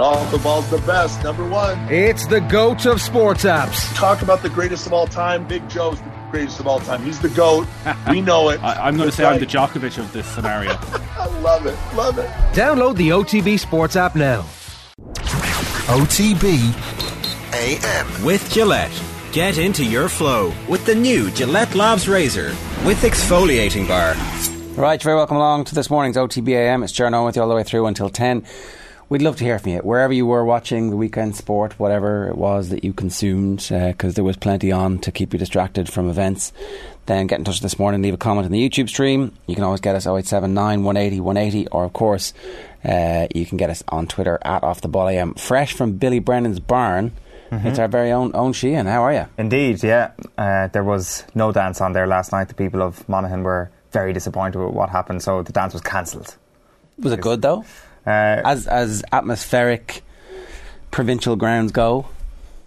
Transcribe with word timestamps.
Off 0.00 0.30
the 0.30 0.38
ball's 0.38 0.70
the 0.70 0.78
best, 0.78 1.22
number 1.22 1.46
one. 1.46 1.78
It's 1.92 2.26
the 2.26 2.40
GOAT 2.40 2.86
of 2.86 2.98
sports 2.98 3.44
apps. 3.44 3.94
Talk 3.94 4.22
about 4.22 4.40
the 4.40 4.48
greatest 4.48 4.86
of 4.86 4.94
all 4.94 5.06
time. 5.06 5.46
Big 5.46 5.68
Joe's 5.68 6.00
the 6.00 6.10
greatest 6.30 6.60
of 6.60 6.66
all 6.66 6.80
time. 6.80 7.02
He's 7.02 7.20
the 7.20 7.28
GOAT. 7.28 7.66
We 8.08 8.22
know 8.22 8.48
it. 8.48 8.58
I, 8.62 8.88
am 8.88 8.96
going 8.96 9.10
to 9.10 9.14
say 9.14 9.26
I'm 9.26 9.38
the 9.38 9.44
Djokovic 9.44 9.98
of 9.98 10.10
this 10.14 10.26
scenario. 10.26 10.70
I 11.18 11.26
love 11.42 11.66
it. 11.66 11.76
Love 11.94 12.16
it. 12.16 12.26
Download 12.54 12.96
the 12.96 13.10
OTB 13.10 13.58
Sports 13.60 13.94
app 13.94 14.16
now. 14.16 14.40
OTB 15.90 16.72
AM. 17.52 18.24
With 18.24 18.50
Gillette. 18.50 18.98
Get 19.30 19.58
into 19.58 19.84
your 19.84 20.08
flow 20.08 20.54
with 20.70 20.86
the 20.86 20.94
new 20.94 21.30
Gillette 21.32 21.74
Labs 21.74 22.08
Razor 22.08 22.56
with 22.86 23.02
exfoliating 23.02 23.86
bar. 23.86 24.14
Right, 24.74 25.02
very 25.02 25.16
welcome 25.16 25.36
along 25.36 25.64
to 25.64 25.74
this 25.74 25.90
morning's 25.90 26.16
OTB 26.16 26.48
AM. 26.48 26.82
It's 26.82 26.94
Jarno 26.94 27.26
with 27.26 27.36
you 27.36 27.42
all 27.42 27.48
the 27.50 27.54
way 27.54 27.62
through 27.62 27.84
until 27.84 28.08
10. 28.08 28.42
We'd 29.12 29.20
love 29.20 29.36
to 29.36 29.44
hear 29.44 29.58
from 29.58 29.72
you 29.72 29.78
wherever 29.80 30.14
you 30.14 30.24
were 30.24 30.42
watching 30.42 30.88
the 30.88 30.96
weekend 30.96 31.36
sport, 31.36 31.78
whatever 31.78 32.28
it 32.28 32.34
was 32.38 32.70
that 32.70 32.82
you 32.82 32.94
consumed, 32.94 33.58
because 33.58 34.14
uh, 34.14 34.14
there 34.14 34.24
was 34.24 34.38
plenty 34.38 34.72
on 34.72 35.00
to 35.00 35.12
keep 35.12 35.34
you 35.34 35.38
distracted 35.38 35.92
from 35.92 36.08
events. 36.08 36.50
Then 37.04 37.26
get 37.26 37.38
in 37.38 37.44
touch 37.44 37.60
this 37.60 37.78
morning, 37.78 38.00
leave 38.00 38.14
a 38.14 38.16
comment 38.16 38.46
in 38.46 38.52
the 38.52 38.66
YouTube 38.66 38.88
stream. 38.88 39.36
You 39.46 39.54
can 39.54 39.64
always 39.64 39.82
get 39.82 39.96
us 39.96 40.06
0879 40.06 40.82
180 40.82 41.20
180, 41.20 41.68
or 41.68 41.84
of 41.84 41.92
course, 41.92 42.32
uh, 42.86 43.26
you 43.34 43.44
can 43.44 43.58
get 43.58 43.68
us 43.68 43.84
on 43.88 44.06
Twitter 44.06 44.38
at 44.40 44.62
Off 44.62 44.80
the 44.80 44.88
Ball 44.88 45.10
AM. 45.10 45.34
Fresh 45.34 45.74
from 45.74 45.98
Billy 45.98 46.18
Brennan's 46.18 46.58
barn. 46.58 47.12
Mm-hmm. 47.50 47.66
It's 47.66 47.78
our 47.78 47.88
very 47.88 48.12
own 48.12 48.32
Eoin 48.32 48.54
Sheahan. 48.54 48.86
How 48.86 49.02
are 49.02 49.12
you? 49.12 49.26
Indeed, 49.36 49.82
yeah. 49.82 50.12
Uh, 50.38 50.68
there 50.68 50.84
was 50.84 51.24
no 51.34 51.52
dance 51.52 51.82
on 51.82 51.92
there 51.92 52.06
last 52.06 52.32
night. 52.32 52.48
The 52.48 52.54
people 52.54 52.80
of 52.80 53.06
Monaghan 53.10 53.42
were 53.42 53.70
very 53.90 54.14
disappointed 54.14 54.58
with 54.58 54.72
what 54.72 54.88
happened, 54.88 55.22
so 55.22 55.42
the 55.42 55.52
dance 55.52 55.74
was 55.74 55.82
cancelled. 55.82 56.34
Was 56.98 57.12
it 57.12 57.20
good 57.20 57.42
though? 57.42 57.66
Uh, 58.06 58.42
as 58.44 58.66
as 58.66 59.04
atmospheric 59.12 60.02
provincial 60.90 61.36
grounds 61.36 61.72
go. 61.72 62.06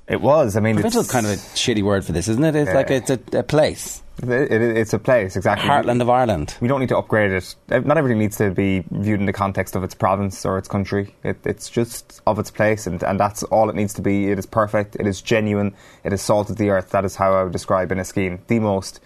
It 0.07 0.21
was. 0.21 0.55
I 0.55 0.59
mean, 0.59 0.76
provincial 0.76 1.02
is 1.02 1.12
kind 1.12 1.26
of 1.26 1.32
a 1.32 1.35
shitty 1.35 1.84
word 1.84 2.05
for 2.05 2.12
this, 2.12 2.27
isn't 2.27 2.43
it? 2.43 2.55
It's 2.55 2.73
like 2.73 2.91
it's 2.91 3.09
a, 3.09 3.20
a 3.34 3.43
place. 3.43 4.04
It, 4.21 4.29
it, 4.29 4.62
it's 4.62 4.93
a 4.93 4.99
place, 4.99 5.35
exactly. 5.35 5.68
Heartland 5.68 6.01
of 6.01 6.09
Ireland. 6.09 6.55
We 6.62 6.68
don't 6.68 6.79
need 6.79 6.90
to 6.90 6.98
upgrade 6.98 7.32
it. 7.32 7.55
Not 7.70 7.98
everything 7.98 8.20
needs 8.20 8.37
to 8.37 8.51
be 8.51 8.85
viewed 8.91 9.20
in 9.20 9.26
the 9.26 9.34
context 9.34 9.76
of 9.76 9.84
its 9.84 9.93
province 9.93 10.46
or 10.46 10.57
its 10.57 10.70
country. 10.70 11.13
It, 11.24 11.37
it's 11.43 11.70
just 11.70 12.21
of 12.26 12.40
its 12.40 12.49
place, 12.52 12.87
and, 12.87 13.04
and 13.04 13.20
that's 13.20 13.43
all 13.43 13.70
it 13.70 13.76
needs 13.76 13.93
to 13.96 14.02
be. 14.02 14.31
It 14.31 14.40
is 14.40 14.46
perfect. 14.46 14.96
It 14.99 15.07
is 15.07 15.21
genuine. 15.21 15.76
It 16.04 16.13
is 16.13 16.21
salt 16.21 16.49
of 16.49 16.55
the 16.57 16.70
earth. 16.70 16.91
That 16.91 17.04
is 17.04 17.15
how 17.15 17.34
I 17.34 17.43
would 17.43 17.52
describe 17.52 17.90
Inniskeen. 17.90 18.40
The 18.48 18.59
most, 18.59 19.02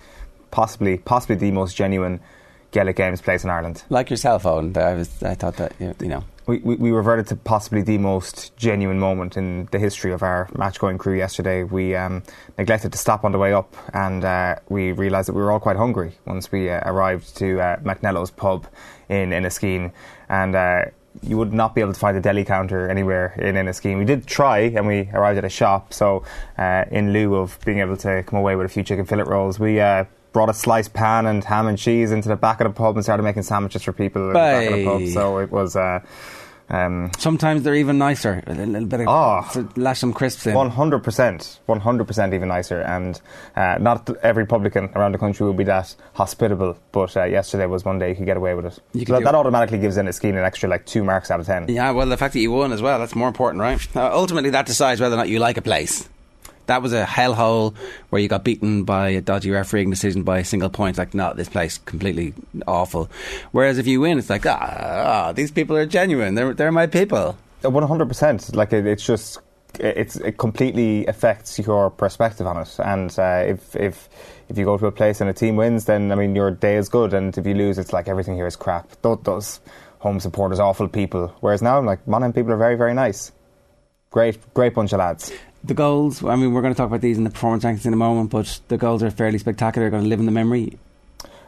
possibly, 0.52 0.98
possibly 0.98 1.38
the 1.38 1.52
most 1.52 1.76
genuine 1.76 2.20
Gaelic 2.72 2.96
Games 2.96 3.22
place 3.22 3.44
in 3.44 3.50
Ireland. 3.50 3.84
Like 3.90 4.10
your 4.10 4.18
cell 4.18 4.40
phone, 4.40 4.76
I 4.78 4.94
was, 4.94 5.24
I 5.24 5.36
thought 5.36 5.58
that 5.58 5.74
you 5.80 6.08
know. 6.08 6.24
We, 6.46 6.58
we, 6.60 6.76
we 6.76 6.92
reverted 6.92 7.28
to 7.28 7.36
possibly 7.36 7.84
the 7.84 8.00
most 8.00 8.58
genuine 8.58 9.00
moment 9.00 9.38
in 9.38 9.68
the 9.72 9.78
history 9.78 10.12
of 10.12 10.24
our 10.24 10.50
match 10.58 10.80
going 10.80 10.98
crew 10.98 11.16
yesterday. 11.16 11.62
We 11.62 11.96
um, 11.96 12.24
neglected 12.58 12.92
to 12.92 12.98
stop 12.98 13.24
on 13.24 13.32
the 13.32 13.38
way 13.38 13.54
up, 13.54 13.76
and 13.94 14.26
uh, 14.26 14.56
we 14.68 14.92
realised 14.92 15.28
that 15.28 15.34
we 15.34 15.44
were 15.44 15.52
all 15.52 15.60
quite 15.60 15.78
hungry 15.78 16.14
once 16.26 16.52
we 16.52 16.72
uh, 16.72 16.82
arrived 16.86 17.38
to 17.38 17.62
uh, 17.62 17.78
McNello's 17.82 18.32
pub 18.32 18.66
in 19.10 19.30
Inniskeen. 19.30 19.92
And 20.28 20.56
uh, 20.56 20.86
you 21.22 21.38
would 21.38 21.54
not 21.54 21.76
be 21.76 21.82
able 21.82 21.94
to 21.94 22.00
find 22.00 22.18
a 22.18 22.22
deli 22.22 22.46
counter 22.46 22.90
anywhere 22.90 23.36
in 23.38 23.56
Inniskeen. 23.56 24.00
We 24.00 24.06
did 24.06 24.26
try, 24.26 24.60
and 24.60 24.88
we 24.88 25.10
arrived 25.14 25.38
at 25.38 25.46
a 25.46 25.50
shop. 25.50 25.94
So, 25.94 26.24
uh, 26.58 26.86
in 26.90 27.14
lieu 27.14 27.36
of 27.36 27.60
being 27.66 27.80
able 27.80 27.98
to 27.98 28.24
come 28.24 28.40
away 28.40 28.56
with 28.56 28.66
a 28.66 28.70
few 28.70 28.84
chicken 28.84 29.06
fillet 29.06 29.24
rolls, 29.24 29.60
we 29.60 29.80
uh, 29.80 30.06
brought 30.32 30.50
a 30.50 30.54
sliced 30.54 30.94
pan 30.94 31.26
and 31.26 31.44
ham 31.44 31.68
and 31.68 31.78
cheese 31.78 32.12
into 32.12 32.30
the 32.30 32.36
back 32.36 32.62
of 32.62 32.68
the 32.68 32.74
pub 32.74 32.96
and 32.96 33.04
started 33.04 33.24
making 33.24 33.44
sandwiches 33.44 33.84
for 33.84 33.94
people 33.94 34.22
in 34.22 34.28
the 34.30 34.34
back 34.34 34.68
of 34.68 34.74
the 34.74 34.86
pub. 34.86 35.08
So 35.08 35.38
it 35.40 35.52
was. 35.52 35.76
Uh, 35.76 36.00
um, 36.72 37.10
Sometimes 37.18 37.64
they're 37.64 37.76
even 37.76 37.98
nicer. 37.98 38.44
A 38.46 38.54
little 38.54 38.88
bit 38.88 39.02
of 39.02 39.08
oh, 39.08 39.70
lash 39.76 40.00
some 40.00 40.14
crisps 40.14 40.46
in. 40.46 40.54
One 40.54 40.70
hundred 40.70 41.04
percent, 41.04 41.60
one 41.66 41.80
hundred 41.80 42.06
percent 42.06 42.34
even 42.34 42.48
nicer. 42.48 42.82
And 42.82 43.20
uh, 43.56 43.78
not 43.80 44.08
every 44.22 44.46
publican 44.46 44.92
around 44.96 45.14
the 45.14 45.18
country 45.18 45.46
will 45.46 45.54
be 45.54 45.64
that 45.64 45.96
hospitable. 46.14 46.78
But 46.92 47.18
uh, 47.18 47.24
yesterday 47.24 47.66
was 47.66 47.84
one 47.86 47.98
day 47.98 48.10
you 48.10 48.16
could 48.16 48.28
get 48.28 48.38
away 48.38 48.54
with 48.54 48.66
it. 48.66 48.74
So 49.08 49.14
that, 49.14 49.24
that 49.24 49.36
automatically 49.36 49.80
gives 49.80 49.98
Inniskeen 49.98 50.38
an 50.38 50.46
extra 50.46 50.70
like 50.70 50.86
two 50.86 51.04
marks 51.04 51.32
out 51.32 51.40
of 51.40 51.48
ten. 51.48 51.68
Yeah, 51.70 51.90
well, 51.90 52.06
the 52.06 52.18
fact 52.18 52.34
that 52.34 52.40
you 52.40 52.52
won 52.52 52.72
as 52.72 52.84
well—that's 52.84 53.16
more 53.16 53.28
important, 53.28 53.62
right? 53.62 53.96
Uh, 53.96 54.12
ultimately, 54.14 54.52
that 54.52 54.68
decides 54.68 55.02
whether 55.02 55.16
or 55.16 55.18
not 55.18 55.30
you 55.30 55.40
like 55.40 55.58
a 55.58 55.64
place 55.64 56.08
that 56.70 56.84
was 56.84 56.94
a 56.94 57.04
hellhole 57.04 57.76
where 58.10 58.22
you 58.22 58.28
got 58.28 58.44
beaten 58.44 58.84
by 58.84 59.10
a 59.10 59.22
dodgy 59.22 59.50
refereeing 59.50 59.90
decision 59.90 60.22
by 60.22 60.38
a 60.40 60.46
single 60.46 60.70
point. 60.70 60.98
Like, 60.98 61.16
no, 61.16 61.34
this 61.34 61.50
place 61.50 61.80
completely 61.80 62.34
awful. 62.68 63.10
Whereas 63.52 63.80
if 63.80 63.88
you 63.88 64.02
win, 64.02 64.20
it's 64.20 64.30
like, 64.30 64.46
ah, 64.46 64.60
ah 64.60 65.32
these 65.34 65.52
people 65.52 65.76
are 65.76 65.86
genuine. 65.86 66.36
They're 66.36 66.54
they're 66.54 66.72
my 66.72 66.88
people. 66.88 67.38
One 67.64 67.84
hundred 67.84 68.08
percent. 68.08 68.56
Like 68.56 68.72
it, 68.72 68.86
it's 68.86 69.04
just 69.04 69.40
it's 69.80 70.16
it 70.18 70.38
completely 70.38 71.08
affects 71.08 71.58
your 71.58 71.90
perspective 71.90 72.46
on 72.46 72.58
it. 72.58 72.76
And 72.80 73.10
uh, 73.18 73.44
if 73.48 73.76
if 73.76 74.08
if 74.48 74.58
you 74.58 74.66
go 74.66 74.78
to 74.78 74.86
a 74.86 74.92
place 74.92 75.22
and 75.22 75.30
a 75.30 75.34
team 75.34 75.56
wins, 75.56 75.86
then 75.86 76.12
I 76.12 76.16
mean 76.16 76.36
your 76.36 76.52
day 76.52 76.78
is 76.78 76.88
good. 76.88 77.16
And 77.16 77.36
if 77.36 77.48
you 77.48 77.56
lose, 77.56 77.80
it's 77.80 77.94
like 77.94 78.08
everything 78.08 78.36
here 78.36 78.48
is 78.48 78.56
crap. 78.56 78.90
Those 79.02 79.60
home 79.98 80.20
supporters, 80.20 80.60
awful 80.60 80.88
people. 80.88 81.34
Whereas 81.40 81.64
now, 81.64 81.80
I'm 81.80 81.88
like 81.88 82.08
Monaghan 82.08 82.34
people 82.34 82.54
are 82.54 82.58
very 82.58 82.76
very 82.76 82.94
nice. 82.94 83.32
Great, 84.12 84.38
great 84.56 84.74
bunch 84.74 84.92
of 84.92 85.00
lads 85.00 85.32
the 85.64 85.74
goals, 85.74 86.24
I 86.24 86.36
mean, 86.36 86.54
we're 86.54 86.62
going 86.62 86.74
to 86.74 86.78
talk 86.78 86.88
about 86.88 87.02
these 87.02 87.18
in 87.18 87.24
the 87.24 87.30
performance 87.30 87.64
rankings 87.64 87.86
in 87.86 87.94
a 87.94 87.98
moment, 87.98 88.32
but 88.32 88.60
the 88.68 88.78
goals 88.78 89.04
are 89.04 89.12
fairly 89.12 89.38
spectacular. 89.38 89.86
They're 89.86 89.92
going 89.92 90.04
to 90.04 90.10
live 90.10 90.20
in 90.20 90.26
the 90.26 90.32
memory. 90.32 90.80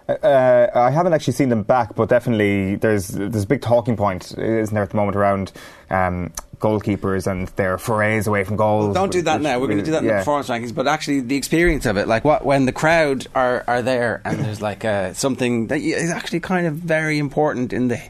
Uh, 0.08 0.14
uh, 0.14 0.72
I 0.76 0.92
haven't 0.92 1.14
actually 1.14 1.34
seen 1.34 1.50
them 1.50 1.64
back, 1.64 1.96
but 1.96 2.10
definitely 2.10 2.76
there's 2.76 3.10
there's 3.10 3.44
a 3.44 3.48
big 3.48 3.62
talking 3.62 3.96
point, 3.96 4.38
isn't 4.38 4.74
there, 4.74 4.84
at 4.84 4.90
the 4.90 4.96
moment 4.96 5.16
around 5.16 5.52
um, 5.90 6.34
goalkeepers 6.58 7.28
and 7.28 7.48
their 7.50 7.78
forays 7.78 8.28
away 8.28 8.44
from 8.44 8.56
goals. 8.56 8.86
Well, 8.86 8.94
don't 8.94 9.12
do 9.12 9.22
that 9.24 9.42
now. 9.42 9.60
We're 9.60 9.68
going 9.68 9.80
to 9.80 9.86
do 9.86 9.92
that 9.92 10.04
in 10.04 10.08
the 10.08 10.14
performance 10.14 10.50
rankings, 10.50 10.74
but 10.74 10.88
actually 10.88 11.22
the 11.22 11.36
experience 11.36 11.86
of 11.86 11.98
it, 11.98 12.08
like 12.08 12.26
what 12.26 12.46
when 12.46 12.66
the 12.66 12.72
crowd 12.72 13.28
are, 13.36 13.64
are 13.68 13.82
there 13.82 14.22
and 14.26 14.40
there's 14.40 14.62
like 14.70 14.84
uh, 14.84 15.14
something 15.14 15.68
that 15.68 15.80
is 15.80 16.12
actually 16.12 16.40
kind 16.40 16.68
of 16.68 16.76
very 16.76 17.18
important 17.20 17.72
in 17.72 17.88
the 17.88 18.02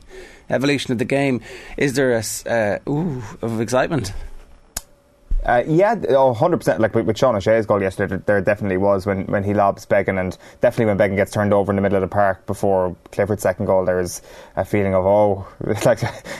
evolution 0.50 0.91
of 0.91 0.97
the 0.97 1.06
game. 1.06 1.41
Is 1.78 1.94
there 1.94 2.13
a 2.13 2.23
uh, 2.50 2.90
ooh 2.90 3.23
of 3.41 3.61
excitement? 3.61 4.13
Uh, 5.44 5.63
yeah, 5.66 5.96
oh, 6.09 6.35
100%. 6.35 6.79
Like 6.79 6.94
with, 6.94 7.06
with 7.07 7.18
Sean 7.18 7.35
O'Shea's 7.35 7.66
goal 7.66 7.81
yesterday, 7.81 8.18
there 8.25 8.41
definitely 8.41 8.78
was 8.78 9.06
when, 9.06 9.25
when 9.25 9.44
he 9.44 9.53
lobs 9.53 9.85
Beggan, 9.85 10.19
and 10.19 10.38
definitely 10.62 10.85
when 10.85 10.97
Beggan 10.97 11.16
gets 11.16 11.31
turned 11.31 11.53
over 11.53 11.72
in 11.72 11.75
the 11.75 11.81
middle 11.81 11.96
of 11.96 12.02
the 12.02 12.13
park 12.13 12.46
before 12.46 12.96
Clifford's 13.12 13.41
second 13.41 13.66
goal, 13.66 13.84
there 13.84 14.00
is 14.00 14.22
a 14.56 14.63
feeling 14.63 14.94
of, 14.94 15.06
oh, 15.06 15.47
it's 15.68 15.85
like 15.91 16.00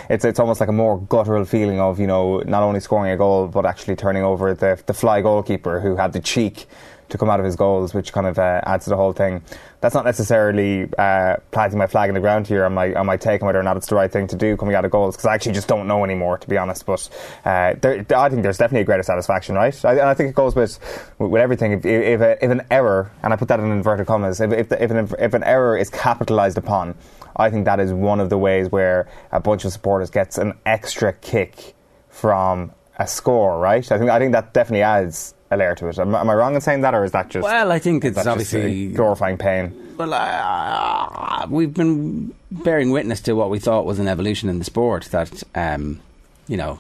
it's, 0.10 0.24
it's 0.24 0.40
almost 0.40 0.60
like 0.60 0.70
a 0.70 0.74
more 0.74 1.00
guttural 1.00 1.46
feeling 1.46 1.80
of, 1.80 2.00
you 2.00 2.08
know, 2.08 2.40
not 2.42 2.62
only 2.62 2.80
scoring 2.80 3.12
a 3.12 3.18
goal, 3.18 3.48
but 3.48 3.66
actually 3.66 3.96
turning 3.96 4.24
over 4.24 4.54
the, 4.54 4.82
the 4.86 4.94
fly 4.94 5.22
goalkeeper 5.22 5.80
who 5.80 5.96
had 5.96 6.14
the 6.14 6.20
cheek 6.20 6.68
to 7.10 7.18
come 7.18 7.30
out 7.30 7.40
of 7.40 7.46
his 7.46 7.56
goals, 7.56 7.94
which 7.94 8.14
kind 8.14 8.28
of 8.28 8.40
uh, 8.40 8.62
adds 8.66 8.86
to 8.86 8.90
the 8.90 8.96
whole 8.96 9.14
thing. 9.14 9.44
That's 9.82 9.96
not 9.96 10.06
necessarily 10.06 10.88
uh, 10.98 11.38
planting 11.52 11.80
my 11.80 11.88
flag 11.88 12.10
in 12.10 12.14
the 12.14 12.22
ground 12.22 12.48
here 12.48 12.70
my 12.70 12.94
on 12.94 13.06
my 13.06 13.18
take 13.18 13.42
on 13.42 13.48
whether 13.48 13.60
or 13.60 13.64
not 13.64 13.78
it's 13.78 13.88
the 13.88 13.96
right 13.96 14.12
thing 14.12 14.28
to 14.28 14.36
do 14.36 14.56
coming 14.56 14.76
out 14.76 14.86
of 14.86 14.92
goals 14.92 15.16
because 15.16 15.26
I 15.26 15.34
actually 15.34 15.54
just 15.54 15.68
don't 15.68 15.88
know 15.88 16.04
anymore, 16.04 16.38
to 16.38 16.48
be 16.48 16.58
honest. 16.58 16.86
But 16.86 17.10
uh, 17.46 17.74
there, 17.82 18.06
I 18.16 18.30
think 18.30 18.44
there's 18.44 18.58
definitely 18.58 18.82
a 18.82 18.86
greater 18.86 19.04
satisfaction, 19.04 19.56
right? 19.56 19.74
I, 19.86 19.94
and 19.94 20.02
I 20.02 20.14
think 20.14 20.30
it 20.30 20.36
goes 20.36 20.56
with 20.56 20.80
with 21.18 21.42
everything. 21.42 21.74
If, 21.74 21.86
if, 21.86 22.22
a, 22.22 22.46
if 22.46 22.52
an 22.52 22.62
error, 22.70 23.12
and 23.24 23.34
I 23.34 23.36
put 23.36 23.48
that 23.48 23.60
in 23.60 23.72
inverted 23.72 24.08
commas, 24.08 24.40
if 24.40 24.52
if, 24.52 24.70
the, 24.70 24.84
if, 24.84 24.92
an, 24.92 25.10
if 25.20 25.34
an 25.34 25.44
error 25.44 25.76
is 25.78 25.90
capitalised 25.90 26.58
upon, 26.58 26.96
I 27.36 27.50
think 27.50 27.66
that 27.66 27.80
is 27.80 27.92
one 27.92 28.20
of 28.20 28.30
the 28.30 28.38
ways 28.38 28.72
where 28.72 29.10
a 29.32 29.40
bunch 29.40 29.66
of 29.66 29.74
supporters 29.74 30.10
gets 30.10 30.38
an 30.38 30.54
extra 30.66 31.12
kick 31.12 31.74
from 32.10 32.72
a 32.98 33.08
score, 33.08 33.60
right? 33.60 33.92
I 33.92 33.98
think 33.98 34.12
I 34.12 34.20
think 34.20 34.34
that 34.34 34.54
definitely 34.54 34.84
adds 34.84 35.34
a 35.52 35.58
layer 35.58 35.76
to 35.76 35.88
it. 35.90 36.00
Am, 36.00 36.16
am 36.16 36.30
I 36.30 36.34
wrong 36.34 36.56
in 36.56 36.62
saying 36.62 36.82
that, 36.82 36.96
or 36.96 37.04
is 37.04 37.12
that 37.12 37.30
just? 37.30 37.44
Well, 37.44 37.72
I 37.72 37.80
think 37.80 38.04
it's 38.06 38.26
obviously 38.26 38.88
glorifying 38.88 39.38
pain. 39.38 39.96
Well, 39.98 40.14
uh, 40.14 41.46
we've 41.50 41.74
been 41.74 42.34
bearing 42.50 42.92
witness 42.92 43.22
to 43.22 43.34
what 43.34 43.50
we 43.50 43.60
thought 43.60 43.86
was 43.86 44.00
an 44.00 44.08
evolution 44.08 44.50
in 44.50 44.58
the 44.58 44.66
sport. 44.66 45.06
That 45.12 45.44
um, 45.54 46.00
you 46.48 46.58
know, 46.58 46.80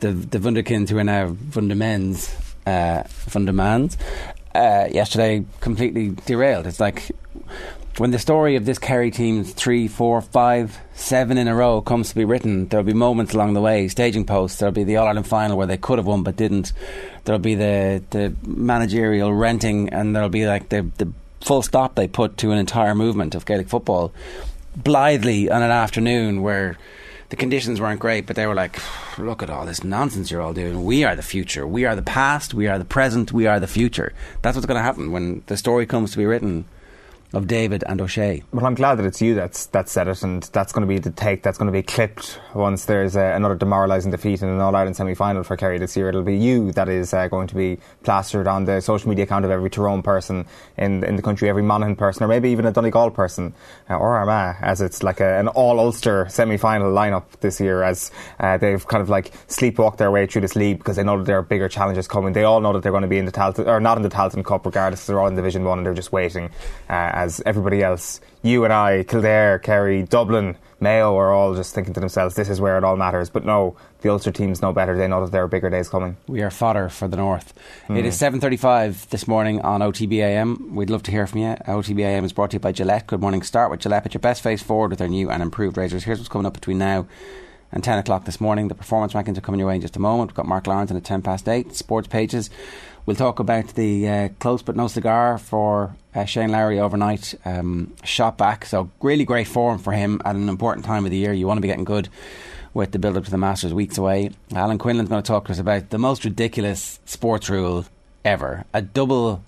the 0.00 0.12
the 0.12 0.38
Wunderkinds 0.38 0.88
who 0.88 0.98
are 0.98 1.04
now 1.04 1.28
Wundermens, 1.28 2.34
uh, 2.66 3.04
Wundermans, 3.28 3.96
uh, 4.54 4.88
yesterday 4.90 5.44
completely 5.60 6.16
derailed. 6.24 6.66
It's 6.66 6.80
like 6.80 7.10
when 7.98 8.10
the 8.10 8.18
story 8.18 8.56
of 8.56 8.66
this 8.66 8.78
Kerry 8.78 9.10
team's 9.10 9.52
three, 9.52 9.88
four, 9.88 10.20
five, 10.20 10.78
seven 10.94 11.38
in 11.38 11.48
a 11.48 11.54
row 11.54 11.80
comes 11.80 12.10
to 12.10 12.14
be 12.14 12.24
written, 12.24 12.68
there'll 12.68 12.84
be 12.84 12.92
moments 12.92 13.32
along 13.32 13.54
the 13.54 13.60
way, 13.60 13.88
staging 13.88 14.26
posts. 14.26 14.58
There'll 14.58 14.72
be 14.72 14.84
the 14.84 14.96
All 14.96 15.06
Ireland 15.06 15.26
final 15.26 15.56
where 15.56 15.66
they 15.66 15.78
could 15.78 15.98
have 15.98 16.06
won 16.06 16.22
but 16.22 16.36
didn't. 16.36 16.72
There'll 17.24 17.38
be 17.38 17.54
the 17.54 18.02
the 18.10 18.34
managerial 18.46 19.32
renting, 19.32 19.88
and 19.90 20.14
there'll 20.14 20.28
be 20.28 20.46
like 20.46 20.68
the 20.68 20.90
the 20.98 21.12
full 21.40 21.62
stop 21.62 21.94
they 21.94 22.08
put 22.08 22.36
to 22.38 22.50
an 22.50 22.58
entire 22.58 22.94
movement 22.94 23.34
of 23.34 23.46
Gaelic 23.46 23.68
football 23.68 24.12
blithely 24.74 25.48
on 25.48 25.62
an 25.62 25.70
afternoon 25.70 26.42
where 26.42 26.76
the 27.30 27.36
conditions 27.36 27.80
weren't 27.80 28.00
great, 28.00 28.26
but 28.26 28.36
they 28.36 28.46
were 28.46 28.54
like, 28.54 28.80
look 29.18 29.42
at 29.42 29.50
all 29.50 29.64
this 29.64 29.82
nonsense 29.82 30.30
you're 30.30 30.42
all 30.42 30.52
doing. 30.52 30.84
We 30.84 31.04
are 31.04 31.16
the 31.16 31.22
future. 31.22 31.66
We 31.66 31.84
are 31.84 31.96
the 31.96 32.02
past. 32.02 32.52
We 32.52 32.68
are 32.68 32.78
the 32.78 32.84
present. 32.84 33.32
We 33.32 33.46
are 33.46 33.58
the 33.58 33.66
future. 33.66 34.12
That's 34.42 34.54
what's 34.54 34.66
going 34.66 34.76
to 34.76 34.82
happen 34.82 35.12
when 35.12 35.42
the 35.46 35.56
story 35.56 35.86
comes 35.86 36.12
to 36.12 36.18
be 36.18 36.26
written 36.26 36.66
of 37.32 37.46
David 37.46 37.84
and 37.86 38.00
O'Shea. 38.00 38.42
Well, 38.52 38.66
I'm 38.66 38.74
glad 38.74 38.96
that 38.96 39.06
it's 39.06 39.20
you 39.20 39.34
that's 39.34 39.66
that 39.66 39.88
said 39.88 40.08
it, 40.08 40.22
and 40.22 40.42
that's 40.52 40.72
going 40.72 40.82
to 40.82 40.88
be 40.88 40.98
the 40.98 41.10
take 41.10 41.42
that's 41.42 41.58
going 41.58 41.66
to 41.66 41.72
be 41.72 41.82
clipped 41.82 42.40
once 42.54 42.84
there's 42.84 43.16
uh, 43.16 43.32
another 43.34 43.54
demoralising 43.54 44.10
defeat 44.10 44.42
in 44.42 44.48
an 44.48 44.60
All 44.60 44.74
Ireland 44.74 44.96
semi 44.96 45.14
final 45.14 45.42
for 45.42 45.56
Kerry 45.56 45.78
this 45.78 45.96
year. 45.96 46.08
It'll 46.08 46.22
be 46.22 46.36
you 46.36 46.72
that 46.72 46.88
is 46.88 47.12
uh, 47.12 47.28
going 47.28 47.48
to 47.48 47.54
be 47.54 47.78
plastered 48.02 48.46
on 48.46 48.64
the 48.64 48.80
social 48.80 49.08
media 49.08 49.24
account 49.24 49.44
of 49.44 49.50
every 49.50 49.70
Tyrone 49.70 50.02
person 50.02 50.46
in 50.76 51.04
in 51.04 51.16
the 51.16 51.22
country, 51.22 51.48
every 51.48 51.62
Monaghan 51.62 51.96
person, 51.96 52.24
or 52.24 52.28
maybe 52.28 52.50
even 52.50 52.66
a 52.66 52.72
Donegal 52.72 53.10
person 53.10 53.54
uh, 53.90 53.96
or 53.96 54.16
Armagh, 54.16 54.56
as 54.60 54.80
it's 54.80 55.02
like 55.02 55.20
a, 55.20 55.38
an 55.38 55.48
all 55.48 55.80
Ulster 55.80 56.26
semi 56.28 56.56
final 56.56 56.92
lineup 56.92 57.24
this 57.40 57.60
year, 57.60 57.82
as 57.82 58.10
uh, 58.40 58.56
they've 58.56 58.86
kind 58.86 59.02
of 59.02 59.08
like 59.08 59.32
sleepwalked 59.48 59.98
their 59.98 60.10
way 60.10 60.26
through 60.26 60.42
this 60.42 60.56
league 60.56 60.78
because 60.78 60.96
they 60.96 61.04
know 61.04 61.18
that 61.18 61.24
there 61.24 61.38
are 61.38 61.42
bigger 61.42 61.68
challenges 61.68 62.08
coming. 62.08 62.32
They 62.32 62.44
all 62.44 62.60
know 62.60 62.72
that 62.72 62.82
they're 62.82 62.92
going 62.92 63.02
to 63.02 63.08
be 63.08 63.18
in 63.18 63.24
the 63.24 63.32
Tailteann 63.32 63.66
or 63.66 63.80
not 63.80 63.96
in 63.96 64.02
the 64.02 64.08
Tailteann 64.08 64.44
Cup, 64.44 64.64
regardless. 64.64 65.06
They're 65.06 65.20
all 65.20 65.26
in 65.26 65.36
Division 65.36 65.64
One 65.64 65.78
and 65.78 65.86
they're 65.86 65.94
just 65.94 66.12
waiting 66.12 66.50
uh, 66.88 67.15
as 67.16 67.40
everybody 67.46 67.82
else, 67.82 68.20
you 68.42 68.64
and 68.64 68.72
I, 68.72 69.02
Kildare, 69.02 69.58
Kerry, 69.58 70.02
Dublin, 70.02 70.54
Mayo, 70.80 71.16
are 71.16 71.32
all 71.32 71.54
just 71.54 71.74
thinking 71.74 71.94
to 71.94 72.00
themselves, 72.00 72.34
this 72.34 72.50
is 72.50 72.60
where 72.60 72.76
it 72.76 72.84
all 72.84 72.96
matters. 72.96 73.30
But 73.30 73.46
no, 73.46 73.74
the 74.02 74.10
Ulster 74.10 74.30
teams 74.30 74.60
know 74.60 74.74
better. 74.74 74.98
They 74.98 75.08
know 75.08 75.24
that 75.24 75.32
there 75.32 75.42
are 75.42 75.48
bigger 75.48 75.70
days 75.70 75.88
coming. 75.88 76.18
We 76.26 76.42
are 76.42 76.50
fodder 76.50 76.90
for 76.90 77.08
the 77.08 77.16
North. 77.16 77.54
Mm. 77.88 77.96
It 77.96 78.04
is 78.04 78.20
7.35 78.20 79.08
this 79.08 79.26
morning 79.26 79.62
on 79.62 79.80
OTBAM. 79.80 80.72
We'd 80.72 80.90
love 80.90 81.02
to 81.04 81.10
hear 81.10 81.26
from 81.26 81.40
you. 81.40 81.56
OTBAM 81.66 82.22
is 82.24 82.34
brought 82.34 82.50
to 82.50 82.56
you 82.56 82.60
by 82.60 82.72
Gillette. 82.72 83.06
Good 83.06 83.22
morning. 83.22 83.40
Start 83.40 83.70
with 83.70 83.80
Gillette. 83.80 84.02
Put 84.02 84.12
your 84.12 84.20
best 84.20 84.42
face 84.42 84.62
forward 84.62 84.90
with 84.90 84.98
their 84.98 85.08
new 85.08 85.30
and 85.30 85.42
improved 85.42 85.78
razors. 85.78 86.04
Here's 86.04 86.18
what's 86.18 86.28
coming 86.28 86.44
up 86.44 86.52
between 86.52 86.76
now 86.76 87.06
and 87.72 87.82
10 87.82 87.98
o'clock 87.98 88.26
this 88.26 88.42
morning. 88.42 88.68
The 88.68 88.74
performance 88.74 89.14
rankings 89.14 89.38
are 89.38 89.40
coming 89.40 89.58
your 89.58 89.68
way 89.68 89.76
in 89.76 89.80
just 89.80 89.96
a 89.96 90.00
moment. 90.00 90.32
We've 90.32 90.36
got 90.36 90.46
Mark 90.46 90.64
Lawrenson 90.64 90.90
in 90.90 90.96
at 90.98 91.04
10 91.04 91.22
past 91.22 91.48
8. 91.48 91.74
Sports 91.74 92.08
pages. 92.08 92.50
We'll 93.06 93.16
talk 93.16 93.38
about 93.38 93.68
the 93.68 94.08
uh, 94.08 94.28
close 94.40 94.62
but 94.62 94.76
no 94.76 94.88
cigar 94.88 95.38
for 95.38 95.96
uh, 96.16 96.24
Shane 96.24 96.50
Lowry 96.50 96.80
overnight. 96.80 97.34
Um, 97.44 97.94
shot 98.02 98.38
back, 98.38 98.64
so 98.64 98.90
really 99.02 99.24
great 99.24 99.46
form 99.46 99.78
for 99.78 99.92
him 99.92 100.20
at 100.24 100.34
an 100.34 100.48
important 100.48 100.86
time 100.86 101.04
of 101.04 101.10
the 101.10 101.16
year. 101.16 101.32
You 101.32 101.46
want 101.46 101.58
to 101.58 101.62
be 101.62 101.68
getting 101.68 101.84
good 101.84 102.08
with 102.74 102.92
the 102.92 102.98
build 102.98 103.16
up 103.16 103.24
to 103.24 103.30
the 103.30 103.38
Masters 103.38 103.74
weeks 103.74 103.98
away. 103.98 104.30
Alan 104.54 104.78
Quinlan's 104.78 105.08
going 105.08 105.22
to 105.22 105.26
talk 105.26 105.46
to 105.46 105.52
us 105.52 105.58
about 105.58 105.90
the 105.90 105.98
most 105.98 106.24
ridiculous 106.24 106.98
sports 107.04 107.50
rule 107.50 107.84
ever. 108.24 108.64
A 108.72 108.82
double. 108.82 109.42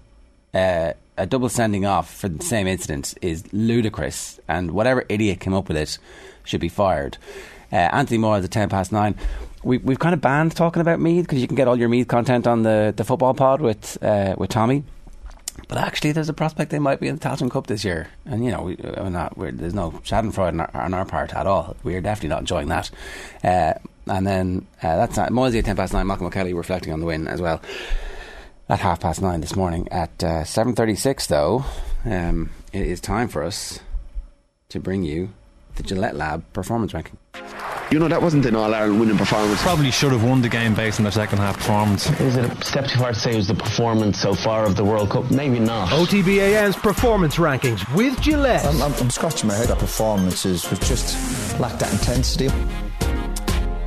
Uh, 0.55 0.93
a 1.17 1.27
double 1.27 1.49
sending 1.49 1.85
off 1.85 2.15
for 2.15 2.29
the 2.29 2.45
same 2.45 2.69
incident 2.69 3.13
is 3.21 3.53
ludicrous, 3.53 4.39
and 4.47 4.71
whatever 4.71 5.05
idiot 5.09 5.41
came 5.41 5.53
up 5.53 5.67
with 5.67 5.77
it 5.77 5.99
should 6.45 6.61
be 6.61 6.69
fired. 6.69 7.19
Uh, 7.73 7.77
Anthony 7.77 8.19
Moyles 8.19 8.45
at 8.45 8.53
10 8.53 8.69
past 8.69 8.93
9 8.93 9.17
we, 9.63 9.79
we've 9.79 9.99
kind 9.99 10.15
of 10.15 10.21
banned 10.21 10.55
talking 10.55 10.81
about 10.81 11.01
Meath 11.01 11.25
because 11.25 11.41
you 11.41 11.47
can 11.47 11.57
get 11.57 11.69
all 11.69 11.79
your 11.79 11.89
Meath 11.89 12.09
content 12.09 12.47
on 12.47 12.63
the, 12.63 12.93
the 12.97 13.05
football 13.05 13.35
pod 13.35 13.61
with 13.61 14.03
uh, 14.03 14.35
with 14.39 14.51
Tommy. 14.51 14.85
But 15.67 15.79
actually, 15.79 16.13
there's 16.13 16.29
a 16.29 16.35
prospect 16.35 16.71
they 16.71 16.79
might 16.79 17.01
be 17.01 17.09
in 17.09 17.17
the 17.17 17.21
Tailteann 17.21 17.51
Cup 17.51 17.67
this 17.67 17.85
year, 17.85 18.09
and 18.25 18.45
you 18.45 18.51
know, 18.51 18.63
we, 18.63 18.77
are 18.77 19.11
not, 19.11 19.35
there's 19.37 19.75
no 19.75 19.91
Schadenfreude 20.05 20.49
on 20.49 20.61
our, 20.61 20.77
on 20.77 20.95
our 20.95 21.05
part 21.05 21.35
at 21.35 21.47
all. 21.47 21.77
We're 21.83 22.01
definitely 22.01 22.31
not 22.31 22.41
enjoying 22.41 22.69
that. 22.69 22.91
Uh, 23.43 23.75
and 24.07 24.27
then 24.27 24.67
uh, 24.83 24.97
that's 24.97 25.17
not, 25.17 25.31
Moisey 25.31 25.59
at 25.59 25.65
ten 25.65 25.77
past 25.77 25.93
nine. 25.93 26.07
Malcolm 26.07 26.27
O'Kelly 26.27 26.55
reflecting 26.55 26.93
on 26.93 27.01
the 27.01 27.07
win 27.07 27.29
as 27.29 27.41
well 27.41 27.61
at 28.69 28.81
half 28.81 29.01
past 29.01 29.21
nine 29.21 29.41
this 29.41 29.57
morning. 29.57 29.89
At 29.91 30.23
uh, 30.23 30.45
seven 30.45 30.75
thirty 30.75 30.95
six, 30.95 31.27
though, 31.27 31.65
um, 32.05 32.51
it 32.73 32.87
is 32.87 33.01
time 33.01 33.29
for 33.29 33.43
us 33.43 33.81
to 34.71 34.81
bring 34.81 35.03
you 35.03 35.31
the 35.79 35.83
Gillette 35.83 36.17
Lab 36.17 36.45
performance 36.53 36.93
ranking. 36.93 37.17
You 37.91 37.99
know, 37.99 38.09
that 38.09 38.21
wasn't 38.21 38.45
an 38.45 38.55
All 38.55 38.75
Ireland 38.75 39.01
winning 39.01 39.17
performance. 39.17 39.63
Probably 39.63 39.91
should 39.91 40.13
have 40.13 40.23
won 40.23 40.43
the 40.43 40.49
game 40.51 40.75
based 40.75 41.01
on 41.01 41.05
their 41.05 41.13
second 41.13 41.39
half 41.39 41.57
performance. 41.57 42.11
Is 42.21 42.37
it 42.37 42.45
a 42.45 42.65
step 42.65 42.87
too 42.87 42.99
far 42.99 43.13
to 43.13 43.19
say 43.19 43.33
it 43.33 43.37
was 43.37 43.49
the 43.49 43.55
performance 43.55 44.21
so 44.21 44.35
far 44.35 44.67
of 44.67 44.77
the 44.77 44.85
World 44.85 45.09
Cup? 45.09 45.31
Maybe 45.31 45.59
not. 45.59 45.89
OTBAM's 45.89 46.77
performance 46.77 47.37
rankings 47.37 47.95
with 47.95 48.21
Gillette. 48.21 48.67
I'm, 48.67 48.83
I'm, 48.83 48.93
I'm 48.95 49.09
scratching 49.09 49.49
my 49.49 49.55
head. 49.55 49.69
That 49.69 49.79
performances 49.79 50.69
was 50.69 50.79
just 50.81 51.59
lacked 51.59 51.81
that 51.81 51.91
intensity. 51.91 52.51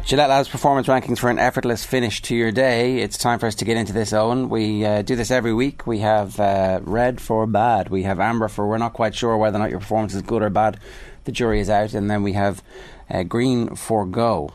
Gillette 0.04 0.30
Labs 0.30 0.50
performance 0.50 0.88
rankings 0.88 1.20
for 1.20 1.30
an 1.30 1.38
effortless 1.38 1.86
finish 1.86 2.22
to 2.24 2.36
your 2.36 2.52
day. 2.52 2.98
It's 2.98 3.18
time 3.18 3.40
for 3.40 3.46
us 3.46 3.56
to 3.56 3.66
get 3.66 3.78
into 3.78 3.94
this, 3.94 4.12
Eoin. 4.12 4.50
We 4.50 4.84
uh, 4.84 5.04
do 5.04 5.16
this 5.16 5.32
every 5.32 5.54
week. 5.54 5.86
We 5.86 6.00
have 6.00 6.40
uh, 6.40 6.82
red 6.84 7.22
for 7.22 7.46
bad. 7.46 7.90
We 7.90 8.04
have 8.04 8.20
amber 8.20 8.48
for 8.48 8.68
we're 8.68 8.80
not 8.80 8.94
quite 8.94 9.14
sure 9.16 9.38
whether 9.38 9.58
or 9.58 9.60
not 9.60 9.70
your 9.70 9.80
performance 9.80 10.16
is 10.16 10.24
good 10.24 10.42
or 10.42 10.50
bad. 10.50 10.80
The 11.26 11.32
jury 11.32 11.60
is 11.60 11.70
out. 11.70 11.94
And 11.94 12.10
then 12.10 12.24
we 12.24 12.34
have 12.34 12.64
uh, 13.10 13.24
green 13.24 13.76
for 13.76 14.06
go. 14.06 14.54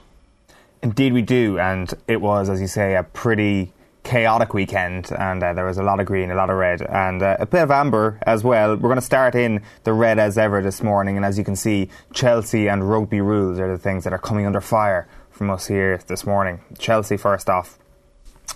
Indeed, 0.82 1.12
we 1.12 1.22
do, 1.22 1.58
and 1.58 1.92
it 2.06 2.20
was, 2.20 2.48
as 2.48 2.60
you 2.60 2.66
say, 2.66 2.94
a 2.94 3.02
pretty 3.02 3.72
chaotic 4.04 4.54
weekend, 4.54 5.10
and 5.18 5.42
uh, 5.42 5.52
there 5.52 5.64
was 5.64 5.78
a 5.78 5.82
lot 5.82 5.98
of 5.98 6.06
green, 6.06 6.30
a 6.30 6.34
lot 6.36 6.48
of 6.48 6.56
red, 6.56 6.80
and 6.80 7.22
uh, 7.22 7.36
a 7.40 7.46
bit 7.46 7.62
of 7.62 7.72
amber 7.72 8.20
as 8.24 8.44
well. 8.44 8.76
We're 8.76 8.88
going 8.88 8.96
to 8.96 9.02
start 9.02 9.34
in 9.34 9.62
the 9.82 9.92
red 9.92 10.20
as 10.20 10.38
ever 10.38 10.62
this 10.62 10.82
morning, 10.82 11.16
and 11.16 11.24
as 11.24 11.38
you 11.38 11.44
can 11.44 11.56
see, 11.56 11.88
Chelsea 12.12 12.68
and 12.68 12.88
rugby 12.88 13.20
rules 13.20 13.58
are 13.58 13.68
the 13.68 13.82
things 13.82 14.04
that 14.04 14.12
are 14.12 14.18
coming 14.18 14.46
under 14.46 14.60
fire 14.60 15.08
from 15.30 15.50
us 15.50 15.66
here 15.66 15.98
this 16.06 16.24
morning. 16.24 16.60
Chelsea, 16.78 17.16
first 17.16 17.50
off, 17.50 17.80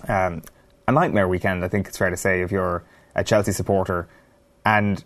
um, 0.07 0.43
a 0.87 0.93
nightmare 0.93 1.27
weekend, 1.27 1.65
I 1.65 1.69
think 1.69 1.89
it's 1.89 1.99
fair 1.99 2.11
to 2.11 2.17
say, 2.17 2.43
if 2.43 2.53
you're 2.53 2.85
a 3.17 3.25
Chelsea 3.25 3.51
supporter, 3.51 4.09
and 4.65 5.03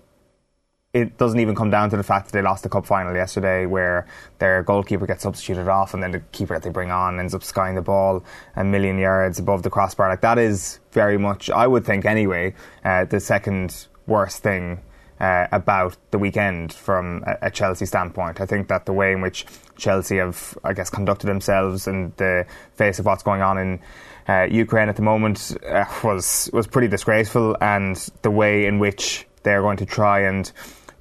it 0.94 1.18
doesn't 1.18 1.40
even 1.40 1.56
come 1.56 1.70
down 1.70 1.90
to 1.90 1.96
the 1.96 2.04
fact 2.04 2.26
that 2.26 2.32
they 2.32 2.40
lost 2.40 2.62
the 2.62 2.68
cup 2.68 2.86
final 2.86 3.14
yesterday, 3.14 3.66
where 3.66 4.06
their 4.38 4.62
goalkeeper 4.62 5.06
gets 5.06 5.24
substituted 5.24 5.68
off, 5.68 5.92
and 5.92 6.00
then 6.00 6.12
the 6.12 6.20
keeper 6.30 6.54
that 6.54 6.62
they 6.62 6.70
bring 6.70 6.92
on 6.92 7.18
ends 7.18 7.34
up 7.34 7.42
skying 7.42 7.74
the 7.74 7.82
ball 7.82 8.24
a 8.54 8.62
million 8.62 8.96
yards 8.96 9.40
above 9.40 9.64
the 9.64 9.70
crossbar. 9.70 10.08
Like 10.08 10.20
that 10.20 10.38
is 10.38 10.78
very 10.92 11.18
much, 11.18 11.50
I 11.50 11.66
would 11.66 11.84
think 11.84 12.04
anyway, 12.04 12.54
uh, 12.84 13.04
the 13.04 13.20
second 13.20 13.88
worst 14.06 14.42
thing. 14.42 14.80
Uh, 15.20 15.46
about 15.52 15.96
the 16.10 16.18
weekend 16.18 16.72
from 16.72 17.22
a, 17.24 17.46
a, 17.46 17.50
Chelsea 17.50 17.86
standpoint. 17.86 18.40
I 18.40 18.46
think 18.46 18.66
that 18.66 18.84
the 18.84 18.92
way 18.92 19.12
in 19.12 19.20
which 19.20 19.46
Chelsea 19.76 20.16
have, 20.16 20.58
I 20.64 20.72
guess, 20.72 20.90
conducted 20.90 21.28
themselves 21.28 21.86
in 21.86 22.12
the 22.16 22.44
face 22.74 22.98
of 22.98 23.06
what's 23.06 23.22
going 23.22 23.40
on 23.40 23.56
in 23.56 23.80
uh, 24.28 24.48
Ukraine 24.50 24.88
at 24.88 24.96
the 24.96 25.02
moment 25.02 25.56
uh, 25.64 25.84
was 26.02 26.50
was 26.52 26.66
pretty 26.66 26.88
disgraceful, 26.88 27.56
and 27.60 27.96
the 28.22 28.30
way 28.30 28.66
in 28.66 28.80
which 28.80 29.24
they're 29.44 29.62
going 29.62 29.76
to 29.76 29.86
try 29.86 30.22
and 30.22 30.50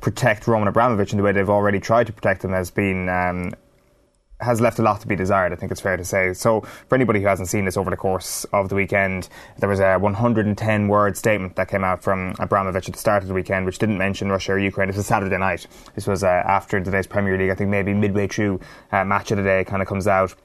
protect 0.04 0.48
Roman 0.48 0.68
Abramovich 0.68 1.14
in 1.14 1.18
the 1.18 1.24
way 1.24 1.32
they've 1.32 1.50
already 1.50 1.80
tried 1.80 2.08
to 2.08 2.14
protect 2.14 2.44
him 2.44 2.52
has 2.52 2.70
been 2.70 3.08
um, 3.08 3.54
has 4.42 4.60
left 4.60 4.78
a 4.78 4.82
lot 4.82 5.00
to 5.00 5.08
be 5.08 5.16
desired. 5.16 5.54
I 5.54 5.56
think 5.56 5.72
it's 5.72 5.80
fair 5.80 5.96
to 5.96 6.04
say. 6.04 6.34
So, 6.34 6.60
for 6.90 6.96
anybody 6.96 7.22
who 7.22 7.28
hasn't 7.28 7.48
seen 7.48 7.64
this 7.64 7.78
over 7.78 7.90
the 7.90 7.96
course 7.96 8.44
of 8.52 8.68
the 8.68 8.76
weekend, 8.76 9.30
there 9.60 9.70
was 9.70 9.80
a 9.80 9.96
110 9.98 10.88
word 10.90 11.16
statement 11.16 11.56
that 11.56 11.70
came 11.70 11.86
out 11.86 12.04
from 12.04 12.36
Abramovich 12.40 12.90
at 12.90 12.94
the 12.94 13.00
start 13.00 13.24
of 13.24 13.30
the 13.30 13.34
weekend, 13.34 13.66
which 13.66 13.80
didn't 13.80 13.98
mention 13.98 14.30
Russia 14.30 14.52
or 14.52 14.60
Ukraine. 14.60 14.88
This 14.88 14.98
was 14.98 15.08
Saturday 15.08 15.38
night. 15.38 15.68
This 15.96 16.06
was 16.06 16.22
uh, 16.22 16.28
after 16.28 16.82
today's 16.82 17.08
Premier 17.08 17.38
League. 17.38 17.50
I 17.50 17.56
think 17.56 17.70
maybe 17.70 17.94
midway 17.94 18.28
through 18.28 18.60
uh, 18.92 19.06
match 19.06 19.32
of 19.32 19.38
the 19.38 19.44
day 19.44 19.64
kind 19.64 19.82
of 19.82 19.88
comes 19.88 20.06
out 20.06 20.36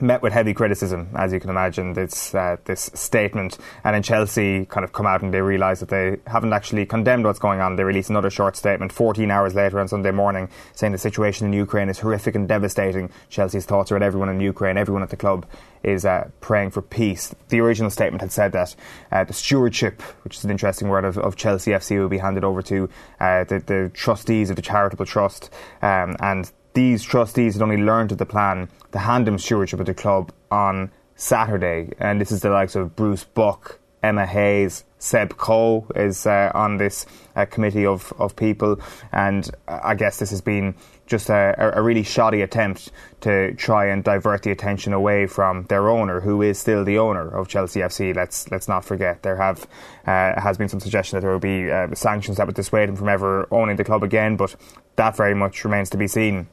met 0.00 0.22
with 0.22 0.32
heavy 0.32 0.54
criticism, 0.54 1.08
as 1.16 1.32
you 1.32 1.40
can 1.40 1.50
imagine, 1.50 1.92
this 1.92 2.34
uh, 2.34 2.56
this 2.64 2.90
statement. 2.94 3.58
And 3.84 3.96
in 3.96 4.02
Chelsea, 4.02 4.66
kind 4.66 4.84
of 4.84 4.92
come 4.92 5.06
out 5.06 5.22
and 5.22 5.32
they 5.34 5.40
realise 5.40 5.80
that 5.80 5.88
they 5.88 6.18
haven't 6.26 6.52
actually 6.52 6.86
condemned 6.86 7.24
what's 7.24 7.38
going 7.38 7.60
on. 7.60 7.76
They 7.76 7.84
release 7.84 8.08
another 8.08 8.30
short 8.30 8.56
statement 8.56 8.92
14 8.92 9.30
hours 9.30 9.54
later 9.54 9.80
on 9.80 9.88
Sunday 9.88 10.10
morning, 10.10 10.48
saying 10.74 10.92
the 10.92 10.98
situation 10.98 11.46
in 11.46 11.52
Ukraine 11.52 11.88
is 11.88 11.98
horrific 11.98 12.34
and 12.34 12.48
devastating. 12.48 13.10
Chelsea's 13.28 13.66
thoughts 13.66 13.90
are 13.90 13.96
at 13.96 14.02
everyone 14.02 14.28
in 14.28 14.40
Ukraine, 14.40 14.76
everyone 14.76 15.02
at 15.02 15.10
the 15.10 15.16
club 15.16 15.46
is 15.82 16.04
uh, 16.04 16.28
praying 16.40 16.70
for 16.70 16.82
peace. 16.82 17.34
The 17.48 17.60
original 17.60 17.90
statement 17.90 18.20
had 18.20 18.32
said 18.32 18.52
that 18.52 18.74
uh, 19.12 19.24
the 19.24 19.32
stewardship, 19.32 20.02
which 20.22 20.36
is 20.36 20.44
an 20.44 20.50
interesting 20.50 20.88
word, 20.88 21.04
of, 21.04 21.18
of 21.18 21.36
Chelsea 21.36 21.70
FC 21.70 21.98
will 21.98 22.08
be 22.08 22.18
handed 22.18 22.44
over 22.44 22.62
to 22.62 22.88
uh, 23.20 23.44
the, 23.44 23.60
the, 23.60 23.90
trustees 23.94 24.50
of 24.50 24.56
the 24.56 24.62
charitable 24.62 25.06
trust, 25.06 25.50
um, 25.82 26.16
and 26.20 26.50
these 26.74 27.02
trustees 27.02 27.54
had 27.54 27.62
only 27.62 27.76
learned 27.76 28.12
of 28.12 28.18
the 28.18 28.26
plan 28.26 28.68
to 28.92 28.98
hand 28.98 29.26
him 29.26 29.38
stewardship 29.38 29.80
of 29.80 29.86
the 29.86 29.94
club 29.94 30.32
on 30.50 30.90
Saturday. 31.16 31.92
And 31.98 32.20
this 32.20 32.30
is 32.30 32.40
the 32.40 32.50
likes 32.50 32.76
of 32.76 32.94
Bruce 32.96 33.24
Buck, 33.24 33.80
Emma 34.02 34.26
Hayes, 34.26 34.84
Seb 34.98 35.36
Coe 35.36 35.86
is 35.94 36.26
uh, 36.26 36.50
on 36.54 36.76
this 36.76 37.06
uh, 37.36 37.44
committee 37.46 37.86
of, 37.86 38.12
of 38.18 38.36
people. 38.36 38.80
And 39.12 39.48
I 39.66 39.94
guess 39.94 40.18
this 40.18 40.30
has 40.30 40.40
been 40.40 40.74
just 41.06 41.30
a, 41.30 41.72
a, 41.74 41.80
really 41.80 42.02
shoddy 42.02 42.42
attempt 42.42 42.92
to 43.22 43.54
try 43.54 43.86
and 43.86 44.04
divert 44.04 44.42
the 44.42 44.50
attention 44.50 44.92
away 44.92 45.26
from 45.26 45.64
their 45.64 45.88
owner, 45.88 46.20
who 46.20 46.42
is 46.42 46.58
still 46.58 46.84
the 46.84 46.98
owner 46.98 47.26
of 47.28 47.48
Chelsea 47.48 47.80
FC. 47.80 48.14
Let's 48.14 48.50
let's 48.50 48.68
not 48.68 48.84
forget 48.84 49.22
there 49.22 49.36
have 49.36 49.66
uh, 50.06 50.38
has 50.38 50.58
been 50.58 50.68
some 50.68 50.80
suggestion 50.80 51.16
that 51.16 51.22
there 51.22 51.32
will 51.32 51.38
be 51.38 51.70
uh, 51.70 51.94
sanctions 51.94 52.36
that 52.36 52.46
would 52.46 52.56
dissuade 52.56 52.90
him 52.90 52.96
from 52.96 53.08
ever 53.08 53.48
owning 53.50 53.76
the 53.76 53.84
club 53.84 54.02
again, 54.02 54.36
but 54.36 54.54
that 54.96 55.16
very 55.16 55.34
much 55.34 55.64
remains 55.64 55.88
to 55.90 55.96
be 55.96 56.08
seen. 56.08 56.48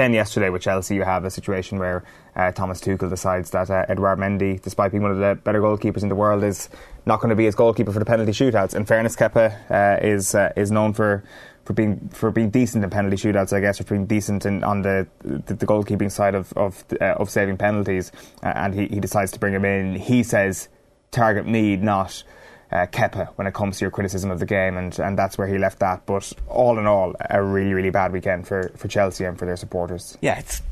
Then 0.00 0.14
yesterday 0.14 0.48
with 0.48 0.62
Chelsea, 0.62 0.94
you 0.94 1.02
have 1.02 1.26
a 1.26 1.30
situation 1.30 1.78
where 1.78 2.02
uh, 2.34 2.52
Thomas 2.52 2.80
Tuchel 2.80 3.10
decides 3.10 3.50
that 3.50 3.68
uh, 3.68 3.84
Edouard 3.86 4.18
Mendy, 4.18 4.58
despite 4.58 4.92
being 4.92 5.02
one 5.02 5.12
of 5.12 5.18
the 5.18 5.38
better 5.44 5.60
goalkeepers 5.60 6.02
in 6.02 6.08
the 6.08 6.14
world, 6.14 6.42
is 6.42 6.70
not 7.04 7.20
going 7.20 7.28
to 7.28 7.36
be 7.36 7.44
his 7.44 7.54
goalkeeper 7.54 7.92
for 7.92 7.98
the 7.98 8.06
penalty 8.06 8.32
shootouts. 8.32 8.74
In 8.74 8.86
fairness, 8.86 9.14
Kepa 9.14 9.70
uh, 9.70 9.98
is 10.02 10.34
uh, 10.34 10.54
is 10.56 10.70
known 10.70 10.94
for 10.94 11.22
for 11.66 11.74
being 11.74 12.08
for 12.14 12.30
being 12.30 12.48
decent 12.48 12.82
in 12.82 12.88
penalty 12.88 13.18
shootouts, 13.18 13.52
I 13.52 13.60
guess, 13.60 13.78
or 13.78 13.84
being 13.84 14.06
decent 14.06 14.46
in, 14.46 14.64
on 14.64 14.80
the, 14.80 15.06
the, 15.22 15.52
the 15.52 15.66
goalkeeping 15.66 16.10
side 16.10 16.34
of 16.34 16.50
of, 16.54 16.82
uh, 16.98 17.16
of 17.18 17.28
saving 17.28 17.58
penalties. 17.58 18.10
Uh, 18.42 18.54
and 18.54 18.72
he, 18.72 18.86
he 18.86 19.00
decides 19.00 19.30
to 19.32 19.38
bring 19.38 19.52
him 19.52 19.66
in. 19.66 19.96
He 19.96 20.22
says, 20.22 20.70
"Target 21.10 21.46
me, 21.46 21.76
not." 21.76 22.24
Uh, 22.72 22.86
Kepa 22.86 23.28
when 23.36 23.46
it 23.46 23.54
comes 23.54 23.78
to 23.78 23.84
your 23.84 23.90
criticism 23.90 24.30
of 24.30 24.38
the 24.38 24.46
game, 24.46 24.76
and, 24.76 24.96
and 24.98 25.18
that's 25.18 25.36
where 25.36 25.46
he 25.46 25.58
left 25.58 25.80
that. 25.80 26.06
But 26.06 26.32
all 26.48 26.78
in 26.78 26.86
all, 26.86 27.14
a 27.28 27.42
really, 27.42 27.72
really 27.72 27.90
bad 27.90 28.12
weekend 28.12 28.46
for, 28.46 28.70
for 28.76 28.88
Chelsea 28.88 29.24
and 29.24 29.38
for 29.38 29.46
their 29.46 29.56
supporters. 29.56 30.16
Yeah, 30.20 30.38
it's 30.38 30.62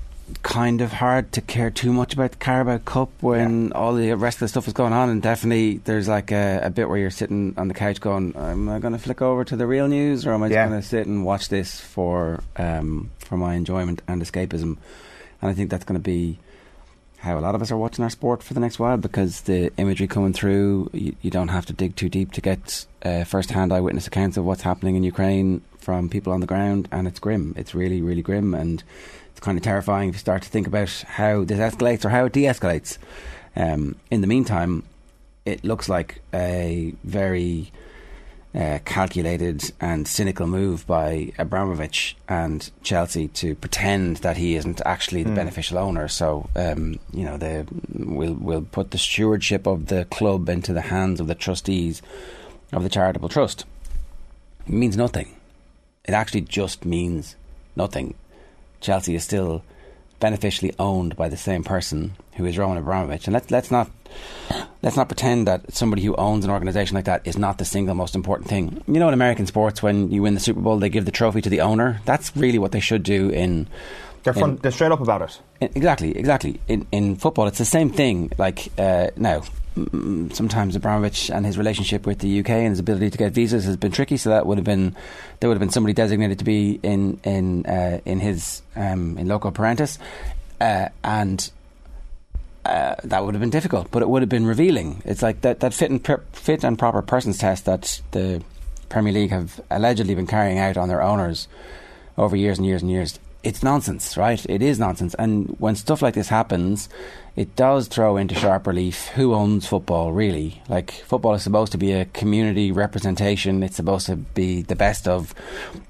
kind 0.43 0.81
of 0.81 0.93
hard 0.93 1.33
to 1.33 1.41
care 1.41 1.71
too 1.71 1.93
much 1.93 2.13
about 2.13 2.33
the 2.33 2.37
Carabao 2.37 2.79
Cup 2.79 3.11
when 3.21 3.69
yeah. 3.69 3.75
all 3.75 3.95
the 3.95 4.13
rest 4.13 4.37
of 4.37 4.41
the 4.41 4.49
stuff 4.49 4.67
is 4.67 4.73
going 4.73 4.93
on, 4.93 5.09
and 5.09 5.23
definitely 5.23 5.79
there's 5.79 6.09
like 6.09 6.31
a, 6.31 6.61
a 6.65 6.71
bit 6.71 6.89
where 6.89 6.99
you're 6.99 7.11
sitting 7.11 7.55
on 7.57 7.69
the 7.69 7.75
couch 7.75 8.01
going, 8.01 8.35
"Am 8.37 8.69
I 8.69 8.79
going 8.79 8.93
to 8.93 8.99
flick 8.99 9.23
over 9.23 9.45
to 9.45 9.57
the 9.57 9.67
real 9.67 9.89
news, 9.89 10.27
or 10.27 10.33
am 10.33 10.43
I 10.43 10.49
just 10.49 10.55
yeah. 10.55 10.69
going 10.69 10.81
to 10.81 10.87
sit 10.87 11.07
and 11.07 11.25
watch 11.25 11.49
this 11.49 11.81
for 11.81 12.43
um, 12.57 13.11
for 13.19 13.37
my 13.37 13.55
enjoyment 13.55 14.03
and 14.07 14.23
escapism?" 14.23 14.77
And 15.41 15.51
I 15.51 15.55
think 15.55 15.71
that's 15.71 15.85
going 15.85 15.99
to 15.99 16.05
be 16.05 16.39
how 17.19 17.39
a 17.39 17.41
lot 17.41 17.55
of 17.55 17.63
us 17.63 17.71
are 17.71 17.77
watching 17.77 18.05
our 18.05 18.11
sport 18.11 18.43
for 18.43 18.55
the 18.55 18.61
next 18.61 18.79
while 18.79 18.97
because 18.97 19.43
the 19.43 19.73
imagery 19.77 20.07
coming 20.07 20.33
through, 20.33 20.89
you, 20.93 21.17
you 21.21 21.31
don't 21.31 21.49
have 21.49 21.67
to 21.67 21.73
dig 21.73 21.97
too 21.97 22.09
deep 22.09 22.33
to 22.33 22.41
get 22.41 22.87
uh, 23.03 23.25
first-hand 23.25 23.73
eyewitness 23.73 24.07
accounts 24.07 24.37
of 24.37 24.45
what's 24.45 24.63
happening 24.63 24.95
in 24.95 25.03
Ukraine 25.03 25.61
from 25.79 26.09
people 26.09 26.33
on 26.33 26.41
the 26.41 26.47
ground, 26.47 26.89
and 26.93 27.09
it's 27.09 27.19
grim. 27.19 27.55
It's 27.57 27.75
really, 27.75 28.01
really 28.03 28.23
grim, 28.23 28.55
and 28.55 28.83
it's 29.31 29.41
kind 29.41 29.59
of 29.59 29.65
terrifying 29.65 30.11
if 30.11 30.15
you 30.15 30.19
start 30.21 30.43
to 30.43 30.49
think 30.49 30.67
about 30.67 30.91
how 31.09 31.45
this 31.45 31.59
escalates 31.59 32.05
or 32.05 32.11
how 32.11 32.27
it 32.27 32.33
de-escalates. 32.33 32.99
Um, 33.57 33.97
in 34.11 34.21
the 34.21 34.27
meantime, 34.27 34.85
it 35.45 35.65
looks 35.65 35.89
like 35.89 36.21
a 36.33 36.95
very 37.03 37.73
uh, 38.55 38.79
calculated 38.85 39.73
and 39.81 40.09
cynical 40.09 40.47
move 40.47 40.87
by 40.87 41.33
Abramovich 41.39 42.17
and 42.29 42.71
Chelsea 42.83 43.29
to 43.29 43.55
pretend 43.55 44.19
that 44.19 44.37
he 44.37 44.57
isn't 44.57 44.81
actually 44.87 45.23
the 45.23 45.31
mm. 45.31 45.35
beneficial 45.37 45.79
owner. 45.79 46.09
So, 46.09 46.49
um, 46.57 46.99
you 47.13 47.25
know, 47.25 47.37
they 47.37 47.65
will 47.93 48.35
will 48.35 48.63
put 48.63 48.91
the 48.91 48.99
stewardship 48.99 49.67
of 49.67 49.87
the 49.87 50.07
club 50.07 50.49
into 50.49 50.73
the 50.73 50.81
hands 50.81 51.21
of 51.21 51.27
the 51.27 51.35
trustees 51.35 52.01
of 52.73 52.83
the 52.83 52.89
charitable 52.89 53.29
trust. 53.29 53.65
It 54.67 54.73
means 54.73 54.97
nothing. 54.97 55.37
It 56.05 56.13
actually 56.13 56.43
just 56.43 56.85
means 56.85 57.37
nothing. 57.77 58.15
Chelsea 58.81 59.15
is 59.15 59.25
still 59.25 59.63
beneficially 60.21 60.75
owned 60.79 61.17
by 61.17 61.29
the 61.29 61.37
same 61.37 61.65
person 61.65 62.17
who 62.35 62.45
is 62.45 62.59
Roman 62.59 62.79
Abramovich. 62.79 63.27
And 63.27 63.35
let's 63.35 63.51
let's 63.51 63.71
not 63.71 63.91
let's 64.83 64.97
not 64.97 65.09
pretend 65.09 65.47
that 65.47 65.73
somebody 65.75 66.03
who 66.03 66.15
owns 66.17 66.45
an 66.45 66.51
organisation 66.51 66.95
like 66.95 67.05
that 67.07 67.27
is 67.27 67.37
not 67.37 67.59
the 67.59 67.65
single 67.65 67.95
most 67.95 68.15
important 68.15 68.49
thing. 68.49 68.83
You 68.87 69.01
know, 69.01 69.09
in 69.09 69.15
American 69.15 69.47
sports, 69.47 69.83
when 69.83 70.11
you 70.11 70.23
win 70.23 70.35
the 70.35 70.41
Super 70.41 70.61
Bowl, 70.61 70.79
they 70.79 70.89
give 70.89 71.05
the 71.05 71.13
trophy 71.13 71.41
to 71.43 71.51
the 71.51 71.61
owner. 71.61 72.01
That's 72.05 72.37
really 72.37 72.59
what 72.59 72.73
they 72.73 72.81
should 72.81 73.03
do 73.03 73.31
in. 73.31 73.69
They're, 74.25 74.37
in, 74.37 74.57
they're 74.57 74.73
straight 74.73 74.93
up 74.93 75.01
about 75.01 75.23
it. 75.23 75.41
In, 75.61 75.71
exactly, 75.75 76.17
exactly. 76.17 76.61
In 76.69 76.87
in 76.93 77.17
football, 77.17 77.47
it's 77.47 77.59
the 77.59 77.65
same 77.65 77.91
thing. 77.91 78.33
Like 78.39 78.69
uh, 78.79 79.09
now, 79.17 79.43
sometimes 80.33 80.75
Abramovich 80.77 81.31
and 81.31 81.47
his 81.47 81.57
relationship 81.57 82.07
with 82.07 82.19
the 82.19 82.41
UK 82.41 82.51
and 82.51 82.71
his 82.71 82.79
ability 82.79 83.11
to 83.11 83.19
get 83.19 83.33
visas 83.33 83.65
has 83.65 83.77
been 83.77 83.93
tricky. 83.93 84.17
So 84.17 84.31
that 84.31 84.47
would 84.47 84.59
have 84.59 84.65
been 84.65 84.97
there 85.41 85.49
would 85.49 85.55
have 85.55 85.61
been 85.61 85.71
somebody 85.71 85.93
designated 85.93 86.39
to 86.39 86.45
be 86.45 86.81
in 86.83 87.21
in 87.25 87.67
uh, 87.67 88.01
in 88.05 88.21
his 88.21 88.63
um, 88.77 89.19
in 89.19 89.29
loco 89.29 89.51
parentis, 89.51 89.99
uh, 90.61 90.89
and 91.05 91.51
uh, 92.65 92.97
that 93.05 93.25
would 93.25 93.35
have 93.35 93.41
been 93.41 93.51
difficult. 93.51 93.91
But 93.91 94.03
it 94.03 94.09
would 94.09 94.23
have 94.23 94.29
been 94.29 94.47
revealing. 94.47 95.03
It's 95.05 95.23
like 95.23 95.43
that 95.43 95.61
that 95.61 95.75
fit 95.75 95.91
and 95.91 96.03
pr- 96.03 96.23
fit 96.33 96.65
and 96.65 96.79
proper 96.79 97.03
persons 97.03 97.39
test 97.39 97.65
that 97.67 98.01
the 98.11 98.43
Premier 98.89 99.13
League 99.13 99.31
have 99.31 99.61
allegedly 99.71 100.15
been 100.15 100.27
carrying 100.27 100.59
out 100.59 100.77
on 100.77 100.89
their 100.89 101.03
owners 101.03 101.47
over 102.17 102.35
years 102.35 102.59
and 102.59 102.67
years 102.67 102.83
and 102.83 102.91
years 102.91 103.19
it's 103.43 103.63
nonsense, 103.63 104.17
right? 104.17 104.45
It 104.47 104.63
is 104.63 104.79
nonsense. 104.79 105.15
And 105.15 105.57
when 105.61 105.77
stuff 105.77 106.03
like 106.03 106.15
this 106.15 106.29
happens, 106.29 106.89
it 107.39 107.55
does 107.55 107.87
throw 107.87 108.17
into 108.17 108.35
sharp 108.35 108.67
relief 108.67 109.07
who 109.11 109.33
owns 109.33 109.65
football, 109.65 110.11
really. 110.11 110.61
Like, 110.69 110.91
football 110.91 111.35
is 111.35 111.43
supposed 111.45 111.71
to 111.71 111.79
be 111.79 111.93
a 111.93 112.05
community 112.07 112.73
representation, 112.73 113.63
it's 113.63 113.77
supposed 113.77 114.07
to 114.07 114.17
be 114.17 114.63
the 114.63 114.75
best 114.75 115.07
of 115.07 115.37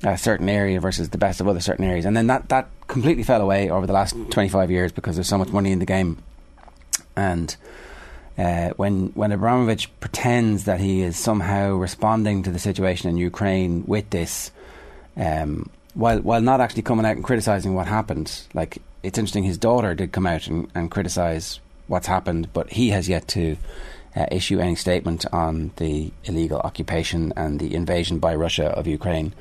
a 0.02 0.18
certain 0.18 0.50
area 0.50 0.78
versus 0.78 1.08
the 1.08 1.16
best 1.16 1.40
of 1.40 1.48
other 1.48 1.60
certain 1.60 1.86
areas. 1.86 2.04
And 2.04 2.14
then 2.14 2.26
that, 2.26 2.50
that 2.50 2.68
completely 2.86 3.22
fell 3.22 3.40
away 3.40 3.70
over 3.70 3.86
the 3.86 3.94
last 3.94 4.14
25 4.28 4.70
years 4.70 4.92
because 4.92 5.16
there's 5.16 5.26
so 5.26 5.38
much 5.38 5.48
money 5.48 5.72
in 5.72 5.78
the 5.78 5.86
game. 5.86 6.22
And. 7.16 7.56
Uh, 8.36 8.70
when 8.76 9.08
when 9.14 9.32
Abramovich 9.32 9.90
pretends 9.98 10.66
that 10.66 10.78
he 10.78 11.02
is 11.02 11.16
somehow 11.16 11.72
responding 11.72 12.44
to 12.44 12.52
the 12.52 12.60
situation 12.60 13.10
in 13.10 13.16
Ukraine 13.16 13.82
with 13.84 14.10
this, 14.10 14.52
um, 15.16 15.68
while 15.94 16.20
while 16.20 16.40
not 16.40 16.60
actually 16.60 16.82
coming 16.82 17.06
out 17.06 17.16
and 17.16 17.24
criticizing 17.24 17.74
what 17.74 17.86
happened. 17.86 18.42
Like 18.54 18.78
it's 19.02 19.18
interesting, 19.18 19.44
his 19.44 19.58
daughter 19.58 19.94
did 19.94 20.12
come 20.12 20.26
out 20.26 20.46
and, 20.46 20.70
and 20.74 20.90
criticize 20.90 21.60
what's 21.86 22.06
happened, 22.06 22.52
but 22.52 22.70
he 22.70 22.90
has 22.90 23.08
yet 23.08 23.28
to 23.28 23.56
uh, 24.16 24.26
issue 24.30 24.58
any 24.58 24.74
statement 24.74 25.26
on 25.32 25.70
the 25.76 26.10
illegal 26.24 26.58
occupation 26.60 27.32
and 27.36 27.60
the 27.60 27.74
invasion 27.74 28.18
by 28.18 28.34
Russia 28.34 28.66
of 28.66 28.86
Ukraine. 28.86 29.32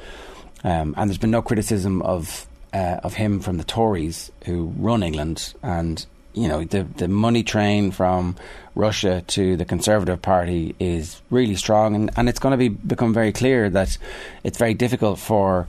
Um, 0.64 0.94
and 0.98 1.10
there's 1.10 1.18
been 1.18 1.32
no 1.32 1.42
criticism 1.42 2.02
of 2.02 2.48
uh, 2.74 3.00
of 3.04 3.14
him 3.14 3.40
from 3.40 3.58
the 3.58 3.64
Tories 3.64 4.32
who 4.46 4.74
run 4.78 5.04
England, 5.04 5.54
and 5.64 6.06
you 6.34 6.48
know 6.48 6.64
the 6.64 6.84
the 6.84 7.08
money 7.08 7.44
train 7.44 7.92
from 7.92 8.36
Russia 8.76 9.24
to 9.28 9.56
the 9.56 9.66
Conservative 9.66 10.22
Party 10.22 10.76
is 10.80 11.22
really 11.30 11.56
strong, 11.56 11.96
and, 11.96 12.10
and 12.16 12.28
it's 12.30 12.40
going 12.40 12.52
to 12.52 12.58
be 12.58 12.70
become 12.70 13.14
very 13.14 13.32
clear 13.32 13.70
that 13.70 13.98
it's 14.44 14.58
very 14.58 14.74
difficult 14.74 15.20
for 15.20 15.68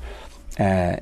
uh, 0.58 0.96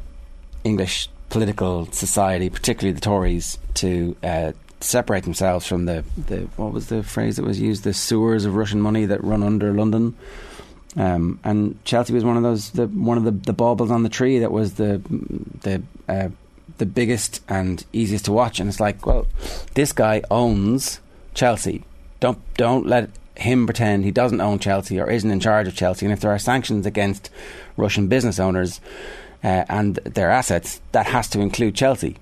English 0.65 1.09
political 1.29 1.91
society, 1.93 2.51
particularly 2.51 2.93
the 2.93 3.01
Tories, 3.01 3.59
to 3.75 4.17
uh, 4.23 4.53
separate 4.81 5.25
themselves 5.25 5.67
from 5.67 5.87
the, 5.87 6.05
the 6.17 6.41
what 6.57 6.73
was 6.73 6.89
the 6.89 7.03
phrase 7.03 7.37
that 7.37 7.45
was 7.45 7.61
used 7.61 7.85
the 7.85 7.95
sewers 7.95 8.45
of 8.45 8.55
Russian 8.55 8.81
money 8.81 9.07
that 9.07 9.23
run 9.25 9.43
under 9.43 9.73
London. 9.73 10.15
Um, 10.97 11.41
and 11.45 11.85
Chelsea 11.85 12.15
was 12.15 12.25
one 12.25 12.37
of 12.37 12.43
those 12.43 12.71
the 12.71 12.87
one 12.87 13.19
of 13.19 13.25
the, 13.25 13.31
the 13.31 13.53
baubles 13.53 13.91
on 13.91 14.03
the 14.03 14.09
tree 14.09 14.39
that 14.39 14.51
was 14.51 14.75
the 14.75 15.03
the 15.63 15.83
uh, 16.09 16.29
the 16.79 16.87
biggest 16.87 17.43
and 17.49 17.85
easiest 17.93 18.27
to 18.27 18.33
watch. 18.33 18.61
And 18.61 18.69
it's 18.69 18.81
like, 18.81 19.05
well, 19.05 19.27
this 19.75 19.93
guy 19.93 20.23
owns 20.31 21.01
Chelsea. 21.35 21.85
Don't 22.21 22.39
don't 22.55 22.87
let 22.87 23.11
him 23.37 23.67
pretend 23.67 24.05
he 24.05 24.11
doesn't 24.11 24.41
own 24.41 24.59
Chelsea 24.59 24.99
or 24.99 25.11
isn't 25.11 25.31
in 25.31 25.41
charge 25.41 25.69
of 25.69 25.77
Chelsea. 25.77 26.07
And 26.07 26.13
if 26.13 26.21
there 26.21 26.31
are 26.31 26.39
sanctions 26.39 26.87
against 26.87 27.31
Russian 27.77 28.09
business 28.09 28.39
owners, 28.39 28.81
uh, 29.47 29.65
and 29.69 29.95
their 29.95 30.29
assets, 30.29 30.81
that 30.91 31.07
has 31.07 31.29
to 31.29 31.41
include 31.41 31.77
Chelsea. 31.77 32.17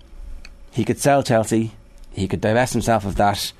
He 0.72 0.84
could 0.84 0.98
sell 0.98 1.22
Chelsea, 1.22 1.72
he 2.12 2.28
could 2.28 2.42
divest 2.42 2.74
himself 2.74 3.06
of 3.06 3.16
that, 3.16 3.50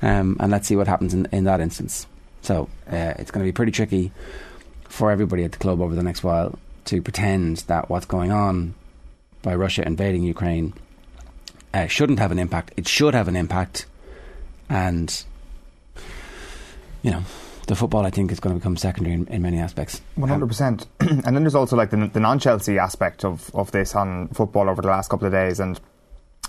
um, 0.00 0.38
and 0.40 0.50
let's 0.50 0.66
see 0.66 0.74
what 0.74 0.88
happens 0.88 1.12
in, 1.12 1.26
in 1.30 1.44
that 1.44 1.60
instance. 1.60 2.06
So 2.40 2.70
uh, 2.90 3.12
it's 3.18 3.30
going 3.30 3.44
to 3.44 3.48
be 3.48 3.52
pretty 3.52 3.72
tricky 3.72 4.10
for 4.84 5.10
everybody 5.10 5.44
at 5.44 5.52
the 5.52 5.58
club 5.58 5.82
over 5.82 5.94
the 5.94 6.02
next 6.02 6.24
while 6.24 6.58
to 6.86 7.02
pretend 7.02 7.58
that 7.68 7.90
what's 7.90 8.06
going 8.06 8.32
on 8.32 8.74
by 9.42 9.54
Russia 9.54 9.86
invading 9.86 10.22
Ukraine 10.22 10.72
uh, 11.74 11.88
shouldn't 11.88 12.20
have 12.20 12.32
an 12.32 12.38
impact. 12.38 12.72
It 12.78 12.88
should 12.88 13.12
have 13.12 13.28
an 13.28 13.36
impact, 13.36 13.84
and 14.70 15.24
you 17.02 17.10
know 17.10 17.24
the 17.70 17.76
football, 17.76 18.04
I 18.04 18.10
think, 18.10 18.32
is 18.32 18.40
going 18.40 18.54
to 18.54 18.58
become 18.58 18.76
secondary 18.76 19.14
in, 19.14 19.26
in 19.28 19.42
many 19.42 19.58
aspects. 19.58 20.02
One 20.16 20.28
hundred 20.28 20.48
percent. 20.48 20.86
And 21.00 21.36
then 21.36 21.42
there's 21.44 21.54
also 21.54 21.76
like 21.76 21.90
the, 21.90 22.10
the 22.12 22.20
non-Chelsea 22.20 22.78
aspect 22.78 23.24
of 23.24 23.50
of 23.54 23.70
this 23.70 23.94
on 23.94 24.28
football 24.28 24.68
over 24.68 24.82
the 24.82 24.88
last 24.88 25.08
couple 25.08 25.26
of 25.26 25.32
days, 25.32 25.60
and 25.60 25.80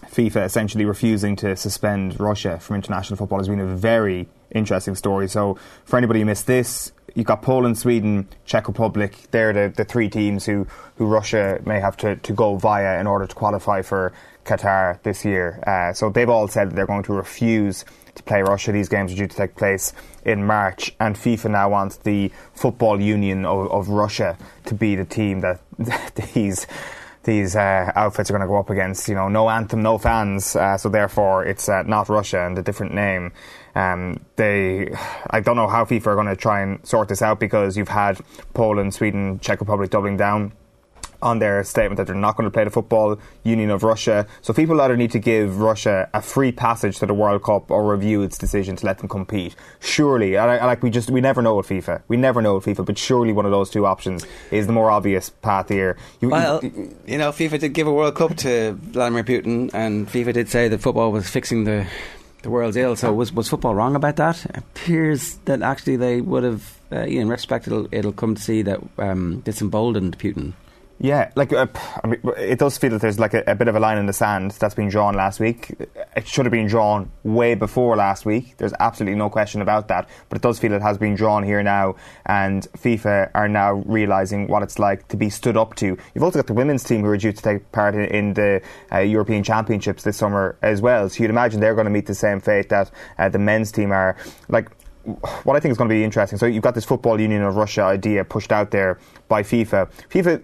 FIFA 0.08 0.46
essentially 0.46 0.84
refusing 0.84 1.36
to 1.38 1.56
suspend 1.56 2.20
Russia 2.20 2.60
from 2.60 2.78
international 2.78 3.18
football 3.18 3.38
has 3.38 3.48
been 3.48 3.60
a 3.60 3.66
very 3.66 4.28
interesting 4.50 4.96
story. 4.96 5.28
So, 5.30 5.58
for 5.86 5.98
anybody 5.98 6.22
who 6.22 6.26
missed 6.26 6.48
this, 6.48 6.92
you've 7.14 7.28
got 7.28 7.44
Poland, 7.44 7.78
Sweden, 7.78 8.28
Czech 8.46 8.68
Republic. 8.68 9.28
They're 9.30 9.54
the, 9.54 9.74
the 9.76 9.86
three 9.86 10.10
teams 10.10 10.46
who, 10.46 10.66
who 10.96 11.06
Russia 11.06 11.62
may 11.66 11.80
have 11.80 11.98
to, 11.98 12.16
to 12.16 12.34
go 12.34 12.56
via 12.56 13.00
in 13.00 13.06
order 13.06 13.28
to 13.28 13.36
qualify 13.36 13.84
for 13.84 14.12
Qatar 14.46 15.02
this 15.04 15.24
year. 15.26 15.64
Uh, 15.66 15.94
so, 15.94 16.10
they've 16.10 16.30
all 16.30 16.48
said 16.48 16.70
that 16.72 16.76
they're 16.76 16.88
going 16.88 17.04
to 17.04 17.14
refuse 17.14 17.86
to 18.16 18.24
play 18.24 18.42
Russia. 18.42 18.72
These 18.72 18.90
games 18.90 19.14
are 19.14 19.16
due 19.16 19.28
to 19.28 19.36
take 19.36 19.56
place 19.56 19.94
in 20.26 20.46
March, 20.46 20.94
and 21.00 21.16
FIFA 21.16 21.52
now 21.52 21.70
wants 21.70 21.98
the 21.98 22.32
Football 22.54 23.00
Union 23.02 23.46
of, 23.46 23.72
of 23.72 23.90
Russia 23.90 24.38
to 24.66 24.74
be 24.74 24.96
the 24.96 25.06
team 25.06 25.42
that 25.42 25.62
these 26.34 26.68
these 27.24 27.56
uh, 27.56 27.92
outfits 27.96 28.30
are 28.30 28.34
going 28.34 28.42
to 28.42 28.48
go 28.48 28.58
up 28.58 28.70
against. 28.70 29.08
You 29.08 29.16
know, 29.16 29.28
no 29.30 29.50
anthem, 29.50 29.82
no 29.82 29.98
fans. 29.98 30.56
Uh, 30.56 30.78
so 30.78 30.90
therefore, 30.90 31.46
it's 31.46 31.70
uh, 31.70 31.84
not 31.84 32.10
Russia 32.10 32.46
and 32.46 32.58
a 32.58 32.64
different 32.64 32.94
name. 32.94 33.32
Um, 33.76 34.26
they, 34.36 34.94
I 35.30 35.40
don't 35.40 35.56
know 35.56 35.68
how 35.68 35.86
FIFA 35.86 36.08
are 36.08 36.16
going 36.16 36.28
to 36.28 36.36
try 36.36 36.62
and 36.62 36.86
sort 36.86 37.10
this 37.10 37.22
out 37.22 37.40
because 37.40 37.78
you've 37.78 37.90
had 37.90 38.20
Poland, 38.54 38.94
Sweden, 38.94 39.40
Czech 39.40 39.60
Republic 39.60 39.90
doubling 39.92 40.18
down 40.18 40.54
on 41.22 41.40
their 41.40 41.64
statement 41.64 41.98
that 41.98 42.08
they're 42.08 42.16
not 42.16 42.38
going 42.38 42.46
to 42.46 42.52
play 42.52 42.64
the 42.64 42.70
Football 42.70 43.18
Union 43.44 43.70
of 43.70 43.84
Russia. 43.84 44.26
So 44.42 44.54
people 44.54 44.80
either 44.82 44.98
need 44.98 45.12
to 45.12 45.20
give 45.20 45.60
Russia 45.60 46.10
a 46.14 46.22
free 46.22 46.52
passage 46.52 47.00
to 47.00 47.06
the 47.06 47.14
World 47.14 47.44
Cup 47.44 47.70
or 47.72 47.90
review 47.92 48.22
its 48.22 48.38
decision 48.38 48.76
to 48.78 48.86
let 48.86 49.00
them 49.00 49.08
compete. 49.08 49.56
Surely, 49.80 50.36
like 50.36 50.84
we 50.84 50.90
just 50.90 51.10
we 51.10 51.22
never 51.22 51.42
know 51.42 51.56
with 51.56 51.68
FIFA. 51.68 52.02
We 52.08 52.18
never 52.18 52.42
know 52.42 52.56
with 52.56 52.66
FIFA, 52.66 52.86
but 52.86 52.98
surely 52.98 53.34
one 53.34 53.46
of 53.46 53.52
those 53.52 53.70
two 53.70 53.86
options 53.86 54.26
is 54.52 54.68
the 54.68 54.74
more 54.74 54.92
obvious 54.92 55.30
path 55.30 55.70
here. 55.70 55.98
You, 56.20 56.30
well, 56.30 56.64
you, 56.64 56.96
you 57.06 57.18
know, 57.18 57.32
FIFA 57.32 57.60
did 57.60 57.74
give 57.74 57.88
a 57.88 57.94
World 57.94 58.16
Cup 58.16 58.36
to 58.38 58.74
Vladimir 58.74 59.24
Putin, 59.24 59.72
and 59.74 60.08
FIFA 60.08 60.34
did 60.34 60.50
say 60.50 60.68
that 60.68 60.82
football 60.82 61.12
was 61.12 61.30
fixing 61.30 61.64
the 61.64 61.88
the 62.42 62.50
world's 62.50 62.78
ill. 62.78 62.96
So 62.96 63.14
was 63.14 63.32
was 63.32 63.48
football 63.50 63.76
wrong 63.76 63.96
about 63.96 64.16
that? 64.18 64.44
It 64.46 64.58
appears 64.58 65.36
that 65.46 65.62
actually 65.62 65.98
they 65.98 66.22
would 66.22 66.44
have. 66.44 66.78
Uh, 66.94 67.06
in 67.06 67.30
retrospect, 67.30 67.68
it'll, 67.68 67.88
it'll 67.94 68.12
come 68.12 68.36
to 68.36 68.42
see 68.42 68.64
that 68.64 68.82
um, 68.98 69.42
this 69.46 69.62
emboldened 69.62 70.20
Putin. 70.20 70.52
Yeah, 71.04 71.32
like 71.36 71.52
uh, 71.52 71.66
I 72.04 72.08
mean, 72.08 72.22
it 72.38 72.60
does 72.60 72.78
feel 72.78 72.92
that 72.92 73.02
there's 73.02 73.18
like 73.18 73.34
a, 73.34 73.44
a, 73.48 73.56
bit 73.56 73.68
of 73.68 73.76
a 73.76 73.80
line 73.80 73.98
in 73.98 74.06
the 74.06 74.14
sand 74.14 74.52
that's 74.52 74.76
been 74.76 74.88
drawn 74.88 75.16
last 75.16 75.40
week. 75.40 75.76
It 76.16 76.28
should 76.28 76.46
have 76.46 76.52
been 76.52 76.68
drawn 76.68 77.12
way 77.24 77.56
before 77.56 77.96
last 77.96 78.24
week. 78.24 78.56
There's 78.58 78.74
absolutely 78.80 79.18
no 79.18 79.28
question 79.28 79.64
about 79.64 79.88
that. 79.88 80.08
But 80.30 80.36
it 80.36 80.42
does 80.44 80.60
feel 80.60 80.74
it 80.74 80.82
has 80.84 81.00
been 81.00 81.16
drawn 81.16 81.44
here 81.44 81.64
now, 81.64 81.96
and 82.28 82.72
FIFA 82.74 83.32
are 83.34 83.50
now 83.50 83.82
realizing 83.88 84.48
what 84.48 84.62
it's 84.62 84.78
like 84.78 85.08
to 85.08 85.18
be 85.18 85.32
stood 85.32 85.58
up 85.58 85.74
to. 85.78 85.98
You've 86.14 86.24
also 86.24 86.38
got 86.38 86.46
the 86.46 86.54
women's 86.54 86.84
team 86.84 87.02
who 87.02 87.08
are 87.08 87.18
due 87.18 87.32
to 87.32 87.42
take 87.42 87.72
part 87.72 87.96
in, 87.96 88.02
in 88.02 88.34
the 88.36 88.62
uh, 88.92 89.00
European 89.00 89.44
Championships 89.44 90.04
this 90.04 90.18
summer 90.18 90.56
as 90.62 90.84
well. 90.84 91.10
So 91.10 91.24
you'd 91.24 91.32
imagine 91.32 91.62
they're 91.62 91.74
going 91.74 91.86
to 91.86 91.92
meet 91.92 92.06
the 92.06 92.14
same 92.14 92.40
fate 92.40 92.70
that 92.70 92.92
uh, 93.18 93.28
the 93.28 93.40
men's 93.40 93.72
team 93.72 93.92
are. 93.92 94.18
Like 94.50 94.70
what 95.44 95.56
I 95.56 95.60
think 95.60 95.72
is 95.72 95.80
going 95.80 95.90
to 95.90 95.96
be 95.96 96.04
interesting. 96.04 96.38
So 96.38 96.46
you've 96.46 96.62
got 96.62 96.76
this 96.76 96.86
football 96.86 97.20
union 97.20 97.42
of 97.42 97.56
Russia 97.56 97.82
idea 97.82 98.24
pushed 98.24 98.52
out 98.52 98.70
there 98.70 99.00
by 99.28 99.42
FIFA. 99.42 99.90
FIFA 100.12 100.44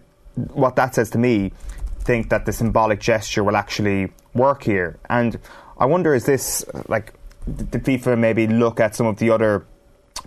what 0.53 0.75
that 0.75 0.95
says 0.95 1.09
to 1.11 1.17
me, 1.17 1.51
think 1.99 2.29
that 2.29 2.45
the 2.45 2.53
symbolic 2.53 2.99
gesture 2.99 3.43
will 3.43 3.57
actually 3.57 4.11
work 4.33 4.63
here. 4.63 4.99
And 5.09 5.39
I 5.77 5.85
wonder, 5.85 6.13
is 6.13 6.25
this 6.25 6.65
like 6.87 7.13
did 7.45 7.83
FIFA 7.83 8.17
maybe 8.17 8.47
look 8.47 8.79
at 8.79 8.95
some 8.95 9.07
of 9.07 9.17
the 9.17 9.29
other 9.29 9.65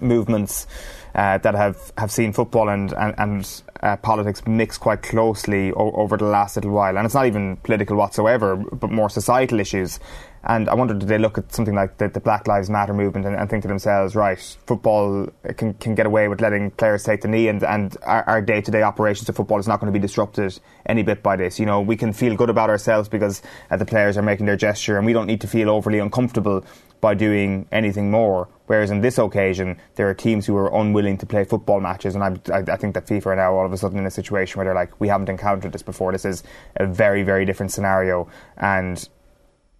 movements 0.00 0.66
uh, 1.14 1.38
that 1.38 1.54
have, 1.54 1.92
have 1.98 2.10
seen 2.10 2.32
football 2.32 2.68
and 2.68 2.92
and, 2.94 3.14
and 3.18 3.62
uh, 3.82 3.96
politics 3.96 4.46
mix 4.46 4.78
quite 4.78 5.02
closely 5.02 5.72
o- 5.72 5.92
over 5.92 6.16
the 6.16 6.24
last 6.24 6.56
little 6.56 6.72
while? 6.72 6.96
And 6.96 7.04
it's 7.04 7.14
not 7.14 7.26
even 7.26 7.56
political 7.58 7.96
whatsoever, 7.96 8.56
but 8.56 8.90
more 8.90 9.10
societal 9.10 9.60
issues. 9.60 10.00
And 10.42 10.70
I 10.70 10.74
wonder, 10.74 10.94
did 10.94 11.08
they 11.08 11.18
look 11.18 11.36
at 11.36 11.52
something 11.52 11.74
like 11.74 11.98
the, 11.98 12.08
the 12.08 12.20
Black 12.20 12.46
Lives 12.46 12.70
Matter 12.70 12.94
movement 12.94 13.26
and, 13.26 13.36
and, 13.36 13.50
think 13.50 13.62
to 13.62 13.68
themselves, 13.68 14.14
right, 14.14 14.38
football 14.66 15.28
can, 15.56 15.74
can 15.74 15.94
get 15.94 16.06
away 16.06 16.28
with 16.28 16.40
letting 16.40 16.70
players 16.70 17.04
take 17.04 17.20
the 17.20 17.28
knee, 17.28 17.48
and, 17.48 17.62
and 17.62 17.96
our 18.04 18.40
day 18.40 18.62
to 18.62 18.70
day 18.70 18.82
operations 18.82 19.28
of 19.28 19.36
football 19.36 19.58
is 19.58 19.68
not 19.68 19.80
going 19.80 19.92
to 19.92 19.98
be 19.98 20.02
disrupted 20.02 20.58
any 20.86 21.02
bit 21.02 21.22
by 21.22 21.36
this. 21.36 21.58
You 21.58 21.66
know, 21.66 21.80
we 21.82 21.96
can 21.96 22.12
feel 22.14 22.34
good 22.36 22.48
about 22.48 22.70
ourselves 22.70 23.08
because 23.08 23.42
uh, 23.70 23.76
the 23.76 23.84
players 23.84 24.16
are 24.16 24.22
making 24.22 24.46
their 24.46 24.56
gesture, 24.56 24.96
and 24.96 25.04
we 25.04 25.12
don't 25.12 25.26
need 25.26 25.42
to 25.42 25.46
feel 25.46 25.68
overly 25.68 25.98
uncomfortable 25.98 26.64
by 27.00 27.14
doing 27.14 27.66
anything 27.72 28.10
more. 28.10 28.48
Whereas 28.66 28.90
in 28.90 29.00
this 29.00 29.18
occasion, 29.18 29.78
there 29.96 30.08
are 30.08 30.14
teams 30.14 30.46
who 30.46 30.56
are 30.56 30.72
unwilling 30.74 31.18
to 31.18 31.26
play 31.26 31.44
football 31.44 31.80
matches, 31.80 32.14
and 32.14 32.24
I, 32.24 32.54
I, 32.54 32.58
I, 32.72 32.76
think 32.76 32.94
that 32.94 33.06
FIFA 33.06 33.26
are 33.26 33.36
now 33.36 33.54
all 33.54 33.66
of 33.66 33.72
a 33.72 33.76
sudden 33.76 33.98
in 33.98 34.06
a 34.06 34.10
situation 34.10 34.58
where 34.58 34.64
they're 34.64 34.74
like, 34.74 35.00
we 35.00 35.08
haven't 35.08 35.28
encountered 35.28 35.72
this 35.72 35.82
before. 35.82 36.12
This 36.12 36.24
is 36.24 36.44
a 36.76 36.86
very, 36.86 37.22
very 37.22 37.44
different 37.44 37.72
scenario, 37.72 38.28
and 38.56 39.08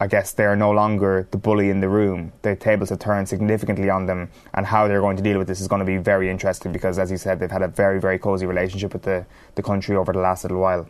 I 0.03 0.07
guess 0.07 0.33
they 0.33 0.45
are 0.45 0.57
no 0.57 0.71
longer 0.71 1.29
the 1.31 1.37
bully 1.37 1.69
in 1.69 1.81
the 1.81 1.89
room. 1.89 2.33
The 2.41 2.57
tables 2.57 2.89
have 2.89 3.01
turned 3.01 3.29
significantly 3.29 3.91
on 3.91 4.07
them, 4.07 4.31
and 4.55 4.65
how 4.65 4.89
they're 4.89 5.03
going 5.03 5.19
to 5.19 5.23
deal 5.23 5.37
with 5.37 5.47
this 5.47 5.61
is 5.61 5.69
going 5.69 5.81
to 5.81 5.85
be 5.85 5.99
very 5.99 6.31
interesting 6.31 6.73
because, 6.73 6.99
as 6.99 7.11
you 7.11 7.19
said, 7.19 7.39
they've 7.39 7.51
had 7.51 7.63
a 7.63 7.69
very, 7.69 8.01
very 8.01 8.19
cosy 8.19 8.47
relationship 8.47 8.95
with 8.95 9.03
the, 9.03 9.27
the 9.57 9.63
country 9.63 9.95
over 9.95 10.13
the 10.13 10.19
last 10.19 10.43
little 10.45 10.59
while. 10.59 10.89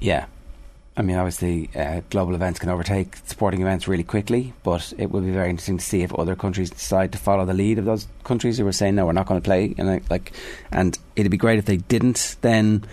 Yeah. 0.00 0.24
I 0.96 1.02
mean, 1.02 1.16
obviously, 1.16 1.68
uh, 1.76 2.00
global 2.08 2.34
events 2.34 2.58
can 2.58 2.70
overtake 2.70 3.16
sporting 3.26 3.60
events 3.60 3.86
really 3.86 4.02
quickly, 4.02 4.54
but 4.62 4.94
it 4.96 5.10
will 5.10 5.20
be 5.20 5.30
very 5.30 5.50
interesting 5.50 5.76
to 5.76 5.84
see 5.84 6.00
if 6.00 6.14
other 6.14 6.34
countries 6.34 6.70
decide 6.70 7.12
to 7.12 7.18
follow 7.18 7.44
the 7.44 7.52
lead 7.52 7.78
of 7.78 7.84
those 7.84 8.08
countries 8.24 8.56
who 8.56 8.66
are 8.66 8.72
saying, 8.72 8.94
no, 8.94 9.04
we're 9.04 9.12
not 9.12 9.26
going 9.26 9.38
to 9.38 9.44
play. 9.44 9.74
And, 9.76 10.02
like, 10.08 10.32
and 10.72 10.98
it'd 11.14 11.30
be 11.30 11.36
great 11.36 11.58
if 11.58 11.66
they 11.66 11.76
didn't 11.76 12.36
then 12.40 12.86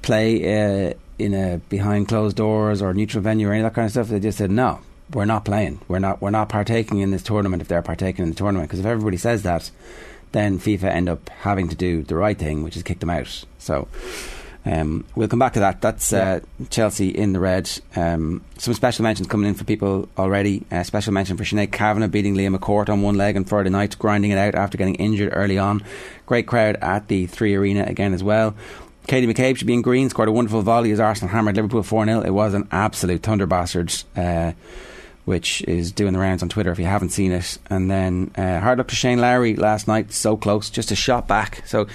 play 0.00 0.88
uh, 0.88 0.94
in 1.18 1.34
a 1.34 1.58
behind 1.68 2.08
closed 2.08 2.38
doors 2.38 2.80
or 2.80 2.94
neutral 2.94 3.22
venue 3.22 3.50
or 3.50 3.52
any 3.52 3.60
of 3.60 3.64
that 3.64 3.74
kind 3.74 3.84
of 3.84 3.92
stuff. 3.92 4.08
They 4.08 4.18
just 4.18 4.38
said, 4.38 4.50
no, 4.50 4.80
we're 5.14 5.24
not 5.24 5.44
playing. 5.44 5.80
We're 5.88 5.98
not 5.98 6.20
we're 6.20 6.30
not 6.30 6.48
partaking 6.48 7.00
in 7.00 7.10
this 7.10 7.22
tournament 7.22 7.62
if 7.62 7.68
they're 7.68 7.82
partaking 7.82 8.24
in 8.24 8.30
the 8.30 8.36
tournament. 8.36 8.68
Because 8.68 8.80
if 8.80 8.86
everybody 8.86 9.16
says 9.16 9.42
that, 9.42 9.70
then 10.32 10.58
FIFA 10.58 10.84
end 10.84 11.08
up 11.08 11.28
having 11.28 11.68
to 11.68 11.76
do 11.76 12.02
the 12.02 12.16
right 12.16 12.38
thing, 12.38 12.62
which 12.62 12.76
is 12.76 12.82
kick 12.82 13.00
them 13.00 13.10
out. 13.10 13.44
So. 13.58 13.88
Um, 14.64 15.04
we'll 15.16 15.26
come 15.26 15.40
back 15.40 15.54
to 15.54 15.60
that. 15.60 15.80
That's 15.80 16.12
uh, 16.12 16.38
Chelsea 16.70 17.08
in 17.08 17.32
the 17.32 17.40
red. 17.40 17.68
Um, 17.96 18.44
some 18.58 18.74
special 18.74 19.02
mentions 19.02 19.26
coming 19.26 19.48
in 19.48 19.54
for 19.54 19.64
people 19.64 20.08
already. 20.16 20.64
Uh, 20.70 20.84
special 20.84 21.12
mention 21.12 21.36
for 21.36 21.42
Sinead 21.42 21.72
Kavanagh 21.72 22.06
beating 22.06 22.36
Leah 22.36 22.50
McCourt 22.50 22.88
on 22.88 23.02
one 23.02 23.16
leg 23.16 23.36
on 23.36 23.44
Friday 23.44 23.70
night, 23.70 23.98
grinding 23.98 24.30
it 24.30 24.38
out 24.38 24.54
after 24.54 24.78
getting 24.78 24.94
injured 24.96 25.32
early 25.32 25.58
on. 25.58 25.82
Great 26.26 26.46
crowd 26.46 26.76
at 26.76 27.08
the 27.08 27.26
Three 27.26 27.56
Arena 27.56 27.84
again 27.86 28.14
as 28.14 28.22
well. 28.22 28.54
Katie 29.08 29.26
McCabe 29.26 29.56
should 29.56 29.66
be 29.66 29.74
in 29.74 29.82
green, 29.82 30.08
scored 30.10 30.28
a 30.28 30.32
wonderful 30.32 30.62
volley 30.62 30.92
as 30.92 31.00
Arsenal 31.00 31.32
hammered 31.32 31.56
Liverpool 31.56 31.82
4 31.82 32.04
0. 32.04 32.20
It 32.20 32.30
was 32.30 32.54
an 32.54 32.68
absolute 32.70 33.22
thunder 33.22 33.46
bastard. 33.46 33.92
Uh, 34.16 34.52
which 35.24 35.62
is 35.62 35.92
doing 35.92 36.12
the 36.12 36.18
rounds 36.18 36.42
on 36.42 36.48
Twitter 36.48 36.72
if 36.72 36.78
you 36.78 36.84
haven't 36.84 37.10
seen 37.10 37.32
it. 37.32 37.58
And 37.70 37.90
then 37.90 38.32
uh, 38.36 38.60
hard 38.60 38.78
luck 38.78 38.88
to 38.88 38.96
Shane 38.96 39.20
Lowry 39.20 39.54
last 39.54 39.86
night, 39.86 40.12
so 40.12 40.36
close, 40.36 40.70
just 40.70 40.90
a 40.90 40.96
shot 40.96 41.28
back. 41.28 41.62
So, 41.66 41.86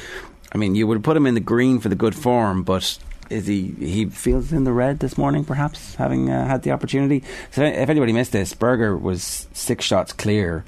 I 0.54 0.58
mean, 0.58 0.76
you 0.76 0.88
would 0.88 1.04
put 1.04 1.18
him 1.18 1.28
in 1.28 1.34
the 1.34 1.40
green 1.40 1.80
for 1.80 1.90
the 1.90 1.96
good 1.96 2.16
form, 2.16 2.64
but 2.64 2.98
is 3.30 3.46
he 3.46 3.74
he 3.80 4.06
feels 4.06 4.54
in 4.54 4.64
the 4.64 4.72
red 4.72 5.00
this 5.00 5.18
morning, 5.18 5.44
perhaps 5.44 5.96
having 5.96 6.30
uh, 6.30 6.48
had 6.48 6.64
the 6.64 6.72
opportunity. 6.72 7.24
So, 7.52 7.64
if 7.64 7.90
anybody 7.90 8.14
missed 8.14 8.32
this, 8.32 8.54
Berger 8.54 8.96
was 8.96 9.48
six 9.54 9.86
shots 9.86 10.14
clear. 10.14 10.64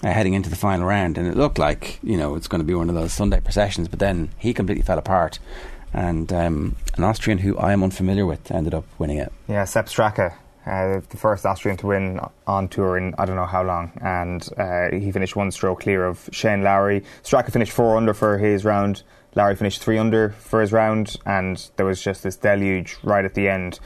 Uh, 0.00 0.12
heading 0.12 0.34
into 0.34 0.48
the 0.48 0.54
final 0.54 0.86
round, 0.86 1.18
and 1.18 1.26
it 1.26 1.36
looked 1.36 1.58
like 1.58 1.98
you 2.04 2.16
know 2.16 2.36
it's 2.36 2.46
going 2.46 2.60
to 2.60 2.64
be 2.64 2.72
one 2.72 2.88
of 2.88 2.94
those 2.94 3.12
Sunday 3.12 3.40
processions. 3.40 3.88
But 3.88 3.98
then 3.98 4.28
he 4.38 4.54
completely 4.54 4.84
fell 4.84 4.96
apart, 4.96 5.40
and 5.92 6.32
um, 6.32 6.76
an 6.96 7.02
Austrian 7.02 7.38
who 7.38 7.58
I 7.58 7.72
am 7.72 7.82
unfamiliar 7.82 8.24
with 8.24 8.52
ended 8.52 8.74
up 8.74 8.84
winning 8.96 9.18
it. 9.18 9.32
Yeah, 9.48 9.64
Sepp 9.64 9.86
Straka 9.86 10.36
uh, 10.68 11.00
the 11.08 11.16
first 11.16 11.46
Austrian 11.46 11.76
to 11.78 11.86
win 11.86 12.20
on 12.46 12.68
tour 12.68 12.98
in 12.98 13.14
I 13.18 13.24
don't 13.24 13.36
know 13.36 13.46
how 13.46 13.62
long, 13.62 13.92
and 14.02 14.46
uh, 14.56 14.90
he 14.90 15.10
finished 15.10 15.36
one 15.36 15.50
stroke 15.50 15.80
clear 15.80 16.04
of 16.04 16.28
Shane 16.32 16.62
Lowry. 16.62 17.04
Straka 17.22 17.50
finished 17.50 17.72
four 17.72 17.96
under 17.96 18.14
for 18.14 18.38
his 18.38 18.64
round. 18.64 19.02
Lowry 19.34 19.56
finished 19.56 19.82
three 19.82 19.98
under 19.98 20.30
for 20.30 20.60
his 20.60 20.72
round, 20.72 21.16
and 21.24 21.70
there 21.76 21.86
was 21.86 22.02
just 22.02 22.22
this 22.22 22.36
deluge 22.36 22.98
right 23.02 23.24
at 23.24 23.34
the 23.34 23.48
end 23.48 23.80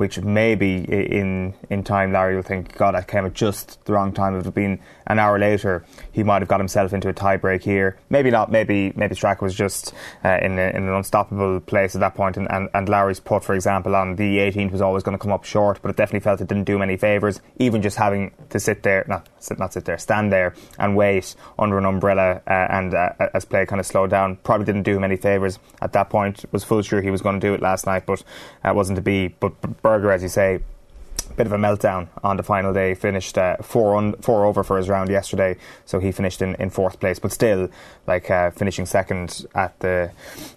which 0.00 0.18
maybe 0.18 0.76
in 0.78 1.52
in 1.68 1.84
time 1.84 2.10
Larry 2.10 2.34
will 2.34 2.42
think, 2.42 2.74
God, 2.74 2.94
I 2.94 3.02
came 3.02 3.26
at 3.26 3.34
just 3.34 3.84
the 3.84 3.92
wrong 3.92 4.14
time. 4.14 4.32
It 4.32 4.38
would 4.38 4.46
have 4.46 4.54
been 4.54 4.78
an 5.10 5.18
hour 5.18 5.38
later, 5.38 5.84
he 6.12 6.22
might 6.22 6.40
have 6.40 6.48
got 6.48 6.60
himself 6.60 6.92
into 6.92 7.08
a 7.08 7.12
tiebreak 7.12 7.62
here. 7.62 7.98
Maybe 8.08 8.30
not. 8.30 8.50
Maybe 8.50 8.92
maybe 8.94 9.14
Straka 9.14 9.42
was 9.42 9.54
just 9.54 9.92
uh, 10.24 10.38
in, 10.40 10.58
a, 10.58 10.70
in 10.70 10.88
an 10.88 10.94
unstoppable 10.94 11.60
place 11.60 11.94
at 11.94 12.00
that 12.00 12.14
point, 12.14 12.36
and, 12.36 12.50
and, 12.50 12.68
and 12.72 12.88
Lowry's 12.88 13.20
putt, 13.20 13.44
for 13.44 13.54
example, 13.54 13.96
on 13.96 14.16
the 14.16 14.38
18th 14.38 14.70
was 14.70 14.80
always 14.80 15.02
going 15.02 15.16
to 15.16 15.22
come 15.22 15.32
up 15.32 15.44
short, 15.44 15.82
but 15.82 15.90
it 15.90 15.96
definitely 15.96 16.20
felt 16.20 16.40
it 16.40 16.48
didn't 16.48 16.64
do 16.64 16.76
him 16.76 16.82
any 16.82 16.96
favours. 16.96 17.40
Even 17.58 17.82
just 17.82 17.96
having 17.96 18.32
to 18.50 18.60
sit 18.60 18.82
there, 18.82 19.04
not 19.08 19.28
sit, 19.40 19.58
not 19.58 19.72
sit 19.72 19.84
there, 19.84 19.98
stand 19.98 20.32
there 20.32 20.54
and 20.78 20.96
wait 20.96 21.34
under 21.58 21.76
an 21.78 21.84
umbrella 21.84 22.40
uh, 22.46 22.66
and 22.70 22.94
uh, 22.94 23.10
as 23.34 23.44
play 23.44 23.66
kind 23.66 23.80
of 23.80 23.86
slowed 23.86 24.10
down, 24.10 24.36
probably 24.36 24.64
didn't 24.64 24.84
do 24.84 24.96
him 24.96 25.04
any 25.04 25.16
favours 25.16 25.58
at 25.82 25.92
that 25.92 26.08
point. 26.08 26.44
Was 26.52 26.64
full 26.64 26.82
sure 26.82 27.02
he 27.02 27.10
was 27.10 27.22
going 27.22 27.40
to 27.40 27.46
do 27.46 27.54
it 27.54 27.60
last 27.60 27.86
night, 27.86 28.06
but 28.06 28.22
uh, 28.64 28.72
wasn't 28.74 28.96
to 28.96 29.02
be. 29.02 29.28
But 29.28 29.82
Berger, 29.82 30.12
as 30.12 30.22
you 30.22 30.28
say, 30.28 30.60
bit 31.36 31.46
of 31.46 31.52
a 31.52 31.56
meltdown 31.56 32.08
on 32.22 32.36
the 32.36 32.42
final 32.42 32.72
day. 32.72 32.94
Finished 32.94 33.38
uh, 33.38 33.56
four 33.58 33.94
on, 33.94 34.14
four 34.14 34.44
over 34.44 34.62
for 34.62 34.76
his 34.76 34.88
round 34.88 35.10
yesterday, 35.10 35.56
so 35.86 35.98
he 35.98 36.12
finished 36.12 36.42
in, 36.42 36.54
in 36.56 36.70
fourth 36.70 37.00
place. 37.00 37.18
But 37.18 37.32
still, 37.32 37.68
like 38.06 38.30
uh, 38.30 38.50
finishing 38.50 38.86
second 38.86 39.46
at 39.54 39.78
the 39.80 40.10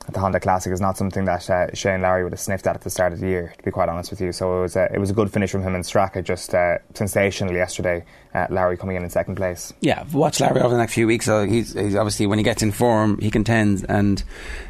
at 0.07 0.13
the 0.13 0.19
Honda 0.19 0.39
Classic 0.39 0.71
is 0.71 0.81
not 0.81 0.97
something 0.97 1.25
that 1.25 1.49
uh, 1.49 1.73
Shane 1.73 2.01
Lowry 2.01 2.23
would 2.23 2.33
have 2.33 2.39
sniffed 2.39 2.67
at 2.67 2.75
at 2.75 2.81
the 2.81 2.89
start 2.89 3.13
of 3.13 3.19
the 3.19 3.27
year. 3.27 3.53
To 3.57 3.63
be 3.63 3.71
quite 3.71 3.89
honest 3.89 4.09
with 4.09 4.21
you, 4.21 4.31
so 4.31 4.59
it 4.59 4.61
was 4.61 4.75
a, 4.75 4.93
it 4.93 4.99
was 4.99 5.09
a 5.09 5.13
good 5.13 5.31
finish 5.31 5.51
from 5.51 5.63
him 5.63 5.75
and 5.75 5.83
Straka. 5.83 6.23
Just 6.23 6.53
uh, 6.53 6.77
sensational 6.93 7.53
yesterday. 7.53 8.05
Uh, 8.33 8.47
Lowry 8.49 8.77
coming 8.77 8.95
in 8.95 9.03
in 9.03 9.11
second 9.11 9.35
place. 9.35 9.73
Yeah, 9.79 10.05
watch 10.11 10.39
Lowry 10.39 10.61
over 10.61 10.73
the 10.73 10.79
next 10.79 10.95
few 10.95 11.05
weeks. 11.05 11.27
He's, 11.27 11.73
he's 11.73 11.95
obviously 11.95 12.25
when 12.25 12.39
he 12.39 12.43
gets 12.43 12.63
in 12.63 12.71
form, 12.71 13.19
he 13.19 13.29
contends, 13.29 13.83
and 13.83 14.23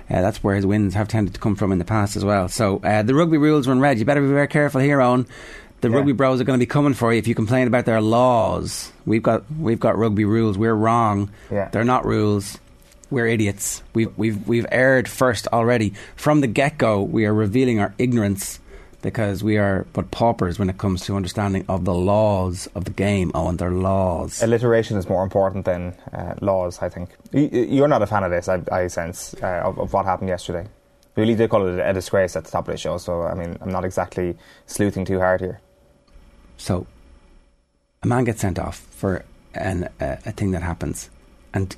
uh, 0.09 0.21
that's 0.21 0.43
where 0.43 0.55
his 0.55 0.65
wins 0.65 0.95
have 0.95 1.07
tended 1.07 1.33
to 1.35 1.39
come 1.39 1.55
from 1.55 1.71
in 1.71 1.79
the 1.79 1.85
past 1.85 2.17
as 2.17 2.25
well. 2.25 2.49
So 2.49 2.79
the 2.79 3.15
rugby 3.15 3.37
rules 3.37 3.65
run 3.65 3.79
red. 3.79 3.99
You 3.99 4.05
better 4.05 4.19
be 4.19 4.27
very 4.27 4.49
careful 4.49 4.81
here 4.81 4.99
on 4.99 5.27
the 5.84 5.89
yeah. 5.89 5.98
rugby 5.98 6.13
bros 6.13 6.41
are 6.41 6.46
going 6.46 6.58
to 6.58 6.65
be 6.65 6.69
coming 6.69 6.93
for 6.93 7.13
you 7.13 7.19
if 7.19 7.28
you 7.28 7.36
complain 7.36 7.67
about 7.67 7.86
their 7.86 8.02
laws. 8.02 8.91
We've 9.06 9.22
got 9.22 9.43
we've 9.52 9.80
got 9.80 9.98
rugby 9.98 10.26
rules. 10.26 10.58
We're 10.58 10.74
wrong. 10.74 11.30
Yeah. 11.52 11.69
They're 11.69 11.84
not 11.84 12.06
rules. 12.06 12.58
We're 13.12 13.28
idiots. 13.28 13.84
We've 13.93 14.17
we've 14.17 14.48
we've 14.48 14.65
erred 14.72 15.08
first 15.08 15.48
already 15.50 15.93
from 16.15 16.41
the 16.41 16.48
get 16.48 16.78
go. 16.78 17.04
We 17.04 17.26
are 17.26 17.34
revealing 17.34 17.80
our 17.80 17.93
ignorance 17.98 18.60
because 19.02 19.43
we 19.43 19.58
are 19.58 19.86
but 19.91 20.10
paupers 20.10 20.58
when 20.58 20.69
it 20.69 20.78
comes 20.78 21.06
to 21.06 21.17
understanding 21.17 21.65
of 21.67 21.84
the 21.84 21.93
laws 21.93 22.69
of 22.74 22.86
the 22.86 22.91
game. 22.91 23.34
Oh, 23.36 23.50
and 23.50 23.60
their 23.60 23.72
laws. 23.72 24.41
Alliteration 24.41 24.98
is 24.98 25.10
more 25.10 25.22
important 25.22 25.65
than 25.65 25.93
uh, 26.13 26.36
laws. 26.39 26.80
I 26.82 26.88
think 26.88 27.10
you're 27.34 27.89
not 27.89 28.02
a 28.02 28.08
fan 28.08 28.24
of 28.24 28.32
this. 28.32 28.48
I, 28.48 28.62
I 28.72 28.88
sense 28.88 29.36
uh, 29.43 29.63
of, 29.65 29.78
of 29.78 29.91
what 29.91 30.06
happened 30.06 30.30
yesterday. 30.30 30.65
We 31.17 31.24
really 31.24 31.36
did 31.36 31.50
call 31.50 31.67
it 31.67 31.78
a 31.78 31.93
disgrace 31.93 32.38
at 32.38 32.46
the 32.46 32.52
top 32.52 32.69
of 32.69 32.74
the 32.74 32.78
show, 32.78 32.98
so 32.98 33.24
I 33.24 33.36
mean, 33.36 33.58
I'm 33.62 33.69
not 33.69 33.84
exactly 33.84 34.36
sleuthing 34.65 35.04
too 35.04 35.19
hard 35.19 35.41
here. 35.41 35.60
So 36.57 36.87
a 38.01 38.07
man 38.07 38.23
gets 38.23 38.41
sent 38.41 38.59
off 38.59 38.77
for 38.77 39.25
an, 39.53 39.89
uh, 39.99 40.17
a 40.25 40.31
thing 40.31 40.51
that 40.51 40.63
happens, 40.63 41.09
and 41.53 41.75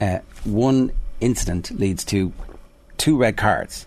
uh, 0.00 0.18
one 0.44 0.92
incident 1.20 1.70
leads 1.78 2.04
to 2.04 2.32
two 2.98 3.16
red 3.16 3.36
cards. 3.36 3.86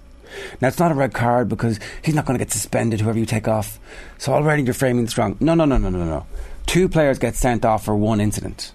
Now, 0.62 0.68
it's 0.68 0.80
not 0.80 0.92
a 0.92 0.96
red 0.96 1.14
card 1.14 1.50
because 1.50 1.80
he's 2.04 2.16
not 2.16 2.26
going 2.26 2.38
to 2.38 2.44
get 2.44 2.52
suspended, 2.52 3.02
whoever 3.02 3.18
you 3.18 3.26
take 3.26 3.48
off. 3.48 3.80
So 4.18 4.34
already 4.34 4.64
you're 4.64 4.74
framing 4.74 5.06
this 5.06 5.18
wrong. 5.18 5.38
No, 5.40 5.56
no, 5.56 5.66
no, 5.66 5.78
no, 5.78 5.90
no, 5.90 6.06
no. 6.06 6.26
two 6.66 6.88
players 6.88 7.18
get 7.18 7.36
sent 7.36 7.66
off 7.66 7.86
for 7.86 7.96
one 7.96 8.22
incident. 8.22 8.74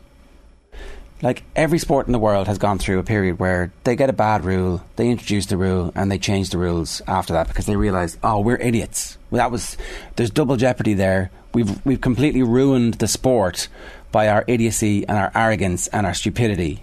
Like 1.22 1.44
every 1.54 1.78
sport 1.78 2.06
in 2.06 2.12
the 2.12 2.18
world 2.18 2.48
has 2.48 2.58
gone 2.58 2.78
through 2.78 2.98
a 2.98 3.04
period 3.04 3.38
where 3.38 3.72
they 3.84 3.96
get 3.96 4.10
a 4.10 4.12
bad 4.12 4.44
rule, 4.44 4.84
they 4.96 5.08
introduce 5.08 5.46
the 5.46 5.56
rule, 5.56 5.92
and 5.94 6.10
they 6.10 6.18
change 6.18 6.50
the 6.50 6.58
rules 6.58 7.00
after 7.06 7.32
that 7.34 7.48
because 7.48 7.66
they 7.66 7.76
realise, 7.76 8.18
oh, 8.22 8.40
we're 8.40 8.56
idiots. 8.56 9.16
Well, 9.30 9.38
that 9.38 9.50
was 9.50 9.76
there's 10.16 10.30
double 10.30 10.56
jeopardy 10.56 10.94
there. 10.94 11.30
We've 11.54 11.84
we've 11.86 12.00
completely 12.00 12.42
ruined 12.42 12.94
the 12.94 13.08
sport 13.08 13.68
by 14.12 14.28
our 14.28 14.44
idiocy 14.46 15.06
and 15.08 15.16
our 15.16 15.32
arrogance 15.34 15.86
and 15.88 16.06
our 16.06 16.14
stupidity. 16.14 16.82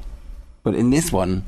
But 0.63 0.75
in 0.75 0.89
this 0.89 1.11
one, 1.11 1.43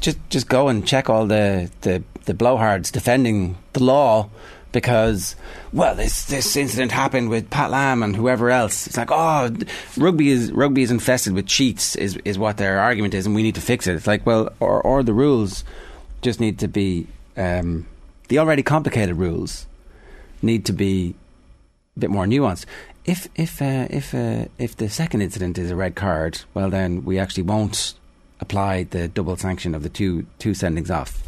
just 0.00 0.18
just 0.30 0.48
go 0.48 0.68
and 0.68 0.86
check 0.86 1.10
all 1.10 1.26
the 1.26 1.70
the, 1.82 2.02
the 2.24 2.34
blowhards 2.34 2.92
defending 2.92 3.56
the 3.72 3.82
law 3.82 4.30
because 4.72 5.34
well 5.72 5.94
this 5.96 6.26
this 6.26 6.56
incident 6.56 6.92
happened 6.92 7.28
with 7.28 7.50
Pat 7.50 7.70
Lam 7.70 8.02
and 8.02 8.14
whoever 8.14 8.50
else 8.50 8.86
it's 8.86 8.96
like 8.96 9.10
oh 9.10 9.50
rugby 9.96 10.30
is 10.30 10.52
rugby 10.52 10.82
is 10.82 10.92
infested 10.92 11.32
with 11.32 11.46
cheats 11.46 11.96
is 11.96 12.16
is 12.24 12.38
what 12.38 12.56
their 12.56 12.78
argument 12.78 13.14
is 13.14 13.26
and 13.26 13.34
we 13.34 13.42
need 13.42 13.56
to 13.56 13.60
fix 13.60 13.88
it 13.88 13.96
it's 13.96 14.06
like 14.06 14.24
well 14.24 14.52
or 14.60 14.80
or 14.82 15.02
the 15.02 15.12
rules 15.12 15.64
just 16.22 16.38
need 16.38 16.60
to 16.60 16.68
be 16.68 17.06
um, 17.36 17.86
the 18.28 18.38
already 18.38 18.62
complicated 18.62 19.16
rules 19.16 19.66
need 20.42 20.64
to 20.66 20.72
be 20.72 21.14
a 22.00 22.06
bit 22.06 22.10
more 22.10 22.26
nuanced 22.26 22.64
if 23.04 23.28
if 23.34 23.60
uh, 23.62 23.86
if 23.90 24.14
uh, 24.14 24.46
if 24.58 24.76
the 24.76 24.88
second 24.88 25.20
incident 25.22 25.58
is 25.58 25.70
a 25.70 25.76
red 25.76 25.94
card 25.94 26.40
well 26.54 26.70
then 26.70 27.04
we 27.04 27.18
actually 27.18 27.42
won't 27.42 27.94
apply 28.40 28.84
the 28.84 29.08
double 29.08 29.36
sanction 29.36 29.74
of 29.74 29.82
the 29.82 29.88
two 29.88 30.26
two 30.38 30.52
sendings 30.52 30.90
off 30.90 31.22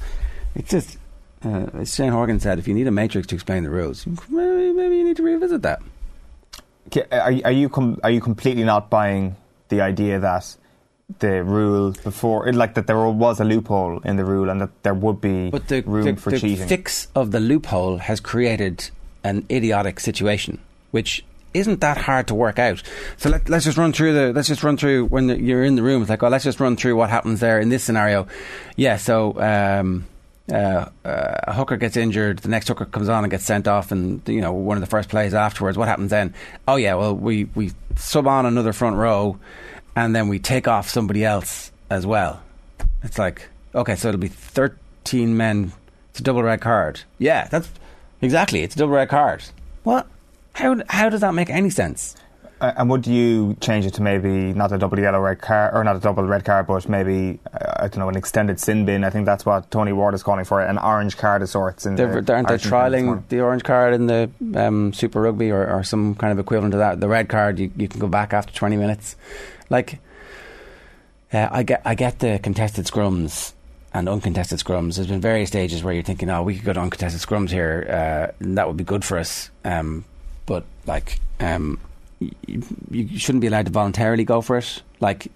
it's 0.54 0.70
just 0.70 0.98
uh, 1.44 1.66
as 1.74 1.94
Shane 1.94 2.12
Horgan 2.12 2.38
said, 2.40 2.58
if 2.58 2.68
you 2.68 2.74
need 2.74 2.86
a 2.86 2.92
matrix 2.92 3.26
to 3.28 3.34
explain 3.34 3.64
the 3.64 3.70
rules, 3.70 4.06
maybe, 4.06 4.72
maybe 4.72 4.96
you 4.98 5.04
need 5.04 5.16
to 5.16 5.22
revisit 5.22 5.62
that. 5.62 5.82
Are, 7.10 7.32
are 7.44 7.52
you 7.52 7.68
com- 7.68 7.98
are 8.04 8.10
you 8.10 8.20
completely 8.20 8.64
not 8.64 8.90
buying 8.90 9.36
the 9.68 9.80
idea 9.80 10.20
that 10.20 10.56
the 11.18 11.42
rule 11.42 11.92
before, 12.04 12.52
like 12.52 12.74
that 12.74 12.86
there 12.86 12.98
was 12.98 13.40
a 13.40 13.44
loophole 13.44 14.00
in 14.00 14.16
the 14.16 14.24
rule 14.24 14.50
and 14.50 14.60
that 14.60 14.82
there 14.82 14.94
would 14.94 15.20
be 15.20 15.50
but 15.50 15.68
the, 15.68 15.82
room 15.82 16.04
the, 16.04 16.16
for 16.16 16.30
the 16.30 16.38
cheating? 16.38 16.66
fix 16.66 17.08
of 17.14 17.30
the 17.30 17.40
loophole 17.40 17.98
has 17.98 18.20
created 18.20 18.90
an 19.24 19.46
idiotic 19.50 20.00
situation, 20.00 20.58
which 20.90 21.24
isn't 21.54 21.80
that 21.80 21.98
hard 21.98 22.28
to 22.28 22.34
work 22.34 22.58
out. 22.58 22.82
So 23.16 23.30
let, 23.30 23.50
us 23.50 23.64
just 23.64 23.76
run 23.76 23.92
through 23.92 24.14
the. 24.14 24.32
Let's 24.32 24.48
just 24.48 24.62
run 24.62 24.76
through 24.76 25.06
when 25.06 25.26
the, 25.26 25.40
you're 25.40 25.64
in 25.64 25.76
the 25.76 25.82
room. 25.82 26.02
It's 26.02 26.10
like, 26.10 26.22
oh, 26.22 26.28
let's 26.28 26.44
just 26.44 26.60
run 26.60 26.76
through 26.76 26.96
what 26.96 27.10
happens 27.10 27.40
there 27.40 27.60
in 27.60 27.68
this 27.68 27.84
scenario. 27.84 28.26
Yeah. 28.76 28.96
So. 28.96 29.40
Um, 29.40 30.06
uh, 30.50 30.88
uh, 31.04 31.34
a 31.44 31.54
hooker 31.54 31.76
gets 31.76 31.96
injured, 31.96 32.40
the 32.40 32.48
next 32.48 32.66
hooker 32.66 32.84
comes 32.84 33.08
on 33.08 33.22
and 33.22 33.30
gets 33.30 33.44
sent 33.44 33.68
off, 33.68 33.92
and 33.92 34.20
you 34.28 34.40
know 34.40 34.52
one 34.52 34.76
of 34.76 34.80
the 34.80 34.88
first 34.88 35.08
plays 35.08 35.34
afterwards. 35.34 35.78
What 35.78 35.86
happens 35.86 36.10
then? 36.10 36.34
Oh 36.66 36.76
yeah, 36.76 36.94
well 36.94 37.14
we 37.14 37.44
we 37.54 37.70
sub 37.94 38.26
on 38.26 38.44
another 38.44 38.72
front 38.72 38.96
row, 38.96 39.38
and 39.94 40.14
then 40.14 40.26
we 40.26 40.40
take 40.40 40.66
off 40.66 40.90
somebody 40.90 41.24
else 41.24 41.70
as 41.90 42.04
well. 42.04 42.42
It's 43.04 43.18
like 43.18 43.48
okay, 43.74 43.94
so 43.94 44.08
it'll 44.08 44.20
be 44.20 44.28
thirteen 44.28 45.36
men. 45.36 45.72
It's 46.10 46.20
a 46.20 46.22
double 46.24 46.42
red 46.42 46.60
card. 46.60 47.00
Yeah, 47.18 47.46
that's 47.46 47.70
exactly. 48.22 48.62
It's 48.62 48.74
a 48.74 48.78
double 48.78 48.94
red 48.94 49.08
card. 49.08 49.44
What? 49.82 50.06
How 50.54 50.80
how 50.88 51.08
does 51.08 51.20
that 51.20 51.34
make 51.34 51.50
any 51.50 51.70
sense? 51.70 52.16
Uh, 52.62 52.72
and 52.76 52.88
would 52.88 53.08
you 53.08 53.56
change 53.60 53.84
it 53.84 53.92
to 53.92 54.02
maybe 54.02 54.52
not 54.52 54.70
a 54.70 54.78
double 54.78 54.96
yellow 54.96 55.18
red 55.18 55.40
card, 55.40 55.74
or 55.74 55.82
not 55.82 55.96
a 55.96 55.98
double 55.98 56.22
red 56.22 56.44
card, 56.44 56.64
but 56.68 56.88
maybe 56.88 57.40
uh, 57.52 57.72
I 57.78 57.88
don't 57.88 57.98
know 57.98 58.08
an 58.08 58.16
extended 58.16 58.60
sin 58.60 58.84
bin? 58.84 59.02
I 59.02 59.10
think 59.10 59.26
that's 59.26 59.44
what 59.44 59.68
Tony 59.72 59.92
Ward 59.92 60.14
is 60.14 60.22
calling 60.22 60.44
for, 60.44 60.60
an 60.60 60.78
orange 60.78 61.16
card 61.16 61.42
of 61.42 61.48
sorts. 61.48 61.86
In 61.86 61.96
they're, 61.96 62.22
the 62.22 62.32
aren't 62.32 62.46
they 62.46 62.58
trialing 62.58 63.24
the 63.30 63.40
orange 63.40 63.64
card 63.64 63.94
in 63.94 64.06
the 64.06 64.30
um, 64.54 64.92
Super 64.92 65.20
Rugby 65.20 65.50
or, 65.50 65.68
or, 65.68 65.82
some 65.82 66.14
kind 66.14 66.30
of 66.32 66.38
equivalent 66.38 66.70
to 66.70 66.78
that? 66.78 67.00
The 67.00 67.08
red 67.08 67.28
card, 67.28 67.58
you, 67.58 67.72
you 67.76 67.88
can 67.88 67.98
go 67.98 68.06
back 68.06 68.32
after 68.32 68.54
twenty 68.54 68.76
minutes. 68.76 69.16
Like, 69.68 69.98
uh, 71.32 71.48
I 71.50 71.64
get 71.64 71.82
I 71.84 71.96
get 71.96 72.20
the 72.20 72.38
contested 72.40 72.84
scrums 72.84 73.54
and 73.94 74.08
uncontested 74.08 74.58
scrums. 74.58 74.96
There's 74.96 75.08
been 75.08 75.20
various 75.20 75.48
stages 75.48 75.82
where 75.82 75.92
you're 75.92 76.02
thinking, 76.02 76.30
oh, 76.30 76.42
we 76.42 76.56
could 76.56 76.64
go 76.64 76.72
to 76.72 76.80
uncontested 76.80 77.20
scrums 77.20 77.50
here, 77.50 77.86
uh, 77.88 78.32
and 78.42 78.58
that 78.58 78.66
would 78.68 78.76
be 78.76 78.84
good 78.84 79.04
for 79.04 79.18
us. 79.18 79.50
Um, 79.64 80.04
but 80.46 80.64
like. 80.86 81.18
Um, 81.40 81.80
you, 82.46 82.62
you 82.90 83.18
shouldn't 83.18 83.40
be 83.40 83.48
allowed 83.48 83.66
to 83.66 83.72
voluntarily 83.72 84.24
go 84.24 84.40
for 84.40 84.58
it. 84.58 84.82
Like 85.00 85.28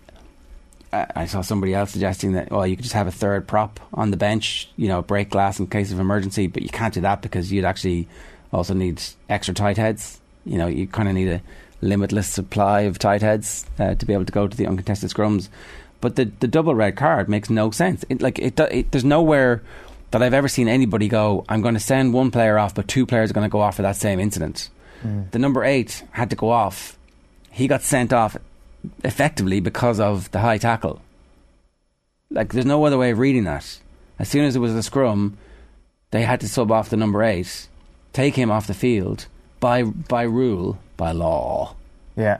I 0.92 1.26
saw 1.26 1.40
somebody 1.40 1.74
else 1.74 1.90
suggesting 1.90 2.32
that, 2.32 2.50
well, 2.50 2.66
you 2.66 2.76
could 2.76 2.84
just 2.84 2.94
have 2.94 3.06
a 3.06 3.12
third 3.12 3.46
prop 3.46 3.80
on 3.92 4.10
the 4.10 4.16
bench, 4.16 4.70
you 4.76 4.88
know, 4.88 5.02
break 5.02 5.30
glass 5.30 5.58
in 5.58 5.66
case 5.66 5.92
of 5.92 6.00
emergency, 6.00 6.46
but 6.46 6.62
you 6.62 6.68
can't 6.68 6.94
do 6.94 7.00
that 7.02 7.22
because 7.22 7.52
you'd 7.52 7.64
actually 7.64 8.08
also 8.52 8.72
need 8.72 9.02
extra 9.28 9.52
tight 9.52 9.76
heads. 9.76 10.20
You 10.44 10.58
know, 10.58 10.68
you 10.68 10.86
kind 10.86 11.08
of 11.08 11.14
need 11.14 11.28
a 11.28 11.42
limitless 11.82 12.28
supply 12.28 12.82
of 12.82 12.98
tight 12.98 13.20
heads 13.20 13.66
uh, 13.78 13.94
to 13.96 14.06
be 14.06 14.12
able 14.12 14.24
to 14.24 14.32
go 14.32 14.46
to 14.46 14.56
the 14.56 14.66
uncontested 14.66 15.10
scrums. 15.10 15.48
But 16.00 16.16
the 16.16 16.26
the 16.40 16.48
double 16.48 16.74
red 16.74 16.96
card 16.96 17.28
makes 17.28 17.50
no 17.50 17.70
sense. 17.70 18.04
It, 18.08 18.20
like 18.20 18.38
it, 18.38 18.58
it, 18.60 18.92
there's 18.92 19.04
nowhere 19.04 19.62
that 20.10 20.22
I've 20.22 20.34
ever 20.34 20.48
seen 20.48 20.68
anybody 20.68 21.08
go. 21.08 21.44
I'm 21.48 21.62
going 21.62 21.74
to 21.74 21.80
send 21.80 22.12
one 22.12 22.30
player 22.30 22.58
off, 22.58 22.74
but 22.74 22.88
two 22.88 23.06
players 23.06 23.30
are 23.30 23.34
going 23.34 23.46
to 23.46 23.52
go 23.52 23.60
off 23.60 23.76
for 23.76 23.82
that 23.82 23.96
same 23.96 24.20
incident. 24.20 24.68
Mm. 25.02 25.30
The 25.30 25.38
number 25.38 25.64
eight 25.64 26.04
had 26.12 26.30
to 26.30 26.36
go 26.36 26.50
off. 26.50 26.98
He 27.50 27.66
got 27.66 27.82
sent 27.82 28.12
off 28.12 28.36
effectively 29.02 29.60
because 29.60 29.98
of 29.98 30.30
the 30.30 30.40
high 30.40 30.58
tackle. 30.58 31.02
Like, 32.30 32.52
there's 32.52 32.66
no 32.66 32.84
other 32.84 32.98
way 32.98 33.10
of 33.10 33.18
reading 33.18 33.44
that. 33.44 33.80
As 34.18 34.28
soon 34.28 34.44
as 34.44 34.56
it 34.56 34.60
was 34.60 34.74
a 34.74 34.82
scrum, 34.82 35.36
they 36.10 36.22
had 36.22 36.40
to 36.40 36.48
sub 36.48 36.70
off 36.70 36.90
the 36.90 36.96
number 36.96 37.22
eight, 37.22 37.68
take 38.12 38.36
him 38.36 38.50
off 38.50 38.66
the 38.66 38.74
field 38.74 39.26
by 39.60 39.82
by 39.82 40.22
rule, 40.22 40.78
by 40.96 41.12
law. 41.12 41.74
Yeah. 42.16 42.38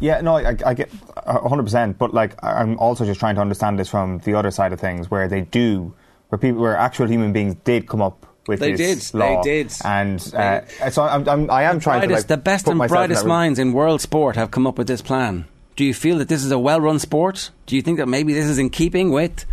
Yeah, 0.00 0.20
no, 0.20 0.36
I, 0.36 0.56
I 0.64 0.74
get 0.74 0.90
100%, 0.90 1.98
but 1.98 2.12
like 2.12 2.42
I'm 2.44 2.78
also 2.78 3.04
just 3.04 3.18
trying 3.18 3.34
to 3.36 3.40
understand 3.40 3.78
this 3.78 3.88
from 3.88 4.18
the 4.18 4.34
other 4.34 4.50
side 4.50 4.72
of 4.72 4.80
things 4.80 5.10
where 5.10 5.28
they 5.28 5.42
do, 5.42 5.94
where 6.28 6.38
people, 6.38 6.60
where 6.60 6.76
actual 6.76 7.08
human 7.08 7.32
beings 7.32 7.56
did 7.64 7.88
come 7.88 8.02
up 8.02 8.26
with 8.46 8.60
they 8.60 8.72
this 8.72 9.10
did. 9.10 9.18
law. 9.18 9.42
They 9.42 9.62
did. 9.62 9.70
They 9.70 9.76
did. 9.76 9.86
And 9.86 10.34
uh, 10.34 10.90
so 10.90 11.02
I'm, 11.02 11.28
I'm, 11.28 11.50
I 11.50 11.62
am 11.64 11.80
trying 11.80 12.00
brightest, 12.00 12.28
to 12.28 12.34
like, 12.34 12.40
the 12.40 12.42
best 12.42 12.68
and 12.68 12.78
myself 12.78 13.04
in 13.04 13.08
brightest 13.08 13.26
minds 13.26 13.58
in 13.58 13.72
world 13.72 14.00
sport 14.00 14.36
have 14.36 14.50
come 14.50 14.66
up 14.66 14.78
with 14.78 14.86
this 14.86 15.02
plan. 15.02 15.46
Do 15.76 15.84
you 15.84 15.92
feel 15.92 16.18
that 16.18 16.28
this 16.28 16.42
is 16.42 16.50
a 16.50 16.58
well-run 16.58 16.98
sport? 16.98 17.50
Do 17.66 17.76
you 17.76 17.82
think 17.82 17.98
that 17.98 18.06
maybe 18.06 18.32
this 18.32 18.46
is 18.46 18.58
in 18.58 18.70
keeping 18.70 19.10
with 19.10 19.44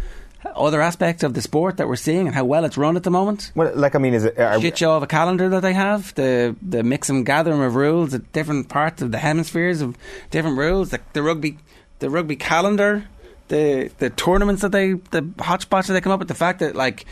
other 0.46 0.82
aspects 0.82 1.24
of 1.24 1.34
the 1.34 1.42
sport 1.42 1.78
that 1.78 1.88
we're 1.88 1.96
seeing 1.96 2.28
and 2.28 2.36
how 2.36 2.44
well 2.44 2.66
it's 2.66 2.78
run 2.78 2.96
at 2.96 3.04
the 3.04 3.12
moment? 3.12 3.52
Well, 3.56 3.72
like 3.76 3.96
I 3.96 4.00
mean, 4.00 4.14
is 4.14 4.26
it 4.26 4.38
are, 4.40 4.60
Shit 4.60 4.78
show 4.78 4.96
of 4.96 5.04
a 5.04 5.08
calendar 5.08 5.50
that 5.50 5.62
they 5.62 5.74
have, 5.74 6.14
the 6.16 6.56
the 6.62 6.84
mix 6.84 7.10
and 7.10 7.26
gathering 7.26 7.62
of 7.62 7.76
rules 7.76 8.14
at 8.14 8.32
different 8.34 8.70
parts 8.70 9.02
of 9.02 9.12
the 9.12 9.18
hemispheres 9.18 9.82
of 9.82 9.98
different 10.32 10.58
rules, 10.58 10.90
the, 10.90 11.00
the 11.14 11.24
rugby 11.24 11.58
the 12.00 12.10
rugby 12.10 12.36
calendar, 12.36 13.06
the 13.48 13.92
the 14.00 14.10
tournaments 14.10 14.62
that 14.62 14.72
they 14.72 14.94
the 14.94 15.22
hotspots 15.38 15.88
that 15.88 15.94
they 15.94 16.02
come 16.02 16.12
up 16.12 16.20
with, 16.20 16.28
the 16.28 16.36
fact 16.36 16.60
that 16.60 16.76
like 16.76 17.06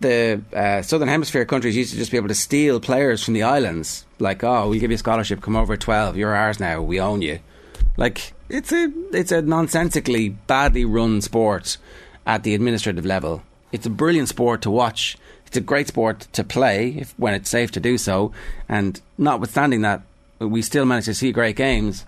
the 0.00 0.42
uh, 0.52 0.82
southern 0.82 1.08
hemisphere 1.08 1.44
countries 1.44 1.76
used 1.76 1.90
to 1.90 1.96
just 1.96 2.10
be 2.10 2.16
able 2.16 2.28
to 2.28 2.34
steal 2.34 2.80
players 2.80 3.24
from 3.24 3.34
the 3.34 3.42
islands. 3.42 4.04
Like, 4.18 4.44
oh, 4.44 4.68
we'll 4.68 4.78
give 4.78 4.90
you 4.90 4.96
a 4.96 4.98
scholarship. 4.98 5.40
Come 5.40 5.56
over 5.56 5.74
at 5.74 5.80
twelve. 5.80 6.16
You're 6.16 6.34
ours 6.34 6.60
now. 6.60 6.82
We 6.82 7.00
own 7.00 7.22
you. 7.22 7.40
Like, 7.96 8.32
it's 8.48 8.72
a 8.72 8.92
it's 9.12 9.32
a 9.32 9.42
nonsensically 9.42 10.28
badly 10.28 10.84
run 10.84 11.20
sport 11.20 11.78
at 12.28 12.44
the 12.44 12.54
administrative 12.54 13.04
level. 13.04 13.42
It's 13.72 13.86
a 13.86 13.90
brilliant 13.90 14.28
sport 14.28 14.62
to 14.62 14.70
watch. 14.70 15.16
It's 15.46 15.56
a 15.56 15.62
great 15.62 15.88
sport 15.88 16.28
to 16.34 16.44
play 16.44 16.90
if, 16.98 17.14
when 17.18 17.34
it's 17.34 17.48
safe 17.48 17.72
to 17.72 17.80
do 17.80 17.98
so. 17.98 18.32
And 18.68 19.00
notwithstanding 19.16 19.80
that, 19.82 20.02
we 20.38 20.62
still 20.62 20.84
manage 20.84 21.06
to 21.06 21.14
see 21.14 21.32
great 21.32 21.56
games. 21.56 22.04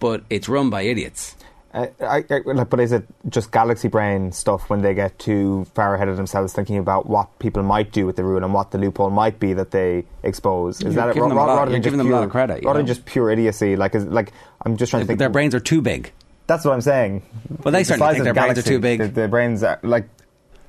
But 0.00 0.22
it's 0.30 0.48
run 0.48 0.70
by 0.70 0.82
idiots. 0.82 1.36
Uh, 1.74 1.88
I, 2.00 2.24
I, 2.30 2.64
but 2.64 2.80
is 2.80 2.92
it 2.92 3.04
just 3.28 3.52
galaxy 3.52 3.88
brain 3.88 4.32
stuff 4.32 4.70
when 4.70 4.80
they 4.80 4.94
get 4.94 5.18
too 5.18 5.66
far 5.74 5.94
ahead 5.94 6.08
of 6.08 6.16
themselves, 6.16 6.54
thinking 6.54 6.78
about 6.78 7.06
what 7.06 7.38
people 7.40 7.62
might 7.62 7.92
do 7.92 8.06
with 8.06 8.16
the 8.16 8.24
rule 8.24 8.42
and 8.42 8.54
what 8.54 8.70
the 8.70 8.78
loophole 8.78 9.10
might 9.10 9.38
be 9.38 9.52
that 9.52 9.70
they 9.70 10.04
expose? 10.22 10.76
Is 10.78 10.84
You're 10.84 10.92
that 10.94 11.10
it? 11.10 11.20
them 11.20 11.30
a 11.30 11.34
lot- 11.34 11.48
rather 11.48 11.70
you're 11.70 11.72
than 11.72 11.82
just 11.82 11.84
giving 11.84 11.98
them 11.98 12.06
a 12.06 12.10
pure, 12.10 12.18
lot 12.20 12.24
of 12.24 12.30
credit, 12.30 12.64
rather 12.64 12.78
than 12.78 12.86
just 12.86 13.04
pure 13.04 13.30
idiocy? 13.30 13.76
Like, 13.76 13.94
is, 13.94 14.06
like 14.06 14.32
I'm 14.64 14.78
just 14.78 14.88
trying 14.90 15.02
to 15.02 15.06
think. 15.06 15.18
Their 15.18 15.28
brains 15.28 15.54
are 15.54 15.60
too 15.60 15.82
big. 15.82 16.10
That's 16.48 16.64
what 16.64 16.72
I'm 16.72 16.80
saying. 16.80 17.22
Well, 17.62 17.72
they 17.72 17.82
The 17.82 17.84
certainly 17.84 18.14
think 18.14 18.24
their 18.24 18.32
the 18.32 18.40
brains 18.40 18.58
are 18.58 18.62
too 18.62 18.80
big. 18.80 18.98
The, 19.00 19.08
the 19.08 19.28
brains 19.28 19.62
are 19.62 19.78
like, 19.82 20.08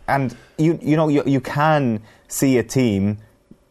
and 0.08 0.36
you 0.58 0.78
you 0.82 0.96
know 0.96 1.08
you 1.08 1.24
you 1.26 1.42
can 1.42 2.02
see 2.28 2.58
a 2.58 2.63
team 2.63 3.18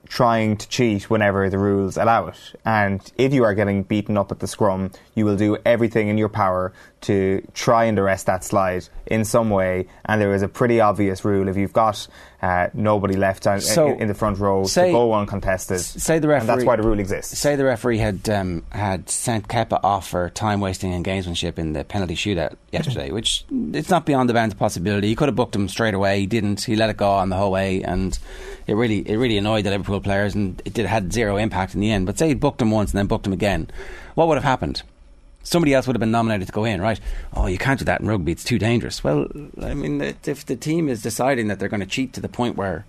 trying 0.08 0.56
to 0.56 0.66
cheat 0.68 1.10
whenever 1.10 1.50
the 1.50 1.58
rules 1.58 1.98
allow 1.98 2.28
it. 2.28 2.54
And 2.64 3.00
if 3.18 3.34
you 3.34 3.44
are 3.44 3.54
getting 3.54 3.82
beaten 3.82 4.16
up 4.16 4.32
at 4.32 4.40
the 4.40 4.46
scrum, 4.46 4.90
you 5.14 5.26
will 5.26 5.36
do 5.36 5.58
everything 5.66 6.08
in 6.08 6.16
your 6.16 6.30
power 6.30 6.72
to 7.02 7.46
try 7.54 7.84
and 7.84 7.98
arrest 7.98 8.26
that 8.26 8.44
slide 8.44 8.88
in 9.06 9.24
some 9.24 9.50
way. 9.50 9.86
And 10.04 10.20
there 10.20 10.34
is 10.34 10.42
a 10.42 10.48
pretty 10.48 10.80
obvious 10.80 11.24
rule 11.24 11.48
if 11.48 11.56
you've 11.56 11.72
got 11.72 12.06
uh, 12.42 12.68
nobody 12.72 13.16
left 13.16 13.46
on, 13.46 13.60
So, 13.60 13.88
in, 13.88 14.02
in 14.02 14.08
the 14.08 14.14
front 14.14 14.38
row 14.38 14.64
say- 14.64 14.86
to 14.86 14.92
go 14.92 15.12
uncontested. 15.12 15.80
Say 15.80 16.18
the 16.18 16.30
And 16.30 16.48
that's 16.48 16.64
why 16.64 16.76
the 16.76 16.82
rule 16.82 16.98
exists. 16.98 17.38
Say 17.38 17.56
the 17.56 17.64
referee 17.64 17.98
had 17.98 18.28
um, 18.28 18.64
had 18.70 19.08
sent 19.10 19.48
Kepa 19.48 19.80
off 19.82 20.08
for 20.08 20.30
time 20.30 20.60
wasting 20.60 20.92
and 20.94 21.04
gamesmanship 21.04 21.58
in 21.58 21.72
the 21.72 21.84
penalty 21.84 22.14
shootout 22.14 22.56
yesterday, 22.72 23.10
which 23.10 23.44
it's 23.72 23.90
not 23.90 24.06
beyond 24.06 24.28
the 24.28 24.34
bounds 24.34 24.54
of 24.54 24.58
possibility. 24.58 25.08
He 25.08 25.16
could 25.16 25.28
have 25.28 25.36
booked 25.36 25.54
him 25.56 25.68
straight 25.68 25.94
away. 25.94 26.20
He 26.20 26.26
didn't. 26.26 26.62
He 26.62 26.76
let 26.76 26.90
it 26.90 26.96
go 26.96 27.10
on 27.10 27.28
the 27.28 27.36
whole 27.36 27.50
way, 27.50 27.82
and 27.82 28.18
it 28.66 28.74
really 28.74 28.98
it 29.08 29.16
really 29.16 29.38
annoyed 29.38 29.64
the 29.64 29.70
Liverpool 29.70 30.00
players, 30.00 30.34
and 30.34 30.60
it 30.64 30.74
did 30.74 30.86
had 30.86 31.12
zero 31.12 31.36
impact 31.36 31.74
in 31.74 31.80
the 31.80 31.90
end. 31.90 32.06
But 32.06 32.18
say 32.18 32.28
he'd 32.28 32.40
booked 32.40 32.62
him 32.62 32.70
once 32.70 32.92
and 32.92 32.98
then 32.98 33.06
booked 33.06 33.26
him 33.26 33.32
again, 33.32 33.68
what 34.14 34.28
would 34.28 34.36
have 34.36 34.44
happened? 34.44 34.82
Somebody 35.48 35.74
else 35.74 35.86
would 35.86 35.96
have 35.96 36.00
been 36.00 36.10
nominated 36.10 36.46
to 36.48 36.52
go 36.52 36.64
in, 36.64 36.80
right? 36.80 37.00
Oh, 37.34 37.46
you 37.46 37.58
can't 37.58 37.78
do 37.78 37.84
that 37.86 38.00
in 38.00 38.06
rugby; 38.06 38.32
it's 38.32 38.44
too 38.44 38.58
dangerous. 38.58 39.02
Well, 39.02 39.26
I 39.62 39.74
mean, 39.74 40.00
if 40.24 40.44
the 40.46 40.56
team 40.56 40.88
is 40.88 41.02
deciding 41.02 41.48
that 41.48 41.58
they're 41.58 41.68
going 41.68 41.80
to 41.80 41.86
cheat 41.86 42.12
to 42.14 42.20
the 42.20 42.28
point 42.28 42.56
where 42.56 42.84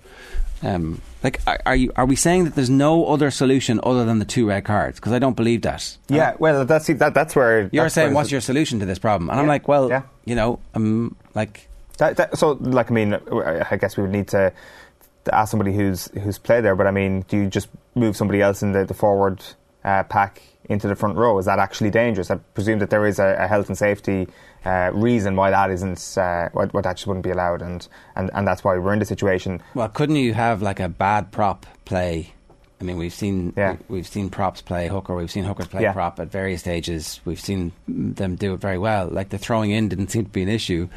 um, 0.62 1.02
like, 1.24 1.40
are, 1.48 1.60
are, 1.66 1.76
you 1.76 1.92
are 1.96 2.06
we 2.06 2.16
saying 2.16 2.46
that 2.46 2.56
there's 2.56 2.70
no 2.70 3.06
other 3.06 3.32
solution 3.32 3.80
other 3.84 4.06
than 4.06 4.20
the 4.20 4.26
two 4.26 4.48
red 4.48 4.66
cards? 4.66 5.00
Because 5.00 5.14
I 5.14 5.20
don't 5.20 5.36
believe 5.36 5.62
that. 5.62 5.98
Yeah, 6.10 6.36
well, 6.38 6.66
that's 6.66 6.88
that, 6.88 7.14
that's 7.14 7.36
where 7.36 7.70
you're 7.72 7.86
that's 7.86 7.96
saying. 7.96 8.10
where 8.10 8.16
What's 8.16 8.32
your 8.32 8.42
solution 8.42 8.80
to 8.80 8.86
this 8.86 9.00
problem? 9.00 9.30
And 9.30 9.38
yeah, 9.38 9.42
I'm 9.42 9.48
like, 9.48 9.68
well, 9.68 9.90
yeah. 9.90 10.04
you 10.26 10.36
know, 10.36 10.60
I'm 10.74 11.16
like, 11.34 11.68
that, 11.98 12.18
that, 12.18 12.38
so 12.38 12.52
like 12.60 12.92
I 12.92 12.94
mean, 12.94 13.14
I 13.14 13.78
guess 13.78 13.96
we 13.96 14.04
would 14.04 14.12
need 14.12 14.28
to, 14.30 14.52
to, 15.26 15.36
ask 15.36 15.52
somebody 15.52 15.74
who's 15.74 16.08
who's 16.12 16.38
played 16.38 16.64
there. 16.64 16.76
But 16.76 16.88
I 16.88 16.92
mean, 16.92 17.22
do 17.28 17.38
you 17.38 17.48
just 17.48 17.70
move 17.96 18.18
somebody 18.18 18.42
else 18.42 18.62
in 18.62 18.74
the, 18.74 18.86
the 18.86 18.94
forward 18.94 19.42
uh, 19.84 20.04
pack 20.04 20.42
into 20.70 20.88
the 20.88 20.96
front 20.96 21.18
row? 21.18 21.38
Is 21.38 21.46
that 21.46 21.60
actually 21.60 21.90
dangerous? 21.90 22.32
I 22.32 22.36
presume 22.36 22.80
that 22.80 22.90
there 22.90 23.06
is 23.06 23.20
a, 23.20 23.36
a 23.40 23.48
health 23.48 23.68
and 23.68 23.78
safety 23.78 24.28
uh, 24.66 24.92
reason 24.94 25.36
why 25.36 25.52
that 25.52 25.72
isn't 25.72 26.18
uh, 26.18 26.50
why, 26.54 26.66
why, 26.68 26.82
that 26.82 26.98
just 26.98 27.08
wouldn't 27.08 27.24
be 27.24 27.32
allowed, 27.32 27.62
and, 27.62 27.88
and 28.16 28.30
and 28.34 28.48
that's 28.48 28.64
why 28.64 28.78
we're 28.78 28.94
in 28.94 29.00
the 29.00 29.06
situation. 29.06 29.62
Well, 29.74 29.90
couldn't 29.90 30.18
you 30.18 30.34
have 30.34 30.62
like 30.62 30.80
a 30.80 30.90
bad 30.90 31.32
prop 31.32 31.66
play? 31.86 32.34
I 32.82 32.86
mean, 32.86 32.98
we've 32.98 33.14
seen 33.14 33.54
yeah. 33.58 33.76
we've 33.90 34.08
seen 34.08 34.30
props 34.30 34.62
play 34.62 34.88
hooker. 34.88 35.16
We've 35.16 35.32
seen 35.32 35.44
hookers 35.44 35.68
play 35.68 35.82
yeah. 35.82 35.92
prop 35.92 36.20
at 36.20 36.32
various 36.32 36.62
stages. 36.62 37.20
We've 37.26 37.40
seen 37.40 37.74
them 37.88 38.36
do 38.36 38.54
it 38.54 38.62
very 38.62 38.78
well. 38.78 39.08
Like 39.08 39.30
the 39.30 39.38
throwing 39.38 39.72
in 39.72 39.90
didn't 39.90 40.12
seem 40.12 40.26
to 40.26 40.32
be 40.32 40.44
an 40.44 40.50
issue. 40.50 40.88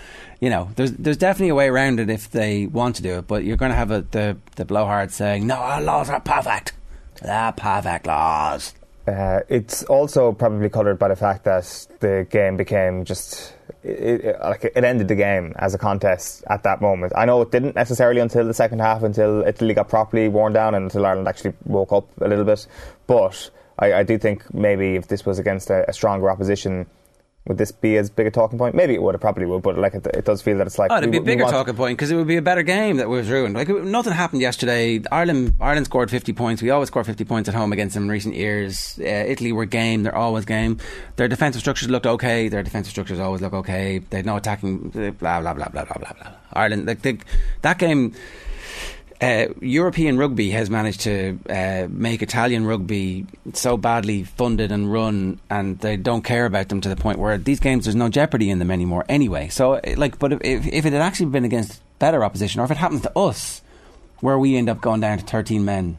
You 0.40 0.50
know, 0.50 0.70
there's 0.76 0.92
there's 0.92 1.16
definitely 1.16 1.50
a 1.50 1.54
way 1.56 1.68
around 1.68 1.98
it 1.98 2.08
if 2.08 2.30
they 2.30 2.66
want 2.66 2.96
to 2.96 3.02
do 3.02 3.18
it. 3.18 3.26
But 3.26 3.44
you're 3.44 3.56
going 3.56 3.72
to 3.72 3.76
have 3.76 3.90
a, 3.90 4.02
the 4.02 4.36
the 4.56 4.64
blowhard 4.64 5.10
saying, 5.10 5.46
"No, 5.46 5.56
our 5.56 5.82
laws 5.82 6.08
are 6.08 6.20
perfect. 6.20 6.72
They're 7.20 7.52
perfect 7.52 8.06
laws." 8.06 8.74
Uh, 9.06 9.40
it's 9.48 9.82
also 9.84 10.32
probably 10.32 10.68
coloured 10.68 10.98
by 10.98 11.08
the 11.08 11.16
fact 11.16 11.44
that 11.44 11.88
the 11.98 12.24
game 12.30 12.56
became 12.56 13.04
just 13.04 13.52
it, 13.82 14.24
it, 14.24 14.40
like 14.40 14.64
it 14.64 14.84
ended 14.84 15.08
the 15.08 15.14
game 15.16 15.52
as 15.56 15.74
a 15.74 15.78
contest 15.78 16.44
at 16.48 16.62
that 16.62 16.80
moment. 16.80 17.12
I 17.16 17.24
know 17.24 17.42
it 17.42 17.50
didn't 17.50 17.74
necessarily 17.74 18.20
until 18.20 18.46
the 18.46 18.54
second 18.54 18.78
half, 18.78 19.02
until 19.02 19.42
Italy 19.42 19.74
got 19.74 19.88
properly 19.88 20.28
worn 20.28 20.52
down, 20.52 20.76
and 20.76 20.84
until 20.84 21.04
Ireland 21.04 21.26
actually 21.26 21.54
woke 21.64 21.92
up 21.92 22.08
a 22.20 22.28
little 22.28 22.44
bit. 22.44 22.66
But 23.08 23.50
I, 23.78 23.92
I 23.92 24.02
do 24.04 24.18
think 24.18 24.52
maybe 24.54 24.94
if 24.94 25.08
this 25.08 25.26
was 25.26 25.40
against 25.40 25.70
a, 25.70 25.88
a 25.88 25.92
stronger 25.92 26.30
opposition, 26.30 26.86
would 27.46 27.58
this 27.58 27.72
be 27.72 27.96
as 27.96 28.08
big 28.08 28.28
a 28.28 28.30
talking 28.30 28.56
point? 28.56 28.74
Maybe 28.74 28.94
it 28.94 29.02
would. 29.02 29.16
It 29.16 29.20
probably 29.20 29.46
would. 29.46 29.62
But 29.62 29.76
like, 29.76 29.94
it, 29.94 30.06
it 30.06 30.24
does 30.24 30.40
feel 30.40 30.58
that 30.58 30.66
it's 30.68 30.78
like 30.78 30.92
oh, 30.92 30.98
it'd 30.98 31.10
be 31.10 31.18
a 31.18 31.22
bigger 31.22 31.44
talking 31.44 31.74
point 31.74 31.98
because 31.98 32.12
it 32.12 32.16
would 32.16 32.28
be 32.28 32.36
a 32.36 32.42
better 32.42 32.62
game 32.62 32.98
that 32.98 33.08
was 33.08 33.28
ruined. 33.28 33.54
Like 33.54 33.68
nothing 33.68 34.12
happened 34.12 34.42
yesterday. 34.42 35.02
Ireland 35.10 35.54
Ireland 35.60 35.86
scored 35.86 36.10
fifty 36.10 36.32
points. 36.32 36.62
We 36.62 36.70
always 36.70 36.88
score 36.88 37.02
fifty 37.02 37.24
points 37.24 37.48
at 37.48 37.54
home 37.54 37.72
against 37.72 37.94
them 37.94 38.04
in 38.04 38.10
recent 38.10 38.36
years. 38.36 38.96
Uh, 39.00 39.04
Italy 39.04 39.50
were 39.50 39.64
game. 39.64 40.04
They're 40.04 40.14
always 40.14 40.44
game. 40.44 40.78
Their 41.16 41.26
defensive 41.26 41.60
structures 41.62 41.90
looked 41.90 42.06
okay. 42.06 42.48
Their 42.48 42.62
defensive 42.62 42.92
structures 42.92 43.18
always 43.18 43.40
look 43.40 43.54
okay. 43.54 43.98
They 43.98 44.18
had 44.18 44.26
no 44.26 44.36
attacking. 44.36 44.90
Blah 44.90 45.40
blah 45.40 45.54
blah 45.54 45.68
blah 45.68 45.68
blah 45.68 45.84
blah 45.84 46.12
blah. 46.12 46.32
Ireland. 46.52 46.86
Like 46.86 47.02
they, 47.02 47.18
that 47.62 47.78
game 47.78 48.14
uh, 49.22 49.46
European 49.60 50.18
rugby 50.18 50.50
has 50.50 50.68
managed 50.68 51.02
to 51.02 51.38
uh, 51.48 51.86
make 51.88 52.22
Italian 52.22 52.66
rugby 52.66 53.24
so 53.52 53.76
badly 53.76 54.24
funded 54.24 54.72
and 54.72 54.92
run, 54.92 55.38
and 55.48 55.78
they 55.78 55.96
don't 55.96 56.22
care 56.22 56.44
about 56.44 56.68
them 56.68 56.80
to 56.80 56.88
the 56.88 56.96
point 56.96 57.20
where 57.20 57.38
these 57.38 57.60
games 57.60 57.84
there's 57.84 57.94
no 57.94 58.08
jeopardy 58.08 58.50
in 58.50 58.58
them 58.58 58.70
anymore. 58.70 59.04
Anyway, 59.08 59.48
so 59.48 59.80
like, 59.96 60.18
but 60.18 60.32
if, 60.32 60.66
if 60.66 60.84
it 60.84 60.92
had 60.92 61.02
actually 61.02 61.26
been 61.26 61.44
against 61.44 61.80
better 62.00 62.24
opposition, 62.24 62.60
or 62.60 62.64
if 62.64 62.72
it 62.72 62.76
happens 62.76 63.02
to 63.02 63.16
us, 63.16 63.62
where 64.18 64.38
we 64.38 64.56
end 64.56 64.68
up 64.68 64.80
going 64.80 65.00
down 65.00 65.18
to 65.18 65.24
13 65.24 65.64
men, 65.64 65.98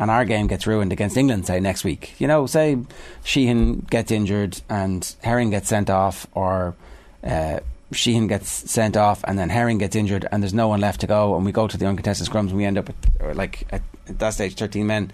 and 0.00 0.10
our 0.10 0.24
game 0.24 0.48
gets 0.48 0.66
ruined 0.66 0.92
against 0.92 1.16
England, 1.16 1.46
say 1.46 1.60
next 1.60 1.84
week, 1.84 2.20
you 2.20 2.26
know, 2.26 2.46
say 2.46 2.78
Sheehan 3.22 3.86
gets 3.88 4.10
injured 4.10 4.60
and 4.68 5.14
Herring 5.22 5.50
gets 5.50 5.68
sent 5.68 5.88
off, 5.88 6.26
or 6.32 6.74
uh, 7.22 7.60
Sheehan 7.92 8.26
gets 8.26 8.48
sent 8.70 8.96
off 8.96 9.22
and 9.24 9.38
then 9.38 9.48
Herring 9.48 9.78
gets 9.78 9.94
injured 9.94 10.26
and 10.32 10.42
there's 10.42 10.54
no 10.54 10.68
one 10.68 10.80
left 10.80 11.00
to 11.02 11.06
go 11.06 11.36
and 11.36 11.44
we 11.44 11.52
go 11.52 11.68
to 11.68 11.76
the 11.76 11.86
uncontested 11.86 12.26
scrums 12.28 12.48
and 12.48 12.56
we 12.56 12.64
end 12.64 12.78
up 12.78 12.88
at, 12.88 13.36
like 13.36 13.66
at, 13.70 13.82
at 14.08 14.18
that 14.18 14.30
stage 14.30 14.56
13 14.56 14.86
men. 14.86 15.12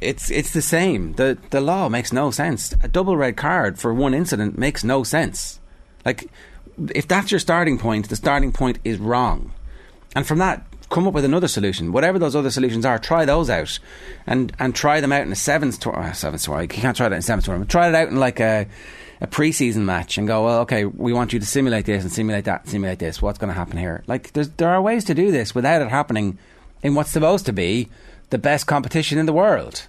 It's 0.00 0.30
it's 0.30 0.52
the 0.52 0.62
same. 0.62 1.14
The 1.14 1.38
the 1.50 1.60
law 1.60 1.88
makes 1.88 2.12
no 2.12 2.30
sense. 2.30 2.74
A 2.82 2.88
double 2.88 3.16
red 3.16 3.36
card 3.36 3.78
for 3.78 3.94
one 3.94 4.14
incident 4.14 4.58
makes 4.58 4.84
no 4.84 5.04
sense. 5.04 5.60
Like 6.04 6.28
if 6.94 7.08
that's 7.08 7.30
your 7.30 7.40
starting 7.40 7.78
point 7.78 8.08
the 8.08 8.16
starting 8.16 8.52
point 8.52 8.78
is 8.84 8.98
wrong. 8.98 9.52
And 10.14 10.26
from 10.26 10.38
that 10.38 10.66
come 10.90 11.06
up 11.06 11.14
with 11.14 11.24
another 11.24 11.48
solution. 11.48 11.92
Whatever 11.92 12.18
those 12.18 12.36
other 12.36 12.50
solutions 12.50 12.84
are 12.84 12.98
try 12.98 13.24
those 13.24 13.48
out. 13.48 13.78
And 14.26 14.52
and 14.58 14.74
try 14.74 15.00
them 15.00 15.12
out 15.12 15.22
in 15.22 15.30
a 15.30 15.36
sevens 15.36 15.78
tour 15.78 15.96
uh, 15.96 16.12
sevens 16.12 16.44
tour 16.44 16.60
you 16.62 16.68
can't 16.68 16.96
try 16.96 17.08
that 17.08 17.16
in 17.16 17.22
sevens 17.22 17.68
try 17.68 17.88
it 17.88 17.94
out 17.94 18.08
in 18.08 18.16
like 18.16 18.40
a 18.40 18.66
a 19.20 19.26
preseason 19.26 19.82
match 19.82 20.18
and 20.18 20.26
go, 20.26 20.44
well, 20.44 20.60
okay, 20.60 20.84
we 20.84 21.12
want 21.12 21.32
you 21.32 21.38
to 21.38 21.46
simulate 21.46 21.86
this 21.86 22.02
and 22.02 22.12
simulate 22.12 22.44
that, 22.44 22.62
and 22.62 22.70
simulate 22.70 22.98
this. 22.98 23.22
What's 23.22 23.38
going 23.38 23.48
to 23.48 23.54
happen 23.54 23.78
here? 23.78 24.02
Like, 24.06 24.32
there 24.32 24.68
are 24.68 24.82
ways 24.82 25.04
to 25.04 25.14
do 25.14 25.30
this 25.30 25.54
without 25.54 25.82
it 25.82 25.88
happening 25.88 26.38
in 26.82 26.94
what's 26.94 27.10
supposed 27.10 27.46
to 27.46 27.52
be 27.52 27.88
the 28.30 28.38
best 28.38 28.66
competition 28.66 29.18
in 29.18 29.26
the 29.26 29.32
world. 29.32 29.86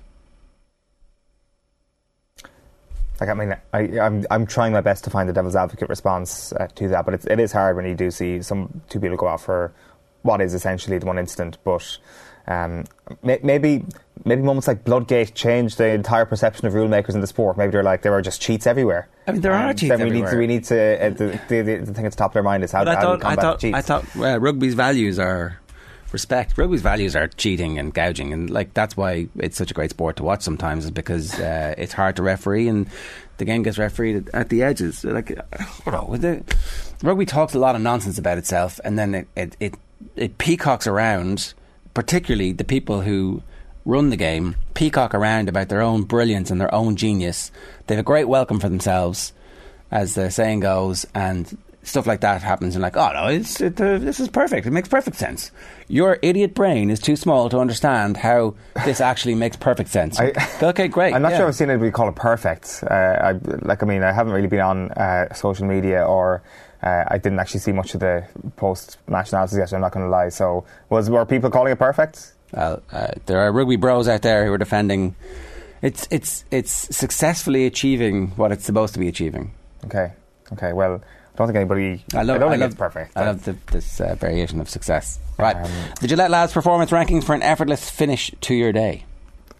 Like 3.19 3.29
I 3.29 3.33
mean, 3.33 3.55
I, 3.73 3.79
am 3.81 3.99
I'm, 3.99 4.25
I'm 4.29 4.45
trying 4.45 4.73
my 4.73 4.81
best 4.81 5.03
to 5.05 5.09
find 5.09 5.27
the 5.27 5.33
devil's 5.33 5.55
advocate 5.55 5.89
response 5.89 6.53
uh, 6.53 6.67
to 6.75 6.87
that, 6.89 7.05
but 7.05 7.15
it's, 7.15 7.25
it 7.25 7.39
is 7.39 7.51
hard 7.51 7.75
when 7.75 7.85
you 7.85 7.95
do 7.95 8.11
see 8.11 8.41
some 8.43 8.81
two 8.89 8.99
people 8.99 9.17
go 9.17 9.27
out 9.27 9.41
for 9.41 9.73
what 10.21 10.39
is 10.39 10.53
essentially 10.53 10.99
the 10.99 11.05
one 11.05 11.17
incident. 11.17 11.57
But 11.63 11.97
um, 12.47 12.85
maybe 13.23 13.83
maybe 14.25 14.41
moments 14.41 14.67
like 14.67 14.83
Bloodgate 14.83 15.33
changed 15.33 15.77
the 15.77 15.87
entire 15.87 16.25
perception 16.25 16.67
of 16.67 16.73
rule 16.73 16.87
makers 16.87 17.15
in 17.15 17.21
the 17.21 17.27
sport. 17.27 17.57
Maybe 17.57 17.71
they're 17.71 17.83
like 17.83 18.01
there 18.01 18.13
are 18.13 18.21
just 18.21 18.41
cheats 18.41 18.65
everywhere. 18.65 19.07
I 19.27 19.31
mean, 19.33 19.41
there 19.41 19.53
um, 19.53 19.65
are 19.65 19.73
cheats 19.73 19.89
then 19.89 19.99
we 19.99 20.07
everywhere. 20.07 20.31
Need 20.31 20.31
to, 20.31 20.37
we 20.37 20.47
need 20.47 20.63
to. 20.65 21.05
Uh, 21.05 21.09
the, 21.09 21.41
the, 21.49 21.61
the, 21.85 21.93
thing 21.93 22.05
at 22.05 22.11
the 22.11 22.17
top 22.17 22.31
of 22.31 22.33
their 22.33 22.43
mind 22.43 22.63
is 22.63 22.71
how, 22.71 22.85
how 22.85 22.93
thought, 22.93 23.17
do 23.17 23.21
combat 23.21 23.39
I 23.39 23.41
thought, 23.41 23.59
cheats. 23.59 23.75
I 23.75 23.81
thought 23.81 24.15
uh, 24.15 24.39
rugby's 24.39 24.73
values 24.73 25.19
are 25.19 25.59
respect. 26.11 26.57
Rugby's 26.57 26.81
values 26.81 27.15
are 27.15 27.27
cheating 27.27 27.77
and 27.77 27.93
gouging, 27.93 28.31
and 28.33 28.49
like 28.49 28.73
that's 28.73 28.95
why 28.95 29.27
it's 29.37 29.57
such 29.57 29.71
a 29.71 29.73
great 29.73 29.89
sport 29.89 30.15
to 30.17 30.23
watch. 30.23 30.41
Sometimes 30.41 30.85
is 30.85 30.91
because 30.91 31.39
uh, 31.39 31.75
it's 31.77 31.93
hard 31.93 32.15
to 32.15 32.23
referee, 32.23 32.67
and 32.67 32.89
the 33.37 33.45
game 33.45 33.63
gets 33.63 33.77
refereed 33.77 34.29
at 34.33 34.49
the 34.49 34.63
edges. 34.63 35.03
Like, 35.03 35.29
you 35.29 35.91
know, 35.91 36.15
the, 36.17 36.43
rugby 37.03 37.25
talks 37.25 37.53
a 37.53 37.59
lot 37.59 37.75
of 37.75 37.81
nonsense 37.81 38.17
about 38.17 38.37
itself, 38.37 38.79
and 38.83 38.97
then 38.97 39.15
it, 39.15 39.27
it, 39.35 39.57
it, 39.59 39.73
it 40.15 40.37
peacocks 40.37 40.87
around 40.87 41.53
particularly 41.97 42.51
the 42.51 42.63
people 42.63 43.01
who 43.01 43.41
run 43.83 44.11
the 44.11 44.15
game, 44.15 44.55
peacock 44.75 45.15
around 45.15 45.49
about 45.49 45.67
their 45.67 45.81
own 45.81 46.03
brilliance 46.03 46.51
and 46.51 46.61
their 46.61 46.71
own 46.71 46.95
genius. 46.95 47.51
They 47.87 47.95
have 47.95 48.01
a 48.01 48.05
great 48.05 48.27
welcome 48.27 48.59
for 48.59 48.69
themselves, 48.69 49.33
as 49.89 50.13
the 50.13 50.29
saying 50.29 50.59
goes, 50.59 51.07
and 51.15 51.57
stuff 51.81 52.05
like 52.05 52.21
that 52.21 52.43
happens. 52.43 52.75
And 52.75 52.83
like, 52.83 52.95
oh 52.95 53.11
no, 53.13 53.25
it's, 53.25 53.59
it, 53.61 53.81
uh, 53.81 53.97
this 53.97 54.19
is 54.19 54.29
perfect. 54.29 54.67
It 54.67 54.71
makes 54.71 54.87
perfect 54.87 55.17
sense. 55.17 55.49
Your 55.87 56.19
idiot 56.21 56.53
brain 56.53 56.91
is 56.91 56.99
too 56.99 57.15
small 57.15 57.49
to 57.49 57.57
understand 57.57 58.15
how 58.15 58.53
this 58.85 59.01
actually 59.01 59.33
makes 59.33 59.57
perfect 59.57 59.89
sense. 59.89 60.19
I, 60.19 60.33
okay, 60.61 60.87
great. 60.87 61.15
I'm 61.15 61.23
not 61.23 61.31
yeah. 61.31 61.37
sure 61.37 61.47
I've 61.47 61.55
seen 61.55 61.71
anybody 61.71 61.89
call 61.89 62.09
it 62.09 62.15
perfect. 62.15 62.83
Uh, 62.83 62.93
I, 62.93 63.31
like, 63.63 63.81
I 63.81 63.87
mean, 63.87 64.03
I 64.03 64.11
haven't 64.11 64.33
really 64.33 64.49
been 64.49 64.59
on 64.59 64.91
uh, 64.91 65.33
social 65.33 65.65
media 65.65 66.05
or 66.05 66.43
uh, 66.81 67.05
I 67.07 67.17
didn't 67.17 67.39
actually 67.39 67.61
see 67.61 67.71
much 67.71 67.93
of 67.93 68.01
the 68.01 68.27
post 68.55 68.97
match 69.07 69.31
analysis 69.31 69.57
yesterday. 69.57 69.77
I'm 69.77 69.81
not 69.81 69.91
going 69.91 70.05
to 70.05 70.09
lie. 70.09 70.29
So, 70.29 70.65
was 70.89 71.09
were 71.09 71.25
people 71.25 71.49
calling 71.49 71.71
it 71.71 71.79
perfect? 71.79 72.33
Well, 72.53 72.81
uh, 72.91 73.11
there 73.25 73.39
are 73.39 73.51
rugby 73.51 73.75
bros 73.75 74.07
out 74.07 74.21
there 74.21 74.45
who 74.45 74.53
are 74.53 74.57
defending. 74.57 75.15
It's 75.81 76.07
it's 76.11 76.45
it's 76.51 76.71
successfully 76.95 77.65
achieving 77.65 78.29
what 78.29 78.51
it's 78.51 78.65
supposed 78.65 78.93
to 78.93 78.99
be 78.99 79.07
achieving. 79.07 79.53
Okay. 79.85 80.13
Okay. 80.53 80.73
Well, 80.73 81.01
I 81.33 81.37
don't 81.37 81.47
think 81.47 81.57
anybody. 81.57 82.03
I, 82.15 82.23
love, 82.23 82.37
I 82.37 82.39
don't 82.39 82.49
I 82.49 82.51
think 82.53 82.61
love, 82.61 82.71
it's 82.71 82.79
perfect. 82.79 83.17
I 83.17 83.25
love 83.25 83.45
the, 83.45 83.55
this 83.71 84.01
uh, 84.01 84.15
variation 84.15 84.59
of 84.59 84.69
success. 84.69 85.19
Right. 85.37 85.55
Um, 85.55 85.71
the 86.01 86.07
Gillette 86.07 86.31
Labs 86.31 86.53
performance 86.53 86.89
rankings 86.91 87.23
for 87.23 87.35
an 87.35 87.43
effortless 87.43 87.89
finish 87.89 88.31
to 88.41 88.55
your 88.55 88.71
day. 88.71 89.05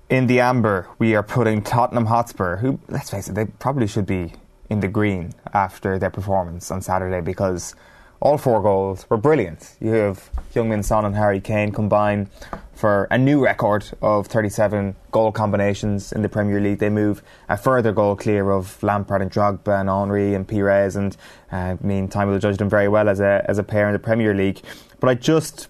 In 0.09 0.27
the 0.27 0.39
amber, 0.39 0.87
we 0.97 1.15
are 1.15 1.21
putting 1.21 1.61
Tottenham 1.61 2.05
Hotspur, 2.05 2.57
who, 2.57 2.79
let's 2.87 3.11
face 3.11 3.27
it, 3.27 3.35
they 3.35 3.45
probably 3.45 3.87
should 3.87 4.05
be 4.05 4.33
in 4.69 4.79
the 4.79 4.87
green 4.87 5.33
after 5.53 5.97
their 5.97 6.09
performance 6.09 6.71
on 6.71 6.81
Saturday 6.81 7.21
because 7.21 7.75
all 8.19 8.37
four 8.37 8.61
goals 8.61 9.07
were 9.09 9.17
brilliant. 9.17 9.75
You 9.79 9.91
have 9.91 10.29
Heung-min 10.53 10.83
Son 10.83 11.05
and 11.05 11.15
Harry 11.15 11.39
Kane 11.39 11.71
combine 11.71 12.29
for 12.73 13.07
a 13.11 13.17
new 13.17 13.43
record 13.43 13.85
of 14.01 14.27
37 14.27 14.95
goal 15.11 15.31
combinations 15.31 16.11
in 16.11 16.21
the 16.21 16.29
Premier 16.29 16.59
League. 16.59 16.79
They 16.79 16.89
move 16.89 17.21
a 17.49 17.57
further 17.57 17.91
goal 17.91 18.15
clear 18.15 18.51
of 18.51 18.81
Lampard 18.81 19.21
and 19.21 19.31
Drogba 19.31 19.79
and 19.79 19.89
Henry 19.89 20.33
and 20.33 20.47
Pires, 20.47 20.95
and 20.95 21.15
uh, 21.51 21.55
I 21.55 21.77
mean, 21.81 22.07
time 22.07 22.29
will 22.29 22.39
judge 22.39 22.57
them 22.57 22.69
very 22.69 22.87
well 22.87 23.09
as 23.09 23.19
a 23.19 23.43
as 23.47 23.57
a 23.57 23.63
pair 23.63 23.87
in 23.87 23.93
the 23.93 23.99
Premier 23.99 24.33
League. 24.33 24.61
But 24.99 25.09
I 25.09 25.13
just 25.13 25.69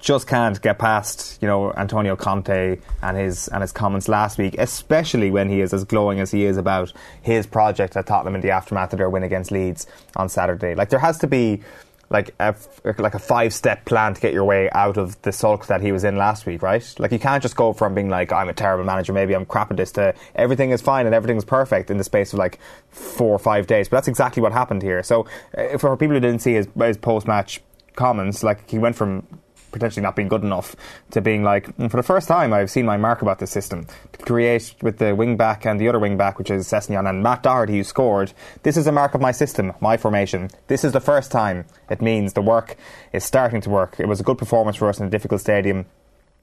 just 0.00 0.26
can't 0.26 0.60
get 0.60 0.78
past 0.78 1.38
you 1.40 1.48
know 1.48 1.72
Antonio 1.72 2.16
Conte 2.16 2.78
and 3.02 3.16
his 3.16 3.48
and 3.48 3.62
his 3.62 3.72
comments 3.72 4.08
last 4.08 4.38
week, 4.38 4.56
especially 4.58 5.30
when 5.30 5.48
he 5.48 5.60
is 5.60 5.72
as 5.72 5.84
glowing 5.84 6.20
as 6.20 6.30
he 6.30 6.44
is 6.44 6.56
about 6.56 6.92
his 7.22 7.46
project 7.46 7.96
at 7.96 8.06
Tottenham 8.06 8.34
in 8.34 8.40
the 8.40 8.50
aftermath 8.50 8.92
of 8.92 8.98
their 8.98 9.10
win 9.10 9.22
against 9.22 9.50
Leeds 9.50 9.86
on 10.16 10.28
Saturday. 10.28 10.74
Like 10.74 10.90
there 10.90 11.00
has 11.00 11.18
to 11.18 11.26
be 11.26 11.62
like 12.08 12.34
a, 12.38 12.54
like 12.98 13.14
a 13.14 13.18
five 13.18 13.52
step 13.52 13.84
plan 13.84 14.14
to 14.14 14.20
get 14.20 14.32
your 14.32 14.44
way 14.44 14.70
out 14.70 14.96
of 14.96 15.20
the 15.22 15.32
sulk 15.32 15.66
that 15.66 15.80
he 15.80 15.90
was 15.90 16.04
in 16.04 16.16
last 16.16 16.46
week, 16.46 16.62
right? 16.62 16.94
Like 16.98 17.10
you 17.10 17.18
can't 17.18 17.42
just 17.42 17.56
go 17.56 17.72
from 17.72 17.94
being 17.94 18.08
like 18.08 18.32
I'm 18.32 18.48
a 18.48 18.52
terrible 18.52 18.84
manager, 18.84 19.12
maybe 19.12 19.34
I'm 19.34 19.44
crap 19.44 19.70
at 19.70 19.76
this, 19.76 19.92
to 19.92 20.14
everything 20.34 20.70
is 20.70 20.80
fine 20.80 21.06
and 21.06 21.14
everything's 21.14 21.44
perfect 21.44 21.90
in 21.90 21.98
the 21.98 22.04
space 22.04 22.32
of 22.32 22.38
like 22.38 22.58
four 22.90 23.34
or 23.34 23.38
five 23.38 23.66
days. 23.66 23.88
But 23.88 23.98
that's 23.98 24.08
exactly 24.08 24.40
what 24.40 24.52
happened 24.52 24.82
here. 24.82 25.02
So 25.02 25.26
uh, 25.56 25.78
for 25.78 25.96
people 25.96 26.14
who 26.14 26.20
didn't 26.20 26.40
see 26.40 26.54
his, 26.54 26.68
his 26.78 26.96
post 26.96 27.26
match 27.26 27.60
comments, 27.96 28.42
like 28.42 28.70
he 28.70 28.78
went 28.78 28.94
from 28.94 29.26
potentially 29.72 30.02
not 30.02 30.16
being 30.16 30.28
good 30.28 30.42
enough 30.42 30.76
to 31.10 31.20
being 31.20 31.42
like, 31.42 31.66
for 31.90 31.96
the 31.96 32.02
first 32.02 32.28
time, 32.28 32.52
I've 32.52 32.70
seen 32.70 32.86
my 32.86 32.96
mark 32.96 33.22
about 33.22 33.38
this 33.38 33.50
system. 33.50 33.86
To 34.12 34.18
create 34.24 34.74
with 34.82 34.98
the 34.98 35.14
wing 35.14 35.36
back 35.36 35.66
and 35.66 35.80
the 35.80 35.88
other 35.88 35.98
wing 35.98 36.16
back, 36.16 36.38
which 36.38 36.50
is 36.50 36.66
Sessegnon 36.66 37.08
and 37.08 37.22
Matt 37.22 37.42
Doherty, 37.42 37.76
who 37.76 37.84
scored. 37.84 38.32
This 38.62 38.76
is 38.76 38.86
a 38.86 38.92
mark 38.92 39.14
of 39.14 39.20
my 39.20 39.32
system, 39.32 39.72
my 39.80 39.96
formation. 39.96 40.50
This 40.66 40.84
is 40.84 40.92
the 40.92 41.00
first 41.00 41.30
time 41.30 41.64
it 41.90 42.00
means 42.00 42.32
the 42.32 42.42
work 42.42 42.76
is 43.12 43.24
starting 43.24 43.60
to 43.62 43.70
work. 43.70 43.96
It 43.98 44.06
was 44.06 44.20
a 44.20 44.24
good 44.24 44.38
performance 44.38 44.76
for 44.76 44.88
us 44.88 45.00
in 45.00 45.06
a 45.06 45.10
difficult 45.10 45.40
stadium, 45.40 45.86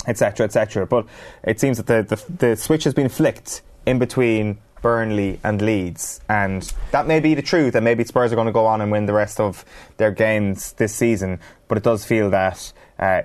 etc., 0.07 0.45
etc. 0.45 0.85
But 0.85 1.05
it 1.43 1.59
seems 1.59 1.77
that 1.77 1.87
the, 1.87 2.15
the, 2.15 2.47
the 2.47 2.55
switch 2.55 2.83
has 2.83 2.93
been 2.93 3.09
flicked 3.09 3.61
in 3.85 3.99
between 3.99 4.59
Burnley 4.83 5.39
and 5.43 5.61
Leeds. 5.61 6.21
And 6.29 6.61
that 6.91 7.07
may 7.07 7.19
be 7.19 7.33
the 7.33 7.41
truth, 7.41 7.73
and 7.73 7.83
maybe 7.83 8.03
Spurs 8.03 8.31
are 8.31 8.35
going 8.35 8.47
to 8.47 8.53
go 8.53 8.67
on 8.67 8.81
and 8.81 8.91
win 8.91 9.07
the 9.07 9.13
rest 9.13 9.39
of 9.39 9.65
their 9.97 10.11
games 10.11 10.73
this 10.73 10.93
season. 10.93 11.39
But 11.67 11.79
it 11.79 11.83
does 11.83 12.05
feel 12.05 12.29
that 12.29 12.71
uh, 12.99 13.23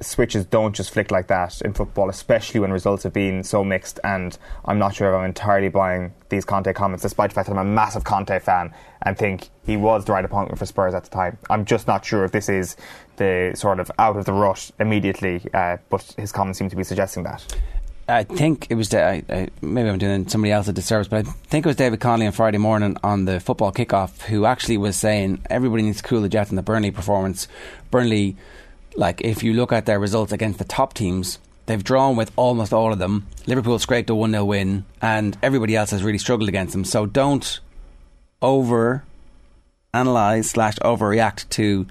switches 0.00 0.44
don't 0.44 0.74
just 0.74 0.90
flick 0.92 1.10
like 1.10 1.26
that 1.28 1.60
in 1.62 1.72
football, 1.72 2.08
especially 2.08 2.60
when 2.60 2.70
results 2.70 3.02
have 3.02 3.12
been 3.12 3.42
so 3.42 3.64
mixed. 3.64 3.98
And 4.04 4.36
I'm 4.64 4.78
not 4.78 4.94
sure 4.94 5.12
if 5.12 5.18
I'm 5.18 5.24
entirely 5.24 5.68
buying 5.68 6.12
these 6.28 6.44
Conte 6.44 6.72
comments, 6.72 7.02
despite 7.02 7.30
the 7.30 7.34
fact 7.34 7.48
that 7.48 7.56
I'm 7.56 7.66
a 7.66 7.70
massive 7.70 8.04
Conte 8.04 8.38
fan 8.38 8.72
and 9.02 9.16
think 9.16 9.48
he 9.64 9.76
was 9.76 10.04
the 10.04 10.12
right 10.12 10.24
appointment 10.24 10.58
for 10.58 10.66
Spurs 10.66 10.94
at 10.94 11.04
the 11.04 11.10
time. 11.10 11.38
I'm 11.50 11.64
just 11.64 11.86
not 11.86 12.04
sure 12.04 12.24
if 12.24 12.32
this 12.32 12.48
is 12.48 12.76
the 13.16 13.52
sort 13.56 13.80
of 13.80 13.90
out 13.98 14.16
of 14.16 14.24
the 14.24 14.32
rush 14.32 14.70
immediately, 14.78 15.42
uh, 15.52 15.78
but 15.88 16.14
his 16.16 16.32
comments 16.32 16.58
seem 16.58 16.70
to 16.70 16.76
be 16.76 16.84
suggesting 16.84 17.24
that. 17.24 17.44
I 18.10 18.24
think 18.24 18.68
it 18.70 18.74
was 18.74 18.94
I, 18.94 19.22
I, 19.28 19.48
maybe 19.60 19.90
I'm 19.90 19.98
doing 19.98 20.26
somebody 20.28 20.50
else 20.50 20.66
a 20.66 20.72
disservice, 20.72 21.08
but 21.08 21.26
I 21.26 21.30
think 21.30 21.66
it 21.66 21.68
was 21.68 21.76
David 21.76 22.00
Connolly 22.00 22.26
on 22.26 22.32
Friday 22.32 22.56
morning 22.56 22.96
on 23.04 23.26
the 23.26 23.38
football 23.38 23.70
kickoff 23.70 24.22
who 24.22 24.46
actually 24.46 24.78
was 24.78 24.96
saying 24.96 25.42
everybody 25.50 25.82
needs 25.82 25.98
to 25.98 26.04
cool 26.04 26.22
the 26.22 26.30
jets 26.30 26.48
in 26.48 26.56
the 26.56 26.62
Burnley 26.62 26.90
performance. 26.90 27.48
Burnley, 27.90 28.38
like 28.96 29.20
if 29.22 29.42
you 29.42 29.52
look 29.52 29.72
at 29.72 29.86
their 29.86 29.98
results 29.98 30.32
against 30.32 30.58
the 30.58 30.64
top 30.64 30.94
teams, 30.94 31.38
they've 31.66 31.82
drawn 31.84 32.16
with 32.16 32.32
almost 32.36 32.72
all 32.72 32.92
of 32.92 32.98
them. 32.98 33.26
Liverpool 33.46 33.78
scraped 33.78 34.10
a 34.10 34.14
one 34.14 34.32
0 34.32 34.44
win, 34.44 34.84
and 35.00 35.36
everybody 35.42 35.76
else 35.76 35.90
has 35.90 36.02
really 36.02 36.18
struggled 36.18 36.48
against 36.48 36.72
them. 36.72 36.84
So 36.84 37.06
don't 37.06 37.60
over 38.40 39.04
analyze 39.94 40.50
slash 40.50 40.76
overreact 40.76 41.48
to 41.50 41.86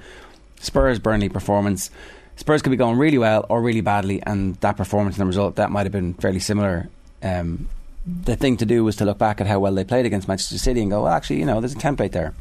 Spurs 0.59 0.99
Burnley 0.99 1.29
performance. 1.29 1.89
Spurs 2.35 2.61
could 2.61 2.69
be 2.69 2.77
going 2.77 2.97
really 2.97 3.17
well 3.17 3.45
or 3.49 3.61
really 3.61 3.81
badly, 3.81 4.21
and 4.23 4.55
that 4.57 4.77
performance 4.77 5.15
and 5.15 5.21
the 5.21 5.27
result 5.27 5.55
that 5.55 5.71
might 5.71 5.85
have 5.85 5.91
been 5.91 6.13
fairly 6.15 6.39
similar. 6.39 6.89
Um, 7.23 7.67
the 8.05 8.35
thing 8.35 8.57
to 8.57 8.65
do 8.65 8.83
was 8.83 8.95
to 8.97 9.05
look 9.05 9.17
back 9.17 9.41
at 9.41 9.47
how 9.47 9.59
well 9.59 9.73
they 9.73 9.83
played 9.83 10.05
against 10.05 10.27
Manchester 10.27 10.57
City 10.57 10.81
and 10.81 10.91
go, 10.91 11.03
well, 11.03 11.13
actually, 11.13 11.39
you 11.39 11.45
know, 11.45 11.59
there's 11.59 11.73
a 11.73 11.77
template 11.77 12.11
there. 12.11 12.33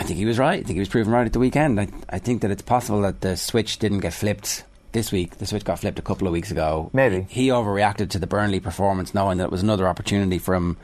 I 0.00 0.02
think 0.02 0.16
he 0.18 0.24
was 0.24 0.38
right. 0.38 0.60
I 0.60 0.62
think 0.62 0.76
he 0.76 0.80
was 0.80 0.88
proven 0.88 1.12
right 1.12 1.26
at 1.26 1.34
the 1.34 1.38
weekend. 1.38 1.78
I, 1.78 1.88
I 2.08 2.18
think 2.18 2.40
that 2.40 2.50
it's 2.50 2.62
possible 2.62 3.02
that 3.02 3.20
the 3.20 3.36
switch 3.36 3.78
didn't 3.78 4.00
get 4.00 4.14
flipped 4.14 4.64
this 4.92 5.12
week. 5.12 5.36
The 5.36 5.44
switch 5.44 5.62
got 5.62 5.78
flipped 5.78 5.98
a 5.98 6.02
couple 6.02 6.26
of 6.26 6.32
weeks 6.32 6.50
ago. 6.50 6.88
Maybe. 6.94 7.26
He 7.28 7.48
overreacted 7.48 8.08
to 8.10 8.18
the 8.18 8.26
Burnley 8.26 8.60
performance, 8.60 9.12
knowing 9.12 9.36
that 9.38 9.44
it 9.44 9.50
was 9.50 9.62
another 9.62 9.86
opportunity 9.86 10.38
for 10.38 10.54
him 10.54 10.78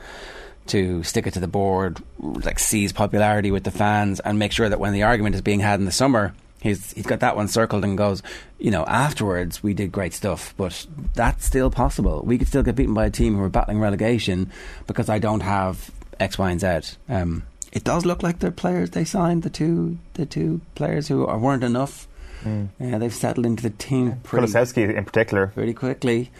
to 0.67 1.01
stick 1.01 1.25
it 1.25 1.33
to 1.33 1.39
the 1.39 1.47
board, 1.47 1.99
like 2.19 2.59
seize 2.59 2.93
popularity 2.93 3.49
with 3.49 3.63
the 3.63 3.71
fans, 3.71 4.19
and 4.19 4.37
make 4.37 4.51
sure 4.51 4.69
that 4.69 4.79
when 4.79 4.93
the 4.93 5.01
argument 5.01 5.33
is 5.33 5.41
being 5.41 5.61
had 5.61 5.79
in 5.79 5.85
the 5.85 5.91
summer, 5.91 6.35
He's 6.59 6.91
he's 6.93 7.05
got 7.05 7.19
that 7.19 7.35
one 7.35 7.47
circled 7.47 7.83
and 7.83 7.97
goes, 7.97 8.23
you 8.57 8.71
know, 8.71 8.83
afterwards 8.85 9.61
we 9.61 9.75
did 9.75 9.91
great 9.91 10.13
stuff, 10.13 10.55
but 10.57 10.87
that's 11.13 11.45
still 11.45 11.69
possible. 11.69 12.23
We 12.25 12.39
could 12.39 12.47
still 12.47 12.63
get 12.63 12.75
beaten 12.75 12.95
by 12.95 13.05
a 13.05 13.11
team 13.11 13.35
who 13.35 13.43
are 13.43 13.49
battling 13.49 13.79
relegation 13.79 14.51
because 14.87 15.07
I 15.07 15.19
don't 15.19 15.41
have 15.41 15.91
X, 16.19 16.39
Y, 16.39 16.49
and 16.49 16.59
Z. 16.59 16.97
Um, 17.09 17.43
it 17.77 17.83
does 17.83 18.07
look 18.07 18.23
like 18.23 18.39
the 18.39 18.51
players 18.51 18.89
they 18.89 19.05
signed, 19.05 19.43
the 19.43 19.51
two 19.51 19.99
the 20.15 20.25
two 20.25 20.61
players 20.73 21.07
who 21.07 21.27
are, 21.27 21.37
weren't 21.37 21.63
enough. 21.63 22.07
Mm. 22.43 22.69
Yeah, 22.79 22.97
they've 22.97 23.13
settled 23.13 23.45
into 23.45 23.61
the 23.61 23.69
team 23.69 24.19
pretty, 24.23 24.51
in 24.95 25.05
particular 25.05 25.47
pretty 25.47 25.75
quickly. 25.75 26.31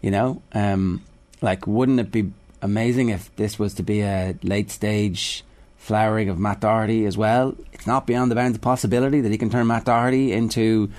You 0.00 0.12
know, 0.12 0.42
um, 0.52 1.02
like 1.42 1.66
wouldn't 1.66 1.98
it 1.98 2.12
be 2.12 2.30
amazing 2.62 3.08
if 3.08 3.34
this 3.34 3.58
was 3.58 3.74
to 3.74 3.82
be 3.82 4.02
a 4.02 4.36
late 4.44 4.70
stage 4.70 5.42
flowering 5.84 6.30
of 6.30 6.38
Matt 6.38 6.60
Doherty 6.60 7.04
as 7.04 7.18
well. 7.18 7.54
It's 7.72 7.86
not 7.86 8.06
beyond 8.06 8.30
the 8.30 8.34
bounds 8.34 8.56
of 8.56 8.62
possibility 8.62 9.20
that 9.20 9.30
he 9.30 9.36
can 9.36 9.50
turn 9.50 9.66
Matt 9.66 9.84
Doherty 9.84 10.32
into, 10.32 10.90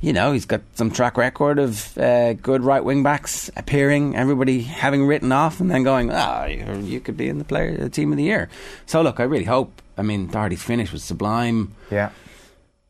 you 0.00 0.12
know, 0.12 0.32
he's 0.32 0.46
got 0.46 0.62
some 0.74 0.90
track 0.90 1.16
record 1.16 1.60
of 1.60 1.96
uh, 1.96 2.32
good 2.32 2.62
right 2.64 2.84
wing 2.84 3.04
backs 3.04 3.50
appearing, 3.56 4.16
everybody 4.16 4.62
having 4.62 5.06
written 5.06 5.30
off 5.30 5.60
and 5.60 5.70
then 5.70 5.84
going, 5.84 6.10
ah, 6.10 6.48
oh, 6.66 6.78
you 6.80 6.98
could 6.98 7.16
be 7.16 7.28
in 7.28 7.38
the 7.38 7.44
player, 7.44 7.76
the 7.76 7.88
team 7.88 8.10
of 8.10 8.18
the 8.18 8.24
year. 8.24 8.48
So 8.86 9.00
look, 9.00 9.20
I 9.20 9.22
really 9.22 9.44
hope. 9.44 9.80
I 9.96 10.02
mean, 10.02 10.26
Doherty's 10.26 10.62
finish 10.62 10.90
was 10.90 11.04
sublime. 11.04 11.74
Yeah. 11.88 12.10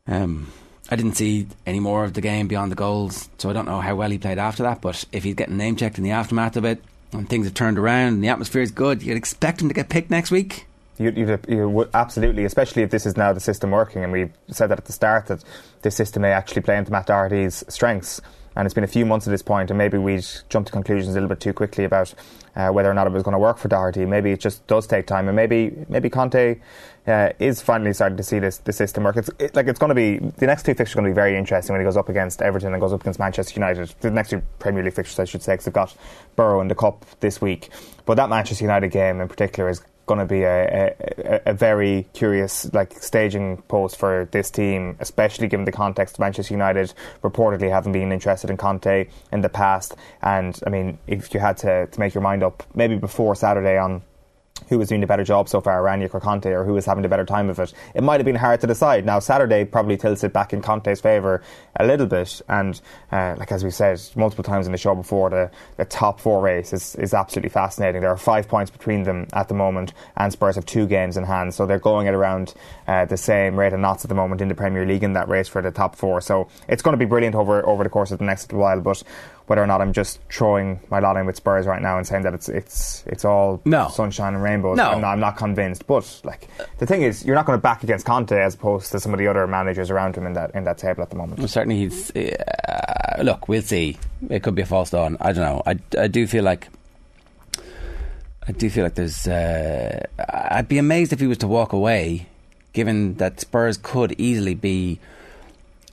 Um, 0.07 0.51
I 0.89 0.95
didn't 0.95 1.17
see 1.17 1.47
any 1.67 1.79
more 1.79 2.03
of 2.03 2.13
the 2.13 2.21
game 2.21 2.47
beyond 2.47 2.71
the 2.71 2.75
goals, 2.75 3.29
so 3.37 3.49
I 3.51 3.53
don't 3.53 3.67
know 3.67 3.79
how 3.79 3.95
well 3.95 4.09
he 4.09 4.17
played 4.17 4.39
after 4.39 4.63
that. 4.63 4.81
But 4.81 5.05
if 5.11 5.23
he's 5.23 5.35
getting 5.35 5.57
name 5.57 5.75
checked 5.75 5.99
in 5.99 6.03
the 6.03 6.11
aftermath 6.11 6.57
of 6.57 6.65
it, 6.65 6.83
and 7.11 7.29
things 7.29 7.45
have 7.45 7.53
turned 7.53 7.77
around, 7.77 8.13
and 8.13 8.23
the 8.23 8.29
atmosphere 8.29 8.63
is 8.63 8.71
good, 8.71 9.03
you'd 9.03 9.17
expect 9.17 9.61
him 9.61 9.67
to 9.67 9.73
get 9.75 9.89
picked 9.89 10.09
next 10.09 10.31
week. 10.31 10.65
You, 10.97 11.11
you, 11.11 11.39
you 11.47 11.69
would 11.69 11.89
absolutely, 11.93 12.45
especially 12.45 12.83
if 12.83 12.91
this 12.91 13.05
is 13.05 13.17
now 13.17 13.33
the 13.33 13.39
system 13.39 13.71
working, 13.71 14.03
and 14.03 14.11
we 14.11 14.29
said 14.49 14.67
that 14.67 14.79
at 14.79 14.85
the 14.85 14.93
start 14.93 15.27
that 15.27 15.43
this 15.81 15.95
system 15.95 16.21
may 16.21 16.31
actually 16.31 16.61
play 16.61 16.77
into 16.77 16.91
Matt 16.91 17.07
Doherty's 17.07 17.63
strengths. 17.67 18.21
And 18.55 18.67
it's 18.67 18.75
been 18.75 18.83
a 18.83 18.87
few 18.87 19.03
months 19.03 19.25
at 19.25 19.31
this 19.31 19.41
point, 19.41 19.71
and 19.71 19.77
maybe 19.79 19.97
we 19.97 20.21
jumped 20.49 20.67
to 20.67 20.71
conclusions 20.71 21.09
a 21.09 21.13
little 21.13 21.29
bit 21.29 21.39
too 21.39 21.53
quickly 21.53 21.85
about 21.85 22.13
uh, 22.55 22.69
whether 22.69 22.89
or 22.89 22.93
not 22.93 23.07
it 23.07 23.13
was 23.13 23.23
going 23.23 23.33
to 23.33 23.39
work 23.39 23.57
for 23.57 23.67
Doherty. 23.67 24.05
Maybe 24.05 24.31
it 24.31 24.39
just 24.39 24.65
does 24.67 24.85
take 24.85 25.07
time, 25.07 25.27
and 25.27 25.35
maybe 25.35 25.85
maybe 25.89 26.07
Conte 26.07 26.59
uh, 27.07 27.29
is 27.39 27.63
finally 27.63 27.93
starting 27.93 28.17
to 28.17 28.23
see 28.23 28.37
this 28.37 28.59
the 28.59 28.71
system 28.71 29.05
work. 29.05 29.17
It's 29.17 29.31
it, 29.39 29.55
like 29.55 29.67
it's 29.67 29.79
going 29.79 29.89
to 29.89 29.95
be 29.95 30.19
the 30.19 30.45
next 30.45 30.67
two 30.67 30.75
fixtures 30.75 30.95
are 30.95 31.01
going 31.01 31.11
to 31.11 31.15
be 31.15 31.19
very 31.19 31.35
interesting 31.35 31.73
when 31.73 31.81
he 31.81 31.85
goes 31.85 31.97
up 31.97 32.09
against 32.09 32.43
Everton 32.43 32.73
and 32.73 32.79
goes 32.79 32.93
up 32.93 33.01
against 33.01 33.17
Manchester 33.17 33.59
United. 33.59 33.91
The 34.01 34.11
next 34.11 34.29
two 34.29 34.43
Premier 34.59 34.83
League 34.83 34.93
fixtures, 34.93 35.17
I 35.17 35.25
should 35.25 35.41
say, 35.41 35.53
because 35.53 35.65
they've 35.65 35.73
got 35.73 35.95
Boro 36.35 36.61
in 36.61 36.67
the 36.67 36.75
cup 36.75 37.05
this 37.21 37.41
week. 37.41 37.69
But 38.05 38.15
that 38.15 38.29
Manchester 38.29 38.63
United 38.63 38.89
game 38.89 39.19
in 39.19 39.27
particular 39.27 39.67
is 39.67 39.81
going 40.05 40.19
to 40.19 40.25
be 40.25 40.43
a, 40.43 40.93
a, 40.99 41.41
a, 41.47 41.53
very 41.53 42.07
curious 42.13 42.71
like 42.73 42.91
staging 43.01 43.61
post 43.67 43.97
for 43.97 44.27
this 44.31 44.51
team, 44.51 44.97
especially 44.99 45.47
given 45.47 45.65
the 45.65 45.71
context 45.71 46.15
of 46.15 46.19
Manchester 46.19 46.53
United 46.53 46.93
reportedly 47.21 47.69
having 47.69 47.93
been 47.93 48.11
interested 48.11 48.49
in 48.49 48.57
Conte 48.57 49.07
in 49.31 49.41
the 49.41 49.49
past. 49.49 49.95
And 50.21 50.59
I 50.65 50.69
mean, 50.69 50.97
if 51.07 51.33
you 51.33 51.39
had 51.39 51.57
to, 51.57 51.87
to 51.87 51.99
make 51.99 52.13
your 52.13 52.21
mind 52.21 52.43
up, 52.43 52.63
maybe 52.75 52.97
before 52.97 53.35
Saturday 53.35 53.77
on 53.77 54.01
who 54.69 54.77
was 54.77 54.89
doing 54.89 55.01
the 55.01 55.07
better 55.07 55.23
job 55.23 55.49
so 55.49 55.61
far, 55.61 55.81
Rangnick 55.81 56.13
or 56.13 56.19
Conte, 56.19 56.49
or 56.49 56.63
who 56.63 56.73
was 56.73 56.85
having 56.85 57.01
the 57.01 57.09
better 57.09 57.25
time 57.25 57.49
of 57.49 57.59
it. 57.59 57.73
It 57.93 58.03
might 58.03 58.19
have 58.19 58.25
been 58.25 58.35
hard 58.35 58.61
to 58.61 58.67
decide. 58.67 59.05
Now 59.05 59.19
Saturday 59.19 59.65
probably 59.65 59.97
tilts 59.97 60.23
it 60.23 60.33
back 60.33 60.53
in 60.53 60.61
Conte's 60.61 61.01
favour 61.01 61.41
a 61.75 61.85
little 61.85 62.05
bit, 62.05 62.41
and 62.49 62.79
uh, 63.11 63.35
like 63.37 63.51
as 63.51 63.63
we 63.63 63.71
said 63.71 64.01
multiple 64.15 64.43
times 64.43 64.65
in 64.65 64.71
the 64.71 64.77
show 64.77 64.95
before, 64.95 65.29
the, 65.29 65.51
the 65.77 65.85
top 65.85 66.19
four 66.19 66.41
race 66.41 66.73
is, 66.73 66.95
is 66.95 67.13
absolutely 67.13 67.49
fascinating. 67.49 68.01
There 68.01 68.11
are 68.11 68.17
five 68.17 68.47
points 68.47 68.71
between 68.71 69.03
them 69.03 69.27
at 69.33 69.47
the 69.47 69.55
moment, 69.55 69.93
and 70.17 70.31
Spurs 70.31 70.55
have 70.55 70.65
two 70.65 70.87
games 70.87 71.17
in 71.17 71.23
hand, 71.23 71.53
so 71.53 71.65
they're 71.65 71.79
going 71.79 72.07
at 72.07 72.13
around 72.13 72.53
uh, 72.87 73.05
the 73.05 73.17
same 73.17 73.57
rate 73.57 73.73
of 73.73 73.79
knots 73.79 74.05
at 74.05 74.09
the 74.09 74.15
moment 74.15 74.41
in 74.41 74.47
the 74.47 74.55
Premier 74.55 74.85
League 74.85 75.03
in 75.03 75.13
that 75.13 75.27
race 75.27 75.47
for 75.47 75.61
the 75.61 75.71
top 75.71 75.95
four. 75.95 76.21
So 76.21 76.47
it's 76.67 76.81
going 76.81 76.93
to 76.93 76.97
be 76.97 77.05
brilliant 77.05 77.35
over 77.35 77.65
over 77.65 77.83
the 77.83 77.89
course 77.89 78.11
of 78.11 78.19
the 78.19 78.25
next 78.25 78.53
while, 78.53 78.79
but 78.81 79.03
whether 79.47 79.61
or 79.61 79.67
not 79.67 79.81
I'm 79.81 79.91
just 79.91 80.19
throwing 80.31 80.79
my 80.89 80.99
lot 80.99 81.17
in 81.17 81.25
with 81.25 81.35
Spurs 81.35 81.65
right 81.65 81.81
now 81.81 81.97
and 81.97 82.07
saying 82.07 82.23
that 82.23 82.33
it's 82.33 82.47
it's 82.47 83.03
it's 83.05 83.25
all 83.25 83.61
no. 83.65 83.89
sunshine 83.89 84.35
and 84.35 84.43
rainbows. 84.43 84.77
No. 84.77 84.91
I'm 84.91 85.01
not, 85.01 85.13
I'm 85.13 85.19
not 85.19 85.37
convinced. 85.37 85.85
But 85.85 86.21
like 86.23 86.47
the 86.77 86.85
thing 86.85 87.01
is, 87.01 87.25
you're 87.25 87.35
not 87.35 87.45
going 87.45 87.57
to 87.57 87.61
back 87.61 87.83
against 87.83 88.05
Conte 88.05 88.31
as 88.31 88.55
opposed 88.55 88.91
to 88.91 88.99
some 88.99 89.13
of 89.13 89.19
the 89.19 89.27
other 89.27 89.45
managers 89.47 89.89
around 89.89 90.15
him 90.15 90.25
in 90.25 90.33
that 90.33 90.55
in 90.55 90.63
that 90.63 90.77
table 90.77 91.03
at 91.03 91.09
the 91.09 91.15
moment. 91.15 91.39
Well, 91.39 91.47
certainly, 91.47 91.77
he's 91.77 92.11
uh, 92.15 93.21
look. 93.21 93.47
We'll 93.47 93.61
see. 93.61 93.97
It 94.29 94.43
could 94.43 94.55
be 94.55 94.61
a 94.61 94.65
false 94.65 94.91
dawn. 94.91 95.17
I 95.19 95.33
don't 95.33 95.43
know. 95.43 95.63
I, 95.65 95.77
I 95.99 96.07
do 96.07 96.25
feel 96.27 96.43
like. 96.43 96.69
I 98.45 98.51
do 98.51 98.69
feel 98.69 98.83
like 98.83 98.95
there's. 98.95 99.27
Uh, 99.27 100.05
I'd 100.29 100.67
be 100.67 100.77
amazed 100.77 101.13
if 101.13 101.19
he 101.19 101.27
was 101.27 101.37
to 101.39 101.47
walk 101.47 101.71
away, 101.73 102.27
given 102.73 103.15
that 103.15 103.39
Spurs 103.39 103.77
could 103.77 104.15
easily 104.17 104.53
be 104.53 104.99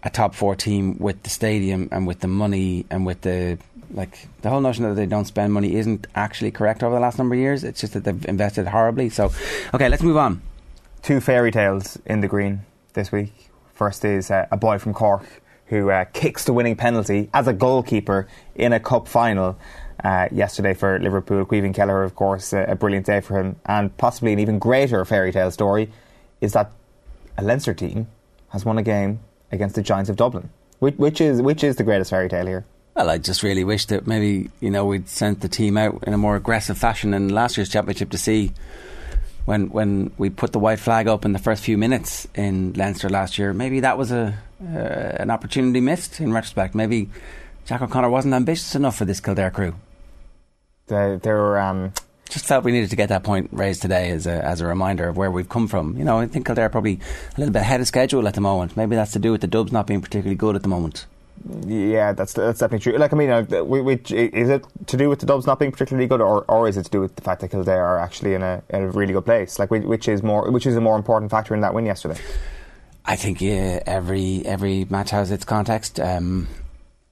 a 0.02 0.10
top 0.10 0.34
four 0.34 0.54
team 0.54 0.96
with 0.98 1.22
the 1.22 1.30
stadium 1.30 1.88
and 1.92 2.06
with 2.06 2.20
the 2.20 2.28
money 2.28 2.86
and 2.90 3.04
with 3.04 3.20
the 3.22 3.58
like 3.92 4.28
the 4.42 4.48
whole 4.48 4.60
notion 4.60 4.84
that 4.84 4.94
they 4.94 5.06
don't 5.06 5.24
spend 5.24 5.52
money 5.52 5.74
isn't 5.74 6.06
actually 6.14 6.50
correct 6.50 6.82
over 6.82 6.94
the 6.94 7.00
last 7.00 7.18
number 7.18 7.34
of 7.34 7.40
years. 7.40 7.64
It's 7.64 7.80
just 7.80 7.94
that 7.94 8.04
they've 8.04 8.24
invested 8.26 8.68
horribly. 8.68 9.10
So, 9.10 9.32
okay, 9.74 9.88
let's 9.88 10.02
move 10.02 10.16
on. 10.16 10.42
Two 11.02 11.20
fairy 11.20 11.50
tales 11.50 11.98
in 12.06 12.20
the 12.20 12.28
green 12.28 12.60
this 12.92 13.10
week. 13.10 13.50
First 13.74 14.04
is 14.04 14.30
uh, 14.30 14.46
a 14.50 14.56
boy 14.56 14.78
from 14.78 14.94
Cork 14.94 15.24
who 15.66 15.90
uh, 15.90 16.04
kicks 16.04 16.44
the 16.44 16.52
winning 16.52 16.76
penalty 16.76 17.30
as 17.32 17.46
a 17.46 17.52
goalkeeper 17.52 18.28
in 18.54 18.72
a 18.72 18.80
cup 18.80 19.08
final. 19.08 19.58
Uh, 20.02 20.28
yesterday 20.32 20.72
for 20.72 20.98
Liverpool, 20.98 21.44
Caoimhín 21.44 21.74
Kelleher, 21.74 22.02
of 22.02 22.14
course, 22.14 22.54
a 22.54 22.74
brilliant 22.74 23.04
day 23.04 23.20
for 23.20 23.38
him, 23.38 23.56
and 23.66 23.94
possibly 23.98 24.32
an 24.32 24.38
even 24.38 24.58
greater 24.58 25.04
fairy 25.04 25.30
tale 25.30 25.50
story 25.50 25.92
is 26.40 26.54
that 26.54 26.72
a 27.36 27.42
Leinster 27.42 27.74
team 27.74 28.06
has 28.48 28.64
won 28.64 28.78
a 28.78 28.82
game 28.82 29.20
against 29.52 29.74
the 29.74 29.82
Giants 29.82 30.10
of 30.10 30.16
Dublin, 30.16 30.50
which, 30.78 30.96
which 30.96 31.20
is 31.20 31.42
which 31.42 31.64
is 31.64 31.76
the 31.76 31.84
greatest 31.84 32.10
fairy 32.10 32.28
tale 32.28 32.46
here. 32.46 32.64
Well, 32.94 33.08
I 33.08 33.18
just 33.18 33.42
really 33.42 33.64
wish 33.64 33.86
that 33.86 34.06
maybe 34.06 34.50
you 34.60 34.70
know 34.70 34.84
we'd 34.84 35.08
sent 35.08 35.40
the 35.40 35.48
team 35.48 35.76
out 35.76 36.04
in 36.06 36.12
a 36.12 36.18
more 36.18 36.36
aggressive 36.36 36.78
fashion 36.78 37.14
in 37.14 37.28
last 37.28 37.56
year's 37.56 37.68
championship 37.68 38.10
to 38.10 38.18
see 38.18 38.52
when 39.44 39.70
when 39.70 40.12
we 40.18 40.30
put 40.30 40.52
the 40.52 40.58
white 40.58 40.78
flag 40.78 41.08
up 41.08 41.24
in 41.24 41.32
the 41.32 41.38
first 41.38 41.62
few 41.62 41.78
minutes 41.78 42.28
in 42.34 42.72
Leinster 42.74 43.08
last 43.08 43.38
year. 43.38 43.52
Maybe 43.52 43.80
that 43.80 43.96
was 43.96 44.12
a 44.12 44.38
uh, 44.62 44.76
an 45.18 45.30
opportunity 45.30 45.80
missed 45.80 46.20
in 46.20 46.32
retrospect. 46.32 46.74
Maybe 46.74 47.08
Jack 47.64 47.82
O'Connor 47.82 48.10
wasn't 48.10 48.34
ambitious 48.34 48.74
enough 48.74 48.96
for 48.96 49.04
this 49.04 49.20
Kildare 49.20 49.50
crew. 49.50 49.74
They, 50.88 51.18
they're 51.22 51.58
um, 51.58 51.92
just 52.30 52.46
felt 52.46 52.64
we 52.64 52.72
needed 52.72 52.90
to 52.90 52.96
get 52.96 53.08
that 53.10 53.22
point 53.22 53.50
raised 53.52 53.82
today 53.82 54.10
as 54.10 54.26
a 54.26 54.44
as 54.44 54.60
a 54.60 54.66
reminder 54.66 55.08
of 55.08 55.16
where 55.16 55.30
we've 55.30 55.48
come 55.48 55.68
from. 55.68 55.96
You 55.96 56.04
know, 56.04 56.18
I 56.18 56.26
think 56.26 56.46
Kildare 56.46 56.66
are 56.66 56.70
probably 56.70 57.00
a 57.36 57.40
little 57.40 57.52
bit 57.52 57.60
ahead 57.62 57.80
of 57.80 57.86
schedule 57.86 58.26
at 58.26 58.34
the 58.34 58.40
moment. 58.40 58.76
Maybe 58.76 58.96
that's 58.96 59.12
to 59.12 59.18
do 59.18 59.32
with 59.32 59.40
the 59.40 59.46
Dubs 59.46 59.72
not 59.72 59.86
being 59.86 60.00
particularly 60.00 60.36
good 60.36 60.56
at 60.56 60.62
the 60.62 60.68
moment. 60.68 61.06
Yeah, 61.66 62.12
that's 62.12 62.34
that's 62.34 62.58
definitely 62.58 62.92
true. 62.92 62.98
Like 62.98 63.12
I 63.12 63.16
mean, 63.16 63.30
uh, 63.30 63.64
we, 63.64 63.80
we, 63.80 63.94
is 63.94 64.48
it 64.50 64.64
to 64.86 64.96
do 64.96 65.08
with 65.08 65.20
the 65.20 65.26
Dubs 65.26 65.46
not 65.46 65.58
being 65.58 65.72
particularly 65.72 66.06
good, 66.06 66.20
or, 66.20 66.44
or 66.48 66.68
is 66.68 66.76
it 66.76 66.84
to 66.84 66.90
do 66.90 67.00
with 67.00 67.16
the 67.16 67.22
fact 67.22 67.40
that 67.40 67.50
Kildare 67.50 67.82
are 67.82 67.98
actually 67.98 68.34
in 68.34 68.42
a, 68.42 68.62
in 68.68 68.82
a 68.82 68.90
really 68.90 69.14
good 69.14 69.24
place? 69.24 69.58
Like 69.58 69.70
which 69.70 70.06
is 70.06 70.22
more 70.22 70.50
which 70.50 70.66
is 70.66 70.76
a 70.76 70.80
more 70.80 70.96
important 70.96 71.30
factor 71.30 71.54
in 71.54 71.62
that 71.62 71.72
win 71.72 71.86
yesterday? 71.86 72.20
I 73.06 73.16
think 73.16 73.40
yeah, 73.40 73.82
every 73.86 74.44
every 74.44 74.84
match 74.90 75.10
has 75.10 75.30
its 75.30 75.44
context. 75.44 75.98
Um, 75.98 76.46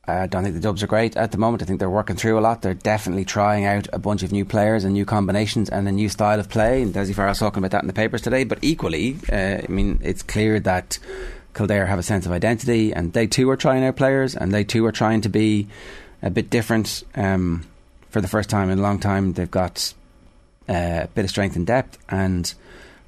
I 0.09 0.27
don't 0.27 0.43
think 0.43 0.55
the 0.55 0.61
Dubs 0.61 0.83
are 0.83 0.87
great 0.87 1.17
at 1.17 1.33
the 1.33 1.39
moment. 1.39 1.63
I 1.63 1.67
think 1.67 1.81
they're 1.81 1.91
working 1.91 2.17
through 2.17 2.39
a 2.39 2.41
lot. 2.41 2.63
They're 2.63 2.73
definitely 2.73 3.27
trying 3.27 3.67
out 3.67 3.89
a 3.93 3.99
bunch 3.99 4.23
of 4.23 4.33
new 4.33 4.47
players 4.47 4.85
and 4.85 4.95
new 4.95 5.05
combinations 5.05 5.69
and 5.69 5.87
a 5.87 5.93
new 5.93 6.09
style 6.09 6.41
of 6.41 6.49
play. 6.49 6.81
And 6.81 6.95
Dessie 6.95 7.15
Farrell's 7.15 7.39
talking 7.39 7.59
about 7.59 7.73
that 7.73 7.83
in 7.83 7.89
the 7.89 7.93
papers 7.93 8.23
today. 8.23 8.45
But 8.45 8.59
equally, 8.63 9.19
uh, 9.31 9.61
I 9.63 9.67
mean, 9.69 10.01
it's 10.03 10.23
clear 10.23 10.61
that 10.61 10.99
Kildare 11.55 11.87
have 11.87 11.99
a 11.99 12.03
sense 12.03 12.25
of 12.25 12.33
identity, 12.33 12.93
and 12.95 13.13
they 13.13 13.27
too 13.27 13.51
are 13.51 13.57
trying 13.57 13.85
out 13.85 13.97
players, 13.97 14.35
and 14.35 14.53
they 14.53 14.65
too 14.65 14.87
are 14.87 14.93
trying 14.93 15.21
to 15.23 15.29
be 15.29 15.69
a 16.23 16.31
bit 16.31 16.49
different. 16.49 17.05
Um, 17.15 17.67
for 18.09 18.23
the 18.23 18.29
first 18.29 18.49
time 18.49 18.71
in 18.71 18.79
a 18.79 18.83
long 18.83 18.99
time, 19.01 19.35
they've 19.35 19.51
got 19.51 19.93
uh, 20.69 21.01
a 21.05 21.09
bit 21.15 21.25
of 21.25 21.31
strength 21.31 21.57
and 21.57 21.67
depth, 21.67 21.99
and 22.09 22.55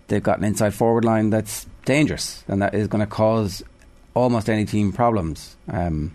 they've 0.09 0.22
got 0.22 0.38
an 0.38 0.44
inside 0.44 0.74
forward 0.74 1.07
line 1.07 1.30
that's 1.30 1.66
dangerous, 1.86 2.44
and 2.46 2.61
that 2.61 2.74
is 2.74 2.88
going 2.88 3.01
to 3.01 3.07
cause 3.07 3.62
almost 4.12 4.51
any 4.51 4.66
team 4.66 4.92
problems. 4.92 5.57
Um, 5.68 6.12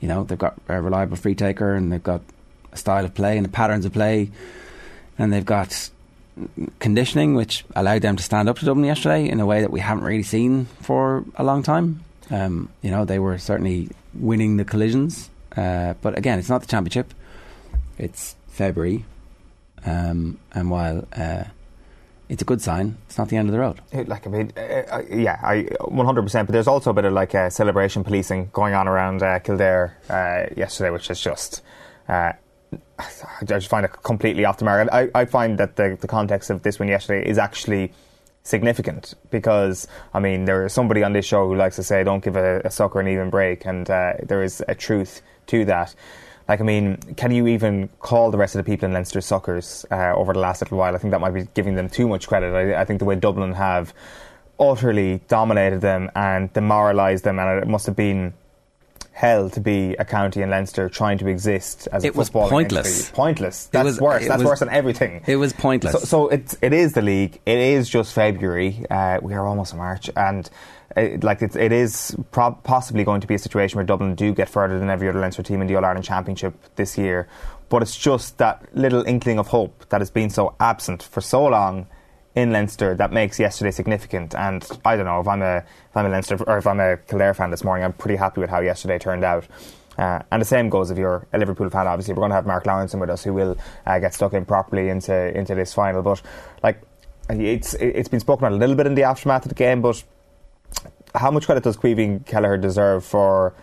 you 0.00 0.08
know, 0.08 0.24
they've 0.24 0.38
got 0.38 0.54
a 0.68 0.80
reliable 0.80 1.16
free 1.16 1.34
taker 1.34 1.74
and 1.74 1.92
they've 1.92 2.02
got 2.02 2.22
a 2.72 2.76
style 2.76 3.04
of 3.04 3.14
play 3.14 3.36
and 3.36 3.44
the 3.44 3.50
patterns 3.50 3.84
of 3.84 3.92
play, 3.92 4.30
and 5.18 5.32
they've 5.32 5.44
got 5.44 5.90
conditioning 6.78 7.34
which 7.34 7.64
allowed 7.74 8.02
them 8.02 8.16
to 8.16 8.22
stand 8.22 8.48
up 8.48 8.58
to 8.58 8.64
Dublin 8.64 8.84
yesterday 8.84 9.28
in 9.28 9.40
a 9.40 9.46
way 9.46 9.60
that 9.60 9.70
we 9.70 9.80
haven't 9.80 10.04
really 10.04 10.22
seen 10.22 10.66
for 10.80 11.24
a 11.34 11.42
long 11.42 11.62
time. 11.62 12.04
Um, 12.30 12.68
you 12.82 12.90
know, 12.90 13.04
they 13.04 13.18
were 13.18 13.38
certainly 13.38 13.88
winning 14.14 14.56
the 14.56 14.64
collisions, 14.64 15.30
uh, 15.56 15.94
but 16.00 16.16
again, 16.16 16.38
it's 16.38 16.48
not 16.48 16.60
the 16.60 16.66
championship. 16.66 17.12
It's 17.96 18.36
February, 18.48 19.04
um, 19.84 20.38
and 20.52 20.70
while 20.70 21.08
uh, 21.16 21.44
it's 22.28 22.42
a 22.42 22.44
good 22.44 22.60
sign. 22.60 22.96
It's 23.06 23.16
not 23.16 23.28
the 23.28 23.36
end 23.36 23.48
of 23.48 23.52
the 23.52 23.58
road. 23.58 23.80
Like 24.06 24.26
I 24.26 24.30
mean, 24.30 24.52
uh, 24.56 24.60
uh 24.60 25.02
yeah, 25.10 25.40
I 25.42 25.62
100%. 25.80 26.46
But 26.46 26.52
there's 26.52 26.66
also 26.66 26.90
a 26.90 26.92
bit 26.92 27.04
of 27.04 27.12
like 27.12 27.34
uh, 27.34 27.50
celebration 27.50 28.04
policing 28.04 28.50
going 28.52 28.74
on 28.74 28.86
around 28.86 29.22
uh, 29.22 29.38
Kildare 29.38 29.96
uh, 30.10 30.52
yesterday, 30.56 30.90
which 30.90 31.10
is 31.10 31.20
just. 31.20 31.62
Uh, 32.08 32.32
I 32.98 33.44
just 33.44 33.68
find 33.68 33.86
it 33.86 33.92
completely 34.02 34.44
off 34.44 34.58
the 34.58 34.66
mark. 34.66 34.88
I, 34.92 35.08
I 35.14 35.24
find 35.24 35.58
that 35.58 35.76
the, 35.76 35.96
the 35.98 36.08
context 36.08 36.50
of 36.50 36.62
this 36.62 36.78
one 36.78 36.88
yesterday 36.88 37.26
is 37.26 37.38
actually 37.38 37.92
significant 38.42 39.14
because 39.30 39.86
I 40.12 40.20
mean 40.20 40.44
there 40.44 40.66
is 40.66 40.72
somebody 40.72 41.02
on 41.02 41.12
this 41.12 41.24
show 41.24 41.46
who 41.46 41.54
likes 41.54 41.76
to 41.76 41.82
say 41.82 42.02
don't 42.02 42.22
give 42.22 42.36
a, 42.36 42.60
a 42.64 42.70
sucker 42.70 43.00
an 43.00 43.08
even 43.08 43.30
break, 43.30 43.64
and 43.64 43.86
there 43.86 44.42
is 44.42 44.62
a 44.68 44.74
truth 44.74 45.22
to 45.46 45.64
that. 45.64 45.94
Like, 46.48 46.60
I 46.60 46.64
mean, 46.64 46.96
can 47.16 47.30
you 47.30 47.46
even 47.46 47.90
call 48.00 48.30
the 48.30 48.38
rest 48.38 48.54
of 48.54 48.64
the 48.64 48.70
people 48.70 48.86
in 48.86 48.94
Leinster 48.94 49.20
suckers 49.20 49.84
uh, 49.90 50.14
over 50.14 50.32
the 50.32 50.38
last 50.38 50.62
little 50.62 50.78
while? 50.78 50.94
I 50.94 50.98
think 50.98 51.10
that 51.10 51.20
might 51.20 51.34
be 51.34 51.46
giving 51.52 51.74
them 51.74 51.90
too 51.90 52.08
much 52.08 52.26
credit. 52.26 52.54
I, 52.54 52.80
I 52.80 52.84
think 52.86 53.00
the 53.00 53.04
way 53.04 53.16
Dublin 53.16 53.52
have 53.52 53.92
utterly 54.58 55.20
dominated 55.28 55.82
them 55.82 56.10
and 56.16 56.52
demoralised 56.52 57.24
them, 57.24 57.38
and 57.38 57.62
it 57.62 57.68
must 57.68 57.84
have 57.86 57.96
been 57.96 58.32
hell 59.12 59.50
to 59.50 59.60
be 59.60 59.96
a 59.98 60.04
county 60.04 60.42
in 60.42 60.48
Leinster 60.48 60.88
trying 60.88 61.18
to 61.18 61.26
exist 61.26 61.88
as 61.92 62.04
it 62.04 62.10
a 62.10 62.12
football 62.12 62.42
was 62.42 62.50
pointless. 62.50 63.10
Pointless. 63.10 63.66
That's 63.66 63.84
was, 63.84 64.00
worse. 64.00 64.26
That's 64.26 64.38
was, 64.38 64.48
worse 64.48 64.60
than 64.60 64.68
everything. 64.68 65.22
It 65.26 65.36
was 65.36 65.52
pointless. 65.52 65.92
So, 65.92 65.98
so 65.98 66.28
it's 66.28 66.56
it 66.62 66.72
is 66.72 66.92
the 66.92 67.02
league. 67.02 67.40
It 67.44 67.58
is 67.58 67.88
just 67.88 68.14
February. 68.14 68.86
Uh, 68.88 69.18
we 69.20 69.34
are 69.34 69.46
almost 69.46 69.72
in 69.72 69.78
March, 69.78 70.08
and 70.16 70.48
it, 70.96 71.22
like 71.22 71.42
it's, 71.42 71.56
it 71.56 71.72
is 71.72 72.16
pro- 72.30 72.52
possibly 72.52 73.04
going 73.04 73.20
to 73.20 73.26
be 73.26 73.34
a 73.34 73.38
situation 73.38 73.76
where 73.76 73.84
Dublin 73.84 74.14
do 74.14 74.32
get 74.34 74.48
further 74.48 74.78
than 74.78 74.90
every 74.90 75.08
other 75.08 75.20
Leinster 75.20 75.42
team 75.42 75.60
in 75.60 75.66
the 75.66 75.76
All 75.76 75.84
Ireland 75.84 76.04
Championship 76.04 76.54
this 76.76 76.96
year. 76.96 77.28
But 77.68 77.82
it's 77.82 77.96
just 77.96 78.38
that 78.38 78.74
little 78.74 79.06
inkling 79.06 79.38
of 79.38 79.48
hope 79.48 79.88
that 79.90 80.00
has 80.00 80.10
been 80.10 80.30
so 80.30 80.54
absent 80.58 81.02
for 81.02 81.20
so 81.20 81.44
long 81.44 81.86
in 82.34 82.52
Leinster 82.52 82.94
that 82.94 83.12
makes 83.12 83.38
yesterday 83.38 83.70
significant. 83.70 84.34
And 84.34 84.66
I 84.84 84.96
don't 84.96 85.04
know 85.04 85.20
if 85.20 85.28
I'm 85.28 85.42
a 85.42 85.58
if 85.58 85.96
I'm 85.96 86.06
a 86.06 86.08
Leinster 86.08 86.42
or 86.46 86.58
if 86.58 86.66
I'm 86.66 86.80
a 86.80 86.96
Kildare 86.96 87.34
fan 87.34 87.50
this 87.50 87.64
morning, 87.64 87.84
I'm 87.84 87.92
pretty 87.92 88.16
happy 88.16 88.40
with 88.40 88.48
how 88.48 88.60
yesterday 88.60 88.98
turned 88.98 89.24
out. 89.24 89.46
Uh, 89.98 90.22
and 90.30 90.40
the 90.40 90.46
same 90.46 90.70
goes 90.70 90.92
if 90.92 90.96
you're 90.96 91.26
a 91.32 91.38
Liverpool 91.38 91.68
fan. 91.68 91.88
Obviously, 91.88 92.14
we're 92.14 92.20
going 92.20 92.30
to 92.30 92.36
have 92.36 92.46
Mark 92.46 92.64
Lawrenson 92.64 93.00
with 93.00 93.10
us, 93.10 93.24
who 93.24 93.34
will 93.34 93.58
uh, 93.84 93.98
get 93.98 94.14
stuck 94.14 94.32
in 94.32 94.44
properly 94.44 94.88
into 94.88 95.36
into 95.36 95.54
this 95.54 95.74
final. 95.74 96.02
But 96.02 96.22
like, 96.62 96.80
it's 97.28 97.74
it's 97.74 98.08
been 98.08 98.20
spoken 98.20 98.46
about 98.46 98.54
a 98.54 98.58
little 98.58 98.76
bit 98.76 98.86
in 98.86 98.94
the 98.94 99.02
aftermath 99.02 99.44
of 99.44 99.48
the 99.48 99.56
game, 99.56 99.82
but 99.82 100.02
how 101.14 101.30
much 101.30 101.46
credit 101.46 101.64
does 101.64 101.76
Caoimhín 101.76 102.24
Kelleher 102.26 102.56
deserve 102.56 103.04
for 103.04 103.54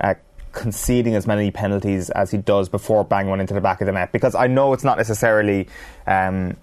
uh, 0.00 0.14
conceding 0.52 1.14
as 1.14 1.26
many 1.26 1.50
penalties 1.50 2.10
as 2.10 2.30
he 2.30 2.38
does 2.38 2.68
before 2.68 3.04
banging 3.04 3.30
one 3.30 3.40
into 3.40 3.54
the 3.54 3.60
back 3.60 3.80
of 3.80 3.86
the 3.86 3.92
net? 3.92 4.12
Because 4.12 4.34
I 4.34 4.46
know 4.46 4.72
it's 4.72 4.84
not 4.84 4.98
necessarily 4.98 5.68
um, 6.06 6.56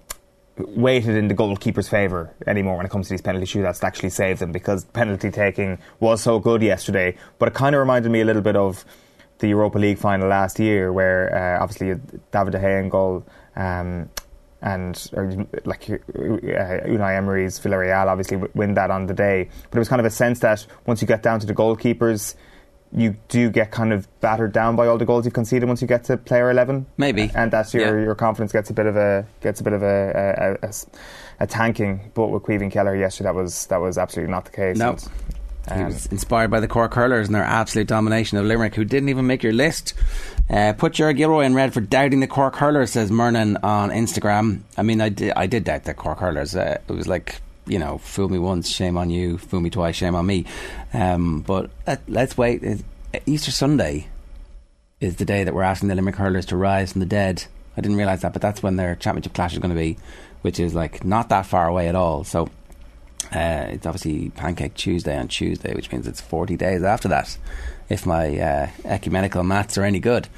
weighted 0.56 1.16
in 1.16 1.28
the 1.28 1.34
goalkeeper's 1.34 1.88
favour 1.88 2.34
anymore 2.46 2.76
when 2.76 2.86
it 2.86 2.90
comes 2.90 3.08
to 3.08 3.14
these 3.14 3.22
penalty 3.22 3.46
shootouts 3.46 3.80
to 3.80 3.86
actually 3.86 4.10
save 4.10 4.38
them 4.38 4.52
because 4.52 4.84
penalty 4.86 5.30
taking 5.30 5.78
was 5.98 6.22
so 6.22 6.38
good 6.38 6.62
yesterday. 6.62 7.16
But 7.38 7.48
it 7.48 7.54
kind 7.54 7.74
of 7.74 7.80
reminded 7.80 8.10
me 8.10 8.20
a 8.20 8.24
little 8.24 8.42
bit 8.42 8.56
of 8.56 8.84
the 9.38 9.48
Europa 9.48 9.78
League 9.78 9.98
final 9.98 10.28
last 10.28 10.58
year, 10.58 10.92
where 10.92 11.34
uh, 11.34 11.62
obviously 11.62 11.94
David 12.30 12.52
De 12.52 12.58
Gea 12.58 12.82
in 12.82 12.88
goal. 12.88 13.26
Um, 13.56 14.10
and 14.62 15.10
or, 15.14 15.46
like 15.64 15.88
uh, 15.88 15.96
Unai 16.14 17.16
Emery's 17.16 17.58
Villarreal 17.58 18.06
obviously 18.06 18.36
win 18.54 18.74
that 18.74 18.90
on 18.90 19.06
the 19.06 19.14
day. 19.14 19.48
But 19.70 19.76
it 19.76 19.80
was 19.80 19.88
kind 19.88 20.00
of 20.00 20.06
a 20.06 20.10
sense 20.10 20.40
that 20.40 20.66
once 20.86 21.00
you 21.00 21.08
get 21.08 21.22
down 21.22 21.40
to 21.40 21.46
the 21.46 21.54
goalkeepers, 21.54 22.34
you 22.92 23.16
do 23.28 23.50
get 23.50 23.70
kind 23.70 23.92
of 23.92 24.08
battered 24.20 24.52
down 24.52 24.76
by 24.76 24.86
all 24.86 24.98
the 24.98 25.04
goals 25.04 25.24
you've 25.24 25.34
conceded 25.34 25.68
once 25.68 25.80
you 25.80 25.88
get 25.88 26.04
to 26.04 26.16
player 26.16 26.50
eleven. 26.50 26.86
Maybe, 26.96 27.30
and 27.34 27.50
that's 27.50 27.72
your 27.72 27.98
yeah. 27.98 28.04
your 28.04 28.14
confidence 28.14 28.52
gets 28.52 28.70
a 28.70 28.74
bit 28.74 28.86
of 28.86 28.96
a 28.96 29.26
gets 29.40 29.60
a 29.60 29.64
bit 29.64 29.72
of 29.72 29.82
a 29.82 30.58
a, 30.62 30.66
a, 30.66 30.72
a 31.40 31.46
tanking. 31.46 32.10
But 32.14 32.28
with 32.28 32.42
Caoimhín 32.42 32.72
Kelleher 32.72 32.96
yesterday, 32.96 33.28
that 33.28 33.34
was 33.34 33.66
that 33.66 33.80
was 33.80 33.96
absolutely 33.96 34.32
not 34.32 34.44
the 34.44 34.50
case. 34.50 34.76
No. 34.76 34.96
Um, 35.70 35.78
he 35.78 35.84
was 35.84 36.06
inspired 36.06 36.50
by 36.50 36.60
the 36.60 36.68
Cork 36.68 36.94
hurlers 36.94 37.26
and 37.28 37.34
their 37.34 37.42
absolute 37.42 37.86
domination 37.86 38.38
of 38.38 38.44
Limerick, 38.44 38.74
who 38.74 38.84
didn't 38.84 39.08
even 39.08 39.26
make 39.26 39.42
your 39.42 39.52
list. 39.52 39.94
Uh, 40.48 40.72
put 40.72 40.94
Ger 40.94 41.12
Gilroy 41.12 41.44
in 41.44 41.54
red 41.54 41.72
for 41.72 41.80
doubting 41.80 42.20
the 42.20 42.26
Cork 42.26 42.56
hurlers, 42.56 42.92
says 42.92 43.10
Mernon 43.10 43.56
on 43.62 43.90
Instagram. 43.90 44.60
I 44.76 44.82
mean, 44.82 45.00
I 45.00 45.08
did, 45.08 45.32
I 45.36 45.46
did 45.46 45.64
doubt 45.64 45.84
the 45.84 45.94
Cork 45.94 46.18
hurlers. 46.18 46.56
Uh, 46.56 46.78
it 46.88 46.92
was 46.92 47.06
like, 47.06 47.40
you 47.66 47.78
know, 47.78 47.98
fool 47.98 48.28
me 48.28 48.38
once, 48.38 48.68
shame 48.68 48.96
on 48.96 49.10
you. 49.10 49.38
Fool 49.38 49.60
me 49.60 49.70
twice, 49.70 49.96
shame 49.96 50.14
on 50.14 50.26
me. 50.26 50.44
Um, 50.92 51.40
but 51.42 51.70
let, 51.86 52.30
us 52.30 52.36
wait. 52.36 52.62
Easter 53.26 53.50
Sunday 53.50 54.08
is 55.00 55.16
the 55.16 55.24
day 55.24 55.44
that 55.44 55.54
we're 55.54 55.62
asking 55.62 55.88
the 55.88 55.94
Limerick 55.94 56.16
hurlers 56.16 56.46
to 56.46 56.56
rise 56.56 56.92
from 56.92 57.00
the 57.00 57.06
dead. 57.06 57.44
I 57.76 57.80
didn't 57.80 57.96
realise 57.96 58.22
that, 58.22 58.32
but 58.32 58.42
that's 58.42 58.62
when 58.62 58.76
their 58.76 58.96
championship 58.96 59.32
clash 59.32 59.52
is 59.52 59.60
going 59.60 59.74
to 59.74 59.80
be, 59.80 59.96
which 60.42 60.58
is 60.58 60.74
like 60.74 61.04
not 61.04 61.28
that 61.28 61.46
far 61.46 61.68
away 61.68 61.88
at 61.88 61.94
all. 61.94 62.24
So 62.24 62.48
uh, 63.32 63.66
it's 63.70 63.86
obviously 63.86 64.30
Pancake 64.30 64.74
Tuesday 64.74 65.16
on 65.16 65.28
Tuesday, 65.28 65.74
which 65.74 65.90
means 65.92 66.06
it's 66.06 66.20
40 66.20 66.56
days 66.56 66.82
after 66.82 67.08
that 67.08 67.36
if 67.88 68.06
my 68.06 68.38
uh, 68.38 68.68
ecumenical 68.84 69.42
maths 69.42 69.76
are 69.76 69.84
any 69.84 70.00
good. 70.00 70.28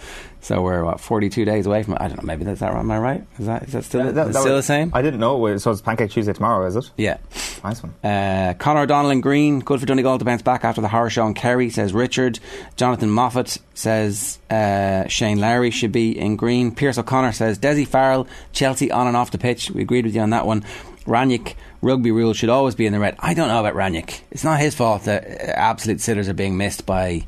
So 0.40 0.60
we're 0.60 0.84
what 0.84 0.98
42 0.98 1.44
days 1.44 1.66
away 1.66 1.84
from. 1.84 1.96
I 2.00 2.08
don't 2.08 2.16
know. 2.16 2.26
Maybe 2.26 2.42
that's 2.42 2.58
that. 2.60 2.72
Right 2.72 2.80
am 2.80 2.90
I 2.90 2.98
right? 2.98 3.24
Is 3.38 3.46
that 3.46 3.62
is 3.62 3.72
that 3.74 3.84
still, 3.84 4.02
that, 4.02 4.14
that, 4.14 4.34
still 4.34 4.54
was, 4.54 4.66
the 4.66 4.72
same? 4.74 4.90
I 4.92 5.00
didn't 5.00 5.20
know. 5.20 5.56
So 5.58 5.70
it's 5.70 5.80
Pancake 5.80 6.10
Tuesday 6.10 6.32
tomorrow, 6.32 6.66
is 6.66 6.74
it? 6.74 6.90
Yeah. 6.96 7.18
Nice 7.62 7.80
one. 7.80 7.94
Uh, 8.02 8.54
Connor 8.58 8.80
O'Donnell 8.80 9.12
and 9.12 9.22
Green. 9.22 9.60
Good 9.60 9.78
for 9.78 9.86
Donegal 9.86 10.18
to 10.18 10.24
bounce 10.24 10.42
back 10.42 10.64
after 10.64 10.80
the 10.80 10.88
horror 10.88 11.10
show 11.10 11.22
on 11.22 11.34
Kerry. 11.34 11.70
Says 11.70 11.94
Richard. 11.94 12.40
Jonathan 12.74 13.08
Moffat 13.08 13.58
says 13.74 14.40
uh, 14.50 15.06
Shane 15.06 15.38
Lowry 15.38 15.70
should 15.70 15.92
be 15.92 16.18
in 16.18 16.34
Green. 16.34 16.74
Pierce 16.74 16.98
O'Connor 16.98 17.32
says 17.32 17.58
Dessie 17.58 17.86
Farrell. 17.86 18.26
Chelsea 18.52 18.90
on 18.90 19.06
and 19.06 19.16
off 19.16 19.30
the 19.30 19.38
pitch. 19.38 19.70
We 19.70 19.82
agreed 19.82 20.06
with 20.06 20.16
you 20.16 20.22
on 20.22 20.30
that 20.30 20.44
one. 20.44 20.64
Rangnick 21.04 21.54
rugby 21.80 22.10
rules 22.10 22.36
should 22.36 22.48
always 22.48 22.74
be 22.74 22.86
in 22.86 22.92
the 22.92 23.00
red. 23.00 23.16
I 23.18 23.34
don't 23.34 23.48
know 23.48 23.60
about 23.60 23.74
Rangnick. 23.74 24.20
It's 24.30 24.44
not 24.44 24.60
his 24.60 24.74
fault 24.74 25.04
that 25.04 25.24
uh, 25.24 25.52
absolute 25.56 26.00
sitters 26.00 26.28
are 26.28 26.34
being 26.34 26.56
missed 26.56 26.86
by 26.86 27.24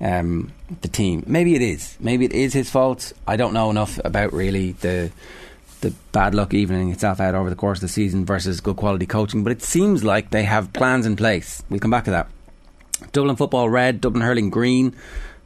um, 0.00 0.52
the 0.80 0.88
team. 0.88 1.24
Maybe 1.26 1.54
it 1.54 1.62
is. 1.62 1.96
Maybe 2.00 2.24
it 2.24 2.32
is 2.32 2.52
his 2.52 2.70
fault. 2.70 3.12
I 3.26 3.36
don't 3.36 3.54
know 3.54 3.70
enough 3.70 3.98
about 4.04 4.32
really 4.32 4.72
the 4.72 5.10
the 5.80 5.92
bad 6.12 6.32
luck 6.32 6.54
evening 6.54 6.92
itself 6.92 7.18
out 7.18 7.34
over 7.34 7.50
the 7.50 7.56
course 7.56 7.78
of 7.78 7.82
the 7.82 7.88
season 7.88 8.24
versus 8.24 8.60
good 8.60 8.76
quality 8.76 9.04
coaching. 9.04 9.42
But 9.42 9.50
it 9.50 9.62
seems 9.62 10.04
like 10.04 10.30
they 10.30 10.44
have 10.44 10.72
plans 10.72 11.06
in 11.06 11.16
place. 11.16 11.62
We'll 11.68 11.80
come 11.80 11.90
back 11.90 12.04
to 12.04 12.12
that. 12.12 12.28
Dublin 13.10 13.34
football 13.34 13.68
red, 13.68 14.00
Dublin 14.00 14.22
hurling 14.22 14.50
green. 14.50 14.94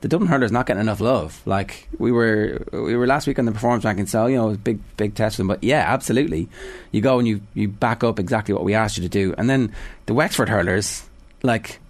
The 0.03 0.09
Dublin 0.09 0.29
hurlers 0.29 0.53
not 0.53 0.67
getting 0.67 0.83
enough 0.83 1.01
love. 1.01 1.41
Like 1.47 1.89
we 1.99 2.13
were, 2.13 2.63
we 2.71 2.97
were 2.97 3.07
last 3.07 3.27
week 3.27 3.39
on 3.39 3.47
the 3.47 3.53
performance 3.53 3.85
ranking, 3.85 4.07
so 4.07 4.27
you 4.27 4.37
know 4.37 4.45
it 4.45 4.49
was 4.49 4.57
a 4.57 4.61
big, 4.61 4.79
big 4.97 5.15
test 5.15 5.37
for 5.37 5.41
them. 5.41 5.49
But 5.49 5.65
yeah, 5.65 5.85
absolutely, 5.87 6.49
you 6.93 7.01
go 7.01 7.19
and 7.19 7.27
you 7.27 7.41
you 7.55 7.69
back 7.69 8.05
up 8.05 8.19
exactly 8.19 8.55
what 8.55 8.65
we 8.65 8.75
asked 8.75 8.99
you 8.99 9.03
to 9.03 9.09
do, 9.09 9.35
and 9.39 9.49
then 9.49 9.73
the 10.05 10.15
Wexford 10.15 10.49
hurlers, 10.49 11.03
like 11.43 11.81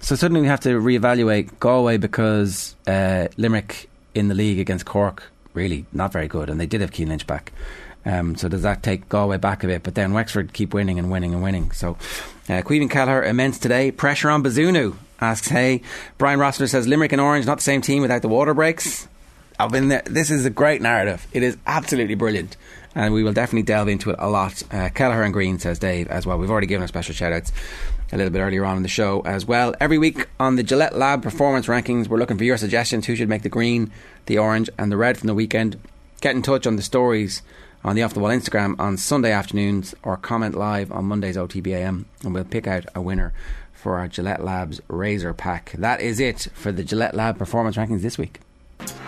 so 0.00 0.16
suddenly 0.16 0.40
we 0.40 0.48
have 0.48 0.60
to 0.60 0.80
reevaluate 0.80 1.60
Galway 1.60 1.96
because 1.96 2.74
uh, 2.88 3.28
Limerick 3.36 3.88
in 4.14 4.26
the 4.28 4.34
league 4.34 4.58
against 4.58 4.84
Cork 4.84 5.30
really 5.54 5.86
not 5.92 6.12
very 6.12 6.28
good, 6.28 6.50
and 6.50 6.60
they 6.60 6.66
did 6.66 6.80
have 6.80 6.92
Cian 6.92 7.08
Lynch 7.08 7.26
back. 7.26 7.52
Um, 8.04 8.34
so 8.34 8.48
does 8.48 8.62
that 8.62 8.82
take 8.82 9.08
Galway 9.08 9.36
back 9.36 9.62
a 9.62 9.68
bit? 9.68 9.84
But 9.84 9.94
then 9.94 10.12
Wexford 10.12 10.52
keep 10.52 10.74
winning 10.74 10.98
and 10.98 11.10
winning 11.10 11.34
and 11.34 11.42
winning. 11.42 11.70
So 11.70 11.96
uh, 12.48 12.62
Kelleher 12.62 13.22
immense 13.22 13.58
today. 13.58 13.92
Pressure 13.92 14.28
on 14.28 14.42
Bazunu 14.42 14.96
asks, 15.22 15.48
hey, 15.48 15.82
Brian 16.18 16.40
Rossiter 16.40 16.66
says 16.66 16.88
Limerick 16.88 17.12
and 17.12 17.20
Orange 17.20 17.46
not 17.46 17.58
the 17.58 17.62
same 17.62 17.80
team 17.80 18.02
without 18.02 18.22
the 18.22 18.28
water 18.28 18.52
breaks. 18.52 19.08
I've 19.58 19.70
been 19.70 19.88
there. 19.88 20.02
This 20.04 20.30
is 20.30 20.44
a 20.44 20.50
great 20.50 20.82
narrative. 20.82 21.26
It 21.32 21.42
is 21.42 21.56
absolutely 21.66 22.16
brilliant. 22.16 22.56
And 22.94 23.14
we 23.14 23.22
will 23.22 23.32
definitely 23.32 23.62
delve 23.62 23.88
into 23.88 24.10
it 24.10 24.16
a 24.18 24.28
lot. 24.28 24.62
Uh, 24.70 24.90
Kelleher 24.90 25.22
and 25.22 25.32
Green, 25.32 25.58
says 25.58 25.78
Dave, 25.78 26.08
as 26.08 26.26
well. 26.26 26.36
We've 26.36 26.50
already 26.50 26.66
given 26.66 26.82
our 26.82 26.88
special 26.88 27.14
shout 27.14 27.32
outs 27.32 27.52
a 28.10 28.16
little 28.16 28.32
bit 28.32 28.40
earlier 28.40 28.64
on 28.66 28.76
in 28.76 28.82
the 28.82 28.88
show 28.88 29.22
as 29.22 29.46
well. 29.46 29.74
Every 29.80 29.96
week 29.96 30.28
on 30.38 30.56
the 30.56 30.62
Gillette 30.62 30.96
Lab 30.96 31.22
performance 31.22 31.66
rankings, 31.66 32.08
we're 32.08 32.18
looking 32.18 32.36
for 32.36 32.44
your 32.44 32.58
suggestions. 32.58 33.06
Who 33.06 33.16
should 33.16 33.28
make 33.28 33.42
the 33.42 33.48
green, 33.48 33.90
the 34.26 34.38
orange, 34.38 34.68
and 34.78 34.92
the 34.92 34.98
red 34.98 35.16
from 35.16 35.28
the 35.28 35.34
weekend? 35.34 35.78
Get 36.20 36.34
in 36.34 36.42
touch 36.42 36.66
on 36.66 36.76
the 36.76 36.82
stories 36.82 37.42
on 37.84 37.96
the 37.96 38.02
Off 38.02 38.14
the 38.14 38.20
Ball 38.20 38.28
Instagram 38.30 38.78
on 38.78 38.96
Sunday 38.96 39.32
afternoons 39.32 39.94
or 40.02 40.16
comment 40.16 40.54
live 40.54 40.92
on 40.92 41.06
Monday's 41.06 41.36
OTBAM, 41.36 42.04
and 42.22 42.34
we'll 42.34 42.44
pick 42.44 42.66
out 42.66 42.84
a 42.94 43.00
winner 43.00 43.32
for 43.82 43.98
our 43.98 44.06
Gillette 44.06 44.44
Labs 44.44 44.80
Razor 44.88 45.34
Pack. 45.34 45.72
That 45.72 46.00
is 46.00 46.20
it 46.20 46.46
for 46.54 46.70
the 46.70 46.84
Gillette 46.84 47.14
Lab 47.14 47.36
performance 47.36 47.76
rankings 47.76 48.02
this 48.02 48.16
week. 48.16 48.40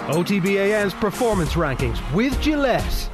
OTBAM's 0.08 0.94
performance 0.94 1.52
rankings 1.52 1.98
with 2.12 2.38
Gillette. 2.40 3.10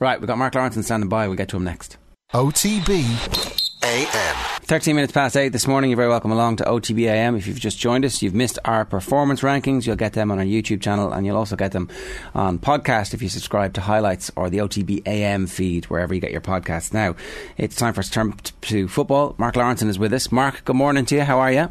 Right, 0.00 0.18
we've 0.18 0.26
got 0.26 0.38
Mark 0.38 0.54
Lawrenson 0.54 0.82
standing 0.82 1.08
by. 1.08 1.28
We'll 1.28 1.36
get 1.36 1.48
to 1.50 1.56
him 1.56 1.64
next. 1.64 1.98
OTB 2.32 3.53
AM. 3.94 4.36
13 4.62 4.96
minutes 4.96 5.12
past 5.12 5.36
8 5.36 5.50
this 5.50 5.68
morning. 5.68 5.90
You're 5.90 5.96
very 5.96 6.08
welcome 6.08 6.32
along 6.32 6.56
to 6.56 6.64
OTB 6.64 7.02
AM. 7.02 7.36
If 7.36 7.46
you've 7.46 7.60
just 7.60 7.78
joined 7.78 8.04
us, 8.04 8.22
you've 8.22 8.34
missed 8.34 8.58
our 8.64 8.84
performance 8.84 9.42
rankings. 9.42 9.86
You'll 9.86 9.94
get 9.94 10.14
them 10.14 10.32
on 10.32 10.38
our 10.40 10.44
YouTube 10.44 10.80
channel 10.80 11.12
and 11.12 11.24
you'll 11.24 11.36
also 11.36 11.54
get 11.54 11.70
them 11.70 11.88
on 12.34 12.58
podcast 12.58 13.14
if 13.14 13.22
you 13.22 13.28
subscribe 13.28 13.72
to 13.74 13.80
Highlights 13.80 14.32
or 14.34 14.50
the 14.50 14.58
OTB 14.58 15.06
AM 15.06 15.46
feed, 15.46 15.84
wherever 15.86 16.12
you 16.12 16.20
get 16.20 16.32
your 16.32 16.40
podcasts 16.40 16.92
now. 16.92 17.14
It's 17.56 17.76
time 17.76 17.94
for 17.94 18.00
us 18.00 18.08
to 18.08 18.14
turn 18.14 18.34
to 18.62 18.88
football. 18.88 19.36
Mark 19.38 19.54
Lawrenson 19.54 19.88
is 19.88 19.98
with 19.98 20.12
us. 20.12 20.32
Mark, 20.32 20.64
good 20.64 20.76
morning 20.76 21.04
to 21.06 21.14
you. 21.14 21.22
How 21.22 21.38
are 21.38 21.52
you? 21.52 21.68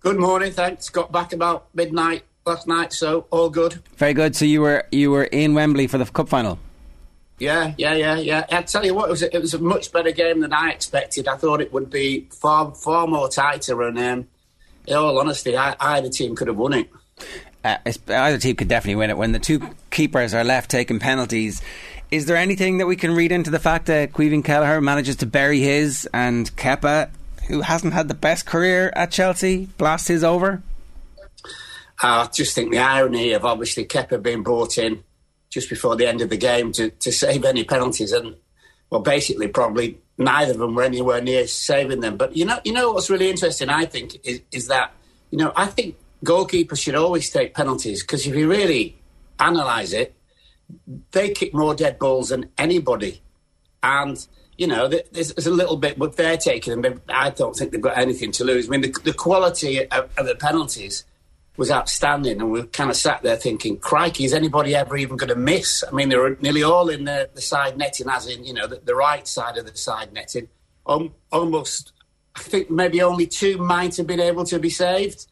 Good 0.00 0.18
morning, 0.18 0.50
thanks. 0.50 0.88
Got 0.88 1.12
back 1.12 1.32
about 1.32 1.68
midnight 1.72 2.24
last 2.44 2.66
night, 2.66 2.92
so 2.92 3.26
all 3.30 3.48
good. 3.48 3.80
Very 3.96 4.14
good. 4.14 4.34
So 4.34 4.44
you 4.44 4.60
were 4.60 4.86
you 4.90 5.12
were 5.12 5.24
in 5.24 5.54
Wembley 5.54 5.86
for 5.86 5.98
the 5.98 6.06
cup 6.06 6.28
final. 6.28 6.58
Yeah, 7.42 7.74
yeah, 7.76 7.94
yeah, 7.94 8.18
yeah. 8.18 8.46
I 8.52 8.62
tell 8.62 8.86
you 8.86 8.94
what, 8.94 9.08
it 9.08 9.10
was 9.10 9.22
a, 9.24 9.36
it 9.36 9.40
was 9.40 9.52
a 9.52 9.58
much 9.58 9.90
better 9.90 10.12
game 10.12 10.38
than 10.38 10.52
I 10.52 10.70
expected. 10.70 11.26
I 11.26 11.36
thought 11.36 11.60
it 11.60 11.72
would 11.72 11.90
be 11.90 12.28
far 12.30 12.72
far 12.72 13.08
more 13.08 13.28
tighter, 13.28 13.82
and 13.82 13.98
um, 13.98 14.28
in 14.86 14.94
all 14.94 15.18
honesty, 15.18 15.56
I, 15.56 15.74
either 15.80 16.08
team 16.08 16.36
could 16.36 16.46
have 16.46 16.56
won 16.56 16.72
it. 16.74 16.88
Uh, 17.64 17.78
either 17.84 18.38
team 18.38 18.54
could 18.54 18.68
definitely 18.68 18.94
win 18.94 19.10
it. 19.10 19.18
When 19.18 19.32
the 19.32 19.40
two 19.40 19.60
keepers 19.90 20.34
are 20.34 20.44
left 20.44 20.70
taking 20.70 21.00
penalties, 21.00 21.60
is 22.12 22.26
there 22.26 22.36
anything 22.36 22.78
that 22.78 22.86
we 22.86 22.94
can 22.94 23.12
read 23.12 23.32
into 23.32 23.50
the 23.50 23.58
fact 23.58 23.86
that 23.86 24.12
Caoimhín 24.12 24.44
Kelleher 24.44 24.80
manages 24.80 25.16
to 25.16 25.26
bury 25.26 25.58
his 25.58 26.08
and 26.14 26.48
Kepa, 26.54 27.10
who 27.48 27.62
hasn't 27.62 27.92
had 27.92 28.06
the 28.06 28.14
best 28.14 28.46
career 28.46 28.92
at 28.94 29.10
Chelsea, 29.10 29.66
blast 29.78 30.06
his 30.06 30.22
over? 30.22 30.62
I 32.00 32.28
just 32.32 32.54
think 32.54 32.70
the 32.70 32.78
irony 32.78 33.32
of 33.32 33.44
obviously 33.44 33.84
Kepa 33.84 34.22
being 34.22 34.44
brought 34.44 34.78
in 34.78 35.02
just 35.52 35.68
before 35.68 35.94
the 35.96 36.06
end 36.06 36.22
of 36.22 36.30
the 36.30 36.36
game 36.36 36.72
to, 36.72 36.88
to 36.90 37.12
save 37.12 37.44
any 37.44 37.62
penalties. 37.62 38.10
And, 38.10 38.34
well, 38.88 39.02
basically, 39.02 39.48
probably 39.48 39.98
neither 40.16 40.52
of 40.52 40.58
them 40.58 40.74
were 40.74 40.82
anywhere 40.82 41.20
near 41.20 41.46
saving 41.46 42.00
them. 42.00 42.16
But, 42.16 42.34
you 42.34 42.46
know, 42.46 42.58
you 42.64 42.72
know 42.72 42.92
what's 42.92 43.10
really 43.10 43.28
interesting, 43.28 43.68
I 43.68 43.84
think, 43.84 44.16
is, 44.24 44.40
is 44.50 44.68
that, 44.68 44.94
you 45.30 45.36
know, 45.36 45.52
I 45.54 45.66
think 45.66 45.96
goalkeepers 46.24 46.80
should 46.80 46.94
always 46.94 47.28
take 47.28 47.54
penalties 47.54 48.02
because 48.02 48.26
if 48.26 48.34
you 48.34 48.48
really 48.50 48.98
analyse 49.38 49.92
it, 49.92 50.14
they 51.10 51.30
kick 51.30 51.52
more 51.52 51.74
dead 51.74 51.98
balls 51.98 52.30
than 52.30 52.48
anybody. 52.56 53.20
And, 53.82 54.26
you 54.56 54.66
know, 54.66 54.88
there's, 54.88 55.46
a 55.46 55.50
little 55.50 55.76
bit, 55.76 55.98
but 55.98 56.16
they're 56.16 56.38
taking 56.38 56.80
them. 56.80 57.02
I 57.10 57.28
don't 57.28 57.54
think 57.54 57.72
they've 57.72 57.80
got 57.80 57.98
anything 57.98 58.32
to 58.32 58.44
lose. 58.44 58.68
I 58.68 58.70
mean, 58.70 58.80
the, 58.80 58.94
the 59.04 59.12
quality 59.12 59.86
of, 59.86 60.08
of 60.16 60.24
the 60.24 60.34
penalties 60.34 61.04
was 61.56 61.70
outstanding, 61.70 62.40
and 62.40 62.50
we 62.50 62.62
kind 62.64 62.90
of 62.90 62.96
sat 62.96 63.22
there 63.22 63.36
thinking, 63.36 63.78
"Crikey, 63.78 64.24
is 64.24 64.32
anybody 64.32 64.74
ever 64.74 64.96
even 64.96 65.16
going 65.16 65.28
to 65.28 65.36
miss?" 65.36 65.84
I 65.86 65.90
mean, 65.94 66.08
they 66.08 66.16
were 66.16 66.36
nearly 66.40 66.62
all 66.62 66.88
in 66.88 67.04
the, 67.04 67.28
the 67.34 67.42
side 67.42 67.76
netting, 67.76 68.08
as 68.08 68.26
in 68.26 68.44
you 68.44 68.54
know 68.54 68.66
the, 68.66 68.76
the, 68.76 68.94
right 68.94 69.26
side 69.28 69.58
of 69.58 69.66
the 69.66 69.76
side 69.76 70.12
netting. 70.12 70.48
Um, 70.86 71.14
almost, 71.30 71.92
I 72.34 72.40
think 72.40 72.70
maybe 72.70 73.02
only 73.02 73.26
two 73.26 73.58
might 73.58 73.96
have 73.96 74.06
been 74.06 74.20
able 74.20 74.44
to 74.46 74.58
be 74.58 74.70
saved. 74.70 75.26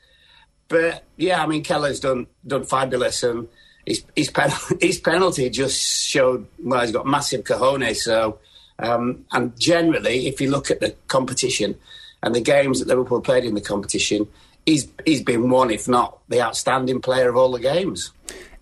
But 0.69 1.05
yeah, 1.17 1.43
I 1.43 1.47
mean, 1.47 1.65
Kelleher's 1.65 2.01
done 2.01 2.27
done 2.47 2.65
fabulous, 2.65 3.23
and 3.23 3.49
his 3.87 4.05
his, 4.15 4.31
pen, 4.31 4.51
his 4.81 5.01
penalty 5.01 5.49
just 5.49 5.81
showed 5.81 6.47
well, 6.59 6.83
he's 6.83 6.93
got 6.93 7.07
massive 7.07 7.45
cojones. 7.45 7.97
So, 7.97 8.39
um, 8.79 9.25
and 9.33 9.59
generally, 9.59 10.27
if 10.27 10.41
you 10.41 10.51
look 10.51 10.71
at 10.71 10.81
the 10.81 10.95
competition 11.09 11.77
and 12.23 12.35
the 12.35 12.43
games 12.43 12.81
that 12.81 12.89
Liverpool 12.89 13.23
played 13.23 13.45
in 13.45 13.55
the 13.55 13.61
competition 13.63 14.29
he's 14.67 14.89
he's 15.05 15.23
been 15.23 15.51
one, 15.51 15.71
if 15.71 15.89
not 15.89 16.19
the 16.29 16.41
outstanding 16.41 17.01
player 17.01 17.29
of 17.29 17.37
all 17.37 17.53
the 17.53 17.61
games. 17.61 18.13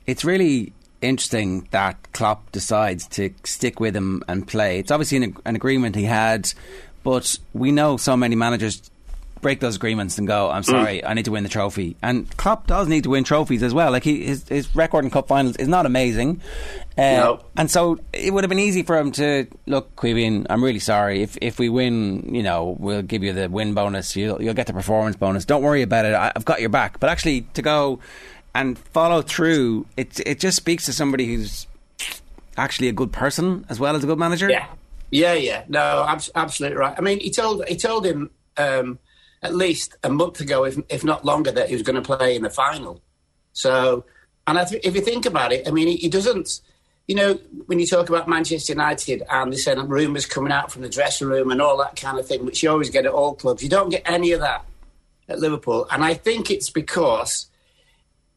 It's 0.06 0.24
really 0.24 0.72
interesting 1.00 1.68
that 1.70 2.12
Klopp 2.12 2.50
decides 2.50 3.06
to 3.08 3.32
stick 3.44 3.78
with 3.78 3.94
him 3.94 4.22
and 4.26 4.46
play. 4.46 4.78
It's 4.78 4.90
obviously 4.90 5.18
an, 5.18 5.36
an 5.44 5.54
agreement 5.54 5.94
he 5.94 6.04
had, 6.04 6.52
but 7.04 7.38
we 7.52 7.70
know 7.72 7.96
so 7.96 8.16
many 8.16 8.34
managers 8.34 8.90
break 9.40 9.60
those 9.60 9.76
agreements 9.76 10.18
and 10.18 10.26
go, 10.26 10.50
I'm 10.50 10.62
sorry, 10.62 11.00
mm. 11.00 11.08
I 11.08 11.14
need 11.14 11.24
to 11.26 11.30
win 11.30 11.42
the 11.42 11.48
trophy. 11.48 11.96
And 12.02 12.34
Klopp 12.36 12.66
does 12.66 12.88
need 12.88 13.04
to 13.04 13.10
win 13.10 13.24
trophies 13.24 13.62
as 13.62 13.72
well. 13.72 13.90
Like 13.92 14.04
he, 14.04 14.24
his, 14.24 14.48
his 14.48 14.74
record 14.74 15.04
in 15.04 15.10
cup 15.10 15.28
finals 15.28 15.56
is 15.56 15.68
not 15.68 15.86
amazing. 15.86 16.40
Uh, 16.96 17.00
no. 17.00 17.44
And 17.56 17.70
so 17.70 17.98
it 18.12 18.32
would 18.32 18.44
have 18.44 18.48
been 18.48 18.58
easy 18.58 18.82
for 18.82 18.96
him 18.96 19.12
to 19.12 19.46
look, 19.66 19.94
Caoimhín, 19.96 20.46
I'm 20.50 20.62
really 20.62 20.78
sorry. 20.78 21.22
If 21.22 21.38
if 21.40 21.58
we 21.58 21.68
win, 21.68 22.34
you 22.34 22.42
know, 22.42 22.76
we'll 22.78 23.02
give 23.02 23.22
you 23.22 23.32
the 23.32 23.48
win 23.48 23.74
bonus. 23.74 24.16
You'll, 24.16 24.42
you'll 24.42 24.54
get 24.54 24.66
the 24.66 24.72
performance 24.72 25.16
bonus. 25.16 25.44
Don't 25.44 25.62
worry 25.62 25.82
about 25.82 26.04
it. 26.04 26.14
I, 26.14 26.32
I've 26.34 26.44
got 26.44 26.60
your 26.60 26.70
back. 26.70 27.00
But 27.00 27.10
actually, 27.10 27.42
to 27.54 27.62
go 27.62 28.00
and 28.54 28.78
follow 28.78 29.22
through, 29.22 29.86
it, 29.96 30.20
it 30.26 30.40
just 30.40 30.56
speaks 30.56 30.86
to 30.86 30.92
somebody 30.92 31.26
who's 31.26 31.66
actually 32.56 32.88
a 32.88 32.92
good 32.92 33.12
person 33.12 33.64
as 33.68 33.78
well 33.78 33.94
as 33.94 34.02
a 34.02 34.06
good 34.06 34.18
manager. 34.18 34.50
Yeah. 34.50 34.66
Yeah, 35.10 35.32
yeah, 35.32 35.64
no, 35.68 36.04
absolutely 36.34 36.76
right. 36.76 36.94
I 36.94 37.00
mean, 37.00 37.18
he 37.20 37.30
told 37.30 37.64
he 37.66 37.76
told 37.76 38.04
him 38.04 38.28
um, 38.58 38.98
at 39.42 39.54
least 39.54 39.96
a 40.02 40.10
month 40.10 40.40
ago, 40.40 40.64
if, 40.64 40.78
if 40.88 41.04
not 41.04 41.24
longer, 41.24 41.52
that 41.52 41.68
he 41.68 41.74
was 41.74 41.82
going 41.82 42.00
to 42.00 42.02
play 42.02 42.34
in 42.34 42.42
the 42.42 42.50
final. 42.50 43.00
So, 43.52 44.04
and 44.46 44.68
th- 44.68 44.84
if 44.84 44.94
you 44.94 45.00
think 45.00 45.26
about 45.26 45.52
it, 45.52 45.66
I 45.66 45.70
mean, 45.70 45.88
he, 45.88 45.96
he, 45.96 46.08
doesn't. 46.08 46.60
You 47.06 47.14
know, 47.14 47.34
when 47.66 47.78
you 47.78 47.86
talk 47.86 48.08
about 48.08 48.28
Manchester 48.28 48.72
United 48.72 49.22
and 49.30 49.52
they 49.52 49.56
said 49.56 49.78
rumours 49.88 50.26
coming 50.26 50.52
out 50.52 50.70
from 50.70 50.82
the 50.82 50.88
dressing 50.88 51.28
room 51.28 51.50
and 51.50 51.62
all 51.62 51.78
that 51.78 51.96
kind 51.96 52.18
of 52.18 52.26
thing, 52.26 52.44
which 52.44 52.62
you 52.62 52.70
always 52.70 52.90
get 52.90 53.06
at 53.06 53.12
all 53.12 53.34
clubs, 53.34 53.62
you 53.62 53.68
don't 53.68 53.88
get 53.88 54.02
any 54.04 54.32
of 54.32 54.40
that 54.40 54.64
at 55.28 55.38
Liverpool. 55.38 55.86
And 55.90 56.04
I 56.04 56.14
think 56.14 56.50
it's 56.50 56.70
because 56.70 57.48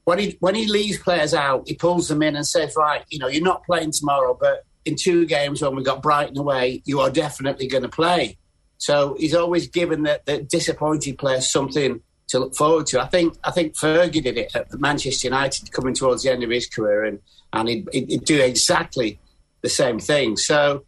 when 0.06 0.20
he 0.20 0.38
when 0.40 0.56
he 0.56 0.68
leaves 0.68 0.98
players 0.98 1.34
out, 1.34 1.68
he 1.68 1.76
pulls 1.76 2.08
them 2.08 2.24
in 2.24 2.36
and 2.36 2.48
says, 2.48 2.76
"Right, 2.76 3.04
you 3.10 3.20
know, 3.20 3.28
you're 3.28 3.44
not 3.44 3.66
playing 3.66 3.92
tomorrow, 3.92 4.38
but 4.40 4.66
in 4.86 4.96
two 4.96 5.26
games 5.26 5.62
when 5.62 5.76
we 5.76 5.84
got 5.84 6.02
Brighton 6.02 6.38
away, 6.38 6.82
you 6.86 7.02
are 7.02 7.10
definitely 7.10 7.68
going 7.68 7.84
to 7.84 7.90
play." 7.90 8.38
So 8.82 9.16
he's 9.20 9.36
always 9.36 9.68
given 9.68 10.02
the, 10.02 10.20
the 10.26 10.42
disappointed 10.42 11.20
players 11.20 11.52
something 11.52 12.02
to 12.30 12.40
look 12.40 12.56
forward 12.56 12.88
to. 12.88 13.00
I 13.00 13.06
think 13.06 13.38
I 13.44 13.52
think 13.52 13.78
Fergie 13.78 14.24
did 14.24 14.40
it 14.40 14.56
at 14.56 14.74
Manchester 14.80 15.28
United 15.28 15.72
coming 15.72 15.94
towards 15.94 16.24
the 16.24 16.32
end 16.32 16.42
of 16.44 16.50
his 16.50 16.66
career, 16.66 17.06
and 17.06 17.20
and 17.54 17.70
he'd, 17.70 17.88
he'd 17.94 18.26
do 18.26 18.42
exactly 18.42 19.20
the 19.62 19.70
same 19.70 20.00
thing. 20.00 20.36
So 20.36 20.84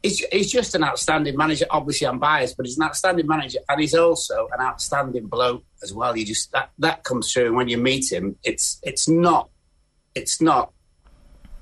he's, 0.00 0.24
he's 0.30 0.52
just 0.52 0.76
an 0.76 0.84
outstanding 0.84 1.36
manager. 1.36 1.66
Obviously, 1.70 2.06
I'm 2.06 2.20
biased, 2.20 2.56
but 2.56 2.66
he's 2.66 2.78
an 2.78 2.84
outstanding 2.84 3.26
manager, 3.26 3.58
and 3.68 3.80
he's 3.80 3.96
also 3.96 4.48
an 4.56 4.60
outstanding 4.60 5.26
bloke 5.26 5.64
as 5.82 5.92
well. 5.92 6.16
You 6.16 6.24
just 6.24 6.52
that 6.52 6.70
that 6.78 7.02
comes 7.02 7.32
through, 7.32 7.46
and 7.46 7.56
when 7.56 7.68
you 7.68 7.78
meet 7.78 8.12
him, 8.12 8.36
it's 8.44 8.78
it's 8.84 9.08
not 9.08 9.50
it's 10.14 10.40
not 10.40 10.72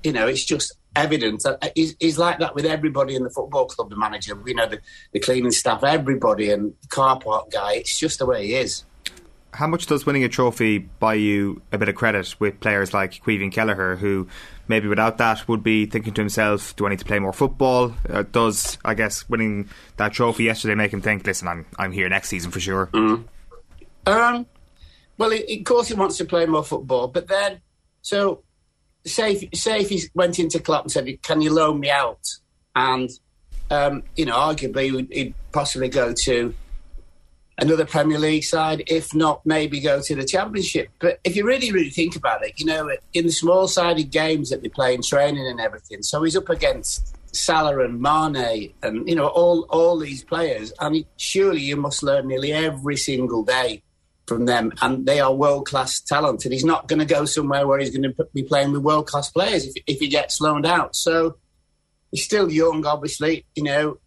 you 0.03 0.11
know 0.11 0.27
it's 0.27 0.45
just 0.45 0.77
evidence. 0.97 1.45
He's, 1.75 1.95
he's, 1.99 2.17
like 2.17 2.39
that 2.39 2.55
with 2.55 2.65
everybody 2.65 3.15
in 3.15 3.23
the 3.23 3.29
football 3.29 3.65
club, 3.65 3.89
the 3.89 3.95
manager, 3.95 4.37
you 4.45 4.55
know, 4.55 4.67
the, 4.67 4.79
the 5.11 5.19
cleaning 5.19 5.51
staff, 5.51 5.83
everybody, 5.83 6.51
and 6.51 6.73
the 6.81 6.87
car 6.87 7.19
park 7.19 7.51
guy. 7.51 7.73
It's 7.73 7.97
just 7.97 8.19
the 8.19 8.25
way 8.25 8.47
he 8.47 8.55
is. 8.55 8.83
how 9.53 9.67
much 9.67 9.85
does 9.85 10.05
winning 10.05 10.23
a 10.23 10.29
trophy 10.29 10.79
buy 10.79 11.13
you 11.13 11.61
a 11.71 11.77
bit 11.77 11.89
of 11.89 11.95
credit 11.95 12.35
with 12.39 12.59
players 12.59 12.93
like 12.93 13.23
Caoimhín 13.23 13.51
Kelleher, 13.51 13.95
who 13.95 14.27
maybe 14.67 14.87
without 14.87 15.17
that 15.17 15.47
would 15.47 15.63
be 15.63 15.85
thinking 15.85 16.13
to 16.13 16.21
himself, 16.21 16.75
"Do 16.75 16.85
I 16.85 16.89
need 16.89 16.99
to 16.99 17.05
play 17.05 17.19
more 17.19 17.33
football?" 17.33 17.93
Uh, 18.09 18.23
does 18.23 18.77
I 18.83 18.93
guess 18.93 19.27
winning 19.29 19.69
that 19.97 20.13
trophy 20.13 20.43
yesterday 20.43 20.75
make 20.75 20.91
him 20.91 21.01
think, 21.01 21.25
"Listen, 21.25 21.47
I'm 21.47 21.65
I'm 21.77 21.91
here 21.91 22.09
next 22.09 22.29
season 22.29 22.51
for 22.51 22.59
sure." 22.59 22.87
Mm. 22.87 23.23
Um, 24.05 24.45
well, 25.17 25.31
of 25.33 25.63
course 25.65 25.87
he 25.87 25.93
wants 25.93 26.17
to 26.17 26.25
play 26.25 26.45
more 26.45 26.63
football, 26.63 27.07
but 27.07 27.27
then 27.27 27.61
so 28.01 28.43
say 29.07 29.33
if, 29.33 29.59
say 29.59 29.79
if 29.79 29.89
he 29.89 30.03
went 30.13 30.39
into 30.39 30.59
club 30.59 30.85
and 30.85 30.91
said, 30.91 31.21
"Can 31.23 31.41
you 31.41 31.53
loan 31.53 31.79
me 31.79 31.89
out?" 31.89 32.25
and 32.75 33.09
um, 33.69 34.03
you 34.15 34.25
know, 34.25 34.35
arguably 34.35 35.11
he'd 35.11 35.33
possibly 35.51 35.89
go 35.89 36.13
to 36.23 36.53
another 37.57 37.85
Premier 37.85 38.19
League 38.19 38.43
side, 38.43 38.83
if 38.87 39.13
not 39.13 39.45
maybe 39.45 39.79
go 39.79 40.01
to 40.01 40.15
the 40.15 40.25
Championship. 40.25 40.89
But 40.99 41.19
if 41.23 41.35
you 41.35 41.45
really, 41.45 41.71
really 41.71 41.89
think 41.89 42.15
about 42.15 42.45
it, 42.45 42.53
you 42.57 42.65
know, 42.65 42.89
in 43.13 43.25
the 43.25 43.31
small 43.31 43.67
sided 43.67 44.11
games 44.11 44.49
that 44.49 44.61
they 44.61 44.69
play 44.69 44.93
in 44.93 45.01
training 45.01 45.47
and 45.47 45.59
everything, 45.59 46.03
so 46.03 46.21
he's 46.23 46.35
up 46.35 46.49
against 46.49 47.15
Salah 47.35 47.83
and 47.83 47.99
Mane 47.99 48.73
and, 48.83 49.07
you 49.07 49.15
know, 49.15 49.27
all, 49.27 49.61
all 49.69 49.97
these 49.97 50.23
players. 50.23 50.71
And 50.79 51.03
surely 51.17 51.61
you 51.61 51.77
must 51.77 52.03
learn 52.03 52.27
nearly 52.27 52.53
every 52.53 52.95
single 52.95 53.43
day 53.43 53.81
from 54.27 54.45
them. 54.45 54.73
And 54.81 55.05
they 55.05 55.19
are 55.19 55.33
world 55.33 55.65
class 55.65 55.99
talent. 56.01 56.45
And 56.45 56.53
he's 56.53 56.65
not 56.65 56.87
going 56.87 56.99
to 56.99 57.05
go 57.05 57.25
somewhere 57.25 57.65
where 57.65 57.79
he's 57.79 57.95
going 57.95 58.13
to 58.13 58.27
be 58.33 58.43
playing 58.43 58.73
with 58.73 58.81
world 58.81 59.07
class 59.07 59.29
players 59.31 59.65
if, 59.65 59.75
if 59.87 59.99
he 59.99 60.07
gets 60.07 60.41
loaned 60.41 60.65
out. 60.65 60.95
So 60.95 61.37
he's 62.11 62.23
still 62.23 62.51
young, 62.51 62.85
obviously, 62.85 63.45
you 63.55 63.63
know 63.63 63.97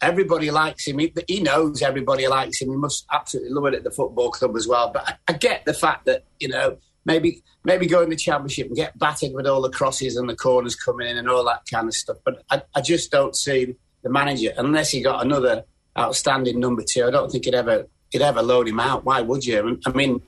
everybody 0.00 0.50
likes 0.50 0.86
him. 0.86 0.98
He, 0.98 1.12
he, 1.26 1.40
knows 1.40 1.82
everybody 1.82 2.28
likes 2.28 2.60
him. 2.60 2.70
He 2.70 2.76
must 2.76 3.06
absolutely 3.12 3.52
love 3.52 3.66
it 3.66 3.74
at 3.74 3.84
the 3.84 3.90
football 3.90 4.30
club 4.30 4.56
as 4.56 4.66
well. 4.66 4.90
But 4.92 5.08
I, 5.08 5.14
I 5.28 5.32
get 5.34 5.64
the 5.64 5.74
fact 5.74 6.06
that 6.06 6.24
you 6.38 6.48
know 6.48 6.78
maybe 7.04 7.42
maybe 7.64 7.86
go 7.86 8.02
in 8.02 8.10
the 8.10 8.16
championship 8.16 8.68
and 8.68 8.76
get 8.76 8.98
battered 8.98 9.32
with 9.32 9.46
all 9.46 9.62
the 9.62 9.70
crosses 9.70 10.16
and 10.16 10.28
the 10.28 10.36
corners 10.36 10.76
coming 10.76 11.08
in 11.08 11.16
and 11.16 11.28
all 11.28 11.44
that 11.44 11.62
kind 11.70 11.88
of 11.88 11.94
stuff. 11.94 12.18
But 12.24 12.42
I, 12.50 12.62
I 12.74 12.80
just 12.80 13.10
don't 13.10 13.36
see 13.36 13.74
the 14.02 14.10
manager 14.10 14.52
unless 14.56 14.90
he 14.90 15.02
got 15.02 15.24
another 15.24 15.64
outstanding 15.98 16.60
number 16.60 16.82
two. 16.88 17.04
I 17.04 17.10
don't 17.10 17.30
think 17.30 17.44
he'd 17.44 17.54
ever 17.54 17.86
he'd 18.10 18.22
ever 18.22 18.42
load 18.42 18.68
him 18.68 18.80
out. 18.80 19.04
Why 19.04 19.20
would 19.20 19.44
you? 19.44 19.78
I 19.86 19.90
mean, 19.92 20.22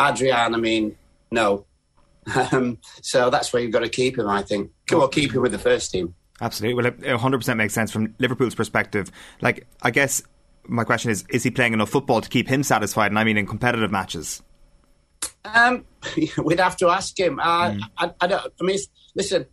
Adrian. 0.00 0.54
I 0.54 0.58
mean, 0.58 0.96
no. 1.30 1.66
Um, 2.52 2.78
so 3.00 3.30
that's 3.30 3.52
where 3.52 3.60
you've 3.60 3.72
got 3.72 3.80
to 3.80 3.88
keep 3.88 4.16
him. 4.16 4.28
I 4.28 4.42
think. 4.42 4.70
On, 4.92 5.10
keep 5.10 5.32
him 5.32 5.42
with 5.42 5.50
the 5.50 5.58
first 5.58 5.90
team. 5.90 6.14
Absolutely. 6.40 6.74
Well, 6.80 6.86
it 6.86 7.00
100% 7.00 7.56
makes 7.56 7.74
sense 7.74 7.90
from 7.90 8.14
Liverpool's 8.18 8.54
perspective. 8.54 9.10
Like, 9.40 9.66
I 9.82 9.90
guess 9.90 10.22
my 10.64 10.84
question 10.84 11.10
is 11.10 11.24
is 11.30 11.42
he 11.42 11.50
playing 11.50 11.72
enough 11.72 11.90
football 11.90 12.20
to 12.20 12.28
keep 12.28 12.48
him 12.48 12.62
satisfied? 12.62 13.10
And 13.10 13.18
I 13.18 13.24
mean, 13.24 13.36
in 13.36 13.46
competitive 13.46 13.90
matches? 13.90 14.42
Um, 15.44 15.84
we'd 16.44 16.60
have 16.60 16.76
to 16.76 16.88
ask 16.88 17.18
him. 17.18 17.38
Mm. 17.38 17.80
I, 17.98 18.10
I, 18.20 18.26
don't. 18.26 18.52
I 18.60 18.64
mean, 18.64 18.78
listen. 19.14 19.46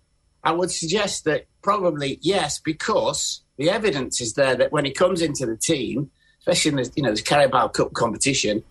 I 0.44 0.52
would 0.52 0.72
suggest 0.72 1.26
that 1.26 1.46
probably 1.62 2.18
yes, 2.22 2.60
because 2.60 3.42
the 3.58 3.70
evidence 3.70 4.22
is 4.22 4.34
there 4.34 4.56
that 4.56 4.72
when 4.72 4.86
he 4.86 4.92
comes 4.92 5.22
into 5.22 5.46
the 5.46 5.58
team, 5.58 6.12
especially 6.50 6.70
in 6.70 6.76
the 6.84 6.92
you 6.96 7.04
know 7.04 7.14
the 7.14 7.22
Carabao 7.22 7.70
Cup 7.70 7.94
competition, 7.94 8.64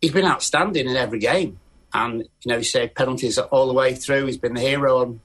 he's 0.00 0.12
been 0.12 0.24
outstanding 0.24 0.88
in 0.88 0.96
every 0.96 1.18
game, 1.18 1.58
and 1.92 2.22
you 2.22 2.46
know 2.46 2.58
he 2.58 2.64
saved 2.64 2.94
penalties 2.94 3.38
all 3.38 3.66
the 3.66 3.74
way 3.74 3.94
through. 3.94 4.26
He's 4.26 4.38
been 4.38 4.54
the 4.54 4.60
hero 4.60 4.98
on 4.98 5.20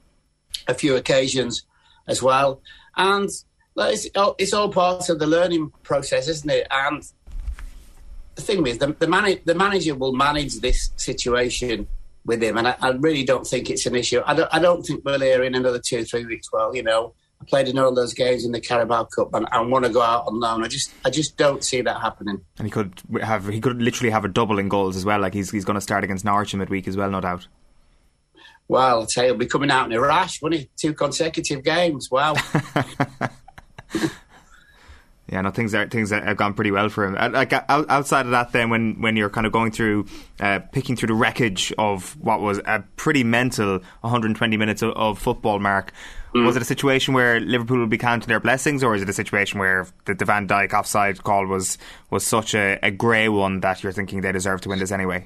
a 0.68 0.74
few 0.74 0.96
occasions 0.96 1.64
as 2.06 2.22
well. 2.22 2.60
And 2.96 3.28
it's, 3.76 4.08
oh, 4.14 4.34
it's 4.38 4.52
all 4.52 4.70
part 4.70 5.08
of 5.08 5.18
the 5.18 5.26
learning 5.26 5.72
process, 5.82 6.28
isn't 6.28 6.50
it? 6.50 6.66
And 6.70 7.02
the 8.34 8.42
thing 8.42 8.66
is, 8.66 8.78
the, 8.78 8.88
the, 8.98 9.40
the 9.44 9.54
manager 9.54 9.94
will 9.94 10.12
manage 10.12 10.60
this 10.60 10.90
situation 10.96 11.86
with 12.24 12.42
him, 12.42 12.56
and 12.56 12.68
I, 12.68 12.76
I, 12.80 12.90
really 12.90 13.22
don't 13.22 13.46
think 13.46 13.68
it's 13.68 13.84
an 13.84 13.94
issue. 13.94 14.22
I 14.24 14.32
don't, 14.32 14.48
I 14.52 14.58
don't 14.58 14.82
think 14.82 15.04
we'll 15.04 15.20
hear 15.20 15.42
in 15.44 15.54
another 15.54 15.78
two 15.78 15.98
or 15.98 16.04
three 16.04 16.24
weeks. 16.24 16.50
Well, 16.50 16.74
you 16.74 16.82
know, 16.82 17.12
I 17.44 17.50
played 17.50 17.68
in 17.68 17.78
all 17.78 17.94
those 17.94 18.14
games 18.14 18.44
in 18.44 18.52
the 18.52 18.60
Carabao 18.60 19.04
Cup, 19.04 19.34
and 19.34 19.46
I 19.52 19.60
want 19.60 19.84
to 19.84 19.90
go 19.90 20.00
out 20.00 20.26
on 20.26 20.40
loan. 20.40 20.64
I 20.64 20.68
just, 20.68 20.90
I 21.04 21.10
just 21.10 21.36
don't 21.36 21.62
see 21.62 21.82
that 21.82 22.00
happening. 22.00 22.40
And 22.58 22.66
he 22.66 22.70
could 22.70 23.02
have, 23.22 23.48
he 23.48 23.60
could 23.60 23.82
literally 23.82 24.10
have 24.10 24.24
a 24.24 24.28
double 24.28 24.58
in 24.58 24.68
goals 24.68 24.96
as 24.96 25.04
well. 25.04 25.20
Like 25.20 25.34
he's, 25.34 25.50
he's 25.50 25.64
going 25.64 25.74
to 25.74 25.80
start 25.80 26.04
against 26.04 26.24
Norwich 26.24 26.54
midweek 26.54 26.88
as 26.88 26.96
well, 26.96 27.10
no 27.10 27.20
doubt. 27.20 27.46
Well, 28.66 29.00
I'll 29.00 29.06
tell 29.06 29.24
you, 29.24 29.30
he'll 29.30 29.38
be 29.38 29.46
coming 29.46 29.70
out 29.70 29.86
in 29.86 29.92
a 29.92 30.00
rash, 30.00 30.40
won't 30.40 30.54
he? 30.54 30.70
Two 30.76 30.94
consecutive 30.94 31.62
games. 31.62 32.10
Wow. 32.10 32.34
yeah, 35.28 35.42
no, 35.42 35.50
things 35.50 35.74
are 35.74 35.86
things 35.86 36.10
have 36.10 36.36
gone 36.38 36.54
pretty 36.54 36.70
well 36.70 36.88
for 36.88 37.04
him. 37.04 37.14
Uh, 37.18 37.28
like 37.30 37.52
outside 37.68 38.24
of 38.24 38.32
that, 38.32 38.52
then 38.52 38.70
when 38.70 39.02
when 39.02 39.16
you're 39.16 39.28
kind 39.28 39.46
of 39.46 39.52
going 39.52 39.70
through, 39.70 40.06
uh, 40.40 40.60
picking 40.72 40.96
through 40.96 41.08
the 41.08 41.14
wreckage 41.14 41.74
of 41.76 42.16
what 42.20 42.40
was 42.40 42.58
a 42.64 42.82
pretty 42.96 43.22
mental 43.22 43.80
120 44.00 44.56
minutes 44.56 44.80
of, 44.80 44.92
of 44.92 45.18
football, 45.18 45.58
Mark. 45.58 45.92
Mm. 46.34 46.46
Was 46.46 46.56
it 46.56 46.62
a 46.62 46.64
situation 46.64 47.14
where 47.14 47.38
Liverpool 47.38 47.78
would 47.78 47.90
be 47.90 47.98
counting 47.98 48.26
their 48.26 48.40
blessings, 48.40 48.82
or 48.82 48.96
is 48.96 49.02
it 49.02 49.08
a 49.08 49.12
situation 49.12 49.60
where 49.60 49.86
the, 50.04 50.14
the 50.14 50.24
Van 50.24 50.48
Dijk 50.48 50.72
offside 50.72 51.22
call 51.22 51.46
was 51.46 51.78
was 52.10 52.26
such 52.26 52.54
a, 52.54 52.78
a 52.82 52.90
grey 52.90 53.28
one 53.28 53.60
that 53.60 53.82
you're 53.82 53.92
thinking 53.92 54.20
they 54.20 54.32
deserve 54.32 54.60
to 54.62 54.68
win 54.68 54.80
this 54.80 54.90
anyway? 54.90 55.24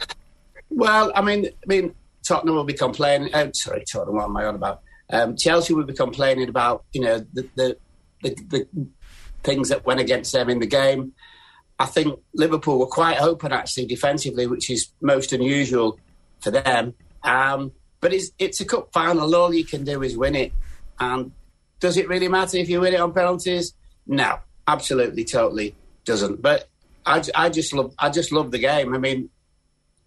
Well, 0.68 1.10
I 1.14 1.22
mean, 1.22 1.46
I 1.46 1.66
mean, 1.66 1.94
Tottenham 2.26 2.56
will 2.56 2.64
be 2.64 2.74
complaining. 2.74 3.30
Oh, 3.32 3.50
sorry, 3.54 3.84
Tottenham. 3.90 4.16
What 4.16 4.24
am 4.24 4.36
I 4.36 4.44
on 4.44 4.54
about? 4.56 4.82
Um, 5.10 5.34
Chelsea 5.34 5.72
will 5.72 5.86
be 5.86 5.94
complaining 5.94 6.50
about 6.50 6.84
you 6.92 7.00
know 7.00 7.24
the, 7.32 7.48
the, 7.54 7.76
the 8.22 8.36
the 8.48 8.68
things 9.42 9.70
that 9.70 9.86
went 9.86 10.00
against 10.00 10.32
them 10.32 10.50
in 10.50 10.58
the 10.58 10.66
game. 10.66 11.12
I 11.78 11.86
think 11.86 12.20
Liverpool 12.34 12.78
were 12.78 12.86
quite 12.86 13.18
open 13.18 13.52
actually 13.52 13.86
defensively, 13.86 14.46
which 14.46 14.68
is 14.68 14.90
most 15.00 15.32
unusual 15.32 15.98
for 16.40 16.50
them. 16.50 16.92
Um, 17.22 17.72
but 18.02 18.12
it's 18.12 18.30
it's 18.38 18.60
a 18.60 18.66
cup 18.66 18.92
final. 18.92 19.34
All 19.34 19.54
you 19.54 19.64
can 19.64 19.84
do 19.84 20.02
is 20.02 20.14
win 20.14 20.34
it. 20.34 20.52
And 21.00 21.32
does 21.80 21.96
it 21.96 22.08
really 22.08 22.28
matter 22.28 22.56
if 22.56 22.68
you 22.68 22.80
win 22.80 22.94
it 22.94 23.00
on 23.00 23.12
penalties? 23.12 23.74
No, 24.06 24.38
absolutely, 24.66 25.24
totally 25.24 25.74
doesn't. 26.04 26.42
But 26.42 26.68
I, 27.06 27.22
I 27.34 27.48
just 27.50 27.72
love 27.72 27.94
I 27.98 28.10
just 28.10 28.32
love 28.32 28.50
the 28.50 28.58
game. 28.58 28.94
I 28.94 28.98
mean, 28.98 29.30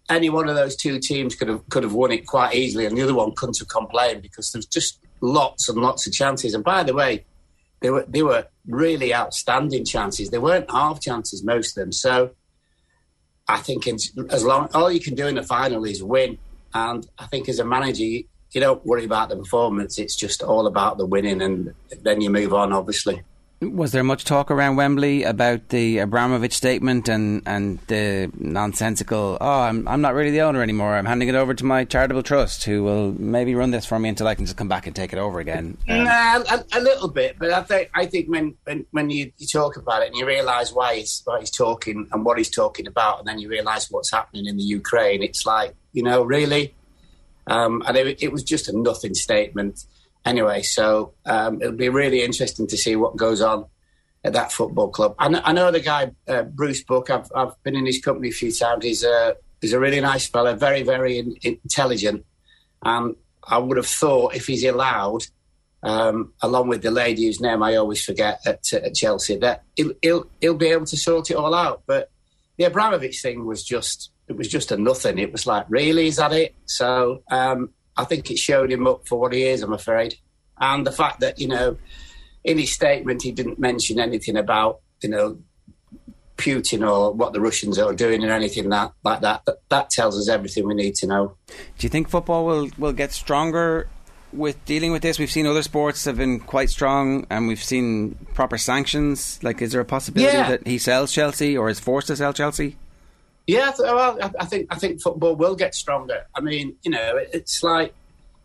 any 0.08 0.28
one 0.28 0.48
of 0.48 0.56
those 0.56 0.76
two 0.76 0.98
teams 0.98 1.34
could 1.34 1.48
have 1.48 1.68
could 1.68 1.82
have 1.82 1.94
won 1.94 2.12
it 2.12 2.26
quite 2.26 2.54
easily, 2.54 2.86
and 2.86 2.96
the 2.96 3.02
other 3.02 3.14
one 3.14 3.32
couldn't 3.34 3.58
have 3.58 3.68
complained 3.68 4.22
because 4.22 4.52
there's 4.52 4.66
just 4.66 5.00
lots 5.20 5.68
and 5.68 5.78
lots 5.78 6.06
of 6.06 6.12
chances. 6.12 6.54
And 6.54 6.64
by 6.64 6.82
the 6.82 6.94
way, 6.94 7.24
they 7.80 7.90
were 7.90 8.04
they 8.08 8.22
were 8.22 8.46
really 8.66 9.14
outstanding 9.14 9.84
chances. 9.84 10.30
They 10.30 10.38
weren't 10.38 10.70
half 10.70 11.00
chances, 11.00 11.44
most 11.44 11.76
of 11.76 11.82
them. 11.82 11.92
So 11.92 12.32
I 13.48 13.58
think 13.58 13.86
as 13.86 14.44
long 14.44 14.68
all 14.74 14.90
you 14.90 15.00
can 15.00 15.14
do 15.14 15.26
in 15.26 15.34
the 15.34 15.42
final 15.42 15.84
is 15.84 16.02
win. 16.02 16.38
And 16.74 17.06
I 17.18 17.26
think 17.26 17.48
as 17.48 17.58
a 17.58 17.64
manager, 17.64 18.26
you, 18.54 18.60
don't 18.60 18.84
worry 18.84 19.04
about 19.04 19.28
the 19.28 19.36
performance. 19.36 19.98
It's 19.98 20.16
just 20.16 20.42
all 20.42 20.66
about 20.66 20.98
the 20.98 21.06
winning, 21.06 21.42
and 21.42 21.74
then 22.02 22.20
you 22.20 22.30
move 22.30 22.54
on. 22.54 22.72
Obviously. 22.72 23.22
Was 23.62 23.92
there 23.92 24.02
much 24.02 24.24
talk 24.24 24.50
around 24.50 24.74
Wembley 24.74 25.22
about 25.22 25.68
the 25.68 25.98
Abramovich 25.98 26.52
statement 26.52 27.08
and, 27.08 27.42
and 27.46 27.78
the 27.86 28.28
nonsensical, 28.36 29.38
oh, 29.40 29.60
I'm, 29.60 29.86
I'm 29.86 30.00
not 30.00 30.14
really 30.14 30.32
the 30.32 30.40
owner 30.40 30.62
anymore. 30.62 30.96
I'm 30.96 31.06
handing 31.06 31.28
it 31.28 31.36
over 31.36 31.54
to 31.54 31.64
my 31.64 31.84
charitable 31.84 32.24
trust 32.24 32.64
who 32.64 32.82
will 32.82 33.12
maybe 33.12 33.54
run 33.54 33.70
this 33.70 33.86
for 33.86 34.00
me 34.00 34.08
until 34.08 34.26
I 34.26 34.34
can 34.34 34.46
just 34.46 34.56
come 34.56 34.66
back 34.66 34.88
and 34.88 34.96
take 34.96 35.12
it 35.12 35.18
over 35.20 35.38
again? 35.38 35.78
Um, 35.88 36.04
nah, 36.04 36.42
a, 36.50 36.64
a, 36.72 36.80
little 36.80 37.08
bit. 37.08 37.36
But 37.38 37.52
I 37.52 37.62
think, 37.62 37.90
I 37.94 38.06
think 38.06 38.28
when, 38.28 38.56
when, 38.64 38.84
when 38.90 39.10
you, 39.10 39.30
you 39.38 39.46
talk 39.46 39.76
about 39.76 40.02
it 40.02 40.08
and 40.08 40.16
you 40.16 40.26
realise 40.26 40.72
why 40.72 40.96
he's, 40.96 41.22
why 41.24 41.38
he's 41.38 41.50
talking 41.50 42.08
and 42.10 42.24
what 42.24 42.38
he's 42.38 42.50
talking 42.50 42.88
about, 42.88 43.20
and 43.20 43.28
then 43.28 43.38
you 43.38 43.48
realise 43.48 43.88
what's 43.92 44.10
happening 44.10 44.46
in 44.46 44.56
the 44.56 44.64
Ukraine, 44.64 45.22
it's 45.22 45.46
like, 45.46 45.74
you 45.92 46.02
know, 46.02 46.24
really? 46.24 46.74
Um, 47.46 47.82
and 47.86 47.96
it, 47.96 48.22
it 48.22 48.32
was 48.32 48.42
just 48.42 48.68
a 48.68 48.78
nothing 48.78 49.14
statement 49.14 49.84
anyway, 50.24 50.62
so 50.62 51.14
um, 51.26 51.60
it'll 51.60 51.76
be 51.76 51.88
really 51.88 52.22
interesting 52.22 52.66
to 52.68 52.76
see 52.76 52.96
what 52.96 53.16
goes 53.16 53.40
on 53.40 53.66
at 54.24 54.34
that 54.34 54.52
football 54.52 54.88
club. 54.88 55.14
I 55.18 55.26
I 55.44 55.52
know 55.52 55.70
the 55.70 55.80
guy 55.80 56.12
uh, 56.28 56.42
Bruce 56.42 56.84
Buck. 56.84 57.10
I've, 57.10 57.30
I've 57.34 57.60
been 57.64 57.74
in 57.74 57.86
his 57.86 58.00
company 58.00 58.28
a 58.28 58.32
few 58.32 58.52
times. 58.52 58.84
He's 58.84 59.02
a 59.02 59.36
he's 59.60 59.72
a 59.72 59.80
really 59.80 60.00
nice 60.00 60.28
fella, 60.28 60.54
very 60.54 60.82
very 60.82 61.18
in, 61.18 61.34
intelligent, 61.42 62.24
and 62.84 63.16
I 63.46 63.58
would 63.58 63.76
have 63.76 63.86
thought 63.86 64.36
if 64.36 64.46
he's 64.46 64.64
allowed, 64.64 65.26
um, 65.82 66.32
along 66.42 66.68
with 66.68 66.82
the 66.82 66.90
lady 66.90 67.26
whose 67.26 67.40
name 67.40 67.62
I 67.62 67.76
always 67.76 68.04
forget 68.04 68.40
at, 68.46 68.72
at 68.72 68.94
Chelsea, 68.94 69.36
that 69.38 69.64
he'll, 69.76 69.92
he'll, 70.00 70.26
he'll 70.40 70.54
be 70.54 70.68
able 70.68 70.86
to 70.86 70.96
sort 70.96 71.30
it 71.30 71.36
all 71.36 71.54
out. 71.54 71.82
But 71.86 72.10
the 72.56 72.64
Abramovich 72.64 73.20
thing 73.20 73.44
was 73.44 73.64
just 73.64 74.11
it 74.28 74.36
was 74.36 74.48
just 74.48 74.72
a 74.72 74.76
nothing. 74.76 75.18
It 75.18 75.32
was 75.32 75.46
like, 75.46 75.66
really, 75.68 76.06
is 76.06 76.16
that 76.16 76.32
it? 76.32 76.54
So 76.64 77.22
um, 77.30 77.70
I 77.96 78.04
think 78.04 78.30
it 78.30 78.38
showed 78.38 78.70
him 78.70 78.86
up 78.86 79.06
for 79.06 79.18
what 79.18 79.32
he 79.32 79.44
is, 79.44 79.62
I'm 79.62 79.72
afraid. 79.72 80.14
And 80.58 80.86
the 80.86 80.92
fact 80.92 81.20
that, 81.20 81.38
you 81.38 81.48
know, 81.48 81.76
in 82.44 82.58
his 82.58 82.72
statement, 82.72 83.22
he 83.22 83.32
didn't 83.32 83.58
mention 83.58 83.98
anything 83.98 84.36
about, 84.36 84.80
you 85.02 85.08
know, 85.08 85.38
Putin 86.36 86.88
or 86.88 87.12
what 87.12 87.32
the 87.32 87.40
Russians 87.40 87.78
are 87.78 87.92
doing 87.92 88.24
or 88.24 88.32
anything 88.32 88.68
that 88.70 88.92
like 89.04 89.20
that. 89.20 89.44
That, 89.44 89.58
that 89.68 89.90
tells 89.90 90.18
us 90.18 90.28
everything 90.28 90.66
we 90.66 90.74
need 90.74 90.94
to 90.96 91.06
know. 91.06 91.36
Do 91.46 91.54
you 91.80 91.88
think 91.88 92.08
football 92.08 92.44
will, 92.46 92.70
will 92.78 92.92
get 92.92 93.12
stronger 93.12 93.88
with 94.32 94.64
dealing 94.64 94.90
with 94.92 95.02
this? 95.02 95.18
We've 95.18 95.30
seen 95.30 95.46
other 95.46 95.62
sports 95.62 96.04
have 96.06 96.16
been 96.16 96.40
quite 96.40 96.70
strong, 96.70 97.26
and 97.30 97.46
we've 97.46 97.62
seen 97.62 98.16
proper 98.34 98.58
sanctions. 98.58 99.38
Like, 99.42 99.62
is 99.62 99.72
there 99.72 99.80
a 99.80 99.84
possibility 99.84 100.36
yeah. 100.36 100.48
that 100.48 100.66
he 100.66 100.78
sells 100.78 101.12
Chelsea 101.12 101.56
or 101.56 101.68
is 101.68 101.78
forced 101.78 102.08
to 102.08 102.16
sell 102.16 102.32
Chelsea? 102.32 102.76
Yeah, 103.46 103.72
well, 103.78 104.18
I 104.38 104.44
think 104.44 104.68
I 104.70 104.76
think 104.76 105.00
football 105.00 105.34
will 105.34 105.56
get 105.56 105.74
stronger. 105.74 106.26
I 106.34 106.40
mean, 106.40 106.76
you 106.82 106.90
know, 106.92 107.18
it's 107.32 107.62
like, 107.62 107.92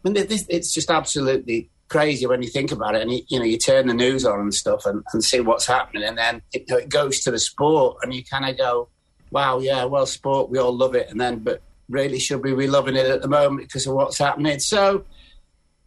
I 0.04 0.10
mean, 0.10 0.26
it's 0.28 0.74
just 0.74 0.90
absolutely 0.90 1.70
crazy 1.88 2.26
when 2.26 2.42
you 2.42 2.50
think 2.50 2.72
about 2.72 2.96
it. 2.96 3.04
And 3.04 3.12
you, 3.12 3.22
you 3.28 3.40
know, 3.40 3.46
you 3.46 3.58
turn 3.58 3.88
the 3.88 3.94
news 3.94 4.26
on 4.26 4.40
and 4.40 4.54
stuff 4.54 4.86
and, 4.86 5.04
and 5.14 5.24
see 5.24 5.40
what's 5.40 5.68
happening, 5.68 6.04
and 6.04 6.18
then 6.18 6.42
it, 6.52 6.66
it 6.70 6.90
goes 6.90 7.20
to 7.22 7.32
the 7.32 7.40
sport, 7.40 7.98
and 8.02 8.14
you 8.14 8.24
kind 8.24 8.50
of 8.50 8.58
go, 8.58 8.90
"Wow, 9.30 9.60
yeah, 9.60 9.84
well, 9.86 10.08
sport, 10.08 10.50
we 10.50 10.58
all 10.58 10.76
love 10.76 10.96
it." 10.96 11.10
And 11.12 11.22
then, 11.22 11.40
but 11.40 11.62
really, 11.90 12.18
should 12.18 12.44
we 12.44 12.56
be 12.56 12.68
loving 12.68 12.96
it 12.96 13.06
at 13.06 13.22
the 13.22 13.28
moment 13.28 13.68
because 13.68 13.86
of 13.86 13.94
what's 13.94 14.18
happening? 14.18 14.60
So. 14.60 15.06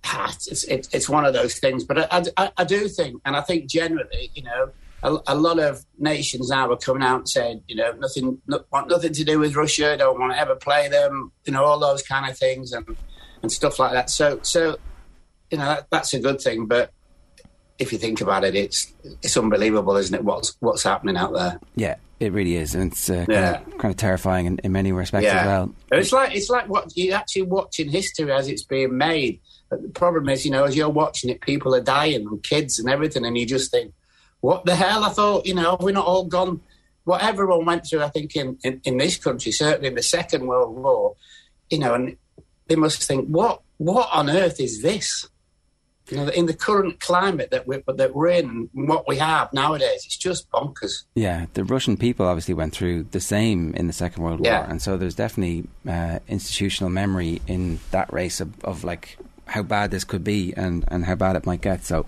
Ah, 0.03 0.33
it's, 0.33 0.65
it's, 0.65 0.89
it's 0.95 1.11
one 1.11 1.27
of 1.27 1.35
those 1.35 1.59
things, 1.59 1.85
but 1.85 2.11
I, 2.11 2.25
I, 2.39 2.51
I 2.57 2.65
do 2.65 2.89
think, 2.89 3.21
and 3.27 3.37
I 3.37 3.43
think 3.43 3.67
generally, 3.69 4.31
you 4.35 4.43
know, 4.43 4.71
a, 5.03 5.17
a, 5.29 5.35
lot 5.35 5.59
of 5.59 5.85
nations 5.99 6.51
now 6.51 6.71
are 6.71 6.77
coming 6.77 7.03
out 7.03 7.19
and 7.21 7.29
saying, 7.29 7.63
you 7.69 7.77
know, 7.77 7.93
nothing, 7.93 8.41
no, 8.47 8.65
want 8.71 8.89
nothing 8.89 9.13
to 9.13 9.25
do 9.25 9.39
with 9.39 9.57
Russia, 9.57 9.97
don't 9.97 10.19
want 10.19 10.33
to 10.33 10.39
ever 10.39 10.57
play 10.57 10.89
them, 10.89 11.33
you 11.45 11.53
know, 11.53 11.65
all 11.65 11.79
those 11.79 12.03
kind 12.03 12.31
of 12.31 12.37
things 12.37 12.73
and 12.73 12.97
and 13.43 13.51
stuff 13.51 13.79
like 13.79 13.93
that. 13.93 14.11
So, 14.11 14.39
so 14.43 14.77
you 15.51 15.59
know, 15.59 15.65
that, 15.65 15.87
that's 15.91 16.15
a 16.15 16.21
good 16.21 16.41
thing. 16.41 16.67
But 16.67 16.93
if 17.79 17.93
you 17.93 17.99
think 17.99 18.21
about 18.21 18.45
it, 18.45 18.55
it's 18.55 18.93
it's 19.23 19.37
unbelievable, 19.37 19.97
isn't 19.97 20.15
it? 20.15 20.25
What's 20.25 20.57
what's 20.61 20.83
happening 20.83 21.17
out 21.17 21.33
there? 21.33 21.59
Yeah, 21.75 21.97
it 22.21 22.33
really 22.33 22.57
is, 22.57 22.75
and 22.75 22.93
it's 22.93 23.09
uh, 23.09 23.25
yeah. 23.29 23.57
kind, 23.57 23.73
of, 23.73 23.79
kind, 23.79 23.93
of, 23.93 23.97
terrifying 23.97 24.47
in, 24.47 24.59
in 24.59 24.73
many 24.73 24.93
respects 24.93 25.25
yeah. 25.25 25.41
as 25.41 25.47
well. 25.47 25.75
It's 25.93 26.13
like 26.13 26.35
it's 26.35 26.51
like 26.51 26.69
what 26.69 26.93
you're 26.97 27.17
actually 27.17 27.43
watching 27.43 27.89
history 27.89 28.31
as 28.31 28.49
it's 28.49 28.65
being 28.65 28.97
made. 28.97 29.41
But 29.71 29.83
the 29.83 29.89
problem 29.89 30.29
is, 30.29 30.45
you 30.45 30.51
know, 30.51 30.65
as 30.65 30.77
you're 30.77 30.91
watching 30.91 31.31
it, 31.31 31.41
people 31.41 31.75
are 31.75 31.81
dying 31.81 32.27
and 32.27 32.43
kids 32.43 32.79
and 32.79 32.89
everything, 32.91 33.25
and 33.25 33.39
you 33.39 33.47
just 33.47 33.71
think, 33.71 33.95
what 34.41 34.65
the 34.65 34.75
hell? 34.75 35.05
I 35.05 35.11
thought, 35.11 35.47
you 35.47 35.55
know, 35.55 35.77
we're 35.81 35.93
not 35.93 36.07
all 36.07 36.25
gone. 36.25 36.61
What 37.05 37.23
everyone 37.23 37.65
went 37.65 37.87
through, 37.87 38.03
I 38.03 38.09
think, 38.09 38.37
in, 38.37 38.59
in, 38.63 38.81
in 38.85 38.99
this 38.99 39.17
country, 39.17 39.53
certainly 39.53 39.89
in 39.89 39.95
the 39.95 40.03
Second 40.03 40.47
World 40.47 40.77
War, 40.77 41.17
you 41.71 41.79
know, 41.79 41.95
and 41.95 42.17
they 42.69 42.77
must 42.77 43.03
think, 43.03 43.29
what 43.29 43.63
what 43.79 44.09
on 44.13 44.29
earth 44.29 44.61
is 44.61 44.83
this? 44.83 45.29
You 46.11 46.17
know, 46.17 46.29
in 46.29 46.47
the 46.47 46.55
current 46.55 46.99
climate 46.99 47.53
that 47.53 47.69
we're, 47.69 47.83
that 47.87 48.15
we're 48.15 48.29
in 48.29 48.69
and 48.75 48.89
what 48.89 49.07
we 49.07 49.17
have 49.19 49.53
nowadays, 49.53 50.03
it's 50.05 50.17
just 50.17 50.51
bonkers. 50.51 51.05
Yeah, 51.15 51.47
the 51.55 51.63
Russian 51.63 51.97
people 51.97 52.27
obviously 52.27 52.53
went 52.53 52.75
through 52.75 53.05
the 53.05 53.21
same 53.21 53.75
in 53.75 53.87
the 53.87 53.93
Second 53.93 54.25
World 54.25 54.41
War, 54.41 54.67
and 54.69 54.83
so 54.83 54.97
there's 54.97 55.15
definitely 55.15 55.69
uh, 55.89 56.19
institutional 56.27 56.91
memory 56.91 57.41
in 57.47 57.79
that 57.93 58.13
race 58.13 58.41
of, 58.41 58.63
of 58.65 58.83
like 58.83 59.19
how 59.51 59.63
bad 59.63 59.91
this 59.91 60.05
could 60.05 60.23
be 60.23 60.55
and, 60.57 60.85
and 60.89 61.05
how 61.05 61.17
bad 61.17 61.37
it 61.37 61.45
might 61.45 61.61
get. 61.61 61.85
So, 61.85 62.07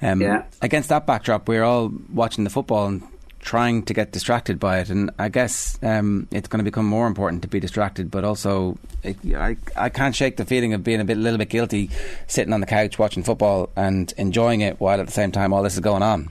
um, 0.00 0.22
yeah. 0.22 0.44
against 0.62 0.88
that 0.90 1.06
backdrop, 1.06 1.48
we're 1.48 1.64
all 1.64 1.92
watching 2.12 2.44
the 2.44 2.50
football 2.50 2.86
and 2.86 3.02
trying 3.40 3.82
to 3.82 3.94
get 3.94 4.12
distracted 4.12 4.60
by 4.60 4.78
it. 4.78 4.90
And 4.90 5.10
I 5.18 5.28
guess 5.28 5.78
um, 5.82 6.28
it's 6.30 6.48
going 6.48 6.58
to 6.58 6.64
become 6.64 6.86
more 6.86 7.06
important 7.06 7.42
to 7.42 7.48
be 7.48 7.60
distracted, 7.60 8.10
but 8.10 8.24
also 8.24 8.78
it, 9.02 9.16
I, 9.34 9.56
I 9.76 9.88
can't 9.88 10.14
shake 10.14 10.36
the 10.36 10.44
feeling 10.44 10.72
of 10.72 10.84
being 10.84 11.00
a 11.00 11.04
bit, 11.04 11.16
a 11.16 11.20
little 11.20 11.38
bit 11.38 11.48
guilty 11.48 11.90
sitting 12.26 12.52
on 12.52 12.60
the 12.60 12.66
couch 12.66 12.98
watching 12.98 13.22
football 13.22 13.70
and 13.74 14.12
enjoying 14.16 14.60
it 14.60 14.80
while 14.80 15.00
at 15.00 15.06
the 15.06 15.12
same 15.12 15.32
time 15.32 15.52
all 15.52 15.62
this 15.62 15.74
is 15.74 15.80
going 15.80 16.02
on. 16.02 16.30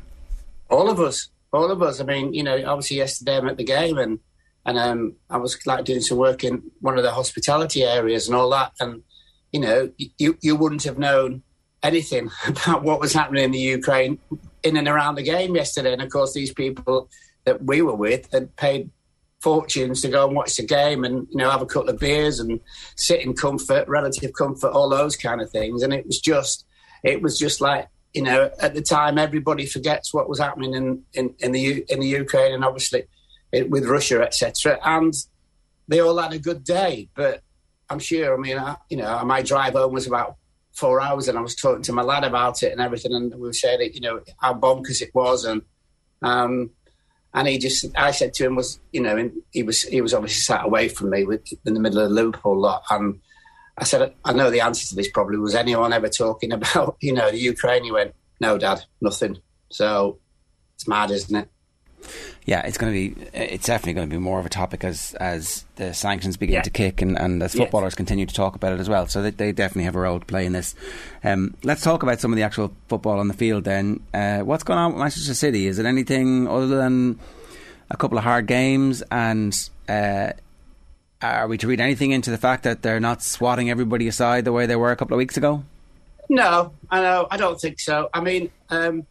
All 0.70 0.90
of 0.90 1.00
us, 1.00 1.30
all 1.52 1.72
of 1.72 1.82
us. 1.82 2.00
I 2.00 2.04
mean, 2.04 2.34
you 2.34 2.44
know, 2.44 2.56
obviously 2.66 2.98
yesterday 2.98 3.38
I'm 3.38 3.48
at 3.48 3.58
the 3.58 3.64
game 3.64 3.98
and 3.98 4.20
and 4.68 4.78
um, 4.78 5.16
I 5.30 5.38
was 5.38 5.58
like 5.66 5.86
doing 5.86 6.02
some 6.02 6.18
work 6.18 6.44
in 6.44 6.62
one 6.82 6.98
of 6.98 7.04
the 7.04 7.12
hospitality 7.12 7.84
areas 7.84 8.28
and 8.28 8.36
all 8.36 8.50
that, 8.50 8.74
and 8.82 9.02
you 9.58 9.64
know, 9.64 9.90
you 10.20 10.38
you 10.42 10.56
wouldn't 10.56 10.84
have 10.84 11.00
known 11.00 11.42
anything 11.82 12.30
about 12.48 12.84
what 12.84 13.00
was 13.00 13.12
happening 13.12 13.44
in 13.44 13.52
the 13.52 13.58
Ukraine 13.58 14.20
in 14.62 14.78
and 14.78 14.88
around 14.88 15.16
the 15.16 15.24
game 15.24 15.56
yesterday. 15.56 15.94
And 15.94 16.02
of 16.02 16.12
course, 16.12 16.34
these 16.34 16.54
people 16.54 17.10
that 17.46 17.64
we 17.64 17.82
were 17.82 17.96
with 17.96 18.32
had 18.32 18.56
paid 18.56 18.92
fortunes 19.42 20.02
to 20.02 20.10
go 20.10 20.28
and 20.28 20.36
watch 20.36 20.58
the 20.58 20.64
game 20.64 21.04
and 21.04 21.28
you 21.32 21.38
know 21.38 21.50
have 21.50 21.64
a 21.64 21.66
couple 21.66 21.90
of 21.90 22.00
beers 22.00 22.40
and 22.40 22.60
sit 22.98 23.26
in 23.26 23.34
comfort, 23.34 23.88
relative 23.88 24.32
comfort, 24.34 24.70
all 24.70 24.90
those 24.90 25.16
kind 25.16 25.42
of 25.42 25.50
things. 25.50 25.82
And 25.82 25.92
it 25.92 26.06
was 26.06 26.20
just, 26.20 26.64
it 27.04 27.24
was 27.24 27.40
just 27.40 27.60
like 27.60 27.88
you 28.14 28.22
know 28.22 28.52
at 28.60 28.76
the 28.76 28.82
time 28.84 29.18
everybody 29.18 29.66
forgets 29.66 30.14
what 30.14 30.30
was 30.30 30.40
happening 30.40 30.76
in 30.76 31.04
in, 31.14 31.34
in 31.40 31.52
the 31.52 31.84
in 31.90 32.00
the 32.00 32.08
Ukraine 32.08 32.54
and 32.54 32.64
obviously 32.64 33.06
it, 33.52 33.72
with 33.72 33.86
Russia, 33.86 34.22
etc. 34.22 34.78
And 34.84 35.16
they 35.88 36.00
all 36.00 36.20
had 36.20 36.34
a 36.34 36.40
good 36.40 36.64
day, 36.64 37.10
but 37.16 37.42
I'm 37.90 38.00
sure. 38.00 38.34
I 38.34 38.38
mean, 38.38 38.58
I, 38.58 38.76
you 38.90 38.98
know, 38.98 39.24
my 39.24 39.42
drive 39.42 39.74
home 39.74 39.94
was 39.94 40.08
about 40.08 40.36
four 40.74 41.02
hours, 41.02 41.28
and 41.28 41.38
I 41.38 41.42
was 41.42 41.56
talking 41.56 41.84
to 41.84 41.94
my 41.94 42.04
lad 42.04 42.24
about 42.24 42.64
it 42.64 42.72
and 42.72 42.82
everything, 42.82 43.14
and 43.14 43.34
we 43.34 43.42
were 43.42 43.54
saying, 43.54 43.82
it, 43.82 43.96
you 43.96 44.02
know, 44.02 44.22
how 44.40 44.54
bonkers 44.54 45.02
it 45.02 45.14
was, 45.14 45.46
and 45.46 45.62
um, 46.22 46.72
and 47.34 47.48
he 47.48 47.58
just, 47.58 47.86
I 47.96 48.12
said 48.12 48.34
to 48.36 48.46
him, 48.46 48.56
was 48.56 48.80
you 48.92 49.02
know, 49.02 49.32
he 49.52 49.64
was 49.64 49.84
he 49.84 50.02
was 50.02 50.14
obviously 50.14 50.42
sat 50.42 50.66
away 50.66 50.90
from 50.90 51.10
me 51.10 51.24
with, 51.24 51.48
in 51.66 51.74
the 51.74 51.80
middle 51.80 52.00
of 52.00 52.10
the 52.10 52.16
Liverpool 52.16 52.60
lot, 52.60 52.84
and 52.90 53.20
I 53.78 53.84
said, 53.84 54.14
I 54.26 54.34
know 54.34 54.50
the 54.50 54.62
answer 54.62 54.88
to 54.88 54.96
this 54.96 55.10
probably 55.12 55.38
was 55.38 55.56
anyone 55.56 55.94
ever 55.94 56.10
talking 56.10 56.52
about, 56.54 56.98
you 57.00 57.14
know, 57.14 57.30
the 57.30 57.40
Ukraine? 57.40 57.84
He 57.84 57.92
went, 57.92 58.16
no, 58.40 58.58
Dad, 58.58 58.84
nothing. 59.02 59.38
So 59.70 60.20
it's 60.76 60.88
mad, 60.88 61.12
isn't 61.12 61.36
it? 61.36 61.50
Yeah, 62.48 62.62
it's 62.62 62.78
going 62.78 62.94
to 62.94 62.98
be 62.98 63.28
it's 63.34 63.68
definitely 63.68 63.94
going 63.94 64.10
to 64.10 64.16
be 64.16 64.20
more 64.20 64.40
of 64.40 64.46
a 64.46 64.50
topic 64.50 64.86
as 64.86 65.14
as 65.16 65.66
the 65.76 65.94
sanctions 65.94 66.38
begin 66.38 66.56
yeah. 66.56 66.62
to 66.62 66.70
kick 66.70 67.02
and, 67.02 67.20
and 67.20 67.44
as 67.44 67.54
footballers 67.54 67.92
yes. 67.92 67.96
continue 67.96 68.26
to 68.26 68.34
talk 68.34 68.56
about 68.56 68.72
it 68.72 68.80
as 68.80 68.88
well. 68.88 69.06
So 69.06 69.22
they, 69.22 69.32
they, 69.32 69.52
definitely 69.52 69.84
have 69.84 69.98
a 69.98 70.00
role 70.00 70.22
to 70.22 70.26
play 70.26 70.46
in 70.46 70.54
this. 70.54 70.74
Um, 71.26 71.56
let's 71.64 71.84
talk 71.84 72.04
about 72.04 72.22
some 72.22 72.32
of 72.32 72.38
the 72.38 72.44
actual 72.44 72.72
football 72.88 73.20
on 73.20 73.28
the 73.28 73.34
field. 73.34 73.66
Then, 73.66 74.00
uh, 74.14 74.40
what's 74.40 74.64
going 74.64 74.80
on 74.80 74.94
with 74.94 75.00
Manchester 75.02 75.34
City? 75.34 75.68
Is 75.68 75.78
it 75.78 75.86
anything 75.86 76.48
other 76.48 76.68
than 76.68 77.20
a 77.90 77.98
couple 77.98 78.18
of 78.18 78.24
hard 78.24 78.48
games? 78.48 79.04
And 79.12 79.70
uh, 79.90 80.32
are 81.22 81.50
we 81.50 81.58
to 81.58 81.68
read 81.68 81.82
anything 81.82 82.12
into 82.12 82.32
the 82.32 82.38
fact 82.38 82.64
that 82.64 82.82
they're 82.82 83.02
not 83.02 83.22
swatting 83.22 83.70
everybody 83.70 84.08
aside 84.08 84.46
the 84.46 84.54
way 84.54 84.66
they 84.66 84.78
were 84.78 84.92
a 84.92 84.96
couple 84.96 85.16
of 85.16 85.18
weeks 85.18 85.36
ago? 85.36 85.66
No, 86.30 86.72
I 86.90 87.02
know. 87.02 87.28
I 87.30 87.36
don't 87.36 87.60
think 87.60 87.82
so. 87.82 88.10
I 88.14 88.22
mean. 88.22 88.52
Um, 88.70 89.06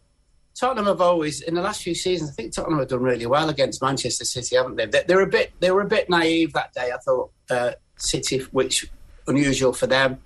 Tottenham 0.59 0.87
have 0.87 1.01
always, 1.01 1.41
in 1.41 1.53
the 1.53 1.61
last 1.61 1.83
few 1.83 1.93
seasons, 1.93 2.31
I 2.31 2.33
think 2.33 2.53
Tottenham 2.53 2.79
have 2.79 2.87
done 2.87 3.01
really 3.01 3.27
well 3.27 3.49
against 3.49 3.81
Manchester 3.81 4.25
City, 4.25 4.55
haven't 4.55 4.75
they? 4.75 4.85
They, 4.87 5.13
are 5.13 5.21
a 5.21 5.27
bit, 5.27 5.53
they 5.59 5.69
were 5.69 5.81
a 5.81 5.87
bit 5.87 6.09
naive 6.09 6.53
that 6.53 6.73
day. 6.73 6.91
I 6.91 6.97
thought 6.97 7.31
uh, 7.49 7.71
City, 7.95 8.39
which 8.51 8.89
unusual 9.27 9.71
for 9.71 9.85
them. 9.85 10.19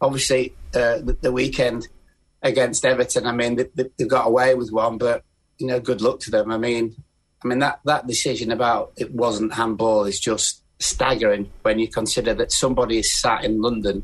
Obviously, 0.00 0.54
uh, 0.74 0.98
the, 0.98 1.16
the, 1.20 1.30
weekend 1.30 1.86
against 2.42 2.84
Everton, 2.84 3.24
I 3.24 3.32
mean, 3.32 3.54
they, 3.54 3.68
they, 3.96 4.04
got 4.04 4.26
away 4.26 4.56
with 4.56 4.72
one, 4.72 4.98
but 4.98 5.22
you 5.58 5.68
know, 5.68 5.78
good 5.78 6.00
luck 6.00 6.18
to 6.20 6.30
them. 6.32 6.50
I 6.50 6.58
mean, 6.58 6.96
I 7.44 7.46
mean 7.46 7.60
that 7.60 7.80
that 7.84 8.08
decision 8.08 8.50
about 8.50 8.92
it 8.96 9.12
wasn't 9.12 9.54
handball 9.54 10.04
is 10.04 10.18
just 10.18 10.62
staggering 10.80 11.52
when 11.62 11.78
you 11.78 11.86
consider 11.86 12.34
that 12.34 12.50
somebody 12.50 12.98
is 12.98 13.14
sat 13.14 13.44
in 13.44 13.62
London 13.62 14.02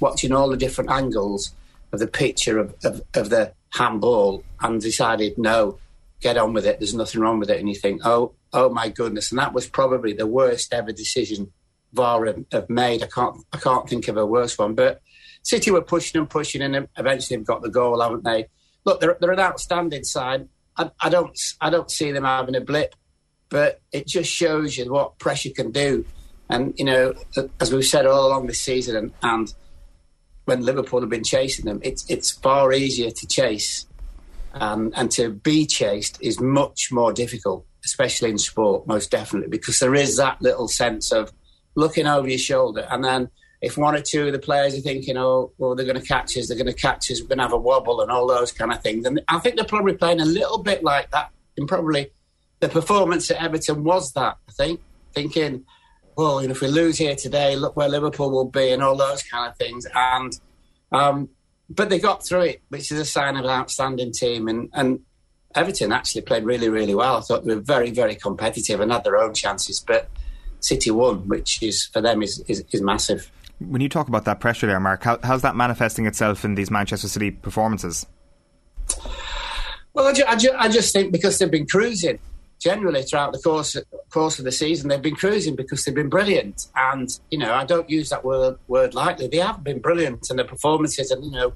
watching 0.00 0.32
all 0.32 0.48
the 0.48 0.56
different 0.56 0.90
angles 0.90 1.54
of 1.92 2.00
the 2.00 2.06
picture 2.06 2.58
of, 2.58 2.74
of, 2.82 3.02
of 3.14 3.28
the 3.28 3.52
handball 3.76 4.44
and 4.60 4.80
decided, 4.80 5.36
no, 5.38 5.78
get 6.20 6.36
on 6.36 6.52
with 6.52 6.66
it. 6.66 6.78
There's 6.78 6.94
nothing 6.94 7.20
wrong 7.20 7.38
with 7.38 7.50
it. 7.50 7.58
And 7.58 7.68
you 7.68 7.74
think, 7.74 8.02
oh, 8.04 8.34
oh 8.52 8.70
my 8.70 8.88
goodness. 8.88 9.30
And 9.30 9.38
that 9.38 9.52
was 9.52 9.68
probably 9.68 10.12
the 10.12 10.26
worst 10.26 10.72
ever 10.72 10.92
decision 10.92 11.52
VAR 11.92 12.26
have 12.52 12.70
made. 12.70 13.02
I 13.02 13.06
can't, 13.06 13.36
I 13.52 13.58
can't 13.58 13.88
think 13.88 14.08
of 14.08 14.16
a 14.16 14.26
worse 14.26 14.58
one. 14.58 14.74
But 14.74 15.00
City 15.42 15.70
were 15.70 15.82
pushing 15.82 16.20
and 16.20 16.28
pushing, 16.28 16.62
and 16.62 16.88
eventually 16.96 17.36
they've 17.36 17.46
got 17.46 17.62
the 17.62 17.70
goal, 17.70 18.00
haven't 18.00 18.24
they? 18.24 18.46
Look, 18.84 19.00
they're, 19.00 19.16
they're 19.20 19.32
an 19.32 19.40
outstanding 19.40 20.04
side. 20.04 20.48
I, 20.76 20.90
I 21.00 21.08
don't, 21.08 21.38
I 21.60 21.70
don't 21.70 21.90
see 21.90 22.12
them 22.12 22.24
having 22.24 22.56
a 22.56 22.60
blip, 22.60 22.94
but 23.48 23.80
it 23.92 24.06
just 24.06 24.30
shows 24.30 24.76
you 24.76 24.92
what 24.92 25.18
pressure 25.18 25.50
can 25.54 25.70
do. 25.70 26.04
And 26.48 26.74
you 26.76 26.84
know, 26.84 27.14
as 27.60 27.72
we've 27.72 27.84
said 27.84 28.06
all 28.06 28.26
along 28.26 28.46
this 28.46 28.60
season, 28.60 28.96
and, 28.96 29.12
and 29.22 29.54
when 30.46 30.64
Liverpool 30.64 31.00
have 31.00 31.10
been 31.10 31.24
chasing 31.24 31.66
them, 31.66 31.80
it's 31.82 32.08
it's 32.08 32.30
far 32.30 32.72
easier 32.72 33.10
to 33.10 33.26
chase, 33.26 33.86
um, 34.54 34.92
and 34.96 35.10
to 35.12 35.30
be 35.30 35.66
chased 35.66 36.18
is 36.22 36.40
much 36.40 36.90
more 36.90 37.12
difficult, 37.12 37.66
especially 37.84 38.30
in 38.30 38.38
sport, 38.38 38.86
most 38.86 39.10
definitely, 39.10 39.50
because 39.50 39.78
there 39.78 39.94
is 39.94 40.16
that 40.16 40.40
little 40.40 40.68
sense 40.68 41.12
of 41.12 41.32
looking 41.74 42.06
over 42.06 42.28
your 42.28 42.38
shoulder, 42.38 42.86
and 42.90 43.04
then 43.04 43.28
if 43.60 43.76
one 43.76 43.96
or 43.96 44.02
two 44.02 44.28
of 44.28 44.32
the 44.32 44.38
players 44.38 44.74
are 44.76 44.80
thinking, 44.80 45.16
"Oh, 45.16 45.52
well, 45.58 45.74
they're 45.74 45.84
going 45.84 46.00
to 46.00 46.06
catch 46.06 46.36
us, 46.38 46.48
they're 46.48 46.56
going 46.56 46.66
to 46.66 46.72
catch 46.72 47.10
us, 47.10 47.20
we're 47.20 47.28
going 47.28 47.38
to 47.38 47.44
have 47.44 47.52
a 47.52 47.58
wobble," 47.58 48.00
and 48.00 48.10
all 48.10 48.26
those 48.26 48.52
kind 48.52 48.72
of 48.72 48.80
things, 48.82 49.04
and 49.04 49.20
I 49.28 49.38
think 49.40 49.56
they're 49.56 49.64
probably 49.64 49.94
playing 49.94 50.20
a 50.20 50.24
little 50.24 50.62
bit 50.62 50.84
like 50.84 51.10
that, 51.10 51.30
and 51.56 51.68
probably 51.68 52.12
the 52.60 52.68
performance 52.68 53.30
at 53.30 53.42
Everton 53.42 53.82
was 53.82 54.12
that. 54.12 54.38
I 54.48 54.52
think 54.52 54.80
thinking 55.12 55.64
well, 56.16 56.40
you 56.40 56.48
know, 56.48 56.52
if 56.52 56.60
we 56.60 56.68
lose 56.68 56.98
here 56.98 57.14
today, 57.14 57.56
look 57.56 57.76
where 57.76 57.88
Liverpool 57.88 58.30
will 58.30 58.50
be, 58.50 58.70
and 58.70 58.82
all 58.82 58.96
those 58.96 59.22
kind 59.22 59.50
of 59.50 59.56
things. 59.56 59.86
And 59.94 60.38
um, 60.92 61.28
but 61.68 61.90
they 61.90 61.98
got 61.98 62.24
through 62.24 62.42
it, 62.42 62.62
which 62.68 62.90
is 62.90 62.98
a 62.98 63.04
sign 63.04 63.36
of 63.36 63.44
an 63.44 63.50
outstanding 63.50 64.12
team. 64.12 64.48
And, 64.48 64.70
and 64.72 65.00
Everton 65.54 65.92
actually 65.92 66.22
played 66.22 66.44
really, 66.44 66.68
really 66.68 66.94
well. 66.94 67.16
I 67.16 67.20
thought 67.20 67.44
they 67.44 67.54
were 67.54 67.60
very, 67.60 67.90
very 67.90 68.14
competitive 68.14 68.80
and 68.80 68.92
had 68.92 69.04
their 69.04 69.16
own 69.16 69.34
chances. 69.34 69.80
But 69.80 70.08
City 70.60 70.90
won, 70.90 71.28
which 71.28 71.62
is 71.62 71.86
for 71.86 72.00
them 72.00 72.22
is, 72.22 72.42
is, 72.46 72.64
is 72.72 72.82
massive. 72.82 73.30
When 73.58 73.80
you 73.80 73.88
talk 73.88 74.08
about 74.08 74.26
that 74.26 74.38
pressure 74.38 74.66
there, 74.66 74.78
Mark, 74.80 75.02
how, 75.02 75.18
how's 75.22 75.42
that 75.42 75.56
manifesting 75.56 76.06
itself 76.06 76.44
in 76.44 76.54
these 76.54 76.70
Manchester 76.70 77.08
City 77.08 77.30
performances? 77.30 78.06
Well, 79.92 80.06
I, 80.06 80.12
ju- 80.12 80.24
I, 80.28 80.36
ju- 80.36 80.54
I 80.56 80.68
just 80.68 80.92
think 80.92 81.10
because 81.10 81.38
they've 81.38 81.50
been 81.50 81.66
cruising. 81.66 82.18
Generally 82.58 83.02
throughout 83.02 83.32
the 83.32 83.38
course 83.38 83.76
course 84.10 84.38
of 84.38 84.44
the 84.44 84.52
season, 84.52 84.88
they've 84.88 85.02
been 85.02 85.16
cruising 85.16 85.56
because 85.56 85.84
they've 85.84 85.94
been 85.94 86.08
brilliant. 86.08 86.66
And 86.74 87.08
you 87.30 87.38
know, 87.38 87.52
I 87.52 87.64
don't 87.64 87.88
use 87.88 88.08
that 88.10 88.24
word 88.24 88.58
word 88.68 88.94
lightly. 88.94 89.28
They 89.28 89.38
have 89.38 89.62
been 89.62 89.80
brilliant, 89.80 90.30
and 90.30 90.38
the 90.38 90.44
performances, 90.44 91.10
and 91.10 91.24
you 91.24 91.30
know, 91.30 91.52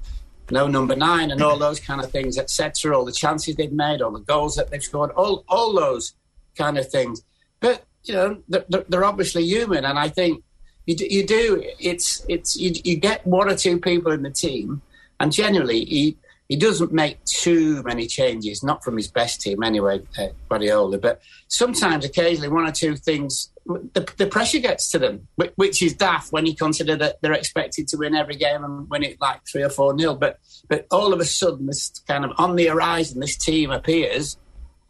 no 0.49 0.67
number 0.67 0.95
nine, 0.95 1.31
and 1.31 1.41
all 1.41 1.57
those 1.57 1.79
kind 1.79 2.01
of 2.01 2.11
things, 2.11 2.37
etc. 2.37 2.97
All 2.97 3.05
the 3.05 3.11
chances 3.11 3.55
they've 3.55 3.71
made, 3.71 4.01
all 4.01 4.11
the 4.11 4.19
goals 4.19 4.55
that 4.55 4.69
they've 4.69 4.83
scored, 4.83 5.11
all 5.11 5.43
all 5.47 5.73
those 5.73 6.13
kind 6.57 6.77
of 6.77 6.89
things. 6.89 7.23
But 7.59 7.83
you 8.03 8.13
know, 8.13 8.41
they're, 8.49 8.85
they're 8.89 9.05
obviously 9.05 9.43
human, 9.43 9.85
and 9.85 9.97
I 9.97 10.09
think 10.09 10.43
you 10.85 10.95
do, 10.95 11.05
you 11.09 11.25
do 11.25 11.63
it's 11.79 12.25
it's 12.27 12.57
you, 12.57 12.73
you 12.83 12.95
get 12.95 13.25
one 13.25 13.49
or 13.49 13.55
two 13.55 13.79
people 13.79 14.11
in 14.11 14.23
the 14.23 14.31
team, 14.31 14.81
and 15.19 15.31
generally 15.31 15.85
he 15.85 16.17
he 16.51 16.57
doesn't 16.57 16.91
make 16.91 17.23
too 17.23 17.81
many 17.83 18.07
changes, 18.07 18.61
not 18.61 18.83
from 18.83 18.97
his 18.97 19.07
best 19.07 19.39
team 19.39 19.63
anyway, 19.63 20.01
uh, 20.19 20.27
Guardiola. 20.49 20.97
But 20.97 21.21
sometimes, 21.47 22.03
occasionally, 22.03 22.49
one 22.49 22.67
or 22.67 22.73
two 22.73 22.97
things, 22.97 23.53
the, 23.65 24.05
the, 24.17 24.27
pressure 24.27 24.59
gets 24.59 24.91
to 24.91 24.99
them, 24.99 25.29
which 25.55 25.81
is 25.81 25.93
daft 25.93 26.33
when 26.33 26.45
you 26.45 26.53
consider 26.53 26.97
that 26.97 27.21
they're 27.21 27.31
expected 27.31 27.87
to 27.87 27.97
win 27.97 28.15
every 28.15 28.35
game 28.35 28.65
and 28.65 28.89
win 28.89 29.03
it 29.03 29.15
like 29.21 29.39
three 29.49 29.63
or 29.63 29.69
four 29.69 29.93
nil. 29.93 30.17
But 30.17 30.39
but 30.67 30.87
all 30.91 31.13
of 31.13 31.21
a 31.21 31.25
sudden, 31.25 31.67
this 31.67 31.89
kind 32.05 32.25
of 32.25 32.31
on 32.37 32.57
the 32.57 32.67
horizon, 32.67 33.21
this 33.21 33.37
team 33.37 33.71
appears, 33.71 34.35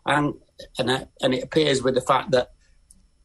and 0.07 0.33
and 0.79 0.89
uh, 0.89 1.05
and 1.21 1.35
it 1.35 1.43
appears 1.43 1.83
with 1.83 1.93
the 1.93 2.01
fact 2.01 2.31
that 2.31 2.53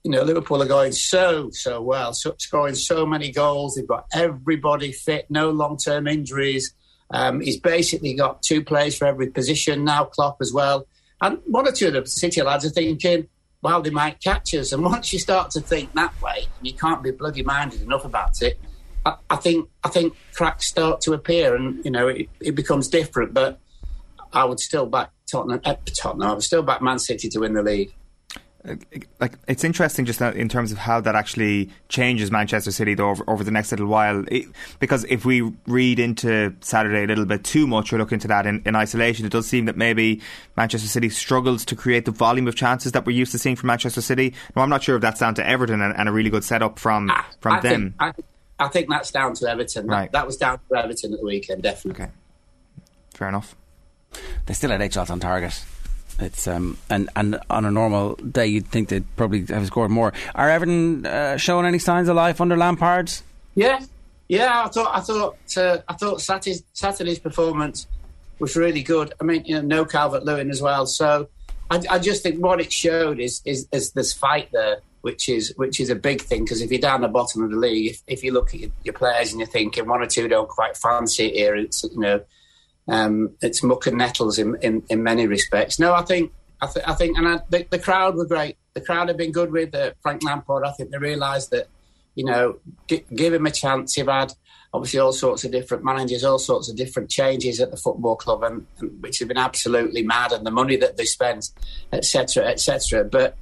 you 0.04 0.10
know 0.10 0.22
Liverpool 0.24 0.62
are 0.62 0.68
going 0.68 0.92
so 0.92 1.48
so 1.52 1.80
well, 1.80 2.12
scoring 2.12 2.74
so 2.74 3.06
many 3.06 3.32
goals. 3.32 3.76
They've 3.76 3.88
got 3.88 4.04
everybody 4.12 4.92
fit, 4.92 5.24
no 5.30 5.48
long 5.48 5.78
term 5.78 6.06
injuries 6.06 6.74
um, 7.10 7.40
he's 7.40 7.58
basically 7.58 8.14
got 8.14 8.42
two 8.42 8.62
players 8.62 8.96
for 8.96 9.06
every 9.06 9.28
position 9.28 9.84
now, 9.84 10.04
Klopp 10.04 10.38
as 10.40 10.52
well. 10.52 10.86
And 11.20 11.38
one 11.46 11.66
or 11.66 11.72
two 11.72 11.88
of 11.88 11.94
the 11.94 12.06
City 12.06 12.42
lads 12.42 12.64
are 12.64 12.70
thinking, 12.70 13.28
well, 13.62 13.80
they 13.80 13.90
might 13.90 14.20
catch 14.20 14.54
us. 14.54 14.72
And 14.72 14.84
once 14.92 15.12
you 15.12 15.18
start 15.18 15.50
to 15.52 15.60
think 15.60 15.92
that 15.94 16.20
way, 16.20 16.46
you 16.62 16.74
can't 16.74 17.02
be 17.02 17.10
bloody 17.10 17.42
minded 17.42 17.82
enough 17.82 18.04
about 18.04 18.42
it. 18.42 18.58
I, 19.04 19.16
I 19.30 19.36
think 19.36 19.68
I 19.84 19.88
think 19.88 20.14
cracks 20.34 20.66
start 20.66 21.00
to 21.02 21.12
appear, 21.12 21.54
and 21.54 21.84
you 21.84 21.92
know 21.92 22.08
it, 22.08 22.28
it 22.40 22.54
becomes 22.56 22.88
different. 22.88 23.32
But 23.32 23.60
I 24.32 24.44
would 24.44 24.58
still 24.58 24.86
back 24.86 25.10
Tottenham. 25.30 25.60
Uh, 25.64 25.76
Tottenham. 25.96 26.28
I 26.28 26.34
would 26.34 26.42
still 26.42 26.62
back 26.62 26.82
Man 26.82 26.98
City 26.98 27.28
to 27.28 27.38
win 27.38 27.54
the 27.54 27.62
league 27.62 27.94
like 29.20 29.34
it's 29.46 29.64
interesting 29.64 30.04
just 30.04 30.20
in 30.20 30.48
terms 30.48 30.72
of 30.72 30.78
how 30.78 31.00
that 31.00 31.14
actually 31.14 31.70
changes 31.88 32.30
Manchester 32.30 32.72
City 32.72 32.94
though 32.94 33.10
over, 33.10 33.24
over 33.28 33.44
the 33.44 33.50
next 33.50 33.70
little 33.70 33.86
while. 33.86 34.24
It, 34.28 34.46
because 34.80 35.04
if 35.04 35.24
we 35.24 35.52
read 35.66 35.98
into 35.98 36.54
Saturday 36.60 37.04
a 37.04 37.06
little 37.06 37.26
bit 37.26 37.44
too 37.44 37.66
much 37.66 37.92
or 37.92 37.98
look 37.98 38.12
into 38.12 38.28
that 38.28 38.46
in, 38.46 38.62
in, 38.66 38.74
isolation 38.74 39.24
it 39.24 39.32
does 39.32 39.46
seem 39.46 39.66
that 39.66 39.76
maybe 39.76 40.20
Manchester 40.56 40.88
City 40.88 41.08
struggles 41.08 41.64
to 41.66 41.76
create 41.76 42.04
the 42.04 42.10
volume 42.10 42.48
of 42.48 42.56
chances 42.56 42.92
that 42.92 43.06
we're 43.06 43.16
used 43.16 43.32
to 43.32 43.38
seeing 43.38 43.56
from 43.56 43.68
Manchester 43.68 44.00
City. 44.00 44.34
No 44.54 44.62
I'm 44.62 44.70
not 44.70 44.82
sure 44.82 44.96
if 44.96 45.02
that's 45.02 45.20
down 45.20 45.34
to 45.36 45.46
Everton 45.46 45.80
and, 45.80 45.94
and 45.96 46.08
a 46.08 46.12
really 46.12 46.30
good 46.30 46.44
setup 46.44 46.78
from 46.78 47.10
I, 47.10 47.24
from 47.40 47.54
I 47.54 47.60
them. 47.60 47.94
think, 47.98 48.18
I, 48.58 48.64
I, 48.64 48.68
think 48.68 48.88
that's 48.88 49.10
down 49.10 49.34
to 49.34 49.48
Everton. 49.48 49.86
Right. 49.86 50.10
that, 50.12 50.20
that 50.20 50.26
was 50.26 50.36
down 50.36 50.58
to 50.68 50.76
Everton 50.76 51.12
at 51.12 51.20
the 51.20 51.26
weekend 51.26 51.62
definitely. 51.62 52.04
Okay. 52.04 52.12
Fair 53.14 53.28
enough. 53.28 53.54
They 54.46 54.54
still 54.54 54.70
had 54.70 54.82
eight 54.82 54.92
shots 54.92 55.10
on 55.10 55.20
target 55.20 55.62
it's 56.18 56.46
um 56.48 56.78
and 56.88 57.10
and 57.16 57.38
on 57.50 57.64
a 57.64 57.70
normal 57.70 58.14
day 58.16 58.46
you'd 58.46 58.66
think 58.68 58.88
they'd 58.88 59.16
probably 59.16 59.44
have 59.46 59.66
scored 59.66 59.90
more. 59.90 60.12
Are 60.34 60.50
Everton 60.50 61.06
uh, 61.06 61.36
showing 61.36 61.66
any 61.66 61.78
signs 61.78 62.08
of 62.08 62.16
life 62.16 62.40
under 62.40 62.56
Lampard? 62.56 63.12
Yeah, 63.54 63.80
yeah. 64.28 64.64
I 64.64 64.68
thought 64.68 64.96
I 64.96 65.00
thought 65.00 65.56
uh, 65.56 65.78
I 65.88 65.94
thought 65.94 66.20
Saturday's, 66.20 66.62
Saturday's 66.72 67.18
performance 67.18 67.86
was 68.38 68.56
really 68.56 68.82
good. 68.82 69.12
I 69.20 69.24
mean, 69.24 69.44
you 69.44 69.56
know, 69.56 69.62
no 69.62 69.84
Calvert 69.84 70.24
Lewin 70.24 70.50
as 70.50 70.60
well. 70.60 70.86
So 70.86 71.28
I, 71.70 71.82
I, 71.90 71.98
just 71.98 72.22
think 72.22 72.42
what 72.42 72.60
it 72.60 72.72
showed 72.72 73.18
is, 73.18 73.40
is 73.44 73.66
is 73.72 73.92
this 73.92 74.12
fight 74.12 74.50
there, 74.52 74.78
which 75.00 75.28
is 75.28 75.52
which 75.56 75.80
is 75.80 75.90
a 75.90 75.94
big 75.94 76.22
thing 76.22 76.44
because 76.44 76.62
if 76.62 76.70
you're 76.70 76.80
down 76.80 77.00
the 77.00 77.08
bottom 77.08 77.42
of 77.42 77.50
the 77.50 77.56
league, 77.56 77.92
if, 77.92 78.02
if 78.06 78.24
you 78.24 78.32
look 78.32 78.54
at 78.54 78.60
your, 78.60 78.70
your, 78.84 78.94
players 78.94 79.32
and 79.32 79.40
you're 79.40 79.48
thinking 79.48 79.86
one 79.86 80.02
or 80.02 80.06
two 80.06 80.28
don't 80.28 80.48
quite 80.48 80.76
fancy 80.76 81.26
it 81.26 81.34
here, 81.34 81.56
it's 81.56 81.84
you 81.84 81.98
know 81.98 82.20
um, 82.88 83.34
it's 83.42 83.62
muck 83.62 83.86
and 83.86 83.98
nettles 83.98 84.38
in, 84.38 84.56
in, 84.62 84.82
in, 84.88 85.02
many 85.02 85.26
respects. 85.26 85.78
No, 85.78 85.92
I 85.94 86.02
think 86.02 86.32
I, 86.60 86.66
th- 86.66 86.84
I 86.86 86.94
think, 86.94 87.18
and 87.18 87.28
I, 87.28 87.40
the, 87.50 87.66
the, 87.70 87.78
crowd 87.78 88.14
were 88.14 88.26
great. 88.26 88.56
The 88.74 88.80
crowd 88.80 89.08
have 89.08 89.16
been 89.16 89.32
good 89.32 89.50
with 89.50 89.74
uh, 89.74 89.92
Frank 90.02 90.22
Lampard. 90.22 90.64
I 90.64 90.72
think 90.72 90.90
they 90.90 90.98
realised 90.98 91.50
that 91.50 91.66
you 92.14 92.24
know 92.24 92.58
g- 92.88 93.04
give 93.14 93.34
him 93.34 93.46
a 93.46 93.50
chance. 93.50 93.96
You've 93.96 94.06
had 94.06 94.32
obviously 94.72 95.00
all 95.00 95.12
sorts 95.12 95.44
of 95.44 95.50
different 95.50 95.84
managers, 95.84 96.22
all 96.22 96.38
sorts 96.38 96.70
of 96.70 96.76
different 96.76 97.10
changes 97.10 97.60
at 97.60 97.70
the 97.70 97.76
football 97.76 98.16
club, 98.16 98.42
and, 98.42 98.66
and 98.78 99.02
which 99.02 99.18
have 99.18 99.28
been 99.28 99.36
absolutely 99.36 100.02
mad, 100.02 100.32
and 100.32 100.46
the 100.46 100.50
money 100.50 100.76
that 100.76 100.96
they 100.96 101.04
spent, 101.04 101.50
etc., 101.92 102.46
etc. 102.46 103.04
But 103.04 103.36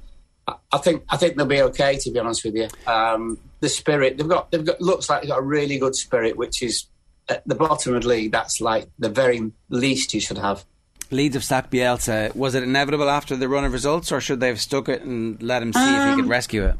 I 0.71 0.77
think 0.77 1.03
I 1.09 1.17
think 1.17 1.37
they'll 1.37 1.45
be 1.45 1.61
okay. 1.61 1.97
To 1.97 2.11
be 2.11 2.19
honest 2.19 2.43
with 2.43 2.55
you, 2.55 2.67
um, 2.87 3.37
the 3.59 3.69
spirit 3.69 4.17
they've 4.17 4.27
got 4.27 4.51
they've 4.51 4.65
got 4.65 4.81
looks 4.81 5.09
like 5.09 5.21
they've 5.21 5.29
got 5.29 5.39
a 5.39 5.43
really 5.43 5.77
good 5.77 5.95
spirit, 5.95 6.35
which 6.35 6.61
is 6.61 6.87
at 7.27 7.47
the 7.47 7.55
bottom 7.55 7.95
of 7.95 8.03
the 8.03 8.07
league, 8.07 8.31
that's 8.31 8.61
like 8.61 8.87
the 8.99 9.09
very 9.09 9.51
least 9.69 10.13
you 10.13 10.19
should 10.19 10.37
have. 10.37 10.65
Leeds 11.11 11.35
have 11.35 11.43
sacked 11.43 11.71
Bielsa. 11.71 12.35
Was 12.35 12.55
it 12.55 12.63
inevitable 12.63 13.09
after 13.09 13.35
the 13.35 13.47
run 13.47 13.63
of 13.63 13.73
results, 13.73 14.11
or 14.11 14.21
should 14.21 14.39
they 14.39 14.47
have 14.47 14.61
stuck 14.61 14.89
it 14.89 15.01
and 15.01 15.41
let 15.41 15.61
him 15.61 15.73
see 15.73 15.79
um, 15.79 15.95
if 15.95 16.09
he 16.09 16.15
could 16.15 16.25
um, 16.25 16.31
rescue 16.31 16.65
it? 16.65 16.75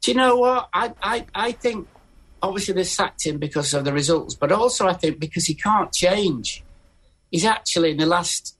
Do 0.00 0.10
you 0.10 0.16
know 0.16 0.36
what? 0.36 0.68
I, 0.72 0.92
I, 1.02 1.26
I 1.34 1.52
think 1.52 1.86
obviously 2.42 2.74
they 2.74 2.84
sacked 2.84 3.24
him 3.24 3.38
because 3.38 3.72
of 3.74 3.84
the 3.84 3.92
results, 3.92 4.34
but 4.34 4.50
also 4.52 4.86
I 4.86 4.94
think 4.94 5.20
because 5.20 5.44
he 5.44 5.54
can't 5.54 5.92
change. 5.92 6.64
He's 7.30 7.44
actually 7.44 7.92
in 7.92 7.98
the 7.98 8.06
last 8.06 8.56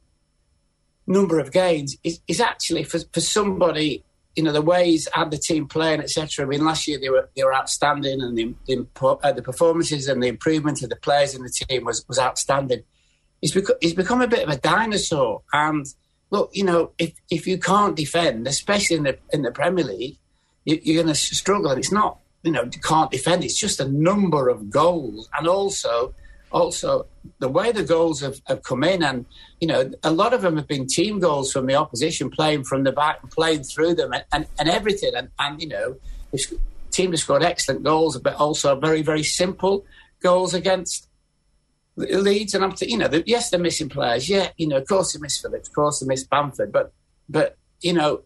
number 1.06 1.38
of 1.38 1.52
games. 1.52 1.96
He's, 2.02 2.20
he's 2.26 2.40
actually 2.40 2.84
for 2.84 3.00
for 3.12 3.20
somebody 3.20 4.04
you 4.36 4.42
know 4.42 4.52
the 4.52 4.62
ways 4.62 5.08
had 5.12 5.30
the 5.30 5.38
team 5.38 5.66
playing, 5.66 6.00
etc. 6.00 6.44
I 6.44 6.48
mean, 6.48 6.64
last 6.64 6.88
year 6.88 6.98
they 6.98 7.10
were 7.10 7.28
they 7.36 7.44
were 7.44 7.54
outstanding, 7.54 8.20
and 8.20 8.36
the 8.36 8.54
the, 8.66 8.86
uh, 9.00 9.32
the, 9.32 9.42
performances 9.42 10.08
and 10.08 10.22
the 10.22 10.28
improvement 10.28 10.82
of 10.82 10.90
the 10.90 10.96
players 10.96 11.34
in 11.34 11.42
the 11.42 11.50
team 11.50 11.84
was 11.84 12.04
was 12.08 12.18
outstanding. 12.18 12.82
He's 13.40 13.52
become 13.52 13.76
become 13.96 14.22
a 14.22 14.28
bit 14.28 14.44
of 14.44 14.48
a 14.48 14.58
dinosaur, 14.58 15.42
and 15.52 15.86
look, 16.30 16.50
you 16.52 16.64
know, 16.64 16.92
if 16.98 17.12
if 17.30 17.46
you 17.46 17.58
can't 17.58 17.96
defend, 17.96 18.46
especially 18.46 18.96
in 18.96 19.02
the 19.02 19.18
in 19.32 19.42
the 19.42 19.52
Premier 19.52 19.84
League, 19.84 20.18
you, 20.64 20.80
you're 20.82 21.02
going 21.02 21.14
to 21.14 21.20
struggle. 21.20 21.70
And 21.70 21.78
it's 21.78 21.92
not 21.92 22.18
you 22.42 22.52
know 22.52 22.62
you 22.62 22.80
can't 22.80 23.10
defend; 23.10 23.44
it's 23.44 23.58
just 23.58 23.80
a 23.80 23.88
number 23.88 24.48
of 24.48 24.70
goals, 24.70 25.28
and 25.36 25.46
also 25.46 26.14
also 26.52 27.06
the 27.38 27.48
way 27.48 27.72
the 27.72 27.84
goals 27.84 28.20
have, 28.20 28.40
have 28.46 28.62
come 28.62 28.84
in, 28.84 29.02
and 29.02 29.26
you 29.60 29.68
know, 29.68 29.90
a 30.02 30.10
lot 30.10 30.32
of 30.32 30.42
them 30.42 30.56
have 30.56 30.68
been 30.68 30.86
team 30.86 31.18
goals 31.18 31.52
from 31.52 31.66
the 31.66 31.74
opposition, 31.74 32.30
playing 32.30 32.64
from 32.64 32.84
the 32.84 32.92
back, 32.92 33.18
and 33.22 33.30
playing 33.30 33.64
through 33.64 33.94
them, 33.94 34.12
and, 34.12 34.24
and, 34.32 34.46
and 34.58 34.68
everything. 34.68 35.14
And, 35.14 35.28
and 35.38 35.60
you 35.60 35.68
know, 35.68 35.96
the 36.30 36.58
team 36.90 37.10
has 37.10 37.22
scored 37.22 37.42
excellent 37.42 37.82
goals, 37.82 38.18
but 38.18 38.34
also 38.34 38.78
very 38.78 39.02
very 39.02 39.22
simple 39.22 39.84
goals 40.20 40.54
against 40.54 41.08
Leeds. 41.96 42.54
And 42.54 42.64
I'm, 42.64 42.72
t- 42.72 42.90
you 42.90 42.98
know, 42.98 43.08
the, 43.08 43.22
yes, 43.26 43.50
they're 43.50 43.60
missing 43.60 43.88
players. 43.88 44.28
Yeah, 44.28 44.50
you 44.56 44.68
know, 44.68 44.76
of 44.76 44.86
course 44.86 45.12
they 45.12 45.20
miss 45.20 45.40
Phillips, 45.40 45.68
of 45.68 45.74
course 45.74 46.00
they 46.00 46.06
miss 46.06 46.24
Bamford, 46.24 46.72
but 46.72 46.92
but 47.28 47.56
you 47.80 47.92
know, 47.92 48.22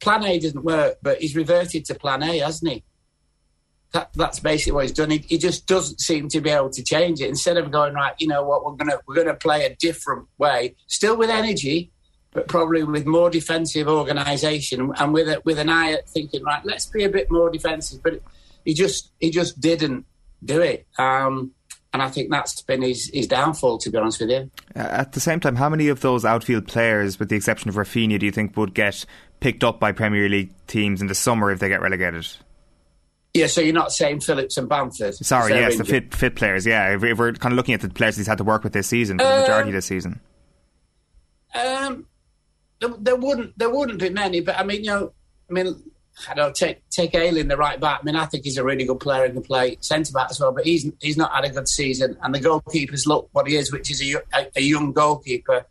Plan 0.00 0.24
A 0.24 0.38
didn't 0.38 0.64
work, 0.64 0.98
but 1.02 1.20
he's 1.20 1.34
reverted 1.34 1.84
to 1.86 1.94
Plan 1.94 2.22
A, 2.22 2.38
hasn't 2.38 2.70
he? 2.70 2.84
That, 3.94 4.10
that's 4.14 4.40
basically 4.40 4.72
what 4.72 4.82
he's 4.82 4.92
done. 4.92 5.10
He, 5.10 5.18
he, 5.18 5.38
just 5.38 5.68
doesn't 5.68 6.00
seem 6.00 6.28
to 6.30 6.40
be 6.40 6.50
able 6.50 6.70
to 6.70 6.82
change 6.82 7.20
it. 7.20 7.28
Instead 7.28 7.56
of 7.56 7.70
going 7.70 7.94
right, 7.94 8.12
you 8.18 8.26
know 8.26 8.42
what, 8.42 8.64
we're 8.64 8.72
gonna 8.72 8.98
we're 9.06 9.14
gonna 9.14 9.34
play 9.34 9.64
a 9.64 9.76
different 9.76 10.26
way, 10.36 10.74
still 10.88 11.16
with 11.16 11.30
energy, 11.30 11.92
but 12.32 12.48
probably 12.48 12.82
with 12.82 13.06
more 13.06 13.30
defensive 13.30 13.86
organisation 13.86 14.92
and 14.98 15.14
with 15.14 15.28
a, 15.28 15.40
with 15.44 15.60
an 15.60 15.68
eye 15.68 15.92
at 15.92 16.08
thinking 16.08 16.42
right, 16.42 16.64
let's 16.64 16.86
be 16.86 17.04
a 17.04 17.08
bit 17.08 17.30
more 17.30 17.50
defensive. 17.50 18.02
But 18.02 18.20
he 18.64 18.74
just 18.74 19.12
he 19.20 19.30
just 19.30 19.60
didn't 19.60 20.06
do 20.44 20.60
it. 20.60 20.88
Um, 20.98 21.52
and 21.92 22.02
I 22.02 22.08
think 22.08 22.28
that's 22.28 22.60
been 22.62 22.82
his, 22.82 23.08
his 23.14 23.28
downfall, 23.28 23.78
to 23.78 23.90
be 23.90 23.96
honest 23.96 24.20
with 24.20 24.30
you. 24.30 24.50
Uh, 24.74 24.80
at 24.80 25.12
the 25.12 25.20
same 25.20 25.38
time, 25.38 25.54
how 25.54 25.68
many 25.68 25.86
of 25.86 26.00
those 26.00 26.24
outfield 26.24 26.66
players, 26.66 27.20
with 27.20 27.28
the 27.28 27.36
exception 27.36 27.68
of 27.68 27.76
Raphinha, 27.76 28.18
do 28.18 28.26
you 28.26 28.32
think 28.32 28.56
would 28.56 28.74
get 28.74 29.04
picked 29.38 29.62
up 29.62 29.78
by 29.78 29.92
Premier 29.92 30.28
League 30.28 30.50
teams 30.66 31.00
in 31.00 31.06
the 31.06 31.14
summer 31.14 31.52
if 31.52 31.60
they 31.60 31.68
get 31.68 31.80
relegated? 31.80 32.26
Yeah, 33.34 33.48
so 33.48 33.60
you're 33.60 33.74
not 33.74 33.90
saying 33.90 34.20
Phillips 34.20 34.56
and 34.56 34.68
Bamford. 34.68 35.16
Sorry, 35.16 35.52
yes, 35.52 35.72
injured. 35.72 35.86
the 35.86 35.90
fit 35.90 36.14
fit 36.14 36.36
players. 36.36 36.64
Yeah, 36.64 36.94
if, 36.94 37.18
we're 37.18 37.32
kind 37.32 37.52
of 37.52 37.56
looking 37.56 37.74
at 37.74 37.80
the 37.80 37.88
players 37.88 38.16
he's 38.16 38.28
had 38.28 38.38
to 38.38 38.44
work 38.44 38.62
with 38.62 38.72
this 38.72 38.86
season, 38.86 39.18
for 39.18 39.24
um, 39.24 39.32
the 39.32 39.40
majority 39.40 39.70
of 39.70 39.74
this 39.74 39.86
season. 39.86 40.20
Um, 41.52 42.06
there, 42.80 42.90
there, 43.00 43.16
wouldn't 43.16 43.58
there 43.58 43.70
wouldn't 43.70 43.98
be 43.98 44.10
many, 44.10 44.40
but 44.40 44.56
I 44.56 44.62
mean, 44.62 44.84
you 44.84 44.90
know, 44.90 45.12
I 45.50 45.52
mean, 45.52 45.82
I 46.28 46.34
don't 46.34 46.54
take 46.54 46.88
take 46.90 47.16
Ayling 47.16 47.48
the 47.48 47.56
right 47.56 47.80
back. 47.80 48.00
I 48.02 48.04
mean, 48.04 48.14
I 48.14 48.24
think 48.26 48.44
he's 48.44 48.56
a 48.56 48.62
really 48.62 48.84
good 48.84 49.00
player 49.00 49.24
and 49.24 49.34
can 49.34 49.42
play 49.42 49.78
centre 49.80 50.12
back 50.12 50.30
as 50.30 50.38
well, 50.38 50.52
but 50.52 50.64
he's 50.64 50.88
he's 51.00 51.16
not 51.16 51.32
had 51.32 51.44
a 51.44 51.50
good 51.50 51.68
season. 51.68 52.16
And 52.22 52.32
the 52.32 52.38
goalkeepers 52.38 53.04
look 53.04 53.30
what 53.32 53.48
he 53.48 53.56
is, 53.56 53.72
which 53.72 53.90
is 53.90 54.00
a, 54.00 54.22
a, 54.32 54.46
a 54.54 54.62
young 54.62 54.92
goalkeeper 54.92 55.66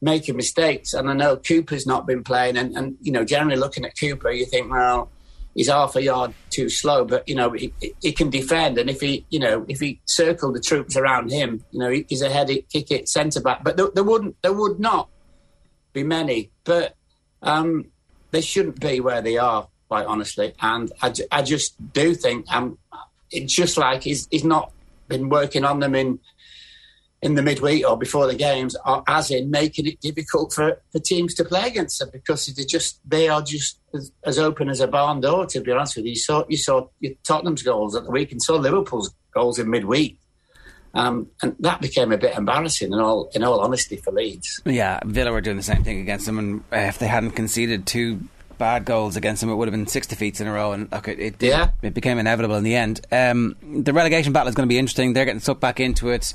making 0.00 0.36
mistakes. 0.36 0.94
And 0.94 1.10
I 1.10 1.12
know 1.14 1.38
Cooper's 1.38 1.88
not 1.88 2.06
been 2.06 2.22
playing, 2.22 2.56
and, 2.56 2.76
and 2.76 2.96
you 3.00 3.10
know, 3.10 3.24
generally 3.24 3.56
looking 3.56 3.84
at 3.84 3.98
Cooper, 3.98 4.30
you 4.30 4.46
think, 4.46 4.70
well 4.70 5.10
he's 5.54 5.68
half 5.68 5.96
a 5.96 6.02
yard 6.02 6.34
too 6.50 6.68
slow, 6.68 7.04
but 7.04 7.28
you 7.28 7.34
know 7.34 7.50
he, 7.52 7.72
he 8.00 8.12
can 8.12 8.30
defend, 8.30 8.78
and 8.78 8.90
if 8.90 9.00
he 9.00 9.26
you 9.30 9.38
know 9.38 9.64
if 9.68 9.80
he 9.80 10.00
circled 10.06 10.54
the 10.54 10.60
troops 10.60 10.96
around 10.96 11.30
him, 11.30 11.64
you 11.70 11.80
know 11.80 11.90
he's 12.08 12.22
a 12.22 12.30
heady 12.30 12.66
kick 12.72 12.90
it 12.90 13.08
centre 13.08 13.40
back. 13.40 13.64
But 13.64 13.76
there, 13.76 13.88
there, 13.94 14.04
wouldn't 14.04 14.36
there 14.42 14.52
would 14.52 14.78
not 14.78 15.08
be 15.94 16.02
many. 16.02 16.50
But 16.64 16.94
um, 17.42 17.86
they 18.32 18.42
shouldn't 18.42 18.80
be 18.80 19.00
where 19.00 19.22
they 19.22 19.38
are, 19.38 19.68
quite 19.88 20.04
honestly. 20.04 20.52
And 20.60 20.92
I, 21.00 21.14
I 21.30 21.42
just 21.42 21.74
do 21.94 22.14
think 22.14 22.52
um, 22.52 22.76
it's 23.30 23.54
just 23.54 23.78
like 23.78 24.02
he's, 24.02 24.28
he's 24.30 24.44
not 24.44 24.72
been 25.08 25.30
working 25.30 25.64
on 25.64 25.80
them 25.80 25.94
in 25.94 26.18
in 27.24 27.34
the 27.34 27.42
midweek 27.42 27.88
or 27.88 27.96
before 27.96 28.26
the 28.26 28.34
games, 28.34 28.76
are, 28.84 29.02
as 29.08 29.30
in 29.30 29.50
making 29.50 29.86
it 29.86 29.98
difficult 30.00 30.52
for, 30.52 30.80
for 30.92 30.98
teams 31.00 31.34
to 31.34 31.44
play 31.44 31.66
against 31.66 31.98
them 31.98 32.10
because 32.12 32.46
they 32.46 32.64
just 32.64 33.00
they 33.08 33.28
are 33.28 33.40
just 33.40 33.80
as, 33.94 34.12
as, 34.24 34.38
open 34.38 34.68
as 34.68 34.80
a 34.80 34.86
barn 34.86 35.22
door. 35.22 35.46
To 35.46 35.60
be 35.60 35.72
honest 35.72 35.96
with 35.96 36.04
you, 36.04 36.10
you 36.10 36.16
saw 36.16 36.44
you 36.48 36.58
saw 36.58 36.86
Tottenham's 37.26 37.62
goals 37.62 37.96
at 37.96 38.04
the 38.04 38.10
week 38.10 38.30
and 38.30 38.42
saw 38.42 38.56
Liverpool's 38.56 39.12
goals 39.32 39.58
in 39.58 39.70
midweek. 39.70 40.18
Um, 40.92 41.28
and 41.42 41.56
that 41.58 41.80
became 41.80 42.12
a 42.12 42.18
bit 42.18 42.36
embarrassing 42.36 42.92
in 42.92 43.00
all 43.00 43.30
in 43.34 43.42
all 43.42 43.58
honesty 43.60 43.96
for 43.96 44.12
Leeds. 44.12 44.60
Yeah, 44.66 45.00
Villa 45.04 45.32
were 45.32 45.40
doing 45.40 45.56
the 45.56 45.62
same 45.62 45.82
thing 45.82 46.00
against 46.00 46.26
them, 46.26 46.38
and 46.38 46.62
if 46.70 46.98
they 46.98 47.08
hadn't 47.08 47.32
conceded 47.32 47.86
two 47.86 48.20
bad 48.58 48.84
goals 48.84 49.16
against 49.16 49.40
them, 49.40 49.50
it 49.50 49.56
would 49.56 49.66
have 49.66 49.72
been 49.72 49.86
six 49.86 50.06
defeats 50.06 50.40
in 50.40 50.46
a 50.46 50.52
row, 50.52 50.72
and 50.72 50.92
look, 50.92 51.08
it, 51.08 51.18
it 51.18 51.42
yeah. 51.42 51.70
it 51.82 51.94
became 51.94 52.18
inevitable 52.18 52.54
in 52.54 52.64
the 52.64 52.76
end. 52.76 53.00
Um, 53.10 53.56
the 53.62 53.92
relegation 53.92 54.32
battle 54.32 54.48
is 54.48 54.54
going 54.54 54.68
to 54.68 54.72
be 54.72 54.78
interesting. 54.78 55.14
They're 55.14 55.24
getting 55.24 55.40
sucked 55.40 55.60
back 55.60 55.80
into 55.80 56.10
it. 56.10 56.32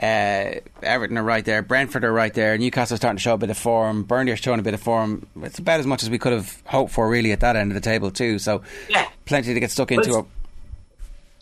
Uh, 0.00 0.60
Everton 0.82 1.18
are 1.18 1.22
right 1.22 1.44
there, 1.44 1.60
Brentford 1.60 2.04
are 2.04 2.12
right 2.12 2.32
there, 2.32 2.56
Newcastle 2.56 2.94
are 2.94 2.96
starting 2.96 3.18
to 3.18 3.22
show 3.22 3.34
a 3.34 3.38
bit 3.38 3.50
of 3.50 3.58
form, 3.58 4.02
Burnley 4.02 4.32
are 4.32 4.36
showing 4.36 4.58
a 4.58 4.62
bit 4.62 4.72
of 4.72 4.80
form. 4.80 5.26
It's 5.42 5.58
about 5.58 5.78
as 5.78 5.86
much 5.86 6.02
as 6.02 6.08
we 6.08 6.18
could 6.18 6.32
have 6.32 6.62
hoped 6.64 6.92
for, 6.92 7.06
really, 7.06 7.32
at 7.32 7.40
that 7.40 7.54
end 7.54 7.70
of 7.70 7.74
the 7.74 7.82
table 7.82 8.10
too. 8.10 8.38
So, 8.38 8.62
yeah. 8.88 9.08
plenty 9.26 9.52
to 9.52 9.60
get 9.60 9.70
stuck 9.70 9.92
into. 9.92 10.20
It's, 10.20 10.28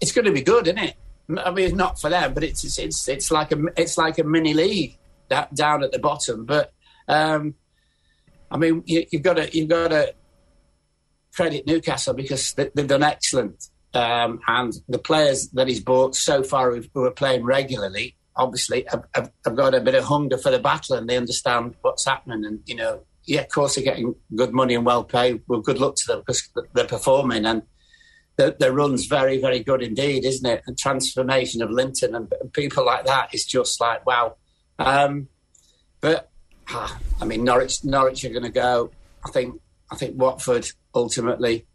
it's, 0.00 0.12
going 0.12 0.24
to 0.24 0.32
be 0.32 0.42
good, 0.42 0.66
isn't 0.66 0.78
it? 0.78 0.94
I 1.38 1.52
mean, 1.52 1.66
it's 1.66 1.74
not 1.74 2.00
for 2.00 2.10
them, 2.10 2.34
but 2.34 2.42
it's 2.42 2.64
it's 2.64 2.78
it's, 2.78 3.08
it's 3.08 3.30
like 3.30 3.52
a 3.52 3.62
it's 3.76 3.96
like 3.96 4.18
a 4.18 4.24
mini 4.24 4.54
league 4.54 4.96
that, 5.28 5.54
down 5.54 5.84
at 5.84 5.92
the 5.92 5.98
bottom. 6.00 6.44
But 6.44 6.72
um, 7.06 7.54
I 8.50 8.56
mean, 8.56 8.82
you, 8.86 9.06
have 9.12 9.22
got 9.22 9.34
to 9.34 9.56
you've 9.56 9.68
got 9.68 9.88
to 9.88 10.14
credit 11.34 11.66
Newcastle 11.66 12.14
because 12.14 12.54
they, 12.54 12.70
have 12.76 12.86
done 12.88 13.04
excellent. 13.04 13.68
Um, 13.94 14.40
and 14.48 14.72
the 14.88 14.98
players 14.98 15.48
that 15.50 15.68
he's 15.68 15.80
bought 15.80 16.14
so 16.14 16.42
far 16.42 16.74
who 16.74 17.04
are 17.04 17.10
playing 17.10 17.44
regularly 17.44 18.16
obviously 18.38 18.86
have, 18.88 19.04
have, 19.14 19.30
have, 19.44 19.56
got 19.56 19.74
a 19.74 19.80
bit 19.80 19.96
of 19.96 20.04
hunger 20.04 20.38
for 20.38 20.50
the 20.50 20.58
battle 20.58 20.96
and 20.96 21.08
they 21.08 21.16
understand 21.16 21.74
what's 21.82 22.06
happening. 22.06 22.44
And, 22.44 22.60
you 22.66 22.76
know, 22.76 23.00
yeah, 23.24 23.42
of 23.42 23.48
course 23.48 23.74
they're 23.74 23.84
getting 23.84 24.14
good 24.34 24.54
money 24.54 24.74
and 24.74 24.86
well 24.86 25.04
paid. 25.04 25.42
Well, 25.48 25.60
good 25.60 25.78
luck 25.78 25.96
to 25.96 26.06
them 26.06 26.20
because 26.20 26.48
they're 26.72 26.86
performing. 26.86 27.44
And 27.44 27.62
the, 28.36 28.56
the 28.58 28.72
run's 28.72 29.06
very, 29.06 29.40
very 29.40 29.60
good 29.60 29.82
indeed, 29.82 30.24
isn't 30.24 30.48
it? 30.48 30.62
And 30.66 30.78
transformation 30.78 31.60
of 31.60 31.70
Linton 31.70 32.14
and, 32.14 32.32
and 32.40 32.52
people 32.52 32.86
like 32.86 33.04
that 33.06 33.34
is 33.34 33.44
just 33.44 33.80
like, 33.80 34.06
wow. 34.06 34.36
Um, 34.78 35.28
but, 36.00 36.30
ah, 36.68 36.98
I 37.20 37.24
mean, 37.24 37.44
Norwich, 37.44 37.84
Norwich 37.84 38.24
are 38.24 38.30
going 38.30 38.44
to 38.44 38.50
go. 38.50 38.92
I 39.26 39.30
think, 39.30 39.60
I 39.90 39.96
think 39.96 40.16
Watford 40.16 40.68
ultimately 40.94 41.66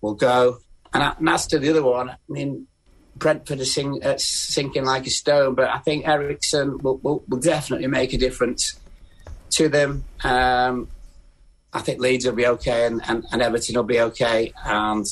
will 0.00 0.14
go. 0.14 0.58
And, 0.94 1.02
and 1.02 1.28
as 1.28 1.48
to 1.48 1.58
the 1.58 1.70
other 1.70 1.82
one, 1.82 2.10
I 2.10 2.16
mean, 2.28 2.68
Brentford 3.16 3.60
are 3.60 3.64
sing, 3.64 4.02
uh, 4.02 4.16
sinking 4.18 4.84
like 4.84 5.06
a 5.06 5.10
stone, 5.10 5.54
but 5.54 5.68
I 5.68 5.78
think 5.78 6.06
Eriksen 6.06 6.78
will, 6.78 6.98
will, 6.98 7.24
will 7.28 7.40
definitely 7.40 7.86
make 7.86 8.12
a 8.12 8.18
difference 8.18 8.78
to 9.50 9.68
them. 9.68 10.04
Um, 10.24 10.88
I 11.72 11.80
think 11.80 12.00
Leeds 12.00 12.26
will 12.26 12.32
be 12.32 12.46
okay 12.46 12.86
and, 12.86 13.00
and, 13.06 13.24
and, 13.32 13.40
Everton 13.40 13.76
will 13.76 13.82
be 13.82 14.00
okay. 14.00 14.52
And 14.64 15.06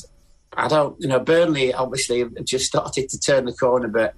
I 0.53 0.67
don't, 0.67 0.99
you 0.99 1.07
know, 1.07 1.19
Burnley 1.19 1.73
obviously 1.73 2.19
have 2.19 2.33
just 2.43 2.65
started 2.65 3.09
to 3.09 3.19
turn 3.19 3.45
the 3.45 3.53
corner, 3.53 3.87
but 3.87 4.13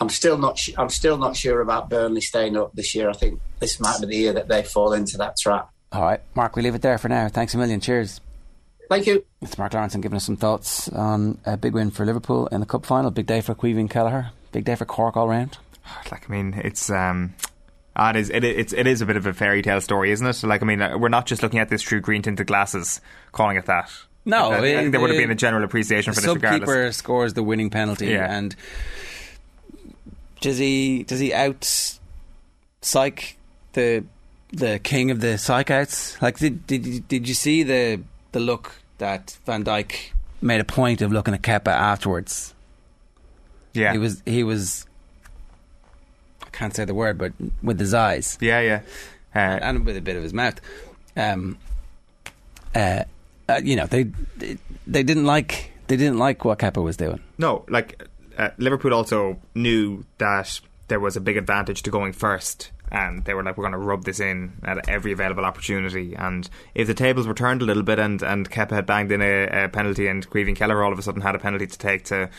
I'm 0.00 0.08
still 0.08 0.36
not. 0.36 0.60
I'm 0.76 0.90
still 0.90 1.16
not 1.16 1.36
sure 1.36 1.60
about 1.60 1.88
Burnley 1.88 2.20
staying 2.20 2.56
up 2.56 2.72
this 2.74 2.94
year. 2.94 3.08
I 3.08 3.14
think 3.14 3.40
this 3.60 3.80
might 3.80 3.98
be 4.00 4.06
the 4.06 4.16
year 4.16 4.32
that 4.34 4.48
they 4.48 4.62
fall 4.62 4.92
into 4.92 5.16
that 5.18 5.36
trap. 5.38 5.70
All 5.92 6.02
right, 6.02 6.20
Mark, 6.34 6.54
we 6.54 6.62
leave 6.62 6.74
it 6.74 6.82
there 6.82 6.98
for 6.98 7.08
now. 7.08 7.28
Thanks 7.28 7.54
a 7.54 7.58
million. 7.58 7.80
Cheers. 7.80 8.20
Thank 8.88 9.06
you. 9.06 9.24
It's 9.42 9.58
Mark 9.58 9.72
Lawrenson 9.72 10.00
giving 10.00 10.16
us 10.16 10.24
some 10.24 10.36
thoughts 10.36 10.88
on 10.88 11.38
a 11.44 11.56
big 11.56 11.74
win 11.74 11.90
for 11.90 12.04
Liverpool 12.06 12.46
in 12.48 12.60
the 12.60 12.66
cup 12.66 12.86
final. 12.86 13.10
Big 13.10 13.26
day 13.26 13.40
for 13.40 13.54
Caoimhín 13.54 13.90
Kelleher. 13.90 14.30
Big 14.52 14.64
day 14.64 14.74
for 14.74 14.84
Cork 14.84 15.16
all 15.16 15.28
round. 15.28 15.58
Like 16.10 16.28
I 16.28 16.32
mean, 16.32 16.60
it's 16.64 16.90
um, 16.90 17.34
ah, 17.94 18.10
it 18.10 18.16
is 18.16 18.30
it, 18.30 18.42
it's 18.42 18.72
it 18.72 18.88
is 18.88 19.02
a 19.02 19.06
bit 19.06 19.16
of 19.16 19.26
a 19.26 19.32
fairy 19.32 19.62
tale 19.62 19.80
story, 19.80 20.10
isn't 20.10 20.26
it? 20.26 20.42
Like 20.42 20.62
I 20.62 20.64
mean, 20.64 20.82
uh, 20.82 20.98
we're 20.98 21.08
not 21.08 21.26
just 21.26 21.42
looking 21.42 21.60
at 21.60 21.68
this 21.68 21.82
through 21.82 22.00
green 22.00 22.22
tinted 22.22 22.46
glasses, 22.46 23.00
calling 23.30 23.56
it 23.56 23.66
that. 23.66 23.92
No, 24.24 24.52
uh, 24.52 24.62
it, 24.62 24.90
there 24.90 25.00
would 25.00 25.10
have 25.10 25.18
been 25.18 25.30
a 25.30 25.36
general 25.36 25.62
appreciation 25.62 26.12
for 26.12 26.20
this. 26.20 26.34
Regardless. 26.34 26.68
Subkeeper 26.68 26.94
scores 26.94 27.34
the 27.34 27.44
winning 27.44 27.70
penalty, 27.70 28.08
yeah. 28.08 28.36
and 28.36 28.56
does 30.40 30.58
he 30.58 31.04
does 31.04 31.20
he 31.20 31.32
out 31.32 31.98
psych 32.82 33.36
the 33.74 34.04
the 34.52 34.80
king 34.80 35.12
of 35.12 35.20
the 35.20 35.38
psych 35.38 35.70
outs? 35.70 36.20
Like, 36.20 36.38
did 36.38 36.66
did 36.66 37.06
did 37.06 37.28
you 37.28 37.34
see 37.34 37.62
the 37.62 38.00
the 38.36 38.40
look 38.40 38.74
that 38.98 39.38
Van 39.46 39.64
Dijk 39.64 40.10
made 40.42 40.60
a 40.60 40.64
point 40.64 41.00
of 41.00 41.10
looking 41.10 41.32
at 41.32 41.40
Kepa 41.40 41.68
afterwards. 41.68 42.52
Yeah, 43.72 43.92
he 43.92 43.98
was 43.98 44.22
he 44.26 44.44
was. 44.44 44.86
I 46.42 46.50
can't 46.50 46.76
say 46.76 46.84
the 46.84 46.94
word, 46.94 47.16
but 47.16 47.32
with 47.62 47.80
his 47.80 47.94
eyes. 47.94 48.36
Yeah, 48.40 48.60
yeah, 48.60 48.82
uh, 49.34 49.58
and 49.62 49.86
with 49.86 49.96
a 49.96 50.02
bit 50.02 50.16
of 50.16 50.22
his 50.22 50.34
mouth. 50.34 50.60
Um, 51.16 51.56
uh, 52.74 53.04
uh, 53.48 53.60
you 53.64 53.74
know, 53.74 53.86
they, 53.86 54.04
they 54.36 54.58
they 54.86 55.02
didn't 55.02 55.24
like 55.24 55.70
they 55.86 55.96
didn't 55.96 56.18
like 56.18 56.44
what 56.44 56.58
Kepa 56.58 56.82
was 56.82 56.98
doing. 56.98 57.20
No, 57.38 57.64
like 57.68 58.06
uh, 58.36 58.50
Liverpool 58.58 58.92
also 58.92 59.40
knew 59.54 60.04
that 60.18 60.60
there 60.88 61.00
was 61.00 61.16
a 61.16 61.20
big 61.20 61.38
advantage 61.38 61.82
to 61.84 61.90
going 61.90 62.12
first 62.12 62.70
and 62.90 63.24
they 63.24 63.34
were 63.34 63.42
like, 63.42 63.56
we're 63.56 63.62
going 63.62 63.72
to 63.72 63.78
rub 63.78 64.04
this 64.04 64.20
in 64.20 64.60
at 64.64 64.88
every 64.88 65.12
available 65.12 65.44
opportunity. 65.44 66.14
And 66.14 66.48
if 66.74 66.86
the 66.86 66.94
tables 66.94 67.26
were 67.26 67.34
turned 67.34 67.62
a 67.62 67.64
little 67.64 67.82
bit 67.82 67.98
and, 67.98 68.22
and 68.22 68.50
Kepa 68.50 68.70
had 68.70 68.86
banged 68.86 69.12
in 69.12 69.22
a, 69.22 69.64
a 69.64 69.68
penalty 69.68 70.06
and 70.06 70.28
Caoimhín 70.28 70.56
Kelleher 70.56 70.82
all 70.82 70.92
of 70.92 70.98
a 70.98 71.02
sudden 71.02 71.22
had 71.22 71.34
a 71.34 71.38
penalty 71.38 71.66
to 71.66 71.78
take 71.78 72.04
to 72.04 72.30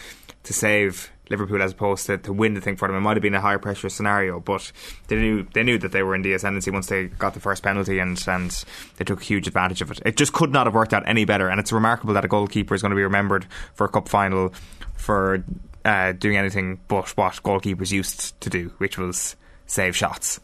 to 0.44 0.54
save 0.54 1.12
Liverpool 1.30 1.62
as 1.62 1.74
opposed 1.74 2.06
to, 2.06 2.18
to 2.18 2.32
win 2.32 2.54
the 2.54 2.62
thing 2.62 2.78
for 2.78 2.88
them, 2.88 2.96
it 2.96 3.02
might 3.02 3.18
have 3.18 3.22
been 3.22 3.36
a 3.36 3.42
higher 3.42 3.60
pressure 3.60 3.90
scenario. 3.90 4.40
But 4.40 4.72
they 5.08 5.18
knew 5.18 5.46
they 5.54 5.64
knew 5.64 5.78
that 5.80 5.92
they 5.92 6.04
were 6.04 6.16
in 6.16 6.22
the 6.22 6.34
ascendancy 6.34 6.72
once 6.72 6.88
they 6.88 7.08
got 7.08 7.34
the 7.34 7.40
first 7.40 7.64
penalty 7.64 8.00
and, 8.00 8.24
and 8.28 8.64
they 8.98 9.06
took 9.06 9.22
huge 9.22 9.48
advantage 9.48 9.82
of 9.82 9.92
it. 9.92 10.00
It 10.06 10.18
just 10.18 10.34
could 10.34 10.52
not 10.52 10.68
have 10.68 10.74
worked 10.74 10.94
out 10.94 11.04
any 11.08 11.26
better. 11.26 11.50
And 11.50 11.60
it's 11.60 11.72
remarkable 11.72 12.14
that 12.14 12.26
a 12.26 12.30
goalkeeper 12.30 12.74
is 12.76 12.82
going 12.82 12.92
to 12.92 12.96
be 12.96 13.04
remembered 13.04 13.46
for 13.74 13.86
a 13.86 13.90
cup 13.90 14.08
final 14.08 14.54
for 14.96 15.44
uh, 15.86 16.14
doing 16.14 16.38
anything 16.38 16.80
but 16.88 17.10
what 17.18 17.34
goalkeepers 17.44 17.92
used 17.92 18.40
to 18.42 18.50
do, 18.50 18.74
which 18.78 18.98
was 18.98 19.36
save 19.68 19.96
shots. 19.96 20.40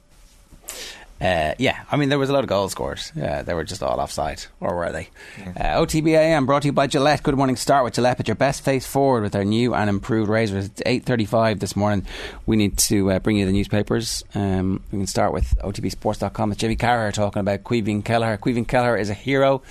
Uh, 1.22 1.54
yeah, 1.58 1.84
I 1.90 1.96
mean, 1.96 2.10
there 2.10 2.20
was 2.20 2.30
a 2.30 2.34
lot 2.34 2.44
of 2.44 2.50
goals 2.50 2.74
scored. 2.74 3.00
Uh, 3.20 3.44
they 3.44 3.54
were 3.54 3.64
just 3.64 3.82
all 3.82 3.98
offside, 4.02 4.44
or 4.60 4.76
were 4.76 4.92
they? 4.92 5.08
Yeah. 5.40 5.78
Uh, 5.78 5.86
OTBAM 5.86 6.46
brought 6.46 6.64
to 6.64 6.68
you 6.68 6.74
by 6.74 6.88
Gillette. 6.88 7.24
Good 7.24 7.38
morning. 7.38 7.56
Start 7.56 7.86
with 7.86 7.94
Gillette. 7.94 8.18
Put 8.18 8.28
your 8.28 8.36
best 8.36 8.62
face 8.66 8.86
forward 8.86 9.24
with 9.24 9.34
our 9.34 9.46
new 9.46 9.74
and 9.74 9.90
improved 9.90 10.30
razors. 10.30 10.66
It's 10.66 10.82
eight 10.86 11.06
thirty-five 11.06 11.60
this 11.60 11.78
morning. 11.78 12.06
We 12.46 12.58
need 12.58 12.78
to 12.90 13.10
uh, 13.12 13.20
bring 13.20 13.38
you 13.38 13.46
the 13.46 13.54
newspapers. 13.54 14.26
Um, 14.36 14.84
we 14.92 15.00
can 15.00 15.08
start 15.08 15.32
with 15.32 15.58
OTBSports.com. 15.60 16.52
It's 16.52 16.60
Jimmy 16.60 16.76
Carragher 16.76 17.14
talking 17.14 17.40
about 17.40 17.64
Caoimhín 17.64 18.04
Kelleher. 18.04 18.38
Caoimhín 18.38 18.68
Kelleher 18.68 18.98
is 18.98 19.10
a 19.10 19.14
hero. 19.14 19.62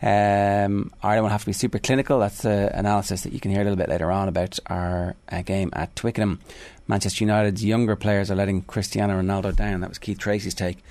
Um, 0.00 0.92
Ireland 1.02 1.24
will 1.24 1.30
have 1.30 1.40
to 1.40 1.46
be 1.46 1.52
super 1.52 1.78
clinical. 1.78 2.20
That's 2.20 2.44
an 2.46 2.68
analysis 2.68 3.22
that 3.22 3.32
you 3.32 3.40
can 3.40 3.50
hear 3.50 3.60
a 3.60 3.64
little 3.64 3.76
bit 3.76 3.88
later 3.88 4.10
on 4.10 4.28
about 4.28 4.58
our 4.66 5.14
uh, 5.30 5.42
game 5.42 5.70
at 5.74 5.94
Twickenham. 5.96 6.40
Manchester 6.88 7.24
United's 7.24 7.64
younger 7.64 7.96
players 7.96 8.30
are 8.30 8.36
letting 8.36 8.62
Cristiano 8.62 9.20
Ronaldo 9.20 9.54
down. 9.54 9.80
That 9.80 9.88
was 9.88 9.98
Keith 9.98 10.18
Treacy's 10.18 10.54
take 10.54 10.82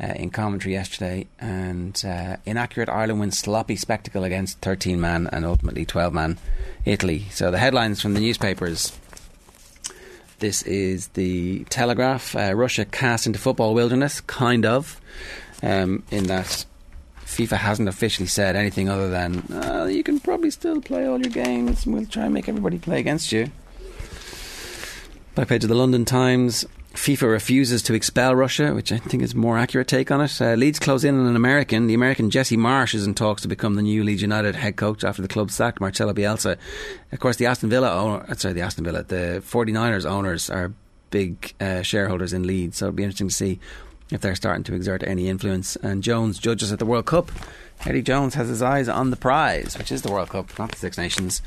uh, 0.00 0.12
in 0.16 0.30
commentary 0.30 0.74
yesterday. 0.74 1.26
And 1.40 2.00
uh, 2.06 2.36
inaccurate 2.44 2.88
Ireland 2.88 3.20
wins 3.20 3.38
sloppy 3.38 3.76
spectacle 3.76 4.24
against 4.24 4.60
13 4.60 5.00
man 5.00 5.28
and 5.32 5.44
ultimately 5.44 5.84
12 5.84 6.12
man 6.12 6.38
Italy. 6.84 7.26
So 7.30 7.50
the 7.50 7.58
headlines 7.58 8.00
from 8.00 8.14
the 8.14 8.20
newspapers. 8.20 8.92
This 10.38 10.62
is 10.62 11.08
the 11.08 11.64
Telegraph. 11.64 12.34
Uh, 12.34 12.54
Russia 12.54 12.84
cast 12.84 13.26
into 13.26 13.38
football 13.38 13.74
wilderness, 13.74 14.20
kind 14.20 14.66
of, 14.66 15.00
um, 15.62 16.02
in 16.10 16.24
that 16.24 16.64
FIFA 17.24 17.58
hasn't 17.58 17.88
officially 17.88 18.26
said 18.26 18.56
anything 18.56 18.88
other 18.88 19.08
than 19.08 19.38
uh, 19.52 19.84
you 19.84 20.02
can 20.02 20.18
probably 20.20 20.50
still 20.50 20.80
play 20.80 21.06
all 21.06 21.18
your 21.20 21.30
games 21.30 21.86
and 21.86 21.94
we'll 21.94 22.06
try 22.06 22.24
and 22.24 22.34
make 22.34 22.48
everybody 22.48 22.78
play 22.78 22.98
against 22.98 23.30
you. 23.30 23.50
Back 25.34 25.48
page 25.48 25.64
of 25.64 25.70
the 25.70 25.74
London 25.74 26.04
Times. 26.04 26.66
FIFA 26.92 27.30
refuses 27.30 27.82
to 27.84 27.94
expel 27.94 28.34
Russia, 28.36 28.74
which 28.74 28.92
I 28.92 28.98
think 28.98 29.22
is 29.22 29.32
a 29.32 29.36
more 29.38 29.56
accurate 29.56 29.88
take 29.88 30.10
on 30.10 30.20
it. 30.20 30.42
Uh, 30.42 30.52
Leeds 30.56 30.78
close 30.78 31.04
in 31.04 31.18
on 31.18 31.26
an 31.26 31.36
American. 31.36 31.86
The 31.86 31.94
American 31.94 32.28
Jesse 32.28 32.58
Marsch 32.58 32.94
is 32.94 33.06
in 33.06 33.14
talks 33.14 33.40
to 33.40 33.48
become 33.48 33.74
the 33.74 33.80
new 33.80 34.04
Leeds 34.04 34.20
United 34.20 34.54
head 34.54 34.76
coach 34.76 35.04
after 35.04 35.22
the 35.22 35.28
club 35.28 35.50
sacked 35.50 35.80
Marcelo 35.80 36.12
Bielsa. 36.12 36.58
Of 37.12 37.20
course, 37.20 37.36
the 37.36 37.46
Aston 37.46 37.70
Villa 37.70 37.90
owner, 37.90 38.26
uh, 38.28 38.34
sorry, 38.34 38.52
the 38.52 38.60
Aston 38.60 38.84
Villa, 38.84 39.04
the 39.04 39.42
49ers 39.46 40.04
owners 40.04 40.50
are 40.50 40.74
big 41.10 41.54
uh, 41.58 41.80
shareholders 41.80 42.34
in 42.34 42.46
Leeds, 42.46 42.76
so 42.76 42.88
it'll 42.88 42.96
be 42.96 43.02
interesting 43.02 43.28
to 43.28 43.34
see 43.34 43.58
if 44.10 44.20
they're 44.20 44.34
starting 44.34 44.64
to 44.64 44.74
exert 44.74 45.02
any 45.02 45.28
influence. 45.28 45.76
And 45.76 46.02
Jones 46.02 46.38
judges 46.38 46.72
at 46.72 46.78
the 46.78 46.86
World 46.86 47.06
Cup. 47.06 47.32
Eddie 47.86 48.02
Jones 48.02 48.34
has 48.34 48.50
his 48.50 48.60
eyes 48.60 48.86
on 48.86 49.08
the 49.08 49.16
prize, 49.16 49.78
which 49.78 49.90
is 49.90 50.02
the 50.02 50.12
World 50.12 50.28
Cup, 50.28 50.58
not 50.58 50.72
the 50.72 50.76
Six 50.76 50.98
Nations. 50.98 51.40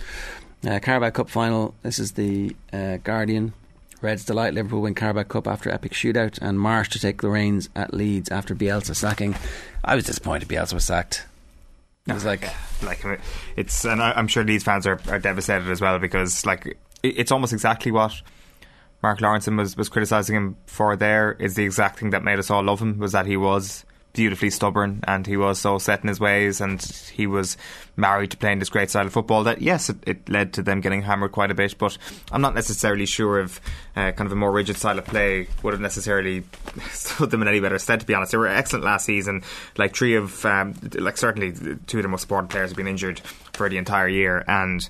Uh, 0.68 0.80
Carabao 0.80 1.12
Cup 1.12 1.30
final. 1.30 1.76
This 1.84 2.00
is 2.00 2.14
the 2.14 2.56
uh, 2.74 2.98
Guardian. 2.98 3.54
Reds 4.02 4.26
delight 4.26 4.54
Liverpool 4.54 4.82
win 4.82 4.94
Carabao 4.94 5.24
Cup 5.24 5.48
after 5.48 5.70
epic 5.72 5.94
shootout, 5.94 6.38
and 6.42 6.58
Marsch 6.60 6.90
to 6.90 7.00
take 7.00 7.22
the 7.22 7.30
reins 7.30 7.70
at 7.76 7.94
Leeds 7.94 8.30
after 8.30 8.54
Bielsa 8.54 8.96
sacking. 8.96 9.36
I 9.84 9.96
was 9.96 10.04
disappointed 10.06 10.48
Bielsa 10.50 10.74
was 10.74 10.86
sacked. 10.86 11.26
It 12.08 12.14
was 12.14 12.26
like, 12.26 12.48
like 12.84 13.04
it's, 13.56 13.84
and 13.86 14.02
I'm 14.02 14.28
sure 14.28 14.44
Leeds 14.44 14.64
fans 14.64 14.86
are, 14.86 15.00
are 15.10 15.20
devastated 15.20 15.70
as 15.70 15.82
well 15.82 15.98
because 16.00 16.46
like 16.46 16.66
it- 16.68 16.78
it's 17.02 17.32
almost 17.32 17.54
exactly 17.54 17.92
what 17.92 18.22
Mark 19.02 19.20
Lawrenson 19.20 19.58
was 19.58 19.76
was 19.78 19.90
criticizing 19.90 20.36
him 20.36 20.58
for. 20.66 20.96
There 20.96 21.34
is 21.34 21.56
the 21.56 21.64
exact 21.64 22.00
thing 22.00 22.10
that 22.12 22.24
made 22.24 22.38
us 22.40 22.50
all 22.52 22.64
love 22.64 22.82
him 22.82 22.98
was 23.00 23.12
that 23.14 23.26
he 23.26 23.38
was 23.38 23.86
beautifully 24.16 24.50
stubborn 24.50 25.02
and 25.08 25.28
he 25.28 25.38
was 25.38 25.60
so 25.60 25.78
set 25.78 26.02
in 26.02 26.08
his 26.08 26.20
ways 26.20 26.62
and 26.62 26.82
he 27.14 27.28
was 27.28 27.58
married 27.98 28.32
to 28.32 28.38
playing 28.38 28.60
this 28.60 28.70
great 28.70 28.90
style 28.90 29.06
of 29.06 29.14
football 29.14 29.44
that 29.44 29.62
yes 29.62 29.90
it, 29.90 29.98
it 30.08 30.30
led 30.30 30.54
to 30.54 30.62
them 30.62 30.82
getting 30.82 31.02
hammered 31.02 31.32
quite 31.32 31.52
a 31.52 31.54
bit 31.54 31.78
but 31.78 31.98
I'm 32.32 32.42
not 32.42 32.56
necessarily 32.56 33.06
sure 33.06 33.40
if 33.40 33.60
uh, 33.96 34.12
kind 34.12 34.28
of 34.28 34.32
a 34.32 34.36
more 34.36 34.52
rigid 34.52 34.78
style 34.78 34.98
of 34.98 35.06
play 35.06 35.48
would 35.64 35.74
have 35.74 35.82
necessarily 35.82 36.44
stood 36.92 37.32
them 37.32 37.42
in 37.42 37.48
any 37.48 37.60
better 37.60 37.80
stead 37.80 38.00
to 38.00 38.06
be 38.06 38.14
honest. 38.14 38.32
They 38.32 38.38
were 38.38 38.48
excellent 38.48 38.86
last 38.86 39.06
season. 39.06 39.44
Like 39.78 39.96
three 39.96 40.16
of 40.16 40.46
um, 40.46 40.76
like 40.94 41.18
certainly 41.18 41.54
two 41.88 41.98
of 41.98 42.04
the 42.04 42.10
most 42.10 42.24
important 42.24 42.52
players 42.52 42.70
have 42.70 42.78
been 42.78 42.88
injured 42.88 43.20
for 43.54 43.70
the 43.70 43.78
entire 43.78 44.08
year 44.08 44.44
and 44.48 44.88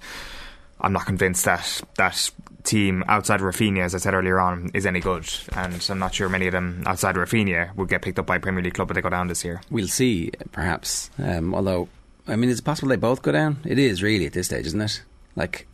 I'm 0.79 0.93
not 0.93 1.05
convinced 1.05 1.45
that 1.45 1.81
that 1.97 2.31
team 2.63 3.03
outside 3.07 3.39
Raphinha, 3.39 3.83
as 3.83 3.95
I 3.95 3.99
said 3.99 4.13
earlier 4.13 4.39
on, 4.39 4.71
is 4.73 4.85
any 4.85 4.99
good. 4.99 5.27
And 5.53 5.85
I'm 5.89 5.99
not 5.99 6.13
sure 6.13 6.27
many 6.29 6.47
of 6.47 6.51
them 6.51 6.83
outside 6.85 7.15
Raphinha 7.15 7.75
would 7.75 7.89
get 7.89 8.01
picked 8.01 8.19
up 8.19 8.25
by 8.25 8.37
a 8.37 8.39
Premier 8.39 8.63
League 8.63 8.73
club 8.73 8.89
if 8.91 8.95
they 8.95 9.01
go 9.01 9.09
down 9.09 9.27
this 9.27 9.43
year. 9.45 9.61
we'll 9.69 9.87
see, 9.87 10.31
perhaps. 10.51 11.09
Um, 11.17 11.53
although, 11.53 11.87
I 12.27 12.35
mean, 12.35 12.49
is 12.49 12.59
it 12.59 12.65
possible 12.65 12.89
they 12.89 12.95
both 12.95 13.21
go 13.21 13.31
down? 13.31 13.57
It 13.65 13.79
is 13.79 14.03
really 14.03 14.25
at 14.25 14.33
this 14.33 14.47
stage, 14.47 14.65
isn't 14.65 14.81
it? 14.81 15.03
Like, 15.35 15.67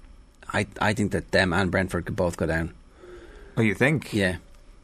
I 0.54 0.68
I 0.80 0.94
think 0.94 1.12
that 1.14 1.32
them 1.32 1.54
and 1.54 1.72
Brentford 1.72 2.06
could 2.06 2.16
both 2.16 2.38
go 2.38 2.46
down. 2.46 2.74
Oh, 3.58 3.62
you 3.62 3.74
think? 3.74 4.14
Yeah. 4.14 4.38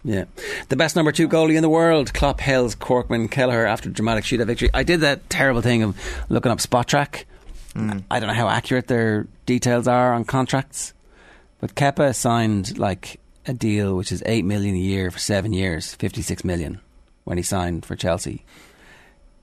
Yeah. 0.04 0.26
The 0.70 0.76
best 0.78 0.96
number 0.96 1.12
two 1.12 1.28
goalie 1.28 1.56
in 1.56 1.62
the 1.62 1.70
world, 1.70 2.14
Klopp 2.14 2.40
hails 2.40 2.76
Corkman 2.76 3.30
Kelleher 3.30 3.66
after 3.66 3.90
dramatic 3.90 4.24
shootout 4.24 4.48
victory. 4.48 4.70
I 4.74 4.84
did 4.84 5.02
that 5.02 5.30
terrible 5.30 5.62
thing 5.62 5.84
of 5.84 5.98
looking 6.30 6.52
up 6.52 6.60
Spotrac. 6.60 7.26
Mm. 7.78 8.04
I 8.10 8.20
don't 8.20 8.28
know 8.28 8.34
how 8.34 8.50
accurate 8.50 8.88
their 8.88 9.28
details 9.46 9.88
are 9.88 10.14
on 10.14 10.26
contracts, 10.26 10.94
but 11.60 11.76
Kepa 11.76 12.16
signed 12.16 12.78
like 12.78 13.20
a 13.46 13.54
deal 13.54 13.96
which 13.96 14.12
is 14.12 14.24
8 14.26 14.44
million 14.46 14.76
a 14.76 14.80
year 14.80 15.12
for 15.12 15.20
7 15.20 15.54
years, 15.54 15.94
56 15.96 16.44
million 16.44 16.80
when 17.24 17.38
he 17.38 17.44
signed 17.44 17.86
for 17.86 17.96
Chelsea. 17.96 18.44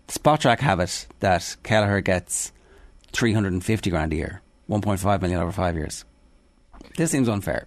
Spotrac 0.09 0.59
have 0.61 0.81
it 0.81 1.07
that 1.21 1.57
Kelleher 1.63 2.01
gets 2.01 2.53
350 3.13 3.91
grand 3.91 4.13
a 4.13 4.17
year, 4.17 4.43
1.5 4.69 5.21
million 5.23 5.41
over 5.41 5.53
5 5.53 5.75
years. 5.77 6.05
This 6.97 7.11
seems 7.11 7.29
unfair. 7.29 7.67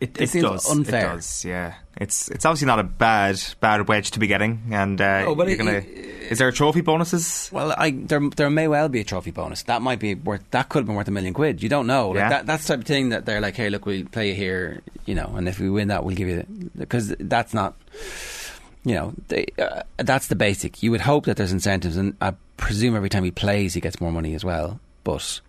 It, 0.00 0.18
It 0.20 0.30
seems 0.30 0.44
does. 0.44 0.70
unfair. 0.70 1.10
It 1.12 1.16
does. 1.16 1.44
Yeah, 1.44 1.74
it's 2.00 2.28
it's 2.30 2.44
obviously 2.44 2.66
not 2.66 2.78
a 2.80 2.82
bad 2.84 3.40
bad 3.60 3.86
wedge 3.86 4.10
to 4.12 4.18
be 4.18 4.26
getting. 4.26 4.62
And 4.72 5.00
uh, 5.00 5.24
Oh, 5.28 5.34
but 5.36 5.46
you're 5.48 5.54
it- 5.54 5.58
gonna, 5.58 5.82
is 6.30 6.38
there 6.38 6.48
a 6.48 6.52
trophy 6.52 6.80
bonuses? 6.80 7.48
Well, 7.52 7.74
I 7.76 7.90
there 7.92 8.20
there 8.36 8.48
may 8.50 8.66
well 8.68 8.88
be 8.88 9.00
a 9.00 9.04
trophy 9.04 9.30
bonus. 9.32 9.62
That 9.64 9.82
might 9.82 9.98
be 10.00 10.14
worth. 10.14 10.42
That 10.52 10.68
could 10.68 10.80
have 10.80 10.86
been 10.86 10.96
worth 10.96 11.08
a 11.08 11.10
million 11.12 11.34
quid. 11.34 11.62
You 11.62 11.68
don't 11.68 11.86
know. 11.86 12.08
Like 12.10 12.16
Yeah. 12.18 12.28
that, 12.30 12.46
that's 12.46 12.62
the 12.66 12.74
type 12.74 12.80
of 12.80 12.86
thing 12.86 13.08
that 13.10 13.26
they're 13.26 13.40
like, 13.40 13.56
hey, 13.56 13.68
look, 13.70 13.84
we'll 13.86 14.04
play 14.06 14.28
you 14.30 14.34
here, 14.34 14.80
you 15.06 15.14
know, 15.14 15.32
and 15.36 15.46
if 15.48 15.58
we 15.60 15.68
win 15.70 15.88
that, 15.88 16.04
we'll 16.04 16.16
give 16.16 16.28
you 16.28 16.44
because 16.76 17.14
that's 17.20 17.52
not, 17.52 17.74
you 18.84 18.94
know, 18.94 19.12
they, 19.28 19.46
uh, 19.58 19.82
that's 19.98 20.28
the 20.28 20.36
basic. 20.36 20.82
You 20.82 20.90
would 20.92 21.00
hope 21.02 21.26
that 21.26 21.36
there's 21.36 21.52
incentives, 21.52 21.96
and 21.96 22.16
I 22.20 22.34
presume 22.56 22.94
every 22.96 23.08
time 23.10 23.24
he 23.24 23.30
plays, 23.30 23.74
he 23.74 23.80
gets 23.80 24.00
more 24.00 24.12
money 24.12 24.34
as 24.34 24.44
well. 24.44 24.80
But 25.04 25.40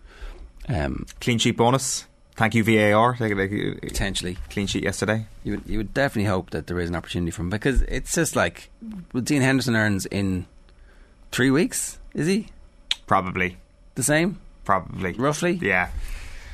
um, 0.68 1.06
Clean 1.20 1.38
sheet 1.38 1.56
bonus. 1.56 2.06
Thank 2.34 2.54
you 2.54 2.64
VAR. 2.64 3.16
Like, 3.20 3.34
like, 3.36 3.52
uh, 3.52 3.78
potentially 3.82 4.38
clean 4.50 4.66
sheet 4.66 4.82
yesterday. 4.84 5.26
you 5.44 5.52
would 5.52 5.62
you 5.66 5.78
would 5.78 5.92
definitely 5.94 6.28
hope 6.28 6.50
that 6.50 6.66
there 6.66 6.80
is 6.80 6.88
an 6.88 6.96
opportunity 6.96 7.30
for 7.30 7.42
him 7.42 7.50
because 7.50 7.82
it's 7.82 8.14
just 8.14 8.34
like 8.36 8.70
Dean 9.22 9.42
Henderson 9.42 9.76
earns 9.76 10.06
in 10.06 10.46
three 11.30 11.50
weeks. 11.50 11.98
Is 12.14 12.26
he 12.26 12.48
Probably. 13.06 13.58
the 13.94 14.02
same 14.02 14.38
Probably. 14.64 15.12
roughly? 15.12 15.58
Yeah. 15.62 15.90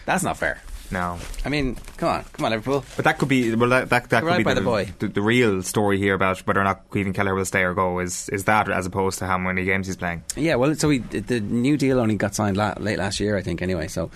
That's 0.07 0.25
not 0.25 0.37
fair. 0.37 0.61
No. 0.91 1.19
I 1.45 1.49
mean, 1.51 1.77
come 1.99 2.09
on, 2.09 2.25
come 2.33 2.47
on, 2.47 2.53
Liverpool. 2.53 2.85
But 2.97 3.05
that 3.05 3.19
could 3.19 3.29
be 3.29 3.55
well. 3.55 3.69
That 3.69 3.91
that, 3.91 4.09
that 4.11 4.21
could 4.21 4.27
Right 4.27 4.39
be 4.39 4.45
by 4.45 4.55
the, 4.55 4.61
the 4.61 4.65
boy. 4.65 4.93
The, 4.99 5.09
the 5.09 5.21
real 5.23 5.63
story 5.63 5.99
here 5.99 6.15
about 6.15 6.39
whether 6.47 6.61
or 6.61 6.65
not 6.65 6.89
Caoimhín 6.91 7.15
Kelleher 7.15 7.35
will 7.35 7.45
stay 7.45 7.63
or 7.63 7.75
go 7.75 7.99
is 7.99 8.29
is 8.31 8.45
that 8.45 8.71
as 8.71 8.87
opposed 8.87 9.19
to 9.19 9.27
how 9.27 9.37
many 9.37 9.65
games 9.65 9.87
he's 9.87 9.97
playing. 9.97 10.25
Yeah, 10.37 10.55
well, 10.55 10.75
so 10.75 10.89
we, 10.89 10.99
the 10.99 11.41
new 11.41 11.77
deal 11.77 12.01
only 12.01 12.17
got 12.17 12.35
signed 12.35 12.57
la- 12.57 12.75
late 12.79 12.99
last 12.99 13.21
year, 13.21 13.37
I 13.37 13.43
think. 13.43 13.61
Anyway, 13.61 13.89
so 13.89 14.11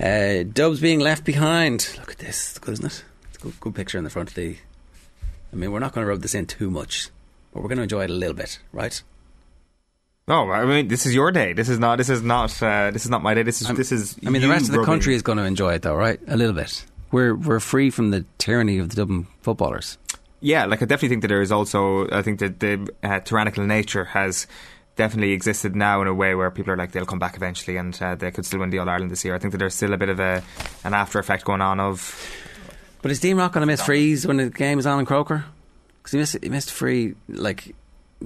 uh, 0.00 0.42
Dubs 0.42 0.80
being 0.80 1.00
left 1.00 1.24
behind. 1.24 1.88
Look 1.98 2.12
at 2.12 2.18
this, 2.18 2.50
it's 2.50 2.58
good, 2.58 2.72
isn't 2.72 2.86
it? 2.86 3.04
It's 3.28 3.38
a 3.38 3.40
good, 3.40 3.60
good 3.60 3.74
picture 3.74 3.98
in 3.98 4.04
the 4.04 4.10
front 4.10 4.30
of 4.30 4.34
the. 4.34 4.56
I 5.52 5.56
mean, 5.56 5.70
we're 5.72 5.78
not 5.78 5.92
going 5.92 6.04
to 6.04 6.10
rub 6.10 6.20
this 6.22 6.34
in 6.34 6.46
too 6.46 6.70
much, 6.70 7.10
but 7.54 7.62
we're 7.62 7.68
going 7.68 7.78
to 7.78 7.84
enjoy 7.84 8.04
it 8.04 8.10
a 8.10 8.14
little 8.14 8.34
bit, 8.34 8.58
right? 8.72 9.00
No, 10.28 10.50
I 10.52 10.66
mean 10.66 10.88
this 10.88 11.06
is 11.06 11.14
your 11.14 11.32
day. 11.32 11.54
This 11.54 11.68
is 11.70 11.78
not. 11.78 11.96
This 11.96 12.10
is 12.10 12.22
not. 12.22 12.62
Uh, 12.62 12.90
this 12.90 13.04
is 13.04 13.10
not 13.10 13.22
my 13.22 13.32
day. 13.34 13.42
This 13.42 13.62
is. 13.62 13.68
this 13.68 13.90
is. 13.90 14.16
I 14.26 14.30
mean, 14.30 14.42
the 14.42 14.48
rest 14.48 14.66
of 14.66 14.72
the 14.72 14.78
rubbing- 14.78 14.92
country 14.92 15.14
is 15.14 15.22
going 15.22 15.38
to 15.38 15.44
enjoy 15.44 15.72
it, 15.74 15.82
though, 15.82 15.94
right? 15.94 16.20
A 16.28 16.36
little 16.36 16.52
bit. 16.54 16.84
We're 17.10 17.34
we're 17.34 17.60
free 17.60 17.88
from 17.90 18.10
the 18.10 18.26
tyranny 18.36 18.78
of 18.78 18.90
the 18.90 18.96
Dublin 18.96 19.26
footballers. 19.40 19.96
Yeah, 20.40 20.66
like 20.66 20.82
I 20.82 20.84
definitely 20.84 21.08
think 21.08 21.22
that 21.22 21.28
there 21.28 21.40
is 21.40 21.50
also. 21.50 22.08
I 22.10 22.20
think 22.22 22.40
that 22.40 22.60
the 22.60 22.86
uh, 23.02 23.20
tyrannical 23.20 23.64
nature 23.64 24.04
has 24.04 24.46
definitely 24.96 25.32
existed 25.32 25.74
now 25.74 26.02
in 26.02 26.08
a 26.08 26.12
way 26.14 26.34
where 26.34 26.50
people 26.50 26.72
are 26.72 26.76
like 26.76 26.92
they'll 26.92 27.06
come 27.06 27.20
back 27.20 27.36
eventually 27.36 27.76
and 27.76 27.96
uh, 28.02 28.14
they 28.16 28.30
could 28.30 28.44
still 28.44 28.60
win 28.60 28.68
the 28.68 28.78
All 28.78 28.88
Ireland 28.88 29.10
this 29.10 29.24
year. 29.24 29.34
I 29.34 29.38
think 29.38 29.52
that 29.52 29.58
there's 29.58 29.74
still 29.74 29.94
a 29.94 29.96
bit 29.96 30.10
of 30.10 30.20
a 30.20 30.42
an 30.84 30.92
after 30.92 31.18
effect 31.18 31.44
going 31.44 31.62
on 31.62 31.80
of. 31.80 32.14
But 33.00 33.10
is 33.12 33.20
Dean 33.20 33.36
Rock 33.36 33.52
going 33.52 33.62
to 33.62 33.66
miss 33.66 33.80
frees 33.80 34.26
when 34.26 34.36
the 34.36 34.50
game 34.50 34.78
is 34.78 34.86
on 34.86 34.98
in 35.00 35.06
Croker? 35.06 35.44
Because 35.98 36.12
he 36.12 36.18
missed 36.18 36.36
he 36.42 36.48
missed 36.50 36.70
free 36.72 37.14
like 37.28 37.74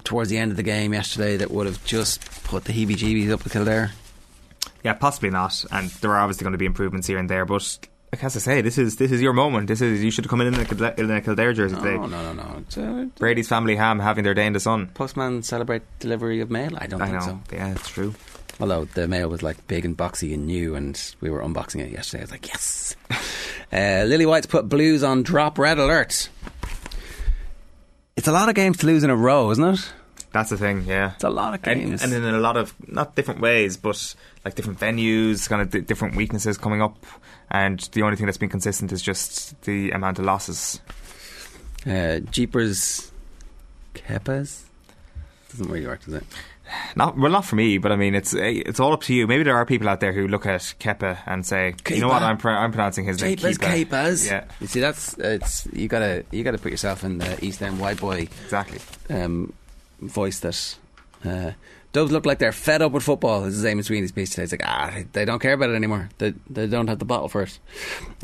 towards 0.05 0.31
the 0.31 0.39
end 0.39 0.51
of 0.51 0.57
the 0.57 0.63
game 0.63 0.93
yesterday 0.93 1.37
that 1.39 1.51
would 1.51 1.67
have 1.67 1.85
just 1.85 2.21
put 2.45 2.65
the 2.65 2.73
heebie-jeebies 2.73 3.31
up 3.31 3.45
with 3.45 3.53
Kildare. 3.53 3.91
Yeah, 4.85 4.95
possibly 4.95 5.31
not. 5.31 5.65
And 5.71 5.91
there 5.91 6.11
are 6.13 6.19
obviously 6.19 6.45
going 6.45 6.53
to 6.53 6.59
be 6.59 6.67
improvements 6.67 7.07
here 7.07 7.19
and 7.19 7.29
there, 7.31 7.45
but. 7.45 7.79
Like 8.15 8.25
as 8.25 8.37
I 8.37 8.41
say, 8.41 8.61
this 8.61 8.77
is 8.77 8.97
this 8.97 9.11
is 9.11 9.23
your 9.23 9.33
moment. 9.33 9.69
This 9.69 9.81
is 9.81 10.05
you 10.05 10.11
should 10.11 10.27
have 10.27 10.31
come 10.31 10.43
in 10.43 10.49
in 10.49 10.61
a, 10.61 10.65
Kildare- 10.67 10.95
in 10.99 11.11
a 11.11 11.23
Kildare 11.23 11.55
jersey 11.55 11.75
No, 11.77 11.81
today. 11.83 11.97
no, 11.97 12.07
no, 12.09 12.33
no. 12.35 12.57
It's, 12.59 12.77
uh, 12.77 13.07
Brady's 13.19 13.49
family 13.49 13.75
ham 13.75 13.99
having 14.01 14.23
their 14.23 14.35
day 14.35 14.45
in 14.45 14.53
the 14.53 14.61
sun. 14.61 14.89
Postman 14.93 15.43
celebrate 15.43 15.81
delivery 15.99 16.41
of 16.43 16.51
mail? 16.51 16.73
I 16.77 16.87
don't 16.89 17.01
I 17.01 17.07
think 17.07 17.21
know. 17.21 17.41
so. 17.49 17.57
Yeah, 17.57 17.73
it's 17.73 17.89
true. 17.89 18.15
Although 18.61 18.85
the 18.85 19.09
mail 19.09 19.31
was 19.31 19.43
like 19.43 19.67
big 19.67 19.87
and 19.87 19.97
boxy 19.97 20.35
and 20.35 20.47
new, 20.47 20.75
and 20.75 21.01
we 21.23 21.31
were 21.31 21.41
unboxing 21.41 21.81
it 21.81 21.91
yesterday. 21.91 22.21
I 22.21 22.25
was 22.25 22.31
like, 22.33 22.49
yes. 22.49 22.97
uh, 23.73 24.05
Lily 24.07 24.27
White's 24.27 24.47
put 24.47 24.69
Blues 24.69 25.03
on 25.03 25.23
drop 25.23 25.59
red 25.59 25.79
alert. 25.79 26.29
It's 28.17 28.29
a 28.29 28.33
lot 28.33 28.49
of 28.49 28.55
games 28.55 28.77
to 28.79 28.87
lose 28.87 29.05
in 29.05 29.11
a 29.11 29.17
row, 29.17 29.51
isn't 29.51 29.65
it? 29.65 29.93
That's 30.33 30.51
the 30.51 30.57
thing. 30.57 30.85
Yeah, 30.87 31.13
It's 31.15 31.25
a 31.25 31.31
lot 31.31 31.55
of 31.55 31.63
games. 31.63 32.03
and 32.03 32.13
in 32.13 32.25
a 32.25 32.39
lot 32.39 32.57
of 32.57 32.75
not 32.89 33.15
different 33.15 33.41
ways, 33.41 33.77
but 33.77 34.15
like 34.45 34.55
different 34.55 34.79
venues, 34.81 35.49
kind 35.49 35.61
of 35.63 35.71
di- 35.71 35.81
different 35.81 36.17
weaknesses 36.17 36.57
coming 36.57 36.81
up. 36.81 37.05
And 37.51 37.81
the 37.93 38.03
only 38.03 38.17
thing 38.17 38.27
that's 38.27 38.39
been 38.39 38.49
consistent 38.49 38.93
is 38.93 39.03
just 39.03 39.61
the 39.63 39.91
amount 39.91 40.19
of 40.19 40.25
losses. 40.25 40.81
uh, 41.87 42.21
Jeepers 42.31 43.13
Kepas 43.95 44.63
doesn't 45.51 45.69
really 45.71 45.87
work, 45.87 46.03
does 46.05 46.15
it? 46.15 46.25
Not 46.97 47.17
well, 47.19 47.31
not 47.31 47.45
for 47.45 47.57
me, 47.57 47.79
but 47.79 47.93
I 47.93 47.97
mean, 47.97 48.15
it's 48.15 48.35
eh, 48.35 48.63
it's 48.67 48.81
all 48.81 48.93
up 48.93 49.03
to 49.05 49.15
you. 49.15 49.27
Maybe 49.27 49.43
there 49.45 49.57
are 49.57 49.65
people 49.67 49.89
out 49.89 50.01
there 50.01 50.13
who 50.13 50.29
look 50.29 50.47
at 50.47 50.61
Kepa 50.81 51.19
and 51.27 51.45
say, 51.47 51.75
you 51.89 52.01
know 52.01 52.09
what, 52.09 52.23
I'm 52.23 52.37
pr- 52.39 52.51
I'm 52.51 52.73
pronouncing 52.73 53.05
his 53.05 53.21
name 53.23 53.37
Kepas, 53.37 53.59
Kepa. 53.59 53.85
Kepas. 53.87 54.27
Yeah, 54.31 54.45
You 54.61 54.67
see, 54.67 54.81
that's 54.81 55.15
it's 55.19 55.67
you 55.73 55.89
gotta 55.89 56.25
you 56.31 56.45
gotta 56.45 56.59
put 56.59 56.71
yourself 56.71 57.05
in 57.05 57.19
the 57.19 57.45
East 57.45 57.63
End 57.63 57.79
white 57.81 57.99
boy 58.01 58.29
exactly. 58.45 58.79
um, 59.11 59.53
voice 60.01 60.41
that 60.41 60.77
uh, 61.25 61.53
Dubs 61.93 62.11
look 62.11 62.25
like 62.25 62.39
they're 62.39 62.53
fed 62.53 62.81
up 62.81 62.93
with 62.93 63.03
football. 63.03 63.43
This 63.43 63.55
is 63.55 63.65
Amy 63.67 63.83
Sweeney's 63.83 64.13
piece 64.13 64.31
today. 64.31 64.45
It's 64.45 64.53
like 64.53 64.63
ah, 64.65 64.91
they- 64.95 65.07
they 65.13 65.25
don't 65.27 65.41
care 65.41 65.53
about 65.53 65.71
it 65.71 65.75
anymore. 65.75 66.09
They 66.19 66.33
they 66.49 66.67
don't 66.67 66.89
have 66.89 66.99
the 66.99 67.05
bottle 67.05 67.29
for 67.29 67.43
it. 67.43 67.59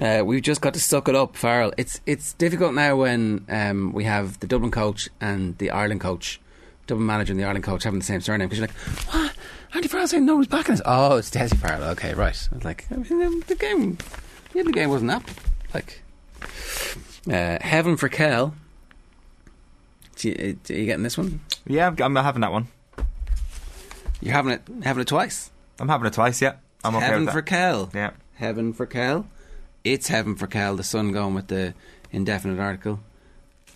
Uh, 0.01 0.25
we've 0.25 0.43
just 0.43 0.61
got 0.61 0.73
to 0.75 0.81
suck 0.81 1.09
it 1.09 1.15
up, 1.15 1.37
Farrell. 1.37 1.73
It's 1.77 2.01
it's 2.07 2.33
difficult 2.35 2.73
now 2.75 2.97
when 2.97 3.45
um, 3.49 3.93
we 3.93 4.05
have 4.05 4.41
the 4.41 4.47
Dublin 4.47 4.70
coach 4.70 5.09
and 5.20 5.57
the 5.59 5.70
Ireland 5.70 6.01
coach, 6.01 6.41
Dublin 6.89 7.06
manager 7.06 7.32
and 7.32 7.39
the 7.39 7.44
Ireland 7.44 7.65
coach 7.65 7.85
having 7.85 8.01
the 8.01 8.05
same 8.05 8.20
surname 8.20 8.48
because 8.48 8.59
you're 8.59 8.66
like, 8.66 8.77
what? 9.15 9.35
Andy 9.74 9.86
Farrell 9.86 10.09
saying 10.09 10.24
no 10.24 10.35
one's 10.35 10.47
backing 10.47 10.74
us. 10.74 10.82
Oh, 10.85 11.19
it's 11.19 11.31
Dessie 11.31 11.56
Farrell. 11.56 11.85
Okay, 11.90 12.15
right. 12.15 12.48
I 12.51 12.55
was 12.55 12.65
like, 12.65 12.86
I 12.90 12.97
mean, 12.97 13.44
the 13.47 13.55
game, 13.55 13.98
yeah, 14.55 14.62
the 14.62 14.73
game 14.73 14.89
wasn't 14.89 15.10
up. 15.10 15.23
Like, 15.74 16.02
uh, 17.31 17.59
heaven 17.60 17.97
for 17.97 18.09
Kel. 18.09 18.55
Do 20.16 20.31
you, 20.31 20.35
are 20.69 20.73
you 20.73 20.86
getting 20.86 21.02
this 21.02 21.19
one? 21.19 21.40
Yeah, 21.66 21.94
I'm, 22.01 22.16
having 22.16 22.40
that 22.40 22.51
one. 22.51 22.69
You're 24.20 24.32
having 24.32 24.52
it, 24.52 24.62
having 24.82 25.02
it 25.02 25.06
twice. 25.06 25.51
I'm 25.78 25.89
having 25.89 26.06
it 26.06 26.15
twice. 26.15 26.40
Yeah, 26.40 26.55
I'm 26.82 26.97
okay 26.97 27.05
heaven 27.05 27.28
for. 27.28 27.43
Kel. 27.43 27.90
Yeah, 27.94 28.12
Heaven 28.35 28.73
for 28.73 28.86
Kel. 28.86 29.27
It's 29.85 30.09
heaven 30.09 30.35
for 30.35 30.47
Kel. 30.47 30.77
The 30.77 30.82
Sun 30.82 31.12
going 31.12 31.35
with 31.35 31.48
the 31.48 31.74
indefinite 32.10 32.59
article. 32.59 33.01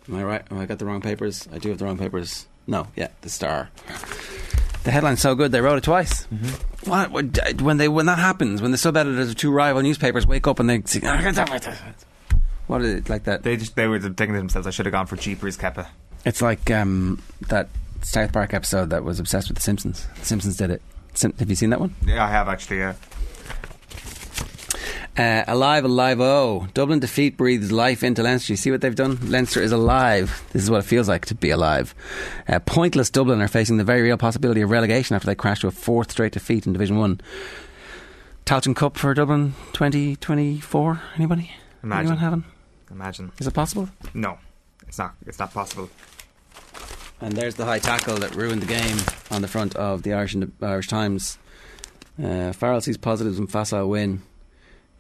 Am 0.09 0.17
I 0.17 0.25
right? 0.25 0.49
Have 0.49 0.59
I 0.59 0.67
got 0.67 0.79
the 0.79 0.87
wrong 0.87 1.01
papers? 1.01 1.47
I 1.53 1.59
do 1.59 1.69
have 1.69 1.79
the 1.79 1.85
wrong 1.85 1.99
papers. 1.99 2.47
No, 2.67 2.87
yeah, 2.97 3.09
the 3.23 3.29
Star. 3.29 3.71
The 4.85 4.91
headline's 4.91 5.21
so 5.21 5.35
good 5.35 5.53
they 5.53 5.61
wrote 5.61 5.79
it 5.79 5.85
twice. 5.85 6.27
Mm-hmm. 6.27 6.91
What, 6.91 7.63
when 7.63 7.77
they 7.77 7.89
when 7.89 8.07
that 8.07 8.19
happens 8.19 8.61
when 8.61 8.73
the 8.73 8.79
sub 8.79 8.97
editors 8.97 9.31
of 9.31 9.37
two 9.37 9.53
rival 9.53 9.83
newspapers 9.83 10.27
wake 10.27 10.47
up 10.49 10.59
and 10.59 10.69
they 10.69 10.83
say, 10.85 11.01
What 12.67 12.83
is 12.83 12.95
it 12.95 13.09
like 13.09 13.25
that? 13.25 13.45
They 13.45 13.57
just 13.57 13.77
they 13.77 13.87
were 13.87 14.01
thinking 14.01 14.33
to 14.33 14.33
themselves, 14.33 14.67
I 14.67 14.71
should 14.71 14.87
have 14.87 14.93
gone 14.93 15.07
for 15.07 15.17
Jeepers 15.17 15.57
Kepa. 15.57 15.87
It's 16.25 16.43
like 16.43 16.71
um, 16.71 17.23
that 17.49 17.69
South 18.03 18.33
Park 18.33 18.55
episode 18.55 18.91
that 18.91 19.05
was 19.05 19.21
obsessed 19.21 19.49
with 19.49 19.57
The 19.57 19.63
Simpsons. 19.63 20.07
The 20.19 20.25
Simpsons 20.25 20.57
did 20.57 20.71
it. 20.71 20.83
Sim- 21.15 21.35
have 21.39 21.49
you 21.51 21.57
seen 21.57 21.71
that 21.71 21.81
one? 21.81 21.95
Yeah, 22.05 22.25
I 22.25 22.29
have 22.31 22.49
actually. 22.49 22.79
Yeah. 22.79 22.95
Uh, 25.17 25.45
alive, 25.47 25.85
alive, 25.85 26.21
oh. 26.21 26.67
Dublin 26.73 26.99
defeat 26.99 27.37
breathes 27.37 27.71
life 27.71 28.03
into 28.03 28.23
Leinster. 28.23 28.55
You 28.55 28.57
see 28.57 28.71
what 28.71 28.81
they've 28.81 28.95
done? 28.95 29.19
Leinster 29.31 29.61
is 29.63 29.71
alive. 29.71 30.43
This 30.53 30.63
is 30.63 30.71
what 30.71 30.79
it 30.79 30.87
feels 30.87 31.07
like 31.09 31.27
to 31.27 31.35
be 31.35 31.51
alive. 31.51 31.95
Uh, 32.49 32.61
pointless 32.61 33.11
Dublin 33.11 33.43
are 33.43 33.49
facing 33.49 33.77
the 33.77 33.85
very 33.85 34.01
real 34.01 34.17
possibility 34.17 34.63
of 34.63 34.71
relegation 34.71 35.15
after 35.15 35.27
they 35.27 35.35
crashed 35.35 35.61
to 35.63 35.67
a 35.69 35.71
fourth 35.71 36.13
straight 36.13 36.33
defeat 36.33 36.67
in 36.67 36.73
Division 36.73 36.97
1. 36.97 37.21
Tailteann 38.47 38.75
Cup 38.75 38.97
for 38.97 39.13
Dublin 39.13 39.55
2024? 39.75 41.03
Anybody? 41.17 41.51
Imagine. 41.83 42.01
Anyone 42.01 42.19
having? 42.19 42.45
Imagine. 42.91 43.33
Is 43.39 43.47
it 43.47 43.55
possible? 43.55 43.91
No, 44.15 44.39
it's 44.89 44.99
not. 44.99 45.15
It's 45.27 45.39
not 45.39 45.53
possible. 45.53 45.91
And 47.21 47.37
there's 47.37 47.55
the 47.55 47.67
high 47.67 47.79
tackle 47.79 48.17
that 48.17 48.35
ruined 48.35 48.63
the 48.63 48.67
game 48.67 48.97
on 49.31 49.43
the 49.43 49.49
front 49.49 49.77
of 49.77 50.05
the 50.05 50.15
Irish, 50.15 50.35
Irish 50.63 50.89
Times. 50.89 51.39
Uh, 52.23 52.53
Farrell 52.53 52.81
sees 52.81 52.97
positives 52.97 53.39
in 53.39 53.47
facile 53.47 53.89
win. 53.89 54.23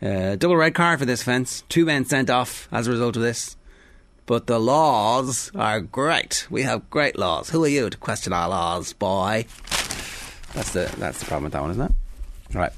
Uh, 0.02 0.34
double 0.36 0.56
red 0.56 0.74
card 0.74 0.98
for 0.98 1.04
this 1.04 1.22
offence. 1.22 1.62
Two 1.68 1.84
men 1.84 2.04
sent 2.04 2.28
off 2.28 2.68
as 2.72 2.88
a 2.88 2.90
result 2.90 3.16
of 3.16 3.22
this. 3.22 3.56
But 4.26 4.46
the 4.46 4.58
laws 4.58 5.50
are 5.54 5.80
great. 5.80 6.46
We 6.50 6.62
have 6.62 6.88
great 6.90 7.18
laws. 7.18 7.50
Who 7.50 7.64
are 7.64 7.68
you 7.68 7.88
to 7.90 7.96
question 7.96 8.32
our 8.32 8.48
laws, 8.48 8.92
boy? 8.92 9.46
That's 10.54 10.72
the 10.72 10.92
that's 10.98 11.18
the 11.18 11.26
problem 11.26 11.44
with 11.44 11.52
that 11.52 11.62
one, 11.62 11.70
isn't 11.72 11.82
it? 11.82 11.92
Right. 12.54 12.72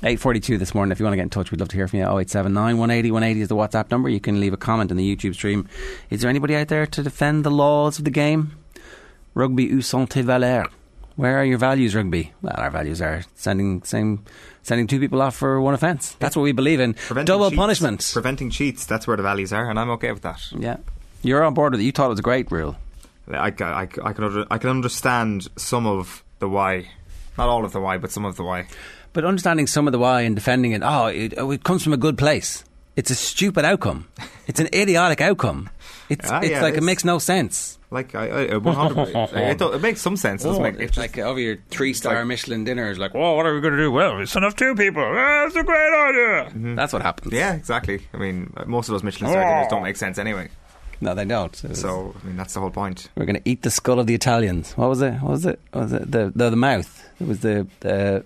842 0.00 0.58
this 0.58 0.74
morning. 0.74 0.92
If 0.92 1.00
you 1.00 1.04
want 1.04 1.14
to 1.14 1.16
get 1.16 1.24
in 1.24 1.30
touch, 1.30 1.50
we'd 1.50 1.58
love 1.58 1.68
to 1.70 1.76
hear 1.76 1.88
from 1.88 1.98
you. 1.98 2.04
0879 2.04 2.78
180 2.78 3.10
180 3.10 3.40
is 3.40 3.48
the 3.48 3.56
WhatsApp 3.56 3.90
number. 3.90 4.08
You 4.08 4.20
can 4.20 4.40
leave 4.40 4.52
a 4.52 4.56
comment 4.56 4.90
in 4.90 4.96
the 4.96 5.16
YouTube 5.16 5.34
stream. 5.34 5.68
Is 6.10 6.20
there 6.20 6.30
anybody 6.30 6.54
out 6.54 6.68
there 6.68 6.86
to 6.86 7.02
defend 7.02 7.44
the 7.44 7.50
laws 7.50 7.98
of 7.98 8.04
the 8.04 8.10
game? 8.10 8.52
Rugby 9.34 9.68
où 9.70 9.82
sont 9.82 10.08
valeurs? 10.08 10.68
Where 11.18 11.36
are 11.40 11.44
your 11.44 11.58
values, 11.58 11.96
rugby? 11.96 12.32
Well, 12.42 12.54
our 12.56 12.70
values 12.70 13.02
are 13.02 13.24
sending 13.34 13.82
same, 13.82 14.24
sending 14.62 14.86
two 14.86 15.00
people 15.00 15.20
off 15.20 15.34
for 15.34 15.60
one 15.60 15.74
offence. 15.74 16.14
That's 16.20 16.36
what 16.36 16.44
we 16.44 16.52
believe 16.52 16.78
in. 16.78 16.94
Preventing 16.94 17.26
Double 17.26 17.50
cheats. 17.50 17.58
punishment. 17.58 18.10
Preventing 18.12 18.50
cheats. 18.50 18.86
That's 18.86 19.08
where 19.08 19.16
the 19.16 19.24
values 19.24 19.52
are, 19.52 19.68
and 19.68 19.80
I'm 19.80 19.90
okay 19.90 20.12
with 20.12 20.22
that. 20.22 20.40
Yeah. 20.56 20.76
You're 21.24 21.42
on 21.42 21.54
board 21.54 21.72
with 21.72 21.80
it. 21.80 21.84
You 21.84 21.90
thought 21.90 22.06
it 22.06 22.10
was 22.10 22.20
a 22.20 22.22
great 22.22 22.52
rule. 22.52 22.76
I, 23.32 23.48
I, 23.48 23.82
I, 23.82 23.86
can 24.12 24.46
I 24.48 24.58
can 24.58 24.70
understand 24.70 25.48
some 25.56 25.88
of 25.88 26.22
the 26.38 26.48
why, 26.48 26.88
not 27.36 27.48
all 27.48 27.64
of 27.64 27.72
the 27.72 27.80
why, 27.80 27.98
but 27.98 28.12
some 28.12 28.24
of 28.24 28.36
the 28.36 28.44
why. 28.44 28.68
But 29.12 29.24
understanding 29.24 29.66
some 29.66 29.88
of 29.88 29.92
the 29.92 29.98
why 29.98 30.20
and 30.20 30.36
defending 30.36 30.70
it, 30.70 30.82
oh, 30.84 31.06
it, 31.06 31.34
oh, 31.36 31.50
it 31.50 31.64
comes 31.64 31.82
from 31.82 31.92
a 31.94 31.96
good 31.96 32.16
place. 32.16 32.62
It's 32.94 33.10
a 33.10 33.16
stupid 33.16 33.64
outcome. 33.64 34.06
It's 34.46 34.60
an 34.60 34.68
idiotic 34.72 35.20
outcome. 35.20 35.68
It's, 36.08 36.30
Ah, 36.30 36.40
it's 36.40 36.50
yeah, 36.50 36.62
like 36.62 36.74
it 36.74 36.82
makes 36.82 37.04
no 37.04 37.18
sense. 37.18 37.78
Like 37.90 38.14
I, 38.14 38.48
I, 38.52 38.56
100 38.56 39.08
it, 39.34 39.58
do- 39.58 39.72
it 39.72 39.80
makes 39.80 40.00
some 40.00 40.16
sense. 40.16 40.42
Doesn't 40.42 40.62
make, 40.62 40.74
it 40.74 40.80
It's 40.82 40.96
just, 40.96 40.98
like 41.16 41.18
over 41.18 41.38
your 41.40 41.56
three 41.70 41.92
star 41.94 42.24
Michelin 42.24 42.64
dinner 42.64 42.90
is 42.90 42.98
like, 42.98 43.14
oh, 43.14 43.34
what 43.36 43.46
are 43.46 43.54
we 43.54 43.60
going 43.60 43.74
to 43.74 43.78
do? 43.78 43.90
Well, 43.92 44.20
it's 44.20 44.32
send 44.32 44.44
off 44.44 44.56
two 44.56 44.74
people. 44.74 45.02
Ah, 45.02 45.44
That's 45.44 45.56
a 45.56 45.62
great 45.64 45.92
idea. 46.08 46.74
that's 46.76 46.92
what 46.92 47.02
happens. 47.02 47.32
Yeah, 47.32 47.54
exactly. 47.54 48.00
I 48.12 48.16
mean, 48.18 48.52
most 48.66 48.88
of 48.88 48.92
those 48.92 49.02
Michelin 49.02 49.30
star 49.30 49.42
dinners 49.42 49.68
don't 49.70 49.82
make 49.82 49.96
sense 49.96 50.18
anyway. 50.18 50.48
No, 51.00 51.14
they 51.14 51.24
don't. 51.24 51.54
So, 51.54 51.72
So 51.74 52.14
I 52.22 52.26
mean, 52.26 52.36
that's 52.36 52.54
the 52.54 52.60
whole 52.60 52.70
point. 52.70 53.08
we're 53.16 53.24
going 53.26 53.36
to 53.40 53.48
eat 53.48 53.62
the 53.62 53.70
skull 53.70 54.00
of 54.00 54.06
the 54.06 54.14
Italians. 54.14 54.72
What 54.72 54.88
was 54.88 55.00
it? 55.00 55.12
What 55.14 55.30
was 55.30 55.46
it? 55.46 55.60
What 55.72 55.82
was 55.84 55.92
it 55.92 56.10
the, 56.10 56.32
the 56.34 56.50
the 56.50 56.56
mouth? 56.56 57.08
It 57.20 57.26
was 57.28 57.40
the 57.40 57.66
the. 57.80 58.24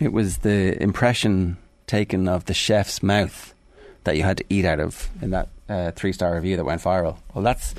It 0.00 0.12
was 0.12 0.38
the 0.38 0.82
impression 0.82 1.58
taken 1.86 2.26
of 2.28 2.46
the 2.46 2.54
chef's 2.54 3.02
mouth 3.02 3.54
that 4.04 4.16
you 4.16 4.22
had 4.24 4.38
to 4.38 4.44
eat 4.48 4.64
out 4.64 4.80
of 4.80 5.08
in 5.20 5.30
that 5.30 5.48
uh, 5.68 5.90
three 5.92 6.12
star 6.12 6.34
review 6.34 6.56
that 6.56 6.64
went 6.64 6.82
viral. 6.82 7.16
Well, 7.34 7.42
that's 7.44 7.74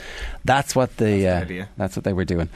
that's 0.45 0.75
what 0.75 0.95
the 0.97 1.27
uh, 1.27 1.41
idea. 1.41 1.69
that's 1.77 1.95
what 1.95 2.03
they 2.03 2.13
were 2.13 2.25
doing. 2.25 2.49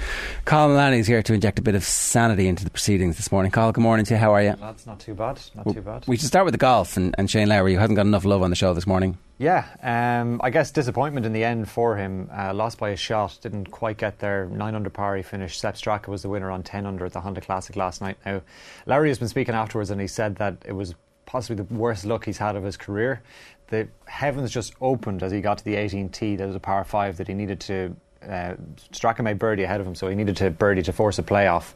Cathal 0.46 0.70
Mullaney 0.70 1.00
is 1.00 1.08
here 1.08 1.22
to 1.22 1.34
inject 1.34 1.60
a 1.60 1.62
bit 1.62 1.76
of 1.76 1.84
sanity 1.84 2.48
into 2.48 2.64
the 2.64 2.70
proceedings 2.70 3.18
this 3.18 3.32
morning. 3.32 3.52
Cathal, 3.52 3.74
good 3.74 3.82
morning 3.82 4.06
to 4.06 4.14
you. 4.14 4.20
How 4.20 4.34
are 4.34 4.42
you? 4.42 4.56
That's 4.60 4.86
not 4.86 5.00
too 5.00 5.14
bad. 5.14 5.40
Not 5.56 5.74
too 5.74 5.82
bad. 5.82 6.06
We 6.08 6.18
should 6.18 6.28
start 6.28 6.46
with 6.46 6.54
the 6.54 6.60
golf 6.60 6.98
and, 6.98 7.14
and 7.18 7.30
Shane 7.30 7.50
Lowry, 7.50 7.74
who 7.74 7.80
hasn't 7.80 7.96
got 7.96 8.06
enough 8.06 8.26
love 8.26 8.42
on 8.42 8.50
the 8.50 8.56
show 8.56 8.74
this 8.74 8.88
morning. 8.88 9.18
Yeah, 9.40 9.66
um, 9.84 10.42
I 10.44 10.50
guess 10.50 10.72
disappointment 10.72 11.26
in 11.28 11.34
the 11.34 11.44
end 11.44 11.70
for 11.70 11.96
him. 11.96 12.30
Uh, 12.36 12.56
lost 12.56 12.80
by 12.80 12.90
a 12.90 12.96
shot, 12.96 13.38
didn't 13.42 13.70
quite 13.70 13.98
get 13.98 14.18
there. 14.18 14.48
Nine 14.48 14.74
under 14.74 14.90
par, 14.90 15.16
he 15.16 15.22
finished. 15.22 15.60
Sepp 15.60 15.76
Straka 15.76 16.08
was 16.08 16.24
the 16.24 16.30
winner 16.30 16.50
on 16.50 16.64
10 16.64 16.88
under 16.88 17.06
at 17.06 17.14
the 17.14 17.22
Honda 17.22 17.42
Classic 17.42 17.76
last 17.76 18.02
night. 18.02 18.18
Now, 18.26 18.42
Lowry 18.88 19.10
has 19.10 19.20
been 19.20 19.28
speaking 19.28 19.54
afterwards 19.54 19.92
and 19.92 20.02
he 20.02 20.08
said 20.08 20.38
that 20.38 20.58
it 20.66 20.72
was 20.72 20.96
possibly 21.28 21.64
the 21.64 21.72
worst 21.72 22.04
luck 22.06 22.26
he's 22.26 22.40
had 22.40 22.56
of 22.56 22.64
his 22.64 22.78
career. 22.78 23.22
The 23.70 23.88
heavens 24.06 24.52
just 24.52 24.74
opened 24.80 25.24
as 25.24 25.32
he 25.32 25.42
got 25.42 25.58
to 25.58 25.66
the 25.66 25.76
18th 25.76 26.12
tee. 26.14 26.36
There 26.36 26.48
was 26.48 26.56
a 26.56 26.60
par 26.60 26.84
5 26.84 27.18
that 27.18 27.28
he 27.28 27.34
needed 27.34 27.60
to. 27.62 27.96
Uh, 28.24 28.56
Straka 28.92 29.22
made 29.22 29.38
birdie 29.38 29.64
ahead 29.64 29.80
of 29.80 29.88
him, 29.88 29.96
so 29.96 30.08
he 30.08 30.16
needed 30.16 30.38
to 30.38 30.50
birdie 30.50 30.82
to 30.84 30.92
force 30.92 31.20
a 31.20 31.24
playoff. 31.24 31.74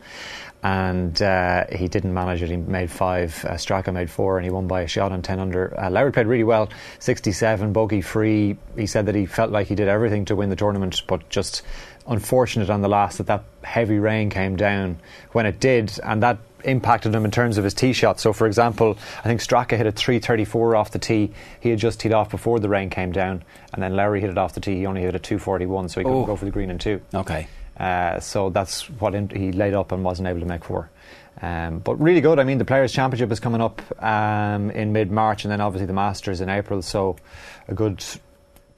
And 0.63 1.19
uh, 1.22 1.65
he 1.72 1.88
didn't 1.88 2.13
manage 2.13 2.41
it. 2.41 2.49
He 2.49 2.55
made 2.55 2.91
five. 2.91 3.43
Uh, 3.45 3.53
Straka 3.53 3.93
made 3.93 4.09
four, 4.09 4.38
and 4.38 4.45
he 4.45 4.51
won 4.51 4.68
by 4.68 4.81
a 4.81 4.88
shot 4.88 5.11
on 5.11 5.22
10 5.22 5.39
under. 5.39 5.80
Uh, 5.80 5.89
Lowry 5.89 6.11
played 6.11 6.27
really 6.27 6.43
well, 6.43 6.69
67, 6.99 7.73
bogey 7.73 8.01
free. 8.01 8.57
He 8.77 8.85
said 8.85 9.05
that 9.07 9.15
he 9.15 9.26
felt 9.26 9.51
like 9.51 9.68
he 9.68 9.76
did 9.76 9.88
everything 9.88 10.26
to 10.26 10.35
win 10.35 10.49
the 10.49 10.55
tournament, 10.55 11.01
but 11.07 11.27
just 11.30 11.63
unfortunate 12.07 12.69
on 12.69 12.81
the 12.81 12.89
last 12.89 13.18
that 13.19 13.27
that 13.27 13.43
heavy 13.63 13.99
rain 13.99 14.30
came 14.30 14.55
down 14.55 14.99
when 15.31 15.45
it 15.45 15.59
did, 15.59 15.99
and 16.03 16.22
that 16.23 16.38
impacted 16.63 17.13
him 17.13 17.25
in 17.25 17.31
terms 17.31 17.57
of 17.57 17.63
his 17.63 17.73
tee 17.73 17.93
shot. 17.93 18.19
So, 18.19 18.33
for 18.33 18.47
example, 18.47 18.97
I 19.19 19.23
think 19.23 19.41
Straka 19.41 19.77
hit 19.77 19.85
a 19.88 19.91
334 19.91 20.75
off 20.75 20.91
the 20.91 20.99
tee. 20.99 21.31
He 21.59 21.69
had 21.69 21.79
just 21.79 21.99
teed 21.99 22.13
off 22.13 22.29
before 22.29 22.59
the 22.59 22.69
rain 22.69 22.89
came 22.89 23.11
down, 23.11 23.43
and 23.73 23.81
then 23.83 23.95
Lowry 23.95 24.21
hit 24.21 24.29
it 24.29 24.38
off 24.38 24.53
the 24.53 24.59
tee. 24.59 24.75
He 24.77 24.85
only 24.85 25.01
hit 25.01 25.15
a 25.15 25.19
241, 25.19 25.89
so 25.89 25.99
he 25.99 26.03
couldn't 26.03 26.19
Oh. 26.21 26.25
go 26.25 26.35
for 26.35 26.45
the 26.45 26.51
green 26.51 26.69
in 26.69 26.77
two. 26.77 27.01
Okay. 27.13 27.47
Uh, 27.79 28.19
so 28.19 28.49
that's 28.49 28.89
what 28.99 29.15
in, 29.15 29.29
he 29.29 29.51
laid 29.51 29.73
up 29.73 29.91
and 29.91 30.03
wasn't 30.03 30.27
able 30.27 30.39
to 30.39 30.45
make 30.45 30.63
four. 30.63 30.89
Um, 31.41 31.79
but 31.79 31.95
really 31.95 32.21
good. 32.21 32.38
I 32.39 32.43
mean, 32.43 32.57
the 32.59 32.65
Players' 32.65 32.91
Championship 32.91 33.31
is 33.31 33.39
coming 33.39 33.61
up 33.61 33.81
um, 34.03 34.69
in 34.71 34.91
mid 34.93 35.11
March, 35.11 35.43
and 35.45 35.51
then 35.51 35.61
obviously 35.61 35.88
the 35.88 35.93
Masters 35.93 36.41
in 36.41 36.49
April. 36.49 36.81
So 36.81 37.15
a 37.67 37.73
good 37.73 38.03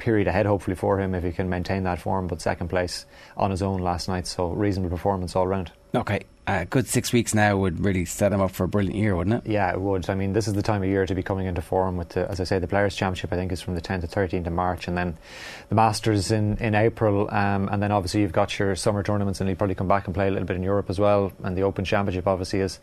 period 0.03 0.27
ahead, 0.27 0.45
hopefully, 0.45 0.75
for 0.75 0.99
him 0.99 1.15
if 1.15 1.23
he 1.23 1.31
can 1.31 1.49
maintain 1.49 1.83
that 1.83 1.97
form. 1.97 2.27
But 2.27 2.41
second 2.41 2.67
place 2.67 3.05
on 3.37 3.51
his 3.51 3.61
own 3.61 3.79
last 3.79 4.09
night, 4.09 4.27
so 4.27 4.49
reasonable 4.49 4.89
performance 4.89 5.35
all 5.35 5.47
round. 5.47 5.71
Okay. 5.95 6.25
A 6.45 6.65
good 6.65 6.89
six 6.89 7.13
weeks 7.13 7.33
now 7.33 7.55
would 7.55 7.85
really 7.85 8.03
set 8.03 8.33
him 8.33 8.41
up 8.41 8.51
for 8.51 8.65
a 8.65 8.67
brilliant 8.67 8.97
year, 8.97 9.15
wouldn't 9.15 9.45
it? 9.45 9.49
Yeah, 9.49 9.71
it 9.71 9.79
would. 9.79 10.09
I 10.09 10.15
mean, 10.15 10.33
this 10.33 10.45
is 10.45 10.55
the 10.55 10.61
time 10.61 10.83
of 10.83 10.89
year 10.89 11.05
to 11.05 11.15
be 11.15 11.23
coming 11.23 11.45
into 11.45 11.61
form 11.61 11.95
with, 11.95 12.09
the, 12.09 12.29
as 12.29 12.41
I 12.41 12.43
say, 12.43 12.59
the 12.59 12.67
Players' 12.67 12.97
Championship. 12.97 13.31
I 13.31 13.37
think 13.37 13.53
is 13.53 13.61
from 13.61 13.75
the 13.75 13.81
10th 13.81 14.01
to 14.01 14.07
13th 14.07 14.47
of 14.47 14.51
March, 14.51 14.89
and 14.89 14.97
then 14.97 15.17
the 15.69 15.75
Masters 15.75 16.31
in 16.31 16.57
in 16.57 16.75
April, 16.75 17.33
um, 17.33 17.69
and 17.71 17.81
then 17.81 17.93
obviously 17.93 18.19
you've 18.19 18.33
got 18.33 18.59
your 18.59 18.75
summer 18.75 19.03
tournaments, 19.03 19.39
and 19.39 19.47
he'll 19.47 19.55
probably 19.55 19.75
come 19.75 19.87
back 19.87 20.05
and 20.05 20.13
play 20.13 20.27
a 20.27 20.31
little 20.31 20.45
bit 20.45 20.57
in 20.57 20.63
Europe 20.63 20.89
as 20.89 20.99
well. 20.99 21.31
And 21.43 21.57
the 21.57 21.61
Open 21.61 21.85
Championship 21.85 22.27
obviously 22.27 22.59
is 22.59 22.79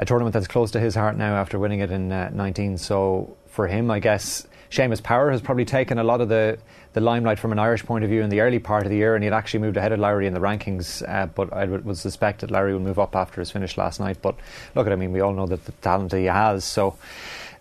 a 0.00 0.04
tournament 0.04 0.34
that's 0.34 0.48
close 0.48 0.72
to 0.72 0.80
his 0.80 0.96
heart 0.96 1.16
now 1.16 1.36
after 1.36 1.60
winning 1.60 1.78
it 1.78 1.92
in 1.92 2.10
uh, 2.10 2.30
19. 2.30 2.76
So 2.76 3.36
for 3.46 3.68
him, 3.68 3.88
I 3.88 4.00
guess 4.00 4.48
Seamus 4.70 5.02
Power 5.02 5.30
has 5.30 5.40
probably 5.40 5.64
taken 5.64 5.98
a 5.98 6.04
lot 6.04 6.20
of 6.20 6.28
the 6.28 6.58
the 6.92 7.00
limelight 7.00 7.38
from 7.38 7.52
an 7.52 7.58
Irish 7.58 7.84
point 7.84 8.04
of 8.04 8.10
view 8.10 8.22
in 8.22 8.30
the 8.30 8.40
early 8.40 8.58
part 8.58 8.84
of 8.84 8.90
the 8.90 8.96
year, 8.96 9.14
and 9.14 9.22
he'd 9.22 9.32
actually 9.32 9.60
moved 9.60 9.76
ahead 9.76 9.92
of 9.92 9.98
Lowry 10.00 10.26
in 10.26 10.32
the 10.32 10.40
rankings. 10.40 11.06
Uh, 11.06 11.26
but 11.26 11.52
I 11.52 11.66
would, 11.66 11.98
suspect 11.98 12.40
that 12.40 12.50
Lowry 12.50 12.72
will 12.72 12.80
move 12.80 12.98
up 12.98 13.14
after 13.14 13.40
his 13.40 13.50
finish 13.50 13.76
last 13.76 14.00
night. 14.00 14.18
But 14.22 14.36
look 14.74 14.86
I 14.86 14.96
mean, 14.96 15.12
we 15.12 15.20
all 15.20 15.34
know 15.34 15.46
that 15.46 15.64
the 15.66 15.72
talent 15.72 16.10
that 16.12 16.18
he 16.18 16.24
has. 16.24 16.64
So 16.64 16.96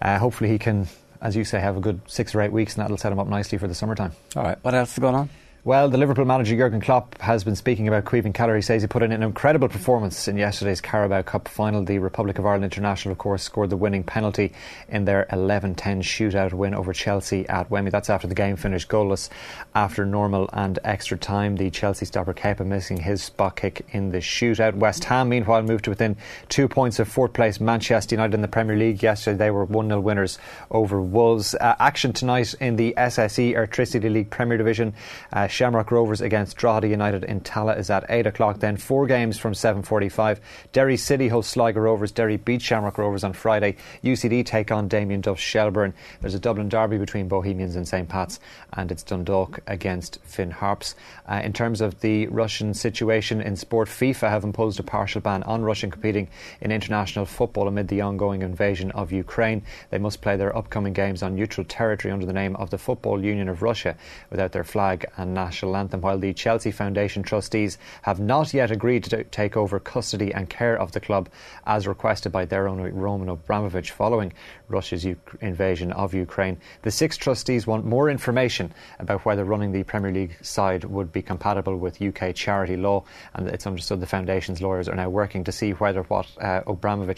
uh, 0.02 0.20
hopefully 0.20 0.50
he 0.50 0.58
can, 0.58 0.88
as 1.22 1.36
you 1.36 1.44
say, 1.44 1.60
have 1.60 1.76
a 1.76 1.82
good 1.82 2.00
six 2.08 2.34
or 2.34 2.42
eight 2.42 2.54
weeks, 2.54 2.76
and 2.76 2.84
that'll 2.84 2.98
set 2.98 3.12
him 3.12 3.20
up 3.20 3.28
nicely 3.28 3.58
for 3.58 3.68
the 3.68 3.76
summertime. 3.76 4.14
All 4.36 4.44
right. 4.44 4.58
What 4.62 4.74
else 4.74 4.94
is 4.94 5.00
going 5.00 5.16
on? 5.16 5.30
Well, 5.66 5.90
the 5.90 5.98
Liverpool 5.98 6.26
manager 6.26 6.56
Jurgen 6.56 6.80
Klopp 6.80 7.20
has 7.20 7.44
been 7.44 7.56
speaking 7.56 7.88
about 7.88 8.06
Caoimhin 8.06 8.36
Kelleher. 8.36 8.58
He 8.58 8.62
says 8.62 8.84
he 8.84 8.88
put 8.88 9.02
in 9.02 9.12
an 9.12 9.24
incredible 9.24 9.68
performance 9.68 10.28
in 10.28 10.38
yesterday's 10.38 10.80
Carabao 10.80 11.24
Cup 11.24 11.48
final. 11.48 11.84
The 11.84 11.98
Republic 11.98 12.38
of 12.38 12.46
Ireland 12.46 12.66
international, 12.66 13.14
of 13.14 13.18
course, 13.18 13.42
scored 13.42 13.72
the 13.72 13.76
winning 13.76 14.04
penalty 14.04 14.54
in 14.90 15.06
their 15.06 15.26
11-10 15.32 15.76
shootout 16.04 16.54
win 16.54 16.76
over 16.76 16.94
Chelsea 16.94 17.50
at 17.50 17.72
Wembley. 17.72 17.90
That's 17.90 18.12
after 18.12 18.28
the 18.28 18.36
game 18.36 18.58
finished 18.58 18.90
goalless 18.90 19.30
after 19.74 20.06
normal 20.06 20.52
and 20.54 20.78
extra 20.84 21.18
time. 21.18 21.56
The 21.56 21.72
Chelsea 21.72 22.06
stopper 22.06 22.36
Kepa 22.36 22.64
missing 22.64 22.98
his 22.98 23.24
spot 23.24 23.56
kick 23.56 23.88
in 23.90 24.12
the 24.12 24.20
shootout. 24.20 24.76
West 24.76 25.06
Ham, 25.06 25.30
meanwhile, 25.30 25.64
moved 25.64 25.86
to 25.86 25.90
within 25.90 26.16
two 26.48 26.68
points 26.68 27.00
of 27.00 27.08
fourth 27.08 27.34
place 27.34 27.60
Manchester 27.60 28.14
United 28.14 28.36
in 28.36 28.44
the 28.44 28.48
Premier 28.48 28.78
League. 28.78 29.02
Yesterday, 29.02 29.38
they 29.40 29.50
were 29.50 29.66
1-0 29.66 30.04
winners 30.04 30.38
over 30.70 31.02
Wolves. 31.02 31.56
Uh, 31.56 31.76
action 31.80 32.14
tonight 32.14 32.54
in 32.62 32.76
the 32.76 32.94
SSE 32.96 33.56
Airtricity 33.56 34.14
League 34.14 34.30
Premier 34.30 34.60
Division. 34.60 34.94
Uh, 35.34 35.48
Shamrock 35.56 35.90
Rovers 35.90 36.20
against 36.20 36.58
Drogheda 36.58 36.90
United 36.90 37.24
in 37.24 37.40
Tallaght 37.40 37.80
is 37.80 37.90
at 37.90 38.04
8 38.10 38.28
o'clock. 38.28 38.60
Then 38.60 38.76
four 38.76 39.08
games 39.08 39.38
from 39.38 39.54
7.45. 39.54 40.40
Derry 40.74 40.98
City 40.98 41.30
host 41.30 41.50
Sligo 41.50 41.80
Rovers. 41.80 42.12
Derry 42.12 42.36
beat 42.36 42.62
Shamrock 42.62 42.98
Rovers 42.98 43.24
on 43.24 43.32
Friday. 43.32 43.78
UCD 44.04 44.46
take 44.46 44.70
on 44.70 44.90
Damien 44.90 45.22
Duff 45.22 45.40
Shelbourne. 45.40 45.94
There's 46.20 46.34
a 46.34 46.42
Dublin 46.42 46.68
derby 46.68 46.98
between 46.98 47.30
Bohemians 47.30 47.78
and 47.78 47.88
St. 47.88 48.10
Pat's, 48.10 48.42
and 48.74 48.92
it's 48.92 49.02
Dundalk 49.02 49.62
against 49.66 50.20
Finn 50.26 50.52
Harps. 50.52 50.94
Uh, 51.26 51.40
in 51.42 51.54
terms 51.54 51.80
of 51.80 52.02
the 52.02 52.28
Russian 52.28 52.74
situation 52.74 53.40
in 53.40 53.56
sport, 53.56 53.88
FIFA 53.88 54.30
have 54.30 54.44
imposed 54.44 54.82
a 54.82 54.84
partial 54.84 55.22
ban 55.22 55.42
on 55.44 55.62
Russian 55.62 55.90
competing 55.90 56.28
in 56.60 56.70
international 56.70 57.26
football 57.26 57.70
amid 57.70 57.88
the 57.88 58.02
ongoing 58.02 58.42
invasion 58.42 58.92
of 58.92 59.14
Ukraine. 59.14 59.64
They 59.90 60.00
must 60.00 60.22
play 60.22 60.36
their 60.36 60.54
upcoming 60.54 60.92
games 60.92 61.24
on 61.24 61.34
neutral 61.34 61.64
territory 61.66 62.12
under 62.12 62.26
the 62.26 62.34
name 62.34 62.58
of 62.58 62.72
the 62.72 62.78
Football 62.78 63.24
Union 63.24 63.48
of 63.48 63.62
Russia 63.62 63.96
without 64.30 64.52
their 64.52 64.66
flag 64.66 65.06
and 65.16 65.34
national 65.34 65.45
anthem, 65.76 66.02
while 66.02 66.18
the 66.18 66.34
Chelsea 66.34 66.72
Foundation 66.72 67.24
trustees 67.24 67.78
have 68.02 68.20
not 68.20 68.54
yet 68.54 68.72
agreed 68.72 69.04
to 69.04 69.24
take 69.26 69.56
over 69.56 69.80
custody 69.80 70.34
and 70.34 70.50
care 70.50 70.78
of 70.78 70.92
the 70.92 71.00
club 71.00 71.30
as 71.66 71.88
requested 71.88 72.32
by 72.32 72.46
their 72.46 72.68
owner 72.68 72.90
Roman 72.92 73.30
Abramovich 73.30 73.92
following 73.92 74.34
Russia's 74.68 75.06
U- 75.06 75.18
invasion 75.42 75.92
of 75.92 76.14
Ukraine. 76.14 76.58
The 76.82 76.92
six 76.92 77.18
trustees 77.18 77.68
want 77.68 77.86
more 77.86 78.10
information 78.10 78.74
about 79.00 79.26
whether 79.26 79.44
running 79.44 79.72
the 79.72 79.84
Premier 79.84 80.12
League 80.12 80.38
side 80.42 80.84
would 80.86 81.12
be 81.12 81.22
compatible 81.22 81.78
with 81.78 82.02
UK 82.02 82.36
charity 82.36 82.78
law, 82.78 83.04
and 83.34 83.48
it's 83.48 83.68
understood 83.68 84.00
the 84.00 84.08
foundation's 84.08 84.62
lawyers 84.62 84.88
are 84.90 84.96
now 84.96 85.10
working 85.10 85.44
to 85.44 85.52
see 85.52 85.72
whether 85.72 86.04
what 86.04 86.28
uh, 86.42 86.62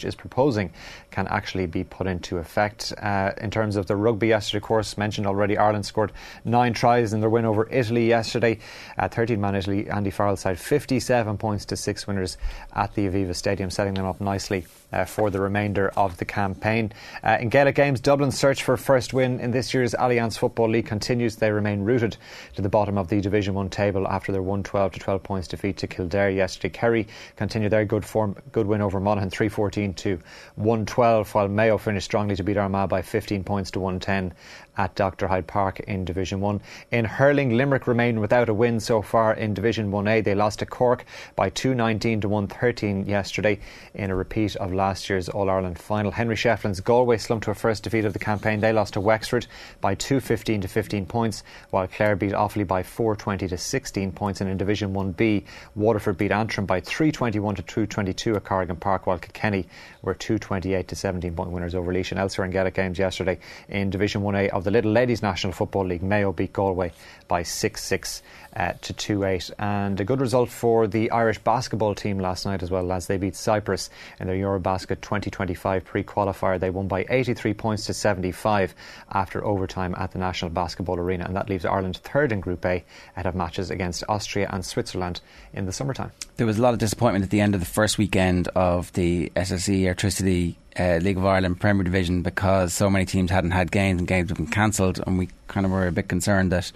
is 0.02 0.14
proposing 0.14 0.72
can 1.10 1.26
actually 1.28 1.66
be 1.66 1.84
put 1.84 2.06
into 2.06 2.38
effect. 2.38 2.92
Uh, 2.98 3.32
in 3.40 3.50
terms 3.50 3.76
of 3.76 3.86
the 3.86 3.96
rugby 3.96 4.28
yesterday, 4.28 4.58
of 4.58 4.62
course, 4.62 4.96
mentioned 4.98 5.26
already, 5.26 5.56
Ireland 5.56 5.86
scored 5.86 6.12
nine 6.44 6.72
tries 6.72 7.12
in 7.12 7.20
their 7.20 7.30
win 7.30 7.44
over 7.44 7.68
Italy 7.70 8.08
yesterday. 8.08 8.58
Uh, 8.98 9.08
13 9.08 9.40
man 9.40 9.54
Italy, 9.54 9.88
Andy 9.88 10.10
Farrell's 10.10 10.40
side, 10.40 10.58
57 10.58 11.38
points 11.38 11.64
to 11.66 11.76
six 11.76 12.06
winners 12.06 12.38
at 12.74 12.94
the 12.94 13.08
Aviva 13.08 13.34
Stadium, 13.34 13.70
setting 13.70 13.94
them 13.94 14.06
up 14.06 14.20
nicely 14.20 14.66
uh, 14.92 15.04
for 15.04 15.30
the 15.30 15.40
remainder 15.40 15.88
of 15.96 16.16
the 16.16 16.24
campaign. 16.24 16.92
Uh, 17.22 17.38
in 17.40 17.48
Gaelic 17.48 17.74
games, 17.74 18.00
Dublin's 18.00 18.38
search 18.38 18.62
for 18.62 18.76
first 18.76 19.12
win 19.12 19.40
in 19.40 19.50
this 19.50 19.74
year's 19.74 19.94
Allianz 19.94 20.38
Football 20.38 20.70
League 20.70 20.86
continues. 20.86 21.36
They 21.36 21.50
remain 21.50 21.82
rooted 21.82 22.16
to 22.56 22.62
the 22.62 22.68
bottom 22.68 22.98
of 22.98 23.08
the 23.08 23.20
Division 23.20 23.54
1 23.54 23.70
table 23.70 24.06
after 24.08 24.32
their 24.32 24.42
112 24.42 24.92
to 24.92 25.00
12 25.00 25.22
points 25.22 25.48
defeat 25.48 25.76
to 25.78 25.86
Kildare 25.86 26.30
yesterday. 26.30 26.70
Kerry 26.70 27.06
continued 27.36 27.72
their 27.72 27.84
good 27.84 28.04
form, 28.04 28.36
good 28.52 28.66
win 28.66 28.80
over 28.80 29.00
Monaghan 29.00 29.30
314 29.30 29.94
to 29.94 30.20
112, 30.56 31.34
while 31.34 31.48
Mayo 31.48 31.78
finished 31.78 32.06
strongly 32.06 32.36
to 32.36 32.42
beat 32.42 32.56
Armagh 32.56 32.88
by 32.88 33.02
15 33.02 33.44
points 33.44 33.70
to 33.72 33.80
110 33.80 34.32
at 34.78 34.94
Dr. 34.94 35.26
Hyde 35.26 35.46
Park 35.46 35.80
in 35.80 36.04
Division 36.04 36.40
1. 36.40 36.60
In 36.92 37.04
hurling, 37.04 37.56
Limerick 37.56 37.88
remain 37.88 38.20
without 38.20 38.48
a 38.48 38.54
win 38.54 38.78
so 38.78 39.02
far 39.02 39.34
in 39.34 39.52
Division 39.52 39.90
1A. 39.90 40.22
They 40.22 40.36
lost 40.36 40.60
to 40.60 40.66
Cork 40.66 41.04
by 41.34 41.50
219 41.50 42.20
to 42.22 42.28
113 42.28 43.04
yesterday 43.06 43.58
in 43.94 44.10
a 44.10 44.16
repeat 44.16 44.54
of 44.56 44.72
last 44.72 45.10
year's 45.10 45.28
All 45.28 45.50
Ireland 45.50 45.78
final. 45.78 46.12
Henry 46.12 46.36
Shefflin's 46.36 46.80
Galway 46.80 47.18
slumped 47.18 47.44
to 47.44 47.50
a 47.50 47.54
first 47.54 47.82
defeat 47.82 48.04
of 48.04 48.12
the 48.12 48.18
campaign. 48.20 48.60
They 48.60 48.72
lost 48.72 48.94
to 48.94 49.00
Wexford 49.00 49.48
by 49.80 49.96
215 49.96 50.60
to 50.60 50.68
15 50.68 51.06
points, 51.06 51.42
while 51.70 51.88
Clare 51.88 52.14
beat 52.14 52.32
Offaly 52.32 52.66
by 52.66 52.84
420 52.84 53.48
to 53.48 53.58
16 53.58 54.12
points. 54.12 54.40
And 54.40 54.48
in 54.48 54.56
Division 54.56 54.94
1B, 54.94 55.44
Waterford 55.74 56.16
beat 56.16 56.30
Antrim 56.30 56.66
by 56.66 56.80
321 56.80 57.56
to 57.56 57.62
222 57.62 58.36
at 58.36 58.44
Corrigan 58.44 58.76
Park, 58.76 59.08
while 59.08 59.18
Kilkenny 59.18 59.66
were 60.02 60.14
228 60.14 60.86
to 60.86 60.94
17 60.94 61.34
point 61.34 61.50
winners 61.50 61.74
over 61.74 61.92
Laois. 61.92 62.12
And 62.12 62.20
elsewhere 62.20 62.44
in 62.44 62.52
Gaelic 62.52 62.74
games 62.74 62.98
yesterday 62.98 63.40
in 63.68 63.90
Division 63.90 64.22
1A 64.22 64.50
of 64.50 64.64
the 64.64 64.67
Lidl 64.70 64.92
Ladies 64.92 65.22
National 65.22 65.52
Football 65.52 65.86
League, 65.86 66.02
Mayo 66.02 66.32
beat 66.32 66.52
Galway 66.52 66.92
by 67.28 67.42
6 67.42 67.82
6 67.82 68.22
uh, 68.58 68.72
to 68.82 68.92
2 68.92 69.24
8. 69.24 69.50
And 69.58 70.00
a 70.00 70.04
good 70.04 70.20
result 70.20 70.50
for 70.50 70.86
the 70.86 71.10
Irish 71.12 71.38
basketball 71.38 71.94
team 71.94 72.18
last 72.18 72.44
night 72.44 72.62
as 72.62 72.70
well, 72.70 72.90
as 72.92 73.06
they 73.06 73.16
beat 73.16 73.36
Cyprus 73.36 73.88
in 74.18 74.26
their 74.26 74.36
Eurobasket 74.36 75.00
2025 75.00 75.84
pre 75.84 76.02
qualifier. 76.02 76.58
They 76.58 76.70
won 76.70 76.88
by 76.88 77.06
83 77.08 77.54
points 77.54 77.86
to 77.86 77.94
75 77.94 78.74
after 79.12 79.44
overtime 79.44 79.94
at 79.96 80.10
the 80.10 80.18
National 80.18 80.50
Basketball 80.50 80.98
Arena. 80.98 81.24
And 81.24 81.36
that 81.36 81.48
leaves 81.48 81.64
Ireland 81.64 81.98
third 81.98 82.32
in 82.32 82.40
Group 82.40 82.66
A 82.66 82.84
ahead 83.14 83.26
of 83.26 83.34
matches 83.34 83.70
against 83.70 84.02
Austria 84.08 84.48
and 84.52 84.64
Switzerland 84.64 85.20
in 85.52 85.66
the 85.66 85.72
summertime. 85.72 86.10
There 86.36 86.46
was 86.46 86.58
a 86.58 86.62
lot 86.62 86.72
of 86.72 86.80
disappointment 86.80 87.24
at 87.24 87.30
the 87.30 87.40
end 87.40 87.54
of 87.54 87.60
the 87.60 87.66
first 87.66 87.96
weekend 87.96 88.48
of 88.48 88.92
the 88.94 89.30
SSE 89.36 89.82
Airtricity 89.82 90.56
uh, 90.78 90.98
League 91.02 91.16
of 91.16 91.24
Ireland 91.24 91.60
Premier 91.60 91.84
Division 91.84 92.22
because 92.22 92.72
so 92.72 92.90
many 92.90 93.04
teams 93.04 93.30
hadn't 93.30 93.50
had 93.52 93.70
games 93.70 94.00
and 94.00 94.08
games 94.08 94.30
have 94.30 94.36
been 94.36 94.46
cancelled, 94.46 95.00
and 95.06 95.18
we 95.18 95.28
kind 95.48 95.66
of 95.66 95.72
were 95.72 95.86
a 95.86 95.92
bit 95.92 96.08
concerned 96.08 96.52
that 96.52 96.70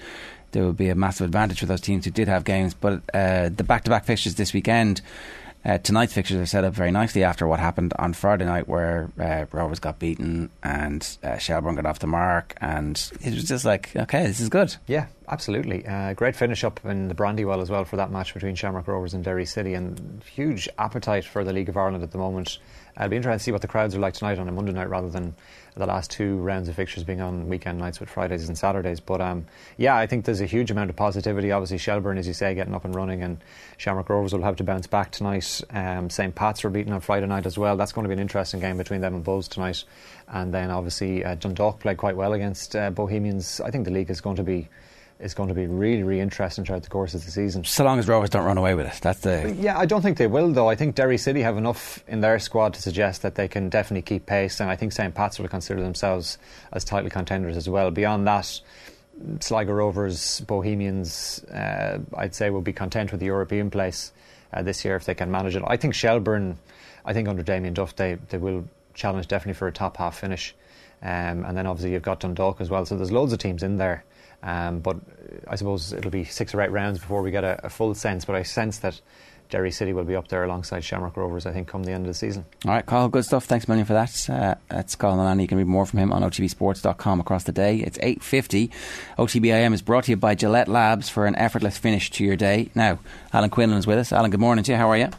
there 0.53 0.65
would 0.65 0.77
be 0.77 0.89
a 0.89 0.95
massive 0.95 1.25
advantage 1.25 1.61
for 1.61 1.67
those 1.67 1.81
teams 1.81 2.05
who 2.05 2.11
did 2.11 2.29
have 2.29 2.45
games. 2.45 2.75
But 2.75 3.03
uh, 3.13 3.49
the 3.49 3.65
back-to-back 3.65 4.05
fixtures 4.05 4.37
this 4.37 4.53
weekend. 4.53 5.03
Uh, 5.65 5.79
tonight's 5.79 6.13
fixtures 6.13 6.39
are 6.39 6.47
set 6.47 6.65
up 6.65 6.75
very 6.75 6.91
nicely 6.91 7.23
after 7.23 7.47
what 7.47 7.61
happened 7.61 7.93
on 7.97 8.13
Friday 8.13 8.45
night, 8.45 8.67
where 8.67 9.13
uh, 9.21 9.45
Rovers 9.53 9.79
got 9.79 10.01
beaten 10.01 10.51
and 10.65 11.17
uh, 11.23 11.39
Shelbourne 11.39 11.77
got 11.77 11.87
off 11.87 12.01
the 12.01 12.09
mark, 12.09 12.57
and 12.61 12.97
it 13.21 13.33
was 13.33 13.45
just 13.45 13.65
like, 13.65 13.95
okay, 13.95 14.27
this 14.27 14.41
is 14.41 14.49
good. 14.49 14.75
Yeah, 14.89 15.07
absolutely. 15.29 15.87
Uh, 15.87 16.15
great 16.15 16.35
finish 16.35 16.65
up 16.65 16.85
in 16.85 17.07
the 17.07 17.15
Brandywell 17.15 17.63
as 17.63 17.71
well 17.71 17.85
for 17.85 17.95
that 17.95 18.11
match 18.11 18.35
between 18.35 18.57
Shamrock 18.57 18.89
Rovers 18.89 19.15
and 19.15 19.23
Derry 19.23 19.47
City, 19.47 19.75
and 19.75 20.25
huge 20.35 20.69
appetite 20.81 21.25
for 21.25 21.45
the 21.45 21.53
League 21.53 21.69
of 21.69 21.77
Ireland 21.77 22.03
at 22.03 22.11
the 22.11 22.19
moment. 22.19 22.59
It'll 22.97 23.09
be 23.09 23.17
interesting 23.17 23.39
to 23.39 23.45
see 23.45 23.53
what 23.53 23.63
the 23.63 23.69
crowds 23.69 23.95
are 23.95 23.99
like 23.99 24.15
tonight 24.15 24.39
on 24.39 24.49
a 24.49 24.53
Monday 24.53 24.73
night 24.73 24.91
rather 24.91 25.09
than 25.09 25.35
the 25.75 25.87
last 25.87 26.11
two 26.11 26.37
rounds 26.37 26.69
of 26.69 26.75
fixtures 26.75 27.05
being 27.05 27.23
on 27.23 27.49
weekend 27.49 27.79
nights 27.79 27.99
with 27.99 28.11
Fridays 28.11 28.47
and 28.47 28.59
Saturdays. 28.59 29.01
But 29.01 29.23
um, 29.23 29.47
yeah, 29.79 29.97
I 29.97 30.07
think 30.07 30.27
there's 30.27 30.43
a 30.43 30.47
huge 30.47 30.71
amount 30.71 30.91
of 30.91 30.97
positivity. 30.97 31.51
Obviously, 31.51 31.79
Shelbourne, 31.79 32.19
as 32.19 32.27
you 32.27 32.35
say, 32.35 32.55
getting 32.55 32.75
up 32.75 32.85
and 32.85 32.95
running, 32.95 33.23
and 33.23 33.39
Shamrock 33.79 34.11
Rovers 34.11 34.35
will 34.35 34.43
have 34.43 34.57
to 34.57 34.65
bounce 34.65 34.87
back 34.87 35.11
tonight. 35.11 35.63
Um, 35.71 36.11
St. 36.11 36.35
Pat's 36.35 36.63
were 36.65 36.71
beaten 36.71 36.93
on 36.93 37.01
Friday 37.01 37.27
night 37.27 37.47
as 37.47 37.57
well. 37.57 37.77
That's 37.77 37.93
going 37.93 38.05
to 38.05 38.09
be 38.09 38.15
an 38.15 38.19
interesting 38.19 38.61
game 38.61 38.77
between 38.77 39.01
them 39.01 39.15
and 39.15 39.25
Bulls 39.25 39.49
tonight. 39.49 39.85
And 40.29 40.53
then 40.53 40.71
obviously, 40.71 41.25
uh, 41.25 41.35
Dundalk 41.37 41.81
played 41.81 41.97
quite 41.97 42.17
well 42.17 42.35
against 42.35 42.77
uh, 42.77 42.91
Bohemians. 42.91 43.61
I 43.61 43.71
think 43.71 43.87
the 43.87 43.91
league 43.91 44.11
is 44.11 44.21
going 44.21 44.37
to 44.37 44.43
be 44.43 44.69
is 45.23 45.35
going 45.35 45.49
to 45.49 45.55
be 45.55 45.67
really, 45.67 46.03
really 46.03 46.21
interesting 46.21 46.65
throughout 46.65 46.83
the 46.83 46.91
course 46.91 47.15
of 47.15 47.25
the 47.25 47.31
season. 47.31 47.65
So 47.65 47.85
long 47.85 47.99
as 47.99 48.09
Rovers 48.09 48.31
don't 48.31 48.45
run 48.45 48.59
away 48.59 48.75
with 48.75 48.87
it. 48.87 49.01
That's 49.01 49.21
the. 49.21 49.57
Yeah, 49.59 49.79
I 49.79 49.87
don't 49.87 50.03
think 50.03 50.19
they 50.19 50.27
will, 50.27 50.53
though. 50.53 50.69
I 50.69 50.75
think 50.75 50.95
Derry 50.95 51.17
City 51.17 51.43
have 51.43 51.57
enough 51.57 52.03
in 52.09 52.21
their 52.21 52.39
squad 52.39 52.75
to 52.75 52.83
suggest 52.83 53.23
that 53.23 53.37
they 53.37 53.49
can 53.49 53.69
definitely 53.69 54.03
keep 54.03 54.27
pace, 54.27 54.61
and 54.61 54.69
I 54.69 54.77
think 54.77 54.93
St. 54.93 55.15
Pat's 55.15 55.39
will 55.39 55.49
consider 55.49 55.81
themselves 55.81 56.39
as 56.73 56.85
title 56.85 57.11
contenders 57.11 57.57
as 57.57 57.69
well. 57.69 57.91
Beyond 57.91 58.27
that, 58.27 58.61
Sligo 59.41 59.73
Rovers, 59.73 60.41
Bohemians, 60.41 61.45
uh, 61.45 61.99
I'd 62.17 62.35
say 62.35 62.51
will 62.51 62.61
be 62.61 62.73
content 62.73 63.13
with 63.13 63.21
the 63.21 63.27
European 63.27 63.71
place 63.71 64.13
uh, 64.53 64.63
this 64.63 64.85
year 64.85 64.97
if 64.97 65.05
they 65.05 65.15
can 65.15 65.31
manage 65.31 65.57
it. 65.57 65.63
I 65.67 65.77
think 65.77 65.95
Shelbourne, 65.95 66.59
I 67.05 67.13
think 67.13 67.29
under 67.29 67.43
Damien 67.43 67.75
Duff, 67.75 67.95
they, 67.95 68.15
they 68.31 68.39
will 68.39 68.69
challenge 68.95 69.29
definitely 69.29 69.55
for 69.55 69.69
a 69.69 69.73
top 69.73 69.97
half 69.97 70.19
finish. 70.19 70.55
Um, 71.03 71.45
and 71.45 71.57
then 71.57 71.67
obviously 71.67 71.93
you've 71.93 72.03
got 72.03 72.21
Dundalk 72.21 72.61
as 72.61 72.71
well. 72.71 72.87
So 72.87 72.97
there's 72.97 73.11
loads 73.11 73.33
of 73.33 73.39
teams 73.39 73.63
in 73.63 73.77
there. 73.77 74.05
Um, 74.43 74.81
but 74.81 74.97
I 75.47 75.57
suppose 75.57 75.93
it'll 75.93 76.11
be 76.11 76.25
six 76.25 76.55
or 76.55 76.61
eight 76.63 76.71
rounds 76.71 76.99
before 76.99 77.23
we 77.23 77.31
get 77.31 77.45
a, 77.45 77.67
a, 77.67 77.71
full 77.71 77.95
sense. 77.95 78.25
But 78.25 78.35
I 78.35 78.43
sense 78.43 78.79
that 78.79 79.01
Derry 79.51 79.71
City 79.71 79.93
will 79.93 80.05
be 80.05 80.17
up 80.17 80.29
there 80.29 80.43
alongside 80.43 80.83
Shamrock 80.83 81.17
Rovers, 81.17 81.47
I 81.47 81.53
think, 81.53 81.69
come 81.69 81.85
the 81.85 81.93
end 81.93 82.07
of 82.07 82.09
the 82.09 82.15
season. 82.15 82.45
All 82.65 82.73
right, 82.73 82.85
Cathal, 82.85 83.09
good 83.09 83.25
stuff. 83.25 83.45
Thanks 83.45 83.67
a 83.67 83.71
million 83.71 83.87
for 83.87 83.93
that. 83.93 84.31
Uh, 84.31 84.55
that's 84.69 84.97
Cathal 84.97 85.17
Mullaney. 85.17 85.45
You 85.45 85.49
can 85.49 85.59
read 85.59 85.67
more 85.67 85.87
from 85.87 86.01
him 86.01 86.13
on 86.13 86.23
OTBSports.com 86.23 87.21
across 87.21 87.45
the 87.45 87.53
day. 87.53 87.77
It's 87.77 87.99
8.50. 87.99 88.71
OTBAM 89.19 89.75
is 89.75 89.83
brought 89.83 90.05
to 90.05 90.13
you 90.13 90.17
by 90.17 90.35
Gillette 90.35 90.69
Labs 90.69 91.09
for 91.09 91.27
an 91.27 91.37
effortless 91.37 91.79
finish 91.79 92.11
to 92.13 92.25
your 92.25 92.37
day. 92.37 92.71
Now, 92.75 92.99
Alan 93.33 93.51
Quinlan 93.51 93.79
is 93.79 93.87
with 93.87 93.99
us. 93.99 94.13
Alan, 94.13 94.31
good 94.31 94.41
morning 94.41 94.65
to 94.65 94.73
you. 94.73 94.79
How 94.79 94.91
are 94.91 94.97
you? 94.97 95.11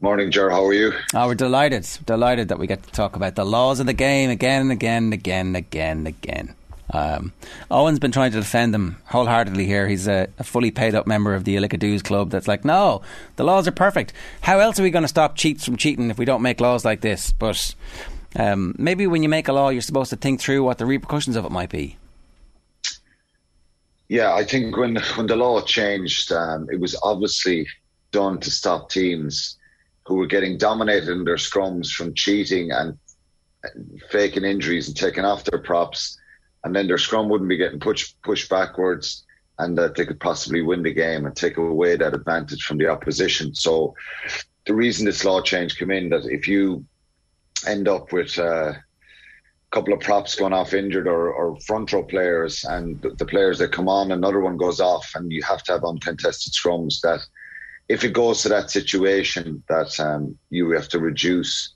Morning, 0.00 0.30
Ger. 0.30 0.50
How 0.50 0.66
are 0.66 0.74
you? 0.74 0.92
Oh, 1.14 1.28
we're 1.28 1.34
delighted. 1.34 1.88
Delighted 2.04 2.48
that 2.48 2.58
we 2.58 2.66
get 2.66 2.82
to 2.82 2.90
talk 2.90 3.16
about 3.16 3.36
the 3.36 3.46
laws 3.46 3.80
of 3.80 3.86
the 3.86 3.94
game 3.94 4.28
again 4.28 4.60
and 4.60 4.72
again 4.72 5.04
and 5.04 5.14
again 5.14 5.46
and 5.46 5.56
again 5.56 5.98
and 5.98 6.06
again. 6.08 6.54
Um, 6.92 7.32
Eoin's 7.70 7.98
been 7.98 8.12
trying 8.12 8.32
to 8.32 8.38
defend 8.38 8.74
them 8.74 8.98
wholeheartedly 9.06 9.66
here. 9.66 9.88
He's 9.88 10.06
a, 10.06 10.28
a 10.38 10.44
fully 10.44 10.70
paid 10.70 10.94
up 10.94 11.06
member 11.06 11.34
of 11.34 11.44
the 11.44 11.56
Illicadoos 11.56 12.04
club 12.04 12.30
that's 12.30 12.46
like, 12.46 12.64
no, 12.64 13.02
the 13.36 13.44
laws 13.44 13.66
are 13.66 13.72
perfect. 13.72 14.12
How 14.42 14.58
else 14.58 14.78
are 14.78 14.82
we 14.82 14.90
going 14.90 15.02
to 15.02 15.08
stop 15.08 15.36
cheats 15.36 15.64
from 15.64 15.76
cheating 15.76 16.10
if 16.10 16.18
we 16.18 16.24
don't 16.24 16.42
make 16.42 16.60
laws 16.60 16.84
like 16.84 17.00
this? 17.00 17.32
But 17.32 17.74
um, 18.36 18.74
maybe 18.78 19.06
when 19.06 19.22
you 19.22 19.28
make 19.28 19.48
a 19.48 19.52
law, 19.52 19.70
you're 19.70 19.82
supposed 19.82 20.10
to 20.10 20.16
think 20.16 20.40
through 20.40 20.62
what 20.62 20.78
the 20.78 20.86
repercussions 20.86 21.36
of 21.36 21.44
it 21.44 21.50
might 21.50 21.70
be. 21.70 21.96
Yeah, 24.08 24.34
I 24.34 24.44
think 24.44 24.76
when 24.76 24.96
when 25.16 25.26
the 25.26 25.36
law 25.36 25.62
changed, 25.62 26.30
um, 26.30 26.68
it 26.70 26.78
was 26.78 26.98
obviously 27.02 27.66
done 28.12 28.38
to 28.40 28.50
stop 28.50 28.90
teams 28.90 29.56
who 30.06 30.16
were 30.16 30.26
getting 30.26 30.58
dominated 30.58 31.08
in 31.08 31.24
their 31.24 31.36
scrums 31.36 31.90
from 31.90 32.14
cheating 32.14 32.70
and 32.70 32.98
faking 34.10 34.44
injuries 34.44 34.88
and 34.88 34.96
taking 34.96 35.24
off 35.24 35.44
their 35.44 35.58
props 35.58 36.18
and 36.64 36.74
then 36.74 36.86
their 36.86 36.98
scrum 36.98 37.28
wouldn't 37.28 37.48
be 37.48 37.56
getting 37.56 37.80
pushed 37.80 38.20
pushed 38.22 38.50
backwards, 38.50 39.24
and 39.58 39.78
that 39.78 39.94
they 39.94 40.06
could 40.06 40.20
possibly 40.20 40.62
win 40.62 40.82
the 40.82 40.92
game 40.92 41.26
and 41.26 41.36
take 41.36 41.56
away 41.56 41.96
that 41.96 42.14
advantage 42.14 42.64
from 42.64 42.78
the 42.78 42.88
opposition. 42.88 43.54
So 43.54 43.94
the 44.66 44.74
reason 44.74 45.04
this 45.04 45.24
law 45.24 45.40
change 45.42 45.76
came 45.76 45.90
in 45.90 46.08
that 46.08 46.24
if 46.24 46.48
you 46.48 46.84
end 47.66 47.86
up 47.86 48.12
with 48.12 48.38
uh, 48.38 48.72
couple 49.74 49.92
of 49.92 49.98
props 49.98 50.36
going 50.36 50.52
off 50.52 50.72
injured 50.72 51.08
or, 51.08 51.32
or 51.32 51.58
front 51.60 51.92
row 51.92 52.04
players, 52.04 52.64
and 52.64 53.02
the, 53.02 53.10
the, 53.10 53.26
players 53.26 53.58
that 53.58 53.72
come 53.72 53.88
on, 53.88 54.12
another 54.12 54.40
one 54.40 54.56
goes 54.56 54.80
off, 54.80 55.10
and 55.16 55.32
you 55.32 55.42
have 55.42 55.64
to 55.64 55.72
have 55.72 55.84
uncontested 55.84 56.52
scrums. 56.52 57.00
That 57.00 57.20
if 57.88 58.04
it 58.04 58.12
goes 58.12 58.42
to 58.42 58.48
that 58.50 58.70
situation, 58.70 59.64
that 59.68 59.98
um, 59.98 60.38
you 60.50 60.70
have 60.70 60.88
to 60.90 61.00
reduce 61.00 61.73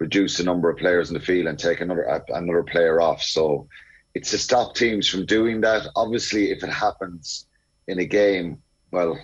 reduce 0.00 0.38
the 0.38 0.44
number 0.44 0.70
of 0.70 0.78
players 0.78 1.10
in 1.10 1.14
the 1.14 1.20
field 1.20 1.46
and 1.46 1.58
take 1.58 1.80
another 1.80 2.24
another 2.30 2.64
player 2.64 3.00
off. 3.00 3.22
So 3.22 3.68
it's 4.14 4.30
to 4.30 4.38
stop 4.38 4.74
teams 4.74 5.08
from 5.08 5.26
doing 5.26 5.60
that. 5.60 5.86
Obviously, 5.94 6.50
if 6.50 6.64
it 6.64 6.70
happens 6.70 7.46
in 7.86 8.00
a 8.00 8.04
game, 8.04 8.58
well, 8.90 9.18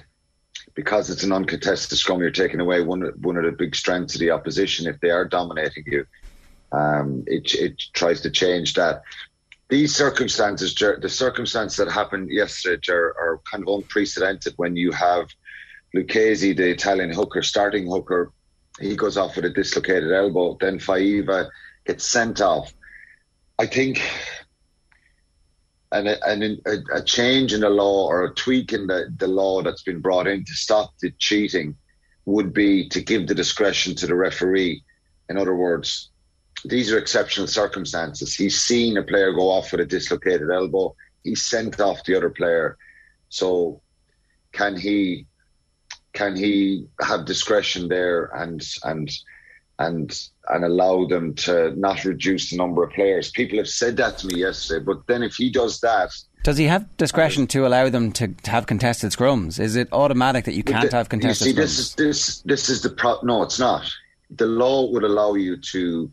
because 0.74 1.10
it's 1.10 1.24
an 1.24 1.32
uncontested 1.32 1.98
scrum, 1.98 2.20
you're 2.20 2.30
taking 2.30 2.60
away 2.60 2.82
one 2.82 3.10
one 3.22 3.36
of 3.36 3.44
the 3.44 3.52
big 3.52 3.74
strengths 3.74 4.14
of 4.14 4.20
the 4.20 4.30
opposition 4.30 4.86
if 4.86 5.00
they 5.00 5.10
are 5.10 5.24
dominating 5.24 5.84
you. 5.86 6.06
Um, 6.72 7.24
it, 7.26 7.54
it 7.54 7.82
tries 7.94 8.20
to 8.20 8.30
change 8.30 8.74
that. 8.74 9.02
These 9.68 9.96
circumstances, 9.96 10.74
the 10.74 11.08
circumstances 11.08 11.76
that 11.78 11.90
happened 11.90 12.30
yesterday, 12.30 12.92
are, 12.92 13.08
are 13.18 13.40
kind 13.50 13.66
of 13.66 13.74
unprecedented 13.74 14.52
when 14.56 14.76
you 14.76 14.92
have 14.92 15.26
Lucchesi, 15.94 16.56
the 16.56 16.70
Italian 16.70 17.10
hooker, 17.10 17.42
starting 17.42 17.88
hooker, 17.88 18.32
he 18.80 18.96
goes 18.96 19.16
off 19.16 19.36
with 19.36 19.44
a 19.44 19.50
dislocated 19.50 20.12
elbow. 20.12 20.56
Then 20.60 20.78
Faiva 20.78 21.48
gets 21.86 22.06
sent 22.06 22.40
off. 22.40 22.72
I 23.58 23.66
think 23.66 24.02
an, 25.92 26.06
an, 26.06 26.60
a, 26.66 26.98
a, 26.98 27.02
change 27.02 27.52
in 27.52 27.60
the 27.60 27.70
law 27.70 28.06
or 28.06 28.24
a 28.24 28.34
tweak 28.34 28.72
in 28.72 28.86
the, 28.86 29.12
the 29.16 29.28
law 29.28 29.62
that's 29.62 29.82
been 29.82 30.00
brought 30.00 30.26
in 30.26 30.44
to 30.44 30.52
stop 30.52 30.92
the 31.00 31.10
cheating 31.18 31.76
would 32.26 32.52
be 32.52 32.88
to 32.90 33.00
give 33.00 33.26
the 33.26 33.34
discretion 33.34 33.94
to 33.96 34.06
the 34.06 34.14
referee. 34.14 34.82
In 35.28 35.38
other 35.38 35.54
words, 35.54 36.10
these 36.64 36.92
are 36.92 36.98
exceptional 36.98 37.46
circumstances. 37.46 38.34
He's 38.34 38.60
seen 38.60 38.96
a 38.96 39.02
player 39.02 39.32
go 39.32 39.50
off 39.50 39.72
with 39.72 39.80
a 39.80 39.86
dislocated 39.86 40.50
elbow. 40.50 40.94
He's 41.22 41.46
sent 41.46 41.80
off 41.80 42.04
the 42.04 42.16
other 42.16 42.30
player. 42.30 42.76
So 43.28 43.80
can 44.52 44.76
he 44.76 45.26
can 46.16 46.34
he 46.34 46.86
have 47.00 47.26
discretion 47.26 47.88
there 47.88 48.24
and 48.34 48.66
and 48.82 49.10
and 49.78 50.18
and 50.48 50.64
allow 50.64 51.06
them 51.06 51.34
to 51.34 51.78
not 51.78 52.04
reduce 52.04 52.50
the 52.50 52.56
number 52.56 52.82
of 52.82 52.90
players? 52.92 53.30
People 53.30 53.58
have 53.58 53.68
said 53.68 53.98
that 53.98 54.18
to 54.18 54.26
me 54.26 54.40
yesterday, 54.40 54.82
but 54.84 55.06
then 55.06 55.22
if 55.22 55.34
he 55.34 55.50
does 55.50 55.80
that, 55.80 56.10
does 56.42 56.56
he 56.56 56.64
have 56.64 56.96
discretion 56.96 57.46
to 57.48 57.66
allow 57.66 57.88
them 57.90 58.12
to, 58.12 58.28
to 58.28 58.50
have 58.50 58.66
contested 58.66 59.10
scrums? 59.10 59.60
Is 59.60 59.76
it 59.76 59.88
automatic 59.92 60.46
that 60.46 60.54
you 60.54 60.62
can't 60.62 60.90
the, 60.90 60.96
have 60.96 61.08
contested 61.08 61.44
see, 61.48 61.52
scrums? 61.52 61.56
This 61.56 61.78
is 61.78 61.94
this 61.94 62.40
this 62.42 62.68
is 62.70 62.82
the 62.82 62.90
pro- 62.90 63.20
no, 63.22 63.42
it's 63.42 63.58
not. 63.58 63.84
The 64.30 64.46
law 64.46 64.90
would 64.90 65.04
allow 65.04 65.34
you 65.34 65.58
to 65.72 66.10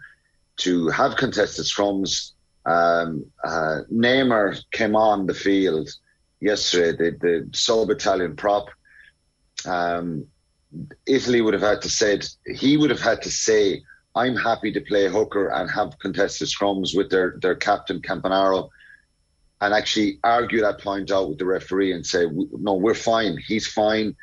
to 0.58 0.90
have 0.90 1.16
contested 1.16 1.66
scrums. 1.66 2.32
Um, 2.66 3.26
uh, 3.44 3.80
Nemer 3.92 4.62
came 4.72 4.96
on 4.96 5.28
the 5.28 5.34
field 5.34 5.90
yesterday, 6.42 6.98
the, 6.98 7.18
the 7.26 7.58
sub 7.58 7.90
Italian 7.90 8.36
prop. 8.36 8.70
Um, 9.66 10.28
Italy 11.06 11.42
would 11.42 11.54
have 11.54 11.64
had 11.64 11.82
to 11.84 11.90
said 11.90 12.26
he 12.46 12.78
would 12.78 12.90
have 12.90 13.02
had 13.02 13.22
to 13.24 13.32
say, 13.32 13.84
"I'm 14.16 14.36
happy 14.36 14.72
to 14.74 14.82
play 14.82 15.08
hooker 15.08 15.50
and 15.50 15.70
have 15.70 16.00
contested 16.00 16.48
scrums 16.48 16.96
with 16.96 17.10
their 17.10 17.38
their 17.42 17.56
captain 17.56 18.02
Campanaro." 18.02 18.70
And 19.62 19.74
actually 19.74 20.20
argue 20.26 20.60
that 20.62 20.82
point 20.82 21.10
out 21.10 21.30
with 21.30 21.38
the 21.38 21.46
referee 21.46 21.94
and 21.94 22.06
say, 22.06 22.26
no, 22.52 22.74
we're 22.74 22.94
fine. 22.94 23.38
He's 23.38 23.66
fine. 23.66 24.14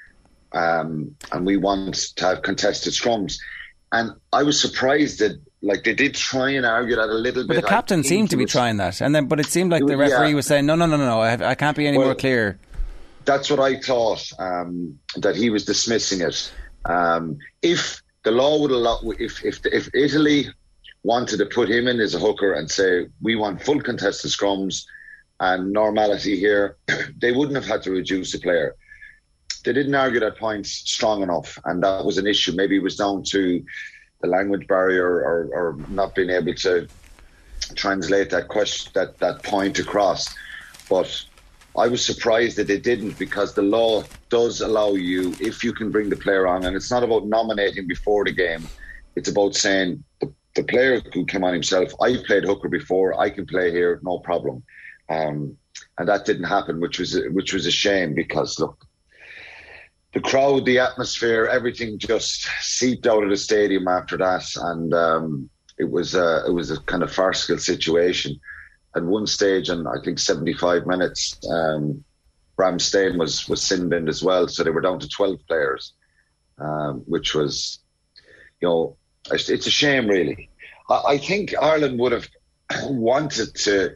Um, 0.53 1.17
and 1.33 1.47
we 1.47 1.57
want 1.57 1.95
to 2.17 2.25
have 2.27 2.43
contested 2.43 2.93
scrums. 2.93 3.39
And 3.91 4.13
I 4.35 4.43
was 4.43 4.61
surprised 4.61 5.19
that 5.21 5.41
like 5.63 5.85
they 5.85 5.95
did 5.95 6.15
try 6.15 6.51
and 6.51 6.65
argue 6.65 6.97
that 6.97 7.09
a 7.09 7.13
little 7.13 7.47
but 7.47 7.55
bit. 7.55 7.63
The 7.63 7.69
captain 7.69 8.05
seemed 8.05 8.31
to 8.31 8.37
be 8.37 8.45
was, 8.45 8.53
trying 8.53 8.77
that, 8.79 9.01
and 9.01 9.15
then 9.15 9.27
but 9.27 9.41
it 9.41 9.47
seemed 9.47 9.71
like 9.71 9.85
the 9.87 9.97
referee 9.97 10.31
yeah. 10.31 10.35
was 10.35 10.47
saying, 10.47 10.67
"No, 10.67 10.75
no, 10.75 10.87
no, 10.87 10.97
no, 10.97 11.21
I, 11.21 11.51
I 11.51 11.55
can't 11.55 11.77
be 11.77 11.87
any 11.87 11.99
well, 11.99 12.09
more 12.09 12.15
clear." 12.15 12.59
That's 13.31 13.49
what 13.49 13.61
I 13.61 13.79
thought 13.79 14.29
um, 14.41 14.99
that 15.15 15.37
he 15.37 15.51
was 15.51 15.65
dismissing 15.65 16.21
it. 16.21 16.53
Um, 16.85 17.39
if 17.63 18.03
the 18.25 18.33
law 18.33 18.61
would 18.61 18.73
allow, 18.73 18.99
if 19.21 19.45
if 19.45 19.65
if 19.67 19.89
Italy 19.95 20.49
wanted 21.05 21.37
to 21.37 21.47
put 21.47 21.71
him 21.71 21.87
in 21.87 22.01
as 22.01 22.17
a 22.17 22.19
hooker 22.19 22.55
and 22.55 22.69
say 22.69 23.07
we 23.23 23.37
want 23.37 23.63
full 23.63 23.81
contested 23.81 24.33
scrums 24.33 24.85
and 25.39 25.73
normality 25.73 26.37
here, 26.41 26.77
they 27.23 27.31
wouldn't 27.31 27.55
have 27.55 27.67
had 27.73 27.85
to 27.85 27.93
reduce 27.93 28.33
the 28.33 28.41
player. 28.41 28.75
They 29.65 29.75
didn't 29.75 29.95
argue 29.95 30.19
that 30.19 30.37
point 30.37 30.67
strong 30.67 31.23
enough, 31.23 31.57
and 31.67 31.85
that 31.85 32.05
was 32.05 32.19
an 32.19 32.27
issue. 32.27 32.51
Maybe 32.57 32.79
it 32.79 32.83
was 32.83 32.97
down 32.97 33.23
to 33.31 33.65
the 34.23 34.27
language 34.27 34.67
barrier 34.67 35.07
or, 35.07 35.49
or 35.53 35.77
not 35.89 36.17
being 36.17 36.31
able 36.31 36.55
to 36.67 36.89
translate 37.77 38.31
that 38.31 38.49
question 38.49 38.91
that 38.97 39.21
that 39.21 39.45
point 39.45 39.79
across. 39.79 40.35
But 40.89 41.25
I 41.77 41.87
was 41.89 42.05
surprised 42.05 42.57
that 42.57 42.67
they 42.67 42.79
didn't 42.79 43.19
because 43.19 43.55
the 43.55 43.63
law 43.63 44.05
does 44.29 44.61
allow 44.61 44.93
you 44.93 45.35
if 45.41 45.63
you 45.63 45.73
can 45.73 45.91
bring 45.91 46.11
the 46.11 46.17
player 46.17 46.47
on, 46.47 46.65
and 46.65 46.77
it's 46.77 46.91
not 46.91 47.03
about 47.03 47.27
nominating 47.27 47.87
before 47.87 48.25
the 48.25 48.33
game. 48.33 48.67
It's 49.17 49.29
about 49.29 49.55
saying 49.55 50.03
the, 50.21 50.33
the 50.57 50.65
player 50.65 51.01
who 51.13 51.25
came 51.25 51.45
on 51.45 51.53
himself. 51.53 51.93
I've 52.01 52.25
played 52.25 52.45
hooker 52.45 52.69
before. 52.69 53.19
I 53.21 53.31
can 53.31 53.47
play 53.47 53.71
here, 53.71 54.01
no 54.03 54.19
problem. 54.19 54.63
Um, 55.09 55.57
and 55.99 56.09
that 56.09 56.25
didn't 56.25 56.45
happen, 56.45 56.81
which 56.81 56.99
was 56.99 57.19
which 57.31 57.53
was 57.53 57.67
a 57.67 57.71
shame 57.71 58.15
because 58.15 58.59
look, 58.59 58.85
the 60.13 60.21
crowd, 60.21 60.65
the 60.65 60.81
atmosphere, 60.81 61.47
everything 61.47 61.99
just 61.99 62.49
seeped 62.61 63.07
out 63.07 63.23
of 63.23 63.31
the 63.31 63.37
stadium 63.37 63.87
after 63.87 64.17
that, 64.17 64.45
and 64.57 64.93
um, 64.93 65.51
it 65.79 65.91
was 65.91 66.15
a, 66.15 66.45
it 66.47 66.53
was 66.53 66.71
a 66.71 66.81
kind 66.83 67.03
of 67.03 67.13
farcical 67.13 67.59
situation. 67.59 68.39
At 68.97 69.05
one 69.05 69.27
stage, 69.27 69.69
and 69.69 69.87
I 69.87 70.03
think 70.05 70.19
seventy 70.19 70.53
five 70.53 70.87
minutes, 70.87 71.39
um, 71.49 72.05
Braam 72.57 72.79
Steyn 72.79 73.19
was 73.19 73.49
was 73.49 73.63
sin 73.63 73.89
binned 73.89 74.09
as 74.09 74.23
well, 74.23 74.49
so 74.49 74.65
they 74.65 74.71
were 74.71 74.81
down 74.81 74.99
to 75.01 75.09
twelve 75.09 75.39
players, 75.47 75.93
um, 76.59 77.03
which 77.07 77.35
was, 77.35 77.79
you 78.61 78.69
know, 78.69 78.97
it's, 79.31 79.49
a 79.49 79.71
shame 79.71 80.09
really. 80.09 80.51
I, 80.89 81.03
I 81.09 81.19
think 81.19 81.55
Ireland 81.61 82.01
would 82.01 82.13
have 82.13 82.29
wanted 82.85 83.55
to 83.55 83.95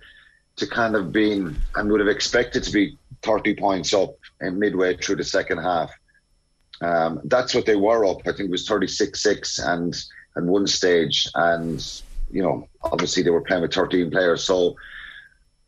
to 0.57 0.66
kind 0.66 0.95
of 0.95 1.12
been 1.12 1.57
and 1.75 1.91
would 1.91 2.01
have 2.01 2.09
expected 2.09 2.62
to 2.62 2.73
be 2.73 2.97
30 3.23 3.57
points 3.57 3.93
up 3.93 4.15
in 4.41 4.59
midway 4.59 4.97
through 4.97 5.16
the 5.16 5.25
second 5.25 5.59
half. 5.59 5.91
Um, 6.81 7.21
that's 7.25 7.55
what 7.55 7.66
they 7.66 7.77
were 7.77 8.05
up. 8.05 8.19
I 8.21 8.33
think 8.33 8.49
it 8.49 8.51
was 8.51 8.69
36-6 8.69 9.66
and 9.66 9.97
and 10.37 10.49
one 10.49 10.66
stage, 10.66 11.29
and 11.35 11.81
you 12.35 12.43
know, 12.43 12.69
obviously 12.82 13.23
they 13.23 13.31
were 13.31 13.40
playing 13.40 13.62
with 13.62 13.73
13 13.73 14.11
players. 14.11 14.44
So, 14.44 14.74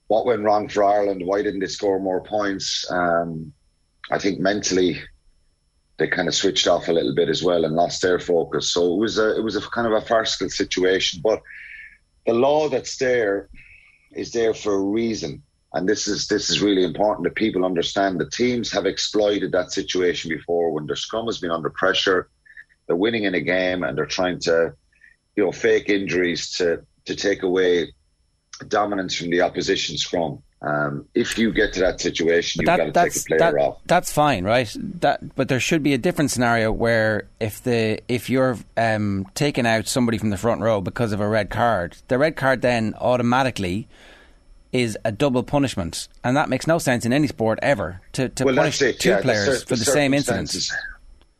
what 0.08 0.26
went 0.26 0.42
wrong 0.42 0.68
for 0.68 0.84
Ireland? 0.84 1.22
Why 1.24 1.42
didn't 1.42 1.60
they 1.60 1.66
score 1.66 1.98
more 2.00 2.22
points? 2.22 2.84
Um, 2.90 3.52
I 4.10 4.18
think 4.18 4.40
mentally 4.40 5.00
they 5.98 6.08
kind 6.08 6.28
of 6.28 6.34
switched 6.34 6.66
off 6.66 6.88
a 6.88 6.92
little 6.92 7.14
bit 7.14 7.28
as 7.28 7.42
well 7.42 7.64
and 7.64 7.74
lost 7.74 8.02
their 8.02 8.18
focus. 8.18 8.70
So 8.70 8.94
it 8.94 8.98
was 8.98 9.18
a 9.18 9.36
it 9.36 9.42
was 9.42 9.56
a 9.56 9.60
kind 9.60 9.86
of 9.86 9.92
a 9.94 10.06
farcical 10.06 10.50
situation. 10.50 11.20
But 11.22 11.42
the 12.26 12.34
law 12.34 12.68
that's 12.68 12.96
there 12.98 13.48
is 14.12 14.32
there 14.32 14.54
for 14.54 14.74
a 14.74 14.82
reason 14.82 15.42
and 15.72 15.88
this 15.88 16.08
is 16.08 16.26
this 16.26 16.48
is 16.50 16.62
really 16.62 16.84
important 16.84 17.24
that 17.24 17.34
people 17.34 17.64
understand 17.64 18.18
the 18.18 18.30
teams 18.30 18.72
have 18.72 18.86
exploited 18.86 19.52
that 19.52 19.72
situation 19.72 20.30
before 20.30 20.70
when 20.70 20.86
their 20.86 20.96
scrum 20.96 21.26
has 21.26 21.38
been 21.38 21.50
under 21.50 21.70
pressure 21.70 22.28
they're 22.86 22.96
winning 22.96 23.24
in 23.24 23.34
a 23.34 23.40
game 23.40 23.82
and 23.82 23.96
they're 23.96 24.06
trying 24.06 24.38
to 24.38 24.72
you 25.36 25.44
know 25.44 25.52
fake 25.52 25.88
injuries 25.88 26.50
to 26.56 26.84
to 27.04 27.14
take 27.14 27.42
away 27.42 27.92
dominance 28.68 29.14
from 29.14 29.30
the 29.30 29.42
opposition 29.42 29.96
scrum 29.96 30.42
um, 30.62 31.06
if 31.14 31.36
you 31.36 31.52
get 31.52 31.74
to 31.74 31.80
that 31.80 32.00
situation, 32.00 32.60
you've 32.60 32.66
that, 32.66 32.78
got 32.78 32.86
to 32.86 33.10
take 33.10 33.16
a 33.16 33.24
player 33.26 33.38
that, 33.38 33.54
off. 33.54 33.78
That's 33.84 34.10
fine, 34.10 34.44
right? 34.44 34.74
That, 35.00 35.36
but 35.36 35.48
there 35.48 35.60
should 35.60 35.82
be 35.82 35.92
a 35.92 35.98
different 35.98 36.30
scenario 36.30 36.72
where 36.72 37.28
if 37.38 37.62
the 37.62 38.00
if 38.08 38.30
you're 38.30 38.58
um, 38.76 39.26
taking 39.34 39.66
out 39.66 39.86
somebody 39.86 40.16
from 40.16 40.30
the 40.30 40.38
front 40.38 40.62
row 40.62 40.80
because 40.80 41.12
of 41.12 41.20
a 41.20 41.28
red 41.28 41.50
card, 41.50 41.98
the 42.08 42.18
red 42.18 42.36
card 42.36 42.62
then 42.62 42.94
automatically 42.98 43.86
is 44.72 44.96
a 45.04 45.12
double 45.12 45.42
punishment, 45.42 46.08
and 46.24 46.36
that 46.36 46.48
makes 46.48 46.66
no 46.66 46.78
sense 46.78 47.04
in 47.04 47.12
any 47.12 47.26
sport 47.26 47.58
ever 47.62 48.00
to, 48.12 48.28
to 48.30 48.44
well, 48.44 48.56
punish 48.56 48.80
it, 48.80 48.98
two 48.98 49.10
yeah, 49.10 49.20
players 49.20 49.60
the, 49.60 49.66
for 49.66 49.76
the, 49.76 49.84
the 49.84 49.90
same 49.90 50.14
incident. 50.14 50.56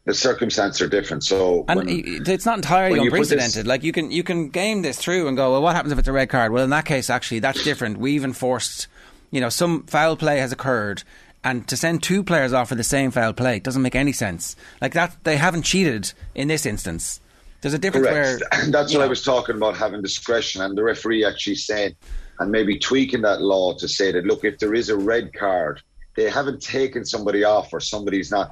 The 0.07 0.15
circumstances 0.15 0.81
are 0.81 0.89
different, 0.89 1.25
so 1.25 1.65
and 1.69 1.79
when, 1.79 1.89
it's 2.29 2.47
not 2.47 2.59
entirely 2.59 3.01
unprecedented. 3.01 3.65
This, 3.65 3.67
like 3.67 3.83
you 3.83 3.93
can 3.93 4.11
you 4.11 4.23
can 4.23 4.49
game 4.51 4.83
this 4.83 4.99
through 4.99 5.27
and 5.27 5.37
go, 5.37 5.53
well, 5.53 5.63
what 5.63 5.75
happens 5.75 5.93
if 5.93 5.99
it's 5.99 6.09
a 6.09 6.13
red 6.13 6.29
card? 6.29 6.53
Well, 6.53 6.63
in 6.63 6.71
that 6.71 6.85
case, 6.85 7.11
actually, 7.11 7.41
that's 7.41 7.65
different. 7.65 7.99
We've 7.99 8.23
enforced, 8.23 8.87
you 9.33 9.41
know, 9.41 9.49
some 9.49 9.83
foul 9.85 10.17
play 10.17 10.39
has 10.39 10.53
occurred, 10.53 11.03
and 11.43 11.67
to 11.67 11.77
send 11.77 12.05
two 12.05 12.23
players 12.23 12.53
off 12.53 12.69
for 12.69 12.77
the 12.77 12.85
same 12.85 13.11
foul 13.11 13.33
play 13.33 13.59
doesn't 13.59 13.83
make 13.83 13.97
any 13.97 14.13
sense. 14.13 14.55
Like 14.81 14.95
that, 14.95 15.17
they 15.25 15.37
haven't 15.37 15.63
cheated 15.63 16.13
in 16.37 16.47
this 16.49 16.67
instance. 16.67 17.21
There's 17.61 17.75
a 17.75 17.79
difference 17.79 18.07
Correct. 18.07 18.43
where 18.53 18.67
that's 18.71 18.93
what 18.93 19.01
know, 19.01 19.07
I 19.07 19.09
was 19.09 19.25
talking 19.25 19.57
about 19.57 19.77
having 19.77 20.03
discretion, 20.03 20.63
and 20.63 20.79
the 20.79 20.85
referee 20.85 21.25
actually 21.25 21.57
said 21.57 21.97
and 22.39 22.51
maybe 22.51 22.79
tweaking 22.79 23.23
that 23.23 23.41
law 23.41 23.75
to 23.75 23.89
say 23.89 24.13
that 24.13 24.25
look, 24.25 24.45
if 24.45 24.59
there 24.59 24.75
is 24.75 24.89
a 24.89 24.97
red 24.97 25.33
card, 25.33 25.81
they 26.17 26.31
haven't 26.31 26.63
taken 26.63 27.05
somebody 27.05 27.45
off 27.45 27.73
or 27.73 27.81
somebody's 27.81 28.31
not. 28.31 28.51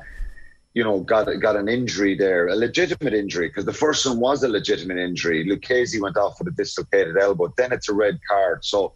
You 0.74 0.82
know, 0.82 1.00
got 1.00 1.26
got 1.40 1.56
an 1.56 1.68
injury 1.68 2.16
there, 2.16 2.48
a 2.48 2.56
legitimate 2.56 3.14
injury, 3.14 3.48
because 3.48 3.64
the 3.64 3.72
first 3.72 4.04
one 4.06 4.18
was 4.18 4.42
a 4.42 4.48
legitimate 4.48 4.98
injury. 4.98 5.46
Lucchesi 5.46 6.00
went 6.00 6.16
off 6.16 6.38
with 6.38 6.48
a 6.48 6.50
dislocated 6.50 7.16
elbow. 7.16 7.52
Then 7.56 7.72
it's 7.72 7.88
a 7.88 7.94
red 7.94 8.18
card. 8.28 8.64
So 8.64 8.92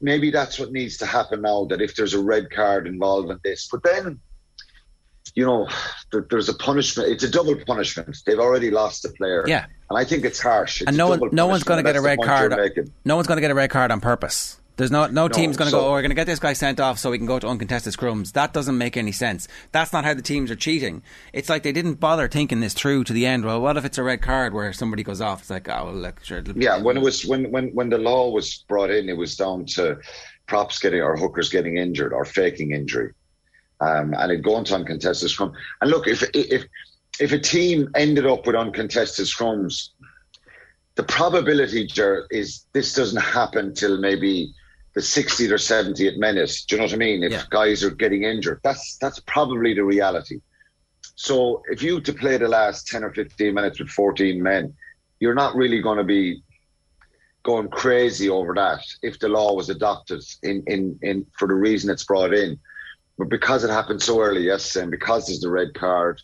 maybe 0.00 0.30
that's 0.30 0.58
what 0.58 0.72
needs 0.72 0.96
to 0.98 1.06
happen 1.06 1.42
now. 1.42 1.66
That 1.66 1.82
if 1.82 1.94
there's 1.94 2.14
a 2.14 2.22
red 2.22 2.50
card 2.50 2.86
involved 2.86 3.30
in 3.30 3.38
this, 3.44 3.68
but 3.70 3.82
then 3.82 4.18
you 5.34 5.44
know, 5.44 5.68
there, 6.10 6.26
there's 6.30 6.48
a 6.48 6.54
punishment. 6.54 7.10
It's 7.10 7.22
a 7.22 7.30
double 7.30 7.54
punishment. 7.66 8.16
They've 8.24 8.38
already 8.38 8.70
lost 8.70 9.02
the 9.02 9.10
player. 9.10 9.44
Yeah, 9.46 9.66
and 9.90 9.98
I 9.98 10.04
think 10.04 10.24
it's 10.24 10.40
harsh. 10.40 10.80
It's 10.80 10.88
and 10.88 10.96
no 10.96 11.08
one, 11.08 11.20
no 11.32 11.46
one's 11.46 11.64
going 11.64 11.78
to 11.78 11.82
get 11.82 11.96
a 11.96 12.00
red 12.00 12.18
card. 12.22 12.52
No 13.04 13.16
one's 13.16 13.28
going 13.28 13.36
to 13.36 13.42
get 13.42 13.50
a 13.50 13.54
red 13.54 13.70
card 13.70 13.90
on 13.90 14.00
purpose. 14.00 14.57
There's 14.78 14.92
no 14.92 15.06
no, 15.06 15.26
no 15.26 15.28
team's 15.28 15.56
going 15.56 15.66
to 15.66 15.72
so, 15.72 15.80
go. 15.80 15.86
Oh, 15.88 15.90
we're 15.90 16.02
going 16.02 16.12
to 16.12 16.14
get 16.14 16.28
this 16.28 16.38
guy 16.38 16.52
sent 16.52 16.78
off 16.78 17.00
so 17.00 17.10
we 17.10 17.18
can 17.18 17.26
go 17.26 17.40
to 17.40 17.48
uncontested 17.48 17.92
scrums. 17.92 18.32
That 18.32 18.52
doesn't 18.52 18.78
make 18.78 18.96
any 18.96 19.10
sense. 19.10 19.48
That's 19.72 19.92
not 19.92 20.04
how 20.04 20.14
the 20.14 20.22
teams 20.22 20.52
are 20.52 20.56
cheating. 20.56 21.02
It's 21.32 21.48
like 21.48 21.64
they 21.64 21.72
didn't 21.72 21.94
bother 21.94 22.28
thinking 22.28 22.60
this 22.60 22.74
through 22.74 23.02
to 23.04 23.12
the 23.12 23.26
end. 23.26 23.44
Well, 23.44 23.60
what 23.60 23.76
if 23.76 23.84
it's 23.84 23.98
a 23.98 24.04
red 24.04 24.22
card 24.22 24.54
where 24.54 24.72
somebody 24.72 25.02
goes 25.02 25.20
off? 25.20 25.40
It's 25.40 25.50
like, 25.50 25.68
oh, 25.68 25.86
well, 25.86 25.94
look, 25.94 26.24
sure. 26.24 26.44
Yeah, 26.54 26.78
when 26.80 26.96
it 26.96 27.02
was 27.02 27.26
when 27.26 27.50
when 27.50 27.70
when 27.70 27.90
the 27.90 27.98
law 27.98 28.30
was 28.30 28.64
brought 28.68 28.90
in, 28.90 29.08
it 29.08 29.16
was 29.16 29.34
down 29.34 29.66
to 29.66 29.98
props 30.46 30.78
getting 30.78 31.02
or 31.02 31.16
hookers 31.16 31.48
getting 31.48 31.76
injured 31.76 32.12
or 32.12 32.24
faking 32.24 32.70
injury, 32.70 33.12
um, 33.80 34.14
and 34.16 34.30
it 34.30 34.42
going 34.42 34.64
to 34.66 34.76
uncontested 34.76 35.28
scrum. 35.28 35.52
And 35.80 35.90
look, 35.90 36.06
if 36.06 36.22
if 36.34 36.64
if 37.18 37.32
a 37.32 37.38
team 37.38 37.90
ended 37.96 38.26
up 38.26 38.46
with 38.46 38.54
uncontested 38.54 39.26
scrums, 39.26 39.88
the 40.94 41.02
probability, 41.02 41.84
Ger, 41.84 42.28
is 42.30 42.64
this 42.74 42.94
doesn't 42.94 43.20
happen 43.20 43.74
till 43.74 43.98
maybe 43.98 44.54
the 44.94 45.00
60th 45.00 45.50
or 45.50 45.56
70th 45.56 46.16
minute. 46.16 46.52
Do 46.66 46.74
you 46.74 46.80
know 46.80 46.86
what 46.86 46.94
I 46.94 46.96
mean? 46.96 47.22
If 47.22 47.32
yeah. 47.32 47.44
guys 47.50 47.84
are 47.84 47.90
getting 47.90 48.24
injured, 48.24 48.60
that's 48.62 48.96
that's 48.98 49.20
probably 49.20 49.74
the 49.74 49.84
reality. 49.84 50.40
So 51.14 51.62
if 51.70 51.82
you 51.82 52.00
to 52.00 52.12
play 52.12 52.36
the 52.36 52.48
last 52.48 52.86
10 52.88 53.04
or 53.04 53.12
15 53.12 53.52
minutes 53.52 53.80
with 53.80 53.88
14 53.88 54.42
men, 54.42 54.74
you're 55.20 55.34
not 55.34 55.56
really 55.56 55.80
going 55.80 55.98
to 55.98 56.04
be 56.04 56.42
going 57.42 57.68
crazy 57.68 58.28
over 58.28 58.54
that 58.54 58.82
if 59.02 59.18
the 59.18 59.28
law 59.28 59.54
was 59.54 59.70
adopted 59.70 60.22
in, 60.42 60.62
in, 60.66 60.98
in 61.02 61.26
for 61.38 61.48
the 61.48 61.54
reason 61.54 61.90
it's 61.90 62.04
brought 62.04 62.34
in. 62.34 62.58
But 63.16 63.28
because 63.30 63.64
it 63.64 63.70
happened 63.70 64.02
so 64.02 64.20
early 64.20 64.42
yesterday 64.42 64.84
and 64.84 64.90
because 64.90 65.26
there's 65.26 65.40
the 65.40 65.50
red 65.50 65.74
card, 65.74 66.20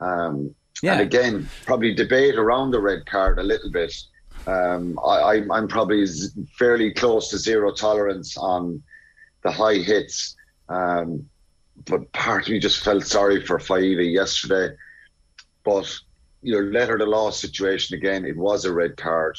um, 0.00 0.54
yeah. 0.82 0.94
and 0.94 1.02
again, 1.02 1.48
probably 1.64 1.94
debate 1.94 2.34
around 2.34 2.72
the 2.72 2.80
red 2.80 3.06
card 3.06 3.38
a 3.38 3.42
little 3.42 3.70
bit 3.70 3.94
um, 4.46 4.98
I, 5.04 5.42
I'm 5.50 5.68
probably 5.68 6.06
fairly 6.58 6.92
close 6.92 7.28
to 7.30 7.38
zero 7.38 7.72
tolerance 7.72 8.36
on 8.36 8.82
the 9.42 9.50
high 9.50 9.76
hits. 9.76 10.36
Um, 10.68 11.28
but 11.84 12.10
part 12.12 12.46
of 12.46 12.52
me 12.52 12.58
just 12.58 12.84
felt 12.84 13.04
sorry 13.04 13.44
for 13.44 13.58
Faiva 13.58 14.10
yesterday. 14.10 14.74
But 15.64 15.92
you 16.42 16.54
know, 16.54 16.70
letter 16.70 16.98
the 16.98 17.06
law 17.06 17.30
situation 17.30 17.96
again, 17.96 18.24
it 18.24 18.36
was 18.36 18.64
a 18.64 18.72
red 18.72 18.96
card. 18.96 19.38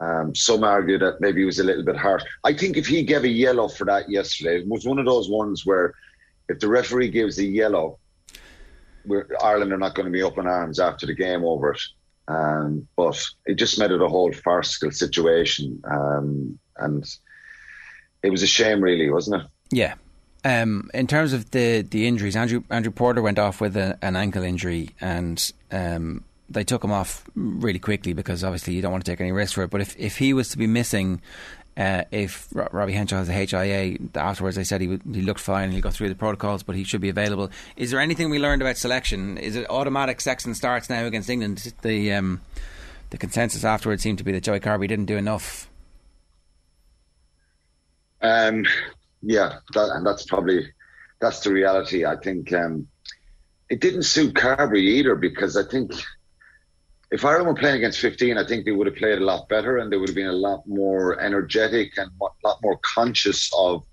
Um, 0.00 0.34
some 0.34 0.64
argue 0.64 0.98
that 0.98 1.20
maybe 1.20 1.40
he 1.40 1.44
was 1.46 1.60
a 1.60 1.64
little 1.64 1.84
bit 1.84 1.96
harsh. 1.96 2.24
I 2.44 2.52
think 2.52 2.76
if 2.76 2.86
he 2.86 3.04
gave 3.04 3.22
a 3.22 3.28
yellow 3.28 3.68
for 3.68 3.84
that 3.84 4.10
yesterday, 4.10 4.58
it 4.58 4.68
was 4.68 4.84
one 4.84 4.98
of 4.98 5.06
those 5.06 5.30
ones 5.30 5.64
where 5.64 5.94
if 6.48 6.58
the 6.58 6.68
referee 6.68 7.10
gives 7.10 7.38
a 7.38 7.44
yellow, 7.44 7.98
Ireland 9.40 9.72
are 9.72 9.78
not 9.78 9.94
going 9.94 10.06
to 10.06 10.12
be 10.12 10.22
up 10.22 10.38
in 10.38 10.46
arms 10.46 10.80
after 10.80 11.06
the 11.06 11.14
game 11.14 11.44
over 11.44 11.72
it. 11.72 11.80
Um, 12.28 12.88
but 12.96 13.22
it 13.46 13.54
just 13.54 13.78
made 13.78 13.90
it 13.90 14.00
a 14.00 14.08
whole 14.08 14.32
farcical 14.32 14.90
situation. 14.90 15.82
Um, 15.84 16.58
and 16.76 17.04
it 18.22 18.30
was 18.30 18.42
a 18.42 18.46
shame, 18.46 18.80
really, 18.80 19.10
wasn't 19.10 19.42
it? 19.42 19.48
Yeah. 19.70 19.94
Um, 20.44 20.90
in 20.92 21.06
terms 21.06 21.32
of 21.32 21.50
the, 21.50 21.82
the 21.82 22.06
injuries, 22.06 22.36
Andrew 22.36 22.64
Andrew 22.68 22.90
Porter 22.90 23.22
went 23.22 23.38
off 23.38 23.60
with 23.60 23.76
a, 23.76 23.96
an 24.02 24.16
ankle 24.16 24.42
injury, 24.42 24.90
and 25.00 25.52
um, 25.70 26.24
they 26.50 26.64
took 26.64 26.82
him 26.82 26.90
off 26.90 27.24
really 27.34 27.78
quickly 27.78 28.12
because 28.12 28.42
obviously 28.42 28.74
you 28.74 28.82
don't 28.82 28.92
want 28.92 29.04
to 29.04 29.10
take 29.10 29.20
any 29.20 29.32
risk 29.32 29.54
for 29.54 29.62
it. 29.64 29.70
But 29.70 29.80
if, 29.80 29.96
if 29.98 30.18
he 30.18 30.32
was 30.32 30.48
to 30.50 30.58
be 30.58 30.66
missing 30.66 31.22
uh, 31.76 32.04
if 32.10 32.48
Robbie 32.52 32.92
Henshaw 32.92 33.16
has 33.16 33.28
a 33.28 33.32
HIA, 33.32 33.96
afterwards 34.14 34.56
they 34.56 34.64
said 34.64 34.80
he 34.80 34.98
he 35.12 35.22
looked 35.22 35.40
fine. 35.40 35.70
He'll 35.70 35.80
go 35.80 35.90
through 35.90 36.10
the 36.10 36.14
protocols, 36.14 36.62
but 36.62 36.76
he 36.76 36.84
should 36.84 37.00
be 37.00 37.08
available. 37.08 37.50
Is 37.76 37.90
there 37.90 38.00
anything 38.00 38.28
we 38.28 38.38
learned 38.38 38.60
about 38.60 38.76
selection? 38.76 39.38
Is 39.38 39.56
it 39.56 39.68
automatic 39.70 40.20
Sexton 40.20 40.54
starts 40.54 40.90
now 40.90 41.04
against 41.04 41.30
England? 41.30 41.72
The 41.82 42.12
um, 42.12 42.40
the 43.10 43.18
consensus 43.18 43.64
afterwards 43.64 44.02
seemed 44.02 44.18
to 44.18 44.24
be 44.24 44.32
that 44.32 44.42
Joey 44.42 44.60
Carbery 44.60 44.88
didn't 44.88 45.06
do 45.06 45.16
enough. 45.16 45.70
Um, 48.20 48.64
yeah, 49.22 49.58
that, 49.74 49.90
and 49.94 50.06
that's 50.06 50.24
probably 50.26 50.72
that's 51.20 51.40
the 51.40 51.52
reality. 51.52 52.04
I 52.04 52.16
think 52.16 52.52
um, 52.52 52.86
it 53.70 53.80
didn't 53.80 54.02
suit 54.02 54.34
Carbery 54.34 54.82
either 54.82 55.14
because 55.14 55.56
I 55.56 55.62
think 55.62 55.92
if 57.12 57.26
Ireland 57.26 57.48
were 57.48 57.54
playing 57.54 57.76
against 57.76 58.00
15, 58.00 58.38
I 58.38 58.46
think 58.46 58.64
they 58.64 58.72
would 58.72 58.86
have 58.86 58.96
played 58.96 59.18
a 59.18 59.24
lot 59.24 59.46
better 59.48 59.76
and 59.76 59.92
they 59.92 59.98
would 59.98 60.08
have 60.08 60.16
been 60.16 60.28
a 60.28 60.32
lot 60.32 60.66
more 60.66 61.20
energetic 61.20 61.98
and 61.98 62.10
a 62.10 62.48
lot 62.48 62.58
more 62.62 62.78
conscious 62.82 63.50
of, 63.56 63.84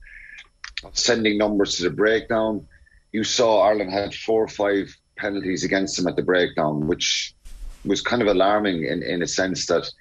sending 0.94 1.38
numbers 1.38 1.76
to 1.76 1.84
the 1.84 1.90
breakdown. 1.90 2.66
You 3.12 3.26
saw 3.26 3.64
Ireland 3.64 3.91
had 3.91 4.16
four 4.16 4.46
or 4.46 4.48
five 4.48 4.96
penalties 5.18 5.66
against 5.66 5.98
them 5.98 6.08
at 6.08 6.16
the 6.16 6.24
breakdown, 6.24 6.88
which 6.88 7.36
was 7.84 8.02
kind 8.02 8.22
of 8.22 8.30
alarming 8.30 8.86
in, 8.86 9.04
in 9.04 9.22
a 9.22 9.28
sense 9.28 9.66
that 9.66 9.91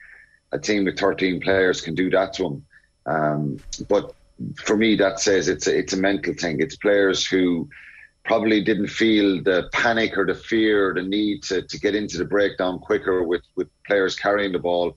a 0.53 0.59
team 0.59 0.85
with 0.85 0.97
13 0.97 1.41
players 1.41 1.81
can 1.81 1.97
do 1.97 2.09
that 2.11 2.35
to 2.35 2.43
them. 2.45 2.67
Um, 3.07 3.61
but 3.89 4.15
for 4.55 4.77
me, 4.77 4.95
that 4.95 5.19
says 5.19 5.49
it's 5.49 5.67
a, 5.67 5.77
it's 5.77 5.93
a 5.93 5.97
mental 5.97 6.35
thing. 6.35 6.61
It's 6.61 6.77
players 6.77 7.27
who 7.27 7.69
probably 8.29 8.63
didn't 8.63 8.89
feel 8.89 9.43
the 9.43 9.71
panic 9.73 10.19
or 10.19 10.27
the 10.27 10.35
fear 10.35 10.91
or 10.91 10.95
the 10.95 11.03
need 11.03 11.43
to, 11.43 11.63
to 11.63 11.81
get 11.81 11.95
into 11.95 12.19
the 12.19 12.25
breakdown 12.25 12.79
quicker 12.79 13.23
with, 13.23 13.43
with 13.57 13.69
players 13.87 14.15
carrying 14.15 14.53
the 14.53 14.59
ball. 14.59 14.95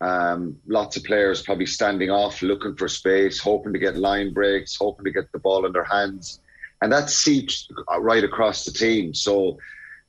Um, 0.00 0.58
lots 0.66 0.96
of 0.96 1.04
players 1.04 1.42
probably 1.42 1.66
standing 1.66 2.10
off, 2.10 2.42
looking 2.42 2.74
for 2.74 2.88
space, 2.88 3.38
hoping 3.38 3.72
to 3.72 3.78
get 3.78 3.96
line 3.96 4.34
breaks, 4.34 4.74
hoping 4.74 5.04
to 5.04 5.12
get 5.12 5.30
the 5.30 5.38
ball 5.38 5.64
in 5.64 5.72
their 5.72 5.84
hands. 5.84 6.40
And 6.82 6.92
that 6.92 7.08
seeps 7.08 7.68
right 8.00 8.24
across 8.24 8.64
the 8.64 8.72
team. 8.72 9.14
So, 9.14 9.56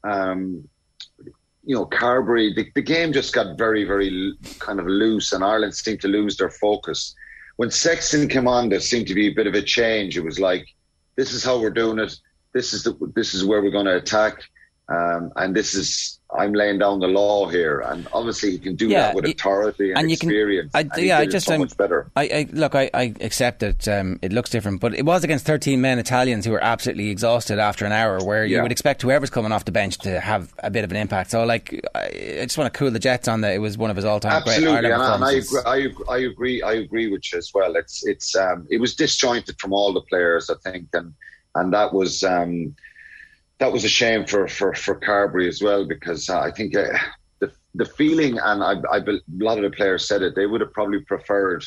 um, 0.03 0.68
you 1.64 1.76
know, 1.76 1.85
Carbery, 1.85 2.56
the, 2.56 2.65
the 2.73 2.81
game 2.81 3.14
just 3.14 3.34
got 3.34 3.56
very, 3.56 3.84
very 3.85 4.34
kind 4.57 4.80
of 4.80 4.88
loose, 4.88 5.31
and 5.31 5.43
Ireland 5.43 5.76
seemed 5.76 6.02
to 6.02 6.07
lose 6.07 6.38
their 6.38 6.49
focus. 6.49 7.15
When 7.57 7.69
Sexton 7.69 8.27
came 8.27 8.47
on, 8.47 8.69
there 8.69 8.80
seemed 8.80 9.07
to 9.07 9.14
be 9.14 9.27
a 9.27 9.34
bit 9.34 9.47
of 9.47 9.53
a 9.53 9.61
change. 9.61 10.18
It 10.18 10.26
was 10.26 10.39
like, 10.39 10.65
this 11.16 11.34
is 11.34 11.44
how 11.44 11.60
we're 11.60 11.70
doing 11.70 12.00
it. 12.00 12.16
This 12.54 12.74
is 12.74 12.84
the, 12.84 12.96
this 13.16 13.34
is 13.34 13.44
where 13.44 13.62
we're 13.62 13.72
going 13.72 13.86
to 13.86 13.98
attack. 13.98 14.42
Um, 14.88 15.32
and 15.36 15.56
this 15.56 15.74
is 15.74 16.20
I'm 16.38 16.53
laying 16.53 16.80
down 16.80 16.99
the 16.99 17.07
law 17.07 17.48
here, 17.48 17.80
and 17.80 18.07
obviously 18.14 18.52
you 18.52 18.60
can 18.60 18.76
do 18.76 18.88
yeah, 18.88 19.02
that 19.02 19.16
with 19.16 19.26
authority 19.26 19.91
and, 19.91 20.02
and 20.02 20.12
experience. 20.12 20.72
Can, 20.74 20.91
I, 20.94 20.99
yeah, 20.99 21.20
I 21.20 21.26
just 21.26 21.48
so 21.48 21.56
um, 21.56 21.62
much 21.62 21.76
better. 21.78 22.10
I, 22.16 22.24
I 22.24 22.48
look, 22.52 22.76
I, 22.76 22.90
I 22.94 23.14
accept 23.22 23.60
that 23.60 23.88
um, 23.88 24.20
it 24.22 24.32
looks 24.32 24.49
different, 24.49 24.82
but 24.82 24.94
it 24.94 25.06
was 25.06 25.24
against 25.24 25.45
13 25.45 25.82
men 25.82 25.99
Italians 25.99 26.45
who 26.45 26.52
were 26.52 26.64
absolutely 26.64 27.10
exhausted 27.10 27.60
after 27.60 27.86
an 27.86 27.91
hour, 27.91 28.24
where 28.24 28.45
yeah. 28.45 28.57
you 28.57 28.64
would 28.64 28.72
expect 28.72 29.02
whoever's 29.02 29.30
coming 29.30 29.52
off 29.52 29.66
the 29.66 29.72
bench 29.72 29.98
to 29.99 30.20
have 30.20 30.53
a 30.60 30.70
bit 30.70 30.84
of 30.84 30.91
an 30.91 30.98
impact. 30.98 31.32
So, 31.32 31.44
like, 31.45 31.80
I, 31.95 32.06
I 32.40 32.44
just 32.44 32.57
want 32.57 32.74
to 32.74 32.78
cool 32.78 32.91
the 32.91 32.99
jets 32.99 33.28
on 33.28 33.41
that. 33.41 33.53
It 33.53 33.60
was 33.60 33.78
one 33.78 33.90
of 33.90 33.95
his 33.95 34.06
all-time 34.06 34.32
absolutely, 34.32 34.82
great 34.82 34.91
Ireland 34.91 35.03
and, 35.03 35.24
and 35.24 35.24
I, 35.24 35.32
agree, 35.32 35.94
I, 36.10 36.14
I 36.14 36.18
agree. 36.20 36.62
I 36.62 36.74
agree 36.74 37.12
with 37.12 37.32
you 37.32 37.40
as 37.40 37.52
well. 37.53 37.76
It's 37.76 38.06
it's 38.06 38.36
um, 38.36 38.68
it 38.70 38.80
was 38.80 38.95
disjointed 38.95 39.60
from 39.60 39.74
all 39.74 39.94
the 39.94 40.02
players, 40.02 40.49
I 40.49 40.56
think, 40.64 40.88
and 40.94 41.14
and 41.56 41.74
that 41.74 41.94
was 41.94 42.24
um, 42.24 42.76
that 43.60 43.72
was 43.72 43.84
a 43.84 43.90
shame 43.90 44.26
for 44.26 44.48
for 44.48 44.73
for 44.73 44.99
Carbery 44.99 45.48
as 45.48 45.61
well 45.61 45.86
because 45.86 46.30
uh, 46.30 46.40
I 46.40 46.52
think 46.52 46.76
uh, 46.76 46.98
the 47.40 47.52
the 47.73 47.86
feeling 47.86 48.38
and 48.38 48.64
I, 48.64 48.73
I, 48.91 48.98
a 48.98 49.19
lot 49.30 49.57
of 49.57 49.64
the 49.64 49.76
players 49.76 50.07
said 50.07 50.22
it 50.22 50.36
they 50.36 50.45
would 50.45 50.61
have 50.61 50.73
probably 50.73 51.02
preferred. 51.02 51.64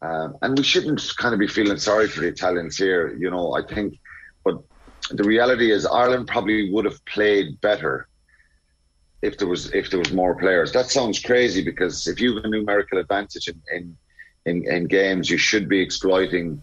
Um, 0.00 0.36
and 0.42 0.56
we 0.56 0.62
shouldn't 0.62 1.02
kind 1.16 1.34
of 1.34 1.40
be 1.40 1.48
feeling 1.48 1.76
sorry 1.76 2.06
for 2.06 2.20
the 2.20 2.28
Italians 2.28 2.76
here, 2.76 3.16
you 3.16 3.30
know. 3.30 3.54
I 3.54 3.62
think, 3.62 3.98
but 4.44 4.62
the 5.10 5.24
reality 5.24 5.72
is 5.72 5.84
Ireland 5.86 6.28
probably 6.28 6.70
would 6.70 6.84
have 6.84 7.04
played 7.04 7.60
better 7.60 8.08
if 9.22 9.38
there 9.38 9.48
was 9.48 9.72
if 9.72 9.90
there 9.90 9.98
was 9.98 10.12
more 10.12 10.36
players. 10.36 10.70
That 10.70 10.86
sounds 10.86 11.18
crazy 11.18 11.64
because 11.64 12.06
if 12.06 12.20
you 12.20 12.36
have 12.36 12.44
a 12.44 12.48
numerical 12.48 12.98
advantage 12.98 13.48
in 13.48 13.60
in, 13.74 13.96
in, 14.46 14.72
in 14.72 14.84
games, 14.84 15.28
you 15.28 15.36
should 15.36 15.68
be 15.68 15.80
exploiting 15.80 16.62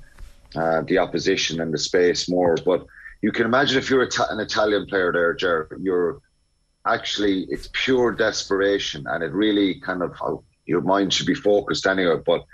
uh, 0.56 0.84
the 0.88 1.00
opposition 1.00 1.60
and 1.60 1.74
the 1.74 1.78
space 1.78 2.30
more. 2.30 2.56
But 2.66 2.86
you 3.26 3.32
can 3.32 3.48
imagine 3.48 3.80
if 3.80 3.90
you're 3.90 4.04
an 4.04 4.40
Italian 4.40 4.86
player 4.86 5.12
there, 5.12 5.34
Ger, 5.34 5.80
you're 5.82 6.22
actually 6.86 7.48
it's 7.50 7.68
pure 7.74 8.12
desperation, 8.12 9.04
and 9.08 9.24
it 9.24 9.32
really 9.34 9.80
kind 9.80 10.04
of 10.04 10.14
oh, 10.22 10.44
your 10.68 10.82
mind 10.82 11.12
should 11.12 11.26
be 11.26 11.34
focused 11.34 11.88
anyway. 11.88 12.18
But 12.24 12.46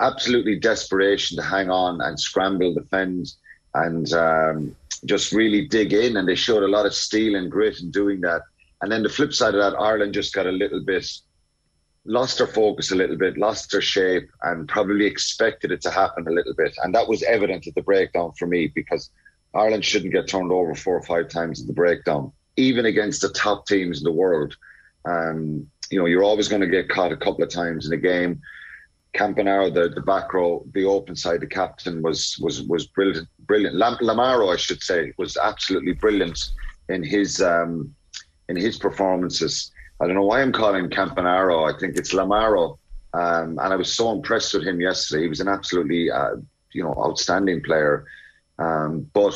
absolutely 0.00 0.58
desperation 0.58 1.36
to 1.36 1.44
hang 1.44 1.70
on 1.70 2.00
and 2.00 2.18
scramble, 2.18 2.74
defend, 2.74 3.28
and 3.74 4.12
um, 4.12 4.76
just 5.04 5.30
really 5.30 5.68
dig 5.68 5.92
in. 5.92 6.16
And 6.16 6.26
they 6.26 6.34
showed 6.34 6.64
a 6.64 6.74
lot 6.76 6.84
of 6.84 6.94
steel 6.94 7.36
and 7.36 7.48
grit 7.48 7.78
in 7.78 7.92
doing 7.92 8.20
that. 8.22 8.42
And 8.82 8.90
then 8.90 9.04
the 9.04 9.08
flip 9.08 9.32
side 9.32 9.54
of 9.54 9.60
that, 9.60 9.78
Ireland 9.78 10.14
just 10.14 10.34
got 10.34 10.48
a 10.48 10.58
little 10.62 10.84
bit 10.84 11.06
lost 12.04 12.38
their 12.38 12.46
focus 12.46 12.90
a 12.90 12.96
little 12.96 13.16
bit, 13.16 13.36
lost 13.36 13.70
their 13.70 13.82
shape, 13.82 14.28
and 14.42 14.66
probably 14.66 15.06
expected 15.06 15.70
it 15.70 15.82
to 15.82 15.90
happen 15.90 16.26
a 16.26 16.32
little 16.32 16.54
bit. 16.54 16.74
And 16.82 16.92
that 16.94 17.06
was 17.06 17.22
evident 17.22 17.68
at 17.68 17.74
the 17.76 17.82
breakdown 17.82 18.32
for 18.38 18.46
me 18.46 18.66
because 18.74 19.10
Ireland 19.54 19.84
shouldn't 19.84 20.12
get 20.12 20.28
turned 20.28 20.52
over 20.52 20.74
four 20.74 20.96
or 20.96 21.02
five 21.02 21.28
times 21.28 21.60
in 21.60 21.66
the 21.66 21.72
breakdown, 21.72 22.32
even 22.56 22.86
against 22.86 23.22
the 23.22 23.30
top 23.30 23.66
teams 23.66 23.98
in 23.98 24.04
the 24.04 24.12
world. 24.12 24.56
Um, 25.04 25.68
you 25.90 25.98
know, 25.98 26.06
you're 26.06 26.24
always 26.24 26.48
going 26.48 26.60
to 26.60 26.68
get 26.68 26.88
caught 26.88 27.12
a 27.12 27.16
couple 27.16 27.42
of 27.42 27.50
times 27.50 27.86
in 27.86 27.92
a 27.92 27.96
game. 27.96 28.40
Campanaro, 29.14 29.72
the, 29.72 29.88
the 29.88 30.02
back 30.02 30.32
row, 30.34 30.64
the 30.74 30.84
open 30.84 31.16
side, 31.16 31.40
the 31.40 31.46
captain 31.46 32.02
was 32.02 32.38
was 32.40 32.62
was 32.62 32.86
brilliant. 32.86 33.26
Brilliant. 33.40 33.76
Lam- 33.76 33.96
Lamaro, 33.96 34.52
I 34.52 34.56
should 34.56 34.82
say, 34.82 35.12
was 35.16 35.36
absolutely 35.38 35.94
brilliant 35.94 36.38
in 36.88 37.02
his 37.02 37.40
um, 37.40 37.94
in 38.48 38.56
his 38.56 38.78
performances. 38.78 39.72
I 40.00 40.06
don't 40.06 40.14
know 40.14 40.26
why 40.26 40.42
I'm 40.42 40.52
calling 40.52 40.84
him 40.84 40.90
Campanaro. 40.90 41.72
I 41.72 41.78
think 41.78 41.96
it's 41.96 42.12
Lamaro, 42.12 42.78
um, 43.14 43.58
and 43.58 43.72
I 43.72 43.76
was 43.76 43.92
so 43.92 44.12
impressed 44.12 44.54
with 44.54 44.64
him 44.64 44.80
yesterday. 44.80 45.22
He 45.22 45.28
was 45.28 45.40
an 45.40 45.48
absolutely 45.48 46.10
uh, 46.10 46.36
you 46.72 46.84
know 46.84 46.94
outstanding 46.98 47.62
player, 47.62 48.04
um, 48.58 49.10
but 49.12 49.34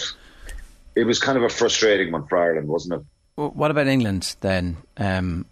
it 0.95 1.05
was 1.05 1.19
kind 1.19 1.39
of 1.39 1.45
a 1.45 1.49
frustrating 1.49 2.13
one 2.13 2.27
for 2.27 2.39
Ireland, 2.39 2.69
wasn't 2.69 3.01
it? 3.01 3.07
What 3.37 3.71
about 3.71 3.87
England 3.87 4.37
then? 4.41 4.77
Um, 4.97 5.47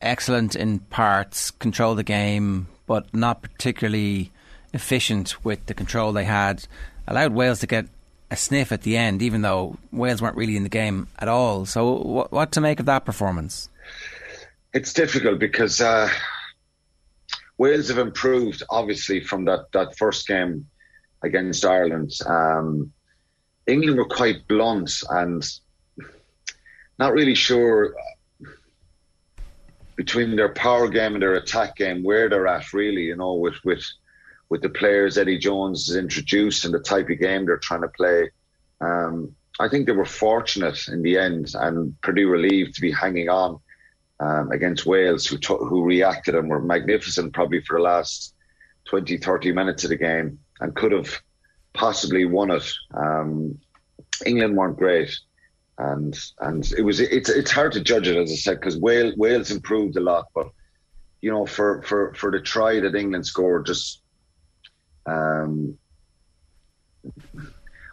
excellent 0.00 0.56
in 0.56 0.80
parts, 0.80 1.50
control 1.50 1.94
the 1.94 2.02
game, 2.02 2.66
but 2.86 3.14
not 3.14 3.42
particularly 3.42 4.32
efficient 4.72 5.44
with 5.44 5.64
the 5.66 5.74
control 5.74 6.12
they 6.12 6.24
had. 6.24 6.66
Allowed 7.06 7.32
Wales 7.32 7.60
to 7.60 7.66
get 7.66 7.86
a 8.30 8.36
sniff 8.36 8.72
at 8.72 8.82
the 8.82 8.96
end, 8.96 9.22
even 9.22 9.42
though 9.42 9.76
Wales 9.92 10.20
weren't 10.20 10.36
really 10.36 10.56
in 10.56 10.62
the 10.62 10.68
game 10.68 11.06
at 11.18 11.28
all. 11.28 11.66
So, 11.66 11.92
what, 11.94 12.32
what 12.32 12.52
to 12.52 12.60
make 12.60 12.80
of 12.80 12.86
that 12.86 13.04
performance? 13.04 13.68
It's 14.72 14.92
difficult 14.92 15.38
because 15.38 15.80
uh, 15.80 16.08
Wales 17.58 17.88
have 17.88 17.98
improved, 17.98 18.62
obviously, 18.70 19.22
from 19.22 19.44
that, 19.44 19.70
that 19.72 19.96
first 19.98 20.26
game 20.26 20.66
against 21.22 21.64
Ireland. 21.64 22.10
Um, 22.26 22.92
England 23.66 23.98
were 23.98 24.04
quite 24.04 24.46
blunt 24.48 25.02
and 25.10 25.44
not 26.98 27.12
really 27.12 27.34
sure 27.34 27.94
between 29.96 30.36
their 30.36 30.52
power 30.54 30.88
game 30.88 31.14
and 31.14 31.22
their 31.22 31.34
attack 31.34 31.76
game 31.76 32.02
where 32.02 32.28
they're 32.28 32.46
at 32.46 32.72
really 32.72 33.02
you 33.02 33.16
know 33.16 33.34
with 33.34 33.56
with 33.64 33.84
with 34.48 34.62
the 34.62 34.68
players 34.68 35.16
Eddie 35.16 35.38
Jones 35.38 35.86
has 35.86 35.96
introduced 35.96 36.64
and 36.64 36.74
the 36.74 36.80
type 36.80 37.08
of 37.08 37.18
game 37.18 37.46
they're 37.46 37.56
trying 37.56 37.80
to 37.80 37.88
play. 37.88 38.30
Um, 38.82 39.34
I 39.58 39.68
think 39.68 39.86
they 39.86 39.92
were 39.92 40.04
fortunate 40.04 40.88
in 40.88 41.02
the 41.02 41.16
end 41.16 41.54
and 41.54 41.98
pretty 42.02 42.24
relieved 42.24 42.74
to 42.74 42.82
be 42.82 42.92
hanging 42.92 43.30
on 43.30 43.60
um, 44.20 44.50
against 44.50 44.84
Wales 44.84 45.26
who 45.26 45.38
t- 45.38 45.54
who 45.54 45.84
reacted 45.84 46.34
and 46.34 46.48
were 46.50 46.60
magnificent 46.60 47.32
probably 47.32 47.62
for 47.62 47.78
the 47.78 47.82
last 47.82 48.34
20 48.86 49.16
30 49.18 49.52
minutes 49.52 49.84
of 49.84 49.90
the 49.90 49.96
game 49.96 50.38
and 50.60 50.74
could 50.74 50.92
have 50.92 51.20
possibly 51.74 52.24
won 52.24 52.50
it. 52.50 52.70
Um, 52.94 53.58
England 54.26 54.56
weren't 54.56 54.76
great. 54.76 55.14
And 55.78 56.16
and 56.40 56.70
it 56.72 56.82
was 56.82 57.00
it's 57.00 57.30
it's 57.30 57.50
hard 57.50 57.72
to 57.72 57.80
judge 57.80 58.06
it 58.06 58.16
as 58.16 58.30
I 58.30 58.34
said 58.34 58.60
because 58.60 58.76
Wales 58.76 59.16
Wales 59.16 59.50
improved 59.50 59.96
a 59.96 60.00
lot, 60.00 60.26
but 60.34 60.48
you 61.22 61.30
know 61.30 61.46
for 61.46 61.82
for 61.82 62.14
for 62.14 62.30
the 62.30 62.40
try 62.40 62.78
that 62.78 62.94
England 62.94 63.26
scored, 63.26 63.66
just 63.66 64.02
um, 65.06 65.76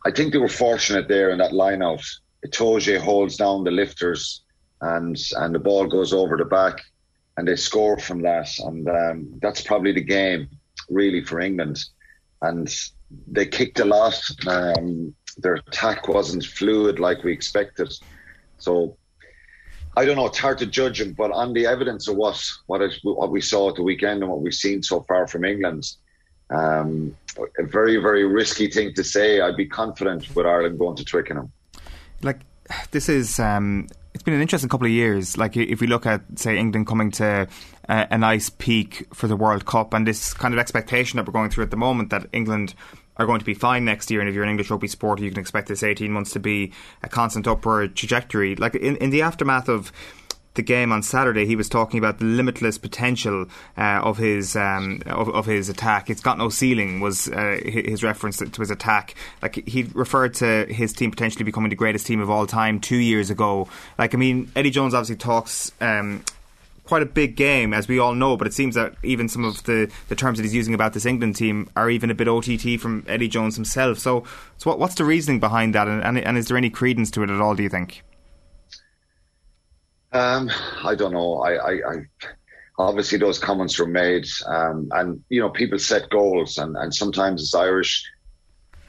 I 0.05 0.11
think 0.11 0.33
they 0.33 0.39
were 0.39 0.49
fortunate 0.49 1.07
there 1.07 1.29
in 1.31 1.39
that 1.39 1.53
line 1.53 1.81
out. 1.81 2.03
Itoje 2.45 2.99
holds 2.99 3.37
down 3.37 3.63
the 3.63 3.71
lifters, 3.71 4.43
and 4.81 5.17
and 5.37 5.55
the 5.55 5.59
ball 5.59 5.87
goes 5.87 6.13
over 6.13 6.37
the 6.37 6.45
back, 6.45 6.81
and 7.37 7.47
they 7.47 7.55
score 7.55 7.97
from 7.97 8.21
that, 8.23 8.49
and 8.59 8.87
um, 8.89 9.39
that's 9.41 9.61
probably 9.61 9.93
the 9.93 10.01
game 10.01 10.49
really 10.89 11.23
for 11.23 11.39
England, 11.39 11.79
and 12.41 12.69
they 13.27 13.45
kicked 13.45 13.79
a 13.79 13.85
lot. 13.85 14.19
Um, 14.47 15.15
their 15.37 15.55
attack 15.55 16.07
wasn't 16.07 16.45
fluid 16.45 16.99
like 16.99 17.23
we 17.23 17.31
expected. 17.31 17.93
So 18.57 18.97
I 19.97 20.05
don't 20.05 20.15
know. 20.15 20.27
It's 20.27 20.37
hard 20.37 20.57
to 20.59 20.65
judge 20.65 20.99
them, 20.99 21.13
but 21.13 21.31
on 21.31 21.53
the 21.53 21.65
evidence 21.65 22.07
of 22.07 22.15
what 22.15 22.43
what, 22.67 22.81
is, 22.81 22.99
what 23.03 23.31
we 23.31 23.41
saw 23.41 23.69
at 23.69 23.75
the 23.75 23.83
weekend 23.83 24.21
and 24.21 24.31
what 24.31 24.41
we've 24.41 24.53
seen 24.53 24.83
so 24.83 25.01
far 25.07 25.27
from 25.27 25.45
England, 25.45 25.85
um, 26.49 27.15
a 27.57 27.63
very 27.63 27.97
very 27.97 28.25
risky 28.25 28.69
thing 28.69 28.93
to 28.93 29.03
say. 29.03 29.41
I'd 29.41 29.57
be 29.57 29.65
confident 29.65 30.33
with 30.35 30.45
Ireland 30.45 30.79
going 30.79 30.95
to 30.97 31.05
Twickenham. 31.05 31.51
Like 32.21 32.41
this 32.91 33.09
is. 33.09 33.39
Um, 33.39 33.87
it's 34.13 34.23
been 34.23 34.33
an 34.33 34.41
interesting 34.41 34.69
couple 34.69 34.87
of 34.87 34.91
years. 34.91 35.37
Like 35.37 35.55
if 35.55 35.81
we 35.81 35.87
look 35.87 36.05
at, 36.05 36.21
say, 36.35 36.57
England 36.57 36.87
coming 36.87 37.11
to 37.11 37.47
a 37.89 38.17
nice 38.17 38.49
peak 38.49 39.07
for 39.13 39.27
the 39.27 39.35
World 39.35 39.65
Cup, 39.65 39.93
and 39.93 40.05
this 40.05 40.33
kind 40.33 40.53
of 40.53 40.59
expectation 40.59 41.17
that 41.17 41.25
we're 41.25 41.33
going 41.33 41.49
through 41.49 41.63
at 41.63 41.71
the 41.71 41.77
moment 41.77 42.11
that 42.11 42.27
England 42.31 42.75
are 43.17 43.25
going 43.25 43.39
to 43.39 43.45
be 43.45 43.53
fine 43.53 43.83
next 43.83 44.09
year. 44.09 44.21
And 44.21 44.29
if 44.29 44.35
you're 44.35 44.43
an 44.43 44.49
English 44.49 44.69
rugby 44.69 44.87
supporter, 44.87 45.23
you 45.23 45.29
can 45.29 45.39
expect 45.39 45.67
this 45.67 45.83
18 45.83 46.11
months 46.11 46.31
to 46.31 46.39
be 46.39 46.71
a 47.03 47.09
constant 47.09 47.47
upward 47.47 47.95
trajectory. 47.95 48.55
Like 48.55 48.75
in, 48.75 48.95
in 48.97 49.09
the 49.09 49.23
aftermath 49.23 49.67
of 49.67 49.91
the 50.53 50.61
game 50.61 50.91
on 50.91 51.03
Saturday, 51.03 51.45
he 51.45 51.55
was 51.55 51.67
talking 51.67 51.99
about 51.99 52.19
the 52.19 52.25
limitless 52.25 52.77
potential 52.77 53.45
uh, 53.77 54.01
of 54.03 54.17
his 54.17 54.55
um, 54.55 55.01
of, 55.05 55.29
of, 55.29 55.45
his 55.45 55.69
attack. 55.69 56.09
It's 56.09 56.21
got 56.21 56.37
no 56.37 56.49
ceiling. 56.49 57.01
Was 57.01 57.27
uh, 57.27 57.59
his 57.63 58.03
reference 58.03 58.37
to 58.37 58.61
his 58.61 58.71
attack? 58.71 59.15
Like 59.41 59.67
he 59.67 59.83
referred 59.93 60.33
to 60.35 60.65
his 60.65 60.93
team 60.93 61.11
potentially 61.11 61.43
becoming 61.43 61.69
the 61.69 61.75
greatest 61.75 62.07
team 62.07 62.19
of 62.19 62.29
all 62.29 62.47
time 62.47 62.79
two 62.79 62.97
years 62.97 63.29
ago. 63.29 63.67
Like 63.97 64.13
I 64.13 64.17
mean, 64.17 64.51
Eddie 64.55 64.71
Jones 64.71 64.93
obviously 64.93 65.17
talks 65.17 65.71
um, 65.81 66.23
quite 66.89 67.03
a 67.03 67.05
big 67.05 67.35
game, 67.35 67.73
as 67.73 67.87
we 67.87 67.99
all 67.99 68.15
know. 68.15 68.35
But 68.35 68.47
it 68.47 68.53
seems 68.53 68.75
that 68.75 68.95
even 69.03 69.29
some 69.29 69.45
of 69.45 69.63
the, 69.63 69.89
the 70.09 70.15
terms 70.15 70.39
that 70.39 70.43
he's 70.43 70.55
using 70.55 70.73
about 70.73 70.93
this 70.93 71.05
England 71.05 71.35
team 71.35 71.69
are 71.75 71.89
even 71.89 72.09
a 72.09 72.15
bit 72.15 72.27
OTT 72.27 72.81
from 72.81 73.05
Eddie 73.07 73.27
Jones 73.29 73.55
himself. 73.55 73.99
So, 73.99 74.25
so 74.57 74.71
what, 74.71 74.79
what's 74.79 74.95
the 74.95 75.05
reasoning 75.05 75.39
behind 75.39 75.75
that, 75.75 75.87
and, 75.87 76.03
and, 76.03 76.17
and 76.17 76.37
is 76.37 76.47
there 76.47 76.57
any 76.57 76.71
credence 76.71 77.11
to 77.11 77.23
it 77.23 77.29
at 77.29 77.39
all? 77.39 77.55
Do 77.55 77.63
you 77.63 77.69
think? 77.69 78.03
Um, 80.11 80.49
I 80.83 80.95
don't 80.95 81.13
know. 81.13 81.41
I, 81.41 81.53
I, 81.53 81.71
I, 81.71 81.95
obviously 82.79 83.19
those 83.19 83.37
comments 83.37 83.77
were 83.77 83.85
made, 83.85 84.25
um, 84.47 84.89
and 84.91 85.23
you 85.29 85.39
know 85.39 85.51
people 85.51 85.77
set 85.77 86.09
goals, 86.09 86.57
and, 86.57 86.75
and 86.75 86.93
sometimes 86.93 87.43
as 87.43 87.53
Irish 87.53 88.03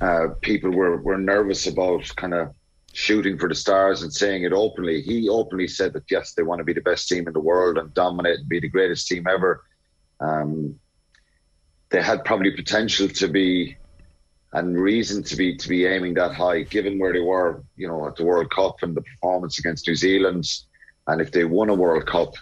uh, 0.01 0.29
people 0.41 0.71
were 0.71 0.97
were 1.03 1.19
nervous 1.19 1.67
about 1.67 2.11
kind 2.17 2.33
of 2.33 2.55
shooting 3.01 3.39
for 3.39 3.49
the 3.49 3.55
stars 3.55 4.03
and 4.03 4.13
saying 4.13 4.45
it 4.45 4.53
openly. 4.53 5.01
He 5.01 5.29
openly 5.29 5.67
said 5.69 5.95
that 5.95 6.05
yes, 6.11 6.35
they 6.35 6.43
want 6.43 6.59
to 6.59 6.65
be 6.65 6.75
the 6.75 6.83
best 6.83 7.09
team 7.09 7.27
in 7.27 7.33
the 7.33 7.41
world 7.41 7.79
and 7.79 7.93
dominate 7.95 8.41
and 8.41 8.49
be 8.49 8.61
the 8.61 8.69
greatest 8.69 9.09
team 9.09 9.27
ever. 9.27 9.65
Um, 10.21 10.79
they 11.89 12.03
had 12.03 12.25
probably 12.27 12.51
potential 12.51 13.09
to 13.09 13.27
be 13.27 13.77
and 14.53 14.77
reason 14.77 15.23
to 15.23 15.37
be 15.37 15.57
to 15.57 15.69
be 15.69 15.87
aiming 15.87 16.15
that 16.15 16.35
high, 16.35 16.63
given 16.63 16.99
where 16.99 17.13
they 17.13 17.21
were, 17.21 17.63
you 17.77 17.89
know, 17.89 18.07
at 18.07 18.17
the 18.17 18.25
World 18.25 18.51
Cup 18.51 18.77
and 18.83 18.95
the 18.95 19.03
performance 19.03 19.59
against 19.59 19.87
New 19.87 19.95
Zealand. 19.95 20.45
And 21.07 21.21
if 21.21 21.31
they 21.33 21.45
won 21.45 21.71
a 21.71 21.75
World 21.75 22.07
Cup, 22.07 22.35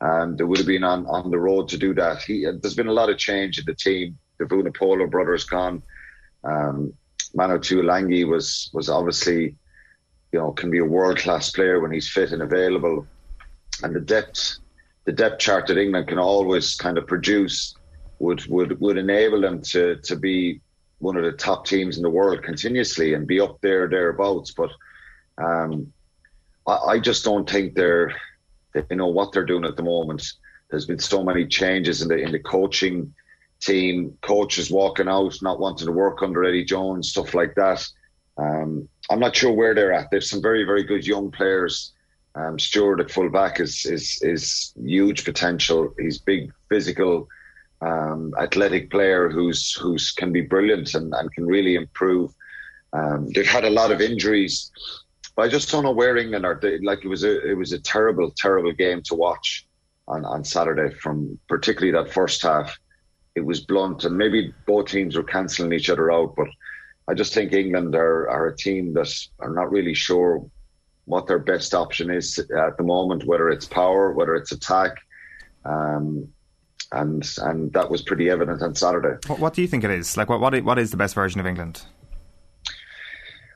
um, 0.00 0.36
they 0.36 0.44
would 0.44 0.58
have 0.58 0.66
been 0.66 0.84
on, 0.84 1.06
on 1.06 1.30
the 1.30 1.38
road 1.38 1.68
to 1.68 1.78
do 1.78 1.92
that. 1.94 2.22
He, 2.22 2.44
there's 2.44 2.74
been 2.74 2.86
a 2.94 3.00
lot 3.00 3.10
of 3.10 3.18
change 3.18 3.58
in 3.58 3.64
the 3.66 3.74
team. 3.74 4.16
The 4.38 4.44
Vunipola 4.44 5.10
brothers 5.10 5.44
gone. 5.44 5.82
Um, 6.44 6.94
Manu 7.34 7.58
Tuilagi 7.58 8.26
was 8.26 8.70
was 8.72 8.88
obviously 8.88 9.56
you 10.36 10.42
know, 10.42 10.52
can 10.52 10.70
be 10.70 10.80
a 10.80 10.84
world 10.84 11.16
class 11.16 11.50
player 11.50 11.80
when 11.80 11.90
he's 11.90 12.10
fit 12.10 12.32
and 12.32 12.42
available. 12.42 13.06
And 13.82 13.96
the 13.96 14.00
depth, 14.00 14.58
the 15.06 15.12
depth 15.12 15.38
chart 15.38 15.66
that 15.66 15.78
England 15.78 16.08
can 16.08 16.18
always 16.18 16.74
kind 16.74 16.98
of 16.98 17.06
produce 17.06 17.74
would 18.18 18.44
would 18.46 18.78
would 18.78 18.98
enable 18.98 19.40
them 19.40 19.62
to 19.72 19.96
to 19.96 20.14
be 20.14 20.60
one 20.98 21.16
of 21.16 21.24
the 21.24 21.32
top 21.32 21.64
teams 21.64 21.96
in 21.96 22.02
the 22.02 22.10
world 22.10 22.42
continuously 22.42 23.14
and 23.14 23.26
be 23.26 23.40
up 23.40 23.58
there 23.62 23.88
thereabouts. 23.88 24.52
But 24.52 24.72
um, 25.38 25.90
I, 26.66 26.76
I 26.92 26.98
just 26.98 27.24
don't 27.24 27.48
think 27.48 27.74
they're 27.74 28.14
they 28.74 28.94
know 28.94 29.06
what 29.06 29.32
they're 29.32 29.52
doing 29.52 29.64
at 29.64 29.76
the 29.76 29.82
moment. 29.82 30.22
There's 30.68 30.84
been 30.84 30.98
so 30.98 31.24
many 31.24 31.46
changes 31.46 32.02
in 32.02 32.08
the 32.08 32.18
in 32.18 32.32
the 32.32 32.40
coaching 32.40 33.14
team, 33.62 34.18
coaches 34.20 34.70
walking 34.70 35.08
out, 35.08 35.34
not 35.40 35.60
wanting 35.60 35.86
to 35.86 35.92
work 35.92 36.22
under 36.22 36.44
Eddie 36.44 36.66
Jones, 36.66 37.08
stuff 37.08 37.32
like 37.32 37.54
that. 37.54 37.82
Um, 38.36 38.86
I'm 39.10 39.20
not 39.20 39.36
sure 39.36 39.52
where 39.52 39.74
they're 39.74 39.92
at. 39.92 40.10
There's 40.10 40.30
some 40.30 40.42
very, 40.42 40.64
very 40.64 40.82
good 40.82 41.06
young 41.06 41.30
players. 41.30 41.92
Um, 42.34 42.58
Steward 42.58 43.00
at 43.00 43.10
fullback 43.10 43.60
is 43.60 43.86
is 43.86 44.18
is 44.22 44.74
huge 44.76 45.24
potential. 45.24 45.94
He's 45.98 46.18
big, 46.18 46.52
physical, 46.68 47.28
um, 47.80 48.34
athletic 48.38 48.90
player 48.90 49.30
who's 49.30 49.72
who's 49.72 50.12
can 50.12 50.32
be 50.32 50.42
brilliant 50.42 50.94
and, 50.94 51.14
and 51.14 51.32
can 51.32 51.46
really 51.46 51.76
improve. 51.76 52.34
Um, 52.92 53.30
they've 53.32 53.46
had 53.46 53.64
a 53.64 53.70
lot 53.70 53.90
of 53.90 54.00
injuries, 54.00 54.70
but 55.34 55.42
I 55.42 55.48
just 55.48 55.70
don't 55.70 55.84
know 55.84 55.92
where 55.92 56.16
England 56.16 56.44
are. 56.44 56.58
They, 56.60 56.78
like 56.78 57.04
it 57.04 57.08
was 57.08 57.24
a 57.24 57.50
it 57.50 57.56
was 57.56 57.72
a 57.72 57.78
terrible, 57.78 58.30
terrible 58.36 58.72
game 58.72 59.02
to 59.02 59.14
watch 59.14 59.66
on 60.06 60.24
on 60.26 60.44
Saturday. 60.44 60.94
From 60.94 61.38
particularly 61.48 61.92
that 61.92 62.12
first 62.12 62.42
half, 62.42 62.78
it 63.34 63.44
was 63.44 63.60
blunt, 63.60 64.04
and 64.04 64.16
maybe 64.16 64.52
both 64.66 64.88
teams 64.88 65.16
were 65.16 65.22
cancelling 65.22 65.72
each 65.72 65.88
other 65.88 66.12
out, 66.12 66.34
but 66.36 66.48
I 67.08 67.14
just 67.14 67.32
think 67.34 67.52
England 67.52 67.94
are, 67.94 68.28
are 68.28 68.46
a 68.46 68.56
team 68.56 68.92
that 68.94 69.12
are 69.38 69.50
not 69.50 69.70
really 69.70 69.94
sure 69.94 70.44
what 71.04 71.26
their 71.26 71.38
best 71.38 71.72
option 71.72 72.10
is 72.10 72.38
at 72.38 72.76
the 72.76 72.82
moment, 72.82 73.24
whether 73.24 73.48
it's 73.48 73.66
power, 73.66 74.12
whether 74.12 74.34
it's 74.34 74.52
attack. 74.52 74.96
Um, 75.64 76.28
and 76.92 77.28
and 77.38 77.72
that 77.72 77.90
was 77.90 78.02
pretty 78.02 78.30
evident 78.30 78.62
on 78.62 78.74
Saturday. 78.74 79.18
What, 79.26 79.38
what, 79.40 79.54
do 79.54 79.62
you 79.62 79.68
think 79.68 79.84
it 79.84 79.90
is? 79.90 80.16
Like, 80.16 80.28
what 80.28 80.40
what 80.40 80.54
is, 80.54 80.62
what 80.62 80.78
is 80.78 80.90
the 80.90 80.96
best 80.96 81.14
version 81.14 81.40
of 81.40 81.46
England? 81.46 81.82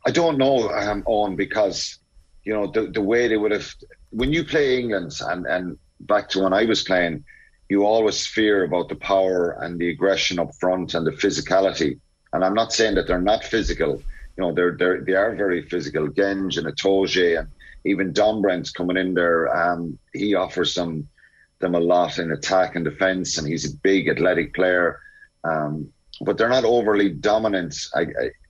I 0.07 0.11
don't 0.11 0.39
know 0.39 0.71
um, 0.71 1.03
on 1.07 1.37
because 1.37 1.99
you 2.45 2.53
know 2.53 2.67
the 2.71 2.89
the 2.89 3.01
way 3.01 3.29
they 3.29 3.37
would 3.37 3.53
have 3.53 3.73
when 4.11 4.33
you 4.33 4.45
play 4.45 4.79
England 4.79 5.13
and 5.21 5.47
and 5.47 5.79
back 6.01 6.29
to 6.31 6.43
when 6.43 6.53
I 6.53 6.65
was 6.65 6.83
playing, 6.83 7.25
you 7.69 7.85
always 7.85 8.27
fear 8.27 8.65
about 8.65 8.89
the 8.89 8.97
power 8.97 9.53
and 9.63 9.79
the 9.79 9.91
aggression 9.91 10.39
up 10.39 10.55
front 10.59 10.95
and 10.95 11.07
the 11.07 11.13
physicality. 11.13 12.01
And 12.33 12.45
I'm 12.45 12.55
not 12.55 12.73
saying 12.73 12.95
that 12.95 13.07
they're 13.07 13.21
not 13.21 13.45
physical. 13.45 14.03
You 14.37 14.45
know, 14.45 14.53
they're 14.53 14.77
they're 14.77 15.01
they 15.03 15.15
are 15.15 15.35
very 15.35 15.63
physical. 15.63 16.09
Genge 16.09 16.57
and 16.57 16.67
Itoje 16.67 17.39
and 17.39 17.49
even 17.85 18.13
Dombrandt's 18.13 18.71
coming 18.71 18.97
in 18.97 19.15
there. 19.15 19.55
Um, 19.55 19.99
he 20.13 20.35
offers 20.35 20.75
them 20.75 21.09
them 21.61 21.75
a 21.75 21.81
lot 21.81 22.19
in 22.19 22.33
attack 22.33 22.75
and 22.75 22.85
defence, 22.85 23.37
and 23.39 23.47
he's 23.47 23.71
a 23.71 23.77
big 23.79 24.09
athletic 24.09 24.55
player. 24.55 25.01
Um, 25.45 25.93
but 26.23 26.37
they're 26.37 26.49
not 26.49 26.65
overly 26.65 27.11
dominant 27.11 27.75
uh, 27.95 28.05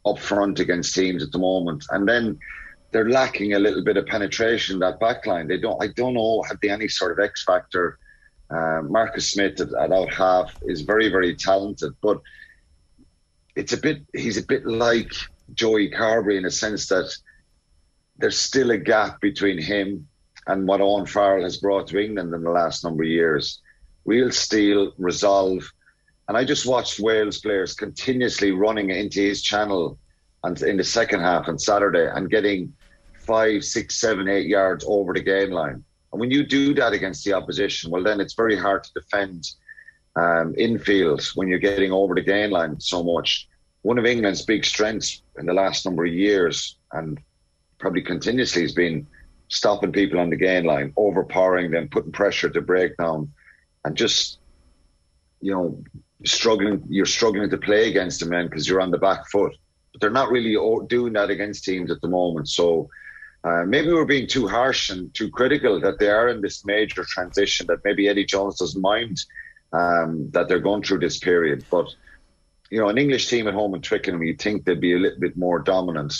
up 0.06 0.18
front 0.18 0.60
against 0.60 0.94
teams 0.94 1.22
at 1.22 1.32
the 1.32 1.38
moment. 1.38 1.84
And 1.90 2.08
then 2.08 2.38
they're 2.92 3.08
lacking 3.08 3.54
a 3.54 3.58
little 3.58 3.84
bit 3.84 3.96
of 3.96 4.06
penetration 4.06 4.80
that 4.80 4.98
back 4.98 5.26
line. 5.26 5.48
They 5.48 5.58
don't. 5.58 5.82
I 5.82 5.88
don't 5.88 6.14
know. 6.14 6.42
Have 6.48 6.58
they 6.60 6.70
any 6.70 6.88
sort 6.88 7.12
of 7.12 7.24
X 7.24 7.44
factor? 7.44 7.98
Uh, 8.50 8.82
Marcus 8.82 9.30
Smith 9.30 9.60
at, 9.60 9.72
at 9.74 9.92
out 9.92 10.12
half 10.12 10.56
is 10.62 10.80
very 10.80 11.08
very 11.08 11.36
talented, 11.36 11.92
but 12.02 12.20
it's 13.60 13.74
a 13.74 13.76
bit. 13.76 13.98
He's 14.14 14.38
a 14.38 14.46
bit 14.46 14.64
like 14.66 15.12
Joey 15.52 15.90
Carbery 15.90 16.38
in 16.38 16.46
a 16.46 16.50
sense 16.50 16.88
that 16.88 17.14
there's 18.16 18.38
still 18.38 18.70
a 18.70 18.78
gap 18.78 19.20
between 19.20 19.60
him 19.60 20.08
and 20.46 20.66
what 20.66 20.80
Owen 20.80 21.04
Farrell 21.04 21.44
has 21.44 21.58
brought 21.58 21.86
to 21.88 21.98
England 21.98 22.34
in 22.34 22.42
the 22.42 22.50
last 22.50 22.82
number 22.84 23.02
of 23.02 23.10
years. 23.10 23.60
Real 24.06 24.32
steel, 24.32 24.92
resolve. 24.96 25.70
And 26.26 26.38
I 26.38 26.44
just 26.44 26.64
watched 26.64 27.00
Wales 27.00 27.40
players 27.40 27.74
continuously 27.74 28.50
running 28.50 28.88
into 28.88 29.20
his 29.20 29.42
channel 29.42 29.98
and 30.42 30.60
in 30.62 30.78
the 30.78 30.84
second 30.84 31.20
half 31.20 31.46
on 31.46 31.58
Saturday 31.58 32.08
and 32.14 32.30
getting 32.30 32.72
five, 33.26 33.62
six, 33.62 34.00
seven, 34.00 34.26
eight 34.26 34.46
yards 34.46 34.86
over 34.88 35.12
the 35.12 35.22
gain 35.22 35.50
line. 35.50 35.84
And 36.12 36.20
when 36.20 36.30
you 36.30 36.46
do 36.46 36.72
that 36.74 36.94
against 36.94 37.24
the 37.26 37.34
opposition, 37.34 37.90
well, 37.90 38.02
then 38.02 38.20
it's 38.20 38.34
very 38.34 38.56
hard 38.56 38.84
to 38.84 38.92
defend 38.94 39.50
um, 40.16 40.54
infield 40.56 41.22
when 41.34 41.48
you're 41.48 41.58
getting 41.58 41.92
over 41.92 42.14
the 42.14 42.22
gain 42.22 42.50
line 42.50 42.80
so 42.80 43.02
much. 43.04 43.49
One 43.82 43.98
of 43.98 44.06
England's 44.06 44.42
big 44.42 44.64
strengths 44.64 45.22
in 45.38 45.46
the 45.46 45.54
last 45.54 45.84
number 45.84 46.04
of 46.04 46.12
years, 46.12 46.76
and 46.92 47.18
probably 47.78 48.02
continuously, 48.02 48.62
has 48.62 48.74
been 48.74 49.06
stopping 49.48 49.92
people 49.92 50.20
on 50.20 50.30
the 50.30 50.36
gain 50.36 50.64
line, 50.64 50.92
overpowering 50.96 51.70
them, 51.70 51.88
putting 51.88 52.12
pressure 52.12 52.50
to 52.50 52.60
break 52.60 52.96
down, 52.96 53.32
and 53.84 53.96
just, 53.96 54.38
you 55.40 55.52
know, 55.52 55.82
struggling. 56.24 56.84
You're 56.88 57.06
struggling 57.06 57.50
to 57.50 57.58
play 57.58 57.88
against 57.88 58.20
them, 58.20 58.30
men, 58.30 58.46
because 58.46 58.68
you're 58.68 58.82
on 58.82 58.90
the 58.90 58.98
back 58.98 59.28
foot. 59.28 59.56
But 59.92 60.00
they're 60.00 60.10
not 60.10 60.30
really 60.30 60.56
doing 60.86 61.14
that 61.14 61.30
against 61.30 61.64
teams 61.64 61.90
at 61.90 62.00
the 62.00 62.08
moment. 62.08 62.48
So 62.48 62.88
uh, 63.42 63.64
maybe 63.66 63.92
we're 63.92 64.04
being 64.04 64.28
too 64.28 64.46
harsh 64.46 64.90
and 64.90 65.12
too 65.14 65.30
critical 65.30 65.80
that 65.80 65.98
they 65.98 66.10
are 66.10 66.28
in 66.28 66.42
this 66.42 66.64
major 66.64 67.04
transition. 67.04 67.66
That 67.66 67.78
maybe 67.84 68.08
Eddie 68.08 68.26
Jones 68.26 68.58
doesn't 68.58 68.80
mind 68.80 69.18
um, 69.72 70.30
that 70.32 70.48
they're 70.48 70.60
going 70.60 70.82
through 70.82 70.98
this 70.98 71.18
period, 71.18 71.64
but 71.70 71.88
you 72.70 72.78
know, 72.78 72.88
an 72.88 72.98
English 72.98 73.28
team 73.28 73.48
at 73.48 73.54
home 73.54 73.74
in 73.74 73.82
Twickenham, 73.82 74.22
you'd 74.22 74.40
think 74.40 74.64
they'd 74.64 74.80
be 74.80 74.94
a 74.94 74.98
little 74.98 75.20
bit 75.20 75.36
more 75.36 75.58
dominant. 75.58 76.14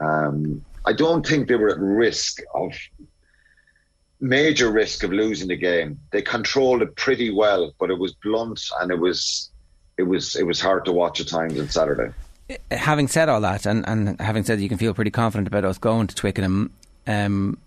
Um, 0.00 0.64
I 0.84 0.92
don't 0.92 1.26
think 1.26 1.48
they 1.48 1.56
were 1.56 1.70
at 1.70 1.78
risk 1.78 2.40
of 2.54 2.72
major 4.20 4.70
risk 4.70 5.04
of 5.04 5.12
losing 5.12 5.48
the 5.48 5.56
game. 5.56 6.00
They 6.10 6.22
controlled 6.22 6.82
it 6.82 6.96
pretty 6.96 7.30
well, 7.30 7.72
but 7.78 7.90
it 7.90 7.98
was 7.98 8.14
blunt 8.14 8.60
and 8.80 8.90
it 8.90 8.98
was 8.98 9.50
it 9.98 10.04
was 10.04 10.34
it 10.36 10.46
was 10.46 10.60
hard 10.60 10.84
to 10.86 10.92
watch 10.92 11.20
at 11.20 11.28
times 11.28 11.58
on 11.60 11.68
Saturday 11.68 12.12
having 12.70 13.08
said 13.08 13.28
all 13.28 13.40
that, 13.40 13.66
and, 13.66 13.86
and 13.88 14.20
having 14.20 14.44
said 14.44 14.60
you 14.60 14.68
can 14.68 14.78
feel 14.78 14.94
pretty 14.94 15.10
confident 15.10 15.48
about 15.48 15.64
us 15.64 15.78
going 15.78 16.06
to 16.06 16.14
Twickenham, 16.14 16.72
um, 17.06 17.58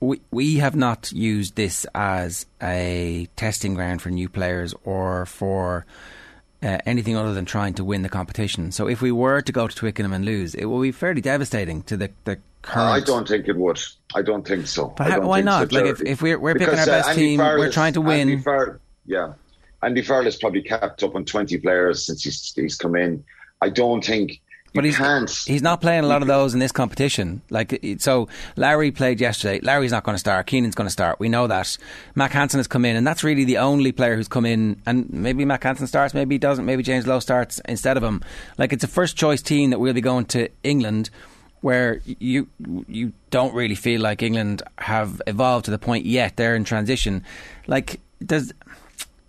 we 0.00 0.20
we 0.30 0.56
have 0.56 0.76
not 0.76 1.10
used 1.12 1.56
this 1.56 1.86
as 1.94 2.46
a 2.62 3.28
testing 3.36 3.74
ground 3.74 4.02
for 4.02 4.10
new 4.10 4.28
players 4.28 4.74
or 4.84 5.24
for 5.26 5.86
uh, 6.66 6.78
anything 6.84 7.16
other 7.16 7.32
than 7.32 7.44
trying 7.44 7.74
to 7.74 7.84
win 7.84 8.02
the 8.02 8.08
competition. 8.08 8.72
So 8.72 8.88
if 8.88 9.00
we 9.00 9.12
were 9.12 9.40
to 9.40 9.52
go 9.52 9.68
to 9.68 9.74
Twickenham 9.74 10.12
and 10.12 10.24
lose, 10.24 10.54
it 10.54 10.64
will 10.64 10.80
be 10.80 10.92
fairly 10.92 11.20
devastating 11.20 11.82
to 11.84 11.96
the 11.96 12.10
the 12.24 12.38
current. 12.62 13.02
I 13.02 13.06
don't 13.06 13.28
think 13.28 13.46
it 13.46 13.56
would. 13.56 13.80
I 14.14 14.22
don't 14.22 14.46
think 14.46 14.66
so. 14.66 14.88
But 14.96 15.10
how, 15.10 15.20
why 15.20 15.40
not? 15.42 15.72
Like 15.72 15.86
if, 15.86 16.02
if 16.02 16.22
we're 16.22 16.38
we're 16.38 16.54
because, 16.54 16.78
picking 16.78 16.92
our 16.92 16.98
best 16.98 17.08
uh, 17.10 17.14
team, 17.14 17.38
we're 17.38 17.70
trying 17.70 17.92
to 17.92 18.00
win. 18.00 18.42
Farrell, 18.42 18.78
yeah, 19.06 19.34
Andy 19.82 20.02
Farrell 20.02 20.24
has 20.24 20.36
probably 20.36 20.62
capped 20.62 21.02
up 21.04 21.14
on 21.14 21.24
twenty 21.24 21.58
players 21.58 22.04
since 22.04 22.24
he's 22.24 22.52
he's 22.54 22.76
come 22.76 22.96
in. 22.96 23.24
I 23.62 23.68
don't 23.68 24.04
think. 24.04 24.40
But 24.76 24.84
he's, 24.84 24.96
can't. 24.96 25.30
he's 25.30 25.62
not 25.62 25.80
playing 25.80 26.04
a 26.04 26.06
lot 26.06 26.22
of 26.22 26.28
those 26.28 26.54
in 26.54 26.60
this 26.60 26.70
competition. 26.70 27.42
Like 27.50 27.82
so, 27.98 28.28
Larry 28.56 28.92
played 28.92 29.20
yesterday. 29.20 29.58
Larry's 29.60 29.90
not 29.90 30.04
going 30.04 30.14
to 30.14 30.20
start. 30.20 30.46
Keenan's 30.46 30.74
going 30.74 30.86
to 30.86 30.92
start. 30.92 31.18
We 31.18 31.28
know 31.28 31.46
that. 31.46 31.76
Mack 32.14 32.32
Hansen 32.32 32.58
has 32.58 32.68
come 32.68 32.84
in, 32.84 32.94
and 32.94 33.06
that's 33.06 33.24
really 33.24 33.44
the 33.44 33.58
only 33.58 33.90
player 33.90 34.14
who's 34.14 34.28
come 34.28 34.46
in. 34.46 34.80
And 34.86 35.10
maybe 35.10 35.44
Mack 35.44 35.64
Hansen 35.64 35.86
starts, 35.86 36.14
maybe 36.14 36.36
he 36.36 36.38
doesn't. 36.38 36.64
Maybe 36.64 36.82
James 36.82 37.06
Lowe 37.06 37.20
starts 37.20 37.60
instead 37.66 37.96
of 37.96 38.02
him. 38.02 38.22
Like 38.58 38.72
it's 38.72 38.84
a 38.84 38.88
first 38.88 39.16
choice 39.16 39.42
team 39.42 39.70
that 39.70 39.80
we'll 39.80 39.94
be 39.94 40.00
going 40.00 40.26
to 40.26 40.48
England 40.62 41.10
where 41.62 42.00
you 42.04 42.48
you 42.86 43.12
don't 43.30 43.54
really 43.54 43.74
feel 43.74 44.00
like 44.00 44.22
England 44.22 44.62
have 44.78 45.20
evolved 45.26 45.64
to 45.64 45.70
the 45.70 45.78
point 45.78 46.06
yet. 46.06 46.36
They're 46.36 46.54
in 46.54 46.64
transition. 46.64 47.24
Like 47.66 48.00
does 48.24 48.52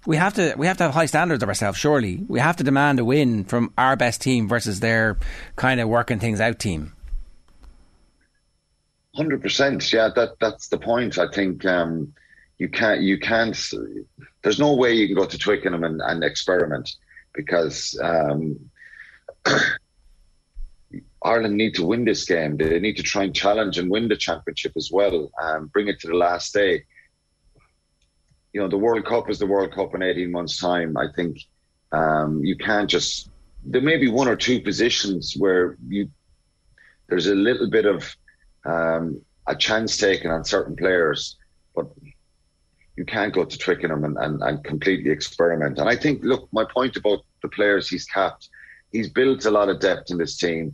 we 0.08 0.16
have 0.16 0.36
to 0.36 0.56
we 0.58 0.68
have 0.68 0.78
to 0.78 0.86
have 0.86 0.94
high 0.94 1.06
standards 1.06 1.44
of 1.44 1.50
ourselves. 1.50 1.78
Surely 1.78 2.24
we 2.30 2.40
have 2.40 2.56
to 2.56 2.64
demand 2.64 2.98
a 2.98 3.04
win 3.04 3.44
from 3.44 3.74
our 3.78 3.98
best 3.98 4.22
team 4.22 4.48
versus 4.48 4.80
their 4.80 5.18
kind 5.58 5.82
of 5.82 5.90
working 5.90 6.18
things 6.18 6.40
out 6.40 6.60
team. 6.60 6.94
Hundred 9.14 9.42
percent. 9.42 9.92
Yeah, 9.92 10.10
that 10.16 10.40
that's 10.40 10.70
the 10.70 10.78
point. 10.78 11.18
I 11.18 11.28
think 11.28 11.66
um, 11.66 12.14
you 12.58 12.70
can't 12.70 13.02
you 13.02 13.20
can't. 13.20 13.58
There's 14.44 14.60
no 14.60 14.76
way 14.76 14.94
you 14.94 15.08
can 15.08 15.18
go 15.18 15.26
to 15.26 15.38
Twickenham 15.38 15.84
and, 15.84 16.00
and 16.02 16.24
experiment 16.24 16.90
because 17.34 18.00
um, 18.02 18.58
Ireland 21.22 21.58
need 21.58 21.76
to 21.76 21.86
win 21.86 22.06
this 22.06 22.24
game. 22.24 22.56
They 22.56 22.80
need 22.80 22.96
to 22.96 23.04
try 23.04 23.24
and 23.24 23.36
challenge 23.36 23.78
and 23.78 23.92
win 23.92 24.08
the 24.08 24.16
championship 24.16 24.72
as 24.78 24.90
well. 24.90 25.30
Um, 25.42 25.68
bring 25.68 25.90
it 25.90 26.00
to 26.00 26.08
the 26.08 26.16
last 26.16 26.54
day 26.54 26.86
you 28.58 28.64
know, 28.64 28.70
the 28.70 28.76
World 28.76 29.06
Cup 29.06 29.30
is 29.30 29.38
the 29.38 29.46
World 29.46 29.72
Cup 29.72 29.94
in 29.94 30.02
18 30.02 30.32
months' 30.32 30.58
time. 30.58 30.98
I 30.98 31.06
think 31.16 31.38
um, 31.92 32.44
you 32.44 32.58
can't 32.58 32.90
just. 32.90 33.30
There 33.64 33.84
may 33.84 33.98
be 33.98 34.10
one 34.10 34.28
or 34.28 34.36
two 34.36 34.60
positions 34.62 35.36
where 35.38 35.78
you 35.88 36.10
there's 37.08 37.28
a 37.28 37.36
little 37.36 37.70
bit 37.70 37.86
of 37.86 38.16
um, 38.66 39.22
a 39.46 39.56
chance 39.56 39.96
taken 39.98 40.32
on 40.32 40.44
certain 40.44 40.76
players, 40.76 41.38
but 41.76 41.86
you 42.96 43.06
can't 43.06 43.32
go 43.32 43.46
to 43.46 43.58
Twickenham 43.60 44.04
and, 44.06 44.18
and, 44.18 44.42
and 44.42 44.64
completely 44.64 45.12
experiment. 45.12 45.78
And 45.78 45.88
I 45.88 45.96
think, 45.96 46.24
look, 46.24 46.50
my 46.52 46.66
point 46.66 46.98
about 46.98 47.20
the 47.44 47.50
players 47.50 47.88
he's 47.88 48.08
capped, 48.08 48.50
he's 48.92 49.08
built 49.08 49.46
a 49.46 49.52
lot 49.52 49.70
of 49.70 49.80
depth 49.80 50.10
in 50.10 50.18
this 50.18 50.36
team. 50.36 50.74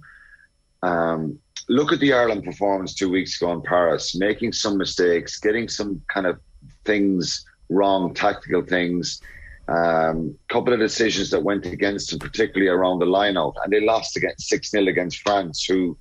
Um, 0.84 1.38
look 1.68 1.92
at 1.92 2.00
the 2.00 2.14
Ireland 2.14 2.46
performance 2.46 2.96
two 2.96 3.10
weeks 3.10 3.42
ago 3.42 3.52
in 3.52 3.62
Paris, 3.62 4.16
making 4.16 4.54
some 4.54 4.78
mistakes, 4.78 5.38
getting 5.38 5.68
some 5.68 6.02
kind 6.08 6.28
of 6.28 6.40
things 6.86 7.46
wrong 7.70 8.14
tactical 8.14 8.62
things. 8.62 9.22
A 9.70 10.10
um, 10.10 10.38
couple 10.50 10.74
of 10.74 10.80
decisions 10.80 11.30
that 11.30 11.44
went 11.44 11.66
against 11.66 12.10
them, 12.10 12.20
particularly 12.20 12.68
around 12.68 13.00
the 13.00 13.06
lineout, 13.06 13.54
and 13.64 13.72
they 13.72 13.80
lost 13.80 14.18
against 14.18 14.50
six 14.50 14.72
0 14.72 14.88
against 14.88 15.20
France, 15.20 15.64
who 15.64 15.98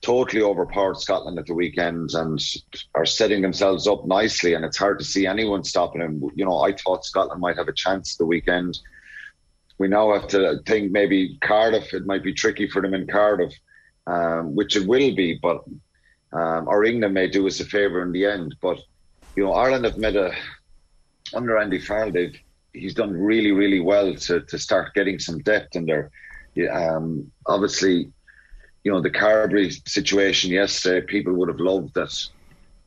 totally 0.00 0.42
overpowered 0.42 0.98
Scotland 0.98 1.38
at 1.38 1.46
the 1.46 1.54
weekend 1.54 2.10
and 2.14 2.38
are 2.94 3.06
setting 3.06 3.40
themselves 3.40 3.86
up 3.86 4.06
nicely. 4.06 4.54
And 4.54 4.64
it's 4.64 4.76
hard 4.76 4.98
to 4.98 5.04
see 5.04 5.26
anyone 5.26 5.64
stopping 5.64 6.00
them. 6.00 6.22
You 6.34 6.44
know, 6.44 6.60
I 6.60 6.72
thought 6.72 7.04
Scotland 7.04 7.40
might 7.40 7.56
have 7.56 7.68
a 7.68 7.72
chance 7.72 8.16
the 8.16 8.26
weekend. 8.26 8.78
We 9.78 9.88
now 9.88 10.12
have 10.12 10.28
to 10.28 10.60
think 10.66 10.92
maybe 10.92 11.38
Cardiff. 11.40 11.92
It 11.94 12.06
might 12.06 12.22
be 12.22 12.34
tricky 12.34 12.68
for 12.68 12.82
them 12.82 12.94
in 12.94 13.06
Cardiff, 13.06 13.54
um, 14.06 14.54
which 14.54 14.76
it 14.76 14.86
will 14.86 15.14
be, 15.14 15.38
but 15.42 15.64
um, 16.32 16.68
or 16.68 16.84
England 16.84 17.14
may 17.14 17.28
do 17.28 17.46
us 17.46 17.60
a 17.60 17.64
favour 17.64 18.02
in 18.02 18.12
the 18.12 18.26
end. 18.26 18.54
But 18.60 18.78
you 19.36 19.44
know, 19.44 19.52
Ireland 19.52 19.84
have 19.84 19.98
made 19.98 20.16
a 20.16 20.32
under 21.34 21.58
Andy 21.58 21.78
Farrell, 21.78 22.12
they've 22.12 22.38
he's 22.72 22.94
done 22.94 23.12
really, 23.12 23.52
really 23.52 23.80
well 23.80 24.14
to 24.14 24.40
to 24.40 24.58
start 24.58 24.94
getting 24.94 25.18
some 25.18 25.38
depth 25.40 25.76
in 25.76 25.86
there. 25.86 26.10
Um, 26.72 27.30
obviously, 27.46 28.12
you 28.84 28.92
know 28.92 29.00
the 29.00 29.10
Carbery 29.10 29.72
situation 29.88 30.50
yesterday. 30.50 31.06
People 31.06 31.34
would 31.34 31.48
have 31.48 31.60
loved 31.60 31.94
that. 31.94 32.28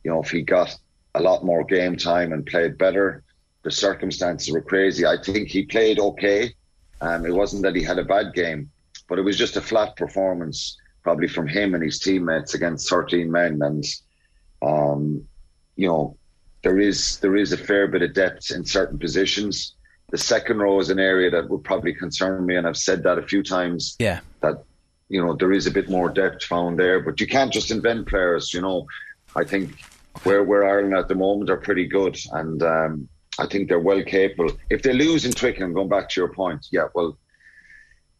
You 0.04 0.12
know, 0.12 0.22
if 0.22 0.30
he 0.30 0.42
got 0.42 0.78
a 1.14 1.22
lot 1.22 1.44
more 1.44 1.64
game 1.64 1.96
time 1.96 2.32
and 2.32 2.46
played 2.46 2.78
better. 2.78 3.22
The 3.64 3.70
circumstances 3.70 4.52
were 4.52 4.62
crazy. 4.62 5.04
I 5.04 5.16
think 5.20 5.48
he 5.48 5.64
played 5.64 5.98
okay. 5.98 6.54
Um, 7.00 7.26
it 7.26 7.34
wasn't 7.34 7.62
that 7.62 7.76
he 7.76 7.82
had 7.82 7.98
a 7.98 8.04
bad 8.04 8.32
game, 8.34 8.70
but 9.08 9.18
it 9.18 9.22
was 9.22 9.36
just 9.36 9.56
a 9.56 9.60
flat 9.60 9.96
performance, 9.96 10.76
probably 11.02 11.28
from 11.28 11.46
him 11.46 11.74
and 11.74 11.82
his 11.82 11.98
teammates 11.98 12.54
against 12.54 12.88
13 12.88 13.30
men. 13.30 13.60
And, 13.62 13.84
um, 14.62 15.24
you 15.76 15.88
know, 15.88 16.16
there 16.62 16.78
is 16.78 17.18
there 17.20 17.36
is 17.36 17.52
a 17.52 17.56
fair 17.56 17.86
bit 17.88 18.02
of 18.02 18.14
depth 18.14 18.50
in 18.50 18.64
certain 18.64 18.98
positions. 18.98 19.74
The 20.10 20.18
second 20.18 20.58
row 20.58 20.80
is 20.80 20.90
an 20.90 20.98
area 20.98 21.30
that 21.30 21.48
would 21.50 21.64
probably 21.64 21.94
concern 21.94 22.46
me, 22.46 22.56
and 22.56 22.66
I've 22.66 22.76
said 22.76 23.02
that 23.02 23.18
a 23.18 23.22
few 23.22 23.42
times. 23.42 23.96
Yeah, 23.98 24.20
that 24.40 24.64
you 25.08 25.24
know, 25.24 25.34
there 25.34 25.52
is 25.52 25.66
a 25.66 25.70
bit 25.70 25.88
more 25.88 26.08
depth 26.08 26.44
found 26.44 26.78
there. 26.78 27.00
But 27.00 27.20
you 27.20 27.26
can't 27.26 27.52
just 27.52 27.70
invent 27.70 28.08
players. 28.08 28.52
You 28.52 28.60
know, 28.60 28.86
I 29.36 29.44
think 29.44 29.78
where 30.24 30.42
where 30.42 30.64
Ireland 30.64 30.94
at 30.94 31.08
the 31.08 31.14
moment 31.14 31.50
are 31.50 31.56
pretty 31.56 31.86
good, 31.86 32.18
and 32.32 32.62
um, 32.62 33.08
I 33.38 33.46
think 33.46 33.68
they're 33.68 33.78
well 33.78 34.02
capable. 34.02 34.52
If 34.70 34.82
they 34.82 34.92
lose 34.92 35.24
in 35.24 35.32
Twickenham, 35.32 35.72
going 35.72 35.88
back 35.88 36.08
to 36.10 36.20
your 36.20 36.32
point, 36.32 36.66
yeah, 36.72 36.88
well, 36.94 37.16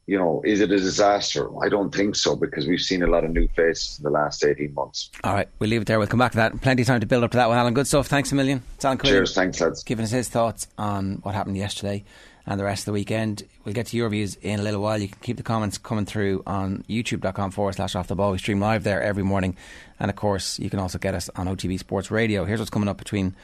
you 0.09 0.19
know, 0.19 0.41
is 0.43 0.63
it 0.63 0.73
a 0.73 0.79
disaster? 0.79 1.51
I 1.63 1.69
don't 1.69 1.95
think 1.95 2.17
so 2.17 2.35
because 2.35 2.67
we've 2.67 2.81
seen 2.81 3.03
a 3.03 3.07
lot 3.07 3.25
of 3.25 3.31
new 3.31 3.47
faces 3.49 3.99
in 3.99 4.05
the 4.05 4.11
last 4.11 4.43
18 4.43 4.73
months. 4.73 5.11
All 5.23 5.35
right, 5.35 5.47
we'll 5.59 5.69
leave 5.69 5.83
it 5.83 5.87
there. 5.87 5.99
We'll 5.99 6.09
come 6.09 6.19
back 6.19 6.33
to 6.33 6.39
that. 6.39 6.59
Plenty 6.63 6.81
of 6.81 6.89
time 6.89 7.01
to 7.01 7.07
build 7.07 7.25
up 7.25 7.31
to 7.33 7.37
that 7.37 7.47
one, 7.51 7.59
Alan. 7.59 7.75
Good 7.75 7.87
stuff. 7.87 8.07
Thanks 8.07 8.33
a 8.33 8.35
million. 8.35 8.63
It's 8.77 8.87
Alan 8.87 8.97
Quinlan. 8.97 9.19
Cheers. 9.19 9.35
Thanks, 9.35 9.61
lads. 9.61 9.85
Giving 9.85 10.05
us 10.05 10.11
his 10.11 10.31
thoughts 10.31 10.67
on 10.79 11.17
what 11.23 11.35
happened 11.35 11.59
yesterday 11.59 12.05
and 12.47 12.59
the 12.59 12.65
rest 12.65 12.83
of 12.83 12.87
the 12.87 12.93
weekend. 12.93 13.43
We'll 13.67 13.75
get 13.75 13.89
to 13.89 13.99
your 13.99 14.09
views 14.09 14.37
in 14.37 14.59
a 14.59 14.63
little 14.63 14.81
while. 14.81 14.99
You 14.99 15.09
can 15.09 15.19
keep 15.21 15.37
the 15.37 15.43
comments 15.43 15.77
coming 15.77 16.07
through 16.07 16.43
on 16.47 16.85
youtube.com 16.89 17.51
forward 17.51 17.75
slash 17.75 17.95
off 17.95 18.09
the 18.09 18.17
ball. 18.17 18.33
We 18.33 18.39
stream 18.39 18.61
live 18.61 18.85
there 18.85 19.03
every 19.03 19.25
morning. 19.25 19.59
And 20.01 20.11
of 20.11 20.17
course, 20.17 20.59
you 20.59 20.71
can 20.71 20.79
also 20.79 20.97
get 20.97 21.15
us 21.15 21.29
on 21.37 21.49
OTB 21.49 21.79
Sports 21.79 22.11
Radio. 22.11 22.47
Here's 22.47 22.61
what's 22.61 22.71
coming 22.71 22.89
up 22.89 22.97
between 22.97 23.37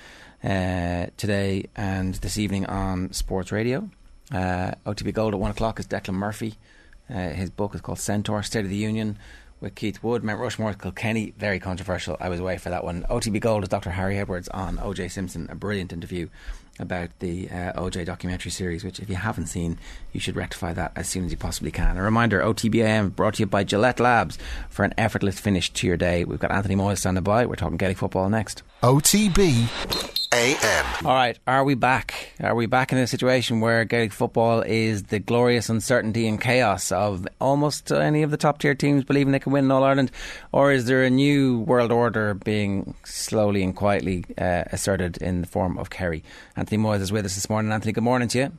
uh, 0.43 1.09
today 1.19 1.67
and 1.77 2.15
this 2.15 2.39
evening 2.39 2.65
on 2.65 3.13
Sports 3.13 3.53
Radio. 3.53 3.91
Uh, 4.35 4.75
OTB 4.85 5.15
Gold 5.15 5.33
at 5.33 5.39
1 5.39 5.53
o'clock 5.53 5.79
is 5.79 5.87
Declan 5.87 6.15
Murphy. 6.15 6.55
Uh, 7.09 7.29
his 7.29 7.51
book 7.51 7.75
is 7.75 7.81
called 7.81 8.01
Centaur 8.01 8.43
State 8.43 8.65
of 8.65 8.71
the 8.71 8.77
Union 8.77 9.17
with 9.61 9.77
Keith 9.77 10.03
Wood. 10.03 10.25
Mount 10.25 10.41
Rushmore, 10.41 10.75
Kilkenny, 10.75 11.33
very 11.39 11.61
controversial. 11.61 12.17
I 12.19 12.29
was 12.29 12.41
away 12.41 12.59
for 12.59 12.71
that 12.71 12.83
one. 12.83 13.07
OTB 13.09 13.41
Gold 13.41 13.63
is 13.63 13.69
Dr. 13.69 13.91
Harry 13.91 14.19
Edwards 14.19 14.49
on 14.49 14.79
OJ 14.79 15.13
Simpson, 15.13 15.47
a 15.51 15.55
brilliant 15.55 15.93
interview 15.93 16.29
about 16.81 17.11
the 17.21 17.49
uh, 17.49 17.81
OJ 17.81 18.07
documentary 18.07 18.51
series, 18.51 18.83
which, 18.83 18.99
if 18.99 19.09
you 19.09 19.15
haven't 19.15 19.47
seen, 19.47 19.79
you 20.13 20.19
should 20.19 20.35
rectify 20.35 20.73
that 20.73 20.91
as 20.97 21.09
soon 21.09 21.25
as 21.25 21.31
you 21.31 21.37
possibly 21.37 21.71
can. 21.71 21.97
A 21.97 22.03
reminder 22.03 22.41
OTBAM 22.41 23.15
brought 23.15 23.35
to 23.35 23.43
you 23.43 23.47
by 23.47 23.63
Gillette 23.63 24.01
Labs 24.01 24.37
for 24.69 24.85
an 24.85 24.95
effortless 24.99 25.39
finish 25.39 25.73
to 25.75 25.87
your 25.87 25.97
day. 25.97 26.25
We've 26.25 26.41
got 26.41 26.51
Anthony 26.51 26.75
Moyles 26.75 26.99
standing 26.99 27.23
by. 27.23 27.47
We're 27.47 27.55
talking 27.55 27.77
Gaelic 27.77 27.99
football 27.99 28.29
next. 28.29 28.65
OTB 28.83 30.24
AM. 30.35 31.07
All 31.07 31.15
right, 31.15 31.39
are 31.47 31.63
we 31.63 31.75
back? 31.75 32.33
Are 32.43 32.57
we 32.57 32.67
back 32.67 32.91
in 32.91 32.99
a 32.99 33.07
situation 33.07 33.61
where 33.61 33.85
Gaelic 33.85 34.13
football 34.13 34.63
is 34.63 35.05
the 35.05 35.21
glorious 35.21 35.69
uncertainty 35.69 36.27
and 36.27 36.41
chaos 36.41 36.91
of 36.91 37.29
almost 37.41 37.93
any 37.93 38.25
of 38.25 38.33
the 38.33 38.37
top 38.37 38.59
tier 38.59 38.75
teams 38.75 39.05
believing 39.05 39.31
they 39.31 39.39
can 39.39 39.53
win 39.53 39.71
All 39.71 39.85
Ireland? 39.85 40.11
Or 40.51 40.73
is 40.73 40.87
there 40.87 41.05
a 41.05 41.11
new 41.11 41.61
world 41.61 41.93
order 41.93 42.35
being 42.35 42.95
slowly 43.05 43.63
and 43.63 43.77
quietly 43.77 44.25
uh, 44.37 44.65
asserted 44.73 45.19
in 45.19 45.43
the 45.43 45.47
form 45.47 45.79
of 45.79 45.91
Kerry? 45.91 46.25
Anthony 46.57 46.83
Moyles 46.83 47.03
is 47.03 47.13
with 47.13 47.25
us 47.25 47.37
this 47.37 47.49
morning. 47.49 47.71
Anthony, 47.71 47.93
good 47.93 48.03
morning 48.03 48.27
to 48.29 48.39
you. 48.39 48.53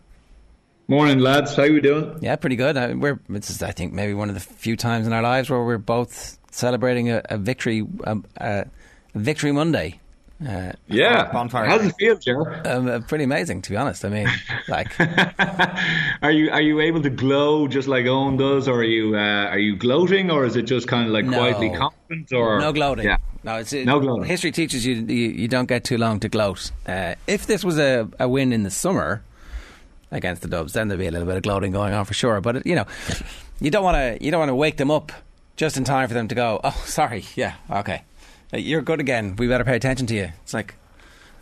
Morning, 0.88 1.20
lads. 1.20 1.58
How 1.58 1.64
are 1.64 1.68
you 1.68 1.82
doing? 1.82 2.20
Yeah, 2.22 2.38
pretty 2.38 2.56
good. 2.56 2.78
Uh, 2.78 2.94
we're 2.96 3.20
this 3.28 3.50
is, 3.50 3.62
I 3.62 3.72
think, 3.72 3.92
maybe 3.92 4.14
one 4.14 4.30
of 4.30 4.36
the 4.36 4.42
few 4.42 4.78
times 4.78 5.08
in 5.08 5.12
our 5.12 5.22
lives 5.22 5.50
where 5.50 5.62
we're 5.62 5.78
both 5.78 6.40
celebrating 6.52 7.10
a, 7.10 7.22
a 7.26 7.38
victory, 7.38 7.86
um, 8.06 8.24
a 8.38 8.66
victory 9.14 9.52
Monday. 9.52 10.00
Uh, 10.46 10.74
yeah, 10.88 11.32
bonfire. 11.32 11.66
How's 11.66 11.86
it 11.86 11.96
feel, 11.98 12.18
Joe? 12.18 12.46
Um, 12.66 12.88
uh, 12.88 13.00
pretty 13.00 13.24
amazing, 13.24 13.62
to 13.64 13.70
be 13.70 13.78
honest. 13.78 14.04
I 14.04 14.10
mean, 14.10 14.28
like, 14.68 14.94
are 16.22 16.32
you 16.32 16.52
are 16.52 16.62
you 16.62 16.82
able 16.82 17.02
to 17.04 17.10
glow 17.10 17.70
just 17.70 17.88
like 17.88 18.06
Eoin 18.06 18.38
does, 18.38 18.68
or 18.68 18.80
are 18.80 18.84
you 18.84 19.16
uh, 19.16 19.46
are 19.46 19.60
you 19.60 19.78
gloating, 19.78 20.30
or 20.30 20.44
is 20.44 20.58
it 20.58 20.64
just 20.64 20.90
kind 20.90 21.08
of 21.08 21.14
like 21.14 21.24
no. 21.24 21.38
quietly 21.38 21.70
confident, 21.70 22.34
or 22.34 22.60
no 22.60 22.74
gloating? 22.74 23.06
Yeah. 23.06 23.18
No, 23.44 23.56
it's 23.56 23.72
it, 23.72 23.86
no 23.86 24.02
gloating. 24.02 24.26
History 24.26 24.52
teaches 24.52 24.86
you, 24.86 24.96
you, 24.96 25.30
you 25.30 25.48
don't 25.48 25.70
get 25.70 25.86
too 25.86 25.98
long 25.98 26.20
to 26.20 26.28
gloat. 26.28 26.72
Uh, 26.86 27.16
if 27.28 27.48
this 27.48 27.64
was 27.64 27.80
a, 27.80 28.10
a 28.20 28.28
win 28.28 28.52
in 28.52 28.64
the 28.64 28.72
summer 28.72 29.24
against 30.12 30.42
the 30.42 30.50
Dubs, 30.50 30.74
then 30.74 30.90
there'd 30.90 31.00
be 31.00 31.08
a 31.08 31.12
little 31.12 31.28
bit 31.28 31.38
of 31.38 31.44
gloating 31.44 31.72
going 31.72 31.94
on 31.94 32.04
for 32.04 32.14
sure. 32.14 32.42
But 32.42 32.66
you 32.66 32.76
know, 32.76 32.86
you 33.62 33.72
don't 33.72 33.86
want 33.86 33.96
to 33.96 34.24
you 34.24 34.32
don't 34.32 34.40
want 34.40 34.50
to 34.50 34.56
wake 34.56 34.76
them 34.76 34.92
up 34.92 35.14
just 35.56 35.78
in 35.78 35.86
time 35.86 36.10
for 36.10 36.14
them 36.14 36.28
to 36.28 36.36
go. 36.36 36.60
Oh, 36.62 36.84
sorry, 36.86 37.24
yeah, 37.36 37.54
okay 37.72 38.02
you're 38.54 38.82
good 38.82 39.00
again. 39.00 39.36
We 39.36 39.48
better 39.48 39.64
pay 39.64 39.76
attention 39.76 40.08
to 40.08 40.16
you. 40.16 40.30
It's 40.44 40.54
like, 40.54 40.76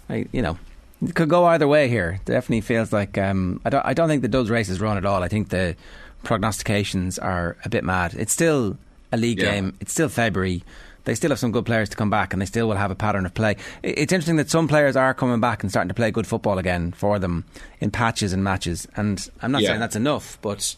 I, 0.09 0.27
you 0.31 0.41
know, 0.41 0.57
it 1.05 1.15
could 1.15 1.29
go 1.29 1.45
either 1.45 1.67
way 1.67 1.87
here. 1.89 2.19
Definitely 2.25 2.61
feels 2.61 2.93
like 2.93 3.17
um, 3.17 3.61
I 3.65 3.69
don't. 3.69 3.85
I 3.85 3.93
don't 3.93 4.07
think 4.07 4.21
the 4.21 4.27
Dubs 4.27 4.49
race 4.49 4.69
is 4.69 4.79
run 4.79 4.97
at 4.97 5.05
all. 5.05 5.23
I 5.23 5.27
think 5.27 5.49
the 5.49 5.75
prognostications 6.23 7.19
are 7.19 7.57
a 7.65 7.69
bit 7.69 7.83
mad. 7.83 8.13
It's 8.13 8.31
still 8.31 8.77
a 9.11 9.17
league 9.17 9.39
yeah. 9.39 9.51
game. 9.51 9.77
It's 9.79 9.91
still 9.91 10.09
February. 10.09 10.63
They 11.05 11.15
still 11.15 11.31
have 11.31 11.39
some 11.39 11.51
good 11.51 11.65
players 11.65 11.89
to 11.89 11.97
come 11.97 12.09
back, 12.09 12.31
and 12.31 12.41
they 12.41 12.45
still 12.45 12.67
will 12.67 12.77
have 12.77 12.91
a 12.91 12.95
pattern 12.95 13.25
of 13.25 13.33
play. 13.33 13.57
It's 13.81 14.13
interesting 14.13 14.37
that 14.37 14.49
some 14.49 14.69
players 14.69 14.95
are 14.95 15.13
coming 15.13 15.41
back 15.41 15.61
and 15.61 15.69
starting 15.69 15.89
to 15.89 15.93
play 15.93 16.11
good 16.11 16.25
football 16.25 16.57
again 16.57 16.93
for 16.93 17.19
them 17.19 17.43
in 17.81 17.91
patches 17.91 18.31
and 18.31 18.41
matches. 18.41 18.87
And 18.95 19.29
I'm 19.41 19.51
not 19.51 19.61
yeah. 19.61 19.69
saying 19.69 19.81
that's 19.81 19.97
enough, 19.97 20.37
but 20.41 20.75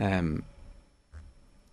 um, 0.00 0.42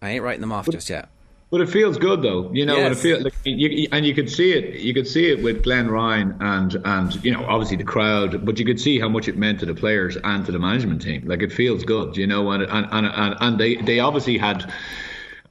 I 0.03 0.11
ain't 0.11 0.24
writing 0.24 0.41
them 0.41 0.52
off 0.52 0.68
but, 0.68 0.74
just 0.74 0.90
yet. 0.90 1.10
But 1.51 1.61
it 1.61 1.69
feels 1.69 1.97
good 1.97 2.21
though, 2.21 2.51
you 2.53 2.63
know. 2.63 2.77
Yes. 2.77 2.85
And, 2.85 2.93
it 2.93 2.99
feel, 2.99 3.23
like, 3.23 3.34
you, 3.43 3.88
and 3.91 4.05
you 4.05 4.13
could 4.13 4.30
see 4.30 4.51
it. 4.51 4.80
You 4.81 4.93
could 4.93 5.07
see 5.07 5.31
it 5.31 5.41
with 5.41 5.63
Glenn 5.63 5.89
Ryan 5.89 6.35
and 6.39 6.76
and 6.85 7.23
you 7.23 7.31
know 7.31 7.43
obviously 7.45 7.76
the 7.76 7.84
crowd, 7.84 8.45
but 8.45 8.59
you 8.59 8.65
could 8.65 8.80
see 8.80 8.99
how 8.99 9.09
much 9.09 9.27
it 9.27 9.35
meant 9.35 9.59
to 9.61 9.65
the 9.65 9.73
players 9.73 10.15
and 10.23 10.45
to 10.45 10.51
the 10.51 10.59
management 10.59 11.01
team. 11.01 11.23
Like 11.26 11.41
it 11.41 11.51
feels 11.51 11.84
good, 11.84 12.15
you 12.15 12.27
know. 12.27 12.51
And 12.51 12.63
and 12.63 12.88
and, 12.91 13.35
and 13.39 13.57
they 13.59 13.77
they 13.77 13.99
obviously 13.99 14.38
had 14.38 14.71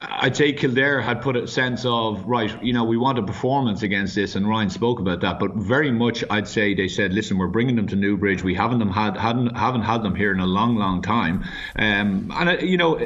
I'd 0.01 0.37
say 0.37 0.53
Kildare 0.53 1.01
had 1.01 1.21
put 1.21 1.35
a 1.35 1.45
sense 1.45 1.83
of 1.83 2.25
right, 2.25 2.63
you 2.63 2.71
know, 2.71 2.85
we 2.85 2.95
want 2.95 3.19
a 3.19 3.23
performance 3.23 3.83
against 3.83 4.15
this, 4.15 4.35
and 4.35 4.47
Ryan 4.47 4.69
spoke 4.69 5.01
about 5.01 5.19
that. 5.21 5.39
But 5.39 5.55
very 5.55 5.91
much, 5.91 6.23
I'd 6.29 6.47
say 6.47 6.73
they 6.73 6.87
said, 6.87 7.13
listen, 7.13 7.37
we're 7.37 7.47
bringing 7.47 7.75
them 7.75 7.87
to 7.87 7.97
Newbridge. 7.97 8.41
We 8.41 8.55
haven't 8.55 8.79
them 8.79 8.91
had 8.91 9.17
hadn't 9.17 9.57
haven't 9.57 9.81
had 9.81 10.01
them 10.03 10.15
here 10.15 10.31
in 10.31 10.39
a 10.39 10.45
long, 10.45 10.77
long 10.77 11.01
time. 11.01 11.43
Um, 11.75 12.31
and 12.33 12.61
you 12.61 12.77
know, 12.77 13.05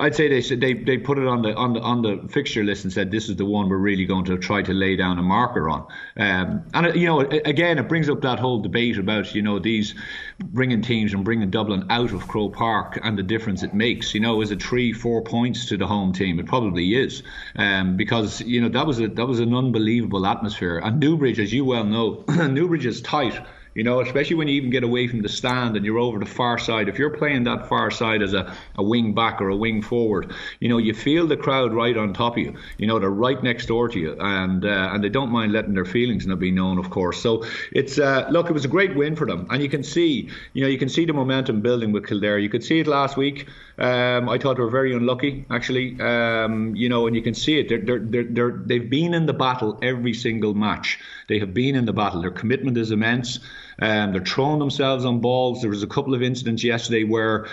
I'd 0.00 0.16
say 0.16 0.26
they 0.26 0.40
said 0.40 0.60
they, 0.60 0.74
they 0.74 0.98
put 0.98 1.16
it 1.16 1.28
on 1.28 1.42
the 1.42 1.54
on 1.54 1.74
the 1.74 1.80
on 1.80 2.02
the 2.02 2.28
fixture 2.28 2.64
list 2.64 2.82
and 2.82 2.92
said 2.92 3.12
this 3.12 3.28
is 3.28 3.36
the 3.36 3.46
one 3.46 3.68
we're 3.68 3.76
really 3.76 4.04
going 4.04 4.24
to 4.24 4.36
try 4.36 4.62
to 4.62 4.72
lay 4.72 4.96
down 4.96 5.20
a 5.20 5.22
marker 5.22 5.68
on. 5.68 5.86
Um, 6.16 6.64
and 6.74 6.96
you 6.96 7.06
know, 7.06 7.20
again, 7.20 7.78
it 7.78 7.88
brings 7.88 8.08
up 8.08 8.22
that 8.22 8.40
whole 8.40 8.60
debate 8.60 8.98
about 8.98 9.32
you 9.32 9.42
know 9.42 9.60
these 9.60 9.94
bringing 10.40 10.82
teams 10.82 11.12
and 11.12 11.24
bringing 11.24 11.50
Dublin 11.50 11.86
out 11.90 12.12
of 12.12 12.26
Croke 12.26 12.54
Park 12.54 12.98
and 13.02 13.16
the 13.16 13.22
difference 13.22 13.62
it 13.62 13.74
makes. 13.74 14.14
You 14.14 14.20
know, 14.20 14.40
is 14.40 14.50
it 14.50 14.62
three, 14.62 14.92
four 14.92 15.22
points 15.22 15.66
to 15.66 15.76
the 15.76 15.86
home 15.86 16.12
team. 16.12 16.40
It 16.40 16.46
probably 16.46 16.94
is, 16.94 17.22
um, 17.56 17.96
because 17.96 18.40
you 18.40 18.60
know 18.60 18.68
that 18.70 18.86
was 18.86 19.00
a 19.00 19.08
that 19.08 19.26
was 19.26 19.40
an 19.40 19.54
unbelievable 19.54 20.26
atmosphere. 20.26 20.78
And 20.78 21.00
Newbridge, 21.00 21.38
as 21.38 21.52
you 21.52 21.64
well 21.64 21.84
know, 21.84 22.24
Newbridge 22.28 22.86
is 22.86 23.00
tight. 23.00 23.38
You 23.74 23.84
know, 23.84 24.00
especially 24.00 24.36
when 24.36 24.48
you 24.48 24.54
even 24.54 24.70
get 24.70 24.82
away 24.82 25.06
from 25.06 25.22
the 25.22 25.28
stand 25.28 25.76
and 25.76 25.84
you're 25.84 25.98
over 25.98 26.18
the 26.18 26.26
far 26.26 26.58
side. 26.58 26.88
If 26.88 26.98
you're 26.98 27.16
playing 27.16 27.44
that 27.44 27.68
far 27.68 27.90
side 27.90 28.22
as 28.22 28.34
a, 28.34 28.54
a 28.76 28.82
wing 28.82 29.14
back 29.14 29.40
or 29.40 29.48
a 29.48 29.56
wing 29.56 29.82
forward, 29.82 30.32
you 30.58 30.68
know, 30.68 30.78
you 30.78 30.92
feel 30.92 31.26
the 31.26 31.36
crowd 31.36 31.72
right 31.72 31.96
on 31.96 32.12
top 32.12 32.32
of 32.32 32.38
you. 32.38 32.56
You 32.78 32.86
know, 32.86 32.98
they're 32.98 33.10
right 33.10 33.40
next 33.42 33.66
door 33.66 33.88
to 33.88 33.98
you, 33.98 34.16
and 34.18 34.64
uh, 34.64 34.90
and 34.92 35.04
they 35.04 35.08
don't 35.08 35.30
mind 35.30 35.52
letting 35.52 35.74
their 35.74 35.84
feelings 35.84 36.26
not 36.26 36.38
be 36.38 36.50
known, 36.50 36.78
of 36.78 36.90
course. 36.90 37.22
So 37.22 37.44
it's 37.72 37.98
uh, 37.98 38.26
look, 38.30 38.50
it 38.50 38.52
was 38.52 38.64
a 38.64 38.68
great 38.68 38.96
win 38.96 39.16
for 39.16 39.26
them, 39.26 39.46
and 39.50 39.62
you 39.62 39.68
can 39.68 39.82
see, 39.82 40.30
you 40.52 40.62
know, 40.62 40.68
you 40.68 40.78
can 40.78 40.88
see 40.88 41.04
the 41.04 41.12
momentum 41.12 41.60
building 41.60 41.92
with 41.92 42.06
Kildare. 42.06 42.38
You 42.38 42.48
could 42.48 42.64
see 42.64 42.80
it 42.80 42.86
last 42.86 43.16
week. 43.16 43.46
Um, 43.80 44.28
I 44.28 44.36
thought 44.36 44.56
they 44.56 44.62
were 44.62 44.70
very 44.70 44.94
unlucky, 44.94 45.46
actually. 45.50 45.98
Um, 46.00 46.76
you 46.76 46.88
know, 46.88 47.06
and 47.06 47.16
you 47.16 47.22
can 47.22 47.32
see 47.32 47.58
it. 47.58 47.68
They're, 47.68 47.98
they're, 47.98 48.24
they're, 48.24 48.50
they've 48.50 48.90
been 48.90 49.14
in 49.14 49.24
the 49.24 49.32
battle 49.32 49.78
every 49.82 50.12
single 50.12 50.52
match. 50.52 50.98
They 51.28 51.38
have 51.38 51.54
been 51.54 51.74
in 51.74 51.86
the 51.86 51.92
battle. 51.94 52.20
Their 52.20 52.30
commitment 52.30 52.76
is 52.76 52.90
immense. 52.90 53.40
Um, 53.80 54.12
they're 54.12 54.22
throwing 54.22 54.58
themselves 54.58 55.06
on 55.06 55.20
balls. 55.20 55.62
There 55.62 55.70
was 55.70 55.82
a 55.82 55.86
couple 55.86 56.14
of 56.14 56.22
incidents 56.22 56.62
yesterday 56.62 57.04
where 57.04 57.46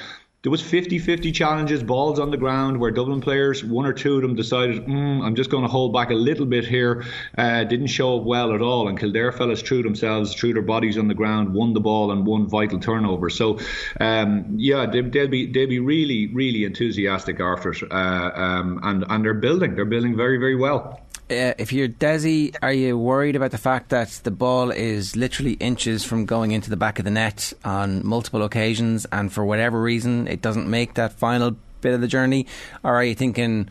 there 0.47 0.51
was 0.51 0.63
50-50 0.63 1.33
challenges, 1.33 1.83
balls 1.83 2.19
on 2.19 2.31
the 2.31 2.37
ground, 2.37 2.79
where 2.79 2.89
Dublin 2.89 3.19
players, 3.19 3.65
one 3.65 3.85
or 3.85 3.91
two 3.91 4.15
of 4.15 4.21
them 4.21 4.33
decided, 4.33 4.85
mm, 4.85 5.21
I'm 5.21 5.35
just 5.35 5.49
going 5.49 5.63
to 5.63 5.69
hold 5.69 5.91
back 5.91 6.09
a 6.09 6.13
little 6.13 6.45
bit 6.45 6.65
here. 6.65 7.03
Uh, 7.37 7.65
didn't 7.65 7.87
show 7.87 8.17
up 8.17 8.23
well 8.23 8.53
at 8.53 8.61
all, 8.61 8.87
and 8.87 8.97
Kildare 8.97 9.33
fellas 9.33 9.61
threw 9.61 9.83
themselves, 9.83 10.33
threw 10.33 10.53
their 10.53 10.61
bodies 10.61 10.97
on 10.97 11.09
the 11.09 11.13
ground, 11.13 11.53
won 11.53 11.73
the 11.73 11.81
ball, 11.81 12.13
and 12.13 12.25
won 12.25 12.47
vital 12.47 12.79
turnover. 12.79 13.29
So, 13.29 13.59
um, 13.99 14.55
yeah, 14.55 14.85
they, 14.85 15.01
will 15.01 15.27
be 15.27 15.51
they'll 15.51 15.67
be 15.67 15.79
really 15.79 16.27
really 16.27 16.63
enthusiastic 16.63 17.41
after 17.41 17.71
it, 17.71 17.83
uh, 17.91 18.31
um, 18.33 18.79
and 18.83 19.03
and 19.09 19.25
they're 19.25 19.33
building, 19.33 19.75
they're 19.75 19.83
building 19.83 20.15
very 20.15 20.37
very 20.37 20.55
well. 20.55 21.01
Uh, 21.29 21.51
if 21.57 21.73
you're 21.73 21.89
Dessie, 21.89 22.55
are 22.61 22.71
you 22.71 22.97
worried 22.97 23.35
about 23.35 23.51
the 23.51 23.57
fact 23.57 23.89
that 23.89 24.09
the 24.23 24.31
ball 24.31 24.71
is 24.71 25.17
literally 25.17 25.53
inches 25.53 26.05
from 26.05 26.25
going 26.25 26.51
into 26.51 26.69
the 26.69 26.77
back 26.77 26.99
of 26.99 27.05
the 27.05 27.11
net 27.11 27.51
on 27.65 28.05
multiple 28.05 28.43
occasions, 28.43 29.05
and 29.11 29.31
for 29.31 29.43
whatever 29.43 29.81
reason 29.81 30.25
it 30.29 30.41
doesn't 30.41 30.69
make 30.69 30.93
that 30.93 31.11
final 31.11 31.57
bit 31.81 31.93
of 31.93 31.99
the 31.99 32.07
journey? 32.07 32.45
Or 32.81 32.95
are 32.95 33.03
you 33.03 33.13
thinking 33.13 33.67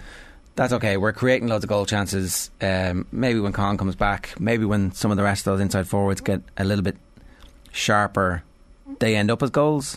that's 0.54 0.74
okay? 0.74 0.98
We're 0.98 1.14
creating 1.14 1.48
loads 1.48 1.64
of 1.64 1.70
goal 1.70 1.86
chances. 1.86 2.50
Um, 2.60 3.06
maybe 3.10 3.40
when 3.40 3.54
Con 3.54 3.78
comes 3.78 3.96
back, 3.96 4.38
maybe 4.38 4.66
when 4.66 4.92
some 4.92 5.10
of 5.10 5.16
the 5.16 5.22
rest 5.22 5.46
of 5.46 5.54
those 5.54 5.62
inside 5.62 5.88
forwards 5.88 6.20
get 6.20 6.42
a 6.58 6.64
little 6.64 6.84
bit 6.84 6.98
sharper, 7.72 8.42
they 8.98 9.16
end 9.16 9.30
up 9.30 9.42
as 9.42 9.48
goals. 9.48 9.96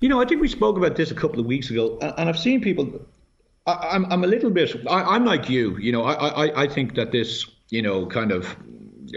You 0.00 0.08
know, 0.08 0.20
I 0.20 0.24
think 0.24 0.40
we 0.40 0.48
spoke 0.48 0.76
about 0.76 0.96
this 0.96 1.12
a 1.12 1.14
couple 1.14 1.38
of 1.38 1.46
weeks 1.46 1.70
ago, 1.70 1.96
and 2.00 2.28
I've 2.28 2.38
seen 2.38 2.60
people 2.60 3.06
I, 3.66 3.96
am 3.96 4.06
I'm 4.10 4.24
a 4.24 4.26
little 4.26 4.50
bit. 4.50 4.74
I, 4.88 5.16
am 5.16 5.24
like 5.24 5.48
you. 5.48 5.76
You 5.78 5.92
know, 5.92 6.04
I, 6.04 6.46
I 6.46 6.62
I 6.62 6.68
think 6.68 6.94
that 6.96 7.12
this 7.12 7.46
you 7.70 7.82
know 7.82 8.06
kind 8.06 8.30
of 8.30 8.56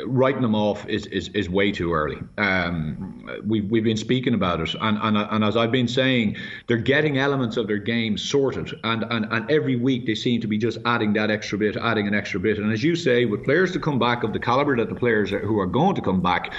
writing 0.06 0.41
them 0.41 0.56
off 0.56 0.88
is, 0.88 1.06
is, 1.07 1.30
is 1.30 1.49
way 1.49 1.72
too 1.72 1.94
early. 1.94 2.18
Um, 2.38 3.28
we've, 3.45 3.69
we've 3.69 3.84
been 3.84 3.98
speaking 3.98 4.34
about 4.34 4.60
it, 4.60 4.76
and, 4.80 4.98
and, 5.02 5.18
and 5.18 5.44
as 5.44 5.57
I've 5.57 5.72
been 5.72 5.88
saying, 5.88 6.38
they're 6.68 6.78
getting 6.78 7.18
elements 7.18 7.57
of 7.57 7.68
their 7.68 7.78
game 7.78 8.18
sorted, 8.18 8.74
and, 8.84 9.03
and, 9.10 9.26
and 9.32 9.49
every 9.49 9.76
week 9.76 10.06
they 10.06 10.15
seem 10.15 10.41
to 10.41 10.48
be 10.48 10.57
just 10.57 10.78
adding 10.86 11.14
that 11.14 11.32
extra 11.32 11.57
bit, 11.57 11.78
adding 11.78 12.07
an 12.07 12.14
extra 12.14 12.40
bit. 12.40 12.57
And 12.60 12.72
as 12.72 12.84
you 12.84 12.95
say, 12.95 13.26
with 13.26 13.44
players 13.44 13.72
to 13.74 13.80
come 13.80 13.98
back 13.98 14.24
of 14.24 14.34
the 14.34 14.40
caliber 14.40 14.76
that 14.78 14.90
the 14.90 14.95
players 14.95 15.32
are, 15.32 15.40
who 15.40 15.60
are 15.60 15.65
going 15.68 15.95
to 15.95 16.02
come 16.02 16.22
back, 16.22 16.53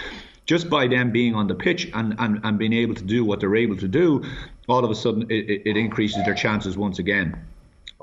just 0.46 0.70
by 0.70 0.86
them 0.86 1.12
being 1.12 1.34
on 1.34 1.46
the 1.46 1.54
pitch 1.54 1.90
and, 1.94 2.14
and, 2.18 2.40
and 2.42 2.58
being 2.58 2.72
able 2.72 2.94
to 2.94 3.04
do 3.04 3.24
what 3.24 3.40
they're 3.40 3.56
able 3.56 3.76
to 3.76 3.88
do, 3.88 4.24
all 4.68 4.84
of 4.84 4.90
a 4.90 4.94
sudden 4.94 5.30
it, 5.30 5.62
it 5.66 5.76
increases 5.76 6.24
their 6.24 6.34
chances 6.34 6.76
once 6.76 6.98
again. 6.98 7.38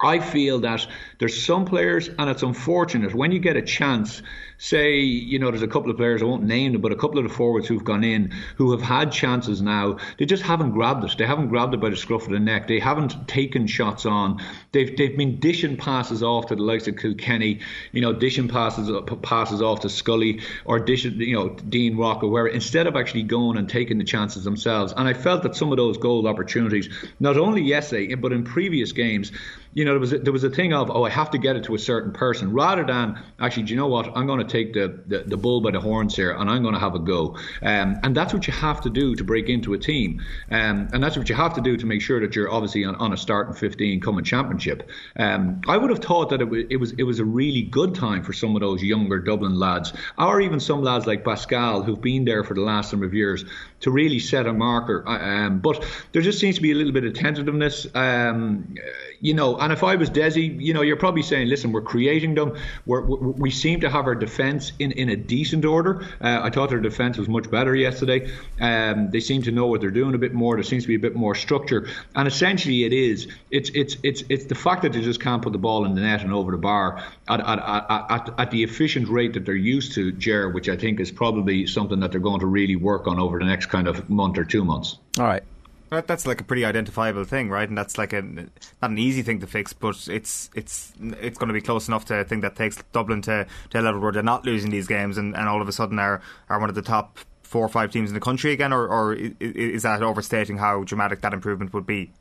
I 0.02 0.20
feel 0.20 0.60
that 0.60 0.86
there's 1.20 1.46
some 1.46 1.66
players, 1.66 2.10
and 2.10 2.30
it's 2.30 2.44
unfortunate 2.44 3.14
when 3.14 3.32
you 3.32 3.40
get 3.40 3.56
a 3.56 3.62
chance 3.62 4.22
say, 4.58 5.00
you 5.00 5.38
know, 5.38 5.52
there's 5.52 5.64
a 5.64 5.68
couple 5.68 5.92
of 5.92 5.98
players, 5.98 6.22
I 6.22 6.26
won't 6.26 6.44
name 6.44 6.74
them, 6.74 6.82
but 6.82 6.92
a 6.92 6.96
couple 6.96 7.18
of 7.18 7.24
the 7.24 7.30
forwards 7.30 7.68
who've 7.68 7.84
gone 7.84 8.04
in 8.04 8.34
who 8.56 8.72
have 8.72 8.82
had 8.82 9.12
chances 9.12 9.62
now, 9.62 9.98
they 10.18 10.26
just 10.26 10.44
haven't 10.44 10.72
grabbed 10.72 11.04
it. 11.04 11.18
They 11.18 11.26
haven't 11.26 11.50
grabbed 11.50 11.74
it 11.74 11.82
by 11.82 11.90
the 11.90 11.96
scruff 11.96 12.26
of 12.26 12.32
the 12.32 12.40
neck. 12.40 12.68
They 12.68 12.80
haven't 12.80 13.28
taken 13.28 13.68
shots 13.68 14.06
on. 14.06 14.42
They've, 14.72 14.96
they've 14.96 15.16
been 15.16 15.40
dishing 15.40 15.78
passes 15.78 16.24
off 16.24 16.48
to 16.48 16.56
the 16.56 16.62
likes 16.62 16.88
of 16.88 16.98
Kilkenny, 16.98 17.60
you 17.92 18.02
know, 18.02 18.14
dishing 18.14 18.48
passes 18.48 18.90
uh, 18.90 19.02
passes 19.02 19.62
off 19.62 19.82
to 19.82 19.90
Scully 19.90 20.42
or 20.64 20.80
dishing, 20.80 21.20
you 21.20 21.36
know, 21.36 21.50
Dean 21.50 21.98
Rock 21.98 22.24
or 22.24 22.30
where 22.30 22.48
instead 22.48 22.88
of 22.88 22.96
actually 22.96 23.24
going 23.24 23.58
and 23.58 23.70
taking 23.70 23.98
the 23.98 24.04
chances 24.04 24.44
themselves. 24.44 24.94
And 24.96 25.08
I 25.08 25.14
felt 25.14 25.44
that 25.44 25.56
some 25.56 25.72
of 25.72 25.78
those 25.78 25.98
goal 25.98 26.28
opportunities, 26.28 26.90
not 27.20 27.38
only 27.38 27.62
yesterday, 27.62 28.16
but 28.16 28.32
in 28.32 28.44
previous 28.44 28.92
games, 28.94 29.32
you 29.76 29.84
know, 29.84 29.92
there 29.92 30.00
was 30.00 30.14
a, 30.14 30.20
there 30.20 30.34
was 30.34 30.46
a 30.46 30.50
thing 30.50 30.74
of, 30.74 30.90
oh, 30.90 31.04
I 31.04 31.10
have 31.10 31.32
to 31.32 31.38
get 31.38 31.58
it 31.58 31.66
to 31.66 31.76
a 31.76 31.80
certain 31.80 32.14
person, 32.14 32.54
rather 32.54 32.86
than 32.86 33.22
actually, 33.42 33.64
do 33.64 33.74
you 33.74 33.78
know 33.78 33.88
what? 33.88 34.10
I'm 34.16 34.26
going 34.26 34.40
to 34.40 34.48
take 34.52 34.74
the, 34.74 35.04
the, 35.06 35.24
the 35.28 35.38
bull 35.38 35.60
by 35.60 35.72
the 35.72 35.82
horns 35.82 36.16
here, 36.16 36.32
and 36.32 36.50
I'm 36.50 36.62
going 36.64 36.76
to 36.76 36.80
have 36.80 36.96
a 36.96 37.00
go. 37.00 37.38
Um, 37.62 38.00
and 38.02 38.16
that's 38.16 38.34
what 38.34 38.48
you 38.48 38.54
have 38.54 38.80
to 38.82 38.90
do 38.90 39.16
to 39.16 39.24
break 39.26 39.50
into 39.50 39.74
a 39.74 39.78
team, 39.78 40.22
um, 40.50 40.88
and 40.94 41.04
that's 41.04 41.18
what 41.18 41.28
you 41.28 41.36
have 41.36 41.54
to 41.56 41.62
do 41.62 41.76
to 41.76 41.86
make 41.86 42.02
sure 42.02 42.22
that 42.22 42.36
you're 42.38 42.50
obviously 42.50 42.86
on, 42.86 42.96
on 42.96 43.12
a 43.12 43.18
starting 43.18 43.54
15 43.54 44.00
coming 44.00 44.24
championship. 44.24 44.90
Um, 45.18 45.60
I 45.68 45.76
would 45.76 45.90
have 45.90 46.00
thought 46.00 46.30
that 46.30 46.42
it 46.42 46.50
was, 46.50 46.64
it 46.70 46.78
was 46.78 46.92
it 46.94 47.04
was 47.04 47.20
a 47.20 47.26
really 47.26 47.64
good 47.64 47.96
time 47.96 48.24
for 48.24 48.32
some 48.32 48.56
of 48.56 48.62
those 48.62 48.82
younger 48.82 49.20
Dublin 49.20 49.60
lads, 49.60 49.92
or 50.18 50.40
even 50.40 50.62
some 50.62 50.84
lads 50.84 51.06
like 51.06 51.26
Pascal 51.26 51.84
who've 51.84 52.02
been 52.02 52.24
there 52.24 52.46
for 52.46 52.54
the 52.54 52.62
last 52.62 52.94
number 52.94 53.06
of 53.06 53.14
years 53.14 53.44
to 53.82 53.92
really 53.92 54.20
set 54.20 54.48
a 54.48 54.54
marker. 54.54 55.04
Uh, 55.06 55.20
um, 55.20 55.60
but 55.60 55.86
there 56.14 56.22
just 56.22 56.40
seems 56.40 56.56
to 56.56 56.62
be 56.62 56.72
a 56.72 56.76
little 56.76 56.94
bit 56.94 57.04
of 57.04 57.14
tentativeness. 57.14 57.94
Um, 57.94 58.76
you 59.20 59.34
know, 59.34 59.58
and 59.66 59.74
if 59.74 59.84
I 59.84 59.96
was 59.96 60.12
Dessie, 60.12 60.56
you 60.60 60.76
know, 60.76 60.84
you're 60.84 60.96
probably 60.96 61.24
saying, 61.24 61.48
listen, 61.48 61.72
we're 61.72 61.82
creating 61.82 62.36
them. 62.36 62.56
We're, 62.86 63.02
we 63.02 63.50
seem 63.50 63.82
to 63.82 63.90
have 63.90 64.06
our 64.06 64.14
defence 64.14 64.72
in, 64.78 64.92
in 64.92 65.10
a 65.10 65.16
decent 65.16 65.66
order. 65.66 66.06
Uh, 66.22 66.42
I 66.44 66.52
thought 66.52 66.70
their 66.70 66.80
defence 66.80 67.18
was 67.18 67.28
much 67.28 67.50
better 67.50 67.76
yesterday. 67.76 68.30
Um, 68.62 69.10
they 69.10 69.20
seem 69.20 69.42
to 69.42 69.52
know 69.52 69.66
what 69.66 69.82
they're 69.82 69.90
doing 69.90 70.14
a 70.14 70.20
bit 70.20 70.36
more. 70.36 70.56
There 70.56 70.62
seems 70.62 70.84
to 70.84 70.88
be 70.88 70.94
a 70.94 71.00
bit 71.00 71.16
more 71.16 71.34
structure. 71.34 71.90
And 72.16 72.28
essentially, 72.28 72.84
it 72.84 72.94
is. 72.94 73.28
It's 73.50 73.72
it's 73.72 73.98
it's 74.04 74.24
it's 74.30 74.46
the 74.46 74.54
fact 74.54 74.84
that 74.84 74.94
they 74.94 75.02
just 75.02 75.20
can't 75.20 75.42
put 75.42 75.52
the 75.52 75.58
ball 75.58 75.84
in 75.86 75.96
the 75.96 76.02
net 76.02 76.22
and 76.22 76.32
over 76.32 76.52
the 76.52 76.60
bar 76.60 77.04
at 77.28 77.40
at, 77.40 77.58
at, 77.58 78.06
at, 78.12 78.34
at 78.38 78.52
the 78.52 78.62
efficient 78.62 79.10
rate 79.10 79.34
that 79.34 79.46
they're 79.46 79.56
used 79.56 79.96
to, 79.96 80.12
Ger, 80.12 80.50
which 80.50 80.70
I 80.70 80.78
think 80.78 81.00
is 81.00 81.12
probably 81.12 81.66
something 81.66 82.00
that 82.02 82.12
they're 82.12 82.22
going 82.22 82.42
to 82.42 82.46
really 82.46 82.76
work 82.76 83.08
on 83.08 83.18
over 83.20 83.40
the 83.40 83.46
next 83.46 83.66
kind 83.66 83.88
of 83.88 84.12
month 84.12 84.38
or 84.38 84.46
two 84.46 84.64
months. 84.64 85.00
All 85.18 85.26
right. 85.26 85.42
That, 85.90 86.07
that's 86.07 86.26
like 86.26 86.41
a 86.41 86.44
pretty 86.44 86.66
identifiable 86.66 87.26
thing, 87.26 87.49
right? 87.49 87.68
And 87.68 87.78
that's 87.78 87.98
like 87.98 88.12
a 88.12 88.22
not 88.22 88.49
an 88.82 88.98
easy 88.98 89.22
thing 89.22 89.40
to 89.41 89.48
fix, 89.48 89.72
but 89.74 90.07
it's 90.07 90.49
it's 90.56 90.94
it's 90.99 91.38
going 91.38 91.48
to 91.48 91.53
be 91.53 91.62
close 91.62 91.88
enough 91.88 92.06
to 92.06 92.16
a 92.16 92.24
thing 92.24 92.41
that 92.41 92.56
takes 92.56 92.82
Dublin 92.91 93.22
to, 93.24 93.45
to 93.70 93.80
a 93.80 93.82
level 93.82 94.02
where 94.02 94.12
they're 94.12 94.24
not 94.24 94.45
losing 94.45 94.72
these 94.72 94.88
games, 94.88 95.18
and, 95.18 95.36
and 95.36 95.48
all 95.48 95.62
of 95.62 95.68
a 95.68 95.72
sudden 95.72 95.99
are 95.99 96.22
are 96.49 96.60
one 96.60 96.70
of 96.70 96.76
the 96.76 96.82
top 96.82 97.20
four 97.44 97.64
or 97.64 97.70
five 97.70 97.91
teams 97.91 98.10
in 98.10 98.16
the 98.16 98.20
country 98.20 98.52
again, 98.52 98.74
or, 98.74 98.88
or 98.88 99.14
is 99.40 99.84
that 99.84 100.02
overstating 100.02 100.57
how 100.57 100.84
dramatic 100.84 101.22
that 101.22 101.34
improvement 101.34 101.74
would 101.74 101.86
be? 101.86 102.12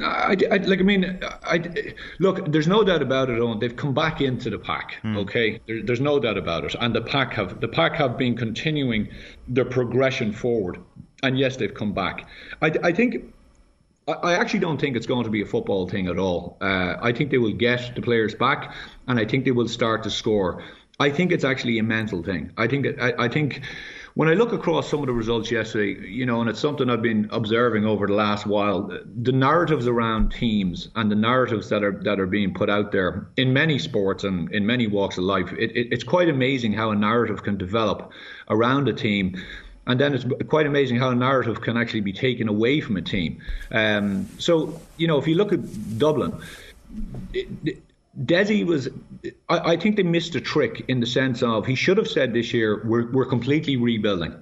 I, 0.00 0.36
I, 0.50 0.56
like. 0.56 0.80
I 0.80 0.82
mean, 0.82 1.20
I, 1.42 1.94
look. 2.20 2.50
There's 2.50 2.68
no 2.68 2.84
doubt 2.84 3.02
about 3.02 3.30
it. 3.30 3.38
Eoin. 3.38 3.60
They've 3.60 3.74
come 3.74 3.94
back 3.94 4.20
into 4.20 4.48
the 4.48 4.58
pack. 4.58 4.96
Mm. 5.02 5.16
Okay, 5.18 5.60
there, 5.66 5.82
there's 5.82 6.00
no 6.00 6.20
doubt 6.20 6.38
about 6.38 6.64
it. 6.64 6.74
And 6.80 6.94
the 6.94 7.00
pack 7.00 7.32
have 7.34 7.60
the 7.60 7.68
pack 7.68 7.94
have 7.96 8.16
been 8.16 8.36
continuing 8.36 9.08
their 9.48 9.64
progression 9.64 10.32
forward 10.32 10.78
and 11.22 11.38
yes, 11.38 11.56
they've 11.56 11.74
come 11.74 11.92
back. 11.92 12.26
I, 12.62 12.72
I 12.82 12.92
think. 12.92 13.34
I 14.22 14.36
actually 14.36 14.60
don't 14.60 14.80
think 14.80 14.96
it's 14.96 15.06
going 15.06 15.24
to 15.24 15.30
be 15.30 15.42
a 15.42 15.44
football 15.44 15.86
thing 15.86 16.06
at 16.08 16.18
all. 16.18 16.56
Uh, 16.62 16.94
I 17.02 17.12
think 17.12 17.30
they 17.30 17.36
will 17.36 17.52
get 17.52 17.94
the 17.94 18.00
players 18.00 18.34
back, 18.34 18.72
and 19.06 19.18
I 19.18 19.26
think 19.26 19.44
they 19.44 19.50
will 19.50 19.68
start 19.68 20.02
to 20.04 20.10
score. 20.10 20.62
I 20.98 21.10
think 21.10 21.30
it's 21.30 21.44
actually 21.44 21.78
a 21.78 21.82
mental 21.82 22.22
thing. 22.22 22.50
I 22.56 22.66
think 22.68 22.86
I, 22.98 23.12
I 23.18 23.28
think 23.28 23.60
when 24.14 24.28
I 24.28 24.32
look 24.32 24.52
across 24.52 24.90
some 24.90 25.00
of 25.00 25.06
the 25.06 25.12
results 25.12 25.48
yesterday, 25.48 26.08
you 26.08 26.26
know, 26.26 26.40
and 26.40 26.50
it's 26.50 26.58
something 26.58 26.90
I've 26.90 27.02
been 27.02 27.28
observing 27.30 27.84
over 27.84 28.08
the 28.08 28.14
last 28.14 28.46
while, 28.46 28.90
the 29.22 29.30
narratives 29.30 29.86
around 29.86 30.32
teams 30.32 30.88
and 30.96 31.08
the 31.08 31.14
narratives 31.14 31.68
that 31.68 31.84
are 31.84 32.00
that 32.02 32.18
are 32.18 32.26
being 32.26 32.52
put 32.52 32.68
out 32.68 32.90
there 32.90 33.28
in 33.36 33.52
many 33.52 33.78
sports 33.78 34.24
and 34.24 34.50
in 34.52 34.66
many 34.66 34.86
walks 34.86 35.18
of 35.18 35.24
life, 35.24 35.52
it, 35.52 35.70
it, 35.76 35.92
it's 35.92 36.02
quite 36.02 36.28
amazing 36.28 36.72
how 36.72 36.90
a 36.90 36.96
narrative 36.96 37.44
can 37.44 37.56
develop 37.56 38.10
around 38.48 38.88
a 38.88 38.92
team 38.92 39.36
and 39.88 39.98
then 39.98 40.14
it's 40.14 40.24
quite 40.48 40.66
amazing 40.66 40.98
how 40.98 41.10
a 41.10 41.14
narrative 41.14 41.60
can 41.62 41.76
actually 41.76 42.02
be 42.02 42.12
taken 42.12 42.46
away 42.46 42.80
from 42.80 42.96
a 42.96 43.02
team. 43.02 43.40
Um, 43.72 44.28
so, 44.38 44.80
you 44.98 45.08
know, 45.08 45.18
if 45.18 45.26
you 45.26 45.34
look 45.34 45.52
at 45.52 45.98
Dublin, 45.98 46.38
Dessie 48.24 48.64
was, 48.64 48.88
I, 49.48 49.72
I, 49.72 49.76
think 49.76 49.96
they 49.96 50.02
missed 50.02 50.34
a 50.34 50.40
trick 50.40 50.84
in 50.88 51.00
the 51.00 51.06
sense 51.06 51.42
of 51.42 51.66
he 51.66 51.74
should 51.74 51.96
have 51.96 52.08
said 52.08 52.34
this 52.34 52.52
year, 52.52 52.82
we're, 52.84 53.10
we're 53.10 53.26
completely 53.26 53.76
rebuilding 53.76 54.34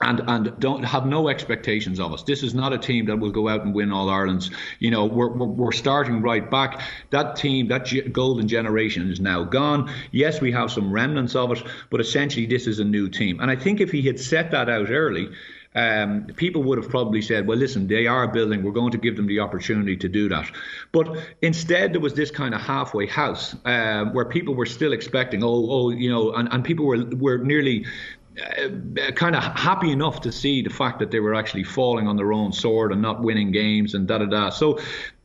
and 0.00 0.22
and 0.26 0.58
don't 0.58 0.82
have 0.82 1.06
no 1.06 1.28
expectations 1.28 1.98
of 2.00 2.12
us. 2.12 2.22
This 2.22 2.42
is 2.42 2.54
not 2.54 2.72
a 2.72 2.78
team 2.78 3.06
that 3.06 3.16
will 3.16 3.30
go 3.30 3.48
out 3.48 3.62
and 3.62 3.74
win 3.74 3.92
all 3.92 4.10
Ireland's. 4.10 4.50
You 4.78 4.90
know, 4.90 5.06
we're, 5.06 5.32
we're, 5.32 5.46
we're 5.46 5.72
starting 5.72 6.20
right 6.22 6.48
back. 6.50 6.82
That 7.10 7.36
team, 7.36 7.68
that 7.68 8.12
golden 8.12 8.48
generation 8.48 9.10
is 9.10 9.20
now 9.20 9.44
gone. 9.44 9.90
Yes, 10.12 10.40
we 10.40 10.52
have 10.52 10.70
some 10.70 10.92
remnants 10.92 11.34
of 11.34 11.52
it, 11.52 11.62
but 11.90 12.00
essentially 12.00 12.46
this 12.46 12.66
is 12.66 12.78
a 12.78 12.84
new 12.84 13.08
team. 13.08 13.40
And 13.40 13.50
I 13.50 13.56
think 13.56 13.80
if 13.80 13.90
he 13.90 14.02
had 14.02 14.20
set 14.20 14.50
that 14.50 14.68
out 14.68 14.90
early. 14.90 15.30
Um, 15.74 16.28
people 16.36 16.62
would 16.62 16.78
have 16.78 16.88
probably 16.88 17.20
said, 17.20 17.46
well, 17.46 17.58
listen, 17.58 17.86
they 17.86 18.06
are 18.06 18.26
building. 18.26 18.62
We're 18.62 18.72
going 18.72 18.92
to 18.92 18.98
give 18.98 19.14
them 19.14 19.26
the 19.26 19.40
opportunity 19.40 19.94
to 19.98 20.08
do 20.08 20.26
that. 20.30 20.50
But 20.90 21.18
instead, 21.42 21.92
there 21.92 22.00
was 22.00 22.14
this 22.14 22.30
kind 22.30 22.54
of 22.54 22.62
halfway 22.62 23.06
house 23.06 23.54
uh, 23.66 24.06
where 24.06 24.24
people 24.24 24.54
were 24.54 24.64
still 24.64 24.94
expecting, 24.94 25.44
oh, 25.44 25.66
oh, 25.70 25.90
you 25.90 26.10
know, 26.10 26.32
and, 26.32 26.48
and 26.50 26.64
people 26.64 26.86
were, 26.86 27.04
were 27.04 27.36
nearly 27.36 27.84
uh, 28.38 29.10
kind 29.12 29.34
of 29.34 29.42
happy 29.42 29.90
enough 29.90 30.20
to 30.22 30.32
see 30.32 30.62
the 30.62 30.70
fact 30.70 30.98
that 30.98 31.10
they 31.10 31.20
were 31.20 31.34
actually 31.34 31.64
falling 31.64 32.06
on 32.06 32.16
their 32.16 32.32
own 32.32 32.52
sword 32.52 32.92
and 32.92 33.00
not 33.00 33.22
winning 33.22 33.50
games 33.50 33.94
and 33.94 34.06
da 34.06 34.18
da 34.18 34.26
da. 34.26 34.50
So 34.50 34.78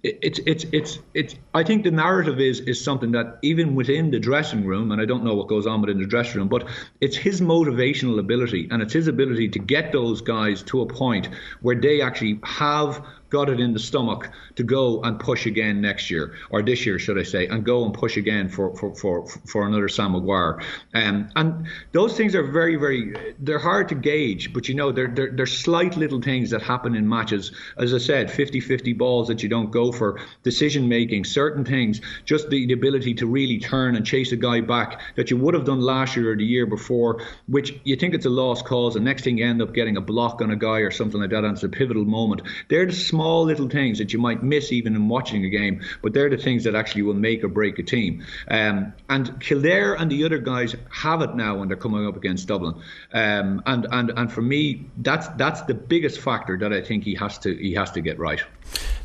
it's 0.03 0.39
it's 0.47 0.65
it's 0.71 0.99
it's 1.13 1.35
I 1.53 1.63
think 1.63 1.83
the 1.83 1.91
narrative 1.91 2.39
is 2.39 2.59
is 2.61 2.83
something 2.83 3.11
that 3.11 3.37
even 3.43 3.75
within 3.75 4.09
the 4.09 4.19
dressing 4.19 4.65
room 4.65 4.91
and 4.91 4.99
I 4.99 5.05
don't 5.05 5.23
know 5.23 5.35
what 5.35 5.47
goes 5.47 5.67
on 5.67 5.81
within 5.81 5.99
the 5.99 6.07
dressing 6.07 6.39
room 6.39 6.47
but 6.47 6.67
it's 7.01 7.15
his 7.15 7.39
motivational 7.39 8.19
ability 8.19 8.67
and 8.71 8.81
it's 8.81 8.93
his 8.93 9.07
ability 9.07 9.49
to 9.49 9.59
get 9.59 9.91
those 9.91 10.21
guys 10.21 10.63
to 10.63 10.81
a 10.81 10.87
point 10.87 11.29
where 11.61 11.75
they 11.75 12.01
actually 12.01 12.39
have 12.43 13.05
got 13.31 13.49
it 13.49 13.59
in 13.59 13.73
the 13.73 13.79
stomach 13.79 14.29
to 14.55 14.63
go 14.63 15.01
and 15.01 15.19
push 15.19 15.45
again 15.47 15.81
next 15.81 16.11
year 16.11 16.35
or 16.51 16.61
this 16.61 16.85
year, 16.85 16.99
should 16.99 17.17
I 17.17 17.23
say, 17.23 17.47
and 17.47 17.65
go 17.65 17.85
and 17.85 17.93
push 17.93 18.17
again 18.17 18.49
for 18.49 18.75
for 18.75 18.93
for, 18.93 19.27
for 19.27 19.65
another 19.65 19.87
Sam 19.87 20.11
Maguire. 20.11 20.61
Um, 20.93 21.29
and 21.35 21.67
those 21.93 22.15
things 22.15 22.35
are 22.35 22.43
very 22.43 22.75
very 22.75 23.15
they're 23.39 23.57
hard 23.57 23.89
to 23.89 23.95
gauge, 23.95 24.53
but 24.53 24.67
you 24.67 24.75
know 24.75 24.91
they're, 24.91 25.07
they're 25.07 25.31
they're 25.31 25.45
slight 25.45 25.97
little 25.97 26.21
things 26.21 26.51
that 26.51 26.61
happen 26.61 26.93
in 26.95 27.07
matches. 27.07 27.53
As 27.77 27.93
I 27.93 27.97
said, 27.97 28.27
50-50 28.27 28.97
balls 28.97 29.29
that 29.29 29.41
you 29.41 29.49
don't 29.49 29.71
go 29.71 29.91
for, 29.91 30.19
decision 30.43 30.89
making, 30.89 31.23
certain 31.23 31.63
things, 31.63 32.01
just 32.25 32.49
the, 32.49 32.67
the 32.67 32.73
ability 32.73 33.15
to 33.15 33.27
really 33.27 33.59
turn 33.59 33.95
and 33.95 34.05
chase 34.05 34.31
a 34.33 34.35
guy 34.35 34.59
back 34.61 35.01
that 35.15 35.31
you 35.31 35.37
would 35.37 35.53
have 35.53 35.65
done 35.65 35.79
last 35.79 36.15
year 36.17 36.33
or 36.33 36.35
the 36.35 36.43
year 36.43 36.65
before, 36.65 37.23
which 37.47 37.79
you 37.85 37.95
think 37.95 38.13
it's 38.13 38.25
a 38.25 38.29
lost 38.29 38.65
cause, 38.65 38.97
and 38.97 39.05
next 39.05 39.23
thing 39.23 39.37
you 39.37 39.45
end 39.45 39.61
up 39.61 39.73
getting 39.73 39.95
a 39.95 40.01
block 40.01 40.41
on 40.41 40.51
a 40.51 40.55
guy 40.57 40.79
or 40.79 40.91
something 40.91 41.21
like 41.21 41.29
that, 41.29 41.45
and 41.45 41.53
it's 41.53 41.63
a 41.63 41.69
pivotal 41.69 42.03
moment. 42.03 42.41
They're 42.67 42.85
the 42.85 42.91
small 42.93 43.20
small 43.21 43.43
little 43.43 43.69
things 43.69 43.99
that 43.99 44.11
you 44.11 44.17
might 44.17 44.41
miss 44.41 44.71
even 44.71 44.95
in 44.95 45.07
watching 45.07 45.45
a 45.45 45.49
game, 45.49 45.79
but 46.01 46.11
they're 46.13 46.29
the 46.29 46.37
things 46.37 46.63
that 46.63 46.73
actually 46.73 47.03
will 47.03 47.13
make 47.13 47.43
or 47.43 47.47
break 47.47 47.77
a 47.77 47.83
team. 47.83 48.25
Um, 48.47 48.93
and 49.09 49.39
Kildare 49.39 49.93
and 49.93 50.11
the 50.11 50.25
other 50.25 50.39
guys 50.39 50.75
have 50.89 51.21
it 51.21 51.35
now 51.35 51.57
when 51.57 51.67
they're 51.67 51.77
coming 51.77 52.07
up 52.07 52.15
against 52.15 52.47
Dublin. 52.47 52.73
Um, 53.13 53.61
and, 53.67 53.85
and, 53.91 54.11
and 54.17 54.31
for 54.31 54.41
me, 54.41 54.85
that's 54.97 55.27
that's 55.37 55.61
the 55.63 55.75
biggest 55.75 56.19
factor 56.19 56.57
that 56.57 56.73
I 56.73 56.81
think 56.81 57.03
he 57.03 57.13
has 57.15 57.37
to 57.39 57.53
he 57.53 57.73
has 57.75 57.91
to 57.91 58.01
get 58.01 58.17
right. 58.17 58.41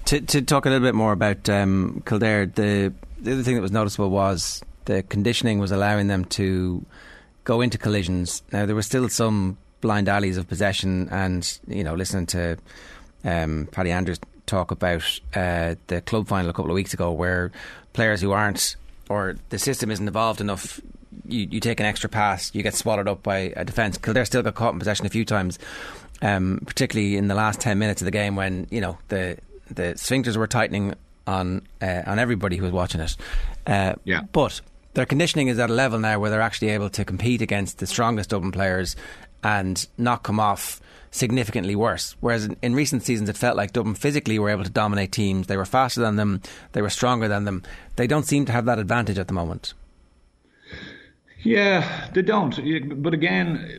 To, 0.07 0.21
to 0.21 0.41
talk 0.41 0.65
a 0.65 0.71
little 0.71 0.87
bit 0.87 0.95
more 0.95 1.13
about 1.13 1.49
um, 1.51 2.03
Kildare, 2.07 2.47
the, 2.47 2.95
the 3.21 3.33
other 3.33 3.43
thing 3.43 3.57
that 3.57 3.61
was 3.61 3.73
noticeable 3.73 4.09
was 4.09 4.63
the 4.87 5.03
conditioning 5.03 5.59
was 5.59 5.73
allowing 5.73 6.07
them 6.07 6.25
to 6.37 6.87
go 7.45 7.61
into 7.61 7.77
collisions. 7.77 8.43
Now 8.51 8.65
there 8.65 8.75
were 8.75 8.83
still 8.83 9.09
some 9.11 9.59
blind 9.83 10.09
alleys 10.09 10.39
of 10.39 10.49
possession, 10.49 11.09
and 11.11 11.59
you 11.69 11.85
know, 11.85 11.95
listening 11.95 12.27
to 12.27 12.57
um, 13.27 13.69
Paddy 13.71 13.91
Andrews 13.91 14.19
talk 14.47 14.71
about 14.71 15.21
uh, 15.35 15.75
the 15.89 16.01
club 16.01 16.29
final 16.29 16.49
a 16.49 16.55
couple 16.55 16.71
of 16.71 16.75
weeks 16.75 16.95
ago, 16.95 17.13
where 17.13 17.53
players 17.93 18.23
who 18.23 18.33
aren't 18.33 18.77
or 19.09 19.37
the 19.51 19.59
system 19.59 19.91
isn't 19.91 20.09
evolved 20.09 20.41
enough 20.41 20.81
you, 21.29 21.49
you 21.51 21.61
take 21.61 21.81
an 21.81 21.87
extra 21.87 22.09
pass, 22.09 22.55
you 22.55 22.63
get 22.63 22.75
swallowed 22.75 23.09
up 23.09 23.23
by 23.23 23.53
a 23.57 23.65
defence. 23.65 23.99
Kildare 23.99 24.25
still 24.25 24.43
got 24.43 24.55
caught 24.55 24.73
in 24.73 24.79
possession 24.79 25.07
a 25.07 25.11
few 25.11 25.25
times, 25.25 25.59
um, 26.23 26.61
particularly 26.67 27.17
in 27.17 27.29
the 27.29 27.35
last 27.35 27.61
ten 27.61 27.79
minutes 27.79 28.01
of 28.01 28.05
the 28.05 28.11
game 28.11 28.37
when 28.37 28.67
you 28.71 28.81
know 28.81 28.99
the 29.09 29.39
the 29.71 29.95
sphincters 29.95 30.37
were 30.37 30.47
tightening 30.47 30.95
on 31.27 31.63
uh, 31.83 32.03
on 32.07 32.19
everybody 32.19 32.57
who 32.57 32.65
was 32.65 32.73
watching 32.73 33.01
it. 33.01 33.17
Uh, 33.67 33.95
yeah. 34.05 34.23
But 34.33 34.61
their 34.95 35.07
conditioning 35.07 35.49
is 35.49 35.59
at 35.59 35.71
a 35.71 35.75
level 35.75 35.99
now 35.99 36.19
where 36.19 36.31
they're 36.31 36.41
actually 36.41 36.71
able 36.71 36.91
to 36.91 37.05
compete 37.05 37.43
against 37.43 37.79
the 37.79 37.87
strongest 37.87 38.31
Dublin 38.31 38.53
players 38.53 38.97
and 39.43 39.87
not 39.99 40.23
come 40.23 40.41
off 40.41 40.81
significantly 41.17 41.75
worse. 41.75 42.17
Whereas 42.21 42.45
in, 42.45 42.57
in, 42.63 42.75
recent 42.75 43.03
seasons, 43.03 43.29
it 43.29 43.37
felt 43.37 43.57
like 43.57 43.73
Dublin 43.73 43.95
physically 43.95 44.39
were 44.39 44.51
able 44.51 44.65
to 44.65 44.71
dominate 44.71 45.13
teams. 45.13 45.47
They 45.47 45.57
were 45.57 45.65
faster 45.65 46.01
than 46.01 46.17
them, 46.17 46.43
they 46.73 46.83
were 46.83 46.91
stronger 46.91 47.29
than 47.29 47.45
them. 47.45 47.63
They 47.97 48.07
don't 48.07 48.25
seem 48.25 48.45
to 48.47 48.53
have 48.53 48.67
that 48.67 48.79
advantage 48.79 49.19
at 49.19 49.29
the 49.29 49.35
moment. 49.35 49.75
Yeah, 51.43 52.09
they 52.13 52.23
don't. 52.23 53.03
But 53.03 53.15
again, 53.15 53.79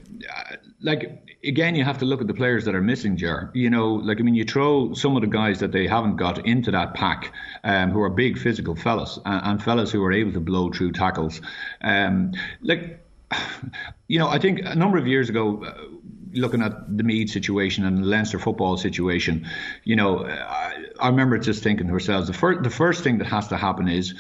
like 0.80 1.28
again, 1.44 1.76
you 1.76 1.84
have 1.84 1.98
to 1.98 2.06
look 2.06 2.22
at 2.22 2.28
the 2.28 2.34
players 2.34 2.64
that 2.66 2.76
are 2.76 2.82
missing, 2.82 3.18
Ger. 3.18 3.52
You 3.54 3.70
know, 3.70 3.96
like 3.96 4.20
I 4.20 4.24
mean, 4.24 4.36
you 4.36 4.46
throw 4.46 4.94
some 4.94 5.16
of 5.18 5.22
the 5.22 5.28
guys 5.28 5.60
that 5.60 5.74
they 5.74 5.86
haven't 5.86 6.16
got 6.16 6.46
into 6.46 6.72
that 6.72 6.94
pack, 6.94 7.34
um, 7.66 7.92
who 7.92 8.02
are 8.02 8.10
big 8.10 8.38
physical 8.38 8.76
fellas 8.76 9.20
and, 9.26 9.46
and, 9.46 9.64
fellas 9.64 9.92
who 9.92 10.04
are 10.04 10.14
able 10.14 10.32
to 10.32 10.40
blow 10.40 10.72
through 10.72 10.94
tackles. 10.94 11.42
Um, 11.82 12.32
like, 12.62 13.06
you 14.08 14.18
know, 14.18 14.30
I 14.30 14.40
think 14.40 14.62
a 14.64 14.76
number 14.76 14.98
of 14.98 15.06
years 15.06 15.30
ago. 15.30 15.64
Looking 16.38 16.62
at 16.62 16.98
the 16.98 17.04
Meath 17.04 17.30
situation 17.30 17.86
and 17.86 18.04
the 18.04 18.08
Leinster 18.08 18.40
football 18.40 18.78
situation, 18.78 19.48
you 19.84 19.96
know, 19.96 20.26
I, 20.26 20.86
I 21.00 21.10
remember 21.10 21.38
just 21.38 21.64
thinking 21.64 21.88
to 21.88 21.94
ourselves, 21.94 22.28
the 22.28 22.34
first 22.34 22.64
the 22.64 22.70
first 22.70 23.04
thing 23.04 23.18
that 23.20 23.28
has 23.28 23.48
to 23.50 23.58
happen 23.58 23.88
is 23.88 24.14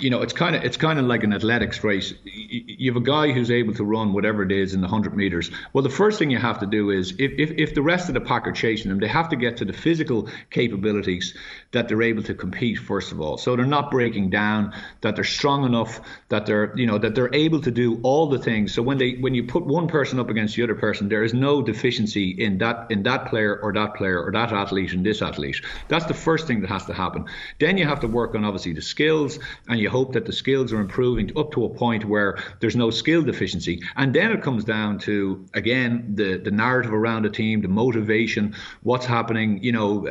you 0.00 0.08
know, 0.08 0.22
it's 0.22 0.32
kind 0.32 0.56
of 0.56 0.64
it's 0.64 0.76
kind 0.76 0.98
of 0.98 1.04
like 1.04 1.22
an 1.22 1.34
athletics 1.34 1.84
race. 1.84 2.14
You 2.24 2.90
have 2.90 3.02
a 3.02 3.04
guy 3.04 3.32
who's 3.32 3.50
able 3.50 3.74
to 3.74 3.84
run 3.84 4.14
whatever 4.14 4.42
it 4.42 4.50
is 4.50 4.72
in 4.72 4.80
the 4.80 4.88
hundred 4.88 5.14
meters. 5.14 5.50
Well, 5.72 5.82
the 5.82 5.90
first 5.90 6.18
thing 6.18 6.30
you 6.30 6.38
have 6.38 6.60
to 6.60 6.66
do 6.66 6.90
is 6.90 7.12
if, 7.18 7.32
if 7.38 7.50
if 7.58 7.74
the 7.74 7.82
rest 7.82 8.08
of 8.08 8.14
the 8.14 8.20
pack 8.22 8.46
are 8.46 8.52
chasing 8.52 8.88
them, 8.88 9.00
they 9.00 9.08
have 9.08 9.28
to 9.30 9.36
get 9.36 9.58
to 9.58 9.66
the 9.66 9.74
physical 9.74 10.28
capabilities 10.50 11.34
that 11.72 11.88
they're 11.88 12.02
able 12.02 12.22
to 12.22 12.34
compete 12.34 12.78
first 12.78 13.12
of 13.12 13.20
all. 13.20 13.36
So 13.36 13.54
they're 13.54 13.66
not 13.66 13.90
breaking 13.90 14.30
down, 14.30 14.72
that 15.02 15.14
they're 15.14 15.24
strong 15.24 15.64
enough, 15.64 16.00
that 16.30 16.46
they're 16.46 16.72
you 16.76 16.86
know 16.86 16.96
that 16.96 17.14
they're 17.14 17.34
able 17.34 17.60
to 17.60 17.70
do 17.70 18.00
all 18.02 18.28
the 18.28 18.38
things. 18.38 18.72
So 18.72 18.82
when 18.82 18.96
they 18.96 19.16
when 19.16 19.34
you 19.34 19.44
put 19.44 19.66
one 19.66 19.88
person 19.88 20.18
up 20.18 20.30
against 20.30 20.56
the 20.56 20.62
other 20.62 20.74
person, 20.74 21.10
there 21.10 21.22
is 21.22 21.34
no 21.34 21.60
deficiency 21.60 22.30
in 22.30 22.58
that 22.58 22.90
in 22.90 23.02
that 23.02 23.26
player 23.26 23.58
or 23.62 23.74
that 23.74 23.94
player 23.94 24.22
or 24.22 24.32
that 24.32 24.52
athlete 24.52 24.94
and 24.94 25.04
this 25.04 25.20
athlete. 25.20 25.60
That's 25.88 26.06
the 26.06 26.14
first 26.14 26.46
thing 26.46 26.62
that 26.62 26.70
has 26.70 26.86
to 26.86 26.94
happen. 26.94 27.26
Then 27.60 27.76
you 27.76 27.86
have 27.86 28.00
to 28.00 28.08
work 28.08 28.34
on 28.34 28.44
obviously 28.44 28.72
the 28.72 28.80
skills 28.80 29.38
and 29.68 29.80
you 29.80 29.90
hope 29.90 30.12
that 30.12 30.24
the 30.26 30.32
skills 30.32 30.72
are 30.72 30.80
improving 30.80 31.30
up 31.36 31.52
to 31.52 31.64
a 31.64 31.68
point 31.68 32.04
where 32.04 32.38
there's 32.60 32.76
no 32.76 32.90
skill 32.90 33.22
deficiency. 33.22 33.80
And 33.96 34.14
then 34.14 34.32
it 34.32 34.42
comes 34.42 34.64
down 34.64 34.98
to 35.00 35.44
again 35.54 36.12
the 36.14 36.38
the 36.38 36.50
narrative 36.50 36.92
around 36.92 37.22
the 37.24 37.30
team, 37.30 37.62
the 37.62 37.68
motivation, 37.68 38.54
what's 38.82 39.06
happening, 39.06 39.62
you 39.62 39.72
know, 39.72 40.06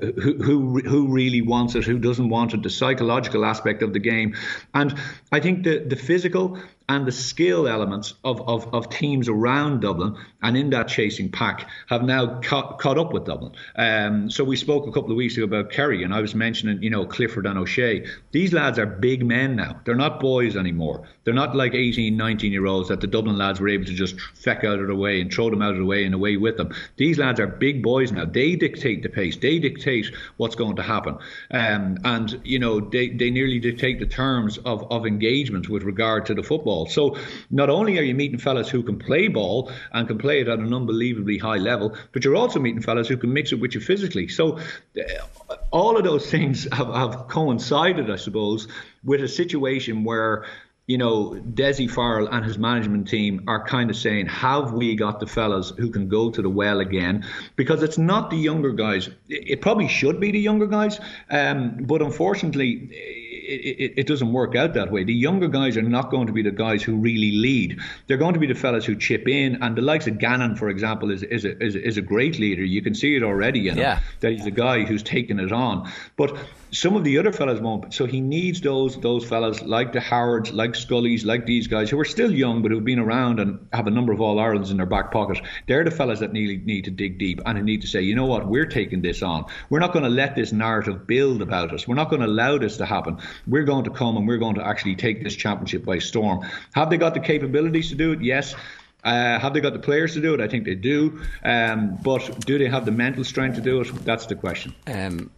who 0.00 0.34
who 0.42 0.80
who 0.80 1.08
really 1.08 1.42
wants 1.42 1.74
it, 1.74 1.84
who 1.84 1.98
doesn't 1.98 2.28
want 2.28 2.54
it, 2.54 2.62
the 2.62 2.70
psychological 2.70 3.44
aspect 3.44 3.82
of 3.82 3.92
the 3.92 3.98
game, 3.98 4.34
and 4.74 4.94
I 5.32 5.40
think 5.40 5.64
the 5.64 5.78
the 5.78 5.96
physical 5.96 6.58
and 6.90 7.06
the 7.06 7.12
skill 7.12 7.68
elements 7.68 8.14
of, 8.24 8.40
of, 8.48 8.74
of 8.74 8.90
teams 8.90 9.28
around 9.28 9.80
Dublin 9.80 10.16
and 10.42 10.56
in 10.56 10.70
that 10.70 10.88
chasing 10.88 11.30
pack 11.30 11.68
have 11.86 12.02
now 12.02 12.40
caught, 12.40 12.80
caught 12.80 12.98
up 12.98 13.12
with 13.12 13.26
Dublin. 13.26 13.52
Um, 13.76 14.28
so 14.28 14.42
we 14.42 14.56
spoke 14.56 14.88
a 14.88 14.90
couple 14.90 15.12
of 15.12 15.16
weeks 15.16 15.36
ago 15.36 15.44
about 15.44 15.70
Kerry, 15.70 16.02
and 16.02 16.12
I 16.12 16.20
was 16.20 16.34
mentioning, 16.34 16.82
you 16.82 16.90
know, 16.90 17.06
Clifford 17.06 17.46
and 17.46 17.56
O'Shea. 17.56 18.06
These 18.32 18.52
lads 18.52 18.76
are 18.80 18.86
big 18.86 19.24
men 19.24 19.54
now. 19.54 19.80
They're 19.84 19.94
not 19.94 20.18
boys 20.18 20.56
anymore. 20.56 21.06
They're 21.22 21.32
not 21.32 21.54
like 21.54 21.74
18, 21.74 22.16
19 22.16 22.50
year 22.50 22.66
olds 22.66 22.88
that 22.88 23.00
the 23.00 23.06
Dublin 23.06 23.38
lads 23.38 23.60
were 23.60 23.68
able 23.68 23.84
to 23.84 23.94
just 23.94 24.20
feck 24.20 24.64
out 24.64 24.80
of 24.80 24.88
the 24.88 24.96
way 24.96 25.20
and 25.20 25.32
throw 25.32 25.48
them 25.48 25.62
out 25.62 25.72
of 25.72 25.78
the 25.78 25.84
way 25.84 26.04
and 26.04 26.12
away 26.12 26.38
with 26.38 26.56
them. 26.56 26.74
These 26.96 27.18
lads 27.18 27.38
are 27.38 27.46
big 27.46 27.84
boys 27.84 28.10
now. 28.10 28.24
They 28.24 28.56
dictate 28.56 29.04
the 29.04 29.10
pace. 29.10 29.36
They 29.36 29.60
dictate 29.60 30.10
what's 30.38 30.56
going 30.56 30.74
to 30.74 30.82
happen. 30.82 31.18
Um, 31.52 31.98
and, 32.04 32.40
you 32.42 32.58
know, 32.58 32.80
they, 32.80 33.10
they 33.10 33.30
nearly 33.30 33.60
dictate 33.60 34.00
the 34.00 34.06
terms 34.06 34.58
of, 34.58 34.90
of 34.90 35.06
engagement 35.06 35.68
with 35.68 35.84
regard 35.84 36.26
to 36.26 36.34
the 36.34 36.42
football 36.42 36.79
ball. 36.80 36.90
So 36.90 37.16
not 37.50 37.70
only 37.70 37.98
are 37.98 38.02
you 38.02 38.14
meeting 38.14 38.38
fellas 38.38 38.68
who 38.68 38.82
can 38.82 38.98
play 38.98 39.28
ball 39.28 39.70
and 39.92 40.06
can 40.06 40.18
play 40.18 40.40
it 40.40 40.48
at 40.48 40.58
an 40.58 40.72
unbelievably 40.72 41.38
high 41.38 41.58
level, 41.58 41.96
but 42.12 42.24
you're 42.24 42.36
also 42.36 42.60
meeting 42.60 42.82
fellas 42.82 43.08
who 43.08 43.16
can 43.16 43.32
mix 43.32 43.52
it 43.52 43.60
with 43.60 43.74
you 43.74 43.80
physically. 43.80 44.28
So 44.28 44.58
uh, 44.58 45.56
all 45.70 45.96
of 45.96 46.04
those 46.04 46.30
things 46.30 46.66
have, 46.72 46.94
have 46.94 47.28
coincided, 47.28 48.10
I 48.10 48.16
suppose, 48.16 48.68
with 49.04 49.22
a 49.22 49.28
situation 49.28 50.04
where 50.04 50.46
you 50.86 50.98
know, 50.98 51.40
Dessie 51.54 51.88
Farrell 51.88 52.26
and 52.26 52.44
his 52.44 52.58
management 52.58 53.06
team 53.06 53.44
are 53.46 53.64
kind 53.64 53.90
of 53.90 53.96
saying, 53.96 54.26
have 54.26 54.72
we 54.72 54.96
got 54.96 55.20
the 55.20 55.26
fellas 55.26 55.72
who 55.78 55.88
can 55.88 56.08
go 56.08 56.32
to 56.32 56.42
the 56.42 56.50
well 56.50 56.80
again? 56.80 57.24
Because 57.54 57.84
it's 57.84 57.96
not 57.96 58.30
the 58.30 58.36
younger 58.36 58.72
guys. 58.72 59.08
It 59.28 59.60
probably 59.60 59.86
should 59.86 60.18
be 60.18 60.32
the 60.32 60.40
younger 60.40 60.66
guys, 60.66 60.98
um, 61.30 61.76
but 61.82 62.02
unfortunately 62.02 63.19
it, 63.50 63.92
it, 63.96 64.06
doesn't 64.06 64.32
work 64.32 64.54
out 64.54 64.74
that 64.74 64.90
way. 64.90 65.04
The 65.04 65.14
younger 65.14 65.48
guys 65.48 65.76
are 65.76 65.82
not 65.82 66.10
going 66.10 66.26
to 66.26 66.32
be 66.32 66.42
the 66.42 66.50
guys 66.50 66.82
who 66.82 66.96
really 66.96 67.32
lead. 67.32 67.80
They're 68.06 68.16
going 68.16 68.34
to 68.34 68.40
be 68.40 68.46
the 68.46 68.54
fellas 68.54 68.84
who 68.84 68.96
chip 68.96 69.28
in. 69.28 69.62
And 69.62 69.76
the 69.76 69.82
likes 69.82 70.06
of 70.06 70.18
Gannon, 70.18 70.56
for 70.56 70.68
example, 70.68 71.10
is 71.10 71.22
is 71.22 71.44
a, 71.44 71.62
is, 71.62 71.74
is 71.74 71.96
a 71.96 72.02
great 72.02 72.38
leader. 72.38 72.64
You 72.64 72.82
can 72.82 72.94
see 72.94 73.16
it 73.16 73.22
already. 73.22 73.60
You 73.60 73.74
know, 73.74 73.82
yeah. 73.82 74.00
that 74.20 74.32
he's 74.32 74.46
a 74.46 74.50
guy 74.50 74.84
who's 74.84 75.02
taken 75.02 75.40
it 75.40 75.52
on. 75.52 75.90
But 76.16 76.36
some 76.72 76.96
of 76.96 77.04
the 77.04 77.18
other 77.18 77.32
fellas 77.32 77.60
won't. 77.60 77.92
So 77.92 78.06
he 78.06 78.20
needs 78.20 78.60
those 78.60 78.96
those 79.00 79.24
fellas 79.24 79.62
like 79.62 79.92
the 79.92 80.00
Howards, 80.00 80.52
like 80.52 80.72
Scullys, 80.72 81.24
like 81.24 81.46
these 81.46 81.66
guys 81.66 81.90
who 81.90 81.98
are 81.98 82.04
still 82.04 82.32
young 82.32 82.62
but 82.62 82.70
who've 82.70 82.84
been 82.84 82.98
around 82.98 83.40
and 83.40 83.66
have 83.72 83.86
a 83.86 83.90
number 83.90 84.12
of 84.12 84.20
All 84.20 84.38
Irelands 84.38 84.70
in 84.70 84.76
their 84.76 84.86
back 84.86 85.10
pocket. 85.10 85.40
They're 85.66 85.84
the 85.84 85.90
fellas 85.90 86.20
that 86.20 86.32
need 86.32 86.66
need 86.66 86.84
to 86.84 86.90
dig 86.90 87.18
deep 87.18 87.40
and 87.44 87.62
need 87.64 87.82
to 87.82 87.86
say, 87.86 88.02
you 88.02 88.14
know 88.14 88.26
what, 88.26 88.46
we're 88.46 88.66
taking 88.66 89.02
this 89.02 89.22
on. 89.22 89.44
We're 89.68 89.80
not 89.80 89.92
going 89.92 90.04
to 90.04 90.10
let 90.10 90.34
this 90.34 90.52
narrative 90.52 91.06
build 91.06 91.42
about 91.42 91.72
us. 91.72 91.86
We're 91.86 91.96
not 91.96 92.10
going 92.10 92.22
to 92.22 92.28
allow 92.28 92.58
this 92.58 92.76
to 92.78 92.86
happen. 92.86 93.18
We're 93.46 93.64
going 93.64 93.84
to 93.84 93.90
come 93.90 94.16
and 94.16 94.26
we're 94.26 94.38
going 94.38 94.56
to 94.56 94.66
actually 94.66 94.96
take 94.96 95.22
this 95.22 95.36
championship 95.36 95.84
by 95.84 95.98
storm. 95.98 96.46
Have 96.74 96.90
they 96.90 96.96
got 96.96 97.14
the 97.14 97.20
capabilities 97.20 97.88
to 97.90 97.94
do 97.94 98.12
it? 98.12 98.22
Yes. 98.22 98.54
Uh, 99.02 99.38
have 99.38 99.54
they 99.54 99.60
got 99.60 99.72
the 99.72 99.78
players 99.78 100.12
to 100.12 100.20
do 100.20 100.34
it? 100.34 100.40
I 100.40 100.48
think 100.48 100.64
they 100.64 100.74
do. 100.74 101.22
Um, 101.42 101.96
but 102.02 102.44
do 102.44 102.58
they 102.58 102.68
have 102.68 102.84
the 102.84 102.90
mental 102.90 103.24
strength 103.24 103.54
to 103.56 103.62
do 103.62 103.80
it? 103.80 103.86
That's 104.04 104.26
the 104.26 104.34
question. 104.34 104.74
Um, 104.86 105.30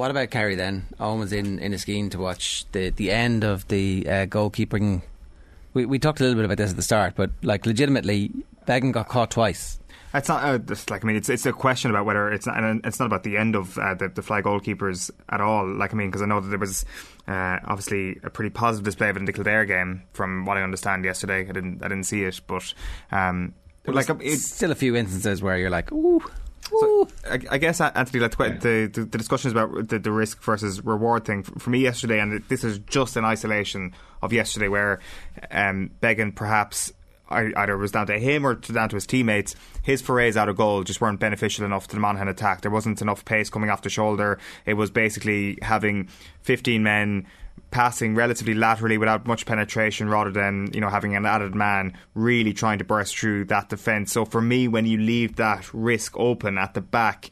what 0.00 0.10
about 0.10 0.30
Kerry 0.30 0.54
then? 0.54 0.86
Eoin 0.98 1.18
was 1.18 1.30
in 1.30 1.58
Inniskeen 1.58 2.10
to 2.12 2.18
watch 2.18 2.64
the, 2.72 2.88
the 2.88 3.10
end 3.10 3.44
of 3.44 3.68
the 3.68 4.06
uh, 4.08 4.24
goalkeeping. 4.24 5.02
We, 5.74 5.84
we 5.84 5.98
talked 5.98 6.20
a 6.20 6.22
little 6.22 6.36
bit 6.36 6.46
about 6.46 6.56
this 6.56 6.70
at 6.70 6.76
the 6.76 6.82
start, 6.82 7.12
but 7.16 7.30
like 7.42 7.66
legitimately, 7.66 8.32
Beggan 8.64 8.92
got 8.92 9.08
caught 9.08 9.30
twice. 9.30 9.78
It's 10.14 10.26
not 10.26 10.42
uh, 10.42 10.56
just 10.56 10.90
like 10.90 11.04
I 11.04 11.06
mean, 11.06 11.16
it's 11.16 11.28
it's 11.28 11.44
a 11.44 11.52
question 11.52 11.90
about 11.90 12.06
whether 12.06 12.32
it's 12.32 12.46
not, 12.46 12.56
and 12.56 12.84
it's 12.86 12.98
not 12.98 13.06
about 13.06 13.24
the 13.24 13.36
end 13.36 13.54
of 13.54 13.76
uh, 13.76 13.92
the, 13.92 14.08
the 14.08 14.22
fly 14.22 14.40
goalkeepers 14.40 15.10
at 15.28 15.42
all. 15.42 15.68
Like 15.70 15.92
I 15.92 15.96
mean, 15.98 16.08
because 16.08 16.22
I 16.22 16.26
know 16.26 16.40
that 16.40 16.48
there 16.48 16.58
was 16.58 16.86
uh, 17.28 17.58
obviously 17.66 18.18
a 18.24 18.30
pretty 18.30 18.50
positive 18.50 18.86
display 18.86 19.10
of 19.10 19.16
it 19.16 19.20
in 19.20 19.26
the 19.26 19.34
Kildare 19.34 19.66
game, 19.66 20.04
from 20.14 20.46
what 20.46 20.56
I 20.56 20.62
understand 20.62 21.04
yesterday. 21.04 21.40
I 21.40 21.52
didn't 21.52 21.84
I 21.84 21.88
didn't 21.88 22.04
see 22.04 22.24
it, 22.24 22.40
but 22.46 22.72
um, 23.12 23.52
like 23.86 24.08
it's 24.20 24.46
still 24.46 24.72
a 24.72 24.74
few 24.74 24.96
instances 24.96 25.42
where 25.42 25.58
you're 25.58 25.68
like, 25.68 25.92
ooh. 25.92 26.22
So, 26.78 27.08
I, 27.28 27.40
I, 27.50 27.58
guess 27.58 27.80
Anthony, 27.80 28.20
like 28.20 28.36
the, 28.36 28.90
the, 28.92 29.04
the 29.04 29.18
discussion 29.18 29.48
is 29.48 29.52
about 29.52 29.88
the, 29.88 29.98
the 29.98 30.12
risk 30.12 30.42
versus 30.42 30.84
reward 30.84 31.24
thing. 31.24 31.42
For 31.42 31.70
me 31.70 31.80
yesterday, 31.80 32.20
and 32.20 32.42
this 32.48 32.62
is 32.62 32.78
just 32.80 33.16
an 33.16 33.24
isolation 33.24 33.92
of 34.22 34.32
yesterday 34.32 34.68
where 34.68 35.00
um, 35.50 35.90
Beggan 36.00 36.32
perhaps 36.32 36.92
either 37.30 37.74
it 37.74 37.78
was 37.78 37.92
down 37.92 38.06
to 38.08 38.18
him 38.18 38.46
or 38.46 38.54
down 38.54 38.88
to 38.88 38.96
his 38.96 39.06
teammates. 39.06 39.54
His 39.82 40.02
forays 40.02 40.36
out 40.36 40.48
of 40.48 40.56
goal 40.56 40.82
just 40.82 41.00
weren't 41.00 41.20
beneficial 41.20 41.64
enough 41.64 41.88
to 41.88 41.96
the 41.96 42.00
Monaghan 42.00 42.28
attack. 42.28 42.62
There 42.62 42.70
wasn't 42.70 43.00
enough 43.00 43.24
pace 43.24 43.50
coming 43.50 43.70
off 43.70 43.82
the 43.82 43.90
shoulder. 43.90 44.38
It 44.66 44.74
was 44.74 44.90
basically 44.90 45.58
having 45.62 46.08
15 46.42 46.82
men 46.82 47.26
passing 47.70 48.14
relatively 48.14 48.54
laterally 48.54 48.98
without 48.98 49.26
much 49.26 49.46
penetration 49.46 50.08
rather 50.08 50.30
than 50.30 50.68
you 50.72 50.80
know 50.80 50.88
having 50.88 51.14
an 51.14 51.24
added 51.24 51.54
man 51.54 51.96
really 52.14 52.52
trying 52.52 52.78
to 52.78 52.84
burst 52.84 53.16
through 53.16 53.44
that 53.44 53.68
defence. 53.68 54.12
So 54.12 54.24
for 54.24 54.40
me, 54.40 54.68
when 54.68 54.86
you 54.86 54.98
leave 54.98 55.36
that 55.36 55.72
risk 55.72 56.18
open 56.18 56.58
at 56.58 56.74
the 56.74 56.80
back, 56.80 57.30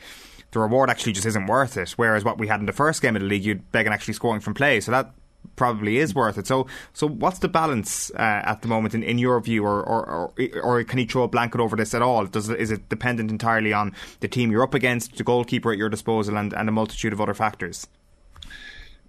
the 0.53 0.61
reward 0.61 0.91
actually 0.91 1.12
just 1.12 1.27
isn't 1.27 1.47
worth 1.47 1.77
it. 1.77 1.91
Whereas 1.93 2.25
what 2.25 2.39
we 2.39 2.47
had 2.47 2.61
in 2.61 2.66
the 2.66 2.73
first 2.73 3.03
game 3.03 3.16
of 3.16 3.23
the 3.23 3.29
league, 3.29 3.45
you'd 3.45 3.70
Beggan 3.73 3.93
actually 3.93 4.15
scoring 4.15 4.41
from 4.41 4.55
play, 4.55 4.81
so 4.81 4.93
that 4.93 5.12
probably 5.56 5.98
is 5.98 6.15
worth 6.15 6.39
it. 6.39 6.47
So, 6.47 6.66
so 6.93 7.09
what's 7.09 7.40
the 7.40 7.48
balance 7.48 8.10
uh, 8.12 8.43
at 8.44 8.62
the 8.62 8.69
moment 8.69 8.94
in, 8.94 9.02
in 9.02 9.19
your 9.19 9.40
view, 9.40 9.65
or, 9.65 9.82
or, 9.82 10.06
or 10.06 10.32
or 10.62 10.85
can 10.85 10.98
he 10.98 11.05
throw 11.05 11.24
a 11.24 11.28
blanket 11.28 11.60
over 11.60 11.77
this 11.77 11.94
at 11.94 12.02
all? 12.02 12.27
Does 12.27 12.48
is 12.48 12.70
it 12.70 12.89
dependent 12.89 13.31
entirely 13.31 13.73
on 13.73 13.94
the 14.20 14.28
team 14.28 14.51
you're 14.51 14.62
up 14.62 14.74
against, 14.74 15.16
the 15.16 15.24
goalkeeper 15.24 15.73
at 15.73 15.78
your 15.78 15.89
disposal, 15.89 16.36
and, 16.36 16.52
and 16.52 16.69
a 16.69 16.73
multitude 16.73 17.12
of 17.12 17.20
other 17.20 17.35
factors? 17.35 17.86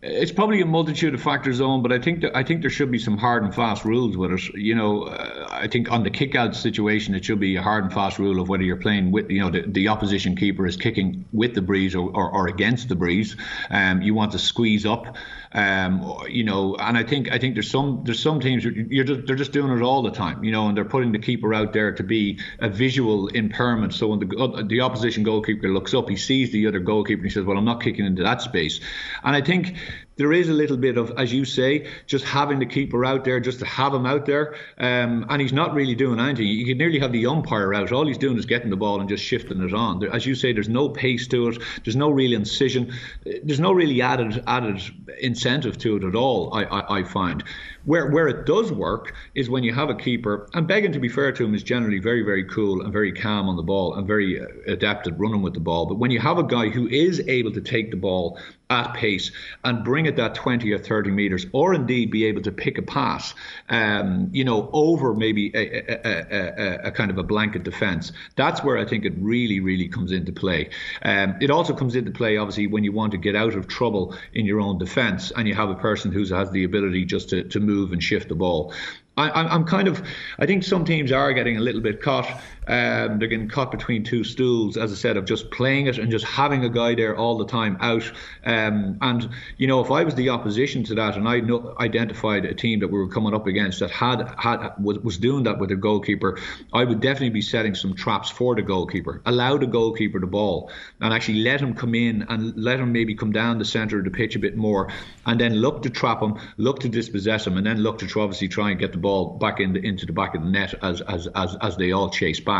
It's 0.01 0.31
probably 0.31 0.61
a 0.61 0.65
multitude 0.65 1.13
of 1.13 1.21
factors 1.21 1.59
on, 1.59 1.81
but 1.81 1.91
I 1.91 1.99
think 1.99 2.23
I 2.33 2.41
think 2.41 2.61
there 2.61 2.69
should 2.69 2.89
be 2.89 2.99
some 2.99 3.17
hard 3.17 3.43
and 3.43 3.53
fast 3.53 3.83
rules 3.83 4.15
with 4.15 4.31
it. 4.31 4.41
You 4.55 4.73
know, 4.73 5.03
uh, 5.03 5.47
I 5.51 5.67
think 5.67 5.91
on 5.91 6.03
the 6.03 6.09
kick 6.09 6.35
out 6.35 6.55
situation, 6.55 7.15
it 7.15 7.25
should 7.25 7.41
be 7.41 7.57
a 7.57 7.61
hard 7.61 7.83
and 7.83 7.91
fast 7.93 8.17
rule 8.17 8.39
of 8.39 8.47
whether 8.47 8.63
you're 8.63 8.77
playing 8.77 9.11
with, 9.11 9.29
you 9.29 9.41
know, 9.41 9.49
the, 9.49 9.63
the 9.67 9.89
opposition 9.89 10.37
keeper 10.37 10.65
is 10.65 10.77
kicking 10.77 11.25
with 11.33 11.53
the 11.53 11.61
breeze 11.61 11.95
or, 11.95 12.09
or, 12.15 12.31
or 12.31 12.47
against 12.47 12.87
the 12.87 12.95
breeze. 12.95 13.35
Um, 13.69 14.01
you 14.01 14.13
want 14.13 14.31
to 14.31 14.39
squeeze 14.39 14.85
up 14.85 15.17
Um, 15.51 16.15
you 16.29 16.43
know, 16.43 16.75
and 16.75 16.97
I 16.97 17.03
think 17.03 17.31
I 17.31 17.39
think 17.39 17.55
there's 17.55 17.71
some 17.71 18.03
there's 18.05 18.21
some 18.21 18.39
teams 18.39 18.63
you're 18.63 19.03
just, 19.03 19.25
they're 19.25 19.35
just 19.35 19.51
doing 19.51 19.75
it 19.75 19.81
all 19.81 20.03
the 20.03 20.11
time. 20.11 20.43
You 20.43 20.51
know, 20.51 20.67
and 20.67 20.77
they're 20.77 20.85
putting 20.85 21.11
the 21.11 21.19
keeper 21.19 21.53
out 21.53 21.73
there 21.73 21.91
to 21.91 22.03
be 22.03 22.39
a 22.59 22.69
visual 22.69 23.27
impairment. 23.27 23.93
So 23.93 24.09
when 24.09 24.19
the 24.19 24.65
the 24.67 24.81
opposition 24.81 25.23
goalkeeper 25.23 25.69
looks 25.69 25.93
up, 25.93 26.07
he 26.07 26.17
sees 26.17 26.51
the 26.51 26.67
other 26.67 26.79
goalkeeper 26.79 27.21
and 27.21 27.29
he 27.29 27.33
says, 27.33 27.45
"Well, 27.45 27.57
I'm 27.57 27.65
not 27.65 27.81
kicking 27.81 28.05
into 28.05 28.23
that 28.23 28.41
space." 28.41 28.79
And 29.23 29.35
I 29.35 29.41
think 29.41 29.75
there 30.19 30.33
is 30.33 30.49
a 30.49 30.53
little 30.53 30.75
bit 30.75 30.97
of, 30.97 31.13
as 31.17 31.31
you 31.31 31.45
say, 31.45 31.87
just 32.05 32.25
having 32.25 32.59
the 32.59 32.65
keeper 32.65 33.05
out 33.05 33.23
there, 33.23 33.39
just 33.39 33.59
to 33.59 33.65
have 33.65 33.93
him 33.93 34.05
out 34.05 34.25
there. 34.25 34.53
Um, 34.77 35.25
and 35.29 35.41
he's 35.41 35.53
not 35.53 35.73
really 35.73 35.95
doing 35.95 36.19
anything. 36.19 36.45
You 36.45 36.65
could 36.65 36.77
nearly 36.77 36.99
have 36.99 37.13
the 37.13 37.25
umpire 37.25 37.73
out. 37.73 37.93
All 37.93 38.05
he's 38.05 38.17
doing 38.17 38.37
is 38.37 38.45
getting 38.45 38.69
the 38.69 38.75
ball 38.75 38.99
and 38.99 39.07
just 39.07 39.23
shifting 39.23 39.61
it 39.61 39.73
on. 39.73 39.99
There, 39.99 40.13
as 40.13 40.25
you 40.25 40.35
say, 40.35 40.51
there's 40.51 40.67
no 40.67 40.89
pace 40.89 41.25
to 41.29 41.47
it. 41.47 41.61
There's 41.85 41.95
no 41.95 42.09
real 42.09 42.33
incision. 42.33 42.93
There's 43.23 43.61
no 43.61 43.71
really 43.71 44.01
added 44.01 44.43
added 44.45 44.81
incentive 45.21 45.77
to 45.79 45.95
it 45.95 46.03
at 46.03 46.15
all. 46.15 46.53
I, 46.53 46.65
I, 46.65 46.99
I 46.99 47.03
find 47.03 47.41
where 47.89 48.05
where 48.11 48.27
it 48.27 48.45
does 48.45 48.71
work 48.71 49.15
is 49.33 49.49
when 49.49 49.63
you 49.63 49.73
have 49.73 49.89
a 49.89 49.95
keeper. 49.95 50.47
And 50.53 50.67
Beggan, 50.67 50.91
to 50.91 50.99
be 50.99 51.09
fair 51.09 51.31
to 51.31 51.43
him, 51.43 51.55
is 51.55 51.63
generally 51.63 51.97
very 51.97 52.21
very 52.21 52.43
cool 52.43 52.83
and 52.83 52.93
very 52.93 53.11
calm 53.11 53.49
on 53.49 53.55
the 53.55 53.63
ball 53.63 53.95
and 53.95 54.05
very 54.05 54.39
uh, 54.39 54.45
adept 54.67 55.07
at 55.07 55.17
running 55.17 55.41
with 55.41 55.55
the 55.55 55.59
ball. 55.59 55.87
But 55.87 55.95
when 55.95 56.11
you 56.11 56.19
have 56.19 56.37
a 56.37 56.43
guy 56.43 56.69
who 56.69 56.87
is 56.87 57.19
able 57.21 57.51
to 57.51 57.61
take 57.61 57.89
the 57.89 57.97
ball 57.97 58.37
at 58.71 58.93
pace 58.93 59.31
and 59.63 59.83
bring 59.83 60.05
it 60.05 60.15
that 60.15 60.35
20 60.35 60.71
or 60.71 60.77
30 60.77 61.09
meters, 61.09 61.45
or 61.53 61.73
indeed 61.73 62.11
be 62.11 62.25
able 62.25 62.41
to 62.43 62.51
pick 62.51 62.77
a 62.77 62.83
pass, 62.83 63.33
um, 63.69 64.29
you 64.31 64.43
know, 64.43 64.69
over 64.73 65.15
maybe 65.15 65.51
a, 65.55 65.79
a, 65.79 66.81
a, 66.85 66.87
a, 66.87 66.91
kind 66.91 67.09
of 67.09 67.17
a 67.17 67.23
blanket 67.23 67.63
defence. 67.63 68.11
That's 68.35 68.63
where 68.63 68.77
I 68.77 68.85
think 68.85 69.05
it 69.05 69.13
really, 69.17 69.59
really 69.59 69.87
comes 69.87 70.11
into 70.11 70.31
play. 70.31 70.69
Um, 71.01 71.35
it 71.41 71.49
also 71.49 71.73
comes 71.73 71.95
into 71.95 72.11
play, 72.11 72.37
obviously, 72.37 72.67
when 72.67 72.83
you 72.83 72.91
want 72.91 73.11
to 73.13 73.17
get 73.17 73.35
out 73.35 73.55
of 73.55 73.67
trouble 73.67 74.15
in 74.33 74.45
your 74.45 74.59
own 74.59 74.77
defence 74.77 75.31
and 75.31 75.47
you 75.47 75.55
have 75.55 75.69
a 75.69 75.75
person 75.75 76.11
who 76.11 76.23
has 76.25 76.51
the 76.51 76.63
ability 76.63 77.05
just 77.05 77.29
to, 77.29 77.43
to 77.45 77.59
move 77.59 77.78
and 77.91 78.03
shift 78.03 78.29
the 78.29 78.35
ball. 78.35 78.73
I, 79.17 79.53
am 79.53 79.65
kind 79.65 79.87
of, 79.87 80.01
I 80.37 80.45
think 80.45 80.63
some 80.63 80.85
teams 80.85 81.11
are 81.11 81.33
getting 81.33 81.57
a 81.57 81.59
little 81.59 81.81
bit 81.81 82.01
caught. 82.01 82.41
Um, 82.69 83.17
they're 83.17 83.27
getting 83.27 83.49
caught 83.49 83.71
between 83.71 84.03
two 84.03 84.23
stools, 84.23 84.77
as 84.77 84.91
I 84.91 84.95
said, 84.95 85.17
of 85.17 85.25
just 85.25 85.49
playing 85.49 85.87
it 85.87 85.97
and 85.97 86.11
just 86.11 86.25
having 86.25 86.63
a 86.63 86.69
guy 86.69 86.93
there 86.93 87.17
all 87.17 87.39
the 87.39 87.47
time 87.47 87.77
out. 87.81 88.09
Um, 88.45 88.99
and 89.01 89.29
you 89.57 89.65
know, 89.65 89.81
if 89.81 89.89
I 89.89 90.03
was 90.03 90.13
the 90.13 90.29
opposition 90.29 90.83
to 90.85 90.95
that, 90.95 91.17
and 91.17 91.27
I 91.27 91.39
know, 91.39 91.75
identified 91.79 92.45
a 92.45 92.53
team 92.53 92.81
that 92.81 92.89
we 92.89 92.99
were 92.99 93.09
coming 93.09 93.33
up 93.33 93.47
against 93.47 93.79
that 93.79 93.89
had 93.89 94.35
had 94.37 94.73
was, 94.79 94.99
was 94.99 95.17
doing 95.17 95.43
that 95.43 95.59
with 95.59 95.71
a 95.71 95.75
goalkeeper, 95.75 96.37
I 96.71 96.83
would 96.83 97.01
definitely 97.01 97.31
be 97.31 97.41
setting 97.41 97.73
some 97.73 97.95
traps 97.95 98.29
for 98.29 98.55
the 98.55 98.61
goalkeeper. 98.61 99.21
Allow 99.25 99.57
the 99.57 99.67
goalkeeper 99.67 100.19
the 100.19 100.27
ball 100.27 100.71
and 101.01 101.11
actually 101.11 101.39
let 101.39 101.59
him 101.61 101.73
come 101.73 101.95
in 101.95 102.25
and 102.29 102.55
let 102.55 102.79
him 102.79 102.91
maybe 102.93 103.15
come 103.15 103.31
down 103.31 103.57
the 103.57 103.65
centre 103.65 103.97
of 103.97 104.05
the 104.05 104.11
pitch 104.11 104.35
a 104.35 104.39
bit 104.39 104.55
more, 104.55 104.91
and 105.25 105.39
then 105.39 105.55
look 105.55 105.81
to 105.83 105.89
trap 105.89 106.21
him, 106.21 106.37
look 106.57 106.81
to 106.81 106.89
dispossess 106.89 107.47
him, 107.47 107.57
and 107.57 107.65
then 107.65 107.79
look 107.79 107.97
to 107.97 108.19
obviously 108.19 108.47
try 108.47 108.69
and 108.69 108.79
get 108.79 108.91
the 108.91 108.97
ball 108.97 109.37
back 109.39 109.59
in 109.59 109.73
the, 109.73 109.79
into 109.79 110.05
the 110.05 110.13
back 110.13 110.35
of 110.35 110.43
the 110.43 110.49
net 110.49 110.75
as 110.83 111.01
as 111.01 111.27
as, 111.35 111.55
as 111.61 111.77
they 111.77 111.91
all 111.91 112.09
chase 112.09 112.39
back. 112.39 112.58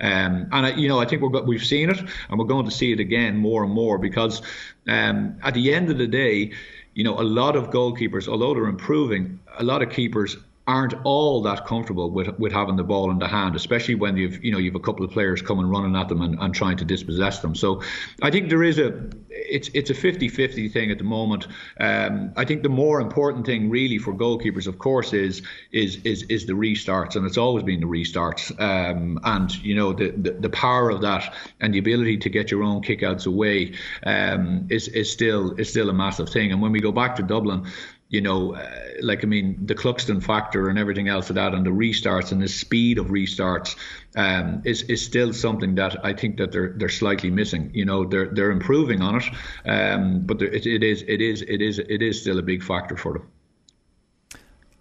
Um, 0.00 0.48
and 0.52 0.66
I, 0.66 0.70
you 0.74 0.88
know, 0.88 1.00
I 1.00 1.04
think 1.04 1.22
we're 1.22 1.42
we've 1.42 1.64
seen 1.64 1.90
it, 1.90 1.98
and 1.98 2.38
we're 2.38 2.46
going 2.46 2.64
to 2.64 2.70
see 2.70 2.92
it 2.92 3.00
again 3.00 3.36
more 3.36 3.64
and 3.64 3.72
more 3.72 3.98
because 3.98 4.42
um, 4.88 5.36
at 5.42 5.54
the 5.54 5.72
end 5.74 5.90
of 5.90 5.98
the 5.98 6.06
day, 6.06 6.52
you 6.94 7.04
know, 7.04 7.18
a 7.18 7.22
lot 7.22 7.56
of 7.56 7.70
goalkeepers, 7.70 8.28
although 8.28 8.54
they're 8.54 8.66
improving, 8.66 9.38
a 9.58 9.64
lot 9.64 9.82
of 9.82 9.90
keepers 9.90 10.36
aren't 10.70 10.94
all 11.02 11.42
that 11.42 11.66
comfortable 11.66 12.12
with 12.12 12.38
with 12.38 12.52
having 12.52 12.76
the 12.76 12.84
ball 12.84 13.10
in 13.10 13.18
the 13.18 13.26
hand, 13.26 13.56
especially 13.56 13.96
when 13.96 14.16
you've 14.16 14.42
you 14.44 14.52
know 14.52 14.58
you've 14.58 14.76
a 14.76 14.80
couple 14.88 15.04
of 15.04 15.10
players 15.10 15.42
coming 15.42 15.66
running 15.66 15.96
at 15.96 16.08
them 16.08 16.22
and, 16.22 16.38
and 16.38 16.54
trying 16.54 16.76
to 16.76 16.84
dispossess 16.84 17.40
them. 17.40 17.56
So 17.56 17.82
I 18.22 18.30
think 18.30 18.50
there 18.50 18.62
is 18.62 18.78
a 18.78 18.88
it's 19.30 19.68
it's 19.74 19.90
a 19.90 19.94
50-50 19.94 20.72
thing 20.72 20.92
at 20.92 20.98
the 20.98 21.04
moment. 21.04 21.48
Um, 21.80 22.32
I 22.36 22.44
think 22.44 22.62
the 22.62 22.68
more 22.68 23.00
important 23.00 23.46
thing 23.46 23.68
really 23.68 23.98
for 23.98 24.14
goalkeepers, 24.14 24.68
of 24.68 24.78
course, 24.78 25.12
is 25.12 25.42
is 25.72 25.96
is 26.04 26.22
is 26.24 26.46
the 26.46 26.52
restarts, 26.52 27.16
and 27.16 27.26
it's 27.26 27.38
always 27.38 27.64
been 27.64 27.80
the 27.80 27.86
restarts. 27.86 28.42
Um, 28.60 29.18
and 29.24 29.52
you 29.64 29.74
know 29.74 29.92
the, 29.92 30.10
the, 30.10 30.30
the 30.30 30.50
power 30.50 30.88
of 30.88 31.00
that 31.00 31.34
and 31.58 31.74
the 31.74 31.78
ability 31.80 32.18
to 32.18 32.28
get 32.30 32.52
your 32.52 32.62
own 32.62 32.80
kickouts 32.80 33.26
away 33.26 33.74
um, 34.06 34.68
is 34.70 34.86
is 34.86 35.10
still 35.10 35.52
is 35.58 35.68
still 35.68 35.90
a 35.90 35.94
massive 35.94 36.28
thing. 36.28 36.52
And 36.52 36.62
when 36.62 36.70
we 36.70 36.80
go 36.80 36.92
back 36.92 37.16
to 37.16 37.24
Dublin 37.24 37.66
you 38.10 38.20
know, 38.20 38.54
uh, 38.56 38.68
like 39.00 39.22
I 39.22 39.28
mean, 39.28 39.56
the 39.64 39.76
Cluxton 39.76 40.22
factor 40.22 40.68
and 40.68 40.78
everything 40.78 41.08
else 41.08 41.30
of 41.30 41.36
that, 41.36 41.54
and 41.54 41.64
the 41.64 41.70
restarts 41.70 42.32
and 42.32 42.42
the 42.42 42.48
speed 42.48 42.98
of 42.98 43.06
restarts 43.06 43.76
um, 44.16 44.62
is 44.64 44.82
is 44.82 45.04
still 45.04 45.32
something 45.32 45.76
that 45.76 46.04
I 46.04 46.12
think 46.12 46.36
that 46.38 46.50
they're 46.50 46.74
they're 46.76 46.88
slightly 46.88 47.30
missing. 47.30 47.70
You 47.72 47.84
know, 47.84 48.04
they're 48.04 48.26
they're 48.26 48.50
improving 48.50 49.00
on 49.00 49.22
it, 49.22 49.24
um, 49.64 50.22
but 50.26 50.42
it, 50.42 50.66
it 50.66 50.82
is 50.82 51.02
it 51.06 51.22
is 51.22 51.42
it 51.42 51.62
is 51.62 51.78
it 51.78 52.02
is 52.02 52.20
still 52.20 52.40
a 52.40 52.42
big 52.42 52.64
factor 52.64 52.96
for 52.96 53.12
them. 53.12 53.28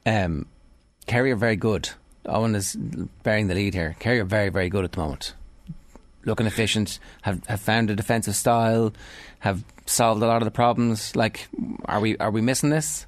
Um, 0.08 0.46
Kerry 1.06 1.32
are 1.32 1.36
very 1.36 1.56
good. 1.56 1.92
Eoin 2.26 2.56
is 2.56 2.76
bearing 3.22 3.48
the 3.48 3.54
lead 3.54 3.76
here. 3.76 3.96
Kerry 4.00 4.20
are 4.20 4.26
very 4.26 4.50
very 4.50 4.70
good 4.70 4.84
at 4.84 4.94
the 4.94 5.00
moment. 5.00 5.36
Looking 6.26 6.48
efficient, 6.48 6.98
have 7.22 7.46
have 7.46 7.62
found 7.62 7.92
a 7.92 7.96
defensive 7.96 8.36
style, 8.36 8.92
have 9.40 9.64
solved 9.86 10.24
a 10.24 10.26
lot 10.26 10.42
of 10.42 10.46
the 10.46 10.52
problems. 10.52 11.16
Like, 11.16 11.48
are 11.86 12.00
we 12.00 12.18
are 12.18 12.32
we 12.32 12.42
missing 12.42 12.72
this? 12.72 13.06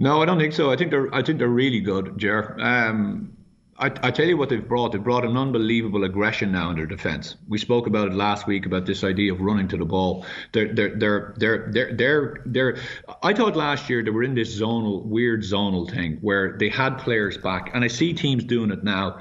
No, 0.00 0.22
I 0.22 0.24
don't 0.24 0.38
think 0.38 0.54
so. 0.54 0.72
I 0.72 0.76
think 0.76 0.90
they're 0.90 1.14
I 1.14 1.22
think 1.22 1.38
they're 1.38 1.48
really 1.48 1.80
good, 1.80 2.16
Ger. 2.16 2.56
Um, 2.58 3.36
I, 3.76 3.86
I, 4.02 4.10
tell 4.10 4.26
you 4.26 4.36
what 4.36 4.48
they've 4.48 4.66
brought. 4.66 4.92
They've 4.92 5.04
brought 5.04 5.26
an 5.26 5.36
unbelievable 5.36 6.04
aggression 6.04 6.52
now 6.52 6.70
in 6.70 6.76
their 6.76 6.86
defence. 6.86 7.36
We 7.48 7.58
spoke 7.58 7.86
about 7.86 8.08
it 8.08 8.14
last 8.14 8.46
week 8.46 8.64
about 8.64 8.86
this 8.86 9.04
idea 9.04 9.32
of 9.32 9.40
running 9.42 9.68
to 9.68 9.76
the 9.76 9.84
ball. 9.84 10.24
They're 10.52 10.72
they're 10.72 10.96
they're 10.96 11.34
they're 11.36 11.70
they're 11.70 11.92
they're, 11.94 12.42
they're 12.46 12.76
I 13.22 13.34
thought 13.34 13.56
last 13.56 13.90
year 13.90 14.02
they 14.02 14.10
were 14.10 14.22
in 14.22 14.34
this 14.34 14.58
zonal 14.58 15.04
weird 15.04 15.42
zonal 15.42 15.90
thing 15.90 16.16
where 16.22 16.56
they 16.56 16.70
had 16.70 16.96
players 16.96 17.36
back, 17.36 17.70
and 17.74 17.84
I 17.84 17.88
see 17.88 18.14
teams 18.14 18.44
doing 18.44 18.70
it 18.70 18.82
now, 18.82 19.20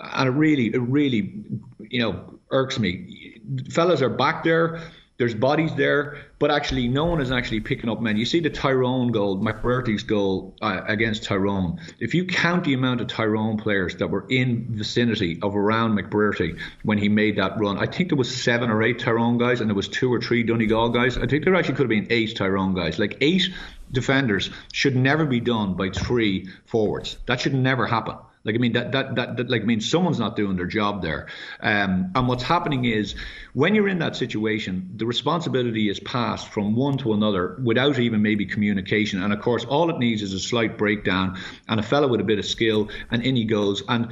and 0.00 0.26
it 0.26 0.32
really 0.32 0.68
it 0.72 0.80
really 0.80 1.44
you 1.80 2.00
know 2.00 2.38
irks 2.50 2.78
me. 2.78 3.42
Fellas 3.70 4.00
are 4.00 4.08
back 4.08 4.42
there 4.42 4.80
there's 5.18 5.34
bodies 5.34 5.74
there, 5.74 6.16
but 6.38 6.52
actually 6.52 6.86
no 6.86 7.04
one 7.06 7.20
is 7.20 7.32
actually 7.32 7.58
picking 7.58 7.90
up 7.90 8.00
men. 8.00 8.16
You 8.16 8.24
see 8.24 8.38
the 8.38 8.50
Tyrone 8.50 9.10
goal, 9.10 9.36
McBrearty's 9.36 10.04
goal 10.04 10.54
uh, 10.62 10.82
against 10.86 11.24
Tyrone. 11.24 11.80
If 11.98 12.14
you 12.14 12.24
count 12.24 12.64
the 12.64 12.74
amount 12.74 13.00
of 13.00 13.08
Tyrone 13.08 13.58
players 13.58 13.96
that 13.96 14.10
were 14.10 14.26
in 14.30 14.66
vicinity 14.70 15.40
of 15.42 15.56
around 15.56 15.98
McBrearty 15.98 16.60
when 16.84 16.98
he 16.98 17.08
made 17.08 17.36
that 17.36 17.58
run, 17.58 17.78
I 17.78 17.86
think 17.86 18.10
there 18.10 18.16
was 18.16 18.34
seven 18.34 18.70
or 18.70 18.80
eight 18.80 19.00
Tyrone 19.00 19.38
guys, 19.38 19.60
and 19.60 19.68
there 19.68 19.74
was 19.74 19.88
two 19.88 20.12
or 20.12 20.20
three 20.20 20.44
Donegal 20.44 20.90
guys. 20.90 21.18
I 21.18 21.26
think 21.26 21.44
there 21.44 21.56
actually 21.56 21.74
could 21.74 21.90
have 21.90 22.04
been 22.04 22.06
eight 22.10 22.36
Tyrone 22.36 22.74
guys. 22.74 23.00
Like 23.00 23.18
eight 23.20 23.50
defenders 23.90 24.50
should 24.72 24.94
never 24.94 25.26
be 25.26 25.40
done 25.40 25.74
by 25.74 25.90
three 25.90 26.48
forwards. 26.66 27.18
That 27.26 27.40
should 27.40 27.54
never 27.54 27.86
happen. 27.86 28.14
Like 28.44 28.54
I 28.54 28.58
mean 28.58 28.72
that, 28.72 28.92
that 28.92 29.14
that 29.16 29.36
that, 29.36 29.50
like 29.50 29.62
I 29.62 29.64
mean 29.64 29.80
someone's 29.80 30.18
not 30.18 30.36
doing 30.36 30.56
their 30.56 30.66
job 30.66 31.02
there. 31.02 31.26
Um, 31.60 32.12
and 32.14 32.28
what's 32.28 32.42
happening 32.42 32.84
is 32.84 33.14
when 33.52 33.74
you're 33.74 33.88
in 33.88 33.98
that 33.98 34.16
situation, 34.16 34.92
the 34.96 35.06
responsibility 35.06 35.88
is 35.88 36.00
passed 36.00 36.48
from 36.48 36.74
one 36.76 36.98
to 36.98 37.12
another 37.12 37.58
without 37.62 37.98
even 37.98 38.22
maybe 38.22 38.46
communication. 38.46 39.22
And 39.22 39.32
of 39.32 39.40
course, 39.40 39.64
all 39.64 39.90
it 39.90 39.98
needs 39.98 40.22
is 40.22 40.32
a 40.32 40.40
slight 40.40 40.78
breakdown 40.78 41.38
and 41.68 41.80
a 41.80 41.82
fellow 41.82 42.08
with 42.08 42.20
a 42.20 42.24
bit 42.24 42.38
of 42.38 42.46
skill, 42.46 42.90
and 43.10 43.22
in 43.22 43.36
he 43.36 43.44
goes. 43.44 43.82
And 43.88 44.08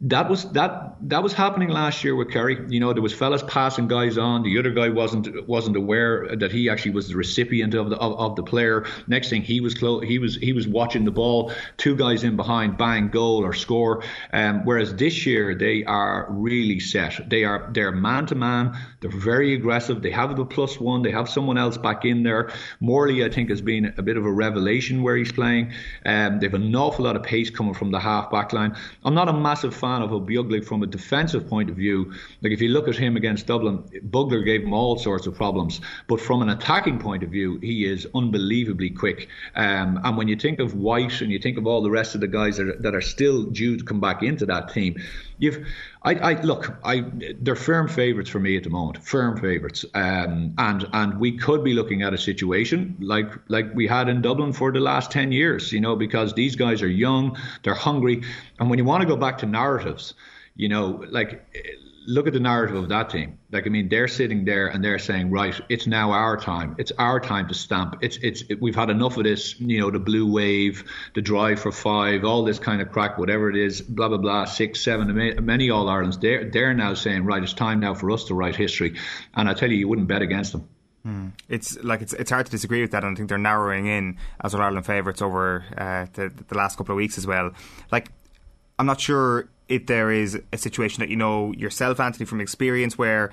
that 0.00 0.30
was 0.30 0.44
that 0.52 0.94
that 1.00 1.24
was 1.24 1.32
happening 1.32 1.70
last 1.70 2.04
year 2.04 2.14
with 2.14 2.30
Kerry. 2.30 2.56
You 2.68 2.78
know, 2.78 2.92
there 2.92 3.02
was 3.02 3.12
fellas 3.12 3.42
passing 3.48 3.88
guys 3.88 4.16
on. 4.16 4.44
The 4.44 4.56
other 4.56 4.70
guy 4.70 4.90
wasn't 4.90 5.48
wasn't 5.48 5.76
aware 5.76 6.36
that 6.36 6.52
he 6.52 6.70
actually 6.70 6.92
was 6.92 7.08
the 7.08 7.16
recipient 7.16 7.74
of 7.74 7.90
the 7.90 7.96
of, 7.96 8.16
of 8.16 8.36
the 8.36 8.44
player. 8.44 8.86
Next 9.08 9.28
thing 9.28 9.42
he 9.42 9.60
was 9.60 9.74
clo- 9.74 9.98
he 9.98 10.20
was 10.20 10.36
he 10.36 10.52
was 10.52 10.68
watching 10.68 11.04
the 11.04 11.10
ball. 11.10 11.52
Two 11.78 11.96
guys 11.96 12.22
in 12.22 12.36
behind, 12.36 12.78
bang, 12.78 13.08
goal 13.08 13.44
or 13.44 13.52
score. 13.52 14.04
Um, 14.32 14.64
whereas 14.64 14.94
this 14.94 15.26
year 15.26 15.56
they 15.56 15.82
are 15.82 16.28
really 16.30 16.78
set. 16.78 17.28
They 17.28 17.42
are 17.42 17.68
they're 17.72 17.90
man 17.90 18.26
to 18.26 18.36
man. 18.36 18.78
They're 19.00 19.10
very 19.10 19.54
aggressive. 19.54 20.00
They 20.00 20.12
have 20.12 20.36
the 20.36 20.44
plus 20.44 20.78
one. 20.78 21.02
They 21.02 21.10
have 21.10 21.28
someone 21.28 21.58
else 21.58 21.76
back 21.76 22.04
in 22.04 22.22
there. 22.22 22.52
Morley, 22.78 23.24
I 23.24 23.30
think, 23.30 23.50
has 23.50 23.60
been 23.60 23.92
a 23.96 24.02
bit 24.02 24.16
of 24.16 24.24
a 24.24 24.30
revelation 24.30 25.02
where 25.02 25.16
he's 25.16 25.32
playing. 25.32 25.72
Um, 26.06 26.38
they 26.38 26.46
have 26.46 26.54
an 26.54 26.74
awful 26.76 27.04
lot 27.04 27.16
of 27.16 27.24
pace 27.24 27.50
coming 27.50 27.74
from 27.74 27.90
the 27.90 27.98
half 27.98 28.30
back 28.30 28.52
line. 28.52 28.76
I'm 29.04 29.14
not 29.14 29.28
a 29.28 29.32
massive 29.32 29.74
fan 29.74 29.87
fan 29.88 30.02
of 30.02 30.10
Ó 30.10 30.20
Beaglaoich 30.20 30.64
from 30.64 30.82
a 30.82 30.86
defensive 30.86 31.48
point 31.48 31.70
of 31.70 31.76
view. 31.76 32.12
Like 32.42 32.52
if 32.52 32.60
you 32.60 32.68
look 32.68 32.88
at 32.88 32.96
him 32.96 33.16
against 33.16 33.46
Dublin, 33.46 33.76
Bugler 34.02 34.42
gave 34.42 34.62
him 34.62 34.72
all 34.72 34.98
sorts 34.98 35.26
of 35.26 35.34
problems. 35.34 35.80
But 36.06 36.20
from 36.20 36.42
an 36.42 36.50
attacking 36.50 36.98
point 36.98 37.22
of 37.22 37.30
view, 37.30 37.58
he 37.60 37.76
is 37.92 38.06
unbelievably 38.14 38.90
quick. 38.90 39.28
Um, 39.54 40.00
and 40.04 40.16
when 40.18 40.28
you 40.28 40.36
think 40.36 40.58
of 40.60 40.74
White 40.74 41.20
and 41.22 41.30
you 41.30 41.38
think 41.38 41.56
of 41.58 41.66
all 41.66 41.82
the 41.82 41.90
rest 42.00 42.14
of 42.14 42.20
the 42.20 42.28
guys 42.28 42.56
that 42.58 42.68
are, 42.68 42.76
that 42.84 42.94
are 42.94 43.06
still 43.16 43.44
due 43.44 43.76
to 43.78 43.84
come 43.84 44.00
back 44.00 44.22
into 44.22 44.44
that 44.46 44.72
team, 44.72 44.96
you've 45.38 45.66
I, 46.02 46.14
I 46.14 46.40
look, 46.42 46.76
I 46.84 47.04
they're 47.40 47.56
firm 47.56 47.88
favourites 47.88 48.30
for 48.30 48.40
me 48.40 48.56
at 48.56 48.64
the 48.64 48.70
moment, 48.70 49.02
firm 49.04 49.38
favourites, 49.38 49.84
um, 49.94 50.54
and 50.58 50.88
and 50.92 51.18
we 51.18 51.36
could 51.36 51.64
be 51.64 51.74
looking 51.74 52.02
at 52.02 52.14
a 52.14 52.18
situation 52.18 52.96
like 53.00 53.30
like 53.48 53.74
we 53.74 53.86
had 53.86 54.08
in 54.08 54.22
Dublin 54.22 54.52
for 54.52 54.72
the 54.72 54.80
last 54.80 55.10
ten 55.10 55.32
years, 55.32 55.72
you 55.72 55.80
know, 55.80 55.96
because 55.96 56.34
these 56.34 56.56
guys 56.56 56.82
are 56.82 56.88
young, 56.88 57.36
they're 57.62 57.74
hungry, 57.74 58.22
and 58.58 58.70
when 58.70 58.78
you 58.78 58.84
want 58.84 59.02
to 59.02 59.08
go 59.08 59.16
back 59.16 59.38
to 59.38 59.46
narratives, 59.46 60.14
you 60.56 60.68
know, 60.68 61.04
like 61.08 61.44
look 62.08 62.26
at 62.26 62.32
the 62.32 62.40
narrative 62.40 62.74
of 62.74 62.88
that 62.88 63.10
team. 63.10 63.38
Like, 63.52 63.66
I 63.66 63.68
mean, 63.68 63.90
they're 63.90 64.08
sitting 64.08 64.46
there 64.46 64.68
and 64.68 64.82
they're 64.82 64.98
saying, 64.98 65.30
right, 65.30 65.54
it's 65.68 65.86
now 65.86 66.10
our 66.12 66.38
time. 66.38 66.74
It's 66.78 66.90
our 66.98 67.20
time 67.20 67.48
to 67.48 67.54
stamp. 67.54 67.96
It's, 68.00 68.16
it's, 68.22 68.42
it, 68.48 68.62
we've 68.62 68.74
had 68.74 68.88
enough 68.88 69.18
of 69.18 69.24
this, 69.24 69.60
you 69.60 69.78
know, 69.78 69.90
the 69.90 69.98
blue 69.98 70.26
wave, 70.32 70.84
the 71.14 71.20
drive 71.20 71.60
for 71.60 71.70
five, 71.70 72.24
all 72.24 72.44
this 72.44 72.58
kind 72.58 72.80
of 72.80 72.90
crack, 72.92 73.18
whatever 73.18 73.50
it 73.50 73.56
is, 73.56 73.82
blah, 73.82 74.08
blah, 74.08 74.16
blah, 74.16 74.46
six, 74.46 74.80
seven, 74.80 75.14
many 75.44 75.68
All 75.68 75.86
Irelands. 75.86 76.16
They're, 76.16 76.50
they're 76.50 76.72
now 76.72 76.94
saying, 76.94 77.24
right, 77.24 77.42
it's 77.42 77.52
time 77.52 77.80
now 77.80 77.92
for 77.92 78.10
us 78.10 78.24
to 78.24 78.34
write 78.34 78.56
history. 78.56 78.98
And 79.34 79.46
I 79.46 79.52
tell 79.52 79.70
you, 79.70 79.76
you 79.76 79.86
wouldn't 79.86 80.08
bet 80.08 80.22
against 80.22 80.52
them. 80.52 80.66
Mm. 81.06 81.32
It's 81.48 81.76
like 81.84 82.02
it's 82.02 82.12
it's 82.14 82.30
hard 82.32 82.46
to 82.46 82.50
disagree 82.50 82.80
with 82.80 82.90
that, 82.90 83.04
and 83.04 83.14
I 83.14 83.16
think 83.16 83.28
they're 83.28 83.38
narrowing 83.38 83.86
in 83.86 84.18
as 84.42 84.52
All 84.52 84.60
Ireland 84.60 84.84
favourites 84.84 85.22
over 85.22 85.64
uh, 85.76 86.06
the 86.14 86.32
the 86.48 86.56
last 86.56 86.76
couple 86.76 86.92
of 86.92 86.96
weeks 86.96 87.16
as 87.16 87.26
well. 87.26 87.52
Like, 87.92 88.10
I'm 88.80 88.86
not 88.86 89.00
sure 89.00 89.48
if 89.68 89.86
there 89.86 90.10
is 90.10 90.40
a 90.52 90.58
situation 90.58 91.00
that 91.00 91.08
you 91.08 91.16
know 91.16 91.52
yourself, 91.52 92.00
Anthony, 92.00 92.24
from 92.26 92.40
experience, 92.40 92.96
where 92.96 93.30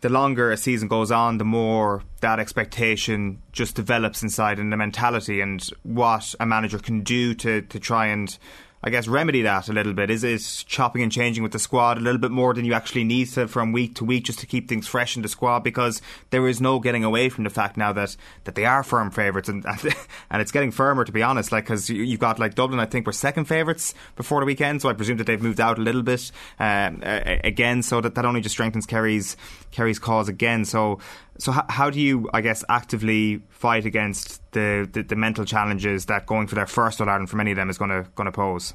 the 0.00 0.08
longer 0.08 0.52
a 0.52 0.56
season 0.56 0.88
goes 0.88 1.10
on, 1.10 1.38
the 1.38 1.44
more 1.44 2.02
that 2.20 2.38
expectation 2.38 3.42
just 3.52 3.74
develops 3.74 4.22
inside 4.22 4.58
and 4.58 4.72
the 4.72 4.76
mentality 4.76 5.40
and 5.40 5.68
what 5.82 6.34
a 6.38 6.46
manager 6.46 6.78
can 6.78 7.00
do 7.00 7.34
to, 7.34 7.62
to 7.62 7.80
try 7.80 8.06
and 8.06 8.38
I 8.82 8.90
guess, 8.90 9.08
remedy 9.08 9.42
that 9.42 9.68
a 9.68 9.72
little 9.72 9.92
bit? 9.92 10.08
Is 10.08 10.22
it 10.22 10.64
chopping 10.66 11.02
and 11.02 11.10
changing 11.10 11.42
with 11.42 11.52
the 11.52 11.58
squad 11.58 11.98
a 11.98 12.00
little 12.00 12.20
bit 12.20 12.30
more 12.30 12.54
than 12.54 12.64
you 12.64 12.74
actually 12.74 13.02
need 13.02 13.26
to 13.30 13.48
from 13.48 13.72
week 13.72 13.96
to 13.96 14.04
week 14.04 14.24
just 14.24 14.38
to 14.38 14.46
keep 14.46 14.68
things 14.68 14.86
fresh 14.86 15.16
in 15.16 15.22
the 15.22 15.28
squad? 15.28 15.60
Because 15.60 16.00
there 16.30 16.46
is 16.46 16.60
no 16.60 16.78
getting 16.78 17.02
away 17.02 17.28
from 17.28 17.42
the 17.44 17.50
fact 17.50 17.76
now 17.76 17.92
that, 17.92 18.16
that 18.44 18.54
they 18.54 18.64
are 18.64 18.84
firm 18.84 19.10
favourites 19.10 19.48
and 19.48 19.64
and 20.30 20.40
it's 20.40 20.52
getting 20.52 20.70
firmer 20.70 21.04
to 21.04 21.12
be 21.12 21.22
honest. 21.22 21.50
Like 21.50 21.64
because 21.64 21.90
you've 21.90 22.20
got 22.20 22.38
like 22.38 22.54
Dublin, 22.54 22.78
I 22.78 22.86
think 22.86 23.06
were 23.06 23.12
second 23.12 23.46
favourites 23.46 23.94
before 24.14 24.40
the 24.40 24.46
weekend, 24.46 24.82
so 24.82 24.88
I 24.88 24.92
presume 24.92 25.16
that 25.16 25.26
they've 25.26 25.42
moved 25.42 25.60
out 25.60 25.78
a 25.78 25.82
little 25.82 26.02
bit 26.02 26.30
um, 26.60 27.02
again. 27.02 27.82
So 27.82 28.00
that 28.00 28.14
that 28.14 28.24
only 28.24 28.40
just 28.40 28.54
strengthens 28.54 28.86
Kerry's 28.86 29.36
Kerry's 29.72 29.98
cause 29.98 30.28
again. 30.28 30.64
So 30.64 31.00
so 31.38 31.52
how, 31.52 31.64
how 31.68 31.90
do 31.90 32.00
you, 32.00 32.28
I 32.34 32.40
guess, 32.40 32.64
actively 32.68 33.40
fight 33.48 33.84
against 33.84 34.42
the, 34.52 34.88
the, 34.92 35.02
the 35.02 35.16
mental 35.16 35.44
challenges 35.44 36.06
that 36.06 36.26
going 36.26 36.48
for 36.48 36.56
their 36.56 36.66
first 36.66 37.00
All 37.00 37.08
Ireland 37.08 37.30
for 37.30 37.36
many 37.36 37.52
of 37.52 37.56
them 37.56 37.70
is 37.70 37.78
going 37.78 37.90
to 37.90 38.08
going 38.16 38.26
to 38.26 38.32
pose? 38.32 38.74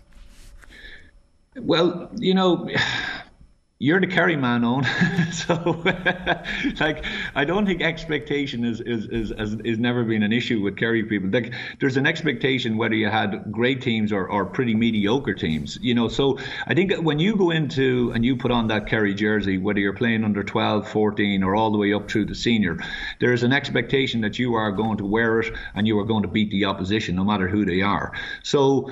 Well, 1.55 2.09
you 2.15 2.33
know, 2.33 2.69
you're 3.79 3.99
the 3.99 4.07
Kerry 4.07 4.37
man 4.37 4.63
on. 4.63 4.83
so, 5.33 5.83
like, 6.79 7.03
I 7.35 7.43
don't 7.43 7.65
think 7.65 7.81
expectation 7.81 8.63
is, 8.63 8.79
is, 8.79 9.05
is, 9.07 9.31
is, 9.31 9.53
is 9.65 9.77
never 9.79 10.03
been 10.03 10.23
an 10.23 10.31
issue 10.31 10.61
with 10.61 10.77
Kerry 10.77 11.03
people. 11.03 11.29
Like, 11.29 11.53
there's 11.79 11.97
an 11.97 12.05
expectation 12.05 12.77
whether 12.77 12.95
you 12.95 13.09
had 13.09 13.51
great 13.51 13.81
teams 13.81 14.13
or, 14.13 14.27
or 14.29 14.45
pretty 14.45 14.73
mediocre 14.73 15.33
teams, 15.33 15.77
you 15.81 15.95
know. 15.95 16.07
So, 16.07 16.39
I 16.65 16.75
think 16.75 16.93
when 17.01 17.19
you 17.19 17.35
go 17.35 17.51
into 17.51 18.11
and 18.13 18.23
you 18.23 18.37
put 18.37 18.51
on 18.51 18.67
that 18.67 18.87
Kerry 18.87 19.13
jersey, 19.15 19.57
whether 19.57 19.79
you're 19.79 19.93
playing 19.93 20.23
under 20.23 20.43
12, 20.43 20.87
14, 20.87 21.43
or 21.43 21.55
all 21.55 21.71
the 21.71 21.77
way 21.77 21.93
up 21.93 22.09
through 22.09 22.27
the 22.27 22.35
senior, 22.35 22.77
there 23.19 23.33
is 23.33 23.43
an 23.43 23.51
expectation 23.51 24.21
that 24.21 24.39
you 24.39 24.53
are 24.53 24.71
going 24.71 24.97
to 24.97 25.05
wear 25.05 25.41
it 25.41 25.53
and 25.75 25.87
you 25.87 25.99
are 25.99 26.05
going 26.05 26.23
to 26.23 26.29
beat 26.29 26.51
the 26.51 26.65
opposition, 26.65 27.15
no 27.15 27.23
matter 27.23 27.47
who 27.47 27.65
they 27.65 27.81
are. 27.81 28.13
So, 28.43 28.89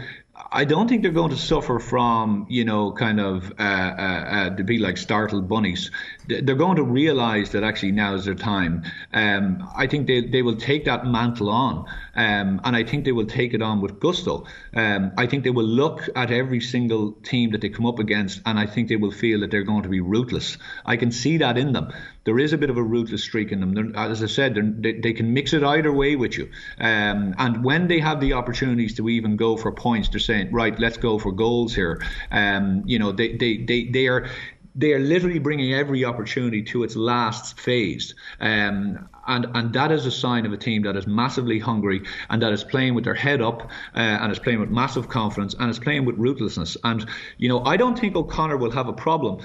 I 0.54 0.66
don't 0.66 0.90
think 0.90 1.02
they're 1.02 1.14
going 1.14 1.30
to 1.30 1.38
suffer 1.38 1.80
from, 1.80 2.46
you 2.50 2.66
know, 2.66 2.92
kind 2.92 3.22
of 3.22 3.54
uh, 3.58 3.64
uh, 3.64 3.66
uh, 3.66 4.50
to 4.58 4.66
be 4.66 4.80
like 4.80 4.98
startled 4.98 5.48
bunnies. 5.48 5.92
They're 6.28 6.56
going 6.56 6.76
to 6.76 6.84
realise 6.84 7.52
that 7.52 7.64
actually 7.64 7.94
now 7.94 8.16
is 8.16 8.26
their 8.26 8.36
time. 8.36 8.84
Um, 9.14 9.70
I 9.78 9.88
think 9.88 10.08
they, 10.08 10.28
they 10.28 10.42
will 10.42 10.58
take 10.58 10.86
that 10.86 11.06
mantle 11.06 11.50
on, 11.50 11.86
um, 12.16 12.60
and 12.66 12.76
I 12.76 12.84
think 12.84 13.06
they 13.06 13.14
will 13.14 13.28
take 13.28 13.54
it 13.54 13.62
on 13.62 13.80
with 13.80 14.02
gusto. 14.02 14.46
Um, 14.76 15.14
I 15.18 15.26
think 15.26 15.46
they 15.46 15.52
will 15.52 15.64
look 15.64 16.10
at 16.18 16.32
every 16.32 16.60
single 16.60 17.14
team 17.14 17.52
that 17.52 17.62
they 17.62 17.70
come 17.70 17.86
up 17.86 18.00
against, 18.00 18.42
and 18.46 18.60
I 18.60 18.66
think 18.66 18.90
they 18.90 18.98
will 18.98 19.12
feel 19.12 19.40
that 19.42 19.52
they're 19.52 19.64
going 19.64 19.84
to 19.84 19.90
be 19.90 20.02
ruthless. 20.02 20.58
I 20.86 20.98
can 20.98 21.12
see 21.12 21.38
that 21.38 21.58
in 21.58 21.72
them 21.72 21.94
there 22.24 22.38
is 22.40 22.54
a 22.54 22.58
bit 22.58 22.70
of 22.70 22.78
a 22.78 22.84
ruthless 22.84 23.24
streak 23.24 23.52
in 23.52 23.60
them. 23.60 23.74
They're, 23.74 23.96
as 23.96 24.22
I 24.22 24.28
said, 24.28 24.56
they, 24.82 24.94
they 24.94 25.14
can 25.14 25.34
mix 25.34 25.54
it 25.54 25.64
either 25.64 25.92
way 25.92 26.16
with 26.16 26.38
you. 26.38 26.50
Um, 26.80 27.34
and 27.38 27.64
when 27.64 27.88
they 27.88 28.00
have 28.00 28.20
the 28.20 28.34
opportunities 28.34 28.96
to 28.96 29.10
even 29.10 29.36
go 29.38 29.58
for 29.58 29.72
points, 29.72 30.10
they're 30.10 30.20
saying, 30.20 30.52
right, 30.52 30.78
let's 30.80 30.98
go 30.98 31.18
for 31.18 31.32
goals 31.32 31.74
here. 31.74 32.04
Um, 32.32 32.84
you 32.86 33.00
know, 33.00 33.12
they, 33.12 33.36
they, 33.36 33.58
they, 33.58 33.86
they 33.86 34.08
are 34.08 34.30
they 34.76 34.94
are 34.94 35.00
literally 35.00 35.40
bringing 35.40 35.74
every 35.74 36.06
opportunity 36.06 36.64
to 36.64 36.84
its 36.84 36.96
last 36.96 37.60
phase. 37.60 38.16
Um, 38.40 39.10
and, 39.28 39.46
and 39.54 39.74
that 39.74 39.92
is 39.92 40.06
a 40.06 40.12
sign 40.12 40.46
of 40.46 40.54
a 40.54 40.58
team 40.58 40.84
that 40.84 40.96
is 40.96 41.06
massively 41.06 41.60
hungry 41.60 42.04
and 42.30 42.42
that 42.42 42.54
is 42.54 42.64
playing 42.64 42.96
with 42.96 43.04
their 43.04 43.14
head 43.14 43.42
up 43.42 43.70
uh, 43.96 44.00
and 44.00 44.32
is 44.32 44.40
playing 44.40 44.60
with 44.60 44.70
massive 44.70 45.10
confidence 45.10 45.56
and 45.60 45.70
is 45.70 45.78
playing 45.78 46.06
with 46.06 46.18
ruthlessness. 46.18 46.78
And, 46.84 47.06
you 47.38 47.50
know, 47.50 47.64
I 47.66 47.78
don't 47.78 48.00
think 48.00 48.16
O'Connor 48.16 48.58
will 48.58 48.72
have 48.72 48.88
a 48.88 48.94
problem 48.94 49.42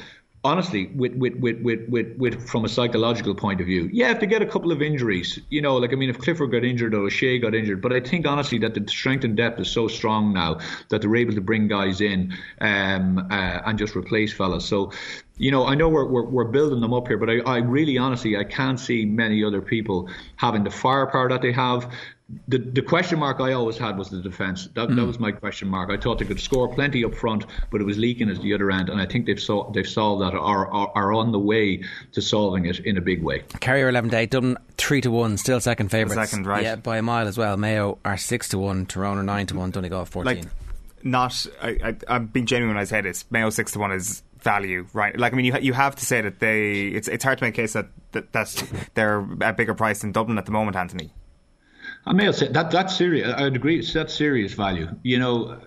honestly, 0.47 0.87
with, 0.95 1.15
with, 1.15 1.35
with, 1.37 1.61
with, 1.61 1.89
with, 1.89 2.17
with, 2.17 2.49
from 2.49 2.65
a 2.65 2.69
psychological 2.69 3.35
point 3.35 3.61
of 3.61 3.67
view, 3.67 3.91
yeah, 3.93 4.13
if 4.13 4.21
they 4.21 4.27
get 4.27 4.41
a 4.41 4.47
couple 4.47 4.73
of 4.73 4.81
injuries, 4.81 5.39
you 5.51 5.61
know, 5.61 5.77
like 5.77 5.93
I 5.93 5.97
mean, 5.97 6.09
if 6.09 6.19
Clifford 6.19 6.53
got 6.53 6.65
injured 6.65 6.95
or 6.95 7.03
O'Shea 7.03 7.39
got 7.39 7.55
injured, 7.55 7.83
but 7.83 7.93
I 7.93 8.01
think 8.01 8.27
honestly 8.27 8.59
that 8.61 8.75
the 8.75 8.87
strength 8.89 9.25
and 9.25 9.37
depth 9.37 9.61
is 9.61 9.71
so 9.71 9.89
strong 9.89 10.33
now 10.33 10.61
that 10.89 11.03
they're 11.03 11.17
able 11.17 11.35
to 11.35 11.41
bring 11.41 11.69
guys 11.69 12.01
in 12.01 12.33
um, 12.61 13.19
uh, 13.31 13.61
and 13.67 13.79
just 13.79 13.97
replace 13.97 14.33
fellas. 14.33 14.65
So, 14.65 14.93
you 15.37 15.51
know, 15.51 15.67
I 15.67 15.75
know 15.75 15.89
we're, 15.89 16.07
we're, 16.07 16.25
we're 16.25 16.45
building 16.45 16.81
them 16.81 16.95
up 16.95 17.09
here, 17.09 17.19
but 17.19 17.29
I, 17.29 17.39
I 17.41 17.57
really 17.59 17.99
honestly 17.99 18.37
I 18.37 18.45
can't 18.45 18.81
see 18.81 19.05
many 19.05 19.45
other 19.45 19.61
people 19.61 20.09
having 20.37 20.65
the 20.65 20.71
firepower 20.71 21.29
that 21.29 21.43
they 21.43 21.53
have 21.53 21.93
the 22.49 22.59
the 22.59 22.83
question 22.83 23.21
mark 23.21 23.41
I 23.41 23.53
always 23.53 23.79
had 23.79 23.97
was 23.97 24.11
the 24.11 24.21
defence. 24.21 24.69
That, 24.75 24.89
mm. 24.89 24.97
that 24.97 25.07
was 25.07 25.21
my 25.21 25.31
question 25.31 25.69
mark. 25.69 25.91
I 25.91 25.97
thought 25.97 26.19
they 26.19 26.25
could 26.25 26.41
score 26.41 26.73
plenty 26.73 27.05
up 27.05 27.15
front, 27.15 27.47
but 27.71 27.81
it 27.81 27.85
was 27.85 27.99
leaking 27.99 28.29
at 28.29 28.41
the 28.43 28.53
other 28.53 28.71
end, 28.71 28.89
and 28.89 29.01
I 29.01 29.07
think 29.07 29.27
they've 29.27 29.41
so, 29.41 29.71
they've 29.73 29.89
solved 29.89 30.23
that 30.23 30.35
or 30.35 30.67
are, 30.67 30.91
are 30.95 31.13
on 31.13 31.31
the 31.31 31.39
way 31.39 31.85
to 32.13 32.21
solving 32.21 32.67
it 32.67 32.81
in 32.81 32.97
a 32.97 33.01
big 33.01 33.23
way. 33.23 33.45
Kerry 33.61 33.83
are 33.85 33.89
eleven 33.89 34.11
to 34.11 34.17
eight, 34.19 34.31
Dublin 34.31 34.57
three 34.77 35.01
to 35.03 35.11
one, 35.11 35.37
still 35.37 35.61
second 35.61 35.91
favourites. 35.91 36.31
Second, 36.31 36.47
right? 36.47 36.65
Yeah, 36.65 36.77
by 36.77 36.99
a 36.99 37.03
mile 37.03 37.29
as 37.29 37.39
well. 37.39 37.57
Mayo 37.57 37.99
are 38.05 38.17
six 38.17 38.49
to 38.49 38.59
one, 38.59 38.87
Tyrone 38.87 39.19
are 39.19 39.23
nine 39.23 39.47
to 39.47 39.57
one, 39.57 39.71
Donegal 39.71 40.05
fourteen. 40.07 40.43
Like, 40.43 40.53
not, 41.05 41.47
I, 41.63 41.95
I, 42.09 42.17
am 42.17 42.27
being 42.27 42.47
genuine 42.47 42.75
when 42.75 42.83
I 42.83 42.87
say 42.87 43.03
this. 43.03 43.25
Mayo 43.31 43.51
six 43.51 43.71
to 43.73 43.79
one 43.79 43.93
is 43.93 44.25
value, 44.41 44.89
right? 44.93 45.17
Like, 45.17 45.33
I 45.33 45.37
mean, 45.37 45.45
you 45.45 45.57
you 45.61 45.73
have 45.75 45.95
to 45.95 46.05
say 46.05 46.23
that 46.23 46.41
they. 46.41 46.89
It's 46.89 47.07
it's 47.07 47.23
hard 47.23 47.39
to 47.39 47.45
make 47.45 47.55
a 47.55 47.63
case 47.63 47.75
that, 47.75 47.87
that 48.11 48.33
that's 48.33 48.65
they're 48.95 49.25
at 49.43 49.57
bigger 49.57 49.75
price 49.75 50.01
than 50.01 50.11
Dublin 50.11 50.39
at 50.39 50.47
the 50.47 50.53
moment, 50.53 50.77
Anthony. 50.77 51.13
I 52.07 52.13
may 52.13 52.31
say 52.31 52.49
that 52.49 52.71
that's 52.71 52.97
serious. 52.97 53.35
I'd 53.37 53.57
agree. 53.57 53.81
That's 53.85 54.15
serious 54.15 54.53
value. 54.53 54.89
You 55.03 55.19
know, 55.19 55.59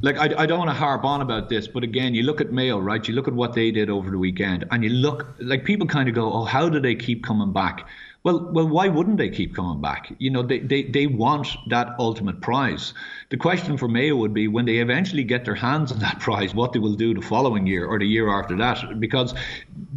like 0.00 0.16
I, 0.16 0.42
I 0.42 0.46
don't 0.46 0.58
want 0.58 0.70
to 0.70 0.74
harp 0.74 1.04
on 1.04 1.20
about 1.20 1.50
this, 1.50 1.68
but 1.68 1.84
again, 1.84 2.14
you 2.14 2.22
look 2.22 2.40
at 2.40 2.50
Mayo, 2.50 2.78
right? 2.78 3.06
You 3.06 3.14
look 3.14 3.28
at 3.28 3.34
what 3.34 3.52
they 3.52 3.70
did 3.70 3.90
over 3.90 4.10
the 4.10 4.18
weekend, 4.18 4.64
and 4.70 4.82
you 4.82 4.90
look 4.90 5.34
like 5.38 5.64
people 5.64 5.86
kind 5.86 6.08
of 6.08 6.14
go, 6.14 6.32
"Oh, 6.32 6.44
how 6.44 6.70
do 6.70 6.80
they 6.80 6.94
keep 6.94 7.22
coming 7.22 7.52
back?" 7.52 7.86
Well, 8.22 8.50
well, 8.52 8.68
why 8.68 8.88
wouldn't 8.88 9.16
they 9.16 9.30
keep 9.30 9.54
coming 9.54 9.80
back? 9.80 10.12
You 10.18 10.30
know, 10.30 10.42
they, 10.42 10.58
they, 10.58 10.82
they 10.82 11.06
want 11.06 11.48
that 11.68 11.94
ultimate 11.98 12.42
prize. 12.42 12.92
The 13.30 13.36
question 13.36 13.78
for 13.78 13.86
Mayo 13.86 14.16
would 14.16 14.34
be 14.34 14.48
when 14.48 14.66
they 14.66 14.78
eventually 14.78 15.22
get 15.22 15.44
their 15.44 15.54
hands 15.54 15.92
on 15.92 16.00
that 16.00 16.18
prize, 16.18 16.52
what 16.52 16.72
they 16.72 16.80
will 16.80 16.96
do 16.96 17.14
the 17.14 17.22
following 17.22 17.64
year 17.64 17.86
or 17.86 17.96
the 17.96 18.04
year 18.06 18.28
after 18.28 18.56
that, 18.56 18.98
because 18.98 19.34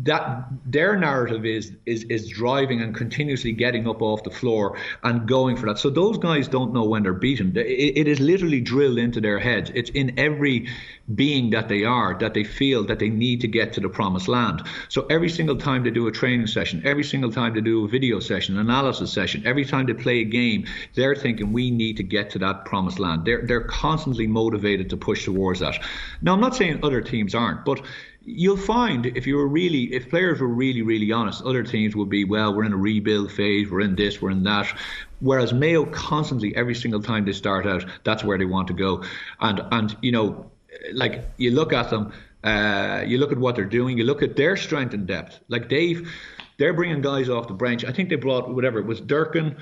that 0.03 0.45
their 0.67 0.95
narrative 0.95 1.43
is 1.43 1.71
is 1.87 2.03
is 2.03 2.27
driving 2.29 2.81
and 2.81 2.93
continuously 2.93 3.51
getting 3.51 3.87
up 3.87 4.03
off 4.03 4.23
the 4.23 4.29
floor 4.29 4.77
and 5.01 5.27
going 5.27 5.57
for 5.57 5.65
that. 5.65 5.79
So 5.79 5.89
those 5.89 6.19
guys 6.19 6.47
don't 6.47 6.73
know 6.73 6.83
when 6.83 7.01
they're 7.01 7.13
beaten. 7.13 7.57
it, 7.57 7.97
it 7.97 8.07
is 8.07 8.19
literally 8.19 8.61
drilled 8.61 8.99
into 8.99 9.19
their 9.19 9.39
heads. 9.39 9.71
It's 9.73 9.89
in 9.89 10.19
every 10.19 10.67
being 11.15 11.49
that 11.49 11.67
they 11.67 11.83
are 11.83 12.17
that 12.19 12.33
they 12.33 12.43
feel 12.43 12.85
that 12.85 12.99
they 12.99 13.09
need 13.09 13.41
to 13.41 13.47
get 13.47 13.73
to 13.73 13.81
the 13.81 13.89
promised 13.89 14.27
land. 14.27 14.61
So 14.89 15.05
every 15.09 15.29
single 15.29 15.57
time 15.57 15.83
they 15.83 15.91
do 15.91 16.07
a 16.07 16.11
training 16.11 16.47
session, 16.47 16.81
every 16.85 17.03
single 17.03 17.31
time 17.31 17.53
they 17.53 17.61
do 17.61 17.85
a 17.85 17.87
video 17.87 18.19
session, 18.19 18.57
analysis 18.57 19.11
session, 19.11 19.43
every 19.45 19.65
time 19.65 19.85
they 19.85 19.93
play 19.93 20.21
a 20.21 20.25
game, 20.25 20.65
they're 20.93 21.15
thinking 21.15 21.51
we 21.51 21.71
need 21.71 21.97
to 21.97 22.03
get 22.03 22.29
to 22.31 22.39
that 22.39 22.65
promised 22.65 22.99
land. 22.99 23.22
They're 23.25 23.45
they're 23.45 23.65
constantly 23.65 24.27
motivated 24.27 24.89
to 24.91 24.97
push 24.97 25.25
towards 25.25 25.59
that. 25.59 25.79
Now 26.21 26.33
I'm 26.33 26.41
not 26.41 26.55
saying 26.55 26.79
other 26.83 27.01
teams 27.01 27.35
aren't, 27.35 27.65
but 27.65 27.81
you'll 28.25 28.57
find 28.57 29.05
if 29.05 29.27
you 29.27 29.35
were 29.35 29.47
really 29.47 29.93
if 29.93 30.09
players 30.09 30.39
were 30.39 30.47
really 30.47 30.81
really 30.81 31.11
honest 31.11 31.43
other 31.43 31.61
teams 31.61 31.93
would 31.93 32.07
be 32.07 32.23
well 32.23 32.55
we're 32.55 32.63
in 32.63 32.71
a 32.71 32.77
rebuild 32.77 33.29
phase 33.29 33.69
we're 33.69 33.81
in 33.81 33.97
this 33.97 34.21
we're 34.21 34.31
in 34.31 34.43
that 34.43 34.65
whereas 35.19 35.51
mayo 35.51 35.85
constantly 35.87 36.55
every 36.55 36.73
single 36.73 37.01
time 37.01 37.25
they 37.25 37.33
start 37.33 37.65
out 37.65 37.83
that's 38.05 38.23
where 38.23 38.37
they 38.37 38.45
want 38.45 38.65
to 38.65 38.73
go 38.73 39.03
and 39.41 39.61
and 39.73 39.97
you 40.01 40.09
know 40.09 40.49
like 40.93 41.23
you 41.37 41.51
look 41.51 41.73
at 41.73 41.89
them, 41.89 42.13
uh, 42.43 43.03
you 43.05 43.17
look 43.17 43.31
at 43.31 43.37
what 43.37 43.55
they're 43.55 43.65
doing, 43.65 43.97
you 43.97 44.03
look 44.03 44.21
at 44.21 44.35
their 44.35 44.57
strength 44.57 44.93
and 44.93 45.07
depth. 45.07 45.39
Like 45.47 45.69
Dave, 45.69 46.11
they're 46.57 46.73
bringing 46.73 47.01
guys 47.01 47.29
off 47.29 47.47
the 47.47 47.53
bench. 47.53 47.85
I 47.85 47.91
think 47.91 48.09
they 48.09 48.15
brought 48.15 48.53
whatever 48.53 48.79
it 48.79 48.85
was 48.85 49.01
Durcan. 49.01 49.57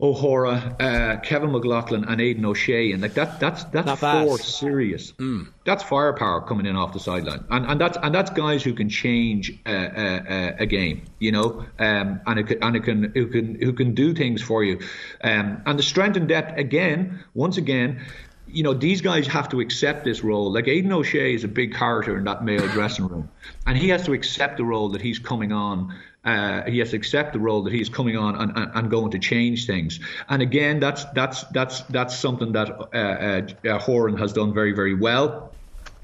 O'Hora, 0.00 0.76
uh, 0.80 1.20
Kevin 1.20 1.52
McLaughlin, 1.52 2.04
and 2.04 2.20
Aidan 2.20 2.44
O'Shea, 2.44 2.90
and 2.90 3.00
like 3.00 3.14
that, 3.14 3.38
that's 3.38 3.62
that's 3.64 4.00
four 4.00 4.38
serious. 4.38 5.12
Mm. 5.12 5.52
That's 5.64 5.84
firepower 5.84 6.40
coming 6.40 6.66
in 6.66 6.74
off 6.74 6.92
the 6.92 6.98
sideline, 6.98 7.44
and 7.50 7.64
and 7.64 7.80
that's 7.80 7.96
and 8.02 8.12
that's 8.12 8.30
guys 8.30 8.64
who 8.64 8.74
can 8.74 8.88
change 8.88 9.56
uh, 9.64 9.68
uh, 9.68 10.52
a 10.58 10.66
game, 10.66 11.04
you 11.20 11.30
know, 11.30 11.64
um, 11.78 12.20
and 12.26 12.40
it 12.40 12.46
can, 12.48 12.62
and 12.62 12.74
it 12.74 12.80
can 12.80 13.12
who 13.14 13.28
can 13.28 13.54
who 13.54 13.72
can 13.72 13.94
do 13.94 14.12
things 14.12 14.42
for 14.42 14.64
you, 14.64 14.80
um, 15.22 15.62
and 15.64 15.78
the 15.78 15.82
strength 15.82 16.16
and 16.16 16.26
depth 16.26 16.58
again, 16.58 17.22
once 17.34 17.56
again, 17.56 18.04
you 18.48 18.64
know, 18.64 18.74
these 18.74 19.00
guys 19.00 19.28
have 19.28 19.48
to 19.50 19.60
accept 19.60 20.04
this 20.04 20.24
role. 20.24 20.52
Like 20.52 20.66
Aidan 20.66 20.92
O'Shea 20.92 21.34
is 21.34 21.44
a 21.44 21.48
big 21.48 21.72
character 21.72 22.18
in 22.18 22.24
that 22.24 22.44
Mayo 22.44 22.66
dressing 22.72 23.06
room, 23.06 23.28
and 23.64 23.78
he 23.78 23.90
has 23.90 24.04
to 24.06 24.12
accept 24.12 24.56
the 24.56 24.64
role 24.64 24.88
that 24.88 25.02
he's 25.02 25.20
coming 25.20 25.52
on. 25.52 25.94
Uh, 26.24 26.62
he 26.64 26.78
has 26.78 26.90
to 26.90 26.96
accept 26.96 27.32
the 27.32 27.38
role 27.38 27.62
that 27.62 27.72
he's 27.72 27.88
coming 27.88 28.16
on 28.16 28.34
and, 28.36 28.56
and, 28.56 28.70
and, 28.74 28.90
going 28.90 29.10
to 29.10 29.18
change 29.18 29.66
things. 29.66 30.00
And 30.28 30.40
again, 30.40 30.80
that's 30.80 31.04
that's 31.12 31.44
that's 31.44 31.82
that's 31.82 32.16
something 32.16 32.52
that 32.52 32.70
uh, 32.94 33.68
uh, 33.68 33.78
Horan 33.78 34.16
has 34.16 34.32
done 34.32 34.54
very 34.54 34.72
very 34.72 34.94
well 34.94 35.53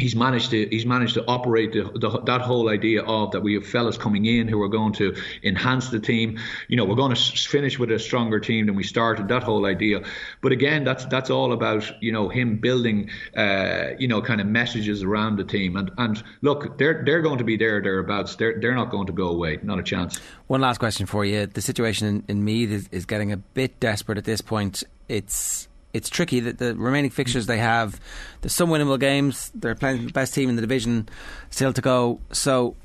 he's 0.01 0.17
managed 0.17 0.51
to 0.51 0.67
he's 0.71 0.87
managed 0.87 1.15
to 1.15 1.25
operate 1.27 1.73
the, 1.73 1.85
the, 1.99 2.21
that 2.23 2.41
whole 2.41 2.69
idea 2.69 3.03
of 3.03 3.31
that 3.33 3.41
we 3.41 3.55
have 3.55 3.67
fellas 3.67 3.97
coming 3.97 4.25
in 4.25 4.49
who 4.49 4.61
are 4.63 4.69
going 4.69 4.93
to 4.95 5.15
enhance 5.43 5.91
the 5.91 6.01
team. 6.01 6.39
You 6.69 6.77
know, 6.77 6.85
we're 6.85 6.97
going 6.97 7.15
to 7.15 7.21
finish 7.49 7.79
with 7.79 7.91
a 7.91 7.99
stronger 7.99 8.41
team 8.41 8.67
than 8.67 8.75
we 8.75 8.83
started. 8.83 9.29
That 9.29 9.43
whole 9.43 9.67
idea, 9.67 10.03
but 10.41 10.53
again, 10.53 10.85
that's 10.85 11.05
that's 11.07 11.31
all 11.31 11.53
about 11.53 11.91
you 12.03 12.13
know 12.13 12.29
him 12.29 12.59
building 12.59 13.11
uh, 13.37 13.91
you 13.99 14.09
know 14.09 14.23
kind 14.23 14.41
of 14.41 14.47
messages 14.47 15.03
around 15.03 15.37
the 15.37 15.45
team. 15.45 15.77
And 15.77 15.91
and 15.99 16.23
look, 16.43 16.79
they're 16.79 17.03
they're 17.05 17.23
going 17.23 17.39
to 17.39 17.45
be 17.45 17.57
there 17.57 17.81
thereabouts. 17.81 18.37
They're 18.37 18.59
they're 18.61 18.75
not 18.75 18.91
going 18.91 19.07
to 19.07 19.13
go 19.13 19.29
away. 19.29 19.59
Not 19.63 19.79
a 19.79 19.83
chance. 19.83 20.19
One 20.47 20.61
last 20.61 20.79
question 20.79 21.07
for 21.07 21.25
you. 21.25 21.47
The 21.47 21.63
situation 21.63 22.09
in, 22.09 22.25
in 22.29 22.45
Meath 22.45 22.71
is, 22.71 22.89
is 22.91 23.07
getting 23.07 23.33
a 23.33 23.37
bit 23.37 23.79
desperate 23.81 24.19
at 24.19 24.25
this 24.25 24.41
point. 24.41 24.83
It's 25.09 25.69
it's 25.93 26.09
tricky 26.09 26.41
that 26.41 26.59
the 26.59 26.75
remaining 26.75 27.11
fixtures 27.11 27.47
they 27.47 27.59
have, 27.59 28.01
there's 28.41 28.55
some 28.55 28.71
winnable 28.71 28.99
games. 28.99 29.51
They're 29.55 29.75
playing 29.75 30.07
the 30.07 30.12
best 30.12 30.35
team 30.35 30.49
in 30.49 30.57
the 30.57 30.62
division 30.62 31.09
still 31.51 31.73
to 31.73 31.81
go. 31.81 32.21
So 32.33 32.77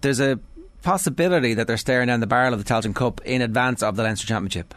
there's 0.00 0.20
a 0.20 0.38
possibility 0.82 1.54
that 1.54 1.66
they're 1.66 1.76
staring 1.76 2.08
down 2.08 2.20
the 2.20 2.26
barrel 2.26 2.54
of 2.54 2.64
the 2.64 2.74
Tailteann 2.74 2.94
Cup 2.94 3.20
in 3.24 3.42
advance 3.42 3.82
of 3.82 3.96
the 3.96 4.02
Leinster 4.02 4.26
Championship. 4.26 4.74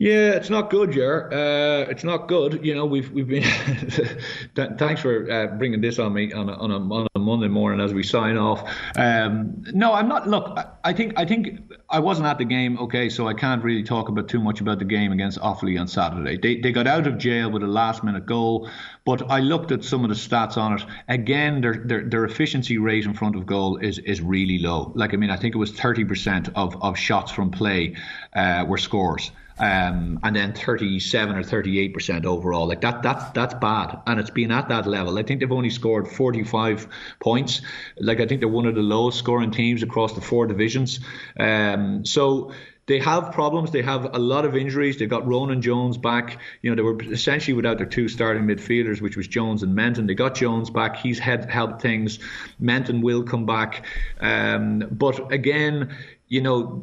Yeah, 0.00 0.36
it's 0.36 0.48
not 0.48 0.70
good, 0.70 0.92
Ger. 0.92 1.28
Uh, 1.32 1.90
it's 1.90 2.04
not 2.04 2.28
good. 2.28 2.64
You 2.64 2.72
know, 2.72 2.86
we've 2.86 3.10
we've 3.10 3.26
been. 3.26 3.42
thanks 4.78 5.00
for 5.00 5.28
uh, 5.28 5.46
bringing 5.58 5.80
this 5.80 5.98
on 5.98 6.12
me 6.12 6.32
on 6.32 6.48
a, 6.48 6.52
on 6.52 6.70
a, 6.70 6.76
on 6.76 7.06
a 7.16 7.18
Monday 7.18 7.48
morning 7.48 7.80
as 7.84 7.92
we 7.92 8.04
sign 8.04 8.36
off. 8.36 8.62
Um, 8.94 9.64
no, 9.72 9.92
I'm 9.92 10.06
not. 10.06 10.28
Look, 10.28 10.56
I 10.84 10.92
think 10.92 11.14
I 11.16 11.24
think 11.24 11.72
I 11.90 11.98
wasn't 11.98 12.28
at 12.28 12.38
the 12.38 12.44
game. 12.44 12.78
Okay, 12.78 13.08
so 13.08 13.26
I 13.26 13.34
can't 13.34 13.64
really 13.64 13.82
talk 13.82 14.08
about 14.08 14.28
too 14.28 14.38
much 14.38 14.60
about 14.60 14.78
the 14.78 14.84
game 14.84 15.10
against 15.10 15.40
Offaly 15.40 15.80
on 15.80 15.88
Saturday. 15.88 16.38
They 16.40 16.60
they 16.60 16.70
got 16.70 16.86
out 16.86 17.08
of 17.08 17.18
jail 17.18 17.50
with 17.50 17.64
a 17.64 17.66
last 17.66 18.04
minute 18.04 18.24
goal, 18.24 18.70
but 19.04 19.28
I 19.28 19.40
looked 19.40 19.72
at 19.72 19.82
some 19.82 20.04
of 20.04 20.10
the 20.10 20.16
stats 20.16 20.56
on 20.56 20.78
it. 20.78 20.84
Again, 21.08 21.60
their 21.60 21.82
their, 21.84 22.04
their 22.08 22.24
efficiency 22.24 22.78
rate 22.78 23.04
in 23.04 23.14
front 23.14 23.34
of 23.34 23.46
goal 23.46 23.78
is 23.78 23.98
is 23.98 24.20
really 24.20 24.60
low. 24.60 24.92
Like 24.94 25.12
I 25.12 25.16
mean, 25.16 25.30
I 25.30 25.36
think 25.36 25.56
it 25.56 25.58
was 25.58 25.72
30% 25.72 26.52
of 26.54 26.80
of 26.84 26.96
shots 26.96 27.32
from 27.32 27.50
play 27.50 27.96
uh, 28.32 28.64
were 28.68 28.78
scores 28.78 29.32
um, 29.58 30.20
and 30.22 30.36
then 30.36 30.52
37 30.52 31.36
or 31.36 31.42
38 31.42 31.94
percent 31.94 32.26
overall. 32.26 32.66
Like 32.66 32.80
that, 32.82 33.02
that's 33.02 33.30
that's 33.30 33.54
bad, 33.54 33.98
and 34.06 34.20
it's 34.20 34.30
been 34.30 34.50
at 34.50 34.68
that 34.68 34.86
level. 34.86 35.18
I 35.18 35.22
think 35.22 35.40
they've 35.40 35.52
only 35.52 35.70
scored 35.70 36.08
45 36.08 36.88
points. 37.20 37.62
Like 37.98 38.20
I 38.20 38.26
think 38.26 38.40
they're 38.40 38.48
one 38.48 38.66
of 38.66 38.74
the 38.74 38.82
lowest 38.82 39.18
scoring 39.18 39.50
teams 39.50 39.82
across 39.82 40.14
the 40.14 40.20
four 40.20 40.46
divisions. 40.46 41.00
Um, 41.38 42.04
so 42.04 42.52
they 42.88 42.98
have 43.00 43.32
problems. 43.32 43.70
They 43.70 43.82
have 43.82 44.14
a 44.14 44.18
lot 44.18 44.46
of 44.46 44.56
injuries. 44.56 44.96
They've 44.98 45.08
got 45.08 45.26
Ronan 45.26 45.60
Jones 45.60 45.98
back. 45.98 46.38
You 46.62 46.70
know, 46.70 46.76
they 46.76 46.82
were 46.82 47.00
essentially 47.12 47.54
without 47.54 47.76
their 47.76 47.86
two 47.86 48.08
starting 48.08 48.44
midfielders, 48.44 49.02
which 49.02 49.14
was 49.14 49.28
Jones 49.28 49.62
and 49.62 49.74
Menton. 49.74 50.06
They 50.06 50.14
got 50.14 50.34
Jones 50.34 50.70
back. 50.70 50.96
He's 50.96 51.18
had 51.18 51.50
helped 51.50 51.82
things. 51.82 52.18
Menton 52.58 53.02
will 53.02 53.22
come 53.24 53.44
back. 53.44 53.84
Um, 54.20 54.84
but 54.90 55.30
again, 55.30 55.94
you 56.28 56.40
know, 56.40 56.82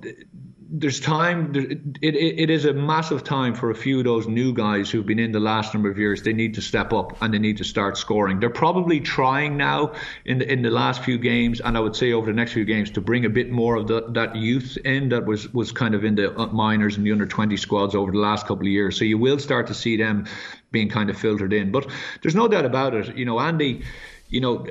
there's 0.70 1.00
time. 1.00 1.56
It, 1.56 1.82
it, 2.02 2.16
it 2.16 2.50
is 2.50 2.66
a 2.66 2.74
massive 2.74 3.24
time 3.24 3.54
for 3.54 3.70
a 3.70 3.76
few 3.76 4.00
of 4.00 4.06
those 4.06 4.28
new 4.28 4.54
guys 4.54 4.90
who've 4.90 5.06
been 5.06 5.20
in 5.20 5.32
the 5.32 5.40
last 5.40 5.74
number 5.74 5.90
of 5.90 5.98
years. 5.98 6.24
They 6.24 6.34
need 6.34 6.56
to 6.56 6.62
step 6.62 6.92
up 6.94 7.18
and 7.22 7.34
they 7.34 7.40
need 7.40 7.58
to 7.58 7.64
start 7.64 7.98
scoring. 7.98 8.40
They're 8.40 8.50
probably 8.50 9.00
trying 9.00 9.58
now 9.58 9.94
in 10.26 10.40
the, 10.40 10.52
in 10.52 10.62
the 10.62 10.72
last 10.72 11.04
few 11.04 11.18
games, 11.18 11.62
and 11.62 11.78
I 11.78 11.80
would 11.80 11.96
say 11.96 12.14
over 12.14 12.28
the 12.28 12.34
next 12.34 12.54
few 12.54 12.66
games 12.66 12.92
to 12.92 13.02
bring 13.02 13.26
a 13.26 13.30
bit 13.30 13.52
more 13.52 13.76
of 13.76 13.88
the, 13.88 14.06
that 14.10 14.36
youth 14.36 14.78
in 14.84 15.10
that 15.10 15.26
was 15.26 15.54
was 15.54 15.72
kind 15.72 15.94
of 15.94 16.04
in 16.04 16.16
the 16.16 16.38
uh, 16.38 16.48
minors 16.48 16.98
and 16.98 17.06
the 17.06 17.12
under 17.12 17.26
20 17.26 17.56
squads 17.58 17.94
over 17.94 18.12
the 18.12 18.20
last 18.20 18.48
couple 18.48 18.66
of 18.66 18.72
years. 18.72 18.98
So 18.98 19.06
you 19.06 19.18
will 19.18 19.40
start 19.40 19.68
to 19.68 19.74
see 19.74 19.98
them 19.98 20.26
being 20.72 20.90
kind 20.90 21.10
of 21.10 21.18
filtered 21.18 21.54
in. 21.54 21.72
But 21.72 21.88
there's 22.22 22.36
no 22.36 22.48
doubt 22.48 22.66
about 22.66 22.94
it. 22.96 23.16
You 23.16 23.26
know, 23.26 23.40
Andy. 23.40 23.84
You 24.28 24.42
know, 24.42 24.66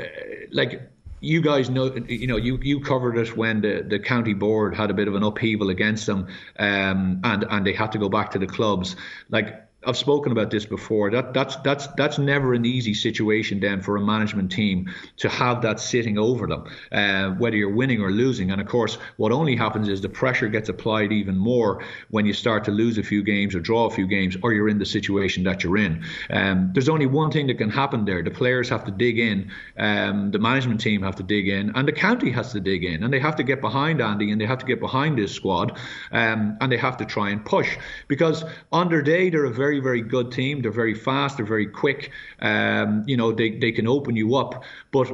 like 0.50 0.90
you 1.24 1.40
guys 1.40 1.70
know, 1.70 1.94
you 2.06 2.26
know, 2.26 2.36
you, 2.36 2.58
you 2.62 2.80
covered 2.80 3.16
it 3.16 3.36
when 3.36 3.60
the, 3.62 3.84
the 3.88 3.98
county 3.98 4.34
board 4.34 4.74
had 4.74 4.90
a 4.90 4.94
bit 4.94 5.08
of 5.08 5.14
an 5.14 5.22
upheaval 5.22 5.70
against 5.70 6.06
them, 6.06 6.28
um, 6.58 7.20
and 7.24 7.44
and 7.50 7.66
they 7.66 7.72
had 7.72 7.90
to 7.92 7.98
go 7.98 8.08
back 8.08 8.30
to 8.32 8.38
the 8.38 8.46
clubs. 8.46 8.96
Like 9.30 9.63
I've 9.86 9.96
spoken 9.96 10.32
about 10.32 10.50
this 10.50 10.66
before. 10.66 11.10
That 11.10 11.34
that's 11.34 11.56
that's 11.56 11.86
that's 11.96 12.18
never 12.18 12.54
an 12.54 12.64
easy 12.64 12.94
situation 12.94 13.60
then 13.60 13.80
for 13.80 13.96
a 13.96 14.00
management 14.00 14.52
team 14.52 14.92
to 15.18 15.28
have 15.28 15.62
that 15.62 15.80
sitting 15.80 16.18
over 16.18 16.46
them, 16.46 16.64
uh, 16.92 17.30
whether 17.38 17.56
you're 17.56 17.74
winning 17.74 18.00
or 18.00 18.10
losing. 18.10 18.50
And 18.50 18.60
of 18.60 18.66
course, 18.66 18.98
what 19.16 19.32
only 19.32 19.56
happens 19.56 19.88
is 19.88 20.00
the 20.00 20.08
pressure 20.08 20.48
gets 20.48 20.68
applied 20.68 21.12
even 21.12 21.36
more 21.36 21.82
when 22.10 22.26
you 22.26 22.32
start 22.32 22.64
to 22.64 22.70
lose 22.70 22.98
a 22.98 23.02
few 23.02 23.22
games 23.22 23.54
or 23.54 23.60
draw 23.60 23.86
a 23.86 23.90
few 23.90 24.06
games, 24.06 24.36
or 24.42 24.52
you're 24.52 24.68
in 24.68 24.78
the 24.78 24.86
situation 24.86 25.44
that 25.44 25.64
you're 25.64 25.78
in. 25.78 26.04
Um, 26.30 26.70
there's 26.72 26.88
only 26.88 27.06
one 27.06 27.30
thing 27.30 27.46
that 27.48 27.58
can 27.58 27.70
happen 27.70 28.04
there: 28.04 28.22
the 28.22 28.30
players 28.30 28.68
have 28.68 28.84
to 28.84 28.90
dig 28.90 29.18
in, 29.18 29.50
um, 29.78 30.30
the 30.30 30.38
management 30.38 30.80
team 30.80 31.02
have 31.02 31.16
to 31.16 31.22
dig 31.22 31.48
in, 31.48 31.72
and 31.74 31.88
the 31.88 31.92
county 31.92 32.30
has 32.30 32.52
to 32.52 32.60
dig 32.60 32.84
in, 32.84 33.02
and 33.02 33.12
they 33.12 33.20
have 33.20 33.36
to 33.36 33.42
get 33.42 33.60
behind 33.60 34.00
Andy 34.00 34.30
and 34.30 34.40
they 34.40 34.46
have 34.46 34.58
to 34.58 34.66
get 34.66 34.80
behind 34.80 35.18
this 35.18 35.32
squad, 35.32 35.78
um, 36.12 36.56
and 36.60 36.70
they 36.70 36.76
have 36.76 36.96
to 36.98 37.04
try 37.04 37.30
and 37.30 37.44
push 37.44 37.78
because 38.08 38.44
under 38.72 39.02
day 39.02 39.30
they're 39.30 39.44
a 39.44 39.50
very 39.50 39.73
very, 39.80 40.00
very 40.00 40.08
good 40.08 40.32
team. 40.32 40.62
They're 40.62 40.70
very 40.70 40.94
fast. 40.94 41.36
They're 41.36 41.46
very 41.46 41.66
quick. 41.66 42.10
Um, 42.40 43.04
you 43.06 43.16
know, 43.16 43.32
they, 43.32 43.50
they 43.50 43.72
can 43.72 43.86
open 43.86 44.16
you 44.16 44.36
up. 44.36 44.64
But 44.90 45.12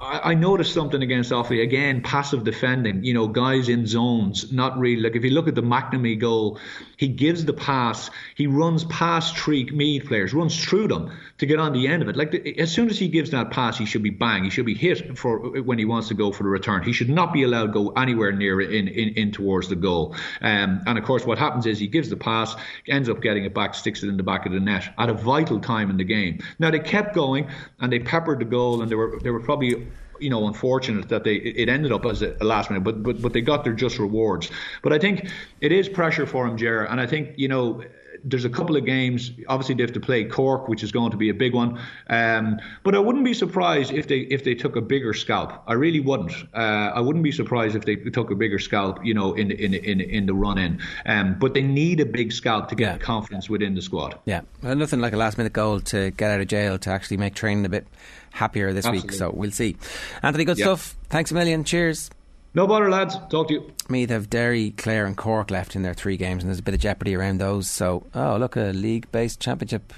I, 0.00 0.30
I 0.30 0.34
noticed 0.34 0.74
something 0.74 1.02
against 1.02 1.30
Offaly 1.30 1.62
again, 1.62 2.02
passive 2.02 2.44
defending. 2.44 3.04
You 3.04 3.14
know, 3.14 3.28
guys 3.28 3.68
in 3.68 3.86
zones, 3.86 4.52
not 4.52 4.78
really. 4.78 5.02
Like 5.02 5.16
if 5.16 5.24
you 5.24 5.30
look 5.30 5.48
at 5.48 5.54
the 5.54 5.62
McNamee 5.62 6.18
goal, 6.18 6.58
he 6.98 7.08
gives 7.08 7.44
the 7.44 7.52
pass, 7.52 8.10
he 8.34 8.46
runs 8.46 8.84
past 8.84 9.38
three 9.38 9.64
Meath 9.64 10.06
players, 10.06 10.34
runs 10.34 10.62
through 10.62 10.88
them 10.88 11.12
to 11.38 11.46
get 11.46 11.60
on 11.60 11.72
the 11.72 11.86
end 11.86 12.02
of 12.02 12.08
it. 12.08 12.16
Like 12.16 12.32
the, 12.32 12.58
as 12.58 12.70
soon 12.72 12.90
as 12.90 12.98
he 12.98 13.08
gives 13.08 13.30
that 13.30 13.50
pass, 13.50 13.78
he 13.78 13.86
should 13.86 14.02
be 14.02 14.10
bang. 14.10 14.42
He 14.44 14.50
should 14.50 14.66
be 14.66 14.74
hit 14.74 15.16
for 15.16 15.38
when 15.62 15.78
he 15.78 15.84
wants 15.84 16.08
to 16.08 16.14
go 16.14 16.32
for 16.32 16.42
the 16.42 16.48
return. 16.48 16.82
He 16.82 16.92
should 16.92 17.08
not 17.08 17.32
be 17.32 17.44
allowed 17.44 17.66
to 17.66 17.72
go 17.72 17.90
anywhere 17.90 18.32
near 18.32 18.60
in 18.60 18.88
in, 18.88 19.14
in 19.14 19.30
towards 19.30 19.68
the 19.68 19.76
goal. 19.76 20.16
Um, 20.40 20.82
and 20.86 20.98
of 20.98 21.04
course, 21.04 21.24
what 21.24 21.38
happens 21.38 21.66
is 21.66 21.78
he 21.78 21.86
gives 21.86 22.10
the 22.10 22.16
pass, 22.16 22.56
ends 22.88 23.08
up 23.08 23.22
getting 23.22 23.44
it 23.44 23.54
back, 23.54 23.74
sticks 23.74 24.02
it 24.02 24.08
in 24.08 24.16
the 24.16 24.24
back 24.24 24.44
of 24.44 24.52
the 24.52 24.60
net 24.60 24.92
at 24.98 25.08
a 25.08 25.14
vital 25.14 25.60
time 25.60 25.90
in 25.90 25.96
the 25.96 26.04
game. 26.04 26.40
Now 26.58 26.72
they 26.72 26.80
kept 26.80 27.14
going 27.14 27.48
and 27.80 27.92
they 27.92 28.00
peppered 28.00 28.40
the 28.40 28.44
goal, 28.44 28.82
and 28.82 28.90
they 28.90 28.96
were 28.96 29.20
they 29.22 29.30
were 29.30 29.40
probably 29.40 29.86
you 30.20 30.30
know 30.30 30.46
unfortunate 30.46 31.08
that 31.08 31.24
they 31.24 31.34
it 31.34 31.68
ended 31.68 31.92
up 31.92 32.04
as 32.04 32.22
a, 32.22 32.36
last 32.40 32.70
minute, 32.70 32.84
but 32.84 33.02
but 33.02 33.20
but 33.20 33.32
they 33.32 33.40
got 33.40 33.64
their 33.64 33.74
just 33.74 33.98
rewards. 33.98 34.50
But 34.82 34.92
I 34.92 34.98
think 34.98 35.28
it 35.60 35.72
is 35.72 35.88
pressure 35.88 36.26
for 36.26 36.46
him, 36.46 36.56
Ger, 36.56 36.84
and 36.84 37.00
I 37.00 37.06
think 37.06 37.34
you 37.36 37.48
know 37.48 37.82
there's 38.24 38.44
a 38.44 38.50
couple 38.50 38.76
of 38.76 38.84
games. 38.84 39.30
Obviously, 39.48 39.74
they 39.74 39.82
have 39.82 39.92
to 39.92 40.00
play 40.00 40.24
Cork, 40.24 40.68
which 40.68 40.82
is 40.82 40.92
going 40.92 41.10
to 41.10 41.16
be 41.16 41.28
a 41.28 41.34
big 41.34 41.54
one. 41.54 41.80
Um, 42.08 42.58
but 42.82 42.94
I 42.94 42.98
wouldn't 42.98 43.24
be 43.24 43.34
surprised 43.34 43.92
if 43.92 44.08
they 44.08 44.20
if 44.20 44.44
they 44.44 44.54
took 44.54 44.76
a 44.76 44.80
bigger 44.80 45.14
scalp. 45.14 45.52
I 45.66 45.74
really 45.74 46.00
wouldn't. 46.00 46.32
Uh, 46.54 46.92
I 46.94 47.00
wouldn't 47.00 47.24
be 47.24 47.32
surprised 47.32 47.76
if 47.76 47.84
they 47.84 47.96
took 47.96 48.30
a 48.30 48.34
bigger 48.34 48.58
scalp. 48.58 49.04
You 49.04 49.14
know, 49.14 49.34
in 49.34 49.50
in 49.50 49.74
in 49.74 50.00
in 50.00 50.26
the 50.26 50.34
run 50.34 50.58
in. 50.58 50.80
Um, 51.06 51.38
but 51.38 51.54
they 51.54 51.62
need 51.62 52.00
a 52.00 52.06
big 52.06 52.32
scalp 52.32 52.68
to 52.68 52.74
get 52.74 52.92
yeah. 52.92 52.98
confidence 52.98 53.48
within 53.48 53.74
the 53.74 53.82
squad. 53.82 54.18
Yeah, 54.24 54.42
well, 54.62 54.74
nothing 54.76 55.00
like 55.00 55.12
a 55.12 55.16
last 55.16 55.38
minute 55.38 55.52
goal 55.52 55.80
to 55.80 56.10
get 56.12 56.30
out 56.30 56.40
of 56.40 56.48
jail 56.48 56.78
to 56.78 56.90
actually 56.90 57.16
make 57.16 57.34
training 57.34 57.64
a 57.64 57.68
bit 57.68 57.86
happier 58.30 58.72
this 58.72 58.86
Absolutely. 58.86 59.08
week. 59.08 59.18
So 59.18 59.30
we'll 59.32 59.50
see. 59.50 59.76
Anthony, 60.22 60.44
good 60.44 60.58
yep. 60.58 60.66
stuff. 60.66 60.96
Thanks 61.08 61.30
a 61.30 61.34
million. 61.34 61.64
Cheers. 61.64 62.10
No 62.54 62.66
bother, 62.66 62.90
lads. 62.90 63.16
Talk 63.28 63.48
to 63.48 63.54
you. 63.54 63.72
Meath 63.88 64.10
have 64.10 64.30
Derry, 64.30 64.70
Clare, 64.72 65.06
and 65.06 65.16
Cork 65.16 65.50
left 65.50 65.76
in 65.76 65.82
their 65.82 65.94
three 65.94 66.16
games, 66.16 66.42
and 66.42 66.48
there's 66.48 66.58
a 66.58 66.62
bit 66.62 66.74
of 66.74 66.80
jeopardy 66.80 67.14
around 67.14 67.38
those. 67.38 67.68
So, 67.68 68.06
oh, 68.14 68.36
look, 68.36 68.56
a 68.56 68.72
league 68.72 69.10
based 69.12 69.40
championship. 69.40 69.92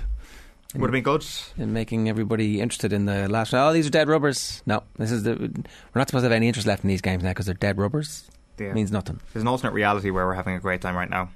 Would 0.75 0.89
have 0.89 0.93
been 0.93 1.03
good. 1.03 1.25
In 1.57 1.73
making 1.73 2.09
everybody 2.09 2.61
interested 2.61 2.93
in 2.93 3.07
the 3.07 3.29
last. 3.29 3.55
Oh, 3.55 3.73
these 3.73 3.87
are 3.87 3.91
dead 3.91 4.09
rubbers. 4.09 4.63
No, 4.67 4.83
this 4.97 5.11
is 5.11 5.23
the. 5.23 5.33
We're 5.33 5.99
not 5.99 6.09
supposed 6.09 6.23
to 6.23 6.27
have 6.27 6.33
any 6.33 6.49
interest 6.49 6.67
left 6.67 6.85
in 6.85 6.89
these 6.89 7.01
games 7.01 7.23
now 7.23 7.31
because 7.31 7.47
they're 7.47 7.55
dead 7.55 7.79
rubbers. 7.79 8.31
Yeah. 8.59 8.73
Means 8.73 8.93
nothing. 8.93 9.21
There's 9.33 9.43
an 9.43 9.49
alternate 9.49 9.73
reality 9.73 10.11
where 10.11 10.27
we're 10.27 10.35
having 10.35 10.55
a 10.55 10.61
great 10.61 10.81
time 10.81 10.95
right 10.95 11.11
now. 11.11 11.31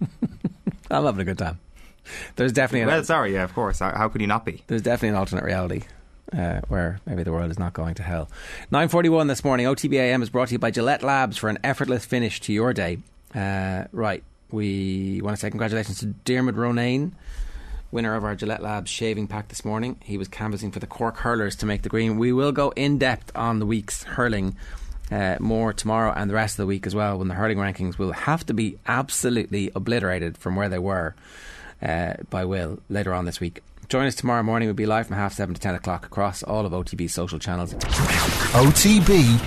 I'm 0.90 1.04
having 1.04 1.20
a 1.20 1.24
good 1.24 1.38
time. 1.38 1.60
There's 2.36 2.52
definitely. 2.52 2.86
Well, 2.86 2.98
an, 2.98 3.04
sorry, 3.04 3.32
yeah, 3.32 3.44
of 3.44 3.54
course. 3.54 3.78
How 3.78 4.08
could 4.08 4.20
you 4.20 4.26
not 4.26 4.44
be? 4.44 4.64
There's 4.66 4.82
definitely 4.82 5.10
an 5.10 5.14
alternate 5.14 5.44
reality 5.44 5.82
uh, 6.36 6.60
where 6.68 7.00
maybe 7.06 7.22
the 7.22 7.32
world 7.32 7.50
is 7.50 7.58
not 7.58 7.72
going 7.72 7.94
to 7.94 8.02
hell. 8.02 8.30
9.41 8.72 9.28
this 9.28 9.44
morning, 9.44 9.66
OTBAM 9.66 10.22
is 10.22 10.30
brought 10.30 10.48
to 10.48 10.52
you 10.54 10.58
by 10.58 10.70
Gillette 10.70 11.02
Labs 11.02 11.36
for 11.36 11.48
an 11.48 11.58
effortless 11.62 12.04
finish 12.04 12.40
to 12.40 12.52
your 12.52 12.72
day. 12.72 12.98
Uh, 13.34 13.84
right, 13.92 14.22
we 14.50 15.20
want 15.22 15.36
to 15.36 15.40
say 15.40 15.50
congratulations 15.50 16.00
to 16.00 16.06
Dermot 16.06 16.56
Ronayne, 16.56 17.12
winner 17.90 18.14
of 18.14 18.24
our 18.24 18.34
Gillette 18.34 18.62
Labs 18.62 18.90
shaving 18.90 19.26
pack 19.26 19.48
this 19.48 19.64
morning. 19.64 19.96
He 20.02 20.18
was 20.18 20.28
canvassing 20.28 20.70
for 20.70 20.78
the 20.78 20.86
Cork 20.86 21.16
Hurlers 21.18 21.56
to 21.56 21.66
make 21.66 21.82
the 21.82 21.88
green. 21.88 22.18
We 22.18 22.32
will 22.32 22.52
go 22.52 22.70
in 22.70 22.98
depth 22.98 23.32
on 23.34 23.58
the 23.58 23.66
week's 23.66 24.02
hurling 24.02 24.56
uh, 25.10 25.36
more 25.40 25.72
tomorrow 25.72 26.12
and 26.14 26.30
the 26.30 26.34
rest 26.34 26.54
of 26.54 26.58
the 26.58 26.66
week 26.66 26.86
as 26.86 26.94
well 26.94 27.18
when 27.18 27.28
the 27.28 27.34
hurling 27.34 27.58
rankings 27.58 27.98
will 27.98 28.12
have 28.12 28.46
to 28.46 28.54
be 28.54 28.78
absolutely 28.86 29.70
obliterated 29.74 30.38
from 30.38 30.56
where 30.56 30.68
they 30.68 30.78
were 30.78 31.14
uh, 31.82 32.14
by 32.30 32.44
Will 32.44 32.78
later 32.88 33.12
on 33.12 33.26
this 33.26 33.40
week. 33.40 33.62
Join 33.88 34.06
us 34.06 34.14
tomorrow 34.14 34.42
morning. 34.42 34.68
We'll 34.68 34.74
be 34.74 34.86
live 34.86 35.06
from 35.06 35.16
half 35.16 35.34
seven 35.34 35.54
to 35.54 35.60
ten 35.60 35.74
o'clock 35.74 36.06
across 36.06 36.42
all 36.42 36.64
of 36.64 36.72
OTB's 36.72 37.12
social 37.12 37.38
channels. 37.38 37.74
OTB 38.54 39.38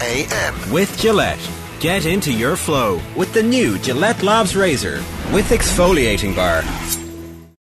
AM. 0.00 0.72
With 0.72 0.96
Gillette. 0.98 1.38
Get 1.80 2.06
into 2.06 2.32
your 2.32 2.56
flow 2.56 3.00
with 3.16 3.32
the 3.34 3.42
new 3.42 3.78
Gillette 3.78 4.22
Labs 4.22 4.56
Razor 4.56 4.96
with 5.32 5.48
exfoliating 5.50 6.34
bar. 6.36 6.62